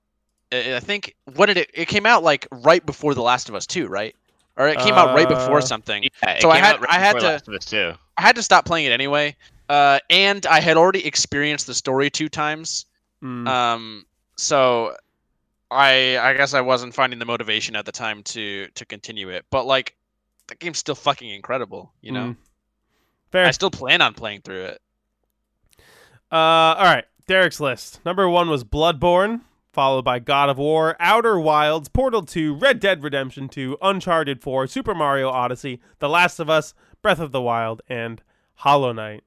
I 0.53 0.77
I 0.77 0.81
think 0.81 1.15
what 1.35 1.47
did 1.47 1.57
it 1.57 1.71
it 1.75 1.89
came 1.89 2.05
out 2.07 2.23
like 2.23 2.47
right 2.53 2.85
before 2.85 3.15
The 3.15 3.23
Last 3.23 3.49
of 3.49 3.55
Us 3.55 3.67
2, 3.67 3.87
right? 3.89 4.15
Or 4.57 4.69
it 4.69 4.79
came 4.81 4.95
out 4.95 5.15
right 5.17 5.27
Uh, 5.31 5.35
before 5.39 5.63
something. 5.63 6.03
Yeah, 6.03 6.33
it 6.33 6.43
So 6.43 6.51
I 6.51 6.59
had- 6.59 6.75
out 6.75 6.81
right 6.83 6.91
I 6.91 6.99
had 6.99 7.19
to- 7.21 7.27
Last 7.27 7.49
of 7.49 7.55
Us 7.55 7.65
too. 7.65 7.93
I 8.21 8.23
had 8.23 8.37
to 8.37 8.43
stop 8.43 8.67
playing 8.67 8.87
it 8.87 8.93
anyway. 8.93 9.37
Uh 9.69 9.99
and 10.11 10.45
I 10.47 10.61
had 10.61 10.77
already 10.77 11.07
experienced 11.07 11.67
the 11.67 11.75
story 11.75 12.11
two 12.11 12.29
times. 12.29 12.87
Mm. 13.23 13.49
Um, 13.49 14.07
so 14.37 14.95
I 15.71 16.19
I 16.19 16.35
guess 16.35 16.55
I 16.55 16.61
wasn't 16.61 16.95
finding 16.95 17.19
the 17.19 17.25
motivation 17.25 17.77
at 17.77 17.87
the 17.87 17.93
time 17.93 18.23
to 18.25 18.69
to 18.75 18.85
continue 18.85 19.31
it. 19.31 19.47
But 19.51 19.65
like 19.67 19.97
the 20.49 20.55
game's 20.57 20.79
still 20.79 20.95
fucking 20.95 21.31
incredible, 21.31 21.93
you 22.03 22.13
know. 22.13 22.31
Mm. 22.31 22.37
Fair. 23.31 23.47
I 23.47 23.53
still 23.53 23.71
plan 23.71 24.03
on 24.03 24.15
playing 24.15 24.43
through 24.43 24.65
it. 24.65 24.83
Uh, 26.33 26.75
all 26.77 26.85
right, 26.85 27.05
Derek's 27.27 27.61
list. 27.61 28.01
Number 28.05 28.29
one 28.29 28.51
was 28.51 28.65
Bloodborne, 28.65 29.43
followed 29.73 30.05
by 30.05 30.19
God 30.19 30.49
of 30.49 30.59
War, 30.59 30.97
Outer 30.99 31.39
Wilds, 31.39 31.89
Portal 31.89 32.23
2, 32.23 32.55
Red 32.55 32.81
Dead 32.81 33.03
Redemption 33.03 33.49
2, 33.49 33.79
Uncharted 33.81 34.43
4, 34.43 34.67
Super 34.67 34.95
Mario 34.95 35.29
Odyssey, 35.29 35.81
The 36.01 36.09
Last 36.09 36.41
of 36.41 36.51
Us, 36.51 36.75
Breath 37.03 37.21
of 37.21 37.33
the 37.33 37.41
Wild, 37.41 37.83
and 37.89 38.23
Hollow 38.55 38.93
Knight. 38.93 39.25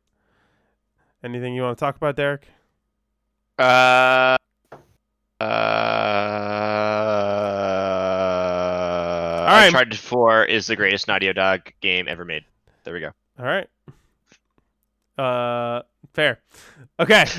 Anything 1.23 1.55
you 1.55 1.61
want 1.61 1.77
to 1.77 1.79
talk 1.79 1.95
about, 1.95 2.15
Derek? 2.15 2.47
Uh, 3.57 4.37
uh, 5.39 5.45
right. 9.47 9.65
Uncharted 9.67 9.97
4 9.97 10.45
is 10.45 10.67
the 10.67 10.75
greatest 10.75 11.07
Naughty 11.07 11.31
Dog 11.33 11.71
game 11.81 12.07
ever 12.07 12.25
made. 12.25 12.43
There 12.83 12.93
we 12.93 12.99
go. 12.99 13.11
All 13.39 13.45
right. 13.45 13.67
Uh, 15.17 15.83
fair. 16.13 16.39
Okay. 16.99 17.25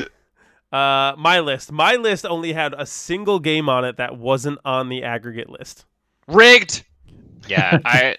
Uh, 0.72 1.14
my 1.16 1.38
list. 1.38 1.70
My 1.70 1.94
list 1.94 2.26
only 2.26 2.52
had 2.52 2.74
a 2.76 2.84
single 2.84 3.38
game 3.38 3.68
on 3.68 3.84
it 3.84 3.96
that 3.98 4.18
wasn't 4.18 4.58
on 4.64 4.88
the 4.88 5.04
aggregate 5.04 5.48
list. 5.48 5.84
Rigged. 6.26 6.82
Yeah, 7.46 7.78
I 7.84 8.16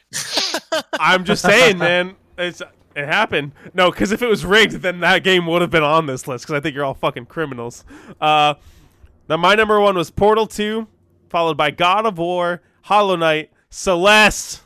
I'm 0.93 1.25
just 1.25 1.41
saying, 1.41 1.77
man. 1.77 2.15
It's 2.37 2.61
it 2.95 3.05
happened. 3.05 3.51
No, 3.73 3.91
because 3.91 4.11
if 4.11 4.21
it 4.21 4.27
was 4.27 4.45
rigged, 4.45 4.73
then 4.75 5.01
that 5.01 5.23
game 5.23 5.45
would 5.47 5.61
have 5.61 5.71
been 5.71 5.83
on 5.83 6.05
this 6.05 6.27
list. 6.27 6.45
Because 6.45 6.57
I 6.57 6.61
think 6.61 6.75
you're 6.75 6.85
all 6.85 6.93
fucking 6.93 7.25
criminals. 7.25 7.83
Uh, 8.21 8.55
now 9.27 9.37
my 9.37 9.55
number 9.55 9.79
one 9.79 9.95
was 9.95 10.09
Portal 10.11 10.47
Two, 10.47 10.87
followed 11.29 11.57
by 11.57 11.71
God 11.71 12.05
of 12.05 12.17
War, 12.17 12.61
Hollow 12.83 13.15
Knight, 13.15 13.51
Celeste. 13.69 14.61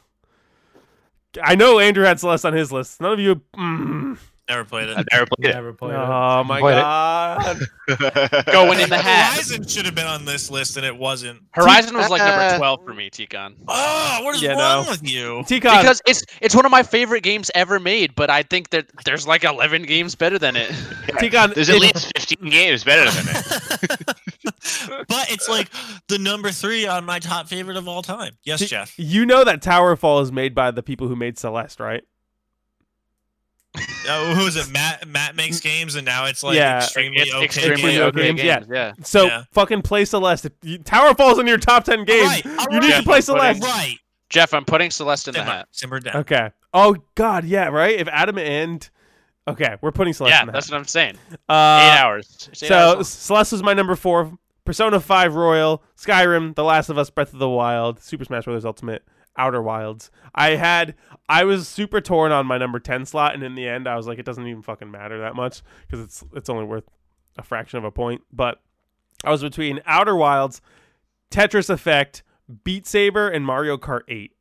I 1.41 1.55
know 1.55 1.79
Andrew 1.79 2.03
had 2.03 2.19
Celeste 2.19 2.45
on 2.45 2.53
his 2.53 2.71
list. 2.71 3.01
None 3.01 3.13
of 3.13 3.19
you. 3.19 3.41
Mm. 3.55 4.17
Never 4.49 4.65
played 4.65 4.89
it. 4.89 4.97
I've 4.97 5.05
never 5.13 5.25
played 5.27 5.49
it. 5.49 5.53
Never 5.53 5.73
played 5.73 5.91
it. 5.93 5.97
Oh 5.99 6.43
my 6.43 6.59
Played 6.59 6.73
god. 6.81 7.59
Going 8.51 8.79
in 8.79 8.89
the 8.89 8.97
hat. 8.97 9.33
Horizon 9.35 9.67
should 9.67 9.85
have 9.85 9.93
been 9.93 10.07
on 10.07 10.25
this 10.25 10.49
list 10.49 10.75
and 10.75 10.85
it 10.85 10.97
wasn't. 10.97 11.39
Horizon 11.51 11.95
was 11.95 12.09
like 12.09 12.19
Uh, 12.21 12.25
number 12.35 12.57
twelve 12.57 12.83
for 12.83 12.93
me, 12.95 13.09
T-Con. 13.11 13.55
Oh, 13.67 14.19
what 14.23 14.35
is 14.35 14.41
Yeah, 14.41 14.53
wrong 14.53 14.85
no. 14.85 14.89
with 14.91 15.07
you? 15.07 15.43
T-Con, 15.47 15.81
Because 15.81 16.01
it's 16.07 16.23
it's 16.41 16.55
one 16.55 16.65
of 16.65 16.71
my 16.71 16.81
favorite 16.81 17.21
games 17.21 17.51
ever 17.53 17.79
made, 17.79 18.15
but 18.15 18.31
I 18.31 18.41
think 18.41 18.71
that 18.71 18.87
there's 19.05 19.27
like 19.27 19.43
eleven 19.43 19.83
games 19.83 20.15
better 20.15 20.39
than 20.39 20.55
it. 20.55 20.71
T-Con, 21.19 21.51
There's 21.53 21.69
at 21.69 21.75
it- 21.75 21.81
least 21.81 22.11
15 22.17 22.49
games 22.49 22.83
better 22.83 23.09
than 23.11 23.35
it. 23.35 24.01
but 25.07 25.31
it's 25.31 25.47
like 25.47 25.69
the 26.07 26.17
number 26.17 26.51
three 26.51 26.87
on 26.87 27.05
my 27.05 27.19
top 27.19 27.47
favorite 27.47 27.77
of 27.77 27.87
all 27.87 28.01
time. 28.01 28.33
Yes, 28.43 28.59
T- 28.59 28.65
Jeff. 28.65 28.93
You 28.97 29.25
know 29.25 29.43
that 29.43 29.61
Towerfall 29.61 30.21
is 30.23 30.31
made 30.31 30.55
by 30.55 30.71
the 30.71 30.81
people 30.83 31.07
who 31.07 31.15
made 31.15 31.37
Celeste, 31.37 31.79
right? 31.79 32.03
Oh, 34.07 34.33
who 34.35 34.47
is 34.47 34.55
it? 34.55 34.71
Matt. 34.71 35.07
Matt 35.07 35.35
makes 35.35 35.59
games, 35.59 35.95
and 35.95 36.05
now 36.05 36.25
it's 36.25 36.41
like 36.43 36.55
Yeah. 36.55 36.77
extremely 36.77 37.19
It's 37.21 37.33
okay. 37.33 37.45
extremely 37.45 37.81
games. 37.91 37.99
okay 37.99 38.21
Games, 38.23 38.41
games. 38.41 38.65
yeah. 38.69 38.75
Yeah. 38.97 39.03
So 39.03 39.25
Yeah. 39.25 39.43
fucking 39.51 39.83
play 39.83 40.05
Celeste. 40.05 40.47
Towerfall's 40.63 41.37
in 41.39 41.45
your 41.47 41.57
top 41.59 41.83
ten 41.83 42.03
games. 42.05 42.27
Right, 42.27 42.45
all 42.59 42.67
You 42.71 42.79
need 42.79 42.93
to 42.95 43.03
play 43.03 43.19
But 43.19 43.23
Celeste. 43.25 43.63
Right. 43.63 43.97
Jeff, 44.29 44.53
I'm 44.53 44.65
putting 44.65 44.91
Celeste 44.91 45.27
in 45.29 45.33
the 45.33 45.39
Simmer, 45.39 45.51
hat. 45.51 45.67
simmer 45.71 45.99
down. 45.99 46.15
Okay. 46.17 46.49
Oh 46.73 46.95
God, 47.15 47.45
yeah, 47.45 47.67
right. 47.67 47.99
If 47.99 48.07
Adam 48.07 48.37
and 48.37 48.87
okay, 49.47 49.75
we're 49.81 49.91
putting 49.91 50.13
Celeste. 50.13 50.33
Yeah, 50.35 50.41
in 50.41 50.45
the 50.47 50.51
that's 50.53 50.67
hat. 50.67 50.73
what 50.73 50.79
I'm 50.79 50.85
saying. 50.85 51.17
Uh, 51.47 51.79
eight 51.83 51.99
hours. 51.99 52.49
Eight 52.51 52.57
So 52.69 52.95
hours. 52.95 53.07
Celeste 53.07 53.51
was 53.53 53.63
my 53.63 53.73
number 53.73 53.95
four. 53.95 54.33
Persona 54.65 54.99
Five 54.99 55.33
Royal, 55.35 55.81
Skyrim, 55.99 56.53
The 56.53 56.63
Last 56.63 56.89
of 56.89 56.97
Us, 56.99 57.09
Breath 57.09 57.33
of 57.33 57.39
the 57.39 57.49
Wild, 57.49 58.01
Super 58.03 58.23
Smash 58.23 58.45
Bros. 58.45 58.65
Ultimate, 58.65 59.03
Outer 59.35 59.63
Wilds. 59.63 60.11
I 60.35 60.51
had 60.51 60.93
I 61.29 61.43
was 61.43 61.67
super 61.67 62.01
torn 62.01 62.31
on 62.31 62.45
my 62.47 62.57
number 62.57 62.79
ten 62.79 63.05
slot, 63.05 63.35
and 63.35 63.43
in 63.43 63.53
the 63.55 63.67
end, 63.67 63.87
I 63.87 63.95
was 63.95 64.07
like, 64.07 64.17
it 64.19 64.25
doesn't 64.25 64.45
even 64.47 64.63
fucking 64.63 64.89
matter 64.89 65.19
that 65.19 65.35
much 65.35 65.61
because 65.87 66.03
it's 66.03 66.23
it's 66.35 66.49
only 66.49 66.65
worth 66.65 66.85
a 67.37 67.43
fraction 67.43 67.77
of 67.77 67.85
a 67.85 67.91
point. 67.91 68.21
But 68.33 68.59
I 69.23 69.29
was 69.29 69.41
between 69.41 69.79
Outer 69.85 70.15
Wilds, 70.15 70.59
Tetris 71.31 71.69
Effect, 71.69 72.23
Beat 72.63 72.87
Saber, 72.87 73.29
and 73.29 73.45
Mario 73.45 73.77
Kart 73.77 74.01
Eight. 74.07 74.31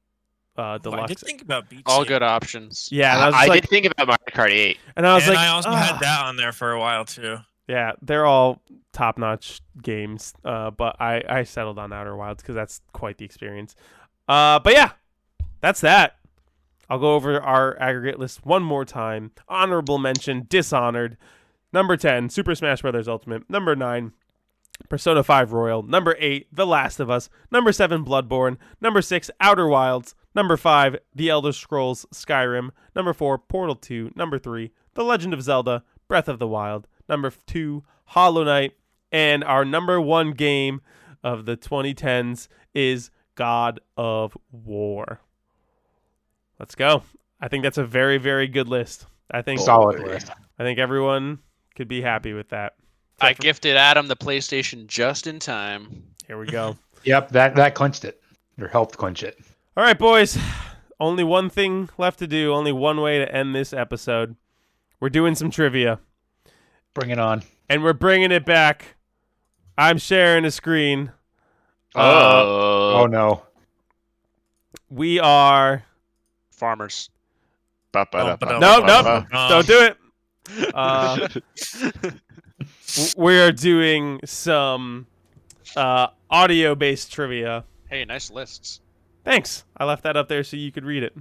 Uh, 0.56 0.78
Oh, 0.84 0.92
I 0.92 1.06
did 1.06 1.18
think 1.20 1.40
about 1.42 1.68
Beat 1.68 1.82
all 1.86 1.98
Saber. 1.98 2.08
good 2.08 2.22
options. 2.22 2.88
yeah, 2.90 3.14
and 3.14 3.22
I 3.22 3.26
was 3.26 3.34
I 3.36 3.46
like, 3.46 3.60
did 3.62 3.70
think 3.70 3.86
about 3.86 4.06
Mario 4.08 4.18
Kart 4.32 4.50
8. 4.50 4.78
and 4.96 5.06
I 5.06 5.14
was 5.14 5.24
and 5.26 5.34
like, 5.36 5.44
I 5.44 5.48
also 5.48 5.70
had 5.70 6.00
that 6.00 6.24
on 6.24 6.36
there 6.36 6.50
for 6.52 6.72
a 6.72 6.80
while 6.80 7.04
too. 7.04 7.36
Yeah, 7.68 7.92
they're 8.02 8.24
all 8.26 8.60
top 8.92 9.18
notch 9.18 9.60
games. 9.82 10.32
Uh, 10.44 10.70
but 10.70 10.96
I, 11.00 11.22
I 11.28 11.42
settled 11.44 11.78
on 11.78 11.92
Outer 11.92 12.16
Wilds 12.16 12.42
because 12.42 12.54
that's 12.56 12.80
quite 12.92 13.18
the 13.18 13.24
experience. 13.26 13.76
Uh, 14.26 14.58
but 14.58 14.72
yeah, 14.72 14.92
that's 15.60 15.82
that. 15.82 16.16
I'll 16.88 16.98
go 16.98 17.14
over 17.14 17.40
our 17.40 17.78
aggregate 17.80 18.18
list 18.18 18.46
one 18.46 18.62
more 18.62 18.84
time. 18.84 19.32
Honorable 19.48 19.98
mention 19.98 20.46
Dishonored. 20.48 21.16
Number 21.72 21.96
10, 21.96 22.30
Super 22.30 22.54
Smash 22.54 22.80
Bros. 22.80 23.06
Ultimate. 23.06 23.48
Number 23.50 23.76
9, 23.76 24.12
Persona 24.88 25.22
5 25.22 25.52
Royal. 25.52 25.82
Number 25.82 26.16
8, 26.18 26.48
The 26.50 26.66
Last 26.66 26.98
of 26.98 27.10
Us. 27.10 27.28
Number 27.50 27.72
7, 27.72 28.04
Bloodborne. 28.04 28.56
Number 28.80 29.02
6, 29.02 29.30
Outer 29.40 29.68
Wilds. 29.68 30.14
Number 30.34 30.56
5, 30.56 30.96
The 31.14 31.28
Elder 31.28 31.52
Scrolls 31.52 32.06
Skyrim. 32.12 32.70
Number 32.96 33.12
4, 33.12 33.38
Portal 33.38 33.74
2. 33.74 34.12
Number 34.16 34.38
3, 34.38 34.70
The 34.94 35.04
Legend 35.04 35.34
of 35.34 35.42
Zelda 35.42 35.84
Breath 36.08 36.28
of 36.28 36.38
the 36.38 36.48
Wild. 36.48 36.88
Number 37.06 37.30
2, 37.30 37.84
Hollow 38.04 38.44
Knight. 38.44 38.72
And 39.12 39.44
our 39.44 39.64
number 39.64 40.00
1 40.00 40.32
game 40.32 40.80
of 41.22 41.44
the 41.44 41.56
2010s 41.56 42.48
is 42.74 43.10
God 43.34 43.80
of 43.96 44.38
War. 44.50 45.20
Let's 46.58 46.74
go. 46.74 47.02
I 47.40 47.48
think 47.48 47.62
that's 47.62 47.78
a 47.78 47.84
very, 47.84 48.18
very 48.18 48.48
good 48.48 48.68
list. 48.68 49.06
I 49.30 49.42
think 49.42 49.60
Solid 49.60 50.00
list. 50.00 50.30
I 50.58 50.62
think 50.64 50.78
everyone 50.78 51.38
could 51.76 51.88
be 51.88 52.00
happy 52.02 52.32
with 52.32 52.48
that. 52.50 52.74
I 53.20 53.34
for- 53.34 53.42
gifted 53.42 53.76
Adam 53.76 54.08
the 54.08 54.16
PlayStation 54.16 54.86
just 54.86 55.26
in 55.26 55.38
time. 55.38 56.04
Here 56.26 56.38
we 56.38 56.46
go. 56.46 56.76
Yep, 57.04 57.30
that 57.30 57.54
that 57.54 57.74
clinched 57.76 58.04
it. 58.04 58.20
Or 58.60 58.66
helped 58.66 58.96
clinch 58.96 59.22
it. 59.22 59.38
All 59.76 59.84
right, 59.84 59.96
boys. 59.96 60.36
Only 60.98 61.22
one 61.22 61.48
thing 61.48 61.88
left 61.96 62.18
to 62.18 62.26
do. 62.26 62.52
Only 62.52 62.72
one 62.72 63.00
way 63.00 63.18
to 63.20 63.32
end 63.34 63.54
this 63.54 63.72
episode. 63.72 64.34
We're 64.98 65.08
doing 65.08 65.36
some 65.36 65.48
trivia, 65.52 66.00
Bring 66.94 67.10
it 67.10 67.20
on. 67.20 67.44
and 67.68 67.84
we're 67.84 67.92
bringing 67.92 68.32
it 68.32 68.44
back. 68.44 68.96
I'm 69.78 69.96
sharing 69.98 70.44
a 70.44 70.50
screen. 70.50 71.12
Uh, 71.94 72.00
Oh, 72.44 72.92
Oh 73.02 73.06
no. 73.06 73.44
We 74.90 75.20
are. 75.20 75.84
Farmers. 76.58 77.10
No, 78.60 78.80
no, 78.80 79.48
don't 79.48 79.66
do 79.66 79.80
it. 79.82 79.96
Uh, 80.74 81.28
we 83.16 83.38
are 83.38 83.52
doing 83.52 84.20
some 84.24 85.06
uh, 85.76 86.08
audio 86.30 86.74
based 86.74 87.12
trivia. 87.12 87.64
Hey, 87.88 88.04
nice 88.04 88.30
lists. 88.30 88.80
Thanks. 89.24 89.64
I 89.76 89.84
left 89.84 90.02
that 90.02 90.16
up 90.16 90.28
there 90.28 90.44
so 90.44 90.56
you 90.56 90.72
could 90.72 90.84
read 90.84 91.02
it. 91.02 91.16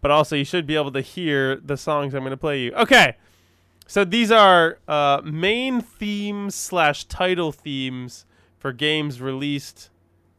But 0.00 0.10
also, 0.10 0.36
you 0.36 0.44
should 0.44 0.66
be 0.66 0.76
able 0.76 0.92
to 0.92 1.00
hear 1.00 1.56
the 1.56 1.76
songs 1.76 2.14
I'm 2.14 2.20
going 2.20 2.30
to 2.30 2.36
play 2.36 2.60
you. 2.60 2.72
Okay. 2.74 3.16
So 3.86 4.04
these 4.04 4.30
are 4.30 4.78
uh, 4.88 5.22
main 5.24 5.80
themes 5.80 6.54
slash 6.54 7.04
title 7.04 7.52
themes 7.52 8.24
for 8.58 8.72
games 8.72 9.20
released 9.20 9.90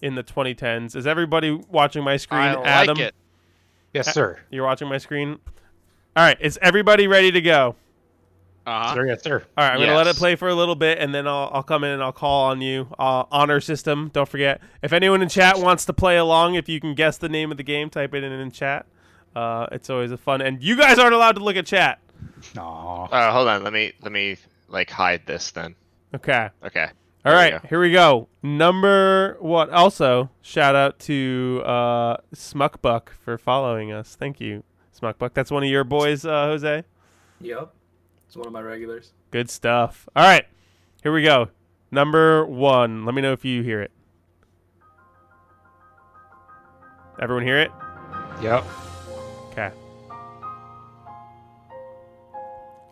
in 0.01 0.15
the 0.15 0.23
2010s. 0.23 0.95
Is 0.95 1.07
everybody 1.07 1.51
watching 1.51 2.03
my 2.03 2.17
screen? 2.17 2.41
I 2.41 2.55
like 2.55 2.67
Adam, 2.67 2.99
it. 2.99 3.15
Yes, 3.97 4.13
sir. 4.13 4.39
you're 4.49 4.65
watching 4.65 4.87
my 4.87 4.97
screen. 4.97 5.39
All 6.15 6.23
right. 6.23 6.37
Is 6.39 6.57
everybody 6.61 7.07
ready 7.07 7.31
to 7.31 7.41
go? 7.41 7.75
Uh-huh. 8.67 8.95
Sir, 8.95 9.07
yes, 9.07 9.23
sir. 9.23 9.43
All 9.57 9.63
right, 9.63 9.75
I'm 9.75 9.79
gonna 9.79 9.95
let 9.95 10.07
it 10.07 10.17
play 10.17 10.35
for 10.35 10.49
a 10.49 10.53
little 10.53 10.75
bit, 10.75 10.99
and 10.99 11.15
then 11.15 11.25
I'll 11.25 11.49
I'll 11.53 11.63
come 11.63 11.85
in 11.85 11.91
and 11.91 12.03
I'll 12.03 12.11
call 12.11 12.49
on 12.49 12.59
you. 12.59 12.89
Uh, 12.99 13.23
honor 13.31 13.61
system. 13.61 14.09
Don't 14.11 14.27
forget. 14.27 14.59
If 14.83 14.91
anyone 14.91 15.21
in 15.21 15.29
chat 15.29 15.57
wants 15.57 15.85
to 15.85 15.93
play 15.93 16.17
along, 16.17 16.55
if 16.55 16.67
you 16.67 16.81
can 16.81 16.93
guess 16.93 17.17
the 17.17 17.29
name 17.29 17.49
of 17.49 17.55
the 17.55 17.63
game, 17.63 17.89
type 17.89 18.13
it 18.13 18.25
in 18.25 18.31
in 18.33 18.51
chat. 18.51 18.85
Uh, 19.33 19.67
it's 19.71 19.89
always 19.89 20.11
a 20.11 20.17
fun. 20.17 20.41
And 20.41 20.61
you 20.61 20.75
guys 20.75 20.99
aren't 20.99 21.13
allowed 21.13 21.35
to 21.35 21.43
look 21.43 21.55
at 21.55 21.65
chat. 21.65 21.99
Aw. 22.57 23.05
Uh, 23.05 23.31
hold 23.31 23.47
on. 23.47 23.63
Let 23.63 23.71
me 23.71 23.93
let 24.01 24.11
me 24.11 24.35
like 24.67 24.89
hide 24.89 25.25
this 25.25 25.51
then. 25.51 25.73
Okay. 26.13 26.49
Okay. 26.65 26.87
All 27.27 27.33
There 27.33 27.59
go. 27.59 27.67
Here 27.67 27.81
we 27.81 27.91
go. 27.91 28.29
Number 28.41 29.35
what? 29.41 29.69
Also, 29.69 30.29
shout 30.41 30.75
out 30.75 30.97
to 30.99 31.61
uh, 31.65 32.17
Smuckbuck 32.33 33.09
for 33.09 33.37
following 33.37 33.91
us. 33.91 34.15
Thank 34.15 34.39
you, 34.39 34.63
Smuckbuck. 34.97 35.33
That's 35.33 35.51
one 35.51 35.61
of 35.61 35.69
your 35.69 35.83
boys, 35.83 36.23
uh, 36.23 36.45
Jose. 36.45 36.85
Yep. 37.41 37.73
It's 38.25 38.37
one 38.37 38.47
of 38.47 38.53
my 38.53 38.61
regulars. 38.61 39.11
Good 39.31 39.49
stuff. 39.49 40.07
All 40.15 40.23
right. 40.23 40.45
Here 41.03 41.11
we 41.11 41.21
go. 41.21 41.49
Number 41.91 42.45
one. 42.45 43.03
Let 43.03 43.13
me 43.13 43.21
know 43.21 43.33
if 43.33 43.43
you 43.43 43.61
hear 43.61 43.81
it. 43.81 43.91
Everyone 47.21 47.43
hear 47.43 47.59
it? 47.59 47.71
Yep. 48.41 48.63
Okay. 49.51 49.71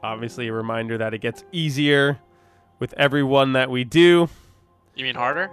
Obviously, 0.03 0.49
a 0.49 0.53
reminder 0.53 0.97
that 0.97 1.13
it 1.13 1.19
gets 1.19 1.45
easier 1.53 2.19
with 2.79 2.93
every 2.97 3.23
one 3.23 3.53
that 3.53 3.69
we 3.69 3.83
do. 3.83 4.27
You 4.95 5.05
mean 5.05 5.15
harder? 5.15 5.49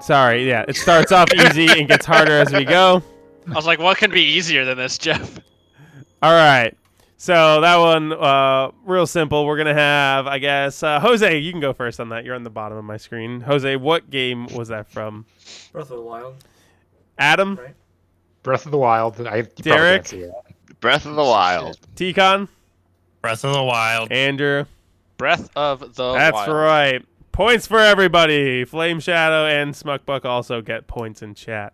Sorry, 0.00 0.46
yeah, 0.48 0.64
it 0.68 0.76
starts 0.76 1.10
off 1.12 1.32
easy 1.34 1.66
and 1.68 1.88
gets 1.88 2.04
harder 2.04 2.32
as 2.38 2.52
we 2.52 2.64
go. 2.64 3.02
I 3.50 3.54
was 3.54 3.66
like, 3.66 3.78
what 3.78 3.96
can 3.98 4.10
be 4.10 4.22
easier 4.22 4.64
than 4.64 4.76
this, 4.76 4.98
Jeff? 4.98 5.38
All 6.22 6.32
right. 6.32 6.76
So 7.18 7.60
that 7.62 7.76
one, 7.76 8.12
uh, 8.12 8.72
real 8.84 9.06
simple. 9.06 9.46
We're 9.46 9.56
gonna 9.56 9.72
have, 9.72 10.26
I 10.26 10.38
guess, 10.38 10.82
uh, 10.82 11.00
Jose. 11.00 11.38
You 11.38 11.50
can 11.50 11.60
go 11.62 11.72
first 11.72 11.98
on 11.98 12.10
that. 12.10 12.24
You're 12.26 12.34
on 12.34 12.44
the 12.44 12.50
bottom 12.50 12.76
of 12.76 12.84
my 12.84 12.98
screen. 12.98 13.40
Jose, 13.40 13.76
what 13.76 14.10
game 14.10 14.46
was 14.48 14.68
that 14.68 14.90
from? 14.90 15.24
Breath 15.72 15.90
of 15.90 15.96
the 15.96 16.02
Wild. 16.02 16.34
Adam, 17.18 17.56
Right. 17.56 17.74
Breath 18.42 18.66
of 18.66 18.72
the 18.72 18.78
Wild. 18.78 19.18
I 19.26 19.42
Derek? 19.42 20.04
can't 20.04 20.08
see 20.08 20.20
that. 20.22 20.80
Breath 20.80 21.06
of 21.06 21.14
the 21.16 21.22
Wild. 21.24 21.78
T-Con, 21.96 22.48
Breath 23.22 23.44
of 23.44 23.54
the 23.54 23.62
Wild. 23.62 24.12
Andrew. 24.12 24.66
Breath 25.16 25.48
of 25.56 25.94
the 25.94 26.12
That's 26.14 26.34
Wild. 26.34 26.48
right. 26.52 27.06
Points 27.32 27.66
for 27.66 27.78
everybody. 27.78 28.64
Flame 28.64 29.00
Shadow 29.00 29.46
and 29.46 29.74
Smuckbuck 29.74 30.24
also 30.24 30.60
get 30.62 30.86
points 30.86 31.22
in 31.22 31.34
chat. 31.34 31.72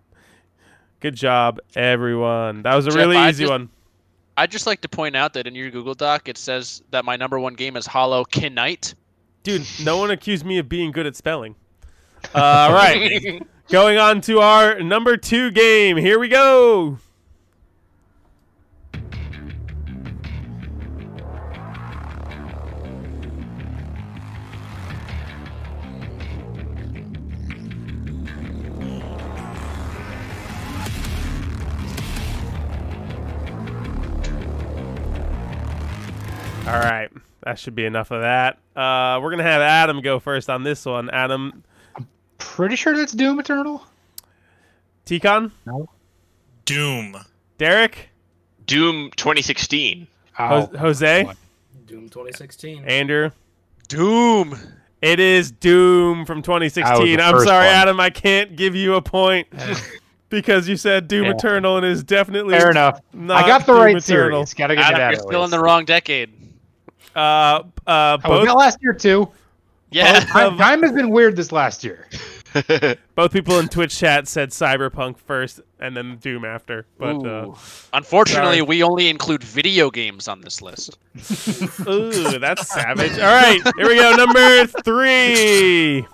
Good 1.01 1.15
job, 1.15 1.59
everyone. 1.75 2.63
That 2.63 2.75
was 2.75 2.87
a 2.87 2.91
Jeff, 2.91 2.97
really 2.97 3.17
I 3.17 3.31
easy 3.31 3.45
just- 3.45 3.51
one. 3.51 3.69
I'd 4.37 4.51
just 4.51 4.67
like 4.67 4.81
to 4.81 4.89
point 4.89 5.15
out 5.15 5.35
that 5.35 5.47
in 5.47 5.55
your 5.55 5.71
Google 5.71 5.95
Doc 5.95 6.27
it 6.27 6.39
says 6.39 6.83
that 6.91 7.05
my 7.05 7.17
number 7.17 7.39
one 7.39 7.53
game 7.53 7.77
is 7.77 7.85
Hollow 7.87 8.25
Knight. 8.51 8.95
Dude, 9.43 9.67
no 9.85 9.99
one 9.99 10.11
accused 10.11 10.47
me 10.47 10.57
of 10.59 10.69
being 10.71 10.91
good 10.91 11.07
at 11.07 11.17
spelling. 11.17 11.55
Uh, 12.35 12.39
all 12.41 12.73
right. 12.73 13.43
Going 13.69 13.99
on 13.99 14.21
to 14.23 14.41
our 14.41 14.81
number 14.81 15.17
two 15.19 15.51
game. 15.51 15.97
Here 15.99 16.19
we 16.19 16.29
go. 16.29 16.99
All 36.73 36.79
right. 36.81 37.09
That 37.43 37.59
should 37.59 37.75
be 37.75 37.85
enough 37.85 38.11
of 38.11 38.23
that. 38.23 38.55
Uh, 38.77 39.19
we're 39.21 39.31
going 39.31 39.39
to 39.39 39.51
have 39.51 39.61
Adam 39.61 40.01
go 40.01 40.19
first 40.21 40.49
on 40.49 40.63
this 40.63 40.85
one. 40.87 41.11
Adam, 41.11 41.63
I'm 41.97 42.07
Pretty 42.39 42.77
sure 42.77 42.97
that's 42.97 43.13
Doom 43.13 43.41
Eternal. 43.41 43.85
T-Con, 45.05 45.51
Doom. 46.65 47.17
Derek, 47.59 48.09
Doom 48.67 49.11
2016. 49.17 50.07
Ho- 50.35 50.71
Jose, 50.79 51.25
one. 51.25 51.37
Doom 51.87 52.09
2016. 52.09 52.85
Andrew. 52.85 53.31
Doom. 53.89 54.57
It 55.03 55.19
is 55.19 55.51
Doom 55.51 56.25
from 56.25 56.43
2016. 56.43 57.21
I'm 57.21 57.41
sorry, 57.41 57.67
one. 57.67 57.75
Adam. 57.75 58.01
I 58.01 58.11
can't 58.11 58.55
give 58.57 58.77
you 58.77 58.95
a 58.95 59.03
point 59.03 59.49
because 60.29 60.69
you 60.69 60.77
said 60.77 61.09
Doom 61.09 61.25
Yeah. 61.25 61.33
Eternal 61.33 61.77
and 61.77 61.85
is 61.85 62.05
definitely 62.05 62.57
Fair 62.57 62.71
enough. 62.71 63.01
not 63.13 63.45
I 63.45 63.49
got 63.49 63.67
the 63.67 63.73
Doom 63.73 63.83
right 63.83 63.97
Eternal. 63.97 64.47
series. 64.47 64.55
Gotta 64.55 64.77
get 64.77 64.85
Adam, 64.85 64.99
that. 64.99 65.13
you're 65.15 65.23
still 65.23 65.45
in 65.45 65.51
the 65.51 65.61
wrong 65.61 65.85
decade. 65.85 66.33
Uh, 67.15 67.63
uh, 67.87 68.17
both 68.19 68.47
that 68.47 68.57
last 68.57 68.79
year 68.83 68.93
too? 68.93 69.31
Yeah. 69.91 70.21
Time, 70.21 70.57
time 70.59 70.83
has 70.83 70.93
been 70.93 71.11
weird 71.11 71.37
this 71.37 71.53
last 71.53 71.85
year. 71.85 72.09
both 73.15 73.33
people 73.33 73.59
in 73.59 73.69
Twitch 73.69 73.97
chat 73.97 74.29
said 74.29 74.51
Cyberpunk 74.51 75.19
first 75.19 75.61
and 75.81 75.97
then 75.97 76.17
Doom 76.17 76.45
after. 76.45 76.87
But 76.99 77.25
uh, 77.25 77.55
Unfortunately, 77.93 78.59
sorry. 78.59 78.63
we 78.63 78.83
only 78.83 79.09
include 79.09 79.43
video 79.43 79.91
games 79.91 80.29
on 80.29 80.41
this 80.41 80.61
list. 80.61 80.99
ooh, 81.89 82.39
that's 82.39 82.69
savage. 82.69 83.19
All 83.19 83.35
right, 83.35 83.61
here 83.77 83.89
we 83.89 83.97
go. 83.97 84.15
Number 84.17 84.67
three. 84.67 86.07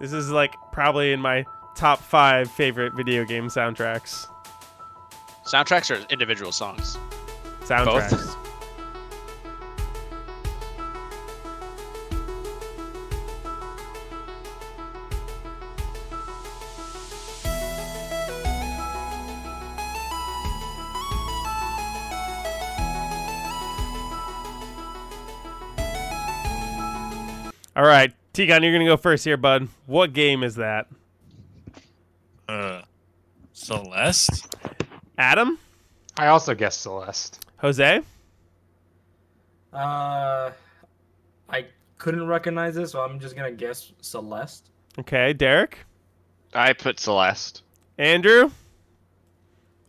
This 0.00 0.12
is 0.12 0.30
like 0.30 0.54
probably 0.72 1.12
in 1.12 1.20
my 1.20 1.44
top 1.74 2.00
five 2.00 2.50
favorite 2.50 2.94
video 2.94 3.24
game 3.24 3.48
soundtracks. 3.48 4.26
Soundtracks 5.44 5.90
are 5.90 6.04
individual 6.10 6.52
songs. 6.52 6.98
Soundtracks. 7.66 8.36
All 27.74 27.82
right, 27.84 28.14
T-Con, 28.32 28.62
you're 28.62 28.72
gonna 28.72 28.84
go 28.84 28.96
first 28.96 29.24
here, 29.24 29.36
bud. 29.36 29.68
What 29.86 30.12
game 30.12 30.42
is 30.42 30.54
that? 30.54 30.86
Uh, 32.48 32.82
Celeste. 33.52 34.54
Adam, 35.18 35.58
I 36.16 36.28
also 36.28 36.54
guessed 36.54 36.80
Celeste. 36.80 37.45
Jose, 37.58 38.02
Uh, 39.72 40.50
I 41.48 41.66
couldn't 41.98 42.26
recognize 42.26 42.74
this, 42.74 42.92
so 42.92 43.00
I'm 43.00 43.18
just 43.20 43.36
gonna 43.36 43.52
guess 43.52 43.92
Celeste. 44.00 44.70
okay, 44.98 45.32
Derek, 45.32 45.78
I 46.54 46.72
put 46.72 46.98
Celeste. 47.00 47.62
Andrew. 47.98 48.50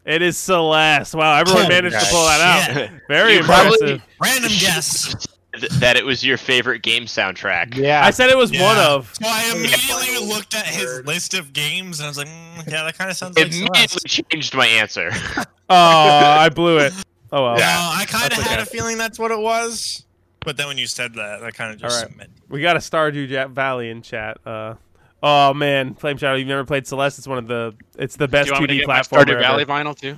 It 0.05 0.21
is 0.21 0.37
Celeste. 0.37 1.15
Wow, 1.15 1.35
everyone 1.35 1.65
Oh, 1.65 1.69
managed 1.69 1.99
to 1.99 2.05
pull 2.05 2.25
that 2.25 2.39
out. 2.69 2.73
shit. 2.73 2.91
Very 3.09 3.33
You 3.35 3.43
probably- 3.43 3.91
impressive. 3.91 4.01
Random 4.21 4.51
guess. 4.59 5.15
That 5.79 5.95
it 5.97 6.05
was 6.05 6.23
your 6.23 6.37
favorite 6.37 6.83
game 6.83 7.05
soundtrack. 7.05 7.73
Yeah. 7.75 8.05
I 8.05 8.11
said 8.11 8.29
it 8.29 8.37
was 8.37 8.51
one 8.51 8.77
of. 8.77 9.11
So 9.19 9.27
I 9.27 9.51
immediately 9.55 9.79
Final 9.87 10.25
looked 10.27 10.53
at 10.53 10.67
his 10.67 11.03
list 11.03 11.33
of 11.33 11.51
games 11.51 11.99
and 11.99 12.05
I 12.05 12.09
was 12.09 12.17
like, 12.19 12.27
mm, 12.27 12.57
yeah, 12.71 12.83
that 12.83 12.95
kind 12.95 13.09
of 13.09 13.17
sounds 13.17 13.35
like 13.35 13.47
It 13.47 13.53
Celeste. 13.53 13.75
immediately 13.75 14.23
changed 14.31 14.53
my 14.53 14.67
answer. 14.67 15.09
Oh, 15.37 15.45
I 15.75 16.49
blew 16.49 16.77
it. 16.77 16.93
Oh 17.31 17.43
well. 17.43 17.55
No, 17.57 17.61
I 17.63 18.05
kind 18.07 18.31
of 18.31 18.39
had 18.39 18.59
okay. 18.59 18.61
a 18.61 18.65
feeling 18.65 18.97
that's 18.97 19.19
what 19.19 19.31
it 19.31 19.39
was. 19.39 20.05
But 20.41 20.55
then 20.55 20.67
when 20.67 20.77
you 20.77 20.87
said 20.87 21.13
that, 21.15 21.41
that 21.41 21.53
kind 21.55 21.73
of 21.73 21.79
just 21.79 22.03
Alright. 22.03 22.15
meant 22.17 22.29
We 22.47 22.61
got 22.61 22.77
a 22.77 22.79
Stardew 22.79 23.49
Valley 23.51 23.89
in 23.89 24.01
chat. 24.01 24.37
Uh, 24.45 24.75
oh 25.21 25.53
man, 25.53 25.93
Flame 25.95 26.17
Shadow, 26.17 26.37
you've 26.37 26.47
never 26.47 26.63
played 26.63 26.87
Celeste? 26.87 27.17
It's 27.19 27.27
one 27.27 27.37
of 27.37 27.47
the. 27.47 27.75
It's 27.97 28.15
the 28.15 28.27
Do 28.27 28.31
best 28.31 28.47
you 28.47 28.53
want 28.53 28.61
me 28.63 28.67
to 28.67 28.73
2D 28.75 28.85
get 28.85 28.87
platformer. 28.87 29.25
Stardew 29.25 29.39
Valley 29.39 29.61
ever. 29.63 29.71
vinyl 29.73 29.99
too? 29.99 30.15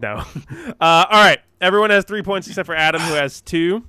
No. 0.00 0.24
Uh, 0.80 1.06
all 1.10 1.24
right, 1.24 1.38
everyone 1.60 1.90
has 1.90 2.04
three 2.04 2.22
points 2.22 2.48
except 2.48 2.66
for 2.66 2.74
Adam, 2.74 3.00
who 3.02 3.14
has 3.14 3.40
two. 3.40 3.84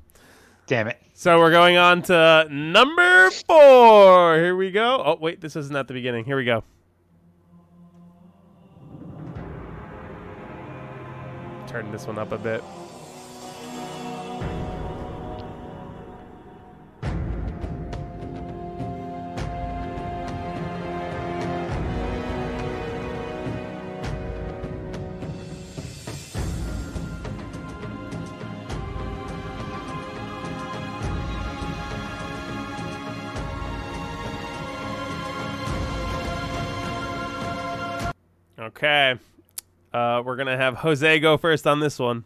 Damn 0.68 0.88
it. 0.88 1.02
So 1.15 1.40
we're 1.40 1.52
going 1.52 1.76
on 1.77 2.03
to 2.03 2.48
number 2.52 3.31
four. 3.31 4.35
Here 4.35 4.56
we 4.56 4.69
go. 4.72 5.02
Oh 5.03 5.18
wait, 5.19 5.41
this 5.41 5.56
isn't 5.56 5.76
at 5.76 5.88
the 5.88 5.94
beginning. 5.94 6.23
Here 6.26 6.38
we 6.38 6.45
go. 6.45 6.64
turn 11.73 11.91
this 11.91 12.05
one 12.05 12.19
up 12.19 12.31
a 12.31 12.37
bit. 12.37 12.63
Okay. 38.59 39.17
Uh, 39.93 40.23
we're 40.25 40.35
gonna 40.35 40.57
have 40.57 40.75
Jose 40.75 41.19
go 41.19 41.37
first 41.37 41.67
on 41.67 41.79
this 41.79 41.99
one. 41.99 42.25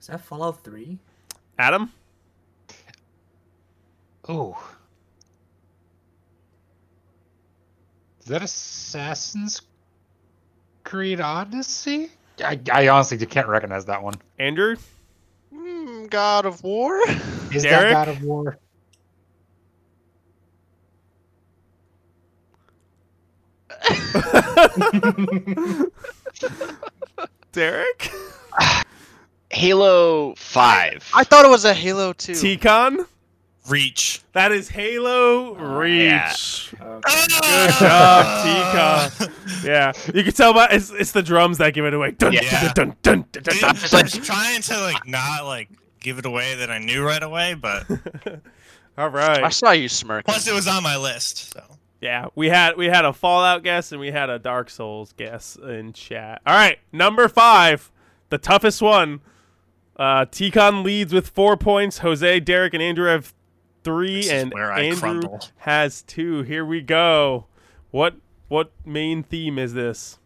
Is 0.00 0.06
that 0.06 0.20
Fallout 0.22 0.64
Three? 0.64 0.98
Adam. 1.58 1.92
Oh. 4.26 4.56
Is 8.20 8.26
that 8.26 8.42
Assassin's 8.42 9.62
Creed 10.84 11.20
Odyssey? 11.20 12.10
I, 12.42 12.60
I 12.72 12.88
honestly 12.88 13.18
can't 13.26 13.48
recognize 13.48 13.86
that 13.86 14.02
one. 14.02 14.14
Andrew. 14.38 14.76
Hmm, 15.52 16.06
God 16.06 16.46
of 16.46 16.62
War. 16.62 17.00
Is 17.52 17.62
Derek? 17.62 17.92
that 17.92 18.06
God 18.06 18.08
of 18.08 18.22
War? 18.22 18.58
Derek. 27.52 28.10
Halo 29.50 30.34
Five. 30.36 31.08
I 31.14 31.24
thought 31.24 31.44
it 31.44 31.48
was 31.48 31.64
a 31.64 31.74
Halo 31.74 32.12
2. 32.12 32.34
T-Con. 32.34 33.06
Reach. 33.68 34.22
That 34.32 34.52
is 34.52 34.68
Halo 34.68 35.54
Reach. 35.54 36.72
yeah. 36.80 37.00
Good 37.02 37.74
job, 37.78 39.12
T-Con. 39.18 39.32
Yeah, 39.64 39.92
you 40.14 40.24
can 40.24 40.32
tell 40.32 40.54
by 40.54 40.68
it's, 40.70 40.90
it's 40.90 41.12
the 41.12 41.22
drums 41.22 41.58
that 41.58 41.74
give 41.74 41.84
it 41.84 41.92
away. 41.94 42.12
Dun, 42.12 42.32
Yeah. 42.32 42.72
dun, 42.72 42.96
dun, 43.02 43.24
dun, 43.32 43.42
dun, 43.42 43.54
I 43.64 43.72
dun, 43.72 44.02
was 44.04 44.12
trying 44.18 44.62
to 44.62 44.80
like 44.80 45.06
not 45.06 45.44
like 45.44 45.68
give 46.00 46.18
it 46.18 46.26
away 46.26 46.54
that 46.56 46.70
I 46.70 46.78
knew 46.78 47.04
right 47.04 47.22
away, 47.22 47.54
but 47.54 47.84
all 48.98 49.08
right. 49.10 49.42
I 49.42 49.48
saw 49.50 49.72
you 49.72 49.88
smirk. 49.88 50.24
plus 50.24 50.46
it 50.48 50.54
was 50.54 50.66
on 50.68 50.82
my 50.82 50.96
list. 50.96 51.52
So 51.52 51.62
Yeah, 52.00 52.26
we 52.34 52.48
had 52.48 52.76
we 52.76 52.86
had 52.86 53.04
a 53.04 53.12
Fallout 53.12 53.62
guess 53.64 53.90
and 53.90 54.00
we 54.00 54.10
had 54.12 54.30
a 54.30 54.38
Dark 54.38 54.70
Souls 54.70 55.12
guess 55.16 55.56
in 55.56 55.92
chat. 55.92 56.40
All 56.46 56.54
right, 56.54 56.78
number 56.92 57.28
five, 57.28 57.90
the 58.30 58.38
toughest 58.38 58.80
one. 58.80 59.20
Uh, 59.96 60.24
T-Con 60.30 60.84
leads 60.84 61.12
with 61.12 61.28
four 61.28 61.56
points. 61.56 61.98
Jose, 61.98 62.38
Derek, 62.40 62.72
and 62.72 62.80
Andrew 62.82 63.08
have 63.08 63.34
three, 63.82 64.22
This 64.22 64.30
and 64.30 64.54
Andrew 64.54 64.96
crumble. 65.00 65.40
has 65.56 66.02
two. 66.02 66.42
Here 66.42 66.64
we 66.64 66.80
go. 66.82 67.46
What 67.90 68.14
what 68.46 68.70
main 68.86 69.24
theme 69.24 69.58
is 69.58 69.74
this? 69.74 70.20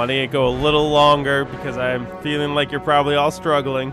Letting 0.00 0.16
it 0.22 0.30
go 0.30 0.48
a 0.48 0.50
little 0.50 0.88
longer 0.90 1.44
because 1.44 1.76
I'm 1.76 2.06
feeling 2.22 2.54
like 2.54 2.70
you're 2.70 2.80
probably 2.80 3.14
all 3.16 3.30
struggling. 3.30 3.92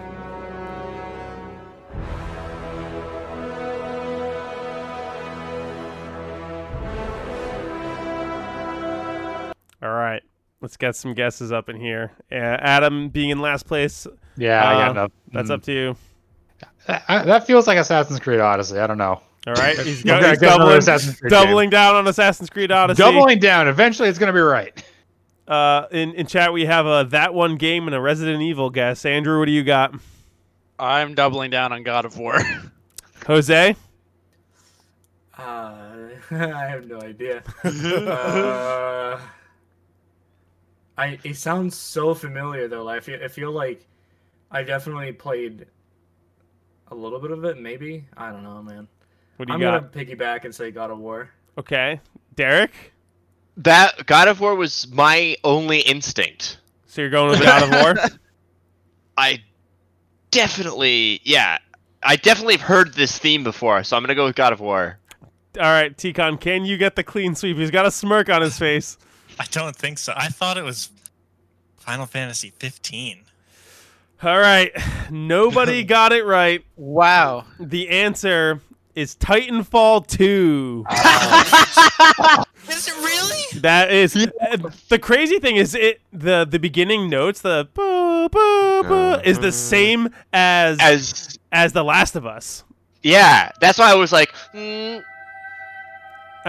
All 9.79 9.93
right, 9.93 10.23
let's 10.59 10.75
get 10.75 10.95
some 10.95 11.13
guesses 11.13 11.51
up 11.51 11.69
in 11.69 11.79
here. 11.79 12.11
Uh, 12.31 12.35
Adam 12.35 13.09
being 13.09 13.29
in 13.29 13.39
last 13.39 13.67
place, 13.67 14.07
Yeah, 14.39 14.63
I 14.63 14.73
Uh, 14.73 14.77
got 14.77 14.91
enough. 14.91 15.11
that's 15.33 15.49
Mm. 15.49 15.53
up 15.53 15.63
to 15.63 15.71
you. 15.71 15.95
That, 16.87 17.03
I- 17.07 17.23
that 17.25 17.47
feels 17.47 17.65
like 17.67 17.77
Assassin's 17.79 18.19
Creed 18.19 18.39
Odyssey. 18.39 18.77
I 18.79 18.85
don't 18.87 18.97
know. 18.99 19.19
All 19.47 19.53
right, 19.53 19.75
he's, 19.79 20.03
go- 20.03 20.19
he's 20.29 20.37
doubling, 20.39 20.77
Assassin's 20.77 21.19
Creed 21.19 21.31
game. 21.31 21.43
doubling 21.43 21.69
down 21.71 21.95
on 21.95 22.07
Assassin's 22.07 22.49
Creed 22.51 22.71
Odyssey. 22.71 23.01
Doubling 23.01 23.39
down. 23.39 23.67
Eventually, 23.67 24.09
it's 24.09 24.19
gonna 24.19 24.33
be 24.33 24.39
right. 24.39 24.83
Uh, 25.47 25.87
in 25.91 26.13
in 26.13 26.27
chat, 26.27 26.51
we 26.51 26.65
have 26.65 26.85
a 26.85 27.07
that 27.11 27.33
one 27.33 27.55
game 27.55 27.87
and 27.87 27.95
a 27.95 28.01
Resident 28.01 28.41
Evil 28.41 28.69
guess. 28.69 29.05
Andrew, 29.05 29.39
what 29.39 29.45
do 29.45 29.51
you 29.51 29.63
got? 29.63 29.95
I'm 30.77 31.15
doubling 31.15 31.51
down 31.51 31.71
on 31.71 31.83
God 31.83 32.05
of 32.05 32.17
War. 32.17 32.37
Jose. 33.27 33.75
Uh, 35.37 35.41
I 36.31 36.65
have 36.67 36.87
no 36.87 36.99
idea. 37.01 37.43
uh, 37.63 39.19
I 40.97 41.19
it 41.23 41.35
sounds 41.37 41.75
so 41.75 42.13
familiar 42.13 42.67
though. 42.67 42.83
Like, 42.83 42.97
I 42.97 42.99
feel 42.99 43.23
I 43.23 43.27
feel 43.29 43.51
like 43.51 43.87
I 44.51 44.63
definitely 44.63 45.13
played 45.13 45.65
a 46.89 46.95
little 46.95 47.19
bit 47.19 47.31
of 47.31 47.45
it. 47.45 47.57
Maybe 47.57 48.05
I 48.17 48.31
don't 48.31 48.43
know, 48.43 48.61
man. 48.61 48.87
What 49.37 49.47
do 49.47 49.53
you 49.53 49.55
I'm 49.55 49.61
got? 49.61 49.93
gonna 49.93 50.05
piggyback 50.05 50.43
and 50.43 50.53
say 50.53 50.71
God 50.71 50.91
of 50.91 50.97
War. 50.99 51.29
Okay, 51.57 52.01
Derek. 52.35 52.93
That 53.57 54.05
God 54.05 54.27
of 54.27 54.39
War 54.39 54.55
was 54.55 54.87
my 54.91 55.35
only 55.43 55.79
instinct. 55.79 56.59
So 56.85 57.01
you're 57.01 57.09
going 57.09 57.31
with 57.31 57.41
God 57.41 57.63
of 57.63 57.69
War. 57.71 58.19
I 59.17 59.41
definitely, 60.31 61.21
yeah, 61.23 61.57
I 62.03 62.15
definitely 62.15 62.57
have 62.57 62.67
heard 62.67 62.93
this 62.93 63.17
theme 63.17 63.43
before, 63.43 63.83
so 63.83 63.97
I'm 63.97 64.03
gonna 64.03 64.15
go 64.15 64.25
with 64.25 64.35
God 64.35 64.53
of 64.53 64.59
War. 64.59 64.99
All 65.59 65.63
right, 65.63 65.97
T-Con, 65.97 66.37
can 66.37 66.65
you 66.65 66.77
get 66.77 66.95
the 66.95 67.03
clean 67.03 67.33
sweep? 67.33 67.57
He's 67.57 67.71
got 67.71 67.87
a 67.87 67.91
smirk 67.91 68.29
on 68.29 68.43
his 68.43 68.59
face. 68.59 68.97
I 69.39 69.45
don't 69.49 69.75
think 69.75 69.97
so. 69.97 70.13
I 70.15 70.27
thought 70.27 70.57
it 70.57 70.63
was 70.63 70.89
Final 71.77 72.05
Fantasy 72.05 72.53
15. 72.57 73.23
All 74.21 74.39
right, 74.39 74.71
nobody 75.09 75.83
got 75.85 76.11
it 76.11 76.25
right. 76.25 76.63
wow. 76.75 77.45
The 77.59 77.89
answer 77.89 78.61
is 78.97 79.15
Titanfall 79.15 80.07
2. 80.07 80.85
Is 82.69 82.87
it 82.89 82.95
really? 82.95 83.61
That 83.61 83.91
is 83.93 84.13
uh, 84.15 84.57
the 84.89 84.99
crazy 84.99 85.39
thing 85.39 85.55
is 85.55 85.73
it 85.73 86.01
the 86.11 86.45
the 86.45 86.59
beginning 86.59 87.09
notes 87.09 87.39
the 87.41 87.67
boo, 87.73 88.27
boo, 88.27 88.83
boo, 88.83 89.13
is 89.23 89.39
the 89.39 89.53
same 89.53 90.09
as 90.33 90.77
as, 90.81 91.39
As 91.53 91.71
The 91.71 91.83
Last 91.83 92.17
of 92.17 92.25
Us. 92.25 92.65
yeah, 93.03 93.51
that's 93.61 93.79
why 93.79 93.89
I 93.89 93.95
was 93.95 94.11
like, 94.11 94.33
mm, 94.53 94.97
And 94.97 95.03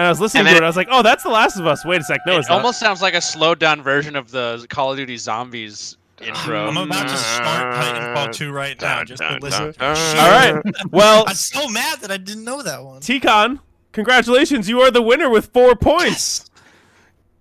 I 0.07 0.09
was 0.09 0.21
listening 0.21 0.41
And 0.41 0.49
to 0.49 0.55
then- 0.55 0.63
it. 0.65 0.67
I 0.67 0.69
was 0.69 0.77
like, 0.77 0.89
"Oh, 0.91 1.03
that's 1.03 1.23
The 1.23 1.29
Last 1.31 1.57
of 1.59 1.67
Us." 1.69 1.85
Wait 1.85 2.01
a 2.01 2.05
sec, 2.05 2.21
no, 2.27 2.35
it 2.35 2.39
it's 2.41 2.49
not. 2.49 2.57
almost 2.57 2.81
sounds 2.81 3.01
like 3.01 3.15
a 3.15 3.21
slowed 3.21 3.61
down 3.61 3.81
version 3.81 4.17
of 4.17 4.33
the 4.33 4.67
Call 4.69 4.91
of 4.91 4.97
Duty 4.99 5.17
Zombies 5.19 5.97
intro. 6.21 6.67
I'm 6.67 6.77
about 6.77 7.09
to 7.09 7.17
start 7.17 7.75
Titanfall 7.75 8.33
2 8.35 8.51
right 8.51 8.81
now 8.81 9.05
just 9.05 9.23
to 9.23 9.39
listen. 9.41 9.75
All 9.81 9.93
right. 9.93 10.61
Well, 10.91 11.25
I'm 11.27 11.35
so 11.35 11.69
mad 11.69 12.01
that 12.01 12.11
I 12.11 12.17
didn't 12.17 12.45
know 12.45 12.63
that 12.63 12.83
one. 12.85 13.01
T-Con, 13.01 13.61
congratulations! 13.93 14.69
You 14.69 14.81
are 14.81 14.91
the 14.91 15.03
winner 15.03 15.31
with 15.31 15.47
four 15.53 15.75
points. 15.77 16.51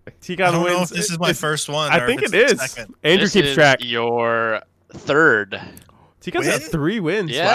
I 0.08 0.12
T-Con 0.22 0.64
wins. 0.64 0.90
this 0.90 1.12
is 1.12 1.20
my 1.20 1.28
It's- 1.28 1.40
first 1.40 1.70
one. 1.70 1.92
I 1.92 2.06
think 2.06 2.22
it's 2.24 2.32
second. 2.74 2.94
Andrew 3.04 3.26
This 3.26 3.34
keeps 3.34 3.48
is 3.50 3.56
track. 3.56 3.80
Your 3.82 4.62
third. 4.94 5.60
T-Con's 6.22 6.48
got 6.48 6.62
three 6.62 7.00
wins. 7.00 7.32
Yeah. 7.32 7.46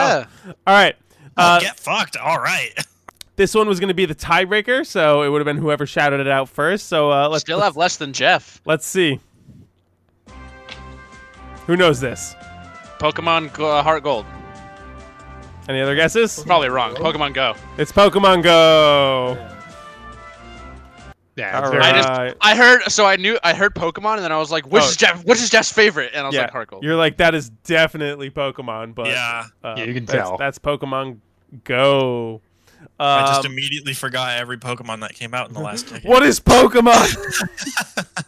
Wow. 0.47 0.55
All 0.67 0.75
right. 0.75 0.97
Uh, 1.36 1.60
get 1.60 1.78
fucked. 1.78 2.17
All 2.17 2.39
right. 2.39 2.70
this 3.36 3.55
one 3.55 3.67
was 3.68 3.81
going 3.81 3.89
to 3.89 3.94
be 3.94 4.05
the 4.05 4.15
tiebreaker, 4.15 4.86
so 4.86 5.23
it 5.23 5.28
would 5.31 5.39
have 5.39 5.47
been 5.47 5.57
whoever 5.57 5.86
shouted 5.86 6.20
it 6.20 6.28
out 6.28 6.49
first. 6.49 6.86
So 6.89 7.10
uh, 7.10 7.28
let's 7.28 7.41
Still 7.42 7.60
have 7.60 7.76
less 7.76 7.97
than 7.97 8.12
Jeff. 8.12 8.60
Let's 8.67 8.86
see. 8.86 9.18
Who 11.66 11.76
knows 11.76 12.00
this? 12.00 12.34
Pokemon 12.99 13.52
Go- 13.52 13.70
uh, 13.76 13.82
Heart 13.82 14.02
Gold. 14.02 14.26
Any 15.68 15.81
other 15.81 15.94
guesses? 15.94 16.42
Probably 16.44 16.68
wrong. 16.68 16.94
Pokemon 16.94 17.34
Go. 17.34 17.55
It's 17.78 17.92
Pokemon 17.92 18.42
Go. 18.42 19.36
Yeah, 21.36 21.58
it's 21.58 21.66
All 21.66 21.73
very 21.73 21.82
I 21.84 21.92
just- 21.92 22.36
I 22.42 22.55
heard. 22.57 22.82
So 22.91 23.07
I 23.07 23.16
knew. 23.16 23.39
I 23.42 23.55
heard 23.55 23.74
Pokemon, 23.74 24.16
and 24.16 24.24
then 24.24 24.32
I 24.32 24.39
was 24.39 24.50
like, 24.50 24.66
"Which 24.66 24.82
Oh. 24.82 24.86
is 24.89 24.97
Jeff? 24.97 25.24
Which 25.24 25.39
is 25.41 25.49
Jeff's 25.49 25.73
favorite?" 25.73 26.10
And 26.12 26.24
I 26.24 26.26
was 26.26 26.34
yeah, 26.34 26.42
like, 26.42 26.50
"Heart 26.50 26.68
Gold." 26.68 26.84
you're 26.84 26.97
like 26.97 27.16
that 27.18 27.34
is 27.34 27.49
definitely 27.49 28.31
Pokemon, 28.31 28.94
but 28.94 29.07
yeah. 29.07 29.44
uh, 29.65 29.74
Yeah, 29.78 29.84
you 29.84 29.94
can 29.94 30.05
that's, 30.05 30.28
tell. 30.28 30.36
that's 30.36 30.58
Pokemon 30.58 31.18
Go. 31.65 32.42
I 33.00 33.26
just 33.28 33.47
Um, 33.47 33.52
immediately 33.52 33.94
forgot 33.94 34.36
every 34.39 34.58
Pokemon 34.58 35.00
that 35.00 35.15
came 35.15 35.32
out 35.32 35.49
in 35.49 35.55
the 35.55 35.60
last 35.68 35.89
decade. 35.89 36.05
what 36.05 36.23
is 36.23 36.39
Pokemon? 36.39 37.16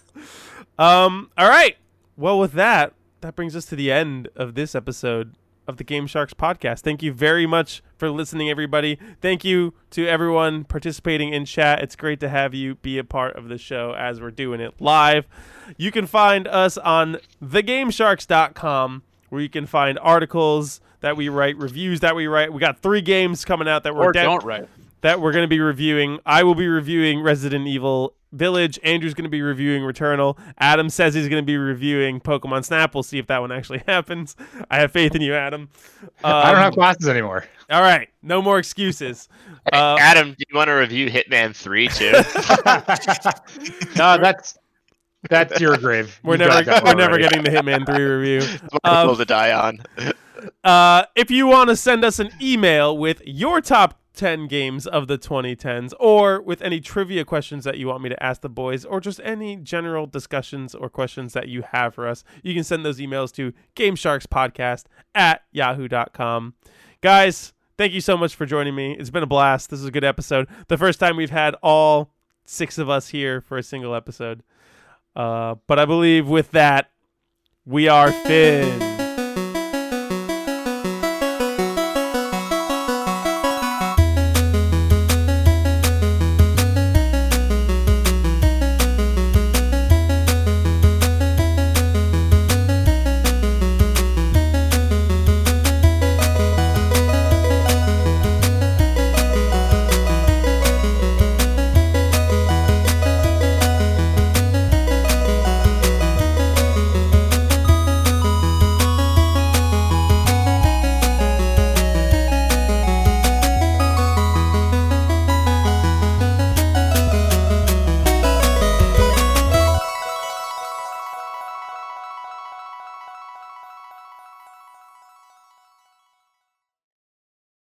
um. 0.78 1.30
All 1.36 1.48
right. 1.48 1.76
Well, 2.16 2.38
with 2.38 2.52
that, 2.52 2.92
that 3.24 3.34
brings 3.34 3.56
us 3.56 3.64
to 3.64 3.74
the 3.74 3.90
end 3.90 4.28
of 4.36 4.54
this 4.54 4.74
episode 4.74 5.34
of 5.66 5.78
the 5.78 5.84
Game 5.84 6.06
Sharks 6.06 6.34
podcast. 6.34 6.80
Thank 6.80 7.02
you 7.02 7.10
very 7.10 7.46
much 7.46 7.82
for 7.96 8.10
listening, 8.10 8.50
everybody. 8.50 8.98
Thank 9.22 9.46
you 9.46 9.72
to 9.92 10.06
everyone 10.06 10.64
participating 10.64 11.32
in 11.32 11.46
chat. 11.46 11.82
It's 11.82 11.96
great 11.96 12.20
to 12.20 12.28
have 12.28 12.52
you 12.52 12.74
be 12.74 12.98
a 12.98 13.04
part 13.04 13.34
of 13.34 13.48
the 13.48 13.56
show 13.56 13.94
as 13.94 14.20
we're 14.20 14.30
doing 14.30 14.60
it 14.60 14.74
live. 14.78 15.24
You 15.78 15.90
can 15.90 16.06
find 16.06 16.46
us 16.46 16.76
on 16.76 17.16
thegamesharks.com 17.42 19.02
where 19.30 19.40
you 19.40 19.48
can 19.48 19.64
find 19.64 19.98
articles 20.00 20.82
that 21.00 21.16
we 21.16 21.30
write, 21.30 21.56
reviews 21.56 22.00
that 22.00 22.14
we 22.14 22.26
write. 22.26 22.52
We 22.52 22.60
got 22.60 22.80
three 22.80 23.00
games 23.00 23.46
coming 23.46 23.68
out 23.68 23.84
that 23.84 23.94
we're 23.94 24.10
or 24.10 24.12
de- 24.12 24.22
don't 24.22 24.44
write. 24.44 24.68
That 25.04 25.20
we're 25.20 25.32
going 25.32 25.44
to 25.44 25.48
be 25.48 25.60
reviewing. 25.60 26.18
I 26.24 26.42
will 26.44 26.54
be 26.54 26.66
reviewing 26.66 27.20
Resident 27.20 27.66
Evil 27.66 28.14
Village. 28.32 28.80
Andrew's 28.82 29.12
going 29.12 29.24
to 29.24 29.30
be 29.30 29.42
reviewing 29.42 29.82
Returnal. 29.82 30.38
Adam 30.58 30.88
says 30.88 31.12
he's 31.12 31.28
going 31.28 31.42
to 31.42 31.46
be 31.46 31.58
reviewing 31.58 32.20
Pokemon 32.20 32.64
Snap. 32.64 32.94
We'll 32.94 33.02
see 33.02 33.18
if 33.18 33.26
that 33.26 33.42
one 33.42 33.52
actually 33.52 33.82
happens. 33.86 34.34
I 34.70 34.78
have 34.78 34.92
faith 34.92 35.14
in 35.14 35.20
you, 35.20 35.34
Adam. 35.34 35.68
I 36.24 36.46
don't 36.46 36.56
Um, 36.56 36.62
have 36.62 36.74
glasses 36.74 37.06
anymore. 37.06 37.44
All 37.68 37.82
right, 37.82 38.08
no 38.22 38.40
more 38.40 38.58
excuses. 38.58 39.28
Uh, 39.70 39.96
Adam, 40.00 40.30
do 40.30 40.44
you 40.50 40.56
want 40.56 40.68
to 40.68 40.72
review 40.72 41.10
Hitman 41.10 41.54
3 41.54 41.88
too? 41.88 42.12
no, 43.96 44.16
that's 44.18 44.58
that's 45.28 45.60
your 45.60 45.76
grave. 45.76 46.18
we're 46.22 46.34
You 46.34 46.38
never 46.48 46.82
we're 46.82 46.94
never 46.94 47.18
getting 47.18 47.42
the 47.42 47.50
Hitman 47.50 47.84
3 47.86 48.02
review. 48.02 48.58
My 48.84 49.02
Um, 49.02 49.16
to 49.16 49.24
die 49.26 49.52
on. 49.52 49.82
Uh, 50.62 51.04
if 51.14 51.30
you 51.30 51.46
want 51.46 51.68
to 51.70 51.76
send 51.76 52.04
us 52.04 52.18
an 52.18 52.30
email 52.40 52.96
with 52.96 53.22
your 53.26 53.60
top 53.60 54.00
10 54.14 54.46
games 54.46 54.86
of 54.86 55.08
the 55.08 55.18
2010s 55.18 55.92
or 55.98 56.40
with 56.40 56.62
any 56.62 56.80
trivia 56.80 57.24
questions 57.24 57.64
that 57.64 57.78
you 57.78 57.88
want 57.88 58.02
me 58.02 58.08
to 58.08 58.22
ask 58.22 58.40
the 58.40 58.48
boys 58.48 58.84
or 58.84 59.00
just 59.00 59.20
any 59.24 59.56
general 59.56 60.06
discussions 60.06 60.74
or 60.74 60.88
questions 60.88 61.32
that 61.32 61.48
you 61.48 61.62
have 61.72 61.94
for 61.94 62.06
us, 62.06 62.24
you 62.42 62.54
can 62.54 62.64
send 62.64 62.84
those 62.84 62.98
emails 62.98 63.32
to 63.32 63.52
gamesharkspodcast 63.76 64.84
at 65.14 65.42
yahoo.com. 65.52 66.54
Guys, 67.00 67.52
thank 67.76 67.92
you 67.92 68.00
so 68.00 68.16
much 68.16 68.34
for 68.34 68.46
joining 68.46 68.74
me. 68.74 68.96
It's 68.98 69.10
been 69.10 69.22
a 69.22 69.26
blast. 69.26 69.70
This 69.70 69.80
is 69.80 69.86
a 69.86 69.90
good 69.90 70.04
episode. 70.04 70.48
The 70.68 70.78
first 70.78 71.00
time 71.00 71.16
we've 71.16 71.30
had 71.30 71.56
all 71.62 72.10
six 72.44 72.78
of 72.78 72.88
us 72.88 73.08
here 73.08 73.40
for 73.40 73.58
a 73.58 73.62
single 73.62 73.94
episode. 73.94 74.42
Uh, 75.16 75.56
but 75.66 75.78
I 75.78 75.84
believe 75.84 76.28
with 76.28 76.50
that, 76.52 76.90
we 77.66 77.88
are 77.88 78.12
finished. 78.12 78.93